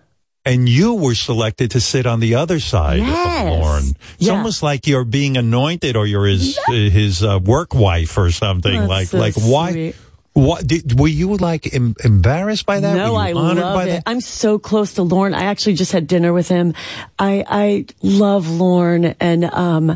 And 0.46 0.68
you 0.68 0.96
were 0.96 1.16
selected 1.16 1.72
to 1.72 1.80
sit 1.80 2.06
on 2.06 2.20
the 2.20 2.36
other 2.36 2.60
side 2.60 3.00
Yes. 3.00 3.54
of 3.54 3.60
Lorne. 3.62 3.96
It's 4.16 4.28
Yeah. 4.28 4.34
almost 4.34 4.62
like 4.64 4.88
you're 4.88 5.06
being 5.06 5.38
anointed 5.38 5.96
or 5.96 6.06
you're 6.06 6.26
his 6.26 6.58
his 6.68 7.24
uh, 7.24 7.40
work 7.42 7.74
wife 7.74 8.18
or 8.18 8.30
something. 8.32 8.74
That's 8.74 8.90
like 8.90 9.08
so 9.10 9.18
like 9.20 9.36
why? 9.36 9.72
sweet. 9.72 9.96
What 10.34 10.66
did, 10.66 11.00
were 11.00 11.08
you 11.08 11.38
like 11.38 11.74
em- 11.74 11.96
embarrassed 12.04 12.66
by 12.66 12.80
that? 12.80 12.96
No, 12.96 13.16
I 13.16 13.34
love 13.34 13.58
by 13.58 13.84
it. 13.84 13.88
That? 13.88 14.04
I'm 14.08 14.20
so 14.20 14.58
close 14.58 14.96
to 14.96 15.04
Lorne. 15.04 15.36
I 15.36 15.44
actually 15.44 15.76
just 15.76 15.92
had 15.92 16.08
dinner 16.08 16.34
with 16.34 16.48
him. 16.48 16.74
I 17.20 17.46
I 17.48 17.86
love 18.02 18.50
Lorne, 18.50 19.14
and 19.20 19.46
um, 19.46 19.96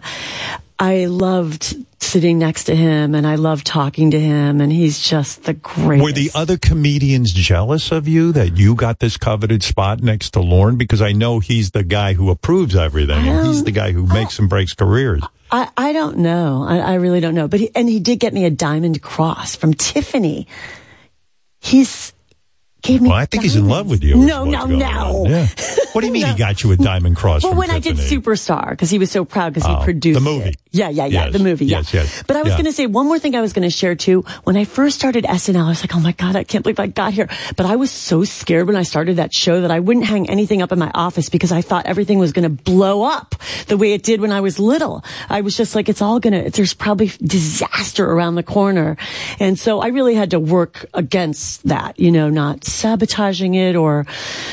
I 0.79 1.05
loved 1.05 1.75
sitting 1.99 2.39
next 2.39 2.65
to 2.65 2.75
him, 2.75 3.15
and 3.15 3.25
I 3.25 3.35
loved 3.35 3.65
talking 3.65 4.11
to 4.11 4.19
him, 4.19 4.61
and 4.61 4.71
he's 4.71 5.01
just 5.01 5.43
the 5.43 5.53
greatest. 5.53 6.03
Were 6.03 6.11
the 6.11 6.31
other 6.35 6.57
comedians 6.57 7.33
jealous 7.33 7.91
of 7.91 8.07
you 8.07 8.31
that 8.33 8.57
you 8.57 8.75
got 8.75 8.99
this 8.99 9.17
coveted 9.17 9.63
spot 9.63 10.01
next 10.01 10.31
to 10.31 10.39
Lorne? 10.39 10.77
Because 10.77 11.01
I 11.01 11.11
know 11.11 11.39
he's 11.39 11.71
the 11.71 11.83
guy 11.83 12.13
who 12.13 12.29
approves 12.29 12.75
everything, 12.75 13.27
and 13.27 13.47
he's 13.47 13.63
the 13.63 13.71
guy 13.71 13.91
who 13.91 14.03
um, 14.03 14.13
makes 14.13 14.39
and 14.39 14.49
breaks 14.49 14.73
careers. 14.73 15.23
I, 15.51 15.69
I 15.75 15.93
don't 15.93 16.17
know. 16.17 16.65
I, 16.67 16.77
I 16.77 16.93
really 16.95 17.19
don't 17.19 17.35
know. 17.35 17.47
But 17.47 17.61
he, 17.61 17.71
and 17.75 17.89
he 17.89 17.99
did 17.99 18.19
get 18.19 18.33
me 18.33 18.45
a 18.45 18.51
diamond 18.51 19.01
cross 19.01 19.55
from 19.55 19.73
Tiffany. 19.73 20.47
He's 21.59 22.13
gave 22.81 23.01
me. 23.01 23.09
Well, 23.09 23.17
I 23.17 23.25
think 23.25 23.43
he's 23.43 23.55
in 23.55 23.67
love 23.67 23.89
with 23.89 24.03
you. 24.03 24.15
No, 24.15 24.43
no, 24.45 24.65
no. 24.65 25.25
Yeah. 25.27 25.47
What 25.93 26.01
do 26.01 26.07
you 26.07 26.13
mean 26.13 26.25
he 26.27 26.35
got 26.37 26.63
you 26.63 26.71
a 26.71 26.77
diamond 26.77 27.15
cross? 27.15 27.43
Well, 27.43 27.55
when 27.55 27.69
I 27.71 27.79
did 27.79 27.97
Superstar, 27.97 28.69
because 28.71 28.89
he 28.89 28.99
was 28.99 29.11
so 29.11 29.25
proud 29.25 29.53
because 29.53 29.67
Oh, 29.69 29.77
he 29.79 29.83
produced 29.83 30.19
the 30.19 30.23
movie. 30.23 30.49
it. 30.49 30.57
Yeah, 30.71 30.89
yeah, 30.89 31.05
yeah, 31.05 31.23
Yes, 31.25 31.33
the 31.33 31.39
movie. 31.39 31.65
Yeah. 31.65 31.77
yes, 31.77 31.93
yes. 31.93 32.23
But 32.27 32.35
I 32.35 32.43
was 32.43 32.51
Yeah. 32.51 32.57
going 32.57 32.65
to 32.65 32.71
say 32.73 32.85
one 32.85 33.07
more 33.07 33.17
thing 33.17 33.35
I 33.35 33.41
was 33.41 33.51
going 33.53 33.67
to 33.67 33.73
share 33.75 33.95
too. 33.95 34.21
When 34.43 34.55
I 34.55 34.63
first 34.65 34.95
started 34.95 35.23
SNL, 35.25 35.65
I 35.65 35.69
was 35.69 35.81
like, 35.81 35.95
oh 35.95 35.99
my 35.99 36.11
God, 36.11 36.35
I 36.35 36.43
can't 36.43 36.61
believe 36.63 36.79
I 36.79 36.85
got 36.87 37.13
here. 37.13 37.27
But 37.55 37.65
I 37.65 37.77
was 37.77 37.89
so 37.89 38.23
scared 38.23 38.67
when 38.67 38.75
I 38.75 38.83
started 38.83 39.15
that 39.15 39.33
show 39.33 39.61
that 39.61 39.71
I 39.71 39.79
wouldn't 39.79 40.05
hang 40.05 40.29
anything 40.29 40.61
up 40.61 40.71
in 40.71 40.77
my 40.77 40.91
office 40.93 41.29
because 41.29 41.51
I 41.51 41.61
thought 41.61 41.87
everything 41.87 42.19
was 42.19 42.31
going 42.31 42.43
to 42.43 42.49
blow 42.63 43.01
up 43.03 43.33
the 43.67 43.77
way 43.77 43.93
it 43.93 44.03
did 44.03 44.21
when 44.21 44.31
I 44.31 44.41
was 44.41 44.59
little. 44.59 45.03
I 45.29 45.41
was 45.41 45.57
just 45.57 45.73
like, 45.73 45.89
it's 45.89 46.01
all 46.01 46.19
going 46.19 46.43
to, 46.43 46.51
there's 46.51 46.75
probably 46.75 47.07
disaster 47.23 48.05
around 48.11 48.35
the 48.35 48.43
corner. 48.43 48.97
And 49.39 49.57
so 49.57 49.79
I 49.79 49.87
really 49.87 50.13
had 50.13 50.31
to 50.31 50.39
work 50.39 50.85
against 50.93 51.67
that, 51.67 51.99
you 51.99 52.11
know, 52.11 52.29
not 52.29 52.65
sabotaging 52.67 53.53
it 53.55 53.75
or 53.75 54.05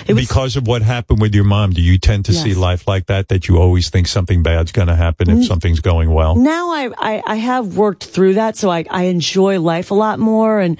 it 0.06 0.14
was 0.14 0.26
because 0.26 0.56
of 0.56 0.66
what 0.66 0.82
happened 0.82 1.20
with 1.20 1.34
your 1.34 1.44
mom, 1.44 1.70
do 1.72 1.82
you 1.82 1.98
tend 1.98 2.24
to 2.26 2.32
see 2.32 2.54
life 2.54 2.86
like 2.88 3.06
that? 3.06 3.28
That 3.28 3.48
you 3.48 3.58
always 3.58 3.90
think 3.90 4.06
something 4.08 4.42
bad's 4.42 4.72
going 4.72 4.88
to 4.88 4.96
happen 4.96 5.28
if 5.30 5.38
Mm. 5.38 5.44
something's 5.44 5.80
going 5.80 6.10
well? 6.12 6.36
now 6.36 6.70
I, 6.70 6.90
I, 6.98 7.22
I 7.26 7.34
have 7.36 7.76
worked 7.76 8.04
through 8.04 8.34
that, 8.34 8.56
so 8.56 8.70
I, 8.70 8.84
I 8.90 9.04
enjoy 9.04 9.60
life 9.60 9.90
a 9.90 9.94
lot 9.94 10.18
more 10.18 10.60
and 10.60 10.78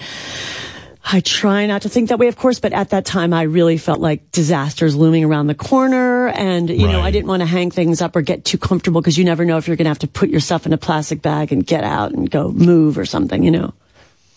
I 1.07 1.21
try 1.21 1.67
not 1.67 1.83
to 1.83 1.91
think 1.91 2.09
that 2.09 2.19
way, 2.19 2.29
of 2.29 2.37
course, 2.37 2.61
but 2.61 2.73
at 2.73 2.91
that 2.91 3.05
time 3.05 3.35
I 3.35 3.43
really 3.43 3.77
felt 3.77 4.01
like 4.01 4.33
disasters 4.33 4.97
looming 4.97 5.23
around 5.23 5.49
the 5.49 5.55
corner 5.55 6.29
and, 6.29 6.71
you 6.71 6.89
know, 6.89 7.01
I 7.03 7.11
didn't 7.11 7.29
want 7.29 7.41
to 7.43 7.47
hang 7.47 7.71
things 7.71 8.01
up 8.01 8.17
or 8.17 8.23
get 8.23 8.47
too 8.47 8.57
comfortable 8.57 9.03
because 9.03 9.19
you 9.19 9.25
never 9.25 9.45
know 9.45 9.59
if 9.59 9.69
you're 9.69 9.77
going 9.77 9.85
to 9.85 9.91
have 9.91 9.99
to 9.99 10.09
put 10.09 10.31
yourself 10.31 10.65
in 10.65 10.73
a 10.73 10.79
plastic 10.79 11.21
bag 11.21 11.53
and 11.53 11.67
get 11.67 11.85
out 11.85 12.13
and 12.13 12.31
go 12.31 12.51
move 12.51 12.97
or 12.97 13.05
something, 13.05 13.43
you 13.45 13.51
know. 13.51 13.75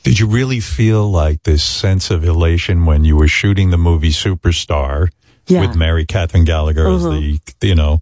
Did 0.07 0.19
you 0.21 0.27
really 0.27 0.61
feel 0.61 1.11
like 1.11 1.43
this 1.43 1.61
sense 1.65 2.11
of 2.11 2.23
elation 2.23 2.85
when 2.85 3.03
you 3.03 3.17
were 3.17 3.27
shooting 3.27 3.71
the 3.71 3.77
movie 3.77 4.11
Superstar 4.11 5.09
Yeah. 5.47 5.67
with 5.67 5.75
Mary 5.75 6.05
Catherine 6.05 6.45
Gallagher 6.45 6.87
as 6.87 7.05
Uh-huh. 7.05 7.19
the, 7.19 7.67
you 7.67 7.75
know, 7.75 8.01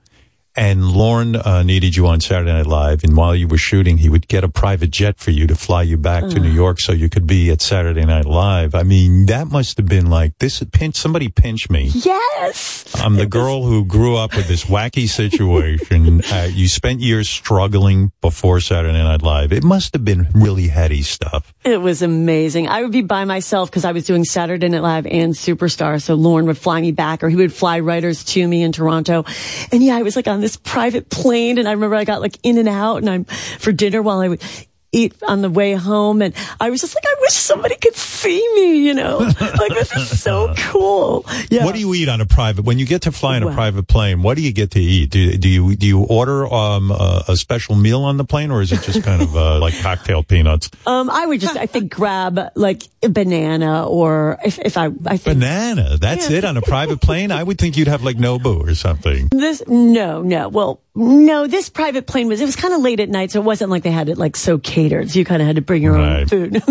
and 0.56 0.85
Lorne 0.88 1.35
uh, 1.35 1.64
needed 1.64 1.95
you 1.95 2.08
on 2.08 2.19
Saturday 2.22 2.51
Night 2.53 2.66
Live, 2.67 3.03
and 3.03 3.16
while 3.17 3.35
you 3.35 3.48
were 3.48 3.58
shooting, 3.58 3.98
he 3.98 4.09
would 4.09 4.27
get 4.27 4.43
a 4.43 4.50
private 4.50 4.92
jet 4.92 5.17
for 5.19 5.32
you 5.32 5.48
to 5.48 5.56
fly 5.56 5.82
you 5.84 5.98
back 5.98 6.24
to 6.30 6.38
Uh. 6.38 6.43
New 6.43 6.51
York 6.51 6.80
so 6.80 6.92
you 6.93 7.09
could 7.09 7.25
be 7.27 7.50
at 7.51 7.61
Saturday 7.61 8.06
Night 8.06 8.25
Live. 8.25 8.75
I 8.75 8.84
mean, 8.84 9.25
that 9.27 9.48
must 9.50 9.77
have 9.77 9.85
been 9.88 10.09
like 10.09 10.38
this. 10.40 10.64
Pinch 10.72 10.95
somebody 10.95 11.30
pinch 11.30 11.69
me. 11.69 11.92
Yes. 11.93 12.85
I'm 13.01 13.16
the 13.16 13.25
girl 13.25 13.64
who 13.64 13.84
grew 13.85 14.16
up 14.16 14.35
with 14.35 14.48
this 14.48 14.66
wacky 14.66 15.08
situation. 15.08 16.22
uh, 16.32 16.48
you 16.51 16.67
spent 16.67 17.01
years 17.01 17.30
struggling 17.30 18.11
before 18.22 18.59
Saturday 18.59 19.01
Night 19.03 19.22
Live. 19.22 19.51
It 19.51 19.64
must 19.64 19.93
have 19.93 20.06
been 20.06 20.27
really 20.34 20.67
heady 20.67 21.01
stuff. 21.01 21.53
It 21.64 21.82
was 21.82 22.01
amazing. 22.01 22.67
I 22.67 22.82
would 22.82 22.92
be 22.92 23.01
by 23.01 23.25
myself 23.25 23.69
because 23.69 23.85
I 23.85 23.92
was 23.92 24.06
doing 24.06 24.24
Saturday 24.24 24.69
Night 24.69 24.82
Live 24.84 25.06
and 25.08 25.34
Superstar. 25.34 26.01
So 26.01 26.16
Lorne 26.16 26.45
would 26.45 26.58
fly 26.58 26.82
me 26.82 26.92
back 26.92 27.24
or 27.24 27.30
he 27.30 27.35
would 27.35 27.53
fly 27.53 27.80
writers 27.80 28.24
to 28.25 28.48
me 28.48 28.61
in 28.64 28.72
Toronto. 28.72 29.25
And 29.72 29.84
yeah, 29.84 29.95
I 29.98 30.01
was 30.03 30.16
like 30.16 30.27
on 30.27 30.42
this 30.45 30.57
private 30.57 31.09
plane 31.09 31.57
and 31.57 31.67
I 31.67 31.72
remember 31.72 31.95
I 31.95 32.03
got 32.03 32.22
like 32.22 32.38
in 32.43 32.59
and 32.59 32.69
out 32.69 32.98
and 32.98 33.09
I'm 33.09 33.24
for 33.24 33.72
dinner 33.72 34.03
while 34.03 34.19
I 34.19 34.27
would 34.27 34.43
eat 34.91 35.14
on 35.27 35.41
the 35.41 35.49
way 35.49 35.73
home. 35.73 36.22
And 36.22 36.33
I 36.59 36.69
was 36.69 36.81
just 36.81 36.95
like, 36.95 37.03
I 37.05 37.15
wish 37.22 37.33
somebody 37.33 37.75
could 37.75 37.95
see 37.95 38.45
me, 38.55 38.85
you 38.85 38.93
know, 38.93 39.17
like 39.41 39.73
this 39.73 39.93
is 39.95 40.22
so 40.22 40.53
cool. 40.57 41.25
Yeah. 41.49 41.65
What 41.65 41.73
do 41.75 41.80
you 41.81 41.93
eat 41.93 42.07
on 42.09 42.22
a 42.22 42.25
private? 42.25 42.64
When 42.65 42.80
you 42.80 42.85
get 42.85 43.03
to 43.03 43.11
fly 43.11 43.38
in 43.38 43.43
a 43.43 43.47
Well- 43.47 43.55
private 43.55 43.88
plane, 43.88 44.22
what 44.22 44.38
do 44.38 44.43
you 44.43 44.53
get 44.53 44.72
to 44.72 44.80
eat? 44.80 45.09
Do, 45.09 45.38
do 45.38 45.49
you 45.49 45.75
do 45.75 45.85
you 45.88 45.99
order 46.03 46.45
um, 46.51 46.91
a, 46.91 47.23
a 47.30 47.35
special 47.38 47.75
meal 47.75 48.03
on 48.03 48.17
the 48.17 48.23
plane, 48.25 48.51
or 48.51 48.61
is 48.61 48.72
it 48.72 48.81
just 48.81 49.03
kind 49.03 49.22
of 49.22 49.35
uh, 49.35 49.59
like 49.59 49.77
cocktail 49.81 50.23
peanuts? 50.23 50.69
Um, 50.85 51.09
I 51.09 51.25
would 51.25 51.39
just, 51.41 51.57
I 51.57 51.65
think 51.65 51.93
grab 51.93 52.39
like 52.55 52.83
a 53.03 53.09
banana 53.09 53.88
or 53.88 54.38
if, 54.45 54.59
if 54.59 54.77
I, 54.77 54.85
I 55.05 55.17
think 55.17 55.39
Banana. 55.39 55.97
That's 55.97 56.30
Yeah. 56.30 56.38
it 56.38 56.45
on 56.45 56.57
a 56.57 56.61
private 56.61 57.01
plane. 57.01 57.31
I 57.31 57.43
would 57.43 57.57
think 57.57 57.77
you'd 57.77 57.88
have 57.88 58.03
like 58.03 58.17
Nobu 58.17 58.67
or 58.69 58.75
something. 58.75 59.27
This 59.31 59.61
no, 59.67 60.22
no. 60.22 60.49
Well, 60.49 60.81
no, 60.95 61.45
this 61.48 61.69
private 61.69 62.07
plane 62.07 62.27
was, 62.27 62.40
it 62.41 62.45
was 62.45 62.56
kind 62.56 62.74
of 62.74 62.82
late 62.82 62.99
at 62.99 63.09
night, 63.09 63.32
so 63.32 63.41
it 63.41 63.43
wasn't 63.43 63.69
like 63.69 63.83
they 63.83 63.91
had 63.91 64.09
it 64.09 64.17
like 64.17 64.35
so 64.35 64.57
catered. 64.57 65.11
So 65.11 65.19
you 65.19 65.25
kind 65.25 65.41
of 65.41 65.45
had 65.48 65.57
to 65.57 65.61
bring 65.61 65.83
your 65.83 65.98
own 65.98 66.25
food. 66.27 66.64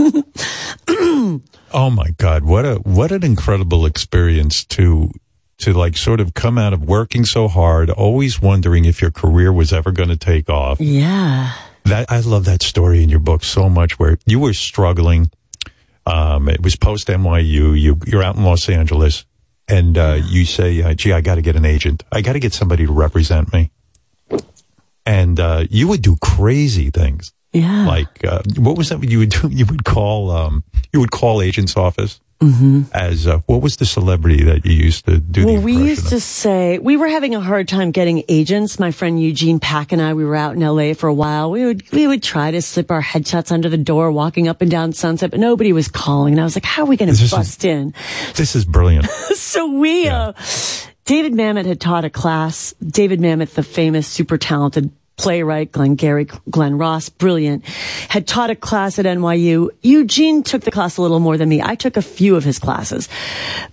Oh 1.77 1.91
my 1.91 2.11
God, 2.19 2.45
what 2.45 2.65
a 2.65 2.77
what 2.77 3.11
an 3.11 3.25
incredible 3.25 3.85
experience 3.85 4.65
to 4.67 5.11
to 5.59 5.73
like 5.73 5.97
sort 5.97 6.21
of 6.21 6.33
come 6.33 6.57
out 6.57 6.73
of 6.73 6.83
working 6.85 7.25
so 7.25 7.49
hard, 7.49 7.91
always 7.91 8.41
wondering 8.41 8.85
if 8.85 9.03
your 9.03 9.11
career 9.11 9.53
was 9.53 9.73
ever 9.73 9.91
going 9.91 10.09
to 10.09 10.17
take 10.17 10.49
off. 10.49 10.81
yeah. 10.81 11.53
That 11.85 12.11
I 12.11 12.21
love 12.21 12.45
that 12.45 12.63
story 12.63 13.03
in 13.03 13.09
your 13.09 13.19
book 13.19 13.43
so 13.43 13.69
much, 13.69 13.99
where 13.99 14.19
you 14.25 14.39
were 14.39 14.55
struggling. 14.55 15.31
Um, 16.07 16.49
it 16.49 16.63
was 16.63 16.77
post 16.77 17.09
NYU. 17.09 17.79
You 17.79 17.99
you're 18.07 18.23
out 18.23 18.37
in 18.37 18.45
Los 18.45 18.69
Angeles, 18.69 19.25
and 19.67 19.99
uh, 19.99 20.21
you 20.25 20.45
say, 20.47 20.81
uh, 20.81 20.95
"Gee, 20.95 21.13
I 21.13 21.21
got 21.21 21.35
to 21.35 21.43
get 21.43 21.57
an 21.57 21.65
agent. 21.65 22.05
I 22.13 22.21
got 22.23 22.35
to 22.35 22.41
get 22.41 22.53
somebody 22.55 22.87
to 22.87 22.93
represent 22.93 23.53
me." 23.53 23.71
And 25.07 25.39
uh, 25.39 25.65
you 25.71 25.89
would 25.89 26.03
do 26.03 26.17
crazy 26.23 26.91
things. 26.91 27.33
Yeah. 27.53 27.87
Like 27.87 28.25
uh, 28.25 28.43
what 28.57 28.77
was 28.77 28.89
that 28.89 29.03
you 29.09 29.19
would 29.21 29.31
do? 29.31 29.49
You 29.53 29.67
would 29.67 29.85
call 29.85 30.31
um, 30.31 30.65
you 30.93 31.01
would 31.01 31.11
call 31.11 31.41
agent's 31.43 31.77
office 31.77 32.21
Mm-hmm. 32.41 32.83
as 32.93 33.27
uh, 33.27 33.39
what 33.47 33.63
was 33.63 33.77
the 33.77 33.87
celebrity 33.87 34.43
that 34.45 34.67
you 34.67 34.73
used 34.73 35.07
to 35.07 35.19
do 35.19 35.47
well, 35.47 35.55
the 35.55 35.61
we 35.63 35.77
used 35.77 36.07
of? 36.07 36.11
to 36.11 36.21
say 36.21 36.79
we 36.79 36.97
were 36.99 37.07
having 37.09 37.35
a 37.35 37.41
hard 37.41 37.69
time 37.69 37.91
getting 37.91 38.23
agents. 38.29 38.79
My 38.79 38.91
friend 38.91 39.23
Eugene 39.23 39.61
Pack 39.61 39.93
and 39.93 40.03
I, 40.03 40.13
we 40.13 40.25
were 40.27 40.37
out 40.37 40.55
in 40.57 40.61
LA 40.61 40.93
for 40.93 41.07
a 41.07 41.15
while. 41.15 41.51
We 41.53 41.65
would 41.65 41.91
we 41.93 42.07
would 42.07 42.23
try 42.23 42.51
to 42.51 42.61
slip 42.61 42.91
our 42.91 43.01
headshots 43.01 43.51
under 43.53 43.71
the 43.71 43.79
door, 43.79 44.11
walking 44.11 44.47
up 44.49 44.61
and 44.61 44.71
down 44.71 44.93
Sunset, 44.93 45.31
but 45.31 45.41
nobody 45.41 45.73
was 45.73 45.89
calling. 45.89 46.35
And 46.35 46.41
I 46.41 46.45
was 46.45 46.57
like, 46.57 46.67
"How 46.67 46.83
are 46.83 46.87
we 46.87 46.97
going 46.99 47.15
to 47.15 47.23
is- 47.23 47.31
bust 47.31 47.65
in?" 47.65 47.95
This 48.35 48.55
is 48.57 48.67
brilliant. 48.67 49.07
so 49.37 49.71
we, 49.73 50.09
uh, 50.09 50.33
David 51.05 51.35
Mamet 51.35 51.67
had 51.67 51.81
taught 51.81 52.05
a 52.05 52.11
class. 52.11 52.75
David 52.85 53.21
Mamet, 53.21 53.51
the 53.51 53.63
famous, 53.63 54.09
super 54.09 54.39
talented 54.39 54.91
playwright, 55.17 55.71
Glenn 55.71 55.95
Gary, 55.95 56.27
Glenn 56.51 56.77
Ross, 56.79 57.09
brilliant, 57.09 57.65
had 58.09 58.27
taught 58.27 58.51
a 58.51 58.57
class 58.57 58.99
at 58.99 59.05
NYU. 59.05 59.69
Eugene 59.83 60.43
took 60.43 60.63
the 60.63 60.71
class 60.71 60.97
a 60.97 61.03
little 61.03 61.21
more 61.21 61.37
than 61.37 61.49
me. 61.49 61.63
I 61.63 61.75
took 61.77 61.97
a 61.97 62.03
few 62.03 62.37
of 62.37 62.43
his 62.43 62.59
classes, 62.59 63.09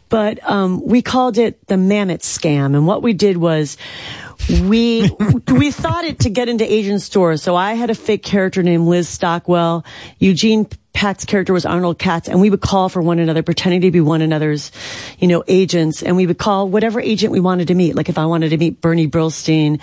but, 0.10 0.40
um, 0.48 0.85
we 0.85 1.01
called 1.01 1.38
it 1.38 1.66
the 1.68 1.76
Mamet 1.76 2.19
scam. 2.19 2.76
And 2.76 2.85
what 2.85 3.01
we 3.01 3.14
did 3.14 3.38
was, 3.38 3.77
we 4.50 5.10
we 5.48 5.72
thought 5.72 6.03
it 6.03 6.20
to 6.20 6.30
get 6.30 6.50
into 6.50 6.70
Asian 6.72 7.00
stores. 7.00 7.42
So 7.42 7.56
I 7.56 7.74
had 7.74 7.90
a 7.90 7.95
fake 7.95 8.24
character 8.24 8.64
named 8.64 8.88
Liz 8.88 9.08
Stockwell. 9.08 9.86
Eugene 10.20 10.68
Pack's 10.94 11.26
character 11.26 11.53
was 11.53 11.66
Arnold 11.66 12.00
Katz, 12.00 12.28
and 12.28 12.42
we 12.42 12.50
would 12.50 12.61
call 12.61 12.90
for 12.90 13.02
one 13.02 13.20
another, 13.20 13.44
pretending 13.44 13.82
to 13.82 13.92
be 13.92 14.02
one 14.02 14.22
another's, 14.22 14.72
you 15.20 15.28
know, 15.28 15.44
agents. 15.48 16.03
And 16.03 16.18
we 16.18 16.28
would 16.28 16.38
call 16.38 16.68
whatever 16.68 17.00
agent 17.00 17.32
we 17.32 17.40
wanted 17.40 17.70
to 17.70 17.76
meet. 17.76 17.95
Like 17.95 18.10
if 18.10 18.18
I 18.18 18.26
wanted 18.26 18.50
to 18.50 18.58
meet 18.58 18.82
Bernie 18.82 19.08
Brillstein, 19.08 19.82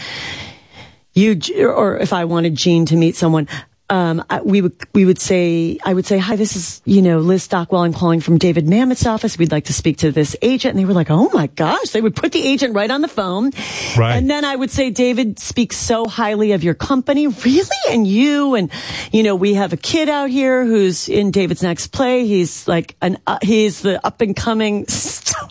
you, 1.14 1.40
or 1.66 1.96
if 1.98 2.12
I 2.12 2.26
wanted 2.26 2.54
Gene 2.54 2.86
to 2.86 2.96
meet 2.96 3.16
someone, 3.16 3.48
um, 3.90 4.24
I, 4.28 4.42
we 4.42 4.60
would, 4.60 4.76
we 4.94 5.04
would 5.04 5.18
say, 5.18 5.78
I 5.84 5.94
would 5.94 6.06
say, 6.06 6.18
hi, 6.18 6.36
this 6.36 6.56
is, 6.56 6.82
you 6.84 7.00
know, 7.00 7.18
Liz 7.20 7.42
Stockwell. 7.44 7.82
I'm 7.82 7.94
calling 7.94 8.20
from 8.20 8.36
David 8.38 8.68
Mamet's 8.68 9.06
office. 9.06 9.38
We'd 9.38 9.50
like 9.50 9.64
to 9.66 9.72
speak 9.72 9.98
to 9.98 10.12
this 10.12 10.36
agent. 10.42 10.72
And 10.72 10.78
they 10.78 10.84
were 10.84 10.92
like, 10.92 11.10
oh 11.10 11.30
my 11.32 11.46
gosh. 11.48 11.90
They 11.90 12.00
would 12.00 12.14
put 12.14 12.32
the 12.32 12.46
agent 12.46 12.74
right 12.74 12.90
on 12.90 13.00
the 13.00 13.08
phone. 13.08 13.50
Right. 13.96 14.16
And 14.16 14.28
then 14.28 14.44
I 14.44 14.56
would 14.56 14.70
say, 14.70 14.90
David 14.90 15.38
speaks 15.38 15.76
so 15.76 16.06
highly 16.06 16.52
of 16.52 16.62
your 16.62 16.74
company. 16.74 17.26
Really? 17.28 17.68
And 17.88 18.06
you? 18.06 18.54
And, 18.54 18.70
you 19.10 19.22
know, 19.22 19.34
we 19.34 19.54
have 19.54 19.72
a 19.72 19.76
kid 19.76 20.08
out 20.08 20.28
here 20.28 20.64
who's 20.64 21.08
in 21.08 21.30
David's 21.30 21.62
next 21.62 21.88
play. 21.88 22.26
He's 22.26 22.68
like 22.68 22.94
an, 23.00 23.18
uh, 23.26 23.38
he's 23.42 23.80
the 23.80 24.04
up 24.06 24.20
and 24.20 24.36
coming 24.36 24.86
star. 24.88 25.48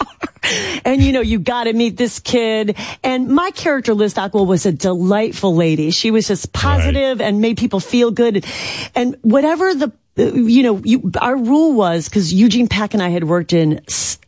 And 0.86 1.02
you 1.02 1.12
know, 1.12 1.22
you 1.22 1.40
got 1.40 1.66
to 1.66 1.74
meet 1.74 1.98
this 1.98 2.20
kid. 2.20 2.78
And 3.04 3.28
my 3.28 3.52
character, 3.52 3.94
Liz 3.94 4.14
Stockwell, 4.14 4.46
was 4.46 4.66
a 4.66 4.72
delightful 4.72 5.56
lady. 5.56 5.92
She 5.92 6.12
was 6.12 6.28
just 6.28 6.54
positive 6.54 7.22
and 7.22 7.42
made 7.42 7.58
people 7.58 7.80
feel 7.80 8.12
good. 8.12 8.46
And 8.96 9.18
whatever 9.22 9.74
the, 9.74 9.92
you 10.16 10.64
know, 10.64 10.82
you, 10.84 11.12
our 11.20 11.38
rule 11.38 11.74
was 11.74 12.10
because 12.10 12.34
Eugene 12.34 12.68
Pack 12.68 12.94
and 12.94 13.04
I 13.04 13.10
had 13.10 13.24
worked 13.24 13.54
in 13.54 13.82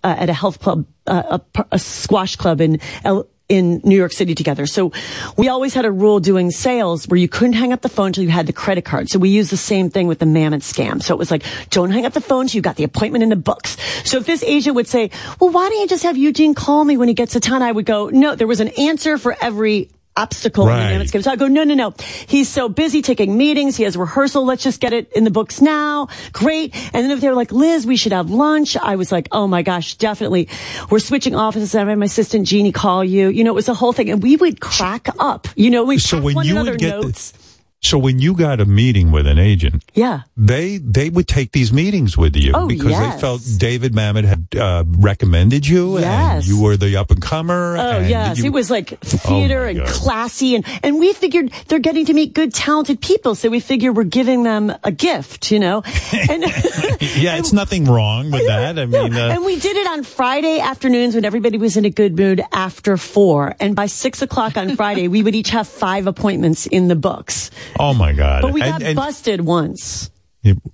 uh, 0.03 0.15
at 0.17 0.29
a 0.29 0.33
health 0.33 0.59
club, 0.59 0.85
uh, 1.07 1.39
a, 1.55 1.65
a 1.71 1.79
squash 1.79 2.35
club 2.35 2.61
in. 2.61 2.79
L- 3.03 3.27
in 3.49 3.81
New 3.83 3.97
York 3.97 4.13
City 4.13 4.35
together. 4.35 4.65
So 4.67 4.91
we 5.35 5.49
always 5.49 5.73
had 5.73 5.83
a 5.83 5.91
rule 5.91 6.19
doing 6.19 6.51
sales 6.51 7.07
where 7.07 7.17
you 7.17 7.27
couldn't 7.27 7.53
hang 7.53 7.73
up 7.73 7.81
the 7.81 7.89
phone 7.89 8.07
until 8.07 8.23
you 8.23 8.29
had 8.29 8.47
the 8.47 8.53
credit 8.53 8.85
card. 8.85 9.09
So 9.09 9.19
we 9.19 9.29
used 9.29 9.51
the 9.51 9.57
same 9.57 9.89
thing 9.89 10.07
with 10.07 10.19
the 10.19 10.25
Mamet 10.25 10.61
scam. 10.61 11.01
So 11.01 11.15
it 11.15 11.17
was 11.17 11.31
like, 11.31 11.43
don't 11.71 11.89
hang 11.89 12.05
up 12.05 12.13
the 12.13 12.21
phone 12.21 12.41
until 12.41 12.59
you 12.59 12.61
got 12.61 12.75
the 12.75 12.83
appointment 12.83 13.23
in 13.23 13.29
the 13.29 13.35
books. 13.35 13.75
So 14.05 14.17
if 14.17 14.25
this 14.25 14.43
agent 14.43 14.75
would 14.75 14.87
say, 14.87 15.09
well, 15.39 15.49
why 15.49 15.67
don't 15.67 15.81
you 15.81 15.87
just 15.87 16.03
have 16.03 16.15
Eugene 16.15 16.53
call 16.53 16.85
me 16.85 16.95
when 16.95 17.07
he 17.07 17.13
gets 17.15 17.33
to 17.33 17.39
town? 17.39 17.63
I 17.63 17.71
would 17.71 17.85
go, 17.85 18.09
no, 18.09 18.35
there 18.35 18.47
was 18.47 18.59
an 18.59 18.69
answer 18.69 19.17
for 19.17 19.35
every 19.41 19.89
obstacle 20.17 20.67
in 20.67 20.69
Right. 20.75 20.97
the 20.97 21.03
Mamet 21.05 21.11
scam. 21.11 21.23
So 21.23 21.31
I 21.31 21.35
go, 21.35 21.47
no, 21.47 21.63
no, 21.63 21.73
no. 21.75 21.93
He's 22.27 22.49
so 22.49 22.67
busy 22.67 23.01
taking 23.01 23.37
meetings. 23.37 23.77
He 23.77 23.83
has 23.83 23.95
rehearsal. 23.95 24.43
Let's 24.45 24.63
just 24.63 24.81
get 24.81 24.91
it 24.91 25.11
in 25.13 25.23
the 25.23 25.31
books 25.31 25.61
now. 25.61 26.07
Great. 26.33 26.75
And 26.93 27.03
then 27.05 27.11
if 27.11 27.21
they 27.21 27.29
were 27.29 27.35
like, 27.35 27.51
Liz, 27.51 27.85
we 27.85 27.95
should 27.95 28.11
have 28.11 28.29
lunch. 28.29 28.75
I 28.75 28.95
was 28.97 29.11
like, 29.11 29.27
oh 29.31 29.47
my 29.47 29.61
gosh, 29.61 29.95
definitely. 29.95 30.49
We're 30.89 30.99
switching 30.99 31.35
offices. 31.35 31.73
I 31.75 31.85
had 31.85 31.97
my 31.97 32.05
assistant 32.05 32.47
Jeannie 32.47 32.71
call 32.73 33.03
you. 33.03 33.29
You 33.29 33.43
know, 33.43 33.51
it 33.51 33.55
was 33.55 33.69
a 33.69 33.73
whole 33.73 33.93
thing. 33.93 34.09
And 34.09 34.21
we 34.21 34.35
would 34.35 34.59
crack 34.59 35.07
up. 35.19 35.47
You 35.55 35.69
know, 35.69 35.83
we 35.85 35.99
So 35.99 36.19
when 36.21 36.35
one 36.35 36.45
you 36.45 36.55
would 36.55 36.77
get 36.79 36.95
the- 36.97 37.01
notes. 37.01 37.33
So 37.81 37.97
when 37.97 38.19
you 38.19 38.33
got 38.35 38.59
a 38.59 38.65
meeting 38.65 39.09
with 39.11 39.25
an 39.25 39.39
agent, 39.39 39.85
yeah. 39.93 40.23
they 40.35 40.79
they 40.79 41.09
would 41.09 41.29
take 41.29 41.53
these 41.53 41.71
meetings 41.71 42.17
with 42.17 42.35
you 42.35 42.51
Oh, 42.53 42.67
because 42.67 42.89
yes. 42.91 43.15
they 43.15 43.21
felt 43.21 43.41
David 43.57 43.93
Mamet 43.93 44.25
had 44.25 44.47
uh, 44.59 44.83
recommended 44.85 45.65
you, 45.65 45.95
and 45.95 46.03
Yes. 46.03 46.45
you 46.47 46.61
were 46.61 46.75
the 46.75 46.97
up 46.97 47.09
and 47.09 47.21
comer. 47.21 47.77
Oh 47.79 47.99
and 47.99 48.09
yes, 48.09 48.37
you- 48.37 48.45
it 48.47 48.51
was 48.53 48.69
like 48.69 48.99
theater 48.99 49.61
Oh, 49.63 49.69
and 49.69 49.77
God. 49.79 49.87
classy, 49.87 50.55
and 50.55 50.65
and 50.83 50.99
we 50.99 51.13
figured 51.13 51.51
they're 51.67 51.79
getting 51.79 52.05
to 52.07 52.13
meet 52.13 52.33
good, 52.33 52.53
talented 52.53 52.99
people, 52.99 53.33
so 53.33 53.47
we 53.49 53.61
figure 53.61 53.93
we're 53.93 54.03
giving 54.03 54.43
them 54.43 54.73
a 54.83 54.91
gift, 54.91 55.49
you 55.49 55.59
know. 55.59 55.81
And 56.29 56.43
yeah, 56.43 57.37
it's 57.39 57.53
nothing 57.53 57.85
wrong 57.85 58.29
with 58.29 58.45
that. 58.45 58.77
I 58.77 58.85
mean, 58.87 59.13
uh, 59.15 59.29
and 59.35 59.45
we 59.45 59.57
did 59.57 59.77
it 59.77 59.87
on 59.87 60.03
Friday 60.03 60.59
afternoons 60.59 61.15
when 61.15 61.23
everybody 61.23 61.57
was 61.57 61.77
in 61.77 61.85
a 61.85 61.89
good 61.89 62.17
mood 62.17 62.41
after 62.51 62.97
four, 62.97 63.55
and 63.61 63.73
by 63.73 63.85
six 63.85 64.21
o'clock 64.21 64.57
on 64.57 64.75
Friday 64.75 65.07
we 65.07 65.23
would 65.23 65.33
each 65.33 65.51
have 65.51 65.65
five 65.67 66.07
appointments 66.07 66.67
in 66.67 66.89
the 66.89 66.95
books. 66.97 67.49
Oh 67.77 67.93
my 67.93 68.13
God! 68.13 68.41
But 68.41 68.53
we 68.53 68.61
got 68.61 68.81
and- 68.81 68.95
busted 68.95 69.41
once. 69.41 70.09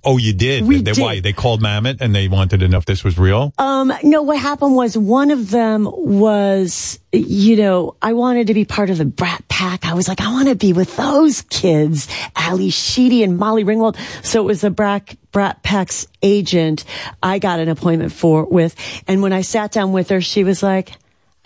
oh, 0.04 0.16
you 0.16 0.32
did. 0.32 0.64
We 0.64 0.76
they, 0.76 0.92
did. 0.92 1.02
Why 1.02 1.20
they 1.20 1.32
called 1.32 1.60
Mamet 1.60 2.00
and 2.00 2.14
they 2.14 2.28
wanted 2.28 2.60
to 2.60 2.68
know 2.68 2.78
if 2.78 2.84
this 2.84 3.02
was 3.02 3.18
real? 3.18 3.52
Um, 3.58 3.92
no, 4.04 4.22
what 4.22 4.38
happened 4.38 4.76
was 4.76 4.96
one 4.96 5.32
of 5.32 5.50
them 5.50 5.90
was, 5.92 7.00
you 7.12 7.56
know, 7.56 7.96
I 8.00 8.12
wanted 8.12 8.46
to 8.46 8.54
be 8.54 8.64
part 8.64 8.90
of 8.90 8.98
the 8.98 9.04
Brat 9.04 9.46
Pack. 9.48 9.84
I 9.84 9.94
was 9.94 10.06
like, 10.06 10.20
I 10.20 10.30
want 10.30 10.48
to 10.48 10.54
be 10.54 10.72
with 10.72 10.96
those 10.96 11.42
kids, 11.42 12.06
Ally 12.36 12.68
Sheedy 12.68 13.24
and 13.24 13.38
Molly 13.38 13.64
Ringwald. 13.64 13.96
So 14.24 14.40
it 14.40 14.44
was 14.44 14.60
the 14.60 14.70
Brat, 14.70 15.16
Brat 15.32 15.62
Pack's 15.64 16.06
agent 16.22 16.84
I 17.22 17.38
got 17.40 17.58
an 17.58 17.68
appointment 17.68 18.12
for 18.12 18.44
with. 18.44 18.76
And 19.08 19.20
when 19.20 19.32
I 19.32 19.40
sat 19.40 19.72
down 19.72 19.92
with 19.92 20.10
her, 20.10 20.20
she 20.20 20.44
was 20.44 20.62
like, 20.62 20.92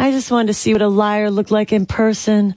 I 0.01 0.13
just 0.13 0.31
wanted 0.31 0.47
to 0.49 0.55
see 0.55 0.73
what 0.73 0.81
a 0.83 0.89
liar 0.89 1.31
looked 1.31 1.51
like 1.51 1.73
in 1.73 1.85
person. 1.87 2.55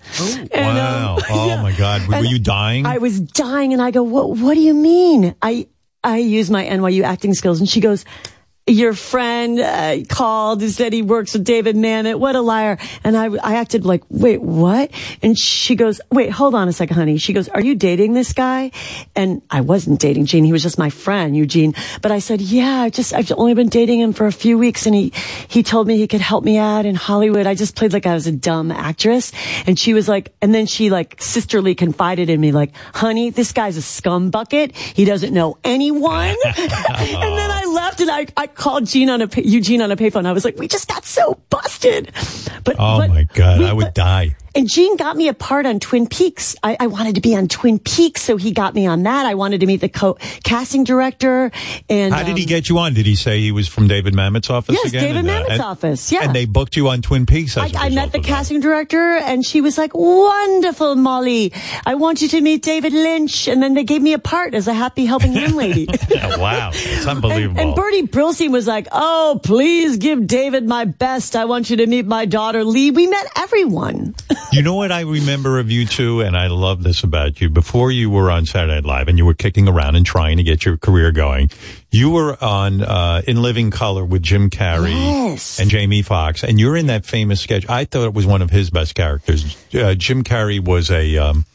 And, 0.51 0.77
wow! 0.77 1.17
um, 1.17 1.23
oh 1.29 1.47
yeah. 1.47 1.61
my 1.61 1.73
God! 1.73 2.07
Were 2.07 2.15
And 2.15 2.27
you 2.27 2.39
dying? 2.39 2.85
I 2.85 2.99
was 2.99 3.19
dying 3.19 3.73
and 3.73 3.81
I 3.81 3.91
go, 3.91 4.01
what, 4.03 4.37
what 4.37 4.53
do 4.53 4.61
you 4.61 4.73
mean? 4.73 5.35
I, 5.41 5.67
I 6.03 6.17
use 6.17 6.49
my 6.49 6.63
NYU 6.65 7.03
acting 7.03 7.33
skills 7.33 7.59
and 7.59 7.67
she 7.67 7.81
goes, 7.81 8.05
your 8.65 8.93
friend 8.93 9.59
uh, 9.59 9.97
called 10.07 10.61
and 10.61 10.71
said 10.71 10.93
he 10.93 11.01
works 11.01 11.33
with 11.33 11.43
David 11.43 11.75
Mamet. 11.75 12.17
What 12.17 12.37
a 12.37 12.41
liar. 12.41 12.77
And 13.03 13.17
I, 13.17 13.25
I 13.25 13.55
acted 13.55 13.83
like, 13.83 14.03
wait, 14.09 14.41
what? 14.41 14.89
And 15.21 15.37
she 15.37 15.75
goes, 15.75 15.99
wait, 16.09 16.29
hold 16.29 16.55
on 16.55 16.69
a 16.69 16.73
second, 16.73 16.95
honey. 16.95 17.17
She 17.17 17.33
goes, 17.33 17.49
are 17.49 17.61
you 17.61 17.75
dating 17.75 18.13
this 18.13 18.31
guy? 18.31 18.71
And 19.15 19.41
I 19.49 19.61
wasn't 19.61 19.99
dating 19.99 20.27
Gene. 20.27 20.45
He 20.45 20.53
was 20.53 20.63
just 20.63 20.77
my 20.77 20.89
friend, 20.89 21.35
Eugene. 21.35 21.75
But 22.01 22.13
I 22.13 22.19
said, 22.19 22.39
yeah, 22.39 22.81
I 22.81 22.89
just, 22.89 23.13
I've 23.13 23.29
only 23.33 23.53
been 23.53 23.67
dating 23.67 23.99
him 23.99 24.13
for 24.13 24.27
a 24.27 24.31
few 24.31 24.57
weeks 24.57 24.85
and 24.85 24.95
he, 24.95 25.11
he 25.49 25.61
told 25.61 25.85
me 25.85 25.97
he 25.97 26.07
could 26.07 26.21
help 26.21 26.45
me 26.45 26.57
out 26.57 26.85
in 26.85 26.95
Hollywood. 26.95 27.45
I 27.45 27.55
just 27.55 27.75
played 27.75 27.91
like 27.91 28.05
I 28.05 28.13
was 28.13 28.27
a 28.27 28.31
dumb 28.31 28.71
actress. 28.71 29.33
And 29.67 29.77
she 29.77 29.93
was 29.93 30.07
like, 30.07 30.33
and 30.41 30.55
then 30.55 30.67
she 30.67 30.89
like 30.89 31.21
sisterly 31.21 31.75
confided 31.75 32.29
in 32.29 32.39
me, 32.39 32.53
like, 32.53 32.73
honey, 32.93 33.29
this 33.29 33.51
guy's 33.51 33.75
a 33.75 33.81
scum 33.81 34.29
bucket. 34.29 34.73
He 34.73 35.03
doesn't 35.03 35.33
know 35.33 35.57
anyone. 35.65 36.35
and 36.45 36.57
then 36.57 37.51
I 37.51 37.65
left 37.65 37.99
and 37.99 38.09
I, 38.09 38.27
I 38.37 38.47
called 38.55 38.85
Gene 38.85 39.09
on 39.09 39.21
a, 39.21 39.29
Eugene 39.41 39.81
on 39.81 39.91
a 39.91 39.95
payphone. 39.95 40.25
I 40.25 40.31
was 40.31 40.45
like, 40.45 40.57
we 40.57 40.67
just 40.67 40.87
got 40.87 41.05
so 41.05 41.39
busted. 41.49 42.11
But, 42.63 42.75
oh 42.79 42.99
but 42.99 43.09
my 43.09 43.23
God! 43.33 43.59
we- 43.59 43.65
I 43.65 43.73
would 43.73 43.93
die. 43.93 44.35
And 44.55 44.69
Gene 44.69 44.97
got 44.97 45.17
me 45.17 45.27
a 45.29 45.33
part 45.33 45.65
on 45.65 45.79
Twin 45.79 46.05
Peaks. 46.07 46.55
I, 46.61 46.77
I 46.79 46.87
wanted 46.87 47.15
to 47.15 47.21
be 47.21 47.35
on 47.35 47.47
Twin 47.47 47.79
Peaks, 47.79 48.21
so 48.21 48.37
he 48.37 48.51
got 48.51 48.75
me 48.75 48.85
on 48.85 49.03
that. 49.03 49.25
I 49.25 49.33
wanted 49.33 49.61
to 49.61 49.65
meet 49.65 49.81
the 49.81 49.89
co- 49.89 50.17
casting 50.43 50.83
director. 50.83 51.51
And 51.89 52.13
How 52.13 52.21
did 52.23 52.37
he 52.37 52.43
um, 52.43 52.47
get 52.49 52.69
you 52.69 52.77
on? 52.77 52.93
Did 52.93 53.07
he 53.07 53.15
say 53.15 53.39
he 53.41 53.51
was 53.51 53.67
from 53.67 53.87
David 53.87 54.13
Mamet's 54.13 54.51
office 54.51 54.75
Yes, 54.75 54.89
again? 54.89 55.01
David 55.03 55.17
And, 55.17 55.29
uh, 55.29 55.33
Mamet's 55.33 55.51
and- 55.53 55.61
office. 55.61 56.11
Yeah. 56.11 56.23
And 56.23 56.35
they 56.35 56.45
booked 56.45 56.75
you 56.75 56.87
on 56.89 57.01
Twin 57.01 57.25
Peaks. 57.25 57.57
I, 57.57 57.65
As 57.65 57.73
a 57.73 57.77
I 57.79 57.89
met 57.89 58.11
the 58.11 58.19
of 58.19 58.23
that. 58.25 58.29
casting 58.29 58.59
director 58.59 59.15
and 59.15 59.43
she 59.43 59.59
was 59.61 59.77
like, 59.79 59.93
wonderful, 59.95 60.95
Molly. 60.95 61.51
I 61.85 61.95
want 61.95 62.21
you 62.21 62.27
to 62.27 62.41
meet 62.41 62.61
David 62.61 62.93
Lynch. 62.93 63.47
And 63.47 63.61
then 63.63 63.73
they 63.73 63.83
gave 63.83 64.03
me 64.03 64.13
a 64.13 64.19
part 64.19 64.53
as 64.53 64.67
a 64.67 64.73
happy 64.73 65.05
helping 65.05 65.33
hand 65.33 65.55
lady. 65.55 65.87
wow, 66.37 66.69
it's 66.73 67.07
unbelievable. 67.07 67.59
And 67.59 67.75
Bernie 67.75 68.05
Brillstein 68.07 68.51
was 68.51 68.67
like, 68.67 68.87
oh, 68.91 69.39
please 69.43 69.97
give 69.97 70.27
David 70.27 70.67
my 70.67 70.85
best. 70.85 71.35
I 71.35 71.45
want 71.45 71.71
you 71.71 71.77
to 71.77 71.87
meet 71.87 72.05
my 72.05 72.25
daughter, 72.25 72.63
Lee. 72.63 72.91
We 72.91 73.07
met 73.07 73.25
everyone. 73.35 74.13
You 74.51 74.61
know 74.61 74.75
what 74.75 74.91
I 74.91 75.01
remember 75.01 75.57
of 75.57 75.71
you 75.71 75.87
two, 75.87 76.21
and 76.21 76.37
I 76.37 76.45
love 76.45 76.83
this 76.83 77.03
about 77.03 77.41
you. 77.41 77.49
Before 77.49 77.91
you 77.91 78.11
were 78.11 78.29
on 78.29 78.45
Saturday 78.45 78.75
Night 78.75 78.85
Live, 78.85 79.07
and 79.07 79.17
you 79.17 79.25
were 79.25 79.33
kicking 79.33 79.67
around 79.67 79.95
and 79.95 80.05
trying 80.05 80.37
to 80.37 80.43
get 80.43 80.63
your 80.63 80.77
career 80.77 81.11
going, 81.11 81.49
you 81.89 82.11
were 82.11 82.37
on 82.43 82.83
uh, 82.83 83.23
In 83.27 83.41
Living 83.41 83.71
Color 83.71 84.05
with 84.05 84.21
Jim 84.21 84.51
Carrey 84.51 84.91
Yes. 84.93 85.59
and 85.59 85.71
Jamie 85.71 86.03
Foxx, 86.03 86.43
and 86.43 86.59
you're 86.59 86.77
in 86.77 86.85
that 86.87 87.03
famous 87.03 87.41
sketch. 87.41 87.67
I 87.67 87.85
thought 87.85 88.05
it 88.05 88.13
was 88.13 88.27
one 88.27 88.43
of 88.43 88.51
his 88.51 88.69
best 88.69 88.93
characters. 88.93 89.57
Uh, 89.73 89.95
Jim 89.95 90.23
Carrey 90.23 90.59
was 90.63 90.91
a 90.91 91.17
um, 91.17 91.45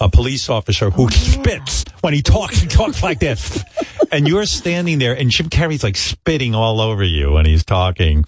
a 0.00 0.08
police 0.08 0.48
officer 0.48 0.90
who 0.90 1.08
spits 1.10 1.84
when 2.00 2.14
he 2.14 2.22
talks. 2.22 2.58
He 2.58 2.66
talks 2.66 3.00
like 3.00 3.20
this, 3.20 3.62
and 4.10 4.26
you're 4.26 4.46
standing 4.46 4.98
there, 4.98 5.16
and 5.16 5.30
Jim 5.30 5.48
Carrey's 5.50 5.84
like 5.84 5.96
spitting 5.96 6.56
all 6.56 6.80
over 6.80 7.04
you 7.04 7.30
when 7.32 7.46
he's 7.46 7.64
talking. 7.64 8.24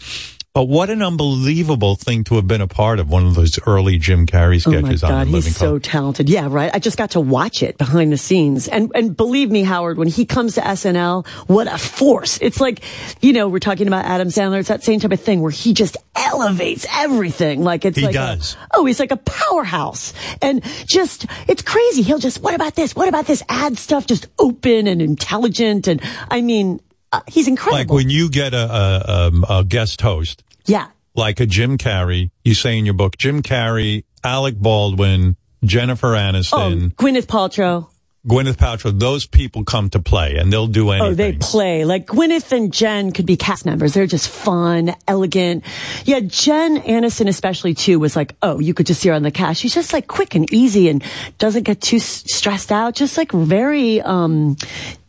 But 0.56 0.68
what 0.68 0.88
an 0.88 1.02
unbelievable 1.02 1.96
thing 1.96 2.24
to 2.24 2.36
have 2.36 2.48
been 2.48 2.62
a 2.62 2.66
part 2.66 2.98
of 2.98 3.10
one 3.10 3.26
of 3.26 3.34
those 3.34 3.58
early 3.66 3.98
Jim 3.98 4.24
Carrey 4.24 4.66
Oh 4.66 4.70
my 4.70 4.78
sketches 4.78 5.02
God, 5.02 5.12
on 5.12 5.20
In 5.26 5.32
Living 5.32 5.48
he's 5.48 5.56
so 5.58 5.78
talented. 5.78 6.30
Yeah, 6.30 6.48
right. 6.50 6.70
I 6.72 6.78
just 6.78 6.96
got 6.96 7.10
to 7.10 7.20
watch 7.20 7.62
it 7.62 7.76
behind 7.76 8.10
the 8.10 8.16
scenes. 8.16 8.66
And, 8.66 8.90
and 8.94 9.14
believe 9.14 9.50
me, 9.50 9.64
Howard, 9.64 9.98
when 9.98 10.08
he 10.08 10.24
comes 10.24 10.54
to 10.54 10.62
SNL, 10.62 11.26
what 11.46 11.66
a 11.66 11.76
force. 11.76 12.38
It's 12.40 12.58
like, 12.58 12.80
you 13.20 13.34
know, 13.34 13.48
we're 13.48 13.58
talking 13.58 13.86
about 13.86 14.06
Adam 14.06 14.28
Sandler. 14.28 14.58
It's 14.58 14.70
that 14.70 14.82
same 14.82 14.98
type 14.98 15.12
of 15.12 15.20
thing 15.20 15.42
where 15.42 15.50
he 15.50 15.74
just 15.74 15.98
elevates 16.14 16.86
everything. 16.90 17.62
Like 17.62 17.84
it's 17.84 17.98
He 17.98 18.06
like, 18.06 18.14
a- 18.14 18.36
does. 18.36 18.56
oh, 18.72 18.86
he's 18.86 18.98
like 18.98 19.10
a 19.10 19.18
powerhouse 19.18 20.14
and 20.40 20.64
just, 20.86 21.26
it's 21.48 21.60
crazy. 21.60 22.00
He'll 22.00 22.18
just, 22.18 22.40
what 22.40 22.54
about 22.54 22.74
this? 22.74 22.96
What 22.96 23.08
about 23.10 23.26
this? 23.26 23.42
Add 23.50 23.76
stuff 23.76 24.06
just 24.06 24.26
open 24.38 24.86
and 24.86 25.02
intelligent. 25.02 25.86
And 25.86 26.00
I 26.30 26.40
mean, 26.40 26.80
uh, 27.12 27.20
he's 27.28 27.46
incredible. 27.46 27.78
Like 27.78 27.90
when 27.90 28.08
you 28.08 28.30
get 28.30 28.54
a, 28.54 28.56
a, 28.56 29.26
um, 29.28 29.44
a 29.50 29.62
guest 29.62 30.00
host, 30.00 30.42
yeah. 30.66 30.88
like 31.14 31.40
a 31.40 31.46
Jim 31.46 31.78
Carrey, 31.78 32.30
you 32.44 32.54
say 32.54 32.78
in 32.78 32.84
your 32.84 32.94
book, 32.94 33.16
Jim 33.16 33.42
Carrey, 33.42 34.04
Alec 34.22 34.56
Baldwin, 34.58 35.36
Jennifer 35.64 36.14
Oh, 36.14 36.18
Aniston, 36.18 36.94
Gwyneth 36.94 37.26
Paltrow. 37.26 37.88
Gwyneth 38.28 38.56
Paltrow, 38.56 38.98
those 38.98 39.24
people 39.24 39.62
come 39.62 39.88
to 39.90 40.00
play 40.00 40.34
and 40.36 40.52
they'll 40.52 40.66
do 40.66 40.90
anything. 40.90 41.12
Oh, 41.12 41.14
they 41.14 41.34
play. 41.34 41.84
Like 41.84 42.06
Gwyneth 42.06 42.50
and 42.50 42.72
Jen 42.72 43.12
could 43.12 43.24
be 43.24 43.36
cast 43.36 43.64
members. 43.64 43.94
They're 43.94 44.08
just 44.08 44.28
fun, 44.28 44.96
elegant. 45.06 45.62
Yeah, 46.04 46.18
Jen 46.20 46.78
Aniston 46.82 47.28
especially 47.28 47.74
too 47.74 48.00
was 48.00 48.16
like, 48.16 48.34
oh, 48.42 48.58
you 48.58 48.74
could 48.74 48.86
just 48.86 49.00
see 49.00 49.10
her 49.10 49.14
on 49.14 49.22
the 49.22 49.30
cast. 49.30 49.60
She's 49.60 49.74
just 49.74 49.92
like 49.92 50.08
quick 50.08 50.34
and 50.34 50.52
easy 50.52 50.88
and 50.88 51.04
doesn't 51.38 51.62
get 51.62 51.80
too 51.80 51.98
s- 51.98 52.24
stressed 52.26 52.72
out. 52.72 52.96
Just 52.96 53.16
like 53.16 53.30
very, 53.30 54.00
um, 54.02 54.56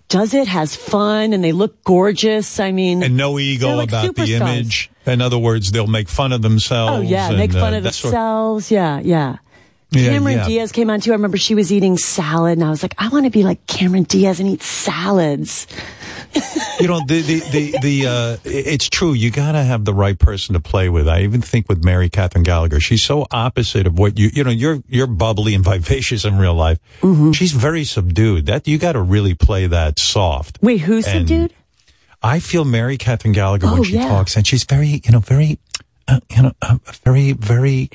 does 0.10 0.36
it, 0.36 0.48
has 0.48 0.76
fun, 0.76 1.34
and 1.34 1.44
they 1.44 1.52
look 1.54 1.84
gorgeous. 1.84 2.60
I 2.60 2.72
mean, 2.72 3.02
and 3.02 3.18
no 3.18 3.40
ego 3.40 3.78
like 3.78 3.90
about 3.90 4.16
the 4.16 4.36
image. 4.36 4.92
In 5.08 5.22
other 5.22 5.38
words, 5.38 5.72
they'll 5.72 5.88
make 5.88 6.10
fun 6.10 6.32
of 6.34 6.42
themselves. 6.42 7.00
Oh 7.00 7.02
yeah, 7.02 7.30
and, 7.30 7.38
make 7.38 7.52
fun 7.52 7.74
uh, 7.74 7.78
of 7.78 7.84
that 7.84 7.94
sort- 7.94 8.12
themselves. 8.12 8.72
Yeah, 8.72 9.00
yeah. 9.00 9.38
Yeah, 9.90 10.10
Cameron 10.10 10.38
yeah. 10.40 10.48
Diaz 10.48 10.74
came 10.74 10.90
on 10.90 11.00
too. 11.00 11.12
I 11.12 11.16
remember 11.16 11.38
she 11.38 11.56
was 11.56 11.72
eating 11.72 11.98
salad, 11.98 12.58
and 12.58 12.64
I 12.68 12.70
was 12.70 12.84
like, 12.84 12.94
I 12.98 13.08
want 13.08 13.24
to 13.24 13.30
be 13.32 13.44
like 13.44 13.66
Cameron 13.68 14.04
Diaz 14.04 14.42
and 14.42 14.50
eat 14.50 14.62
salads. 14.62 15.66
you 16.82 16.88
know 16.90 17.00
the 17.08 17.22
the 17.22 17.40
the, 17.52 17.76
the 17.82 18.06
uh 18.06 18.38
it's 18.44 18.90
true 18.90 19.14
you 19.14 19.32
gotta 19.32 19.64
have 19.64 19.86
the 19.86 19.94
right 19.94 20.20
person 20.20 20.54
to 20.54 20.60
play 20.60 20.90
with 20.90 21.08
i 21.08 21.22
even 21.22 21.42
think 21.42 21.68
with 21.70 21.84
mary 21.84 22.10
catherine 22.10 22.44
gallagher 22.44 22.80
she's 22.80 23.02
so 23.02 23.26
opposite 23.32 23.88
of 23.88 23.98
what 23.98 24.20
you 24.20 24.30
you 24.34 24.44
know 24.44 24.52
you're 24.52 24.84
you're 24.88 25.08
bubbly 25.08 25.56
and 25.56 25.64
vivacious 25.66 26.26
in 26.26 26.38
real 26.38 26.54
life 26.54 26.80
Mm-hmm. 27.02 27.32
she's 27.32 27.54
very 27.54 27.84
subdued 27.86 28.46
that 28.48 28.68
you 28.68 28.78
gotta 28.78 29.02
really 29.02 29.34
play 29.36 29.68
that 29.68 29.98
soft 30.00 30.60
Wait, 30.62 30.80
who's 30.82 31.08
And 31.08 31.28
subdued? 31.28 31.54
I 32.24 32.40
feel 32.40 32.66
mary 32.66 32.98
catherine 32.98 33.34
gallagher 33.34 33.68
when 33.68 33.80
Oh, 33.80 33.84
she 33.84 33.94
yeah. 33.96 34.08
talks 34.08 34.36
and 34.36 34.46
she's 34.46 34.64
very 34.64 35.02
you 35.04 35.12
know 35.12 35.20
very 35.20 35.60
uh, 36.08 36.20
you 36.36 36.44
know 36.44 36.52
uh, 36.62 36.78
very 37.04 37.34
very 37.34 37.90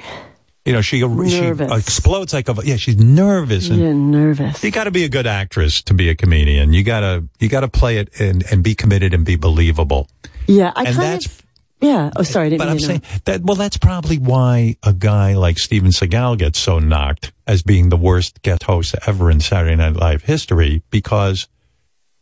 you 0.64 0.72
know 0.72 0.80
she 0.80 1.00
she 1.00 1.44
explodes 1.70 2.32
like 2.32 2.48
a 2.48 2.54
yeah 2.64 2.76
she's 2.76 2.96
nervous 2.98 3.68
and 3.68 3.80
Yeah, 3.80 3.92
nervous. 3.92 4.62
you 4.62 4.70
got 4.70 4.84
to 4.84 4.90
be 4.92 5.04
a 5.04 5.08
good 5.08 5.26
actress 5.26 5.82
to 5.82 5.94
be 5.94 6.08
a 6.08 6.14
comedian. 6.14 6.72
You 6.72 6.84
got 6.84 7.00
to 7.00 7.24
you 7.40 7.48
got 7.48 7.62
to 7.62 7.68
play 7.68 7.96
it 7.98 8.20
and, 8.20 8.44
and 8.52 8.62
be 8.62 8.74
committed 8.76 9.12
and 9.12 9.24
be 9.24 9.34
believable. 9.34 10.08
Yeah, 10.46 10.72
I 10.76 10.84
And 10.84 10.96
kind 10.96 10.98
that's- 10.98 11.26
of. 11.26 11.42
Yeah. 11.80 12.10
Oh, 12.14 12.22
sorry. 12.22 12.56
But 12.56 12.68
I'm 12.68 12.78
saying 12.78 13.02
that 13.24 13.42
well, 13.42 13.56
that's 13.56 13.76
probably 13.76 14.18
why 14.18 14.76
a 14.84 14.92
guy 14.92 15.34
like 15.34 15.58
Steven 15.58 15.90
Seagal 15.90 16.38
gets 16.38 16.60
so 16.60 16.78
knocked 16.78 17.32
as 17.48 17.62
being 17.64 17.88
the 17.88 17.96
worst 17.96 18.40
guest 18.42 18.62
host 18.62 18.94
ever 19.04 19.32
in 19.32 19.40
Saturday 19.40 19.74
Night 19.74 19.96
Live 19.96 20.22
history 20.22 20.84
because 20.90 21.48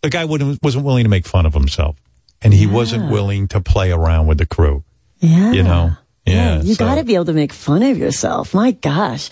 the 0.03 0.11
guy 0.11 0.25
wouldn't 0.25 0.63
wasn't 0.63 0.85
willing 0.85 1.05
to 1.05 1.11
make 1.11 1.27
fun 1.27 1.47
of 1.47 1.55
himself 1.55 1.97
and 2.43 2.53
he 2.55 2.67
wasn't 2.67 3.11
willing 3.11 3.49
to 3.49 3.61
play 3.61 3.93
around 3.93 4.27
with 4.27 4.39
the 4.39 4.47
crew. 4.47 4.83
Yeah. 5.19 5.53
You 5.53 5.63
know. 5.63 5.93
Yeah. 6.27 6.61
you 6.63 6.75
so- 6.75 6.85
got 6.85 6.95
to 6.97 7.05
be 7.05 7.15
able 7.15 7.25
to 7.27 7.33
make 7.33 7.53
fun 7.53 7.83
of 7.83 7.99
yourself. 7.99 8.55
My 8.55 8.71
gosh. 8.73 9.31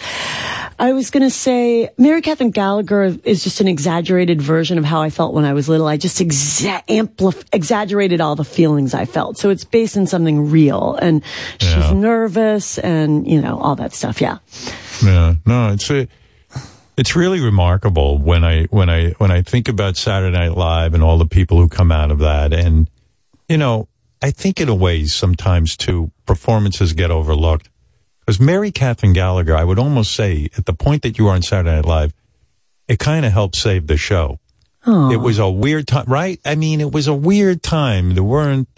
I 0.80 0.92
was 0.92 1.10
going 1.10 1.24
to 1.24 1.30
say 1.30 1.90
Mary 1.98 2.22
Catherine 2.22 2.52
Gallagher 2.52 3.16
is 3.24 3.42
just 3.42 3.60
an 3.60 3.66
exaggerated 3.66 4.40
version 4.40 4.78
of 4.78 4.84
how 4.84 5.02
I 5.02 5.10
felt 5.10 5.34
when 5.34 5.44
I 5.44 5.52
was 5.52 5.68
little. 5.68 5.88
I 5.88 5.96
just 5.96 6.18
exa- 6.20 6.86
amplif- 6.86 7.44
exaggerated 7.52 8.20
all 8.20 8.36
the 8.36 8.44
feelings 8.44 8.94
I 8.94 9.04
felt. 9.04 9.38
So 9.38 9.50
it's 9.50 9.64
based 9.64 9.96
in 9.96 10.06
something 10.06 10.50
real 10.52 10.94
and 11.02 11.22
she's 11.58 11.70
Yeah. 11.72 11.92
nervous 11.94 12.78
and, 12.78 13.26
you 13.26 13.40
know, 13.40 13.58
all 13.58 13.74
that 13.74 13.92
stuff. 13.92 14.20
Yeah. 14.20 14.38
Yeah, 15.02 15.34
no, 15.46 15.72
it's 15.72 15.90
a, 15.90 16.06
it's 16.98 17.14
really 17.14 17.40
remarkable 17.40 18.18
when 18.18 18.44
I 18.44 18.64
when 18.64 18.90
I 18.90 19.10
when 19.12 19.30
I 19.30 19.42
think 19.42 19.68
about 19.68 19.96
Saturday 19.96 20.36
Night 20.36 20.56
Live 20.56 20.94
and 20.94 21.02
all 21.02 21.16
the 21.16 21.26
people 21.26 21.56
who 21.58 21.68
come 21.68 21.92
out 21.92 22.10
of 22.10 22.18
that, 22.18 22.52
and 22.52 22.90
you 23.48 23.56
know, 23.56 23.88
I 24.20 24.32
think 24.32 24.60
in 24.60 24.68
a 24.68 24.74
way 24.74 25.06
sometimes 25.06 25.76
too 25.76 26.10
performances 26.26 26.92
get 26.92 27.12
overlooked 27.12 27.70
because 28.20 28.40
Mary 28.40 28.72
Catherine 28.72 29.12
Gallagher, 29.12 29.56
I 29.56 29.62
would 29.62 29.78
almost 29.78 30.12
say 30.12 30.50
at 30.58 30.66
the 30.66 30.74
point 30.74 31.02
that 31.02 31.18
you 31.18 31.28
are 31.28 31.34
on 31.34 31.42
Saturday 31.42 31.76
Night 31.76 31.84
Live, 31.84 32.12
it 32.88 32.98
kind 32.98 33.24
of 33.24 33.32
helped 33.32 33.54
save 33.54 33.86
the 33.86 33.96
show. 33.96 34.40
Oh. 34.84 35.12
It 35.12 35.16
was 35.18 35.38
a 35.38 35.48
weird 35.48 35.86
time, 35.86 36.06
right? 36.08 36.40
I 36.44 36.56
mean, 36.56 36.80
it 36.80 36.90
was 36.90 37.06
a 37.06 37.14
weird 37.14 37.62
time. 37.62 38.14
There 38.14 38.24
weren't, 38.24 38.68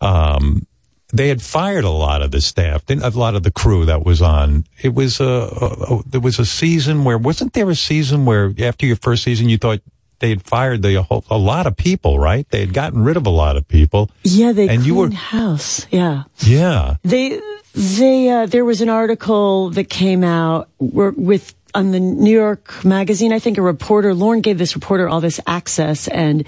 um, 0.00 0.66
they 1.12 1.28
had 1.28 1.40
fired 1.40 1.84
a 1.84 1.90
lot 1.90 2.20
of 2.22 2.30
the 2.32 2.40
staff, 2.40 2.84
didn't 2.86 3.02
a 3.02 3.18
lot 3.18 3.34
of 3.34 3.42
the 3.42 3.50
crew 3.50 3.84
that 3.86 4.04
was 4.04 4.20
on. 4.20 4.66
It 4.82 4.94
was 4.94 5.20
a, 5.20 5.24
a, 5.24 5.94
a 5.96 6.02
there 6.06 6.20
was 6.20 6.38
a 6.38 6.44
season 6.46 7.04
where 7.04 7.16
wasn't 7.16 7.52
there 7.54 7.68
a 7.70 7.74
season 7.74 8.26
where 8.26 8.52
after 8.58 8.84
your 8.86 8.96
first 8.96 9.22
season 9.24 9.48
you 9.48 9.56
thought 9.58 9.80
they 10.20 10.30
had 10.30 10.42
fired 10.42 10.82
the 10.82 11.00
whole, 11.02 11.24
a 11.30 11.38
lot 11.38 11.66
of 11.66 11.76
people, 11.76 12.18
right? 12.18 12.44
They 12.50 12.60
had 12.60 12.74
gotten 12.74 13.04
rid 13.04 13.16
of 13.16 13.24
a 13.26 13.30
lot 13.30 13.56
of 13.56 13.68
people. 13.68 14.10
Yeah. 14.24 14.50
They 14.52 14.68
And 14.68 14.84
you 14.84 14.96
were- 14.96 15.10
house. 15.12 15.86
Yeah. 15.90 16.24
Yeah. 16.40 16.96
They 17.04 17.40
they 17.74 18.28
uh, 18.28 18.46
there 18.46 18.64
was 18.64 18.80
an 18.80 18.88
article 18.88 19.70
that 19.70 19.88
came 19.88 20.24
out 20.24 20.68
with 20.78 21.54
on 21.74 21.92
the 21.92 22.00
New 22.00 22.32
York 22.36 22.84
Magazine. 22.84 23.32
I 23.32 23.38
think 23.38 23.58
a 23.58 23.62
reporter 23.62 24.12
Lorne 24.12 24.40
gave 24.40 24.58
this 24.58 24.74
reporter 24.74 25.08
all 25.08 25.20
this 25.20 25.40
access 25.46 26.08
and. 26.08 26.44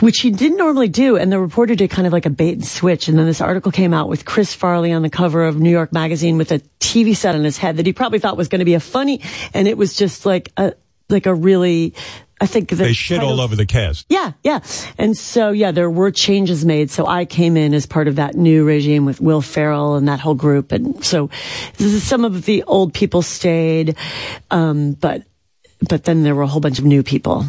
Which 0.00 0.20
he 0.20 0.30
didn't 0.30 0.58
normally 0.58 0.88
do, 0.88 1.16
and 1.16 1.32
the 1.32 1.38
reporter 1.40 1.74
did 1.74 1.90
kind 1.90 2.06
of 2.06 2.12
like 2.12 2.26
a 2.26 2.30
bait 2.30 2.52
and 2.54 2.64
switch. 2.66 3.08
And 3.08 3.18
then 3.18 3.26
this 3.26 3.40
article 3.40 3.72
came 3.72 3.94
out 3.94 4.08
with 4.08 4.24
Chris 4.24 4.52
Farley 4.52 4.92
on 4.92 5.02
the 5.02 5.10
cover 5.10 5.44
of 5.44 5.58
New 5.58 5.70
York 5.70 5.92
Magazine 5.92 6.36
with 6.36 6.52
a 6.52 6.60
TV 6.80 7.16
set 7.16 7.34
on 7.34 7.44
his 7.44 7.56
head 7.56 7.78
that 7.78 7.86
he 7.86 7.92
probably 7.92 8.18
thought 8.18 8.36
was 8.36 8.48
going 8.48 8.58
to 8.58 8.64
be 8.64 8.74
a 8.74 8.80
funny, 8.80 9.20
and 9.54 9.66
it 9.66 9.78
was 9.78 9.96
just 9.96 10.26
like 10.26 10.52
a 10.56 10.74
like 11.08 11.26
a 11.26 11.34
really, 11.34 11.94
I 12.40 12.46
think 12.46 12.68
the 12.68 12.74
They 12.74 12.92
shit 12.92 13.22
all 13.22 13.40
over 13.40 13.54
the 13.54 13.64
cast. 13.64 14.06
yeah, 14.08 14.32
yeah. 14.42 14.60
And 14.98 15.16
so, 15.16 15.50
yeah, 15.50 15.70
there 15.70 15.88
were 15.88 16.10
changes 16.10 16.64
made. 16.64 16.90
So 16.90 17.06
I 17.06 17.24
came 17.24 17.56
in 17.56 17.72
as 17.72 17.86
part 17.86 18.08
of 18.08 18.16
that 18.16 18.34
new 18.34 18.64
regime 18.64 19.04
with 19.04 19.20
Will 19.20 19.40
Ferrell 19.40 19.94
and 19.94 20.08
that 20.08 20.18
whole 20.20 20.34
group. 20.34 20.72
And 20.72 21.02
so 21.04 21.30
some 21.78 22.24
of 22.24 22.44
the 22.44 22.64
old 22.64 22.92
people 22.92 23.22
stayed. 23.22 23.96
Um, 24.50 24.94
but, 24.94 25.22
but 25.88 26.04
then 26.04 26.24
there 26.24 26.34
were 26.34 26.42
a 26.42 26.48
whole 26.48 26.60
bunch 26.60 26.80
of 26.80 26.84
new 26.84 27.04
people. 27.04 27.44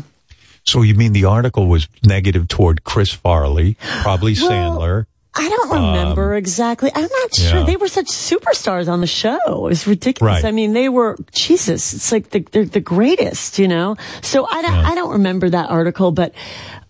So 0.67 0.81
you 0.81 0.95
mean 0.95 1.13
the 1.13 1.25
article 1.25 1.67
was 1.67 1.87
negative 2.03 2.49
toward 2.49 2.83
Chris 2.83 3.11
Farley, 3.11 3.77
probably 4.01 4.35
Well, 4.39 4.51
Sandler? 4.51 5.05
I 5.33 5.47
don't 5.49 5.69
remember 5.69 6.35
exactly. 6.35 6.91
I'm 6.93 7.07
not 7.09 7.35
sure. 7.35 7.51
Um, 7.51 7.57
yeah. 7.59 7.65
They 7.65 7.75
were 7.77 7.87
such 7.87 8.07
superstars 8.07 8.91
on 8.91 9.01
the 9.01 9.07
show. 9.07 9.37
It 9.45 9.69
was 9.69 9.87
ridiculous. 9.87 10.43
Right. 10.43 10.45
I 10.45 10.51
mean, 10.51 10.73
they 10.73 10.89
were 10.89 11.15
Jesus. 11.31 11.93
It's 11.93 12.11
like 12.11 12.31
the, 12.31 12.39
they're 12.39 12.65
the 12.65 12.79
greatest, 12.81 13.59
you 13.59 13.67
know. 13.67 13.95
So 14.21 14.45
I 14.45 14.61
don't. 14.61 14.73
I 14.73 14.95
don't 14.95 15.11
remember 15.11 15.49
that 15.49 15.69
article, 15.69 16.11
but 16.11 16.33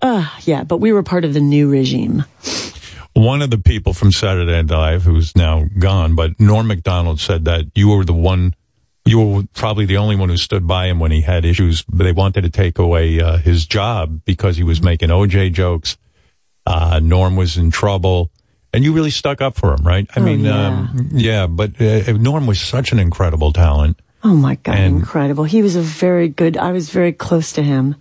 uh, 0.01 0.27
yeah. 0.43 0.63
But 0.63 0.77
we 0.77 0.93
were 0.93 1.03
part 1.03 1.25
of 1.25 1.33
the 1.33 1.41
new 1.41 1.69
regime. 1.69 2.23
One 3.13 3.41
of 3.41 3.49
the 3.49 3.57
people 3.57 3.93
from 3.93 4.11
Saturday 4.11 4.61
Night 4.61 4.71
Live, 4.73 5.03
who's 5.03 5.35
now 5.35 5.65
gone, 5.77 6.15
but 6.15 6.39
Norm 6.39 6.67
Macdonald 6.67 7.19
said 7.19 7.45
that 7.45 7.65
you 7.75 7.89
were 7.89 8.05
the 8.05 8.13
one, 8.13 8.55
you 9.07 9.19
were 9.19 9.43
probably 9.53 9.85
the 9.85 9.97
only 9.97 10.15
one 10.15 10.29
who 10.29 10.37
stood 10.37 10.67
by 10.67 10.87
him 10.87 10.99
when 10.99 11.11
he 11.11 11.21
had 11.21 11.45
issues. 11.45 11.83
They 11.91 12.11
wanted 12.11 12.41
to 12.41 12.49
take 12.49 12.77
away 12.77 13.19
uh, 13.19 13.37
his 13.37 13.65
job 13.65 14.21
because 14.25 14.57
he 14.57 14.63
was 14.63 14.81
making 14.81 15.09
OJ 15.09 15.53
jokes. 15.53 15.97
Uh, 16.65 16.99
Norm 17.01 17.35
was 17.35 17.57
in 17.57 17.71
trouble, 17.71 18.29
and 18.73 18.83
you 18.83 18.91
really 18.93 19.09
stuck 19.09 19.41
up 19.41 19.55
for 19.55 19.73
him, 19.73 19.85
right? 19.87 20.07
I 20.15 20.19
Oh, 20.19 20.23
mean, 20.23 20.41
yeah. 20.43 20.67
Um, 20.67 21.09
yeah, 21.13 21.47
but 21.47 21.79
uh, 21.81 22.11
Norm 22.13 22.45
was 22.45 22.59
such 22.59 22.91
an 22.91 22.99
incredible 22.99 23.53
talent. 23.53 23.99
Oh 24.29 24.35
my 24.35 24.55
God, 24.55 24.75
And- 24.75 24.97
incredible. 24.97 25.45
He 25.45 25.61
was 25.61 25.77
a 25.77 25.81
very 25.81 26.27
good, 26.27 26.57
I 26.57 26.73
was 26.73 26.89
very 26.89 27.13
close 27.13 27.53
to 27.53 27.63
him. 27.63 27.95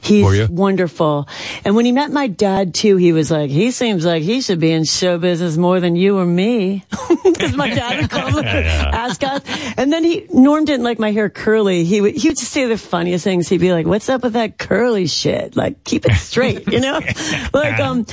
He's 0.00 0.48
wonderful. 0.48 1.26
And 1.64 1.74
when 1.74 1.84
he 1.86 1.90
met 1.92 2.12
my 2.12 2.28
dad 2.28 2.72
too, 2.72 2.96
he 2.98 3.12
was 3.12 3.32
like, 3.32 3.50
he 3.50 3.72
seems 3.72 4.04
like 4.06 4.22
he 4.22 4.40
should 4.42 4.60
be 4.60 4.70
in 4.70 4.84
show 4.84 5.18
business 5.18 5.56
more 5.56 5.80
than 5.80 5.96
you 5.96 6.18
or 6.18 6.24
me. 6.26 6.84
Because 7.24 7.56
my 7.56 7.70
dad 7.70 8.00
would 8.00 8.10
come 8.10 8.36
and 8.44 8.46
ask 8.46 9.24
us. 9.24 9.42
And 9.76 9.92
then 9.92 10.04
he, 10.04 10.26
Norm 10.32 10.64
didn't 10.64 10.84
like 10.84 10.98
my 11.00 11.10
hair 11.10 11.28
curly. 11.30 11.84
He 11.84 12.00
would, 12.00 12.14
he 12.14 12.28
would 12.28 12.38
just 12.38 12.52
say 12.52 12.66
the 12.66 12.78
funniest 12.78 13.24
things. 13.24 13.48
He'd 13.48 13.60
be 13.60 13.72
like, 13.72 13.86
what's 13.86 14.08
up 14.08 14.22
with 14.22 14.34
that 14.34 14.58
curly 14.58 15.06
shit? 15.08 15.56
Like, 15.56 15.82
keep 15.82 16.04
it 16.04 16.14
straight, 16.14 16.68
you 16.70 16.78
know? 16.80 17.00
like, 17.52 17.80
um, 17.80 18.06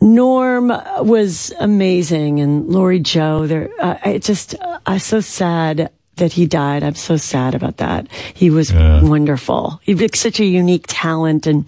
Norm 0.00 0.68
was 0.68 1.52
amazing 1.58 2.38
and 2.40 2.68
Lori 2.68 3.00
Jo, 3.00 3.46
they're, 3.48 3.70
uh, 3.80 3.96
I 4.04 4.18
just, 4.18 4.54
uh, 4.60 4.78
I'm 4.86 5.00
so 5.00 5.20
sad 5.20 5.90
that 6.18 6.32
he 6.32 6.46
died. 6.46 6.82
I'm 6.82 6.94
so 6.94 7.16
sad 7.16 7.54
about 7.54 7.78
that. 7.78 8.06
He 8.34 8.50
was 8.50 8.72
wonderful. 8.72 9.80
He 9.82 9.94
was 9.94 10.10
such 10.14 10.40
a 10.40 10.44
unique 10.44 10.84
talent 10.86 11.46
and 11.46 11.64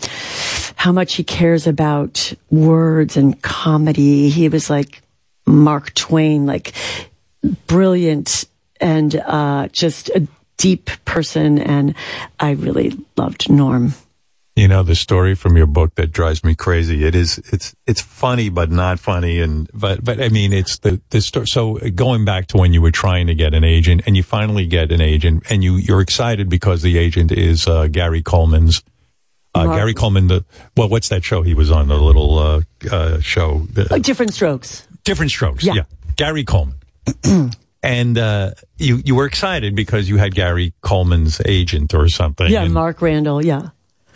how 0.77 0.93
much 0.93 1.15
he 1.15 1.25
cares 1.25 1.67
about 1.67 2.33
words 2.51 3.17
and 3.17 3.41
comedy. 3.43 4.29
He 4.29 4.49
was 4.49 4.71
like 4.71 5.03
Mark 5.47 5.95
Twain, 5.95 6.47
like 6.47 6.73
brilliant 7.67 8.45
and, 8.81 9.15
uh, 9.17 9.69
just 9.73 10.09
a 10.11 10.27
deep 10.57 10.91
person. 11.05 11.59
And 11.59 11.95
I 12.39 12.53
really 12.53 12.97
loved 13.17 13.51
Norm. 13.51 13.95
You 14.61 14.69
know 14.69 14.83
the 14.83 14.95
story 14.95 15.35
from 15.35 15.57
your 15.57 15.67
book 15.67 15.95
that 15.95 16.13
drives 16.13 16.45
me 16.45 16.55
crazy. 16.55 17.07
It 17.07 17.15
is 17.15 17.39
it's 17.51 17.75
it's 17.87 18.03
funny 18.03 18.51
but 18.51 18.71
not 18.71 19.01
funny 19.01 19.41
and 19.41 19.71
but 19.73 20.05
but 20.05 20.21
I 20.21 20.29
mean 20.29 20.53
it's 20.53 20.79
the 20.81 21.01
the 21.09 21.23
story. 21.23 21.47
So 21.47 21.79
going 21.95 22.27
back 22.27 22.49
to 22.49 22.59
when 22.59 22.75
you 22.75 22.83
were 22.83 22.91
trying 22.91 23.27
to 23.29 23.35
get 23.35 23.55
an 23.55 23.65
agent 23.65 24.03
and 24.07 24.19
you 24.19 24.23
finally 24.23 24.67
get 24.67 24.93
an 24.93 25.01
agent 25.01 25.45
and 25.49 25.65
you 25.65 25.77
you're 25.77 26.03
excited 26.03 26.51
because 26.51 26.83
the 26.83 26.99
agent 26.99 27.33
is 27.33 27.67
uh, 27.67 27.87
Gary 27.87 28.23
Coleman's. 28.23 28.83
Uh, 29.55 29.75
Gary 29.75 29.95
Coleman, 29.95 30.29
the 30.29 30.45
well, 30.77 30.89
what's 30.91 31.09
that 31.09 31.25
show 31.25 31.41
he 31.43 31.55
was 31.55 31.71
on? 31.71 31.89
The 31.89 31.97
little 31.97 32.39
uh, 32.39 32.61
uh, 32.93 33.19
show, 33.21 33.67
the, 33.73 33.93
Uh, 33.93 33.99
different 33.99 34.35
strokes. 34.35 34.87
Diff'rent 35.05 35.31
Strokes. 35.31 35.65
Yeah. 35.65 35.75
Yeah, 35.75 35.83
Gary 36.17 36.45
Coleman. 36.45 36.77
and 37.83 38.19
uh, 38.19 38.51
you 38.77 39.01
you 39.05 39.15
were 39.15 39.27
excited 39.27 39.75
because 39.75 40.09
you 40.09 40.19
had 40.19 40.35
Gary 40.35 40.75
Coleman's 40.83 41.41
agent 41.47 41.95
or 41.95 42.09
something. 42.09 42.51
Yeah, 42.51 42.65
and- 42.65 42.75
Mark 42.75 43.01
Randall. 43.01 43.43
Yeah. 43.45 43.71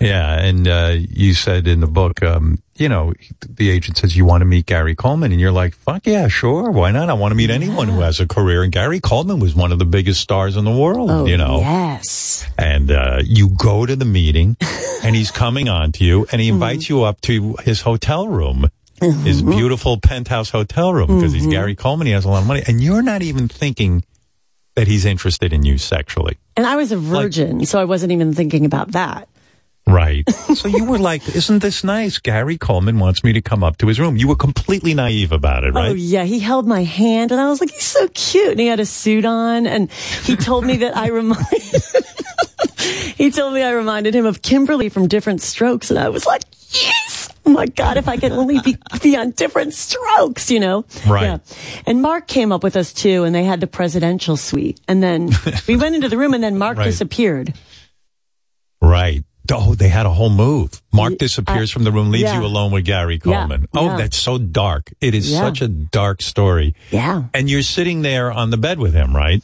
Yeah, 0.04 0.38
and 0.40 0.68
uh, 0.68 0.96
you 0.98 1.34
said 1.34 1.66
in 1.66 1.80
the 1.80 1.86
book, 1.86 2.22
um, 2.22 2.58
you 2.76 2.88
know, 2.88 3.12
the 3.48 3.70
agent 3.70 3.98
says 3.98 4.16
you 4.16 4.24
want 4.24 4.40
to 4.42 4.44
meet 4.44 4.66
Gary 4.66 4.94
Coleman, 4.94 5.32
and 5.32 5.40
you're 5.40 5.52
like, 5.52 5.74
"Fuck 5.74 6.06
yeah, 6.06 6.28
sure, 6.28 6.70
why 6.70 6.90
not? 6.90 7.08
I 7.10 7.14
want 7.14 7.32
to 7.32 7.36
meet 7.36 7.50
anyone 7.50 7.88
who 7.88 8.00
has 8.00 8.20
a 8.20 8.26
career." 8.26 8.62
And 8.62 8.72
Gary 8.72 9.00
Coleman 9.00 9.38
was 9.40 9.54
one 9.54 9.72
of 9.72 9.78
the 9.78 9.84
biggest 9.84 10.20
stars 10.20 10.56
in 10.56 10.64
the 10.64 10.72
world, 10.76 11.10
Oh, 11.10 11.26
you 11.26 11.36
know. 11.36 11.58
Yes. 11.60 12.46
And 12.58 12.90
uh, 12.90 13.20
you 13.24 13.48
go 13.50 13.86
to 13.86 13.96
the 13.96 14.04
meeting, 14.04 14.56
and 15.02 15.14
he's 15.16 15.30
coming 15.30 15.68
on 15.68 15.92
to 15.92 16.04
you, 16.04 16.26
and 16.32 16.40
he 16.40 16.48
Mm-hmm. 16.48 16.54
invites 16.54 16.88
you 16.88 17.02
up 17.04 17.20
to 17.22 17.56
his 17.64 17.80
hotel 17.82 18.28
room. 18.28 18.68
His 19.00 19.42
beautiful 19.42 19.98
penthouse 20.00 20.48
hotel 20.50 20.94
room 20.94 21.08
because 21.08 21.32
he's 21.32 21.42
Mm-hmm. 21.42 21.50
Gary 21.50 21.74
Coleman. 21.74 22.06
He 22.06 22.12
has 22.14 22.24
a 22.24 22.28
lot 22.28 22.40
of 22.42 22.46
money, 22.46 22.62
and 22.66 22.80
you're 22.80 23.02
not 23.02 23.20
even 23.22 23.48
thinking 23.48 24.02
that 24.76 24.86
he's 24.88 25.04
interested 25.04 25.52
in 25.52 25.62
you 25.64 25.76
sexually. 25.78 26.38
And 26.56 26.64
I 26.66 26.76
was 26.76 26.90
a 26.90 26.96
virgin, 26.96 27.66
so 27.66 27.78
I 27.80 27.84
wasn't 27.84 28.12
even 28.12 28.32
thinking 28.34 28.64
about 28.64 28.92
that. 28.92 29.28
Right. 29.86 30.28
so 30.54 30.66
you 30.68 30.84
were 30.84 30.98
like, 30.98 31.28
isn't 31.36 31.58
this 31.60 31.84
nice? 31.84 32.18
Gary 32.18 32.56
Coleman 32.56 32.98
wants 32.98 33.22
me 33.22 33.32
to 33.34 33.42
come 33.42 33.62
up 33.62 33.76
to 33.78 33.86
his 33.86 34.00
room. 34.00 34.16
You 34.16 34.28
were 34.28 34.36
completely 34.36 34.94
naive 34.94 35.30
about 35.30 35.64
it, 35.64 35.74
right? 35.74 35.90
Oh 35.90 35.94
yeah, 35.94 36.24
he 36.24 36.38
held 36.38 36.66
my 36.66 36.84
hand 36.84 37.32
and 37.32 37.40
I 37.40 37.48
was 37.50 37.60
like, 37.60 37.70
he's 37.70 37.84
so 37.84 38.08
cute. 38.14 38.52
And 38.52 38.60
he 38.60 38.66
had 38.66 38.80
a 38.80 38.86
suit 38.86 39.24
on 39.26 39.66
and 39.66 39.90
he 39.92 40.36
told 40.36 40.64
me 40.64 40.78
that 40.78 40.96
I 40.96 41.08
remind, 41.08 41.44
he 43.16 43.30
told 43.30 43.52
me 43.54 43.62
I 43.62 43.72
reminded 43.72 44.14
him 44.14 44.24
of 44.26 44.40
Kimberly 44.42 44.88
from 44.88 45.06
Diff'rent 45.06 45.42
Strokes. 45.42 45.90
And 45.90 45.98
I 45.98 46.08
was 46.08 46.24
like, 46.26 46.42
yes! 46.70 47.28
Oh 47.46 47.50
my 47.50 47.66
God, 47.66 47.98
if 47.98 48.08
I 48.08 48.16
could 48.16 48.32
only 48.32 48.58
be, 48.60 48.78
be 49.02 49.18
on 49.18 49.32
Diff'rent 49.32 49.74
Strokes, 49.74 50.50
you 50.50 50.60
know? 50.60 50.86
Right. 51.06 51.38
And 51.86 52.00
Mark 52.00 52.26
came 52.26 52.52
up 52.52 52.62
with 52.62 52.74
us 52.74 52.94
too 52.94 53.24
and 53.24 53.34
they 53.34 53.44
had 53.44 53.60
the 53.60 53.66
presidential 53.66 54.38
suite. 54.38 54.80
And 54.88 55.02
then 55.02 55.30
we 55.68 55.76
went 55.76 55.94
into 55.94 56.08
the 56.08 56.16
room 56.16 56.32
and 56.32 56.42
then 56.42 56.56
Mark 56.56 56.78
Right. 56.78 56.86
disappeared. 56.86 57.52
Right. 58.80 59.24
Oh, 59.52 59.74
they 59.74 59.88
had 59.88 60.06
a 60.06 60.10
whole 60.10 60.30
move. 60.30 60.80
Mark 60.92 61.18
disappears 61.18 61.70
from 61.70 61.84
the 61.84 61.92
room, 61.92 62.10
leaves 62.10 62.24
yeah. 62.24 62.38
you 62.40 62.46
alone 62.46 62.72
with 62.72 62.86
Gary 62.86 63.20
Yeah, 63.22 63.40
Coleman. 63.40 63.68
Oh, 63.74 63.86
yeah. 63.86 63.96
that's 63.96 64.16
so 64.16 64.38
dark. 64.38 64.90
It 65.02 65.14
is 65.14 65.30
Yeah. 65.30 65.40
such 65.40 65.60
a 65.60 65.68
dark 65.68 66.22
story. 66.22 66.74
Yeah. 66.90 67.24
And 67.34 67.50
you're 67.50 67.62
sitting 67.62 68.00
there 68.02 68.32
on 68.32 68.48
the 68.50 68.56
bed 68.56 68.78
with 68.78 68.94
him, 68.94 69.14
right? 69.14 69.42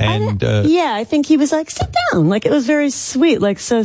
And 0.00 0.42
uh, 0.42 0.64
yeah, 0.66 0.94
I 0.94 1.04
think 1.04 1.26
he 1.26 1.36
was 1.36 1.52
like, 1.52 1.70
sit 1.70 1.94
down. 2.12 2.28
Like 2.28 2.44
it 2.44 2.50
was 2.50 2.66
very 2.66 2.90
sweet. 2.90 3.40
Like 3.40 3.60
so, 3.60 3.84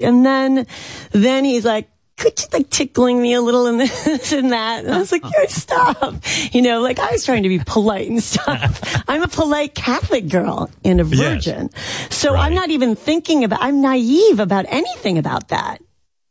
and 0.00 0.24
then, 0.24 0.66
then 1.12 1.44
he's 1.44 1.64
like, 1.64 1.88
could 2.16 2.40
you 2.40 2.46
like 2.52 2.70
tickling 2.70 3.20
me 3.20 3.34
a 3.34 3.40
little 3.40 3.66
in 3.66 3.76
this 3.76 4.32
and 4.32 4.52
that? 4.52 4.84
And 4.84 4.94
I 4.94 4.98
was 4.98 5.12
like, 5.12 5.24
stop. 5.48 6.14
You 6.52 6.62
know, 6.62 6.80
like 6.80 6.98
I 6.98 7.10
was 7.12 7.24
trying 7.24 7.42
to 7.42 7.48
be 7.48 7.58
polite 7.58 8.08
and 8.08 8.22
stuff. 8.22 9.04
I'm 9.08 9.22
a 9.22 9.28
polite 9.28 9.74
Catholic 9.74 10.28
girl 10.28 10.70
and 10.84 11.00
a 11.00 11.04
Yes. 11.04 11.18
virgin. 11.18 11.70
So 12.10 12.34
I'm 12.34 12.54
not 12.54 12.70
even 12.70 12.96
thinking 12.96 13.44
about, 13.44 13.60
I'm 13.62 13.80
naive 13.80 14.40
about 14.40 14.64
anything 14.68 15.18
about 15.18 15.48
that. 15.48 15.82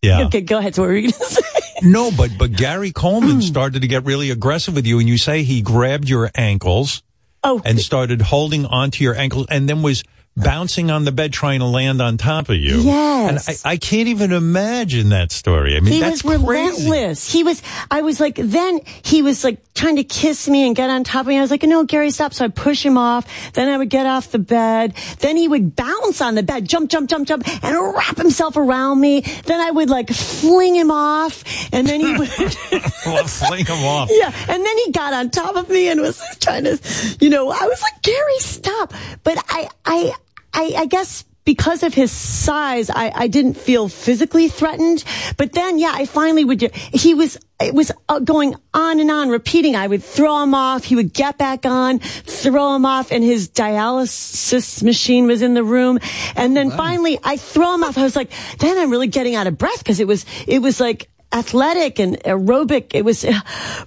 yeah. 0.02 0.26
Okay, 0.26 0.42
go 0.42 0.58
ahead. 0.58 0.76
So 0.76 0.82
what 0.82 0.90
were 0.90 0.96
you 0.96 1.12
going 1.12 1.14
to 1.14 1.26
say? 1.26 1.42
No, 1.82 2.12
but 2.12 2.32
but 2.38 2.52
Gary 2.54 2.92
Coleman 2.92 3.36
hmm. 3.36 3.42
started 3.42 3.82
to 3.82 3.88
get 3.88 4.06
really 4.06 4.32
aggressive 4.32 4.76
with 4.76 4.86
you, 4.88 5.00
and 5.00 5.10
you 5.10 5.18
say 5.18 5.44
he 5.44 5.62
grabbed 5.62 6.08
your 6.08 6.32
ankles 6.34 7.04
oh. 7.44 7.62
and 7.66 7.80
started 7.80 8.22
holding 8.22 8.66
onto 8.66 9.04
your 9.04 9.16
ankles, 9.16 9.48
and 9.50 9.68
then 9.68 9.82
was 9.82 10.04
bouncing 10.38 10.92
on 10.92 11.06
the 11.06 11.12
bed 11.12 11.32
trying 11.32 11.60
to 11.60 11.66
land 11.66 12.02
on 12.02 12.18
top 12.18 12.50
of 12.50 12.56
you. 12.58 12.82
Yes. 12.82 13.48
and 13.48 13.58
I, 13.66 13.74
I 13.74 13.78
can't 13.78 14.08
even 14.10 14.34
imagine 14.34 15.10
that 15.10 15.32
story. 15.32 15.78
I 15.78 15.80
mean, 15.80 15.94
he 15.94 16.00
that's 16.02 16.24
was 16.24 16.38
crazy. 16.44 16.46
relentless. 16.46 17.32
He 17.32 17.44
was, 17.44 17.62
I 17.90 18.02
was 18.02 18.20
like, 18.20 18.36
then 18.36 18.82
he 19.04 19.22
was 19.22 19.44
like 19.44 19.60
trying 19.74 19.96
to 19.96 20.04
kiss 20.04 20.48
me 20.50 20.68
and 20.68 20.76
get 20.76 20.90
on 20.90 21.04
top 21.04 21.22
of 21.22 21.28
me. 21.28 21.38
I 21.38 21.42
was 21.42 21.52
like, 21.52 21.64
no, 21.64 21.84
Gary, 21.86 22.12
stop. 22.12 22.34
So 22.34 22.46
I 22.46 22.48
push 22.50 22.86
him 22.86 22.98
off. 22.98 23.54
Then 23.54 23.70
I 23.70 23.78
would 23.78 23.90
get 23.90 24.06
off 24.06 24.32
the 24.32 24.40
bed. 24.40 24.94
Then 25.20 25.38
he 25.38 25.48
would 25.48 25.76
bounce 25.76 26.22
on 26.22 26.36
the 26.36 26.44
bed, 26.44 26.68
jump, 26.68 26.90
jump, 26.90 27.10
jump, 27.10 27.28
jump, 27.28 27.48
and 27.64 27.94
wrap 27.96 28.18
himself 28.18 28.58
around 28.58 29.00
me. 29.00 29.22
Then 29.22 29.60
I 29.62 29.72
would 29.72 29.90
like 29.90 30.10
fling 30.10 30.76
him 30.76 30.92
off. 30.92 31.44
And 31.74 31.88
then 31.88 32.02
he 32.02 32.12
would, 32.12 32.30
well, 33.06 33.26
fling 33.28 33.66
him 33.66 33.84
off. 33.86 34.10
yeah. 34.12 34.34
And 34.50 34.66
then 34.66 34.78
he 34.80 34.92
got 34.92 35.14
on 35.14 35.30
top 35.30 35.56
of 35.56 35.70
me 35.70 35.88
and 35.90 36.02
was 36.02 36.22
trying 36.42 36.66
to, 36.66 36.78
you 37.22 37.30
know, 37.30 37.50
I 37.50 37.66
was 37.68 37.82
like, 37.82 38.02
Gary, 38.02 38.40
stop. 38.40 38.94
But 39.24 39.38
I, 39.50 39.70
I, 39.86 40.14
I, 40.56 40.74
I 40.78 40.86
guess 40.86 41.26
because 41.46 41.84
of 41.84 41.94
his 41.94 42.12
size, 42.12 42.90
I, 42.90 43.12
I 43.14 43.28
didn't 43.28 43.54
feel 43.54 43.88
physically 43.88 44.50
threatened. 44.50 45.04
But 45.38 45.54
then, 45.54 45.78
yeah, 45.78 45.92
I 45.94 46.06
finally 46.06 46.44
would, 46.44 46.58
do- 46.58 46.70
he 46.74 47.14
was, 47.14 47.38
it 47.62 47.74
was 47.74 47.92
uh, 48.10 48.20
going 48.20 48.56
on 48.74 49.00
and 49.00 49.12
on, 49.12 49.30
repeating. 49.30 49.76
I 49.76 49.86
would 49.86 50.04
throw 50.04 50.42
him 50.42 50.56
off. 50.56 50.84
He 50.84 50.96
would 50.96 51.14
get 51.14 51.38
back 51.38 51.66
on, 51.68 52.00
throw 52.00 52.76
him 52.76 52.86
off, 52.86 53.12
and 53.12 53.24
his 53.24 53.48
dialysis 53.48 54.82
machine 54.82 55.28
was 55.28 55.44
in 55.44 55.54
the 55.54 55.64
room. 55.64 56.00
And 56.36 56.58
then 56.58 56.72
finally, 56.72 57.20
I 57.24 57.38
throw 57.38 57.76
him 57.76 57.84
off. 57.84 57.96
I 57.98 58.04
was 58.04 58.16
like, 58.16 58.32
then 58.58 58.80
I'm 58.80 58.90
really 58.90 59.08
getting 59.08 59.36
out 59.36 59.46
of 59.46 59.56
breath 59.58 59.78
because 59.78 60.00
it 60.00 60.08
was, 60.08 60.26
it 60.48 60.64
was 60.64 60.80
like, 60.80 61.10
athletic 61.34 62.00
and 62.00 62.18
aerobic 62.24 62.92
it 62.94 63.04
was 63.04 63.26
uh, 63.26 63.34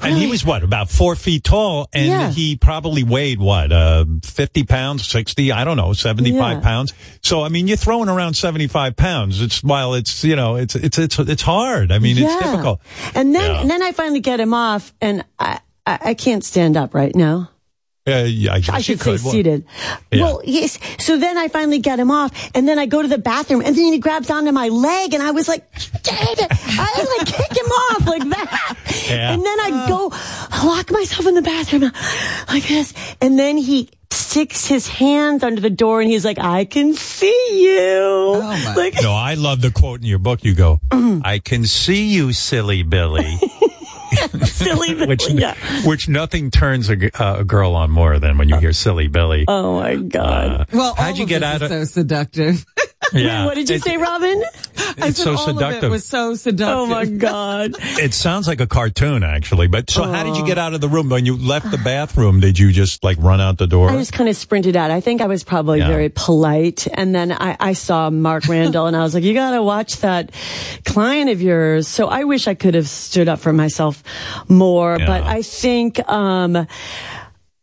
And 0.00 0.16
he 0.18 0.26
was 0.26 0.44
what, 0.44 0.62
about 0.62 0.90
four 0.90 1.14
feet 1.16 1.44
tall, 1.44 1.88
and 1.92 2.06
Yeah. 2.06 2.30
he 2.30 2.56
probably 2.56 3.02
weighed 3.04 3.38
what, 3.40 3.72
uh, 3.72 4.04
50 4.22 4.64
pounds, 4.64 5.06
60, 5.06 5.52
I 5.52 5.64
don't 5.64 5.76
know, 5.76 5.92
75 5.92 6.56
Yeah. 6.56 6.60
pounds. 6.60 6.92
So, 7.22 7.42
I 7.42 7.48
mean, 7.48 7.66
you're 7.68 7.76
throwing 7.76 8.08
around 8.08 8.34
75 8.34 8.96
pounds. 8.96 9.40
It's, 9.40 9.62
while 9.62 9.94
it's, 9.94 10.24
you 10.24 10.36
know, 10.36 10.56
it's, 10.56 10.74
it's, 10.74 10.98
it's, 10.98 11.18
it's 11.18 11.42
hard. 11.42 11.90
I 11.92 11.98
mean, 11.98 12.16
it's 12.18 12.36
difficult. 12.36 12.80
And 13.14 13.34
then, 13.34 13.50
Yeah. 13.50 13.60
and 13.62 13.70
then 13.70 13.82
I 13.82 13.92
finally 13.92 14.20
get 14.20 14.40
him 14.40 14.52
off, 14.54 14.92
and 15.00 15.24
I, 15.38 15.60
I, 15.86 15.98
I 16.06 16.14
can't 16.14 16.44
stand 16.44 16.76
up 16.76 16.94
right 16.94 17.14
now. 17.14 17.50
Uh, 18.08 18.24
yeah, 18.24 18.52
I, 18.54 18.60
guess 18.60 18.68
I 18.70 18.76
you 18.78 18.82
should 18.82 19.00
say 19.00 19.04
could. 19.12 19.22
Well, 19.24 19.32
seated. 19.32 19.64
Yeah. 20.10 20.22
Well, 20.22 20.40
yes. 20.44 20.78
So 20.98 21.18
then 21.18 21.36
I 21.36 21.48
finally 21.48 21.78
get 21.78 21.98
him 21.98 22.10
off, 22.10 22.50
and 22.54 22.66
then 22.66 22.78
I 22.78 22.86
go 22.86 23.02
to 23.02 23.08
the 23.08 23.18
bathroom, 23.18 23.62
and 23.64 23.76
then 23.76 23.92
he 23.92 23.98
grabs 23.98 24.30
onto 24.30 24.52
my 24.52 24.68
leg, 24.68 25.14
and 25.14 25.22
I 25.22 25.30
was 25.32 25.48
like, 25.48 25.70
"Dad!" 26.02 26.38
I 26.50 27.16
like 27.18 27.26
kick 27.26 27.56
him 27.56 27.66
off 27.66 28.06
like 28.06 28.28
that. 28.28 28.74
Yeah. 29.08 29.32
And 29.32 29.44
then 29.44 29.60
I 29.60 29.86
go 29.88 30.08
lock 30.66 30.90
myself 30.90 31.26
in 31.26 31.34
the 31.34 31.42
bathroom 31.42 31.90
like 32.48 32.66
this, 32.68 32.92
and 33.20 33.38
then 33.38 33.56
he 33.56 33.88
sticks 34.10 34.66
his 34.66 34.88
hands 34.88 35.42
under 35.42 35.60
the 35.60 35.70
door, 35.70 36.00
and 36.00 36.10
he's 36.10 36.24
like, 36.24 36.38
"I 36.38 36.64
can 36.64 36.94
see 36.94 37.62
you." 37.64 38.38
like, 38.76 38.94
No, 39.02 39.12
I 39.12 39.34
love 39.34 39.60
the 39.60 39.70
quote 39.70 40.00
in 40.00 40.06
your 40.06 40.18
book. 40.18 40.44
You 40.44 40.54
go, 40.54 40.80
I 40.92 41.40
can 41.42 41.66
see 41.66 42.06
you, 42.06 42.32
silly 42.32 42.82
Billy. 42.82 43.38
silly, 44.44 45.06
which, 45.06 45.28
yeah. 45.30 45.54
which 45.84 46.08
nothing 46.08 46.50
turns 46.50 46.88
a, 46.88 46.96
g- 46.96 47.10
uh, 47.14 47.36
a 47.40 47.44
girl 47.44 47.74
on 47.74 47.90
more 47.90 48.18
than 48.18 48.38
when 48.38 48.48
you 48.48 48.56
hear 48.56 48.72
silly 48.72 49.08
Billy. 49.08 49.44
Oh 49.48 49.80
my 49.80 49.96
god. 49.96 50.60
Uh, 50.60 50.64
Well, 50.72 50.94
how'd 50.94 51.12
all 51.12 51.16
you 51.16 51.22
of 51.24 51.28
get 51.28 51.40
this 51.40 51.48
out 51.48 51.62
of? 51.62 51.68
so 51.68 51.84
seductive. 51.84 52.64
Yeah. 53.12 53.44
What 53.46 53.54
did 53.54 53.68
you 53.68 53.76
It- 53.76 53.82
say, 53.82 53.96
Robin? 53.96 54.42
I 55.00 55.08
It's 55.08 55.16
said 55.18 55.24
so 55.24 55.36
all 55.36 55.48
of 55.50 55.56
seductive. 55.56 55.84
it 55.84 55.88
was 55.90 56.04
so 56.04 56.34
seductive. 56.34 56.76
Oh 56.76 56.86
my 56.86 57.04
God. 57.04 57.74
It 57.98 58.14
sounds 58.14 58.46
like 58.46 58.60
a 58.60 58.66
cartoon, 58.66 59.22
actually. 59.22 59.66
But 59.66 59.90
so, 59.90 60.04
how 60.04 60.22
did 60.24 60.36
you 60.36 60.46
get 60.46 60.56
out 60.58 60.72
of 60.74 60.80
the 60.80 60.88
room 60.88 61.08
when 61.08 61.26
you 61.26 61.36
left 61.36 61.70
the 61.70 61.78
bathroom? 61.78 62.40
Did 62.40 62.58
you 62.58 62.70
just 62.70 63.02
like 63.02 63.16
run 63.20 63.40
out 63.40 63.58
the 63.58 63.66
door? 63.66 63.90
I 63.90 63.96
just 63.96 64.12
kind 64.12 64.28
of 64.28 64.36
sprinted 64.36 64.76
out. 64.76 64.90
I 64.90 65.00
think 65.00 65.20
I 65.20 65.26
was 65.26 65.42
probably 65.42 65.78
Yeah. 65.80 65.88
very 65.88 66.08
polite. 66.10 66.86
And 66.94 67.14
then 67.14 67.32
I, 67.32 67.56
I 67.58 67.72
saw 67.72 68.08
Mark 68.10 68.46
Randall 68.46 68.86
and 68.86 68.96
I 68.96 69.02
was 69.02 69.14
like, 69.14 69.24
you 69.24 69.34
got 69.34 69.50
to 69.52 69.62
watch 69.62 69.96
that 69.98 70.30
client 70.84 71.30
of 71.30 71.42
yours. 71.42 71.88
So 71.88 72.06
I 72.08 72.24
wish 72.24 72.46
I 72.46 72.54
could 72.54 72.74
have 72.74 72.88
stood 72.88 73.28
up 73.28 73.40
for 73.40 73.52
myself 73.52 74.02
more, 74.48 74.98
but 74.98 75.22
I 75.24 75.42
think, 75.42 75.98
um, 76.08 76.66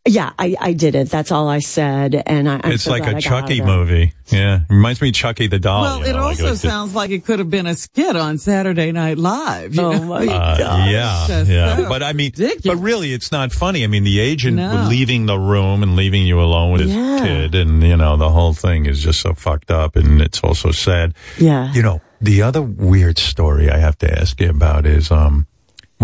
yeah, 0.05 0.31
I, 0.37 0.55
I 0.59 0.73
did 0.73 0.95
it. 0.95 1.09
That's 1.09 1.31
all 1.31 1.47
I 1.49 1.59
said. 1.59 2.21
And 2.25 2.47
I, 2.49 2.61
I'm 2.63 2.71
it's 2.73 2.83
so 2.83 2.91
like 2.91 3.03
glad 3.03 3.13
a 3.15 3.17
I 3.17 3.21
got 3.21 3.41
Chucky 3.41 3.61
movie. 3.61 4.13
Yeah, 4.27 4.61
reminds 4.69 5.01
me 5.01 5.09
of 5.09 5.15
Chucky 5.15 5.47
the 5.47 5.59
doll. 5.59 5.81
Well, 5.83 5.99
you 5.99 6.05
it 6.05 6.13
know, 6.13 6.19
like 6.21 6.27
also 6.39 6.49
was- 6.51 6.61
sounds 6.61 6.95
like 6.95 7.11
it 7.11 7.25
could 7.25 7.39
have 7.39 7.49
been 7.49 7.67
a 7.67 7.75
skit 7.75 8.15
on 8.15 8.37
Saturday 8.37 8.91
Night 8.91 9.17
Live. 9.17 9.75
You 9.75 9.81
Oh 9.83 9.91
know? 9.91 10.03
my 10.05 10.25
Uh, 10.25 10.87
yeah, 10.89 11.43
yeah. 11.43 11.75
so 11.77 11.89
But 11.89 12.01
I 12.03 12.13
mean, 12.13 12.31
but 12.35 12.75
really, 12.77 13.13
it's 13.13 13.31
not 13.31 13.51
funny. 13.51 13.83
I 13.83 13.87
mean, 13.87 14.03
the 14.03 14.19
agent 14.19 14.57
No. 14.57 14.87
leaving 14.89 15.25
the 15.27 15.37
room 15.37 15.83
and 15.83 15.95
leaving 15.95 16.25
you 16.25 16.39
alone 16.41 16.71
with 16.71 16.81
his 16.81 16.91
Yeah. 16.93 17.19
kid, 17.23 17.55
and 17.55 17.83
you 17.83 17.97
know, 17.97 18.17
the 18.17 18.29
whole 18.29 18.53
thing 18.53 18.85
is 18.87 19.01
just 19.03 19.21
so 19.21 19.33
fucked 19.33 19.69
up, 19.71 19.95
and 19.95 20.21
it's 20.21 20.39
also 20.41 20.71
sad. 20.71 21.13
Yeah. 21.37 21.71
You 21.73 21.81
know, 21.83 22.01
the 22.21 22.41
other 22.41 22.61
weird 22.63 23.17
story 23.19 23.69
I 23.69 23.77
have 23.77 23.97
to 23.99 24.19
ask 24.19 24.39
you 24.41 24.49
about 24.49 24.85
is, 24.87 25.11
um, 25.11 25.45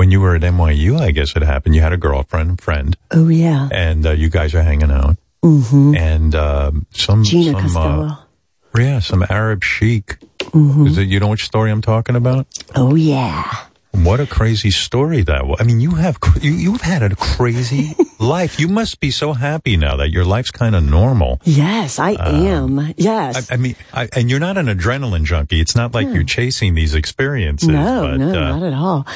when 0.01 0.09
you 0.09 0.19
were 0.19 0.33
at 0.35 0.41
NYU, 0.41 0.99
I 0.99 1.11
guess 1.11 1.35
it 1.35 1.43
happened. 1.43 1.75
You 1.75 1.81
had 1.81 1.93
a 1.93 1.97
girlfriend, 1.97 2.59
friend, 2.59 2.97
Oh 3.11 3.27
yeah. 3.27 3.69
and 3.71 4.03
uh, 4.03 4.13
you 4.13 4.29
guys 4.31 4.55
are 4.55 4.63
hanging 4.63 4.89
out, 4.89 5.15
Mm-hmm. 5.45 5.93
and 5.95 6.33
um, 6.33 6.87
some 6.89 7.23
Gina 7.23 7.51
some, 7.51 7.61
Costello. 7.61 8.07
Uh, 8.07 8.81
yeah, 8.81 8.97
some 8.99 9.23
Arab 9.29 9.63
sheik. 9.63 10.17
Mhm. 10.57 10.87
Is 10.87 10.97
it? 10.97 11.07
You 11.07 11.19
know 11.19 11.27
which 11.27 11.45
story 11.45 11.69
I'm 11.69 11.83
talking 11.83 12.15
about? 12.15 12.47
Oh 12.73 12.95
yeah. 12.95 13.45
What 13.93 14.19
a 14.19 14.25
crazy 14.25 14.71
story 14.71 15.21
that 15.23 15.45
was. 15.45 15.59
I 15.59 15.63
mean, 15.63 15.79
you 15.79 15.91
have, 15.91 16.17
you, 16.41 16.51
you've 16.51 16.81
had 16.81 17.03
a 17.03 17.15
crazy 17.15 17.95
life. 18.19 18.59
You 18.59 18.67
must 18.67 18.99
be 18.99 19.11
so 19.11 19.33
happy 19.33 19.77
now 19.77 19.97
that 19.97 20.09
your 20.11 20.25
life's 20.25 20.51
kind 20.51 20.75
of 20.75 20.83
normal. 20.83 21.39
Yes, 21.43 21.99
I 21.99 22.11
am. 22.11 22.93
Yes. 22.97 23.51
I, 23.51 23.53
I 23.53 23.57
mean, 23.57 23.75
I, 23.93 24.09
and 24.13 24.29
you're 24.29 24.39
not 24.39 24.57
an 24.57 24.67
adrenaline 24.67 25.23
junkie. 25.25 25.59
It's 25.59 25.75
not 25.75 25.93
like 25.93 26.07
you're 26.07 26.23
chasing 26.23 26.73
these 26.73 26.93
experiences. 26.93 27.67
No, 27.69 28.07
but, 28.11 28.17
no, 28.17 28.29
uh, 28.29 28.57
not 28.57 28.63
at 28.63 28.73
all. 28.73 29.07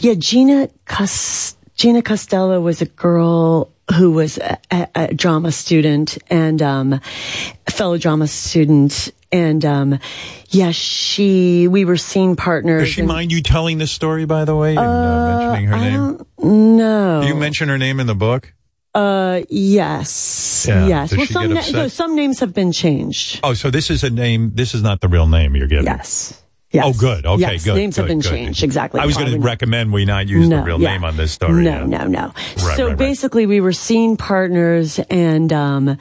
Yeah, 0.00 0.14
Gina 0.14 0.68
Cos- 0.84 1.55
Gina 1.76 2.02
Costello 2.02 2.60
was 2.60 2.80
a 2.80 2.86
girl 2.86 3.70
who 3.96 4.10
was 4.12 4.38
a, 4.38 4.58
a, 4.70 4.88
a 4.94 5.14
drama 5.14 5.52
student 5.52 6.18
and 6.28 6.60
um, 6.62 7.00
fellow 7.68 7.98
drama 7.98 8.26
student, 8.26 9.12
and 9.30 9.64
um, 9.64 9.98
yeah, 10.48 10.70
she 10.70 11.68
we 11.68 11.84
were 11.84 11.96
scene 11.96 12.34
partners. 12.34 12.82
Does 12.84 12.88
she 12.94 13.00
and- 13.02 13.08
mind 13.08 13.30
you 13.30 13.42
telling 13.42 13.78
this 13.78 13.92
story, 13.92 14.24
by 14.24 14.44
the 14.44 14.56
way, 14.56 14.70
and 14.70 14.78
uh, 14.78 15.38
mentioning 15.38 15.68
her 15.68 15.74
I 15.74 15.90
name? 15.90 16.26
don't. 16.38 17.20
Do 17.22 17.26
you 17.28 17.34
mention 17.34 17.68
her 17.68 17.78
name 17.78 18.00
in 18.00 18.06
the 18.06 18.14
book? 18.14 18.52
Uh, 18.94 19.42
yes, 19.50 20.64
Yeah. 20.66 20.86
yes. 20.86 21.10
Does 21.10 21.18
well, 21.18 21.26
some 21.26 21.52
na- 21.52 21.70
no, 21.72 21.88
some 21.88 22.16
names 22.16 22.40
have 22.40 22.54
been 22.54 22.72
changed. 22.72 23.40
Oh, 23.42 23.52
so 23.52 23.70
this 23.70 23.90
is 23.90 24.02
a 24.02 24.08
name. 24.08 24.52
This 24.54 24.74
is 24.74 24.80
not 24.82 25.02
the 25.02 25.08
real 25.08 25.26
name 25.26 25.54
you're 25.54 25.66
giving. 25.68 25.84
Yes. 25.84 26.42
Yes. 26.72 26.84
Oh, 26.84 26.92
good. 26.98 27.24
Okay, 27.24 27.40
Yes, 27.40 27.64
good. 27.64 27.76
names 27.76 27.96
have 27.96 28.08
been 28.08 28.18
good. 28.18 28.30
changed. 28.30 28.62
Exactly. 28.64 29.00
I 29.00 29.06
was 29.06 29.16
going 29.16 29.30
to 29.32 29.38
recommend 29.38 29.92
we 29.92 30.04
not 30.04 30.26
use 30.26 30.48
the 30.48 30.62
real 30.62 30.80
yeah. 30.80 30.92
name 30.92 31.04
on 31.04 31.16
this 31.16 31.32
story. 31.32 31.62
No, 31.62 31.80
yeah. 31.80 31.84
no, 31.84 32.06
no. 32.06 32.24
Right, 32.26 32.56
so 32.56 32.66
right, 32.66 32.78
right. 32.88 32.98
basically, 32.98 33.46
we 33.46 33.60
were 33.60 33.72
scene 33.72 34.16
partners, 34.16 34.98
and 35.08 35.52
um, 35.52 35.96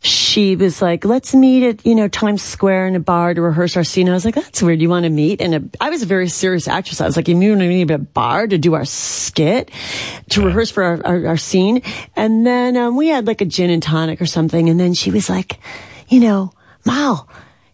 she 0.00 0.54
was 0.54 0.80
like, 0.80 1.04
"Let's 1.04 1.34
meet 1.34 1.64
at 1.64 1.84
you 1.84 1.96
know 1.96 2.06
Times 2.06 2.42
Square 2.42 2.86
in 2.86 2.94
a 2.94 3.00
bar 3.00 3.34
to 3.34 3.42
rehearse 3.42 3.76
our 3.76 3.82
scene." 3.82 4.08
I 4.08 4.12
was 4.12 4.24
like, 4.24 4.36
"That's 4.36 4.62
weird. 4.62 4.80
You 4.80 4.88
want 4.88 5.02
to 5.02 5.10
meet?" 5.10 5.40
And 5.40 5.76
I 5.80 5.90
was 5.90 6.02
a 6.02 6.06
very 6.06 6.28
serious 6.28 6.68
actress. 6.68 7.00
I 7.00 7.06
was 7.06 7.16
like, 7.16 7.26
"You 7.26 7.34
want 7.34 7.60
to 7.60 7.68
meet 7.68 7.90
at 7.90 7.94
a 7.96 7.98
bar 7.98 8.46
to 8.46 8.56
do 8.56 8.74
our 8.74 8.84
skit, 8.84 9.70
to 10.30 10.42
rehearse 10.42 10.70
for 10.70 10.84
our, 10.84 11.04
our, 11.04 11.26
our 11.26 11.36
scene?" 11.36 11.82
And 12.14 12.46
then 12.46 12.76
um, 12.76 12.96
we 12.96 13.08
had 13.08 13.26
like 13.26 13.40
a 13.40 13.44
gin 13.46 13.70
and 13.70 13.82
tonic 13.82 14.22
or 14.22 14.26
something, 14.26 14.68
and 14.70 14.78
then 14.78 14.94
she 14.94 15.10
was 15.10 15.28
like, 15.28 15.58
"You 16.08 16.20
know, 16.20 16.52
Mal." 16.86 17.28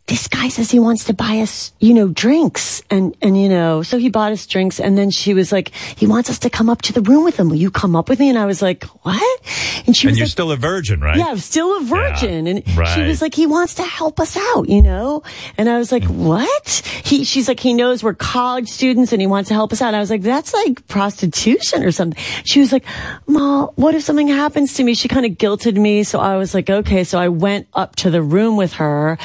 This 0.06 0.28
guy 0.28 0.48
says 0.48 0.70
he 0.70 0.78
wants 0.78 1.04
to 1.04 1.14
buy 1.14 1.38
us, 1.38 1.72
you 1.80 1.94
know, 1.94 2.08
drinks. 2.08 2.82
And, 2.90 3.16
and, 3.22 3.40
you 3.40 3.48
know, 3.48 3.82
so 3.82 3.96
he 3.96 4.10
bought 4.10 4.32
us 4.32 4.46
drinks. 4.46 4.78
And 4.78 4.98
then 4.98 5.10
she 5.10 5.32
was 5.32 5.50
like, 5.50 5.70
he 5.96 6.06
wants 6.06 6.28
us 6.28 6.38
to 6.40 6.50
come 6.50 6.68
up 6.68 6.82
to 6.82 6.92
the 6.92 7.00
room 7.00 7.24
with 7.24 7.38
him. 7.38 7.48
Will 7.48 7.56
you 7.56 7.70
come 7.70 7.96
up 7.96 8.10
with 8.10 8.20
me? 8.20 8.28
And 8.28 8.38
I 8.38 8.44
was 8.44 8.60
like, 8.60 8.84
what? 9.02 9.40
And 9.86 9.96
she 9.96 10.06
and 10.06 10.12
was 10.12 10.18
you're 10.18 10.26
like, 10.26 10.30
still 10.30 10.52
a 10.52 10.56
virgin, 10.56 11.00
right? 11.00 11.16
yeah, 11.16 11.28
I'm 11.28 11.38
still 11.38 11.78
a 11.78 11.80
virgin. 11.84 12.46
and 12.46 12.66
she 12.88 13.02
was 13.02 13.22
like, 13.22 13.34
he 13.34 13.46
wants 13.46 13.76
to 13.76 13.82
help 13.82 14.20
us 14.20 14.36
out, 14.36 14.68
you 14.68 14.82
know? 14.82 15.22
And 15.56 15.70
I 15.70 15.78
was 15.78 15.90
like, 15.90 16.02
mm. 16.02 16.16
what? 16.16 16.68
He, 17.02 17.24
she's 17.24 17.48
like, 17.48 17.60
he 17.60 17.72
knows 17.72 18.02
we're 18.02 18.12
college 18.12 18.68
students 18.68 19.12
and 19.12 19.22
he 19.22 19.26
wants 19.26 19.48
to 19.48 19.54
help 19.54 19.72
us 19.72 19.80
out. 19.80 19.88
And 19.88 19.96
I 19.96 20.00
was 20.00 20.10
like, 20.10 20.22
that's 20.22 20.52
like 20.52 20.86
prostitution 20.86 21.82
or 21.82 21.92
something. 21.92 22.22
She 22.44 22.60
was 22.60 22.72
like, 22.72 22.84
Ma, 23.26 23.68
what 23.76 23.94
if 23.94 24.02
something 24.02 24.28
happens 24.28 24.74
to 24.74 24.84
me? 24.84 24.92
She 24.92 25.08
kind 25.08 25.24
of 25.24 25.32
guilted 25.32 25.78
me. 25.78 26.04
So 26.04 26.20
I 26.20 26.36
was 26.36 26.52
like, 26.52 26.68
okay. 26.68 27.04
So 27.04 27.18
I 27.18 27.28
went 27.28 27.68
up 27.72 27.96
to 27.96 28.10
the 28.10 28.20
room 28.20 28.58
with 28.58 28.74
her 28.74 29.16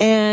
and 0.00 0.23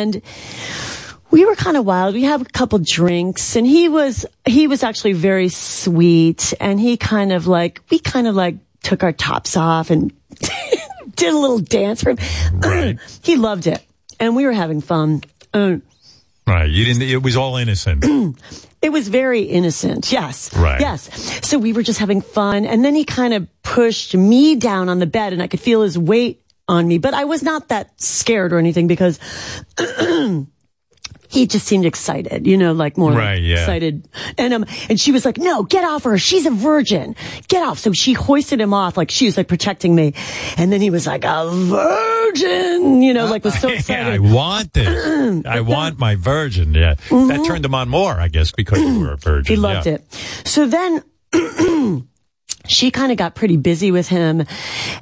we 1.31 1.45
were 1.45 1.55
kind 1.55 1.77
of 1.77 1.85
wild. 1.85 2.13
We 2.13 2.23
had 2.23 2.41
a 2.41 2.45
couple 2.45 2.79
drinks 2.79 3.55
and 3.55 3.65
he 3.65 3.89
was, 3.89 4.25
he 4.45 4.67
was 4.67 4.83
actually 4.83 5.13
very 5.13 5.49
sweet 5.49 6.53
and 6.59 6.79
he 6.79 6.97
kind 6.97 7.31
of 7.31 7.47
like, 7.47 7.81
we 7.89 7.99
kind 7.99 8.27
of 8.27 8.35
like 8.35 8.55
took 8.83 9.03
our 9.03 9.13
tops 9.13 9.55
off 9.55 9.89
and 9.89 10.11
did 11.15 11.33
a 11.33 11.37
little 11.37 11.59
dance 11.59 12.03
for 12.03 12.15
him. 12.15 12.99
he 13.23 13.37
loved 13.37 13.67
it. 13.67 13.81
And 14.19 14.35
we 14.35 14.45
were 14.45 14.51
having 14.51 14.81
fun. 14.81 15.21
Right. 16.47 16.69
You 16.69 16.85
didn't. 16.85 17.03
It 17.03 17.21
was 17.21 17.37
all 17.37 17.55
innocent. 17.57 18.03
it 18.81 18.89
was 18.89 19.07
very 19.07 19.43
innocent. 19.43 20.11
Yes. 20.11 20.53
Right. 20.55 20.81
Yes. 20.81 21.47
So 21.47 21.59
we 21.59 21.71
were 21.71 21.83
just 21.83 21.99
having 21.99 22.19
fun. 22.19 22.65
And 22.65 22.83
then 22.83 22.95
he 22.95 23.05
kind 23.05 23.33
of 23.33 23.47
pushed 23.63 24.15
me 24.15 24.55
down 24.55 24.89
on 24.89 24.99
the 24.99 25.05
bed 25.05 25.33
and 25.33 25.41
I 25.41 25.47
could 25.47 25.59
feel 25.59 25.83
his 25.83 25.97
weight 25.97 26.41
on 26.71 26.87
me, 26.87 26.97
but 26.97 27.13
I 27.13 27.25
was 27.25 27.43
not 27.43 27.67
that 27.67 27.99
scared 28.01 28.53
or 28.53 28.57
anything 28.57 28.87
because 28.87 29.19
he 31.29 31.47
just 31.47 31.65
seemed 31.65 31.85
excited, 31.85 32.45
you 32.47 32.57
know, 32.57 32.71
like 32.73 32.97
more 32.97 33.11
Right, 33.11 33.41
yeah. 33.41 33.59
excited. 33.59 34.07
And 34.37 34.53
um, 34.53 34.65
and 34.89 34.99
she 34.99 35.11
was 35.11 35.23
like, 35.25 35.37
"No, 35.37 35.63
get 35.63 35.83
off 35.83 36.03
her. 36.03 36.17
She's 36.17 36.45
a 36.45 36.51
virgin. 36.51 37.15
Get 37.47 37.63
off." 37.63 37.79
So 37.79 37.91
she 37.93 38.13
hoisted 38.13 38.59
him 38.59 38.73
off, 38.73 38.97
like 38.97 39.11
she 39.11 39.25
was 39.25 39.37
like 39.37 39.47
protecting 39.47 39.95
me. 39.95 40.13
And 40.57 40.71
then 40.71 40.81
he 40.81 40.89
was 40.89 41.05
like, 41.07 41.23
"A 41.23 41.49
virgin," 41.51 43.01
you 43.01 43.13
know, 43.13 43.25
like 43.27 43.43
was 43.45 43.57
so 43.59 43.67
Yeah, 43.71 43.75
I 43.75 43.77
excited. 43.77 44.21
want 44.21 44.73
this. 44.73 45.45
I 45.45 45.61
want 45.61 45.99
my 45.99 46.15
virgin. 46.15 46.73
Yeah. 46.73 46.95
That 47.09 47.43
turned 47.45 47.63
him 47.65 47.75
on 47.75 47.89
more, 47.89 48.13
I 48.13 48.27
guess, 48.27 48.51
because 48.51 48.79
you 48.79 48.99
were 48.99 49.13
a 49.13 49.17
virgin. 49.17 49.55
Mm-hmm. 49.55 49.61
He 49.61 49.73
loved 49.73 49.87
yeah. 49.87 49.93
it. 49.95 50.13
So 50.45 50.67
then 50.67 51.03
she 52.67 52.91
kind 52.91 53.11
of 53.11 53.17
got 53.17 53.35
pretty 53.35 53.57
busy 53.57 53.91
with 53.91 54.07
him 54.07 54.45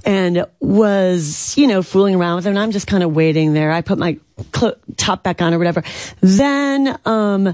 and 0.05 0.45
was, 0.59 1.57
you 1.57 1.67
know, 1.67 1.81
fooling 1.81 2.15
around 2.15 2.37
with 2.37 2.45
him. 2.45 2.51
And 2.51 2.59
I'm 2.59 2.71
just 2.71 2.87
kind 2.87 3.03
of 3.03 3.13
waiting 3.15 3.53
there. 3.53 3.71
I 3.71 3.81
put 3.81 3.97
my 3.97 4.17
clo- 4.51 4.75
top 4.97 5.23
back 5.23 5.41
on 5.41 5.53
or 5.53 5.57
whatever. 5.57 5.83
Then, 6.21 6.97
um, 7.05 7.53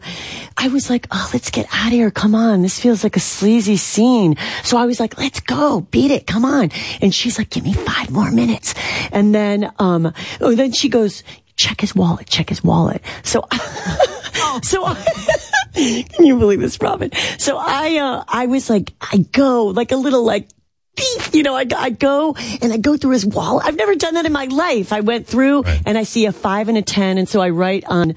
I 0.58 0.68
was 0.70 0.90
like, 0.90 1.08
oh, 1.12 1.30
let's 1.34 1.50
get 1.50 1.68
out 1.72 1.88
of 1.88 1.94
here. 1.94 2.12
Come 2.12 2.36
on. 2.36 2.62
This 2.62 2.80
feels 2.80 3.04
like 3.04 3.16
a 3.16 3.22
sleazy 3.22 3.78
scene. 3.78 4.36
So 4.64 4.78
I 4.78 4.86
was 4.86 5.00
like, 5.00 5.18
let's 5.18 5.40
go. 5.40 5.82
Beat 5.92 6.12
it. 6.12 6.28
Come 6.28 6.46
on. 6.46 6.72
And 7.02 7.14
she's 7.14 7.38
like, 7.38 7.50
give 7.50 7.64
me 7.64 7.74
five 7.74 8.12
more 8.12 8.32
minutes. 8.32 8.76
And 9.12 9.34
then, 9.34 9.72
um, 9.80 10.14
oh, 10.42 10.56
then 10.56 10.72
she 10.72 10.90
goes, 10.90 11.24
check 11.56 11.82
his 11.82 11.96
wallet, 11.96 12.28
check 12.28 12.50
his 12.50 12.64
wallet. 12.64 13.02
So, 13.24 13.46
I, 13.52 14.60
so 14.64 14.84
I, 14.86 14.96
can 16.10 16.26
you 16.26 16.40
believe 16.40 16.62
this, 16.62 16.80
Robin? 16.82 17.12
So 17.38 17.58
I, 17.58 17.98
uh, 17.98 18.24
I 18.28 18.46
was 18.46 18.70
like, 18.70 18.94
I 19.02 19.18
go 19.18 19.66
like 19.66 19.92
a 19.92 19.98
little 19.98 20.24
like, 20.24 20.48
you 21.32 21.44
know, 21.44 21.56
I, 21.56 21.66
I 21.76 21.90
go 21.90 22.36
and 22.62 22.72
I 22.72 22.78
go 22.78 22.98
through 22.98 23.12
his 23.12 23.26
wallet. 23.26 23.66
I've 23.66 23.76
never 23.76 23.96
done 23.96 24.14
that 24.16 24.26
in 24.26 24.32
my 24.32 24.46
life. 24.46 24.94
I 24.94 25.02
went 25.02 25.28
through 25.28 25.64
and 25.86 25.98
I 25.98 26.04
see 26.04 26.26
a 26.26 26.32
five 26.32 26.70
and 26.70 26.78
a 26.78 26.82
10. 26.82 27.18
And 27.18 27.28
so 27.28 27.42
I 27.42 27.50
write 27.50 27.84
on 27.86 28.16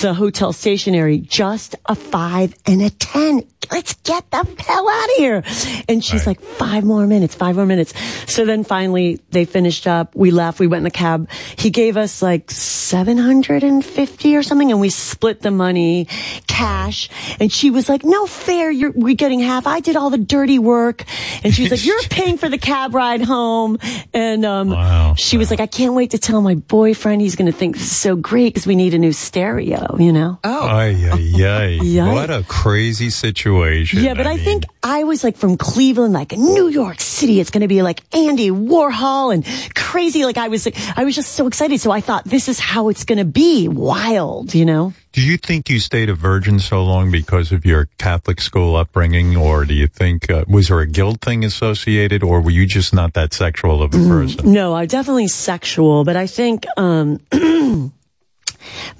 the 0.00 0.14
hotel 0.14 0.52
stationery, 0.52 1.18
just 1.18 1.74
a 1.86 1.94
five 1.94 2.54
and 2.66 2.82
a 2.82 2.90
10. 2.90 3.42
Let's 3.70 3.94
get 3.94 4.28
the 4.30 4.44
hell 4.58 4.88
out 4.88 5.04
of 5.04 5.16
here. 5.16 5.42
And 5.88 6.04
she's 6.04 6.26
like, 6.26 6.40
five 6.40 6.82
more 6.82 7.06
minutes, 7.06 7.34
five 7.34 7.56
more 7.56 7.66
minutes. 7.66 7.92
So 8.26 8.44
then 8.44 8.64
finally 8.64 9.20
they 9.30 9.44
finished 9.44 9.86
up. 9.86 10.14
We 10.16 10.30
left. 10.30 10.58
We 10.58 10.66
went 10.66 10.80
in 10.80 10.84
the 10.84 10.90
cab. 10.90 11.28
He 11.56 11.70
gave 11.70 11.96
us 11.96 12.22
like 12.22 12.50
750 12.50 14.36
or 14.36 14.42
something 14.42 14.70
and 14.70 14.80
we 14.80 14.90
split 14.90 15.42
the 15.42 15.50
money 15.50 16.08
cash. 16.46 17.08
And 17.38 17.52
she 17.52 17.70
was 17.70 17.88
like, 17.88 18.04
no 18.04 18.26
fair. 18.26 18.70
You're, 18.70 18.92
we're 18.92 19.14
getting 19.14 19.40
half. 19.40 19.66
I 19.66 19.80
did 19.80 19.94
all 19.96 20.10
the 20.10 20.18
dirty 20.18 20.58
work. 20.58 21.04
And 21.44 21.54
she 21.54 21.62
was 21.62 21.70
like, 21.70 21.84
you're 21.84 22.00
paying 22.20 22.36
for 22.38 22.48
the 22.48 22.58
cab 22.58 22.94
ride 22.94 23.22
home. 23.22 23.78
And, 24.12 24.44
um, 24.44 24.70
Wow. 24.70 25.14
she 25.16 25.38
was 25.38 25.50
like, 25.50 25.60
I 25.60 25.66
can't 25.66 25.94
wait 25.94 26.10
to 26.10 26.18
tell 26.18 26.40
my 26.42 26.54
boyfriend. 26.54 27.20
He's 27.22 27.36
going 27.36 27.50
to 27.50 27.56
think 27.56 27.76
this 27.76 27.84
is 27.84 27.96
so 27.96 28.16
great 28.16 28.52
because 28.54 28.66
we 28.66 28.74
need 28.76 28.94
a 28.94 28.98
new 28.98 29.12
stereo, 29.12 29.96
you 29.98 30.12
know? 30.12 30.38
Oh. 30.44 30.66
Ay, 30.68 30.96
ay, 31.10 31.12
ay. 31.12 31.78
Yikes. 31.80 32.12
What 32.12 32.30
a 32.30 32.42
crazy 32.46 33.10
situation. 33.10 34.02
Yeah, 34.02 34.14
but 34.14 34.26
I, 34.26 34.36
think 34.36 34.64
I 34.82 35.04
was 35.04 35.24
like 35.24 35.36
from 35.36 35.56
Cleveland, 35.56 36.12
like 36.12 36.32
New 36.32 36.68
York 36.68 37.00
City. 37.00 37.40
It's 37.40 37.50
going 37.50 37.62
to 37.62 37.68
be 37.68 37.82
like 37.82 38.02
Andy 38.14 38.50
Warhol 38.50 39.32
and 39.34 39.44
crazy. 39.74 40.24
Like 40.24 40.36
I 40.38 40.48
was, 40.48 40.66
like, 40.66 40.76
I 40.96 41.04
was 41.04 41.14
just 41.14 41.32
so 41.32 41.46
excited. 41.46 41.80
So 41.80 41.90
I 41.90 42.00
thought 42.00 42.24
this 42.24 42.48
is 42.48 42.58
how 42.58 42.88
it's 42.88 43.04
going 43.04 43.18
to 43.18 43.24
be. 43.24 43.68
Wild, 43.68 44.54
you 44.54 44.64
know? 44.64 44.92
Do 45.12 45.20
you 45.20 45.36
think 45.36 45.68
you 45.68 45.80
stayed 45.80 46.08
a 46.08 46.14
virgin 46.14 46.60
so 46.60 46.84
long 46.84 47.10
because 47.10 47.50
of 47.50 47.66
your 47.66 47.88
Catholic 47.98 48.40
school 48.40 48.76
upbringing, 48.76 49.36
or 49.36 49.64
do 49.64 49.74
you 49.74 49.88
think 49.88 50.30
uh, 50.30 50.44
was 50.46 50.68
there 50.68 50.78
a 50.78 50.86
guilt 50.86 51.20
thing 51.20 51.44
associated, 51.44 52.22
or 52.22 52.40
were 52.40 52.50
you 52.50 52.64
just 52.64 52.94
not 52.94 53.14
that 53.14 53.32
sexual 53.32 53.82
of 53.82 53.92
a 53.92 53.98
person? 53.98 54.52
No, 54.52 54.74
I'm 54.74 54.86
definitely 54.86 55.26
sexual, 55.26 56.04
but 56.04 56.14
I 56.14 56.28
think, 56.28 56.64
um, 56.76 57.20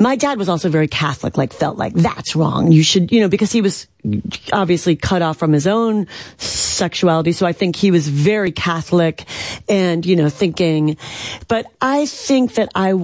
my 0.00 0.16
dad 0.16 0.36
was 0.36 0.48
also 0.48 0.68
very 0.68 0.88
Catholic, 0.88 1.36
like 1.36 1.52
felt 1.52 1.78
like 1.78 1.94
that's 1.94 2.34
wrong. 2.34 2.72
You 2.72 2.82
should, 2.82 3.12
you 3.12 3.20
know, 3.20 3.28
because 3.28 3.52
he 3.52 3.60
was 3.60 3.86
obviously 4.52 4.96
cut 4.96 5.22
off 5.22 5.36
from 5.36 5.52
his 5.52 5.68
own 5.68 6.08
sexuality. 6.38 7.30
So 7.30 7.46
I 7.46 7.52
think 7.52 7.76
he 7.76 7.92
was 7.92 8.08
very 8.08 8.50
Catholic 8.50 9.26
and, 9.68 10.04
you 10.04 10.16
know, 10.16 10.28
thinking, 10.28 10.96
but 11.46 11.66
I 11.80 12.06
think 12.06 12.54
that 12.54 12.70
I, 12.74 12.94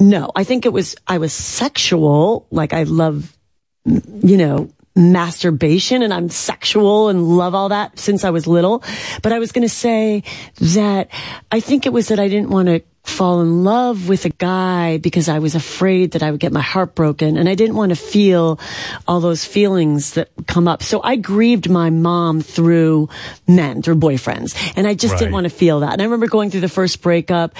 no, 0.00 0.30
I 0.34 0.44
think 0.44 0.66
it 0.66 0.72
was, 0.72 0.96
I 1.06 1.18
was 1.18 1.32
sexual. 1.32 2.46
Like 2.50 2.72
I 2.72 2.84
love, 2.84 3.36
you 3.84 4.36
know, 4.36 4.70
masturbation 4.98 6.02
and 6.02 6.12
I'm 6.12 6.28
sexual 6.28 7.08
and 7.08 7.36
love 7.36 7.54
all 7.54 7.68
that 7.70 7.98
since 7.98 8.24
I 8.24 8.30
was 8.30 8.46
little. 8.46 8.82
But 9.22 9.32
I 9.32 9.38
was 9.38 9.52
going 9.52 9.62
to 9.62 9.72
say 9.72 10.24
that 10.60 11.08
I 11.50 11.60
think 11.60 11.86
it 11.86 11.92
was 11.92 12.08
that 12.08 12.18
I 12.18 12.28
didn't 12.28 12.50
want 12.50 12.68
to 12.68 12.82
fall 13.04 13.40
in 13.40 13.64
love 13.64 14.08
with 14.08 14.24
a 14.26 14.28
guy 14.28 14.98
because 14.98 15.28
I 15.28 15.38
was 15.38 15.54
afraid 15.54 16.10
that 16.10 16.22
I 16.22 16.30
would 16.30 16.40
get 16.40 16.52
my 16.52 16.60
heart 16.60 16.94
broken 16.94 17.38
and 17.38 17.48
I 17.48 17.54
didn't 17.54 17.76
want 17.76 17.90
to 17.90 17.96
feel 17.96 18.60
all 19.06 19.20
those 19.20 19.44
feelings 19.44 20.14
that 20.14 20.30
come 20.46 20.68
up. 20.68 20.82
So 20.82 21.00
I 21.02 21.16
grieved 21.16 21.70
my 21.70 21.90
mom 21.90 22.42
through 22.42 23.08
men, 23.46 23.82
through 23.82 23.96
boyfriends. 23.96 24.54
And 24.76 24.86
I 24.86 24.94
just 24.94 25.16
didn't 25.16 25.32
want 25.32 25.44
to 25.44 25.50
feel 25.50 25.80
that. 25.80 25.94
And 25.94 26.02
I 26.02 26.04
remember 26.04 26.26
going 26.26 26.50
through 26.50 26.60
the 26.60 26.68
first 26.68 27.00
breakup 27.00 27.54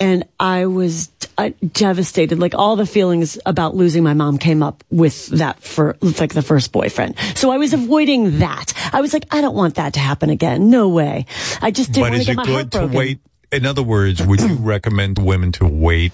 and 0.00 0.24
I 0.40 0.66
was 0.66 1.10
uh, 1.38 1.50
devastated. 1.72 2.38
Like 2.38 2.54
all 2.54 2.76
the 2.76 2.86
feelings 2.86 3.38
about 3.46 3.76
losing 3.76 4.02
my 4.02 4.14
mom 4.14 4.38
came 4.38 4.62
up 4.62 4.82
with 4.90 5.26
that 5.28 5.62
for 5.62 5.96
like 6.00 6.34
the 6.34 6.42
first 6.42 6.72
boyfriend. 6.72 7.16
So 7.34 7.50
I 7.50 7.58
was 7.58 7.72
avoiding 7.74 8.38
that. 8.38 8.72
I 8.92 9.00
was 9.00 9.12
like, 9.12 9.26
I 9.30 9.40
don't 9.40 9.54
want 9.54 9.74
that 9.76 9.94
to 9.94 10.00
happen 10.00 10.30
again. 10.30 10.70
No 10.70 10.88
way. 10.88 11.26
I 11.60 11.70
just 11.70 11.92
didn't 11.92 12.04
But 12.04 12.10
want 12.12 12.14
to 12.24 12.30
is 12.30 12.36
get 12.36 12.38
it 12.38 12.46
good 12.46 12.72
to 12.72 12.86
wait? 12.86 13.20
In 13.52 13.66
other 13.66 13.82
words, 13.82 14.22
would 14.22 14.40
you 14.40 14.54
recommend 14.60 15.18
women 15.18 15.52
to 15.52 15.66
wait 15.66 16.12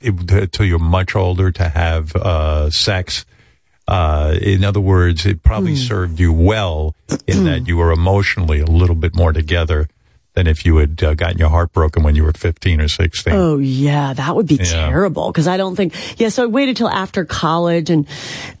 until 0.00 0.66
you're 0.66 0.78
much 0.78 1.16
older 1.16 1.50
to 1.50 1.68
have 1.68 2.14
uh, 2.14 2.70
sex? 2.70 3.24
Uh, 3.88 4.36
in 4.42 4.64
other 4.64 4.80
words, 4.80 5.24
it 5.26 5.42
probably 5.42 5.72
Hmm. 5.72 5.76
served 5.76 6.20
you 6.20 6.32
well 6.32 6.94
in 7.26 7.44
that 7.44 7.66
you 7.68 7.76
were 7.76 7.92
emotionally 7.92 8.60
a 8.60 8.66
little 8.66 8.96
bit 8.96 9.14
more 9.14 9.32
together 9.32 9.88
than 10.36 10.46
if 10.46 10.64
you 10.66 10.76
had 10.76 11.02
uh, 11.02 11.14
gotten 11.14 11.38
your 11.38 11.48
heart 11.48 11.72
broken 11.72 12.02
when 12.04 12.14
you 12.14 12.22
were 12.22 12.32
15 12.32 12.80
or 12.80 12.88
16. 12.88 13.32
Oh 13.34 13.56
yeah, 13.58 14.12
that 14.12 14.36
would 14.36 14.46
be 14.46 14.56
Yeah. 14.56 14.88
terrible 14.88 15.32
because 15.32 15.48
I 15.48 15.56
don't 15.56 15.74
think. 15.74 15.94
Yeah, 16.20 16.28
so 16.28 16.44
I 16.44 16.46
waited 16.46 16.76
till 16.76 16.88
after 16.88 17.24
college, 17.24 17.88
and 17.90 18.06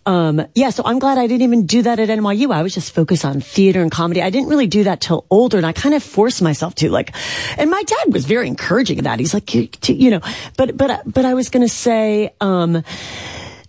um, 0.06 0.44
yeah, 0.54 0.70
so 0.70 0.82
I'm 0.86 0.98
glad 0.98 1.18
I 1.18 1.26
didn't 1.26 1.42
even 1.42 1.66
do 1.66 1.82
that 1.82 1.98
at 2.00 2.08
NYU. 2.08 2.52
I 2.52 2.62
was 2.62 2.74
just 2.74 2.92
focused 2.94 3.24
on 3.24 3.40
theater 3.40 3.82
and 3.82 3.90
comedy. 3.92 4.22
I 4.22 4.30
didn't 4.30 4.48
really 4.48 4.66
do 4.66 4.84
that 4.84 5.00
till 5.02 5.26
older, 5.30 5.58
and 5.58 5.66
I 5.66 5.72
kind 5.72 5.94
of 5.94 6.02
forced 6.02 6.40
myself 6.40 6.74
to. 6.76 6.88
Like, 6.88 7.14
and 7.58 7.70
my 7.70 7.82
dad 7.82 8.12
was 8.12 8.24
very 8.24 8.48
encouraging 8.48 8.98
of 8.98 9.04
that. 9.04 9.20
He's 9.20 9.34
like, 9.34 9.54
you, 9.54 9.68
you 9.86 10.10
know, 10.10 10.20
but 10.56 10.76
but 10.76 11.02
but 11.04 11.24
I 11.26 11.34
was 11.34 11.50
gonna 11.50 11.68
say. 11.68 12.32
um 12.40 12.82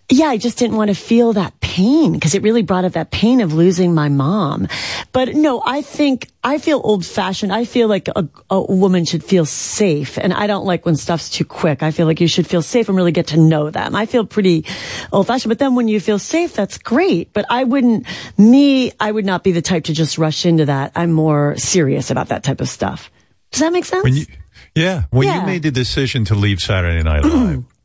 yeah, 0.10 0.27
I 0.27 0.38
just 0.38 0.58
didn't 0.58 0.77
want 0.77 0.90
to 0.90 0.95
feel 0.95 1.34
that 1.34 1.60
pain 1.60 2.14
because 2.14 2.34
it 2.34 2.42
really 2.42 2.61
brought 2.64 2.86
up 2.86 2.94
that 2.94 3.11
pain 3.11 3.42
of 3.42 3.53
losing 3.53 3.94
my 3.94 4.08
mom. 4.08 4.68
But 5.11 5.36
no, 5.36 5.61
I 5.66 5.82
think 5.82 6.30
I 6.44 6.60
feel 6.60 6.80
old 6.84 7.06
fashioned. 7.06 7.52
I 7.52 7.66
feel 7.66 7.90
like 7.90 8.08
a, 8.16 8.27
a 8.50 8.61
woman 8.61 9.03
should 9.03 9.22
feel 9.24 9.45
safe. 9.45 10.18
And 10.18 10.34
I 10.34 10.48
don't 10.48 10.66
like 10.66 10.86
when 10.86 10.95
stuff's 10.95 11.30
too 11.30 11.44
quick. 11.44 11.84
I 11.84 11.92
feel 11.92 12.06
like 12.06 12.22
you 12.22 12.27
should 12.30 12.48
feel 12.48 12.61
safe 12.61 12.88
and 12.88 12.95
really 12.98 13.11
get 13.11 13.27
to 13.27 13.38
know 13.38 13.69
them. 13.69 13.95
I 13.95 14.06
feel 14.06 14.26
pretty 14.26 14.66
old 15.11 15.27
fashioned. 15.27 15.50
But 15.50 15.60
then 15.60 15.76
when 15.76 15.90
you 15.90 16.00
feel 16.00 16.19
safe, 16.19 16.53
that's 16.53 16.77
great. 16.77 17.34
But 17.34 17.45
I 17.50 17.66
wouldn't, 17.66 18.06
me, 18.38 18.94
I 19.02 19.11
would 19.11 19.26
not 19.26 19.44
be 19.44 19.52
the 19.52 19.61
type 19.61 19.84
to 19.86 19.94
just 19.94 20.18
rush 20.18 20.45
into 20.45 20.66
that. 20.66 20.94
I'm 20.95 21.11
more 21.11 21.58
serious 21.58 22.10
about 22.11 22.30
that 22.30 22.44
type 22.44 22.61
of 22.61 22.69
stuff. 22.69 23.11
Does 23.52 23.60
that 23.60 23.74
make 23.74 23.84
sense? 23.86 24.03
When 24.06 24.16
you, 24.16 24.26
yeah, 24.74 25.03
when 25.10 25.27
Yeah. 25.27 25.42
you 25.42 25.45
made 25.45 25.64
the 25.64 25.72
decision 25.72 26.24
to 26.26 26.36
leave 26.36 26.61
Saturday 26.61 27.03
Night 27.03 27.24
Live, 27.26 27.64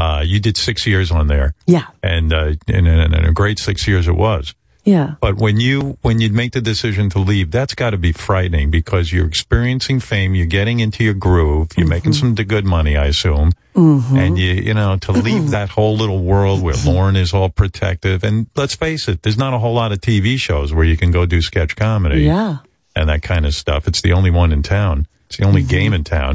uh, 0.00 0.22
you 0.32 0.38
did 0.40 0.56
six 0.56 0.86
years 0.86 1.10
on 1.10 1.26
there. 1.26 1.54
Yeah. 1.66 1.86
And, 2.02 2.32
uh, 2.32 2.52
and, 2.68 2.86
and, 2.86 3.14
and 3.14 3.26
a 3.26 3.32
great 3.32 3.58
six 3.58 3.88
years 3.88 4.06
it 4.06 4.16
was. 4.28 4.54
yeah. 4.84 5.14
But 5.20 5.34
when 5.44 5.56
you 5.66 5.96
when 6.06 6.20
you 6.22 6.28
make 6.30 6.52
the 6.52 6.60
decision 6.60 7.10
to 7.14 7.18
leave, 7.30 7.50
that's 7.50 7.74
got 7.74 7.90
to 7.90 7.98
be 8.08 8.12
frightening 8.12 8.70
because 8.70 9.04
you're 9.12 9.26
experiencing 9.26 9.98
fame, 10.00 10.30
you're 10.38 10.52
getting 10.60 10.78
into 10.80 11.02
your 11.02 11.14
groove, 11.26 11.68
you're 11.76 11.88
making 11.96 12.12
some 12.20 12.34
d- 12.34 12.44
good 12.44 12.64
money, 12.76 12.94
I 12.96 13.06
assume, 13.14 13.50
Mm-hmm. 13.74 14.16
and 14.22 14.38
you 14.38 14.52
you 14.68 14.74
know 14.74 14.96
to 15.06 15.12
leave 15.12 15.50
that 15.50 15.68
whole 15.76 15.96
little 16.02 16.22
world 16.32 16.62
where 16.62 16.76
Lorne 16.86 17.16
is 17.24 17.32
all 17.34 17.50
protective, 17.50 18.18
and 18.28 18.46
let's 18.56 18.76
face 18.76 19.08
it, 19.10 19.22
there's 19.22 19.36
not 19.44 19.52
a 19.54 19.58
whole 19.58 19.74
lot 19.82 19.90
of 19.92 19.98
TV 20.00 20.38
shows 20.38 20.72
where 20.72 20.84
you 20.92 20.96
can 20.96 21.10
go 21.10 21.26
do 21.26 21.40
sketch 21.42 21.74
comedy, 21.76 22.22
Yeah. 22.22 22.58
and 22.94 23.08
that 23.08 23.22
kind 23.22 23.44
of 23.44 23.54
stuff. 23.54 23.88
It's 23.88 24.00
the 24.00 24.12
only 24.18 24.30
one 24.30 24.52
in 24.52 24.62
town. 24.62 25.06
It's 25.26 25.36
the 25.38 25.44
only 25.44 25.62
Mm-hmm. 25.62 25.76
game 25.78 25.92
in 25.98 26.04
town. 26.04 26.34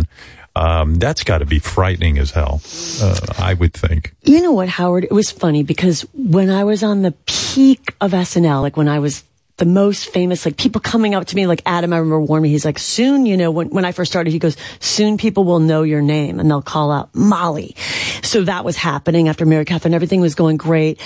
Um, 0.62 0.94
that's 0.96 1.24
got 1.24 1.40
to 1.40 1.46
be 1.46 1.58
frightening 1.58 2.20
as 2.20 2.30
hell. 2.30 2.62
Uh, 3.02 3.18
I 3.40 3.56
would 3.56 3.74
think. 3.74 4.14
You 4.22 4.44
know 4.44 4.52
what, 4.52 4.70
Howard? 4.70 5.06
It 5.06 5.12
was 5.12 5.32
funny 5.32 5.64
because 5.64 6.06
when 6.14 6.52
I 6.52 6.64
was 6.64 6.84
on 6.84 7.02
the 7.02 7.14
peak 7.26 7.96
of 8.00 8.12
SNL, 8.12 8.62
like 8.62 8.78
when 8.78 8.88
I 8.88 9.00
was 9.00 9.24
the 9.62 9.66
most 9.68 10.10
famous, 10.10 10.44
like 10.44 10.58
people 10.58 10.82
coming 10.82 11.14
up 11.14 11.28
to 11.28 11.36
me, 11.36 11.46
like 11.46 11.62
Adam, 11.68 11.94
I 11.94 11.98
remember 11.98 12.20
warned 12.22 12.42
me, 12.42 12.50
he's 12.50 12.66
like, 12.66 12.80
soon, 12.80 13.28
you 13.28 13.38
know, 13.38 13.52
when, 13.52 13.70
when 13.70 13.86
I 13.86 13.92
first 13.92 14.12
started, 14.12 14.34
he 14.34 14.40
goes, 14.40 14.58
soon 14.80 15.18
people 15.20 15.44
will 15.44 15.60
know 15.60 15.84
your 15.84 16.02
name 16.02 16.40
and 16.40 16.50
they'll 16.50 16.64
call 16.64 16.92
out 16.92 17.14
Molly. 17.14 17.76
So 18.24 18.42
that 18.46 18.66
was 18.66 18.76
happening 18.76 19.28
after 19.28 19.46
Mary 19.46 19.64
Catherine. 19.64 19.94
Everything 19.94 20.20
was 20.20 20.34
going 20.34 20.58
great. 20.58 21.00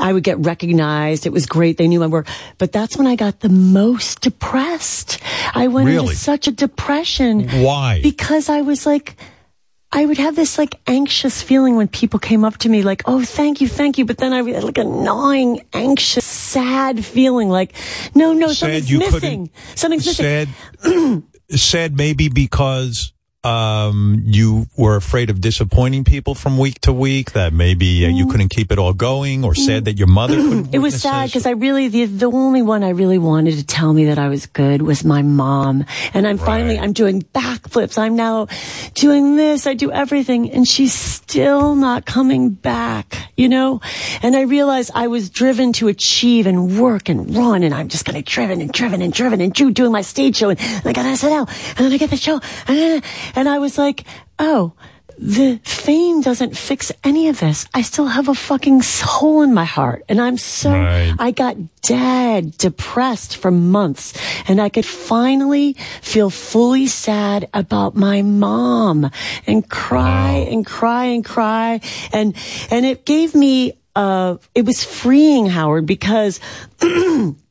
I 0.00 0.12
would 0.12 0.24
get 0.24 0.36
recognized. 0.40 1.26
It 1.26 1.32
was 1.32 1.46
great. 1.46 1.76
They 1.76 1.86
knew 1.86 2.00
my 2.00 2.08
work. 2.08 2.26
But 2.58 2.72
that's 2.72 2.96
when 2.96 3.06
I 3.06 3.14
got 3.14 3.38
the 3.38 3.48
most 3.48 4.20
depressed. 4.20 5.20
I 5.54 5.68
went 5.68 5.86
Really? 5.86 6.06
into 6.06 6.16
such 6.16 6.48
a 6.48 6.52
depression. 6.52 7.48
Why? 7.62 8.00
Because 8.02 8.48
I 8.48 8.62
was 8.62 8.84
like, 8.84 9.14
I 9.92 10.06
would 10.06 10.16
have 10.18 10.36
this 10.36 10.56
like 10.56 10.80
anxious 10.86 11.42
feeling 11.42 11.76
when 11.76 11.86
people 11.86 12.18
came 12.18 12.44
up 12.44 12.56
to 12.58 12.68
me 12.68 12.82
like, 12.82 13.02
"Oh, 13.04 13.22
thank 13.22 13.60
you, 13.60 13.68
thank 13.68 13.98
you," 13.98 14.06
but 14.06 14.16
then 14.18 14.32
I 14.32 14.40
would 14.40 14.54
have 14.54 14.64
like 14.64 14.78
a 14.78 14.84
gnawing, 14.84 15.60
anxious, 15.74 16.24
sad 16.24 17.04
feeling 17.04 17.50
like, 17.50 17.74
"No, 18.14 18.32
no, 18.32 18.48
Sad 18.48 18.84
something's 18.84 19.12
missing. 19.12 19.50
Something's 19.74 20.06
missing." 20.06 20.54
Sad, 20.82 21.22
sad 21.50 21.96
maybe 21.96 22.28
because 22.28 23.12
um, 23.44 24.22
you 24.24 24.66
were 24.76 24.96
afraid 24.96 25.28
of 25.30 25.40
disappointing 25.40 26.04
people 26.04 26.34
from 26.34 26.58
week 26.58 26.80
to 26.82 26.92
week. 26.92 27.32
That 27.32 27.52
maybe 27.52 28.06
uh, 28.06 28.08
you 28.08 28.26
couldn't 28.28 28.50
keep 28.50 28.70
it 28.70 28.78
all 28.78 28.92
going, 28.92 29.44
or 29.44 29.54
sad 29.54 29.86
that 29.86 29.98
your 29.98 30.08
mother 30.08 30.36
couldn't. 30.36 30.74
It 30.74 30.78
was 30.78 31.00
sad 31.00 31.26
because 31.26 31.46
I 31.46 31.50
really 31.50 31.88
the 31.88 32.04
the 32.04 32.30
only 32.30 32.62
one 32.62 32.84
I 32.84 32.90
really 32.90 33.18
wanted 33.18 33.56
to 33.56 33.66
tell 33.66 33.92
me 33.92 34.06
that 34.06 34.18
I 34.18 34.28
was 34.28 34.46
good 34.46 34.82
was 34.82 35.04
my 35.04 35.22
mom, 35.22 35.84
and 36.14 36.26
I'm 36.26 36.38
finally 36.38 36.78
I'm 36.78 36.92
doing 36.92 37.22
backflips. 37.22 37.98
I'm 37.98 38.16
now 38.16 38.46
doing 38.94 39.36
this. 39.36 39.66
I 39.66 39.74
do 39.74 39.90
everything, 39.90 40.50
and 40.52 40.66
she's 40.66 40.94
still 40.94 41.74
not 41.74 42.06
coming 42.06 42.50
back. 42.50 43.28
You 43.36 43.48
know, 43.48 43.80
and 44.22 44.36
I 44.36 44.42
realized 44.42 44.92
I 44.94 45.08
was 45.08 45.30
driven 45.30 45.72
to 45.74 45.88
achieve 45.88 46.46
and 46.46 46.78
work 46.78 47.08
and 47.08 47.34
run, 47.34 47.64
and 47.64 47.74
I'm 47.74 47.88
just 47.88 48.04
going 48.04 48.22
to 48.22 48.22
driven 48.22 48.60
and 48.60 48.70
driven 48.70 49.02
and 49.02 49.12
driven 49.12 49.40
and 49.40 49.52
do 49.52 49.70
doing 49.72 49.90
my 49.90 50.02
stage 50.02 50.36
show, 50.36 50.50
and 50.50 50.60
I 50.84 50.92
got 50.92 51.06
SNL, 51.06 51.48
and 51.70 51.78
then 51.78 51.92
I 51.92 51.96
get 51.96 52.10
the 52.10 52.16
show, 52.16 52.40
and, 52.68 53.02
and 53.34 53.48
I 53.48 53.58
was 53.58 53.78
like, 53.78 54.04
oh 54.38 54.72
the 55.18 55.60
fame 55.64 56.20
doesn't 56.20 56.56
fix 56.56 56.90
any 57.04 57.28
of 57.28 57.38
this. 57.38 57.66
I 57.74 57.82
still 57.82 58.06
have 58.06 58.28
a 58.28 58.34
fucking 58.34 58.82
hole 58.84 59.42
in 59.42 59.54
my 59.54 59.64
heart. 59.64 60.04
And 60.08 60.20
I'm 60.20 60.36
so, 60.36 60.70
Right. 60.70 61.14
I 61.18 61.30
got 61.30 61.56
dead, 61.82 62.56
depressed 62.58 63.36
for 63.36 63.50
months. 63.50 64.14
And 64.48 64.60
I 64.60 64.68
could 64.68 64.86
finally 64.86 65.74
feel 66.00 66.28
fully 66.28 66.86
sad 66.88 67.48
about 67.54 67.94
my 67.94 68.22
mom 68.22 69.10
and 69.46 69.68
cry 69.68 70.46
and 70.50 70.66
cry 70.66 71.04
and 71.04 71.24
cry. 71.24 71.80
And, 72.12 72.34
and 72.70 72.84
it 72.84 73.04
gave 73.04 73.34
me, 73.34 73.74
uh, 73.94 74.38
it 74.54 74.64
was 74.64 74.82
freeing, 74.82 75.46
Howard, 75.46 75.86
because 75.86 76.40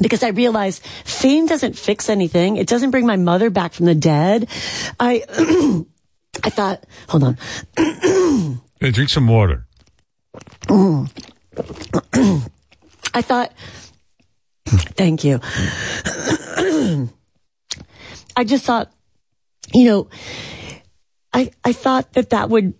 because 0.00 0.22
I 0.22 0.28
realized 0.28 0.82
fame 1.04 1.46
doesn't 1.46 1.76
fix 1.76 2.08
anything. 2.08 2.56
It 2.56 2.66
doesn't 2.66 2.90
bring 2.90 3.06
my 3.06 3.16
mother 3.16 3.50
back 3.50 3.72
from 3.72 3.86
the 3.86 3.94
dead. 3.94 4.48
I, 4.98 5.24
I 6.44 6.50
thought, 6.50 6.84
hold 7.08 7.24
on. 7.24 7.38
Hey, 8.80 8.92
drink 8.92 9.10
some 9.10 9.26
water. 9.26 9.66
I 13.12 13.22
thought, 13.22 13.52
thank 14.66 15.24
you. 15.24 15.40
I 18.36 18.44
just 18.44 18.64
thought, 18.64 18.92
you 19.74 19.84
know, 19.86 20.08
I, 21.32 21.50
I 21.64 21.72
thought 21.72 22.12
that 22.12 22.30
that 22.30 22.50
would, 22.50 22.74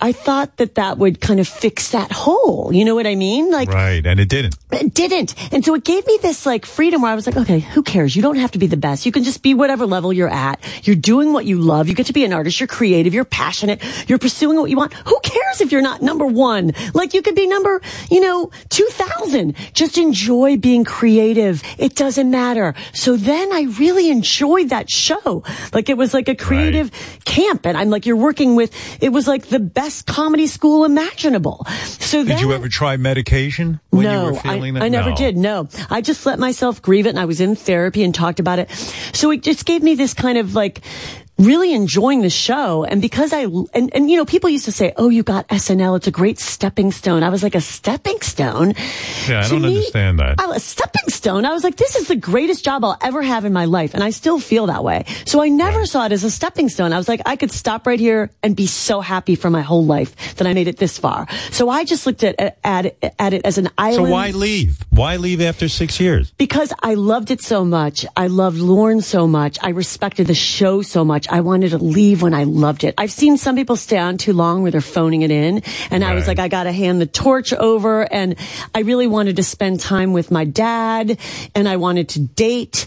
I 0.00 0.12
thought 0.12 0.58
that 0.58 0.76
that 0.76 0.96
would 0.98 1.20
kind 1.20 1.40
of 1.40 1.48
fix 1.48 1.90
that 1.90 2.12
hole. 2.12 2.70
You 2.72 2.84
know 2.84 2.94
what 2.94 3.06
I 3.06 3.16
mean? 3.16 3.50
Like, 3.50 3.68
right, 3.68 4.04
and 4.06 4.20
it 4.20 4.28
didn't. 4.28 4.56
it 4.70 4.94
didn't. 4.94 5.34
And 5.52 5.64
so 5.64 5.74
it 5.74 5.82
gave 5.82 6.06
me 6.06 6.18
this 6.22 6.46
like 6.46 6.66
freedom 6.66 7.02
where 7.02 7.10
I 7.10 7.16
was 7.16 7.26
like, 7.26 7.36
okay, 7.36 7.58
who 7.58 7.82
cares? 7.82 8.14
You 8.14 8.22
don't 8.22 8.36
have 8.36 8.52
to 8.52 8.58
be 8.58 8.68
the 8.68 8.76
best. 8.76 9.06
You 9.06 9.12
can 9.12 9.24
just 9.24 9.42
be 9.42 9.54
whatever 9.54 9.86
level 9.86 10.12
you're 10.12 10.28
at. 10.28 10.62
You're 10.86 10.94
doing 10.96 11.32
what 11.32 11.46
you 11.46 11.58
love. 11.58 11.88
You 11.88 11.94
get 11.94 12.06
to 12.06 12.12
be 12.12 12.24
an 12.24 12.32
artist. 12.32 12.60
You're 12.60 12.68
creative. 12.68 13.12
You're 13.12 13.24
passionate. 13.24 13.82
You're 14.08 14.18
pursuing 14.20 14.56
what 14.58 14.70
you 14.70 14.76
want. 14.76 14.92
Who 14.92 15.18
cares 15.20 15.60
if 15.60 15.72
you're 15.72 15.82
not 15.82 16.00
number 16.00 16.26
one? 16.26 16.74
Like 16.94 17.12
you 17.12 17.22
could 17.22 17.34
be 17.34 17.48
number, 17.48 17.80
you 18.08 18.20
know, 18.20 18.52
2000. 18.68 19.56
Just 19.72 19.98
enjoy 19.98 20.58
being 20.58 20.84
creative. 20.84 21.62
It 21.76 21.96
doesn't 21.96 22.30
matter. 22.30 22.74
So 22.92 23.16
then 23.16 23.52
I 23.52 23.62
really 23.62 24.10
enjoyed 24.10 24.68
that 24.68 24.88
show. 24.90 25.42
Like 25.72 25.88
it 25.88 25.96
was 25.96 26.14
like 26.14 26.28
a 26.28 26.36
creative 26.36 26.92
camp. 27.24 27.66
And 27.66 27.76
I'm 27.76 27.90
like, 27.90 28.06
you're 28.06 28.16
working 28.16 28.54
with, 28.54 28.72
it 29.02 29.08
was 29.08 29.26
like 29.26 29.48
the 29.48 29.58
best 29.58 29.87
comedy 30.06 30.46
school 30.46 30.84
imaginable. 30.84 31.64
So 31.84 32.18
Did 32.18 32.28
then 32.28 32.38
you 32.40 32.52
ever 32.52 32.68
try 32.68 32.96
medication 32.96 33.80
when 33.90 34.04
no, 34.04 34.26
you 34.28 34.32
were 34.32 34.38
feeling 34.38 34.76
I, 34.76 34.80
that? 34.80 34.84
I 34.84 34.88
never 34.88 35.10
No. 35.10 35.16
did. 35.16 35.36
No, 35.36 35.68
I 35.90 36.00
just 36.00 36.24
let 36.26 36.38
myself 36.38 36.80
grieve 36.80 37.06
it 37.06 37.10
and 37.10 37.18
I 37.18 37.24
was 37.24 37.40
in 37.40 37.54
therapy 37.56 38.02
and 38.04 38.14
talked 38.14 38.40
about 38.40 38.58
it. 38.58 38.70
So 39.12 39.30
it 39.30 39.42
just 39.42 39.66
gave 39.66 39.82
me 39.82 39.94
this 39.94 40.14
kind 40.14 40.38
of 40.38 40.54
like, 40.54 40.80
really 41.38 41.72
enjoying 41.72 42.22
the 42.22 42.30
show. 42.30 42.84
And 42.84 43.00
because 43.00 43.32
I, 43.32 43.42
and, 43.44 43.94
and 43.94 44.10
you 44.10 44.16
know, 44.16 44.24
people 44.24 44.50
used 44.50 44.64
to 44.64 44.72
say, 44.72 44.92
oh, 44.96 45.08
you 45.08 45.22
got 45.22 45.46
SNL. 45.48 45.96
It's 45.96 46.06
a 46.06 46.10
great 46.10 46.38
stepping 46.38 46.90
stone. 46.92 47.22
I 47.22 47.28
was 47.28 47.42
like, 47.42 47.54
a 47.54 47.60
stepping 47.60 48.20
stone? 48.20 48.74
Yeah, 49.28 49.40
I 49.40 49.42
To 49.44 49.50
don't 49.50 49.62
me, 49.62 49.68
understand 49.76 50.18
that. 50.18 50.40
I, 50.40 50.56
a 50.56 50.60
stepping 50.60 51.08
stone. 51.08 51.44
I 51.44 51.52
was 51.52 51.62
like, 51.62 51.76
this 51.76 51.94
is 51.96 52.08
the 52.08 52.16
greatest 52.16 52.64
job 52.64 52.84
I'll 52.84 52.98
ever 53.02 53.22
have 53.22 53.44
in 53.44 53.52
my 53.52 53.66
life. 53.66 53.94
And 53.94 54.02
I 54.02 54.10
still 54.10 54.40
feel 54.40 54.66
that 54.66 54.82
way. 54.82 55.04
So 55.26 55.40
I 55.40 55.48
never 55.48 55.86
saw 55.86 56.06
it 56.06 56.12
as 56.12 56.24
a 56.24 56.30
stepping 56.30 56.68
stone. 56.68 56.92
I 56.92 56.98
was 56.98 57.08
like, 57.08 57.20
I 57.24 57.36
could 57.36 57.52
stop 57.52 57.86
right 57.86 58.00
here 58.00 58.30
and 58.42 58.56
be 58.56 58.66
so 58.66 59.00
happy 59.00 59.36
for 59.36 59.48
my 59.50 59.62
whole 59.62 59.84
life 59.84 60.34
that 60.36 60.46
I 60.46 60.54
made 60.54 60.66
it 60.68 60.78
this 60.78 60.98
far. 60.98 61.28
So 61.52 61.68
I 61.68 61.84
just 61.84 62.06
looked 62.06 62.24
at, 62.24 62.58
at, 62.64 62.86
it- 62.86 63.14
at 63.18 63.32
it 63.32 63.42
as 63.44 63.58
an 63.58 63.68
island. 63.78 64.06
So 64.08 64.12
why 64.12 64.30
leave? 64.30 64.84
Why 64.90 65.16
leave 65.16 65.40
after 65.40 65.68
six 65.68 66.00
years? 66.00 66.32
Because 66.32 66.72
I 66.82 66.94
loved 66.94 67.30
it 67.30 67.40
so 67.42 67.64
much. 67.64 68.04
I 68.16 68.26
loved 68.26 68.58
Lorne 68.58 69.00
so 69.02 69.26
much. 69.28 69.58
I 69.62 69.70
respected 69.70 70.26
the 70.26 70.34
show 70.34 70.82
so 70.82 71.04
much. 71.04 71.27
I 71.30 71.40
wanted 71.40 71.70
to 71.70 71.78
leave 71.78 72.22
when 72.22 72.34
I 72.34 72.44
loved 72.44 72.84
it. 72.84 72.94
I've 72.98 73.12
seen 73.12 73.36
some 73.36 73.56
people 73.56 73.76
stay 73.76 73.98
on 73.98 74.18
too 74.18 74.32
long 74.32 74.62
where 74.62 74.70
they're 74.70 74.80
phoning 74.80 75.22
it 75.22 75.30
in. 75.30 75.62
And 75.90 76.04
I 76.04 76.14
was 76.14 76.26
like, 76.26 76.38
I 76.38 76.48
got 76.48 76.64
to 76.64 76.72
hand 76.72 77.00
the 77.00 77.06
torch 77.06 77.52
over. 77.52 78.02
And 78.12 78.36
I 78.74 78.80
really 78.80 79.06
wanted 79.06 79.36
to 79.36 79.42
spend 79.42 79.80
time 79.80 80.12
with 80.12 80.30
my 80.30 80.44
dad 80.44 81.18
and 81.54 81.68
I 81.68 81.76
wanted 81.76 82.08
to 82.10 82.20
date. 82.20 82.86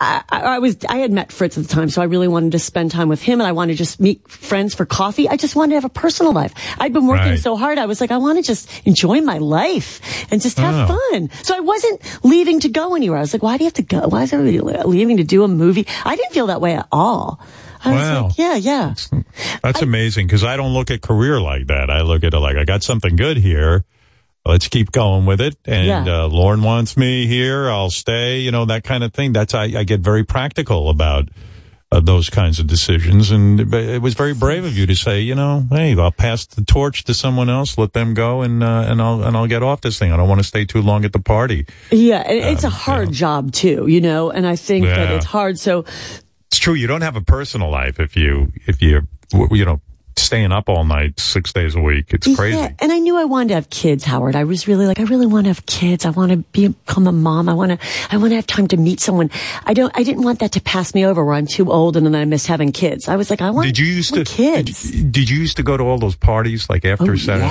I, 0.00 0.22
I 0.30 0.40
I 0.40 0.58
was, 0.60 0.76
I 0.88 0.98
had 0.98 1.10
met 1.10 1.32
Fritz 1.32 1.58
at 1.58 1.64
the 1.64 1.68
time, 1.68 1.88
so 1.90 2.00
I 2.00 2.04
really 2.04 2.28
wanted 2.28 2.52
to 2.52 2.60
spend 2.60 2.92
time 2.92 3.08
with 3.08 3.20
him 3.20 3.40
and 3.40 3.48
I 3.48 3.50
wanted 3.50 3.72
to 3.72 3.78
just 3.78 3.98
meet 3.98 4.28
friends 4.28 4.72
for 4.72 4.86
coffee. 4.86 5.28
I 5.28 5.36
just 5.36 5.56
wanted 5.56 5.70
to 5.70 5.74
have 5.78 5.84
a 5.84 5.88
personal 5.88 6.32
life. 6.32 6.54
I'd 6.78 6.92
been 6.92 7.08
working 7.08 7.30
Right. 7.30 7.38
so 7.40 7.56
hard. 7.56 7.78
I 7.78 7.86
was 7.86 8.00
like, 8.00 8.12
I 8.12 8.18
want 8.18 8.38
to 8.38 8.42
just 8.44 8.70
enjoy 8.86 9.20
my 9.22 9.38
life 9.38 10.00
and 10.30 10.40
just 10.40 10.56
have 10.58 10.88
Oh. 10.88 10.98
fun. 11.10 11.30
So 11.42 11.56
I 11.56 11.60
wasn't 11.60 12.00
leaving 12.24 12.60
to 12.60 12.68
go 12.68 12.94
anywhere. 12.94 13.18
I 13.18 13.22
was 13.22 13.32
like, 13.32 13.42
why 13.42 13.56
do 13.56 13.64
you 13.64 13.66
have 13.66 13.74
to 13.74 13.82
go? 13.82 14.06
Why 14.06 14.22
is 14.22 14.32
everybody 14.32 14.60
leaving 14.84 15.16
to 15.16 15.24
do 15.24 15.42
a 15.42 15.48
movie? 15.48 15.84
I 16.04 16.14
didn't 16.14 16.32
feel 16.32 16.46
that 16.46 16.60
way 16.60 16.74
at 16.76 16.86
all. 16.92 17.40
I 17.84 17.92
Wow. 17.92 18.22
like, 18.28 18.38
yeah, 18.38 18.54
yeah. 18.56 18.94
That's 19.62 19.82
amazing 19.82 20.26
because 20.26 20.44
I 20.44 20.56
don't 20.56 20.72
look 20.74 20.90
at 20.90 21.00
career 21.02 21.40
like 21.40 21.66
that. 21.68 21.90
I 21.90 22.02
look 22.02 22.24
at 22.24 22.34
it 22.34 22.38
like 22.38 22.56
I 22.56 22.64
got 22.64 22.82
something 22.82 23.16
good 23.16 23.36
here. 23.38 23.84
Let's 24.44 24.68
keep 24.68 24.92
going 24.92 25.26
with 25.26 25.40
it. 25.40 25.56
And 25.66 25.86
Yeah. 25.86 26.22
uh, 26.24 26.26
Lorne 26.28 26.62
wants 26.62 26.96
me 26.96 27.26
here. 27.26 27.68
I'll 27.68 27.90
stay. 27.90 28.38
You 28.40 28.50
know 28.50 28.64
that 28.66 28.82
kind 28.84 29.04
of 29.04 29.12
thing. 29.12 29.32
That's 29.32 29.54
I, 29.54 29.64
I 29.64 29.84
get 29.84 30.00
very 30.00 30.24
practical 30.24 30.88
about 30.88 31.28
uh, 31.90 32.00
those 32.00 32.28
kinds 32.30 32.58
of 32.58 32.66
decisions. 32.66 33.30
And 33.30 33.72
it 33.74 34.00
was 34.02 34.14
very 34.14 34.34
brave 34.34 34.64
of 34.64 34.76
you 34.76 34.86
to 34.86 34.94
say, 34.94 35.20
you 35.20 35.34
know, 35.34 35.66
hey, 35.70 35.98
I'll 35.98 36.12
pass 36.12 36.44
the 36.46 36.62
torch 36.64 37.04
to 37.04 37.14
someone 37.14 37.48
else. 37.50 37.78
Let 37.78 37.92
them 37.94 38.12
go, 38.14 38.42
and 38.42 38.62
uh, 38.62 38.84
and 38.88 39.00
I'll 39.02 39.22
and 39.22 39.36
I'll 39.36 39.46
get 39.46 39.62
off 39.62 39.80
this 39.82 39.98
thing. 39.98 40.12
I 40.12 40.16
don't 40.16 40.28
want 40.28 40.40
to 40.40 40.46
stay 40.46 40.64
too 40.64 40.80
long 40.82 41.04
at 41.04 41.12
the 41.12 41.18
party. 41.20 41.66
Yeah. 41.90 42.18
And 42.20 42.38
it's 42.54 42.64
a 42.64 42.68
hard 42.70 43.12
job 43.12 43.52
too, 43.52 43.86
you 43.86 44.00
know, 44.00 44.30
and 44.30 44.46
I 44.46 44.56
think 44.56 44.84
that 44.86 45.10
it's 45.12 45.26
hard. 45.26 45.58
So 45.58 45.84
It's 46.50 46.58
true. 46.58 46.74
You 46.74 46.86
don't 46.86 47.02
have 47.02 47.16
a 47.16 47.20
personal 47.20 47.70
life 47.70 48.00
if 48.00 48.16
you 48.16 48.52
if 48.66 48.80
you 48.82 49.06
you 49.50 49.64
know 49.64 49.80
staying 50.16 50.50
up 50.50 50.68
all 50.68 50.84
night 50.84 51.18
six 51.20 51.52
days 51.52 51.76
a 51.76 51.80
week. 51.80 52.06
It's 52.12 52.34
crazy. 52.34 52.58
Yeah, 52.58 52.72
and 52.80 52.90
I 52.90 52.98
knew 52.98 53.16
I 53.16 53.24
wanted 53.24 53.48
to 53.50 53.54
have 53.54 53.70
kids, 53.70 54.02
Howard. 54.02 54.34
I 54.34 54.42
was 54.44 54.66
really 54.66 54.84
like, 54.84 54.98
I 54.98 55.04
really 55.04 55.26
want 55.26 55.44
to 55.44 55.50
have 55.50 55.64
kids. 55.64 56.04
I 56.04 56.10
want 56.10 56.32
to 56.32 56.38
be, 56.38 56.68
become 56.68 57.06
a 57.06 57.12
mom. 57.12 57.48
I 57.48 57.54
want 57.54 57.70
to, 57.80 57.86
I 58.10 58.16
want 58.16 58.32
to 58.32 58.34
have 58.36 58.46
time 58.46 58.66
to 58.68 58.76
meet 58.76 58.98
someone. 58.98 59.30
I 59.64 59.74
don't, 59.74 59.96
I 59.96 60.02
didn't 60.02 60.24
want 60.24 60.40
that 60.40 60.50
to 60.52 60.60
pass 60.60 60.92
me 60.92 61.06
over 61.06 61.24
where 61.24 61.34
I'm 61.36 61.46
too 61.46 61.70
old 61.70 61.96
and 61.96 62.04
then 62.04 62.16
I 62.16 62.24
miss 62.24 62.46
having 62.46 62.72
kids. 62.72 63.06
I 63.08 63.14
was 63.14 63.30
like, 63.30 63.40
I 63.40 63.50
want, 63.50 63.66
Did 63.68 63.78
you 63.78 63.86
used 63.86 64.12
to 64.14 64.24
kids. 64.24 64.90
Did, 64.90 65.12
did 65.12 65.30
you 65.30 65.38
used 65.38 65.56
to 65.58 65.62
go 65.62 65.76
to 65.76 65.84
all 65.84 65.98
those 65.98 66.16
parties 66.16 66.68
like 66.68 66.84
after 66.84 67.12
Oh, 67.12 67.16
Saturday? 67.16 67.44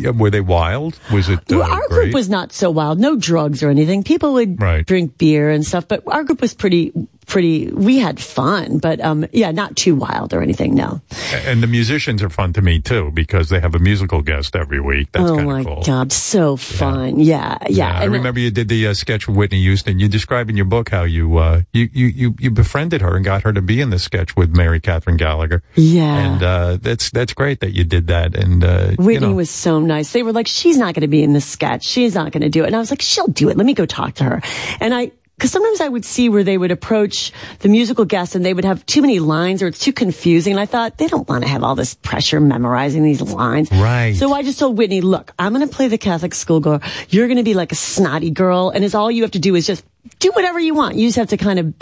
yeah. 0.00 0.08
Like, 0.10 0.18
were 0.18 0.30
they 0.30 0.40
wild? 0.40 0.98
Was 1.12 1.28
it 1.28 1.40
uh, 1.52 1.60
our 1.60 1.86
great? 1.88 2.04
group 2.04 2.14
was 2.14 2.30
not 2.30 2.54
so 2.54 2.70
wild. 2.70 2.98
No 2.98 3.16
drugs 3.16 3.62
or 3.62 3.68
anything. 3.68 4.02
People 4.02 4.32
would 4.32 4.60
Right. 4.60 4.84
drink 4.86 5.18
beer 5.18 5.50
and 5.50 5.64
stuff, 5.64 5.86
but 5.86 6.02
our 6.06 6.24
group 6.24 6.40
was 6.40 6.54
pretty, 6.54 6.90
pretty, 7.28 7.70
we 7.70 7.98
had 7.98 8.18
fun, 8.18 8.78
but, 8.78 9.00
um, 9.00 9.26
yeah, 9.32 9.52
not 9.52 9.76
too 9.76 9.94
wild 9.94 10.34
or 10.34 10.42
anything. 10.42 10.74
No. 10.74 11.00
and 11.32 11.62
the 11.62 11.66
musicians 11.66 12.22
are 12.22 12.30
fun 12.30 12.52
to 12.54 12.62
me 12.62 12.80
too 12.80 13.10
because 13.12 13.50
they 13.50 13.60
have 13.60 13.74
a 13.74 13.78
musical 13.78 14.22
guest 14.22 14.56
every 14.56 14.80
week. 14.80 15.12
That's 15.12 15.30
oh 15.30 15.36
kind 15.36 15.46
my 15.46 15.60
of 15.60 15.66
cool. 15.66 15.82
God. 15.82 16.12
So 16.12 16.56
fun. 16.56 17.20
Yeah. 17.20 17.58
Yeah. 17.68 17.88
I 17.88 18.04
And, 18.04 18.14
uh, 18.14 18.16
remember 18.16 18.40
you 18.40 18.50
did 18.50 18.68
the 18.68 18.88
uh, 18.88 18.94
sketch 18.94 19.28
with 19.28 19.36
Whitney 19.36 19.60
Houston. 19.62 19.98
You 19.98 20.08
describe 20.08 20.50
in 20.50 20.56
your 20.56 20.64
book 20.64 20.88
how 20.88 21.04
you, 21.04 21.36
uh, 21.36 21.62
you, 21.72 21.88
you, 21.92 22.06
you, 22.06 22.34
you 22.38 22.50
befriended 22.50 23.02
her 23.02 23.14
and 23.14 23.24
got 23.24 23.42
her 23.42 23.52
to 23.52 23.62
be 23.62 23.80
in 23.80 23.90
the 23.90 23.98
sketch 23.98 24.34
with 24.34 24.56
Mary 24.56 24.80
Catherine 24.80 25.16
Gallagher. 25.16 25.62
Yeah. 25.76 26.32
And, 26.34 26.42
uh, 26.42 26.78
that's, 26.80 27.10
that's 27.10 27.34
great 27.34 27.60
that 27.60 27.72
you 27.74 27.84
did 27.84 28.06
that. 28.08 28.34
And, 28.34 28.64
uh, 28.64 28.90
Whitney 28.92 29.14
you 29.14 29.20
know, 29.20 29.34
was 29.34 29.50
so 29.50 29.78
nice. 29.80 30.12
They 30.12 30.22
were 30.22 30.32
like, 30.32 30.46
she's 30.46 30.78
not 30.78 30.94
going 30.94 31.02
to 31.02 31.08
be 31.08 31.22
in 31.22 31.34
the 31.34 31.40
sketch. 31.40 31.84
She's 31.84 32.14
not 32.14 32.32
going 32.32 32.42
to 32.42 32.48
do 32.48 32.64
it. 32.64 32.68
And 32.68 32.76
I 32.76 32.78
was 32.78 32.90
like, 32.90 33.02
she'll 33.02 33.26
do 33.28 33.50
it. 33.50 33.56
Let 33.56 33.66
me 33.66 33.74
go 33.74 33.86
talk 33.86 34.14
to 34.14 34.24
her. 34.24 34.42
And 34.80 34.94
I, 34.94 35.12
cause 35.38 35.50
sometimes 35.50 35.80
I 35.80 35.88
would 35.88 36.04
see 36.04 36.28
where 36.28 36.44
they 36.44 36.58
would 36.58 36.70
approach 36.70 37.32
the 37.60 37.68
musical 37.68 38.04
guest 38.04 38.34
and 38.34 38.44
they 38.44 38.54
would 38.54 38.64
have 38.64 38.84
too 38.86 39.00
many 39.00 39.20
lines 39.20 39.62
or 39.62 39.66
it's 39.66 39.78
too 39.78 39.92
confusing. 39.92 40.54
And 40.54 40.60
I 40.60 40.66
thought 40.66 40.98
they 40.98 41.06
don't 41.06 41.28
want 41.28 41.44
to 41.44 41.48
have 41.48 41.62
all 41.62 41.74
this 41.74 41.94
pressure 41.94 42.40
memorizing 42.40 43.02
these 43.02 43.20
lines. 43.20 43.70
Right. 43.70 44.14
So 44.16 44.32
I 44.32 44.42
just 44.42 44.58
told 44.58 44.76
Whitney, 44.76 45.00
look, 45.00 45.32
I'm 45.38 45.54
going 45.54 45.66
to 45.66 45.74
play 45.74 45.88
the 45.88 45.98
Catholic 45.98 46.34
schoolgirl. 46.34 46.80
You're 47.08 47.26
going 47.26 47.38
to 47.38 47.42
be 47.42 47.54
like 47.54 47.72
a 47.72 47.76
snotty 47.76 48.30
girl. 48.30 48.70
And 48.70 48.84
it's 48.84 48.94
all 48.94 49.10
you 49.10 49.22
have 49.22 49.32
to 49.32 49.38
do 49.38 49.54
is 49.54 49.66
just 49.66 49.84
do 50.18 50.30
whatever 50.32 50.58
you 50.58 50.74
want. 50.74 50.96
You 50.96 51.08
just 51.08 51.18
have 51.18 51.28
to 51.28 51.36
kind 51.36 51.58
of 51.58 51.74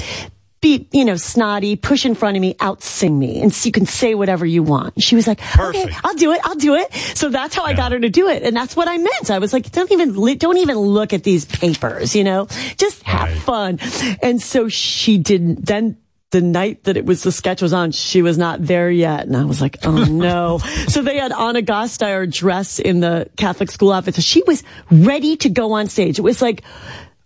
be, 0.61 0.89
you 0.93 1.05
know, 1.05 1.17
snotty, 1.17 1.77
push 1.77 2.07
in 2.07 2.15
front 2.15 2.37
of 2.37 2.41
me, 2.41 2.57
out 2.61 2.83
sing 2.83 3.19
me, 3.19 3.41
and 3.43 3.53
so 3.53 3.67
you 3.67 3.73
can 3.73 3.87
say 3.87 4.15
whatever 4.15 4.47
you 4.47 4.63
want. 4.63 5.03
She 5.03 5.15
was 5.15 5.27
like, 5.27 5.41
okay, 5.59 5.95
I'll 6.03 6.15
do 6.15 6.33
it, 6.33 6.41
I'll 6.45 6.55
do 6.55 6.75
it. 6.75 6.93
So 7.15 7.29
that's 7.29 7.55
how 7.55 7.65
I 7.65 7.75
got 7.75 7.93
her 7.93 8.01
to 8.01 8.09
do 8.09 8.29
it, 8.29 8.43
and 8.43 8.57
that's 8.57 8.75
what 8.75 8.89
I 8.89 8.97
meant. 8.99 9.31
I 9.31 9.39
was 9.39 9.53
like, 9.53 9.71
don't 9.71 9.91
even, 9.93 10.39
don't 10.39 10.59
even 10.59 10.79
look 10.79 11.13
at 11.13 11.23
these 11.23 11.45
papers, 11.45 12.17
you 12.17 12.25
know, 12.25 12.47
just 12.77 13.03
have 13.03 13.31
fun. 13.43 13.79
And 14.23 14.41
so 14.41 14.69
she 14.69 15.19
didn't. 15.19 15.67
Then 15.67 15.99
the 16.31 16.41
night 16.41 16.85
that 16.85 16.97
it 16.97 17.07
was 17.07 17.23
the 17.23 17.33
sketch 17.33 17.63
was 17.63 17.73
on, 17.73 17.93
she 17.93 18.21
was 18.21 18.37
not 18.37 18.63
there 18.65 18.91
yet, 18.91 19.27
and 19.27 19.37
I 19.37 19.45
was 19.45 19.61
like, 19.61 19.79
oh 19.85 20.05
no. 20.11 20.59
so 20.89 21.03
they 21.03 21.19
had 21.19 21.33
Anna 21.33 21.63
Gasteyer 21.63 22.31
dressed 22.31 22.81
in 22.81 23.01
the 23.01 23.31
Catholic 23.37 23.71
school 23.71 23.93
outfit, 23.93 24.17
so 24.17 24.23
she 24.23 24.43
was 24.43 24.63
ready 24.91 25.37
to 25.39 25.49
go 25.49 25.73
on 25.73 25.89
stage. 25.89 26.19
It 26.19 26.23
was 26.23 26.43
like. 26.43 26.63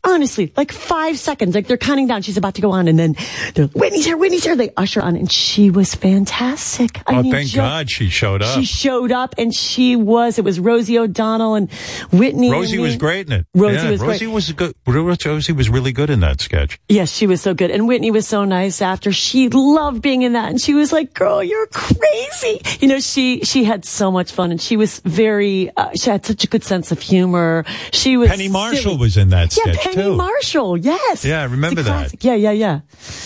Honestly, 0.02 0.52
like 0.56 0.72
five 0.72 1.18
seconds, 1.18 1.54
like 1.54 1.66
they're 1.66 1.76
counting 1.76 2.06
down. 2.06 2.22
She's 2.22 2.36
about 2.38 2.54
to 2.54 2.62
go 2.62 2.70
on, 2.70 2.88
and 2.88 2.98
then 2.98 3.16
they're 3.54 3.66
Whitney's 3.66 4.04
here, 4.06 4.16
Whitney's 4.16 4.44
here. 4.44 4.56
They 4.56 4.70
usher 4.76 5.02
on, 5.02 5.14
and 5.14 5.30
she 5.30 5.70
was 5.70 5.94
fantastic. 5.94 7.02
I 7.06 7.16
oh, 7.16 7.22
mean, 7.22 7.32
thank 7.32 7.44
just- 7.48 7.56
God 7.56 7.90
she 7.90 8.08
showed 8.08 8.42
up. 8.42 8.58
She 8.58 8.64
showed 8.64 9.12
up, 9.12 9.34
and 9.36 9.54
she 9.54 9.96
was. 9.96 10.38
It 10.38 10.44
was 10.44 10.58
Rosie 10.58 10.98
O'Donnell 10.98 11.54
and 11.54 11.70
Whitney. 12.12 12.50
Rosie 12.50 12.76
and 12.76 12.82
was 12.82 12.96
great 12.96 13.26
in 13.26 13.32
it. 13.32 13.46
Rosie 13.54 13.76
Yeah, 13.76 13.90
was 13.90 14.00
Rosie 14.00 14.24
great. 14.26 14.34
was 14.34 14.52
good. 14.52 14.74
Rosie 14.86 15.52
was 15.52 15.68
really 15.68 15.92
good 15.92 16.10
in 16.10 16.20
that 16.20 16.40
sketch. 16.40 16.78
Yes, 16.88 17.12
she 17.12 17.26
was 17.26 17.40
so 17.40 17.54
good. 17.54 17.70
And 17.70 17.86
Whitney 17.86 18.10
was 18.10 18.26
so 18.26 18.44
nice 18.44 18.80
after. 18.80 19.12
She 19.12 19.48
loved 19.48 20.02
being 20.02 20.22
in 20.22 20.32
that. 20.32 20.50
And 20.50 20.60
she 20.60 20.74
was 20.74 20.92
like, 20.92 21.14
girl, 21.14 21.42
you're 21.42 21.66
crazy. 21.66 22.60
You 22.80 22.88
know, 22.88 23.00
she, 23.00 23.40
she 23.40 23.64
had 23.64 23.84
so 23.84 24.10
much 24.10 24.32
fun 24.32 24.50
and 24.50 24.60
she 24.60 24.76
was 24.76 25.00
very, 25.00 25.70
uh, 25.76 25.90
she 25.94 26.10
had 26.10 26.24
such 26.24 26.44
a 26.44 26.46
good 26.46 26.64
sense 26.64 26.90
of 26.92 27.00
humor. 27.00 27.64
She 27.92 28.16
was. 28.16 28.28
Penny 28.30 28.48
Marshall 28.48 28.82
silly. 28.82 28.96
was 28.96 29.16
in 29.16 29.28
that 29.30 29.56
Yeah, 29.56 29.72
sketch 29.72 29.89
Penny 29.94 30.08
too. 30.08 30.16
Marshall. 30.16 30.76
Yes. 30.76 31.24
Yeah, 31.24 31.40
I 31.40 31.44
remember 31.44 31.82
that. 31.82 32.22
Yeah, 32.24 32.34
yeah, 32.34 32.50
yeah. 32.50 32.80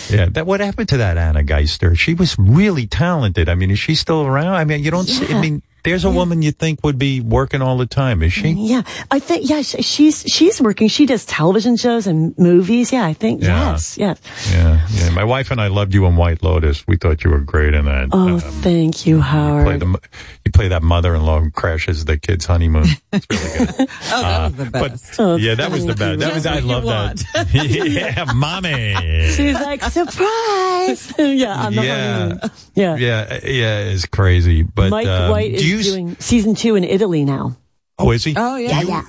Yeah, 0.09 0.29
that 0.29 0.45
what 0.45 0.59
happened 0.59 0.89
to 0.89 0.97
that 0.97 1.17
Anna 1.17 1.43
Gasteyer? 1.43 1.97
She 1.97 2.13
was 2.13 2.37
really 2.37 2.87
talented. 2.87 3.49
I 3.49 3.55
mean, 3.55 3.71
is 3.71 3.79
she 3.79 3.95
still 3.95 4.25
around? 4.25 4.53
I 4.55 4.65
mean, 4.65 4.83
you 4.83 4.91
don't 4.91 5.07
see. 5.07 5.33
I 5.33 5.39
mean, 5.41 5.61
there's 5.85 6.03
a 6.03 6.09
woman 6.11 6.41
you 6.41 6.51
think 6.51 6.83
would 6.83 6.97
be 6.99 7.21
working 7.21 7.61
all 7.61 7.77
the 7.77 7.85
time, 7.85 8.21
is 8.21 8.33
she? 8.33 8.49
Yeah, 8.49 8.81
I 9.11 9.19
think 9.19 9.49
yeah, 9.49 9.61
she's 9.61 10.23
she's 10.27 10.59
working. 10.61 10.89
She 10.89 11.05
does 11.05 11.25
television 11.25 11.77
shows 11.77 12.07
and 12.07 12.37
movies. 12.37 12.91
Yeah, 12.91 13.05
I 13.05 13.13
think 13.13 13.41
Yeah. 13.41 13.71
yes, 13.71 13.97
yes. 13.97 14.19
Yeah, 14.51 14.85
yeah. 14.91 15.09
My 15.11 15.23
wife 15.23 15.51
and 15.51 15.61
I 15.61 15.67
loved 15.67 15.93
you 15.93 16.05
in 16.07 16.17
White 16.17 16.43
Lotus. 16.43 16.85
We 16.87 16.97
thought 16.97 17.23
you 17.23 17.29
were 17.31 17.39
great 17.39 17.73
in 17.73 17.85
that. 17.85 18.09
Oh, 18.11 18.39
thank 18.39 19.05
you, 19.05 19.17
play 19.17 19.23
Howard. 19.23 19.79
the, 19.79 19.99
you 20.43 20.51
play 20.51 20.67
that 20.67 20.83
mother-in-law 20.83 21.39
who 21.39 21.51
crashes 21.51 22.05
the 22.05 22.17
kid's 22.17 22.45
honeymoon. 22.45 22.85
It's 23.13 23.25
really 23.29 23.65
good. 23.77 23.89
Oh, 24.11 24.21
that 24.21 24.41
was 24.51 24.55
the 24.55 24.71
best. 24.71 25.19
Oh, 25.19 25.35
yeah, 25.35 25.55
that 25.55 25.71
was 25.71 25.85
the 25.85 25.95
best. 25.95 26.19
That 26.19 26.33
was 26.33 26.45
I 26.45 26.59
love 26.59 26.83
that. 26.85 27.23
yeah, 27.53 28.25
mommy. 28.33 28.95
She's 29.31 29.53
like 29.53 29.81
surprise. 29.83 31.13
yeah, 31.19 31.65
on 31.65 31.75
the 31.75 31.83
Yeah. 31.83 32.17
honeymoon. 32.17 32.39
Yeah. 32.75 32.95
Yeah, 32.97 33.39
yeah, 33.43 33.79
it's 33.91 34.05
crazy. 34.05 34.63
But 34.63 34.89
Mike 34.89 35.07
um, 35.07 35.31
White 35.31 35.53
is 35.53 35.61
do 35.61 35.67
you, 35.77 35.91
doing 35.91 36.15
season 36.19 36.55
two 36.55 36.75
in 36.75 36.83
Italy 36.83 37.25
now. 37.25 37.57
Oh, 37.97 38.11
is 38.11 38.23
he? 38.23 38.33
Oh 38.37 38.55
Yeah, 38.57 38.81
yeah. 38.81 39.03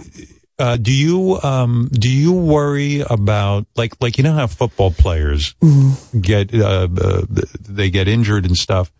Uh, 0.59 0.77
do 0.77 0.91
you 0.91 1.39
um 1.43 1.89
do 1.93 2.09
you 2.11 2.33
worry 2.33 3.01
about 3.11 3.67
like 3.77 3.95
like 4.01 4.17
you 4.17 4.25
know 4.25 4.33
how 4.33 4.47
football 4.47 4.91
players 4.91 5.55
Mm-hmm. 5.63 6.21
get 6.21 6.55
uh, 6.55 6.89
uh 6.99 7.23
they 7.61 7.91
get 7.91 8.09
injured 8.09 8.47
and 8.47 8.57
stuff 8.57 8.91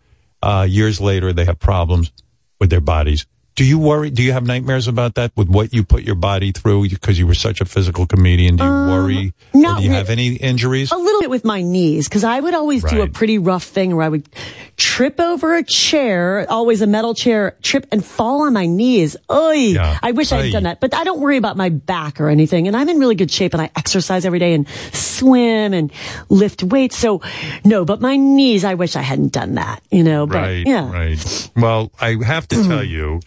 uh 0.43 0.67
years 0.69 1.01
later 1.01 1.33
they 1.33 1.45
have 1.45 1.57
problems 1.57 2.11
with 2.59 2.69
their 2.69 2.81
bodies 2.81 3.25
do 3.57 3.65
you 3.65 3.77
worry 3.77 4.09
do 4.09 4.23
you 4.23 4.31
have 4.31 4.45
nightmares 4.45 4.87
about 4.87 5.15
that 5.15 5.31
with 5.35 5.49
what 5.49 5.73
you 5.73 5.83
put 5.83 6.03
your 6.03 6.15
body 6.15 6.53
through 6.53 6.87
because 6.87 7.19
you 7.19 7.27
were 7.27 7.35
such 7.35 7.59
a 7.59 7.65
physical 7.65 8.07
comedian 8.07 8.55
do 8.55 8.63
you 8.63 8.69
worry 8.69 9.33
or 9.53 9.65
Um, 9.67 9.77
do 9.77 9.83
you 9.83 9.91
have 9.91 10.09
any 10.09 10.35
injuries 10.35 10.91
A 10.91 10.97
little 10.97 11.19
bit 11.19 11.29
with 11.29 11.43
my 11.43 11.61
knees 11.61 12.07
because 12.07 12.23
I 12.23 12.39
would 12.39 12.53
always 12.53 12.83
do 12.83 13.01
a 13.01 13.07
pretty 13.07 13.37
rough 13.37 13.63
thing 13.63 13.95
where 13.95 14.05
I 14.05 14.09
would 14.09 14.29
trip 14.77 15.19
over 15.19 15.55
a 15.55 15.63
chair, 15.63 16.45
always 16.49 16.81
a 16.81 16.87
metal 16.87 17.13
chair, 17.15 17.57
trip 17.63 17.87
and 17.91 18.05
fall 18.05 18.43
on 18.43 18.53
my 18.53 18.67
knees. 18.67 19.17
Oy! 19.31 19.73
Yeah. 19.73 19.97
I 20.03 20.11
wish 20.11 20.31
I 20.31 20.43
had 20.43 20.51
done 20.51 20.63
that, 20.63 20.79
but 20.79 20.93
I 20.93 21.03
don't 21.03 21.19
worry 21.19 21.37
about 21.37 21.57
my 21.57 21.69
back 21.69 22.21
or 22.21 22.29
anything. 22.29 22.67
And 22.67 22.77
I'm 22.77 22.87
in 22.87 22.99
really 22.99 23.15
good 23.15 23.31
shape 23.31 23.53
and 23.53 23.61
I 23.61 23.71
exercise 23.75 24.25
every 24.25 24.39
day 24.39 24.53
and 24.53 24.67
swim 24.93 25.73
and 25.73 25.91
lift 26.29 26.61
weights. 26.63 26.97
So 26.97 27.21
no, 27.65 27.85
but 27.85 28.01
my 28.01 28.15
knees, 28.15 28.63
I 28.63 28.75
wish 28.75 28.95
I 28.95 29.01
hadn't 29.01 29.33
done 29.33 29.55
that, 29.55 29.81
you 29.89 30.03
know, 30.03 30.27
but 30.27 30.37
right 30.37 30.67
yeah. 30.67 30.91
right 30.91 31.49
well 31.55 31.91
i 31.99 32.15
have 32.23 32.47
to 32.47 32.55
tell 32.63 32.83
you 32.97 33.19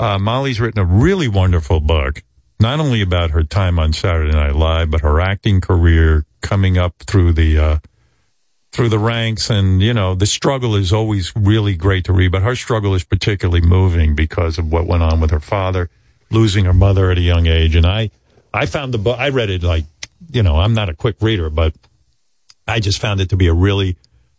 uh, 0.00 0.18
molly's 0.18 0.60
written 0.60 0.80
a 0.80 0.84
really 0.84 1.28
wonderful 1.28 1.80
book 1.80 2.22
not 2.60 2.80
only 2.80 3.00
about 3.00 3.30
her 3.30 3.42
time 3.42 3.78
on 3.78 3.92
saturday 3.92 4.32
night 4.32 4.54
live 4.54 4.90
but 4.90 5.00
her 5.00 5.20
acting 5.20 5.60
career 5.60 6.24
coming 6.40 6.76
up 6.78 6.94
through 7.06 7.32
the 7.32 7.58
uh, 7.58 7.78
through 8.74 8.88
the 8.88 8.98
ranks. 8.98 9.50
And 9.50 9.80
you 9.80 9.94
know 9.94 10.14
the 10.14 10.26
struggle 10.26 10.74
is 10.74 10.92
always 10.92 11.34
really 11.34 11.74
great 11.76 12.04
to 12.04 12.12
read 12.12 12.32
but 12.32 12.42
her 12.42 12.56
struggle 12.56 12.94
is 12.94 13.04
particularly 13.04 13.60
moving 13.60 14.14
because 14.14 14.58
of 14.58 14.70
what 14.70 14.86
went 14.86 15.02
on 15.02 15.20
with 15.20 15.30
her 15.30 15.40
father 15.40 15.88
losing 16.30 16.64
her 16.64 16.74
mother 16.74 17.10
at 17.10 17.18
a 17.18 17.22
young 17.22 17.46
age. 17.46 17.74
And 17.76 17.86
i 17.86 18.10
i 18.52 18.66
found 18.66 18.92
the 18.92 18.98
book 18.98 19.18
i 19.18 19.28
read 19.28 19.50
it 19.50 19.62
like 19.62 19.84
you 20.30 20.42
know 20.42 20.56
i'm 20.56 20.74
not 20.74 20.88
a 20.88 20.94
quick 20.94 21.16
reader 21.20 21.50
but 21.50 21.74
I 22.66 22.80
just 22.80 22.98
found 22.98 23.20
it 23.20 23.28
to 23.28 23.36
be 23.36 23.46
a 23.46 23.54
really 23.54 23.96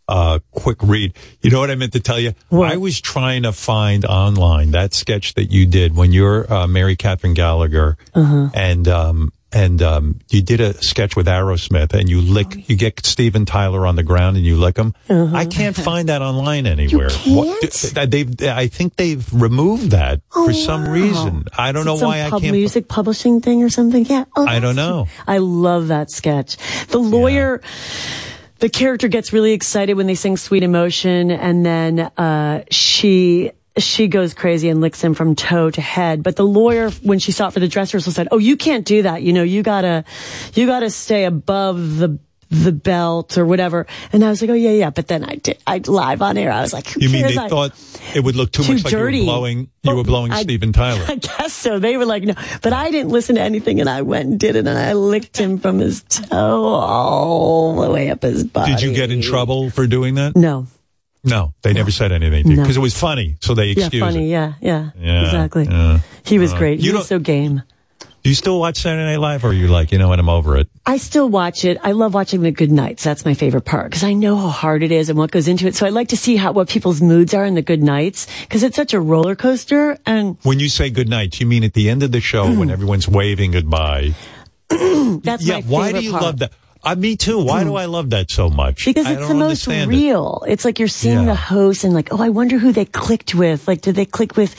uh, 0.08 0.38
quick 0.52 0.82
read. 0.82 1.14
You 1.42 1.50
know 1.50 1.60
what 1.60 1.70
I 1.70 1.74
meant 1.74 1.92
to 1.94 2.00
tell 2.00 2.18
you? 2.20 2.32
I 2.52 2.76
was 2.76 3.00
trying 3.00 3.42
to 3.44 3.52
find 3.52 4.04
online 4.04 4.70
that 4.72 4.94
sketch 4.94 5.34
that 5.34 5.50
you 5.52 5.66
did 5.66 5.96
when 5.96 6.12
you're 6.12 6.50
uh, 6.52 6.66
Mary 6.66 6.96
Catherine 6.96 7.34
Gallagher, 7.34 7.96
Uh-huh. 8.14 8.48
and 8.54 8.86
um, 8.88 9.32
and 9.52 9.80
um, 9.80 10.18
you 10.28 10.42
did 10.42 10.60
a 10.60 10.74
sketch 10.74 11.16
with 11.16 11.26
Aerosmith, 11.28 11.94
and 11.94 12.10
you 12.10 12.20
lick, 12.20 12.68
you 12.68 12.76
get 12.76 13.06
Steven 13.06 13.46
Tyler 13.46 13.86
on 13.86 13.96
the 13.96 14.02
ground 14.02 14.36
and 14.36 14.44
you 14.44 14.56
lick 14.56 14.76
him. 14.76 14.92
Uh-huh. 15.08 15.34
I 15.34 15.46
can't 15.46 15.74
find 15.74 16.08
that 16.10 16.20
online 16.20 16.66
anywhere. 16.66 17.08
What, 17.26 17.62
they've, 18.10 18.42
I 18.42 18.66
think 18.66 18.96
they've 18.96 19.24
removed 19.32 19.92
that 19.92 20.20
for 20.30 20.52
some 20.52 20.86
reason. 20.88 21.44
I 21.56 21.72
don't 21.72 21.86
know 21.86 21.94
why 21.96 22.22
I 22.22 22.30
can't. 22.30 22.52
music 22.52 22.86
publishing 22.88 23.40
thing 23.40 23.62
or 23.62 23.70
something. 23.70 24.04
Yeah. 24.04 24.24
Oh, 24.36 24.46
I 24.46 24.58
don't 24.58 24.76
know. 24.76 25.06
I 25.26 25.38
love 25.38 25.88
that 25.88 26.10
sketch. 26.10 26.56
The 26.88 26.98
lawyer, 26.98 27.62
the 28.58 28.68
character 28.68 29.08
gets 29.08 29.32
really 29.32 29.52
excited 29.52 29.94
when 29.94 30.06
they 30.06 30.14
sing 30.14 30.36
"Sweet 30.36 30.62
Emotion," 30.62 31.30
and 31.30 31.64
then 31.64 32.00
uh, 32.00 32.64
she 32.70 33.52
she 33.78 34.08
goes 34.08 34.32
crazy 34.32 34.68
and 34.68 34.80
licks 34.80 35.02
him 35.02 35.14
from 35.14 35.34
toe 35.34 35.70
to 35.70 35.80
head. 35.80 36.22
But 36.22 36.36
the 36.36 36.46
lawyer, 36.46 36.90
when 37.02 37.18
she 37.18 37.32
saw 37.32 37.50
for 37.50 37.60
the 37.60 37.68
dress 37.68 37.92
rehearsal, 37.92 38.12
said, 38.12 38.28
"Oh, 38.30 38.38
you 38.38 38.56
can't 38.56 38.84
do 38.84 39.02
that. 39.02 39.22
You 39.22 39.32
know, 39.32 39.42
you 39.42 39.62
gotta 39.62 40.04
you 40.54 40.66
gotta 40.66 40.90
stay 40.90 41.24
above 41.24 41.98
the." 41.98 42.18
The 42.48 42.70
belt 42.70 43.36
or 43.38 43.44
whatever, 43.44 43.86
and 44.12 44.24
I 44.24 44.30
was 44.30 44.40
like, 44.40 44.50
"Oh 44.50 44.54
yeah, 44.54 44.70
yeah." 44.70 44.90
But 44.90 45.08
then 45.08 45.24
I 45.24 45.34
did, 45.34 45.58
I 45.66 45.78
live 45.78 46.22
on 46.22 46.38
air. 46.38 46.52
I 46.52 46.60
was 46.62 46.72
like, 46.72 46.94
You 46.94 47.08
mean 47.08 47.26
they 47.26 47.36
I- 47.36 47.48
thought 47.48 47.72
it 48.14 48.22
would 48.22 48.36
look 48.36 48.52
too, 48.52 48.62
Too 48.62 48.74
much 48.74 48.84
like 48.84 48.92
you 48.92 48.98
dirty. 48.98 49.18
were 49.20 49.24
blowing 49.24 49.68
you 49.82 49.96
were 49.96 50.04
blowing 50.04 50.30
I- 50.30 50.42
Steven 50.42 50.72
Tyler? 50.72 51.04
I 51.08 51.16
guess 51.16 51.52
so. 51.52 51.80
They 51.80 51.96
were 51.96 52.06
like, 52.06 52.22
no, 52.22 52.34
but 52.62 52.72
I 52.72 52.92
didn't 52.92 53.10
listen 53.10 53.34
to 53.34 53.40
anything 53.42 53.80
and 53.80 53.88
I 53.90 54.02
went 54.02 54.28
and 54.28 54.38
did 54.38 54.54
it 54.54 54.66
and 54.66 54.78
I 54.78 54.92
licked 54.92 55.36
him 55.36 55.58
from 55.58 55.80
his 55.80 56.02
toe 56.04 56.36
all 56.74 57.80
the 57.82 57.90
way 57.90 58.10
up 58.10 58.22
his 58.22 58.44
body. 58.44 58.72
Did 58.72 58.82
you 58.82 58.94
get 58.94 59.10
in 59.10 59.22
trouble 59.22 59.70
for 59.70 59.86
doing 59.88 60.14
that? 60.14 60.36
No. 60.36 60.66
No, 61.24 61.52
they 61.62 61.72
never 61.72 61.90
said 61.90 62.12
anything 62.12 62.44
to 62.44 62.50
you 62.50 62.56
No. 62.56 62.62
because 62.62 62.76
it 62.76 62.80
was 62.80 62.96
funny, 62.96 63.36
so 63.40 63.54
they 63.54 63.66
Yeah, 63.72 63.86
excused 63.86 64.04
funny. 64.06 64.26
it. 64.26 64.30
Yeah, 64.30 64.52
yeah, 64.60 64.90
Yeah, 65.00 65.24
exactly. 65.24 65.64
yeah. 65.64 65.98
He 66.24 66.38
was 66.38 66.52
Uh, 66.52 66.58
great. 66.58 66.78
He 66.78 66.92
was 66.92 67.08
so 67.08 67.18
game. 67.18 67.62
Do 68.26 68.30
you 68.30 68.34
still 68.34 68.58
watch 68.58 68.78
Saturday 68.78 69.04
Night 69.04 69.20
Live, 69.20 69.44
or 69.44 69.50
are 69.50 69.52
you 69.52 69.68
like, 69.68 69.92
you 69.92 69.98
know 69.98 70.08
what, 70.08 70.18
I'm 70.18 70.28
over 70.28 70.56
it? 70.56 70.68
I 70.84 70.96
still 70.96 71.28
watch 71.28 71.64
it. 71.64 71.78
I 71.84 71.92
love 71.92 72.12
watching 72.12 72.42
the 72.42 72.50
good 72.50 72.72
nights. 72.72 73.04
That's 73.04 73.24
my 73.24 73.34
favorite 73.34 73.64
part 73.64 73.88
because 73.88 74.02
I 74.02 74.14
know 74.14 74.34
how 74.34 74.48
hard 74.48 74.82
it 74.82 74.90
is 74.90 75.08
and 75.08 75.16
what 75.16 75.30
goes 75.30 75.46
into 75.46 75.68
it. 75.68 75.76
So 75.76 75.86
I 75.86 75.90
like 75.90 76.08
to 76.08 76.16
see 76.16 76.34
how 76.34 76.50
what 76.50 76.68
people's 76.68 77.00
moods 77.00 77.34
are 77.34 77.44
in 77.44 77.54
the 77.54 77.62
good 77.62 77.84
nights 77.84 78.26
because 78.40 78.64
it's 78.64 78.74
such 78.74 78.94
a 78.94 79.00
roller 79.00 79.36
coaster. 79.36 79.96
And 80.04 80.38
When 80.42 80.58
you 80.58 80.68
say 80.68 80.90
good 80.90 81.08
night, 81.08 81.38
you 81.38 81.46
mean 81.46 81.62
at 81.62 81.74
the 81.74 81.88
end 81.88 82.02
of 82.02 82.10
the 82.10 82.20
show 82.20 82.46
when 82.46 82.66
mm. 82.66 82.72
everyone's 82.72 83.06
waving 83.06 83.52
goodbye? 83.52 84.16
that's 84.70 85.44
yeah. 85.46 85.54
my 85.54 85.60
favorite 85.60 85.66
Why 85.68 85.92
do 85.92 86.00
you 86.00 86.10
part. 86.10 86.22
love 86.24 86.38
that? 86.40 86.52
Uh, 86.86 86.94
me 86.94 87.16
too. 87.16 87.42
Why 87.42 87.64
do 87.64 87.74
I 87.74 87.86
love 87.86 88.10
that 88.10 88.30
so 88.30 88.48
much? 88.48 88.84
Because 88.84 89.08
it's 89.08 89.26
the 89.26 89.34
most 89.34 89.66
understand 89.66 89.92
it. 89.92 89.96
real. 89.96 90.44
It's 90.46 90.64
like 90.64 90.78
you're 90.78 90.86
seeing 90.86 91.18
Yeah. 91.18 91.24
the 91.24 91.34
host 91.34 91.82
and 91.82 91.92
like, 91.92 92.12
oh, 92.12 92.22
I 92.22 92.28
wonder 92.28 92.58
who 92.58 92.70
they 92.70 92.84
clicked 92.84 93.34
with. 93.34 93.66
Like, 93.66 93.80
did 93.80 93.96
they 93.96 94.04
click 94.04 94.36
with 94.36 94.54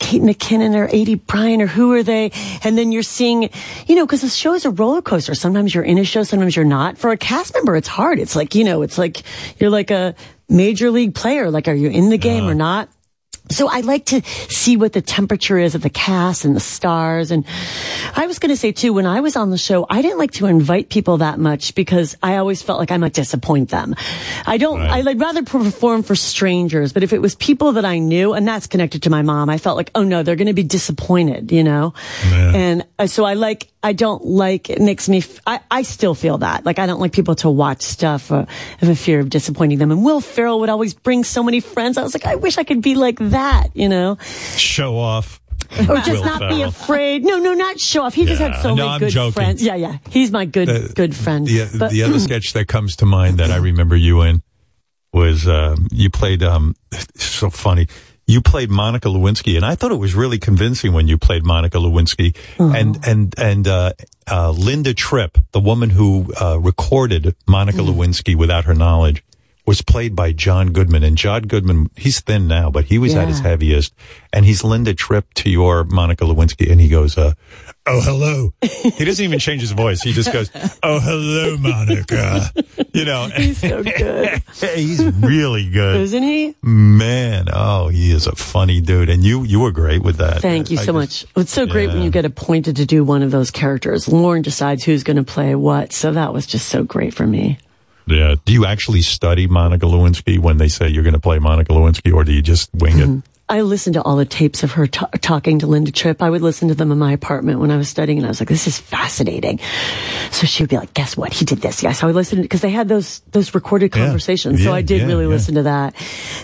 Kate 0.00 0.20
McKinnon 0.20 0.74
or 0.74 0.88
Aidy 0.88 1.24
Bryant 1.24 1.62
or 1.62 1.68
who 1.68 1.92
are 1.92 2.02
they? 2.02 2.32
And 2.64 2.76
then 2.76 2.90
you're 2.90 3.04
seeing, 3.04 3.48
you 3.86 3.94
know, 3.94 4.04
because 4.06 4.22
the 4.22 4.28
show 4.28 4.54
is 4.54 4.64
a 4.64 4.70
roller 4.70 5.02
coaster. 5.02 5.36
Sometimes 5.36 5.72
you're 5.72 5.84
in 5.84 5.98
a 5.98 6.04
show, 6.04 6.24
sometimes 6.24 6.56
you're 6.56 6.64
not. 6.64 6.98
For 6.98 7.12
a 7.12 7.16
cast 7.16 7.54
member, 7.54 7.76
it's 7.76 7.86
hard. 7.88 8.18
It's 8.18 8.34
like, 8.34 8.56
you 8.56 8.64
know, 8.64 8.82
it's 8.82 8.98
like 8.98 9.22
you're 9.60 9.70
like 9.70 9.92
a 9.92 10.16
major 10.48 10.90
league 10.90 11.14
player. 11.14 11.48
Like, 11.48 11.68
are 11.68 11.74
you 11.74 11.90
in 11.90 12.10
the 12.10 12.18
game 12.18 12.48
or 12.48 12.54
not? 12.54 12.88
So 13.50 13.68
I 13.68 13.80
like 13.80 14.06
to 14.06 14.22
see 14.48 14.76
what 14.76 14.92
the 14.92 15.00
temperature 15.00 15.58
is 15.58 15.74
of 15.74 15.82
the 15.82 15.90
cast 15.90 16.44
and 16.44 16.54
the 16.54 16.60
stars. 16.60 17.30
And 17.30 17.44
I 18.14 18.26
was 18.26 18.38
going 18.38 18.50
to 18.50 18.56
say 18.56 18.72
too, 18.72 18.92
when 18.92 19.06
I 19.06 19.20
was 19.20 19.36
on 19.36 19.50
the 19.50 19.58
show, 19.58 19.86
I 19.88 20.02
didn't 20.02 20.18
like 20.18 20.32
to 20.32 20.46
invite 20.46 20.88
people 20.88 21.18
that 21.18 21.38
much 21.38 21.74
because 21.74 22.16
I 22.22 22.36
always 22.36 22.62
felt 22.62 22.78
like 22.78 22.90
I 22.90 22.96
might 22.96 23.14
disappoint 23.14 23.70
them. 23.70 23.94
I 24.46 24.58
don't, 24.58 24.80
I 24.80 25.02
would 25.02 25.20
rather 25.20 25.42
perform 25.42 26.02
for 26.02 26.14
strangers, 26.14 26.92
but 26.92 27.02
if 27.02 27.12
it 27.12 27.20
was 27.20 27.34
people 27.36 27.72
that 27.72 27.84
I 27.84 27.98
knew, 27.98 28.34
and 28.34 28.46
that's 28.46 28.66
connected 28.66 29.02
to 29.04 29.10
my 29.10 29.22
mom, 29.22 29.48
I 29.48 29.58
felt 29.58 29.76
like, 29.76 29.90
oh 29.94 30.04
no, 30.04 30.22
they're 30.22 30.36
going 30.36 30.46
to 30.46 30.52
be 30.52 30.62
disappointed, 30.62 31.50
you 31.52 31.64
know? 31.64 31.94
And 32.54 32.86
uh, 32.98 33.06
so 33.06 33.24
I 33.24 33.34
like, 33.34 33.68
I 33.82 33.92
don't 33.92 34.24
like, 34.24 34.70
it 34.70 34.80
makes 34.80 35.08
me, 35.08 35.18
f- 35.18 35.38
I, 35.46 35.60
I 35.70 35.82
still 35.82 36.14
feel 36.14 36.38
that. 36.38 36.66
Like 36.66 36.78
I 36.80 36.86
don't 36.86 36.98
like 37.00 37.12
people 37.12 37.36
to 37.36 37.50
watch 37.50 37.82
stuff 37.82 38.32
uh, 38.32 38.44
of 38.82 38.88
a 38.88 38.96
fear 38.96 39.20
of 39.20 39.30
disappointing 39.30 39.78
them. 39.78 39.92
And 39.92 40.04
Will 40.04 40.20
Ferrell 40.20 40.58
would 40.60 40.68
always 40.68 40.94
bring 40.94 41.22
so 41.22 41.42
many 41.44 41.60
friends. 41.60 41.96
I 41.96 42.02
was 42.02 42.12
like, 42.14 42.26
I 42.26 42.34
wish 42.34 42.58
I 42.58 42.64
could 42.64 42.82
be 42.82 42.96
like 42.96 43.18
that, 43.20 43.68
you 43.74 43.88
know? 43.88 44.16
Show 44.56 44.96
off. 44.98 45.40
or 45.78 45.96
just 45.98 46.10
Will 46.10 46.24
not 46.24 46.50
be 46.50 46.62
afraid. 46.62 47.24
No, 47.24 47.38
no, 47.38 47.52
not 47.54 47.78
show 47.78 48.02
off. 48.02 48.14
He 48.14 48.24
just 48.24 48.40
had 48.40 48.60
so 48.62 48.70
no, 48.70 48.74
many 48.76 48.88
I'm 48.88 48.98
good 49.00 49.10
joking. 49.10 49.32
friends. 49.32 49.62
Yeah, 49.62 49.76
yeah. 49.76 49.98
He's 50.10 50.32
my 50.32 50.44
good, 50.44 50.66
The- 50.68 50.92
good 50.94 51.14
friend. 51.14 51.46
The, 51.46 51.76
But- 51.78 51.90
the 51.92 52.02
other 52.02 52.18
sketch 52.28 52.54
that 52.54 52.66
comes 52.66 52.96
to 52.96 53.06
mind 53.06 53.38
that 53.38 53.50
I 53.52 53.56
remember 53.58 53.94
you 53.94 54.22
in 54.22 54.42
was 55.12 55.46
um, 55.46 55.86
you 55.92 56.10
played. 56.10 56.42
Um, 56.42 56.74
so 57.14 57.48
funny. 57.50 57.86
You 58.30 58.42
played 58.42 58.68
Monica 58.70 59.08
Lewinsky, 59.08 59.56
and 59.56 59.64
I 59.64 59.74
thought 59.74 59.90
it 59.90 59.98
was 59.98 60.14
really 60.14 60.38
convincing 60.38 60.92
when 60.92 61.08
you 61.08 61.16
played 61.16 61.44
Monica 61.44 61.78
Lewinsky, 61.78 62.36
Uh-huh. 62.58 62.76
and 62.76 62.98
and 63.06 63.34
and 63.38 63.66
uh, 63.66 63.92
uh, 64.30 64.50
Linda 64.50 64.92
Tripp, 64.92 65.38
the 65.52 65.60
woman 65.60 65.88
who 65.88 66.30
uh, 66.38 66.58
recorded 66.60 67.34
Monica 67.46 67.78
Mm. 67.78 67.88
Lewinsky 67.88 68.34
without 68.36 68.64
her 68.66 68.74
knowledge, 68.74 69.24
was 69.68 69.82
played 69.82 70.16
by 70.16 70.32
John 70.32 70.72
Goodman, 70.72 71.02
and 71.04 71.14
John 71.18 71.42
Goodman, 71.42 71.90
he's 71.94 72.20
thin 72.20 72.48
now, 72.48 72.70
but 72.70 72.86
he 72.86 72.96
was 72.96 73.14
at 73.14 73.28
his 73.28 73.40
heaviest, 73.40 73.92
and 74.32 74.46
he's 74.46 74.64
Linda 74.64 74.94
Tripp 74.94 75.34
to 75.34 75.50
your 75.50 75.84
Monica 75.84 76.24
Lewinsky, 76.24 76.72
and 76.72 76.80
he 76.80 76.88
goes, 76.88 77.18
uh, 77.18 77.34
"Oh 77.86 78.00
hello." 78.00 78.54
he 78.62 79.04
doesn't 79.04 79.22
even 79.22 79.38
change 79.38 79.60
his 79.60 79.72
voice; 79.72 80.00
he 80.00 80.14
just 80.14 80.32
goes, 80.32 80.50
"Oh 80.82 81.00
hello, 81.00 81.58
Monica." 81.58 82.50
You 82.94 83.04
know, 83.04 83.28
He's 83.36 83.58
so 83.58 83.82
good. 83.82 84.42
he's 84.74 85.04
really 85.04 85.68
good, 85.68 86.00
Isn't 86.00 86.22
he? 86.22 86.56
Man, 86.62 87.48
oh, 87.52 87.88
he 87.88 88.10
is 88.10 88.26
a 88.26 88.34
funny 88.34 88.80
dude, 88.80 89.10
and 89.10 89.22
you 89.22 89.44
you 89.44 89.60
were 89.60 89.70
great 89.70 90.02
with 90.02 90.16
that. 90.16 90.40
Thank 90.40 90.70
you 90.70 90.78
I 90.78 90.80
so 90.80 90.98
just- 90.98 91.26
much. 91.26 91.26
It's 91.36 91.52
so 91.52 91.66
great 91.66 91.88
when 91.88 92.00
you 92.00 92.10
get 92.10 92.24
appointed 92.24 92.76
to 92.76 92.86
do 92.86 93.04
one 93.04 93.22
of 93.22 93.30
those 93.32 93.50
characters. 93.50 94.08
Lorne 94.08 94.40
decides 94.40 94.82
who's 94.82 95.04
going 95.04 95.18
to 95.18 95.24
play 95.24 95.54
what. 95.54 95.92
So 95.92 96.12
that 96.12 96.32
was 96.32 96.46
just 96.46 96.68
so 96.68 96.84
great 96.84 97.12
for 97.12 97.26
me. 97.26 97.58
Yeah. 98.08 98.34
Do 98.44 98.52
you 98.52 98.66
actually 98.66 99.02
study 99.02 99.46
Monica 99.46 99.86
Lewinsky 99.86 100.38
when 100.38 100.56
they 100.58 100.68
say 100.68 100.88
you're 100.88 101.02
going 101.04 101.14
to 101.14 101.20
play 101.20 101.38
Monica 101.38 101.72
Lewinsky, 101.72 102.12
or 102.12 102.24
do 102.24 102.32
you 102.32 102.42
just 102.42 102.70
wing 102.74 102.98
it? 102.98 103.02
Mm-hmm. 103.08 103.18
I 103.50 103.62
listened 103.62 103.94
to 103.94 104.02
all 104.02 104.16
the 104.16 104.26
tapes 104.26 104.62
of 104.62 104.72
her 104.72 104.86
ta 104.86 105.06
talking 105.22 105.60
to 105.60 105.66
Linda 105.66 105.90
Tripp. 105.90 106.20
I 106.20 106.28
would 106.28 106.42
listen 106.42 106.68
to 106.68 106.74
them 106.74 106.92
in 106.92 106.98
my 106.98 107.12
apartment 107.12 107.60
when 107.60 107.70
I 107.70 107.78
was 107.78 107.88
studying, 107.88 108.18
and 108.18 108.26
I 108.26 108.28
was 108.28 108.40
like, 108.42 108.48
"This 108.50 108.66
is 108.66 108.78
fascinating." 108.78 109.58
So 110.30 110.46
she 110.46 110.62
would 110.62 110.68
be 110.68 110.76
like, 110.76 110.92
"Guess 110.92 111.16
what? 111.16 111.32
He 111.32 111.46
did 111.46 111.62
this." 111.62 111.82
Yeah, 111.82 111.92
so 111.92 112.06
I 112.06 112.08
would 112.08 112.14
listen 112.16 112.42
because 112.42 112.60
they 112.60 112.68
had 112.68 112.88
those 112.88 113.20
those 113.32 113.54
recorded 113.54 113.96
Yeah. 113.96 114.04
conversations. 114.04 114.62
so 114.62 114.68
Yeah, 114.68 114.74
I 114.76 114.82
did 114.82 115.00
yeah, 115.00 115.06
really 115.06 115.24
yeah. 115.24 115.30
listen 115.30 115.54
to 115.54 115.62
that, 115.62 115.94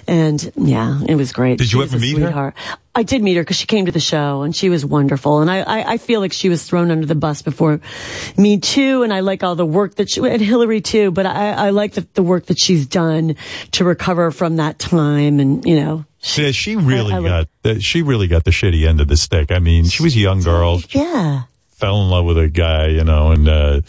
and 0.08 0.50
yeah, 0.56 1.00
it 1.06 1.16
was 1.16 1.32
great. 1.32 1.58
Did 1.58 1.64
you 1.64 1.68
She 1.72 1.76
was 1.76 1.92
ever 1.92 2.00
meet 2.00 2.18
her? 2.20 2.54
I 2.94 3.02
did 3.02 3.22
meet 3.22 3.34
her 3.34 3.42
because 3.42 3.56
she 3.56 3.66
came 3.66 3.86
to 3.86 3.92
the 3.92 3.98
show 4.00 4.42
and 4.42 4.54
she 4.54 4.68
was 4.70 4.84
wonderful. 4.86 5.40
And 5.40 5.50
I, 5.50 5.60
I, 5.62 5.92
I 5.94 5.96
feel 5.98 6.20
like 6.20 6.32
she 6.32 6.48
was 6.48 6.62
thrown 6.64 6.90
under 6.92 7.06
the 7.06 7.14
bus 7.16 7.42
before 7.42 7.80
me 8.36 8.58
too. 8.60 9.02
And 9.02 9.12
I 9.12 9.20
like 9.20 9.42
all 9.42 9.56
the 9.56 9.66
work 9.66 9.96
that 9.96 10.08
she, 10.10 10.20
and 10.20 10.40
Hillary 10.40 10.80
too, 10.80 11.10
but 11.10 11.26
I, 11.26 11.50
I 11.52 11.70
like 11.70 11.94
the, 11.94 12.06
the 12.14 12.22
work 12.22 12.46
that 12.46 12.58
she's 12.60 12.86
done 12.86 13.34
to 13.72 13.84
recover 13.84 14.30
from 14.30 14.56
that 14.56 14.78
time. 14.78 15.40
And, 15.40 15.64
you 15.64 15.76
know, 15.76 16.04
Yeah, 16.36 16.52
she 16.52 16.76
really 16.76 17.12
I- 17.12 17.20
got 17.22 17.48
the, 17.62 17.80
she 17.80 18.02
really 18.02 18.28
got 18.28 18.44
the 18.44 18.52
shitty 18.52 18.86
end 18.86 19.00
of 19.00 19.08
the 19.08 19.16
stick. 19.16 19.50
I 19.50 19.58
mean, 19.58 19.86
she 19.86 20.02
was 20.04 20.14
a 20.14 20.20
young 20.20 20.40
girl, 20.42 20.80
yeah. 20.90 21.42
fell 21.70 22.00
in 22.02 22.10
love 22.10 22.24
with 22.26 22.38
a 22.38 22.48
guy, 22.48 22.86
you 22.88 23.02
know, 23.04 23.32
and 23.32 23.48
uh, 23.48 23.80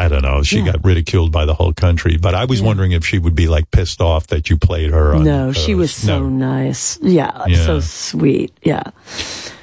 I 0.00 0.08
don't 0.08 0.22
know. 0.22 0.42
She 0.42 0.62
got 0.62 0.82
ridiculed 0.82 1.30
by 1.30 1.44
the 1.44 1.52
whole 1.52 1.74
country. 1.74 2.16
But 2.16 2.34
I 2.34 2.46
was 2.46 2.62
wondering 2.62 2.92
if 2.92 3.04
she 3.04 3.18
would 3.18 3.34
be 3.34 3.48
like 3.48 3.70
pissed 3.70 4.00
off 4.00 4.28
that 4.28 4.48
you 4.48 4.56
played 4.56 4.92
her. 4.92 5.14
On, 5.14 5.22
no, 5.22 5.52
she 5.52 5.74
was 5.74 5.94
so 5.94 6.20
no. 6.20 6.28
nice. 6.30 6.98
Yeah, 7.02 7.44
Yeah. 7.46 7.66
So 7.66 7.80
sweet. 7.80 8.50
Yeah. 8.62 8.84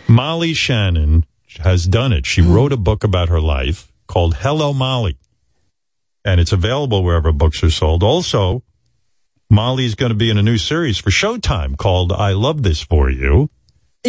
Molly 0.07 0.53
Shannon 0.53 1.25
has 1.61 1.87
done 1.87 2.13
it. 2.13 2.19
Hmm. 2.19 2.29
She 2.29 2.41
wrote 2.41 2.71
a 2.71 2.77
book 2.77 3.03
about 3.03 3.29
her 3.29 3.41
life 3.41 3.91
called 4.05 4.35
Hello 4.35 4.73
Molly. 4.73 5.17
And 6.23 6.39
it's 6.39 6.51
available 6.51 7.03
wherever 7.03 7.31
books 7.31 7.63
are 7.63 7.71
sold. 7.71 8.03
Also, 8.03 8.61
Molly's 9.49 9.95
going 9.95 10.11
to 10.11 10.15
be 10.15 10.29
in 10.29 10.37
a 10.37 10.43
new 10.43 10.59
series 10.59 10.99
for 10.99 11.09
Showtime 11.09 11.77
called 11.77 12.11
I 12.11 12.33
Love 12.33 12.61
This 12.61 12.83
For 12.83 13.09
You. 13.09 13.49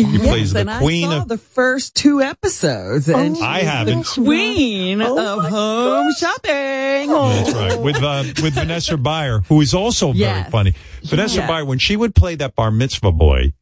She 0.05 0.11
yes, 0.13 0.23
plays 0.27 0.53
the 0.53 0.61
and 0.61 0.71
queen 0.81 1.09
I 1.09 1.17
saw 1.17 1.23
of 1.23 1.29
the 1.29 1.39
first 1.39 1.95
two 1.95 2.21
episodes, 2.23 3.09
and 3.09 3.37
Oh, 3.37 3.43
I 3.43 3.61
haven't. 3.61 3.99
the 4.07 4.23
queen 4.23 5.01
of 5.03 5.45
home 5.45 6.13
shopping. 6.19 7.11
That's 7.11 7.53
right. 7.55 7.81
With 7.81 8.03
uh, 8.03 8.25
with 8.43 8.55
Vanessa 8.55 8.97
Bayer, 8.97 9.41
who 9.49 9.61
is 9.61 9.75
also 9.75 10.13
very 10.13 10.45
funny. 10.51 10.75
Vanessa 11.05 11.41
Yeah. 11.41 11.47
Bayer, 11.47 11.65
when 11.65 11.79
she 11.79 11.97
would 11.97 12.15
play 12.15 12.35
that 12.37 12.55
bar 12.55 12.71
mitzvah 12.71 13.13
boy 13.13 13.53
Oh. 13.53 13.58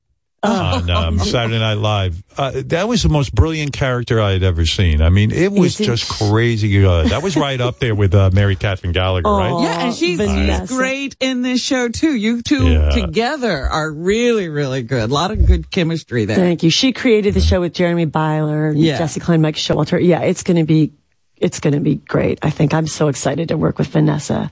on 0.90 0.90
um, 0.90 1.18
Saturday 1.18 1.58
Night 1.58 1.74
Live, 1.74 2.22
uh, 2.38 2.62
that 2.66 2.88
was 2.88 3.02
the 3.02 3.08
most 3.08 3.34
brilliant 3.34 3.72
character 3.72 4.20
I 4.20 4.32
had 4.32 4.42
ever 4.42 4.64
seen. 4.66 5.02
I 5.02 5.08
mean, 5.10 5.30
it 5.32 5.50
was 5.52 5.74
Is 5.74 5.80
it? 5.80 5.84
just 5.84 6.08
crazy 6.08 6.70
good. 6.70 7.08
That 7.08 7.22
was 7.22 7.36
right 7.36 7.60
up 7.60 7.78
there 7.78 7.94
with 7.94 8.14
uh, 8.14 8.30
Mary 8.32 8.56
Catherine 8.56 8.92
Gallagher, 8.92 9.28
right? 9.30 9.62
Yeah, 9.62 9.86
and 9.86 9.94
she's, 9.94 10.18
Vanessa. 10.18 10.66
she's 10.66 10.76
great 10.76 11.16
in 11.20 11.42
this 11.42 11.60
show 11.60 11.88
too. 11.88 12.14
You 12.14 12.42
two 12.42 12.66
Yeah. 12.68 12.90
together 12.90 13.66
are 13.66 13.90
really, 13.92 14.48
really 14.48 14.82
good. 14.82 15.10
A 15.10 15.12
lot 15.12 15.30
of 15.30 15.44
good 15.46 15.70
chemistry 15.70 16.24
there. 16.24 16.36
Thank 16.36 16.62
you. 16.62 16.70
She 16.70 16.92
created 16.92 17.34
the 17.34 17.40
show 17.40 17.60
with 17.60 17.72
Jeremy 17.74 18.06
Beiler, 18.06 18.70
and 18.70 18.78
Yeah. 18.80 18.98
Jessi 18.98 19.20
Klein, 19.20 19.40
Mike 19.40 19.56
Showalter. 19.56 20.02
Yeah, 20.04 20.20
it's 20.20 20.42
going 20.42 20.56
to 20.58 20.64
be, 20.64 20.92
it's 21.38 21.60
going 21.60 21.74
to 21.74 21.80
be 21.80 21.96
great. 21.96 22.38
I 22.42 22.50
think 22.50 22.72
I'm 22.72 22.86
so 22.86 23.08
excited 23.08 23.48
to 23.48 23.56
work 23.56 23.78
with 23.78 23.88
Vanessa. 23.88 24.50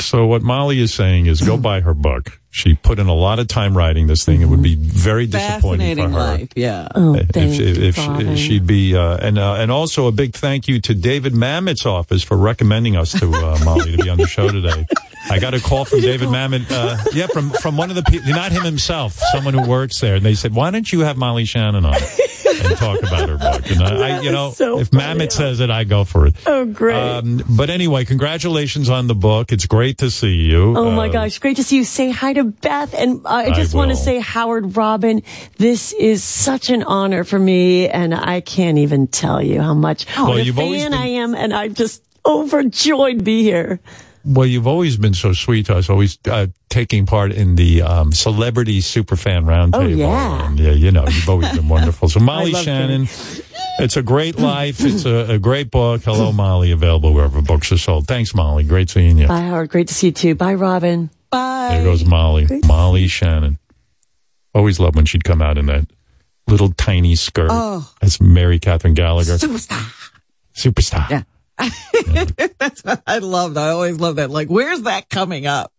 So 0.00 0.26
what 0.26 0.42
Molly 0.42 0.80
is 0.80 0.92
saying 0.92 1.26
is 1.26 1.40
go 1.40 1.56
buy 1.70 1.80
her 1.80 1.94
book. 1.94 2.40
She 2.50 2.74
put 2.74 2.98
in 2.98 3.06
a 3.06 3.14
lot 3.14 3.38
of 3.38 3.46
time 3.46 3.76
writing 3.76 4.06
this 4.06 4.24
thing. 4.24 4.40
It 4.40 4.46
would 4.46 4.62
be 4.62 4.74
very 4.74 5.26
disappointing 5.26 5.96
for 5.96 6.02
her. 6.02 6.08
life, 6.08 6.48
yeah. 6.56 6.88
Oh, 6.94 7.14
if, 7.14 7.28
thank 7.28 7.52
if, 7.52 7.76
you, 7.78 7.84
if 7.84 7.98
Robin. 7.98 8.36
she'd 8.36 8.66
be 8.66 8.96
uh, 8.96 9.18
and 9.18 9.38
uh, 9.38 9.54
and 9.54 9.70
also 9.70 10.06
a 10.06 10.12
big 10.12 10.34
thank 10.34 10.66
you 10.66 10.80
to 10.80 10.94
David 10.94 11.34
Mamet's 11.34 11.86
office 11.86 12.22
for 12.22 12.36
recommending 12.36 12.96
us 12.96 13.12
to 13.20 13.32
uh, 13.32 13.58
Molly 13.64 13.96
to 13.96 14.02
be 14.02 14.08
on 14.08 14.18
the 14.18 14.26
show 14.26 14.48
today. 14.50 14.86
I 15.30 15.38
got 15.38 15.54
a 15.54 15.60
call 15.60 15.84
from 15.84 16.00
David 16.00 16.28
Mamet, 16.28 16.70
uh, 16.70 16.96
yeah, 17.12 17.26
from 17.26 17.50
from 17.50 17.76
one 17.76 17.90
of 17.90 17.96
the 17.96 18.02
people, 18.02 18.30
not 18.30 18.52
him 18.52 18.62
himself, 18.64 19.14
someone 19.32 19.54
who 19.54 19.68
works 19.68 20.00
there, 20.00 20.16
and 20.16 20.24
they 20.24 20.34
said, 20.34 20.54
"Why 20.54 20.70
don't 20.70 20.90
you 20.90 21.00
have 21.00 21.16
Molly 21.16 21.44
Shannon 21.44 21.84
on 21.84 21.94
and 21.94 22.76
talk 22.78 22.98
about 23.02 23.28
her 23.28 23.36
book?" 23.36 23.70
And 23.70 23.82
I, 23.82 24.18
I 24.18 24.20
you 24.20 24.32
know, 24.32 24.52
so 24.52 24.78
if 24.78 24.90
Mamet 24.90 25.32
says 25.32 25.60
it, 25.60 25.70
I 25.70 25.84
go 25.84 26.04
for 26.04 26.26
it. 26.26 26.34
Oh, 26.46 26.64
great. 26.64 26.96
Um, 26.96 27.42
but 27.48 27.68
anyway, 27.70 28.04
congratulations 28.04 28.88
on 28.88 29.06
the 29.06 29.14
book. 29.14 29.52
It's 29.52 29.66
great 29.66 29.98
to 29.98 30.10
see 30.10 30.34
you. 30.34 30.76
Oh 30.76 30.90
my 30.92 31.08
Uh, 31.08 31.12
gosh, 31.12 31.38
great 31.38 31.56
to 31.56 31.64
see 31.64 31.76
you. 31.76 31.84
Say 31.84 32.10
hi 32.10 32.32
to 32.32 32.44
Beth. 32.44 32.94
And 32.94 33.20
I 33.26 33.46
I 33.46 33.50
just 33.52 33.74
want 33.74 33.90
to 33.90 33.96
say, 33.96 34.20
Howard 34.20 34.76
Robin, 34.76 35.22
this 35.58 35.92
is 35.92 36.24
such 36.24 36.70
an 36.70 36.82
honor 36.84 37.24
for 37.24 37.38
me. 37.38 37.88
And 37.88 38.14
I 38.14 38.40
can't 38.40 38.78
even 38.78 39.06
tell 39.08 39.42
you 39.42 39.60
how 39.60 39.74
much 39.74 40.06
Well, 40.16 40.28
what 40.28 40.40
a 40.40 40.52
fan 40.52 40.90
been- 40.92 40.94
I 40.94 41.06
am. 41.08 41.34
And 41.34 41.52
I'm 41.52 41.74
just 41.74 42.02
overjoyed 42.24 43.18
to 43.18 43.24
be 43.24 43.42
here. 43.42 43.80
Well, 44.28 44.46
you've 44.46 44.66
always 44.66 44.98
been 44.98 45.14
so 45.14 45.32
sweet 45.32 45.66
to 45.66 45.76
us, 45.76 45.88
always 45.88 46.18
uh, 46.30 46.48
taking 46.68 47.06
part 47.06 47.32
in 47.32 47.54
the 47.54 47.80
um, 47.80 48.12
celebrity 48.12 48.80
superfan 48.80 49.44
roundtable. 49.46 49.84
Oh, 49.84 49.86
yeah. 49.86 50.46
And, 50.46 50.60
yeah, 50.60 50.72
you 50.72 50.90
know, 50.90 51.06
you've 51.06 51.28
always 51.30 51.50
been 51.56 51.66
wonderful. 51.66 52.10
So, 52.10 52.20
Molly 52.20 52.52
love 52.52 52.62
Shannon, 52.62 53.08
it's 53.78 53.96
a 53.96 54.02
great 54.02 54.38
life. 54.38 54.80
It's 54.80 55.06
a, 55.06 55.32
a 55.32 55.38
great 55.38 55.70
book. 55.70 56.02
Hello, 56.02 56.30
Molly, 56.30 56.72
available 56.72 57.14
wherever 57.14 57.40
books 57.40 57.72
are 57.72 57.78
sold. 57.78 58.06
Thanks, 58.06 58.34
Molly. 58.34 58.64
Great 58.64 58.90
seeing 58.90 59.16
you. 59.16 59.28
Bye, 59.28 59.40
Howard. 59.40 59.70
Great 59.70 59.88
to 59.88 59.94
see 59.94 60.08
you 60.08 60.12
too. 60.12 60.34
Bye, 60.34 60.54
Robin. 60.54 61.08
Bye. 61.30 61.68
There 61.72 61.84
goes 61.84 62.04
Molly. 62.04 62.46
Molly 62.66 63.08
Shannon. 63.08 63.58
Always 64.54 64.78
loved 64.78 64.96
when 64.96 65.06
she'd 65.06 65.24
come 65.24 65.40
out 65.40 65.56
in 65.56 65.66
that 65.66 65.86
little 66.46 66.70
tiny 66.72 67.14
skirt. 67.14 67.48
Oh. 67.50 67.90
That's 68.02 68.20
Mary 68.20 68.58
Catherine 68.58 68.92
Gallagher. 68.92 69.38
Superstar. 69.38 70.12
Superstar. 70.54 71.08
Yeah. 71.08 71.22
That's 72.58 72.82
what 72.84 73.02
I 73.06 73.18
loved. 73.18 73.56
I 73.56 73.70
always 73.70 73.98
love 73.98 74.16
that. 74.16 74.30
Like, 74.30 74.48
where's 74.48 74.82
that 74.82 75.08
coming 75.08 75.46
up? 75.46 75.72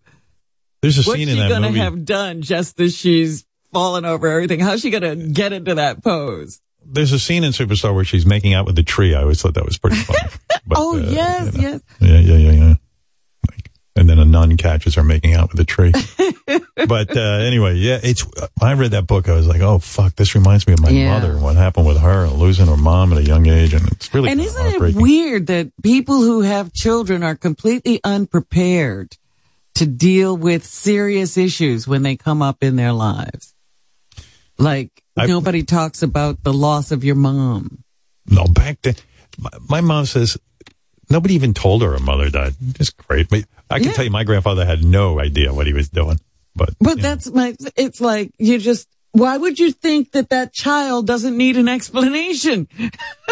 There's 0.82 0.98
a 0.98 1.02
What's 1.10 1.20
scene 1.20 1.30
in 1.30 1.38
that 1.38 1.50
gonna 1.50 1.68
movie. 1.68 1.80
have 1.80 2.06
done 2.06 2.42
just 2.42 2.80
as 2.80 2.96
she's 2.96 3.46
fallen 3.74 4.06
over 4.06 4.28
everything? 4.28 4.60
How's 4.60 4.82
she 4.82 4.90
gonna 4.90 5.16
get 5.16 5.54
into 5.54 5.76
that 5.76 6.04
pose? 6.04 6.62
There's 6.86 7.12
a 7.12 7.20
scene 7.20 7.44
in 7.44 7.52
Superstar 7.52 7.94
where 7.94 8.06
she's 8.06 8.26
making 8.26 8.54
out 8.54 8.66
with 8.66 8.76
the 8.76 8.84
tree. 8.84 9.14
I 9.14 9.22
always 9.22 9.42
thought 9.42 9.54
that 9.56 9.66
was 9.66 9.78
pretty 9.78 9.98
funny. 9.98 10.20
But, 10.66 10.78
oh 10.80 10.98
uh, 10.98 11.02
yes, 11.02 11.56
you 11.56 11.62
know. 11.64 11.70
yes. 11.70 11.82
Yeah, 12.00 12.20
yeah, 12.20 12.38
yeah, 12.38 12.52
yeah. 12.52 12.74
And 14.00 14.10
then 14.10 14.18
a 14.18 14.24
nun 14.24 14.56
catches 14.56 14.96
her 14.96 15.04
making 15.04 15.34
out 15.34 15.52
with 15.52 15.60
a 15.60 15.66
tree. 15.66 15.92
but 16.88 17.16
uh, 17.18 17.20
anyway, 17.44 17.76
yeah, 17.76 18.00
it's. 18.02 18.24
When 18.60 18.72
I 18.72 18.74
read 18.74 18.92
that 18.92 19.08
book, 19.08 19.28
I 19.28 19.34
was 19.34 19.46
like, 19.46 19.60
"Oh 19.60 19.80
fuck, 19.80 20.16
this 20.16 20.36
reminds 20.36 20.66
me 20.68 20.74
of 20.74 20.80
my 20.80 20.90
Yeah. 20.90 21.20
mother 21.20 21.32
and 21.34 21.42
what 21.44 21.58
happened 21.58 21.86
with 21.86 21.98
her, 22.00 22.24
and 22.24 22.34
losing 22.36 22.68
her 22.68 22.78
mom 22.78 23.12
at 23.12 23.18
a 23.20 23.24
young 23.24 23.46
age, 23.48 23.74
and 23.74 23.86
it's 23.92 24.14
really 24.14 24.30
and 24.30 24.40
isn't 24.40 24.66
it 24.82 24.96
weird 24.96 25.48
that 25.48 25.72
people 25.84 26.22
who 26.22 26.42
have 26.42 26.72
children 26.72 27.24
are 27.24 27.36
completely 27.36 28.00
unprepared 28.06 29.18
to 29.76 29.86
deal 29.86 30.38
with 30.38 30.64
serious 30.66 31.38
issues 31.38 31.86
when 31.86 32.02
they 32.04 32.16
come 32.16 32.42
up 32.42 32.64
in 32.64 32.78
their 32.78 32.94
lives? 32.94 33.54
Like 34.58 35.04
I- 35.18 35.26
nobody 35.26 35.64
talks 35.64 36.02
about 36.04 36.44
the 36.44 36.54
loss 36.54 36.92
of 36.92 37.04
your 37.04 37.16
mom. 37.16 37.84
No, 38.28 38.46
back 38.46 38.82
then, 38.82 38.96
my, 39.38 39.50
my 39.68 39.82
mom 39.82 40.06
says 40.06 40.38
nobody 41.10 41.34
even 41.34 41.54
told 41.54 41.82
her 41.82 41.92
her 41.92 42.00
mother 42.00 42.30
died. 42.30 42.54
It's 42.80 42.92
great. 42.92 43.28
But 43.30 43.44
I 43.70 43.80
can 43.80 43.88
Yeah. 43.90 43.94
tell 43.94 44.06
you, 44.06 44.12
my 44.12 44.24
grandfather 44.24 44.66
had 44.66 44.84
no 44.84 45.20
idea 45.20 45.54
what 45.54 45.68
he 45.68 45.74
was 45.74 45.90
doing. 45.90 46.20
But 46.56 46.72
But 46.80 47.02
that's 47.02 47.32
my, 47.32 47.56
it's 47.76 48.02
like 48.02 48.32
you 48.40 48.58
just, 48.58 48.88
why 49.12 49.38
would 49.38 49.60
you 49.60 49.72
think 49.72 50.12
that 50.12 50.30
that 50.30 50.54
child 50.54 51.08
doesn't 51.08 51.38
need 51.38 51.58
an 51.58 51.68
explanation? 51.70 52.68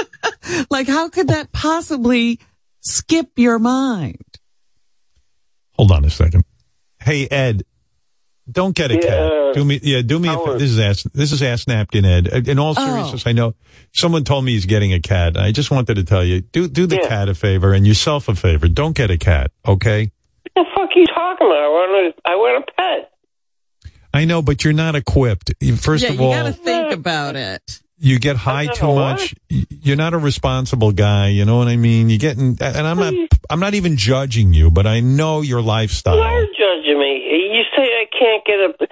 like 0.70 0.88
how 0.88 1.10
could 1.10 1.28
that 1.30 1.52
possibly 1.52 2.40
skip 2.82 3.30
your 3.38 3.60
mind? 3.60 4.22
hold 5.74 5.92
on 5.92 6.04
a 6.06 6.10
second. 6.10 6.44
Hey 7.00 7.28
Ed, 7.28 7.64
don't 8.50 8.76
get 8.76 8.90
a 8.92 8.96
Yeah, 8.96 9.02
cat. 9.02 9.54
Do 9.56 9.64
me, 9.66 9.80
yeah, 9.84 10.02
do 10.02 10.18
me. 10.20 10.28
A, 10.30 10.34
fa- 10.38 10.56
this 10.58 10.72
is 10.72 10.80
ass. 10.80 11.04
This 11.14 11.32
is 11.32 11.42
ass 11.44 11.68
napkin 11.68 12.04
Ed. 12.06 12.28
Uh, 12.34 12.42
In 12.52 12.58
all 12.60 12.74
Oh. 12.78 12.86
seriousness, 12.88 13.28
I 13.28 13.32
know 13.34 13.54
someone 13.94 14.24
told 14.24 14.44
me 14.46 14.54
he's 14.54 14.66
getting 14.66 14.94
a 14.94 15.00
cat. 15.00 15.38
I 15.38 15.52
just 15.52 15.70
wanted 15.72 15.96
to 15.96 16.04
tell 16.04 16.24
you, 16.24 16.42
do 16.42 16.68
do 16.68 16.88
the 16.88 17.00
Yeah. 17.02 17.08
cat 17.10 17.30
a 17.30 17.36
favor 17.36 17.74
and 17.74 17.86
yourself 17.86 18.28
a 18.28 18.36
favor. 18.36 18.68
Don't 18.68 18.96
get 18.96 19.12
a 19.12 19.18
cat, 19.18 19.52
okay? 19.68 20.12
What 20.58 20.64
the 20.64 20.70
fuck 20.76 20.90
are 20.96 21.00
you 21.00 21.06
talking 21.08 21.48
about? 21.48 21.58
I 21.58 21.68
want 21.68 22.16
a, 22.26 22.30
I 22.30 22.36
want 22.36 22.64
a 22.68 22.72
pet. 22.74 23.92
I 24.14 24.26
know, 24.26 24.42
but 24.42 24.64
you're 24.64 24.74
not 24.74 24.96
equipped. 24.96 25.52
First 25.78 26.04
yeah, 26.04 26.10
of 26.10 26.16
you 26.16 26.20
gotta 26.22 26.54
think 26.54 26.92
about 26.94 27.36
it. 27.36 27.62
you 28.00 28.18
get 28.20 28.36
high 28.38 28.66
too 28.68 28.96
much. 28.96 29.36
Y- 29.52 29.66
You're 29.70 29.96
not 29.98 30.14
a 30.14 30.18
responsible 30.18 30.92
guy. 30.92 31.28
You 31.30 31.46
know 31.46 31.58
what 31.58 31.68
I 31.68 31.76
mean? 31.76 32.10
You're 32.10 32.18
getting, 32.18 32.58
and 32.60 32.88
I'm 32.88 32.98
not, 32.98 33.14
I'm 33.50 33.60
not 33.60 33.76
even 33.76 33.98
judging 33.98 34.54
you, 34.54 34.72
but 34.72 34.88
I 34.88 35.02
know 35.02 35.42
your 35.42 35.62
lifestyle. 35.62 36.16
You 36.16 36.22
lifestyle. 36.22 36.42
are 36.42 36.46
judging 36.78 37.00
me. 37.00 37.52
You 37.54 37.64
say 37.76 37.84
I 37.84 38.06
can't 38.18 38.46
get 38.46 38.56
a. 38.60 38.88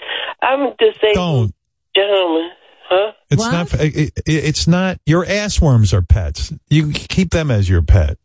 I'm 0.45 0.73
disabled 0.77 1.15
Don't. 1.15 1.55
gentleman, 1.95 2.49
huh? 2.89 3.11
It's 3.31 3.39
What? 3.41 3.51
not. 3.51 3.73
It, 3.81 3.95
it- 3.95 4.23
it's 4.27 4.67
not. 4.67 4.99
Your 5.07 5.25
ass 5.25 5.59
worms 5.59 5.93
are 5.93 6.01
pets. 6.03 6.53
You 6.69 6.91
keep 6.91 7.31
them 7.31 7.49
as 7.49 7.67
your 7.67 7.81
pet 7.81 8.17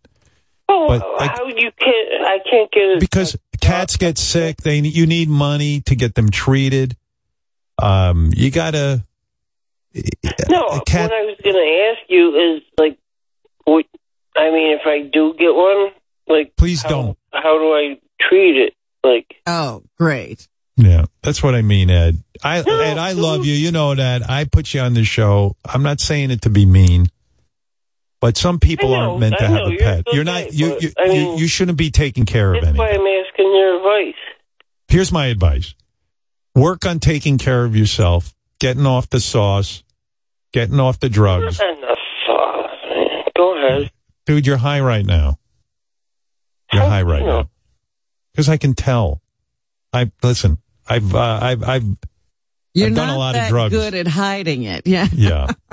Oh, 0.73 0.87
But, 0.89 1.01
like- 1.19 1.31
how 1.31 1.47
you 1.47 1.71
can't? 1.79 2.25
I 2.25 2.39
can't 2.49 2.71
get 2.71 2.83
a. 2.83 2.97
because 3.01 3.37
cats 3.61 3.97
get 3.97 4.19
sick. 4.19 4.59
They 4.59 4.79
you 4.79 5.07
need 5.07 5.29
money 5.29 5.81
to 5.83 5.97
get 5.97 6.15
them 6.15 6.31
treated. 6.31 6.97
Um, 7.83 8.31
you 8.37 8.51
gotta. 8.51 9.05
no, 10.49 10.67
a 10.67 10.85
cat- 10.85 11.11
what 11.11 11.19
I 11.19 11.25
was 11.25 11.37
going 11.43 11.57
to 11.57 11.91
ask 11.91 12.09
you 12.09 12.57
is 12.57 12.63
like, 12.79 12.99
what? 13.65 13.87
I 14.37 14.51
mean, 14.51 14.79
if 14.79 14.87
I 14.87 15.03
do 15.13 15.35
get 15.37 15.53
one, 15.55 15.91
like, 16.29 16.55
Please 16.57 16.83
how, 16.83 16.89
don't. 16.89 17.19
How 17.33 17.59
do 17.59 17.73
I 17.75 17.99
treat 18.21 18.57
it? 18.57 18.75
Like, 19.03 19.35
Oh, 19.47 19.83
great. 19.99 20.47
Yeah, 20.77 21.07
that's 21.23 21.43
what 21.43 21.55
I 21.55 21.63
mean, 21.63 21.91
Ed. 21.91 22.23
I 22.43 22.59
Ed, 22.61 22.97
I 22.97 23.13
love 23.13 23.45
you. 23.45 23.53
You 23.53 23.71
know 23.73 23.95
that. 23.95 24.31
I 24.31 24.45
put 24.45 24.73
you 24.73 24.81
on 24.81 24.95
the 24.95 25.05
show. 25.05 25.57
I'm 25.65 25.83
not 25.83 26.01
saying 26.01 26.31
it 26.31 26.43
to 26.43 26.51
be 26.51 26.65
mean, 26.65 27.09
but 28.21 28.37
some 28.37 28.59
people 28.59 28.91
know, 28.91 28.95
aren't 29.11 29.21
meant 29.21 29.35
to 29.39 29.45
I 29.45 29.49
have 29.49 29.57
know, 29.61 29.67
a 29.67 29.71
you're 29.71 29.79
pet. 29.81 30.05
You're 30.13 30.25
not. 30.25 30.35
right, 30.43 30.53
You 30.53 30.79
you, 30.81 30.91
I 30.99 31.09
mean- 31.09 31.39
you 31.39 31.47
shouldn't 31.49 31.79
be 31.79 31.91
taking 31.91 32.27
care 32.27 32.55
of 32.55 32.63
That's 32.65 32.77
why 32.77 32.89
I'm 32.91 33.01
asking 33.01 33.47
your 33.55 33.77
advice. 33.79 34.21
Here's 34.89 35.13
my 35.13 35.27
advice: 35.27 35.75
work 36.55 36.85
on 36.87 36.99
taking 36.99 37.39
care 37.39 37.65
of 37.65 37.77
yourself, 37.77 38.35
getting 38.59 38.87
off 38.87 39.09
the 39.11 39.21
sauce, 39.21 39.83
getting 40.53 40.81
off 40.81 40.99
the 41.01 41.09
drugs. 41.09 41.61
And 41.61 41.83
the 41.83 41.97
sauce, 42.27 42.71
man. 42.89 43.23
Go 43.37 43.57
ahead. 43.57 43.91
Dude, 44.27 44.47
you're 44.47 44.57
high 44.59 44.81
right 44.81 45.05
now. 45.07 45.39
You're 46.73 46.83
high 46.83 47.03
right 47.03 47.25
now. 47.25 47.51
Because 48.33 48.49
I 48.49 48.57
can 48.57 48.75
tell. 48.75 49.21
I 49.93 50.11
listen. 50.23 50.59
I've 50.89 51.15
uh, 51.15 51.39
I've 51.43 51.63
I've 51.65 51.85
You're 52.75 52.87
I've 52.89 52.93
not 52.95 53.07
done 53.07 53.15
a 53.15 53.19
lot 53.19 53.33
that 53.35 53.45
of 53.45 53.49
drugs. 53.51 53.73
good 53.75 53.95
at 53.95 54.07
hiding 54.07 54.63
it. 54.65 54.87
Yeah. 54.87 55.07
Yeah. 55.13 55.49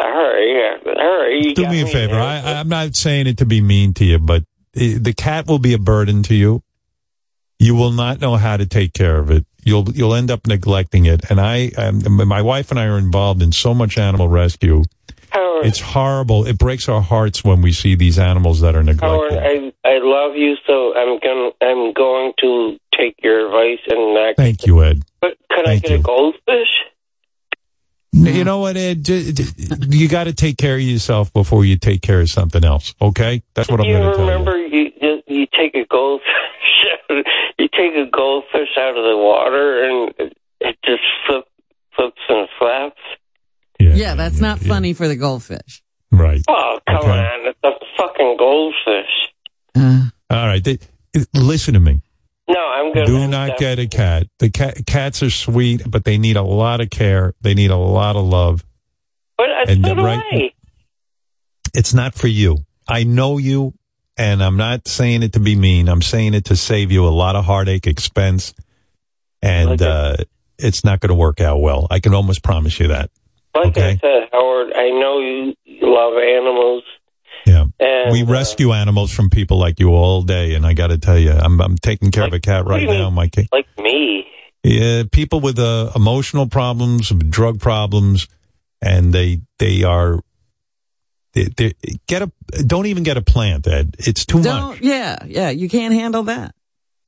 All 0.00 0.10
right, 0.10 0.48
yeah. 0.84 0.92
All 0.92 1.18
right. 1.18 1.54
Do 1.54 1.68
me 1.68 1.82
a 1.82 1.86
favor. 1.86 2.14
I, 2.14 2.54
I'm 2.54 2.68
not 2.68 2.94
saying 2.94 3.26
it 3.26 3.38
to 3.38 3.46
be 3.46 3.60
mean 3.60 3.94
to 3.94 4.04
you, 4.04 4.18
but 4.18 4.44
the 4.72 5.14
cat 5.16 5.46
will 5.46 5.58
be 5.58 5.72
a 5.72 5.78
burden 5.78 6.22
to 6.24 6.34
you. 6.34 6.62
You 7.58 7.74
will 7.74 7.92
not 7.92 8.20
know 8.20 8.36
how 8.36 8.56
to 8.56 8.66
take 8.66 8.92
care 8.92 9.18
of 9.18 9.30
it. 9.30 9.46
You'll 9.64 9.90
you'll 9.92 10.14
end 10.14 10.30
up 10.30 10.46
neglecting 10.46 11.06
it. 11.06 11.30
And 11.30 11.40
I, 11.40 11.70
um, 11.78 12.02
my 12.28 12.42
wife 12.42 12.70
and 12.70 12.78
I 12.78 12.86
are 12.86 12.98
involved 12.98 13.42
in 13.42 13.52
so 13.52 13.72
much 13.72 13.96
animal 13.96 14.28
rescue. 14.28 14.82
Howard, 15.30 15.66
It's 15.66 15.80
horrible. 15.80 16.46
It 16.46 16.58
breaks 16.58 16.88
our 16.88 17.00
hearts 17.00 17.42
when 17.42 17.62
we 17.62 17.72
see 17.72 17.94
these 17.94 18.18
animals 18.18 18.60
that 18.60 18.74
are 18.76 18.82
Howard, 18.82 19.32
neglected. 19.32 19.74
I 19.84 19.88
I 19.88 19.98
love 20.02 20.36
you, 20.36 20.56
so 20.66 20.94
I'm 20.94 21.18
going 21.20 21.52
I'm 21.62 21.92
going 21.92 22.32
to 22.40 22.76
take 22.98 23.16
your 23.22 23.46
advice 23.46 23.84
and 23.88 24.14
not. 24.14 24.36
Thank 24.36 24.66
you, 24.66 24.82
Ed. 24.84 25.02
But 25.20 25.38
can 25.50 25.64
Thank 25.64 25.84
I 25.84 25.88
get 25.88 25.90
you. 25.92 25.96
a 25.96 26.02
goldfish? 26.02 26.68
You 28.16 28.44
know 28.44 28.60
what, 28.60 28.76
Ed? 28.76 29.04
J- 29.04 29.32
j- 29.32 29.44
You 29.88 30.08
got 30.08 30.24
to 30.24 30.32
take 30.32 30.56
care 30.56 30.76
of 30.76 30.80
yourself 30.82 31.32
before 31.32 31.64
you 31.64 31.76
take 31.76 32.00
care 32.00 32.20
of 32.20 32.30
something 32.30 32.64
else. 32.64 32.94
Okay, 33.02 33.42
that's 33.54 33.68
what 33.68 33.80
I'm 33.80 33.86
going 33.88 34.02
to 34.10 34.16
tell 34.16 34.24
you. 34.26 34.30
remember 34.30 34.56
you, 34.56 34.90
you 35.00 35.22
you 35.26 35.46
take 35.46 35.74
a 35.74 35.84
goldfish 35.90 36.26
you 37.58 37.68
take 37.68 37.94
a 37.96 38.08
goldfish 38.10 38.68
out 38.78 38.96
of 38.96 39.04
the 39.04 39.16
water 39.16 39.84
and 39.84 40.14
it, 40.18 40.36
it 40.60 40.76
just 40.84 41.02
flip, 41.26 41.44
flips 41.96 42.20
and 42.28 42.48
flaps. 42.58 43.00
Yeah, 43.80 44.14
that's 44.14 44.40
not 44.40 44.58
funny 44.60 44.92
for 44.94 45.08
the 45.08 45.16
goldfish. 45.16 45.82
Right. 46.12 46.42
Oh 46.48 46.78
come 46.86 46.96
Okay. 46.98 47.08
on, 47.10 47.46
it's 47.48 47.58
a 47.64 47.70
fucking 47.96 48.36
goldfish. 48.38 49.32
Uh. 49.74 50.04
All 50.30 50.46
right. 50.46 50.62
They, 50.62 50.78
listen 51.34 51.74
to 51.74 51.80
me. 51.80 52.00
No, 52.48 52.58
I'm 52.60 52.92
gonna 52.92 53.06
Do 53.06 53.26
not 53.26 53.56
get 53.58 53.78
a 53.78 53.86
cat. 53.86 54.26
The 54.38 54.50
cat, 54.50 54.84
cats 54.86 55.22
are 55.22 55.30
sweet, 55.30 55.82
but 55.90 56.04
they 56.04 56.18
need 56.18 56.36
a 56.36 56.42
lot 56.42 56.80
of 56.80 56.90
care. 56.90 57.34
They 57.40 57.54
need 57.54 57.70
a 57.70 57.76
lot 57.76 58.16
of 58.16 58.24
love. 58.24 58.64
But 59.38 59.50
I 59.50 59.62
And 59.68 59.84
so 59.84 59.94
do 59.94 60.04
right- 60.04 60.22
I. 60.32 60.50
It's 61.72 61.94
not 61.94 62.14
for 62.14 62.28
you. 62.28 62.58
I 62.86 63.02
know 63.04 63.38
you, 63.38 63.72
and 64.16 64.42
I'm 64.42 64.56
not 64.56 64.86
saying 64.86 65.22
it 65.22 65.32
to 65.32 65.40
be 65.40 65.56
mean. 65.56 65.88
I'm 65.88 66.02
saying 66.02 66.34
it 66.34 66.44
to 66.46 66.56
save 66.56 66.92
you 66.92 67.06
a 67.06 67.10
lot 67.10 67.34
of 67.34 67.44
heartache, 67.46 67.86
expense, 67.86 68.54
and 69.42 69.80
uh, 69.82 70.16
it's 70.58 70.84
not 70.84 71.00
going 71.00 71.08
to 71.08 71.14
work 71.14 71.40
out 71.40 71.60
well. 71.60 71.86
I 71.90 71.98
can 71.98 72.14
almost 72.14 72.42
promise 72.44 72.78
you 72.78 72.88
that. 72.88 73.10
Like 73.54 73.68
Okay. 73.68 73.90
I 73.92 73.96
said, 73.96 74.28
Howard, 74.32 74.72
I 74.76 74.90
know 74.90 75.18
you 75.18 75.54
love 75.82 76.14
animals. 76.18 76.84
Yeah. 77.46 77.66
And 77.78 78.12
we 78.12 78.22
uh, 78.22 78.26
rescue 78.26 78.72
animals 78.72 79.12
from 79.12 79.30
people 79.30 79.58
like 79.58 79.78
you 79.80 79.90
all 79.90 80.22
day, 80.22 80.54
and 80.54 80.64
I 80.66 80.72
got 80.72 80.88
to 80.88 80.98
tell 80.98 81.18
you, 81.18 81.32
I'm, 81.32 81.60
I'm 81.60 81.76
taking 81.76 82.10
care 82.10 82.24
of 82.24 82.32
a 82.32 82.40
cat 82.40 82.64
right 82.64 82.70
what 82.70 82.78
do 82.78 82.84
you 82.84 82.92
now. 82.92 83.04
mean? 83.06 83.14
My 83.14 83.28
cat. 83.28 83.46
like 83.52 83.66
me. 83.78 84.26
Yeah, 84.62 85.02
people 85.10 85.40
with 85.40 85.58
uh, 85.58 85.90
emotional 85.94 86.48
problems, 86.48 87.10
drug 87.10 87.60
problems, 87.60 88.28
and 88.80 89.12
they 89.12 89.42
they 89.58 89.84
are 89.84 90.20
they, 91.34 91.44
they 91.56 91.74
get 92.06 92.22
a 92.22 92.32
don't 92.66 92.86
even 92.86 93.02
get 93.02 93.18
a 93.18 93.22
plant, 93.22 93.66
Ed. 93.66 93.96
It's 93.98 94.24
too 94.24 94.38
much. 94.38 94.46
Don't. 94.46 94.82
Yeah, 94.82 95.18
yeah. 95.26 95.50
You 95.50 95.68
can't 95.68 95.92
handle 95.92 96.22
that. 96.24 96.54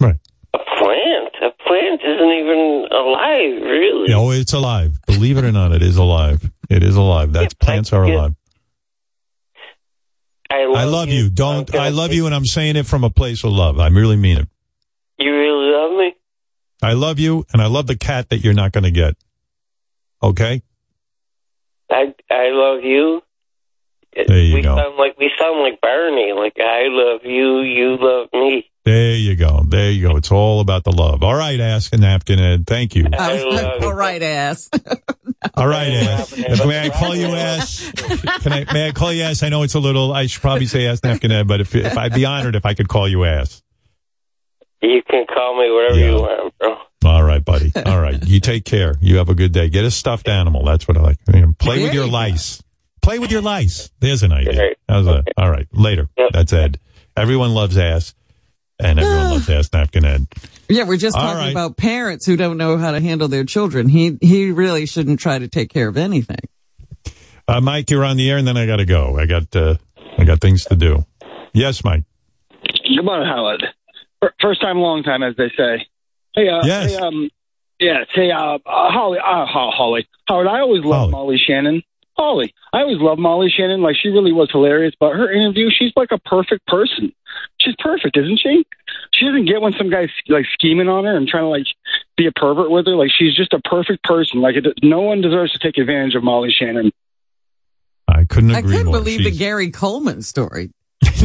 Right. 0.01 0.17
A 0.53 0.59
plant? 0.59 1.35
A 1.43 1.51
plant 1.67 2.01
isn't 2.05 2.31
even 2.31 2.89
alive, 2.93 3.63
really. 3.63 4.09
No, 4.09 4.33
it's 4.33 4.53
alive. 4.53 4.99
Believe 5.07 5.39
it 5.39 5.45
or 5.45 5.53
not, 5.53 5.73
it 5.73 5.83
is 5.83 5.97
alive. 5.97 6.51
It 6.69 6.83
is 6.83 6.97
alive. 6.97 7.33
That's 7.33 7.55
plants 7.55 7.93
are 7.93 8.05
alive. 8.05 8.35
I 10.51 10.65
love, 10.65 10.77
I 10.77 10.85
love 10.85 11.09
you. 11.09 11.31
Don't 11.31 11.75
I 11.75 11.89
love 11.89 12.13
you, 12.13 12.27
and 12.27 12.35
I'm 12.35 12.45
saying 12.45 12.77
it 12.77 12.87
from 12.87 13.05
a 13.05 13.11
place 13.11 13.45
of 13.45 13.53
love. 13.53 13.79
I 13.81 13.89
really 13.89 14.17
mean 14.17 14.39
it. 14.39 14.49
You 15.19 15.33
really 15.35 15.71
love 15.73 15.99
me? 15.99 16.15
I 16.83 16.93
love 16.93 17.19
you, 17.19 17.45
and 17.53 17.61
I 17.61 17.67
love 17.67 17.87
the 17.87 17.97
cat 17.97 18.29
that 18.31 18.39
you're 18.39 18.55
not 18.55 18.73
going 18.73 18.85
to 18.85 18.91
get. 18.91 19.17
Okay. 20.23 20.63
I 21.91 22.15
I 22.31 22.51
love 22.51 22.83
you. 22.83 23.23
There 24.27 24.39
you 24.39 24.55
we 24.55 24.63
go. 24.63 24.77
sound 24.77 24.97
like 24.97 25.19
we 25.19 25.31
sound 25.39 25.61
like 25.61 25.81
Barney. 25.81 26.33
Like 26.33 26.57
I 26.59 26.85
love 26.89 27.21
you, 27.25 27.61
you 27.61 27.97
love 28.01 28.29
me. 28.33 28.71
There 28.85 29.17
you 29.17 29.35
go. 29.37 29.65
There 29.67 29.91
you 29.91 30.09
go. 30.09 30.17
It's 30.17 30.31
all 30.31 30.61
about 30.61 30.85
the 30.85 30.93
love. 30.93 31.23
All 31.23 31.35
right, 31.35 31.59
ask 31.59 31.93
a 31.93 31.99
napkin, 31.99 32.39
Ed. 32.39 32.67
Thank 32.67 32.95
you. 32.95 33.09
I 33.19 33.45
was 33.45 33.55
like, 33.55 33.83
all 33.83 33.95
right, 33.95 34.23
ass. 34.23 34.71
All 35.55 35.69
right, 35.69 35.89
ass. 35.89 36.37
May 36.37 36.87
I 36.87 36.89
call 36.89 37.15
you 37.15 37.27
ass? 37.29 37.91
Can 38.43 38.53
I? 38.53 38.73
May 38.73 38.89
I 38.89 38.93
call 38.93 39.13
you 39.13 39.23
ass? 39.23 39.43
I 39.43 39.49
know 39.49 39.63
it's 39.63 39.75
a 39.75 39.79
little. 39.79 40.13
I 40.13 40.27
should 40.27 40.43
probably 40.43 40.67
say 40.67 40.87
ass 40.87 41.03
napkin, 41.05 41.31
Ed, 41.31 41.47
but 41.47 41.61
if 41.61 41.75
if 41.75 41.97
I'd 41.97 42.15
be 42.15 42.25
honored 42.25 42.57
if 42.57 42.67
I 42.67 42.75
could 42.75 42.89
call 42.89 43.09
you 43.09 43.25
ass. 43.25 43.63
You 44.83 45.03
can 45.09 45.27
call 45.27 45.59
me 45.59 45.71
whatever 45.71 45.99
you 45.99 46.15
want, 46.15 46.59
bro. 46.59 46.77
All 47.05 47.23
right, 47.23 47.45
buddy. 47.45 47.73
All 47.85 48.01
right. 48.01 48.23
You 48.27 48.41
take 48.41 48.65
care. 48.65 48.95
You 49.01 49.19
have 49.19 49.29
a 49.29 49.35
good 49.35 49.53
day. 49.53 49.69
Get 49.69 49.85
a 49.85 49.91
stuffed 49.91 50.29
animal. 50.29 50.65
That's 50.65 50.89
what 50.89 50.97
I 50.97 51.01
like. 51.01 51.19
You 51.33 51.41
know, 51.41 51.55
play 51.59 51.83
with 51.83 51.95
your 51.95 52.07
lice. 52.07 52.63
Play 53.07 53.21
with 53.21 53.31
your 53.31 53.41
lice. 53.41 53.89
There's 54.01 54.25
an 54.25 54.33
idea. 54.33 54.71
How's 54.89 55.05
that? 55.07 55.27
All 55.37 55.49
right. 55.49 55.69
Later. 55.73 56.09
That's 56.33 56.53
Ed. 56.53 56.81
Everyone 57.17 57.55
loves 57.55 57.79
ass, 57.79 58.17
and 58.81 58.99
everyone 58.99 59.31
loves 59.31 59.49
ass 59.49 59.73
napkin 59.73 60.05
Ed. 60.05 60.27
Yeah, 60.69 60.89
we're 60.89 60.97
just 60.97 61.15
All 61.17 61.23
talking 61.23 61.39
right. 61.39 61.51
about 61.53 61.77
parents 61.77 62.27
who 62.27 62.37
don't 62.37 62.57
know 62.57 62.79
how 62.79 62.91
to 62.91 62.99
handle 63.01 63.29
their 63.29 63.45
children. 63.45 63.89
He 63.89 64.19
he 64.21 64.51
really 64.51 64.87
shouldn't 64.87 65.21
try 65.21 65.39
to 65.39 65.47
take 65.47 65.71
care 65.71 65.87
of 65.87 65.97
anything. 65.97 66.41
Uh, 67.47 67.61
Mike, 67.61 67.91
you're 67.91 68.05
on 68.05 68.17
the 68.17 68.29
air, 68.29 68.39
and 68.39 68.47
then 68.49 68.57
I 68.57 68.67
got 68.67 68.79
to 68.79 68.85
go. 68.85 69.17
I 69.17 69.27
got 69.27 69.55
uh, 69.55 69.77
I 70.19 70.25
got 70.25 70.41
things 70.41 70.65
to 70.65 70.75
do. 70.75 71.07
Yes, 71.55 71.85
Mike. 71.85 72.03
Good 72.61 73.05
morning, 73.05 73.29
Howard. 73.29 73.63
First 74.43 74.61
time, 74.61 74.79
long 74.79 75.05
time, 75.05 75.23
as 75.23 75.37
they 75.37 75.51
say. 75.57 75.87
Hey, 76.35 76.49
uh, 76.49 76.67
Yes. 76.67 76.91
hey, 76.91 76.97
um, 76.97 77.31
yeah, 77.79 77.99
hey, 78.13 78.33
uh, 78.33 78.55
uh, 78.55 78.59
Holly, 78.65 79.19
uh, 79.21 79.47
Holly, 79.47 80.09
Howard. 80.27 80.49
I 80.49 80.59
always 80.59 80.83
loved 80.85 81.13
Molly 81.13 81.39
Shannon. 81.47 81.85
Holly, 82.17 82.55
I 82.73 82.81
always 82.81 82.99
loved 82.99 83.21
Molly 83.21 83.51
Shannon. 83.55 83.83
Like 83.83 83.97
she 83.97 84.09
really 84.09 84.33
was 84.33 84.51
hilarious. 84.51 84.95
But 84.99 85.13
her 85.13 85.31
interview, 85.31 85.69
she's 85.71 85.93
like 85.97 86.11
a 86.13 86.19
perfect 86.19 86.67
person. 86.67 87.13
She's 87.61 87.75
perfect, 87.79 88.17
isn't 88.17 88.39
she? 88.39 88.65
She 89.13 89.27
doesn't 89.27 89.45
get 89.45 89.61
when 89.61 89.75
some 89.75 89.91
guy's 89.91 90.09
like 90.29 90.47
scheming 90.53 90.89
on 90.89 91.05
her 91.05 91.17
and 91.17 91.29
trying 91.29 91.45
to 91.45 91.49
like 91.49 91.67
be 92.17 92.27
a 92.27 92.33
pervert 92.33 92.71
with 92.71 92.87
her. 92.87 92.97
Like 92.97 93.11
she's 93.17 93.37
just 93.37 93.53
a 93.53 93.61
perfect 93.61 94.03
person. 94.03 94.41
Like 94.41 94.57
it, 94.57 94.67
no 94.83 95.03
one 95.03 95.21
deserves 95.21 95.53
to 95.53 95.59
take 95.59 95.77
advantage 95.77 96.15
of 96.15 96.25
Molly 96.25 96.51
Shannon. 96.51 96.91
I 98.09 98.25
couldn't 98.25 98.55
I 98.55 98.63
couldn't 98.63 98.87
more. 98.87 98.95
believe 98.99 99.25
the 99.25 99.31
Gary 99.31 99.71
Coleman 99.71 100.23
story. 100.23 100.71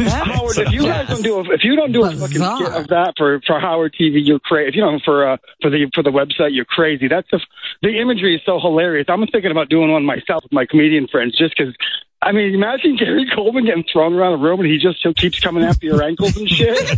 Howard, 0.08 0.58
if 0.58 0.72
you 0.72 0.82
guys 0.82 1.08
don't 1.08 1.22
do 1.22 1.36
a, 1.38 1.52
if 1.52 1.64
you 1.64 1.76
don't 1.76 1.92
do 1.92 2.04
a 2.04 2.10
fucking 2.10 2.34
Bizarre. 2.34 2.56
skit 2.56 2.72
of 2.74 2.88
that 2.88 3.14
for 3.16 3.40
for 3.46 3.60
Howard 3.60 3.94
TV, 3.98 4.24
you're 4.24 4.38
crazy. 4.40 4.68
If 4.68 4.74
you 4.74 4.82
don't 4.82 5.02
for 5.02 5.28
uh 5.28 5.36
for 5.60 5.70
the 5.70 5.90
for 5.94 6.02
the 6.02 6.10
website, 6.10 6.50
you're 6.52 6.64
crazy. 6.64 7.08
That's 7.08 7.28
the 7.30 7.40
the 7.82 8.00
imagery 8.00 8.36
is 8.36 8.42
so 8.44 8.58
hilarious. 8.60 9.06
I'm 9.08 9.26
thinking 9.26 9.50
about 9.50 9.68
doing 9.68 9.90
one 9.90 10.04
myself 10.04 10.42
with 10.44 10.52
my 10.52 10.66
comedian 10.66 11.08
friends, 11.08 11.36
just 11.36 11.54
because. 11.56 11.74
I 12.22 12.30
mean, 12.30 12.54
imagine 12.54 12.96
Gary 12.96 13.26
Coleman 13.34 13.64
getting 13.66 13.84
thrown 13.92 14.14
around 14.14 14.38
the 14.38 14.44
room 14.46 14.60
and 14.60 14.70
he 14.70 14.78
just 14.78 15.04
keeps 15.16 15.40
coming 15.40 15.64
after 15.64 15.86
your 15.86 16.02
ankles 16.02 16.36
and 16.36 16.48
shit. 16.48 16.78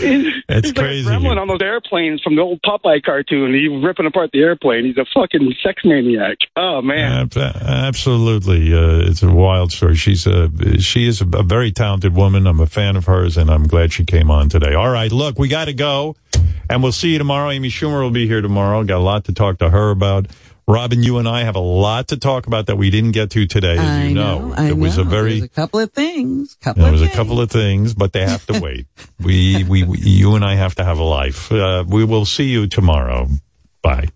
He's, 0.00 0.26
That's 0.48 0.66
he's 0.68 0.72
crazy. 0.72 1.08
like 1.08 1.18
gremlin 1.20 1.38
on 1.40 1.46
those 1.48 1.60
airplanes 1.62 2.22
from 2.22 2.34
the 2.36 2.42
old 2.42 2.60
Popeye 2.62 3.02
cartoon. 3.02 3.54
He's 3.54 3.70
ripping 3.84 4.06
apart 4.06 4.30
the 4.32 4.40
airplane. 4.40 4.84
He's 4.86 4.96
a 4.96 5.04
fucking 5.14 5.54
sex 5.62 5.82
maniac. 5.84 6.38
Oh 6.56 6.80
man. 6.82 7.28
Ab- 7.36 7.36
absolutely, 7.36 8.72
uh, 8.74 9.08
it's 9.08 9.22
a 9.22 9.30
wild 9.30 9.72
story. 9.72 9.94
She's 9.94 10.26
a 10.26 10.50
she 10.80 11.06
is 11.06 11.20
a, 11.20 11.28
a 11.34 11.42
very 11.42 11.70
talented 11.70 12.14
woman. 12.14 12.46
I'm 12.46 12.60
a 12.60 12.66
fan 12.66 12.96
of 12.96 13.04
hers, 13.06 13.36
and 13.36 13.50
I'm 13.50 13.66
glad 13.66 13.92
she 13.92 14.04
came 14.04 14.30
on 14.30 14.48
today. 14.48 14.74
All 14.74 14.90
right, 14.90 15.12
look, 15.12 15.38
we 15.38 15.48
got 15.48 15.66
to 15.66 15.74
go, 15.74 16.16
and 16.68 16.82
we'll 16.82 16.92
see 16.92 17.12
you 17.12 17.18
tomorrow. 17.18 17.50
Amy 17.50 17.68
Schumer 17.68 18.02
will 18.02 18.10
be 18.10 18.26
here 18.26 18.40
tomorrow. 18.40 18.82
Got 18.84 18.98
a 18.98 19.04
lot 19.04 19.24
to 19.26 19.34
talk 19.34 19.58
to 19.58 19.70
her 19.70 19.90
about. 19.90 20.26
Robin, 20.70 21.02
you 21.02 21.18
and 21.18 21.28
I 21.28 21.42
have 21.42 21.56
a 21.56 21.60
lot 21.60 22.08
to 22.08 22.16
talk 22.16 22.46
about 22.46 22.66
that 22.66 22.76
we 22.76 22.90
didn't 22.90 23.10
get 23.12 23.30
to 23.30 23.46
today. 23.46 23.72
As 23.72 23.80
I 23.80 24.04
you 24.04 24.14
know. 24.14 24.48
know, 24.48 24.54
I 24.54 24.66
there 24.66 24.76
was 24.76 24.96
know. 24.96 25.02
a 25.02 25.06
very 25.06 25.40
There's 25.40 25.44
a 25.44 25.48
couple 25.48 25.80
of 25.80 25.92
things. 25.92 26.56
Couple 26.60 26.84
there 26.84 26.92
was 26.92 27.02
a 27.02 27.08
couple 27.08 27.40
of 27.40 27.50
things, 27.50 27.92
but 27.92 28.12
they 28.12 28.24
have 28.24 28.46
to 28.46 28.60
wait. 28.62 28.86
we, 29.18 29.64
we, 29.64 29.82
we, 29.82 29.98
you 29.98 30.36
and 30.36 30.44
I 30.44 30.54
have 30.54 30.76
to 30.76 30.84
have 30.84 30.98
a 30.98 31.04
life. 31.04 31.50
Uh, 31.50 31.84
we 31.86 32.04
will 32.04 32.24
see 32.24 32.44
you 32.50 32.68
tomorrow. 32.68 33.26
Bye. 33.82 34.10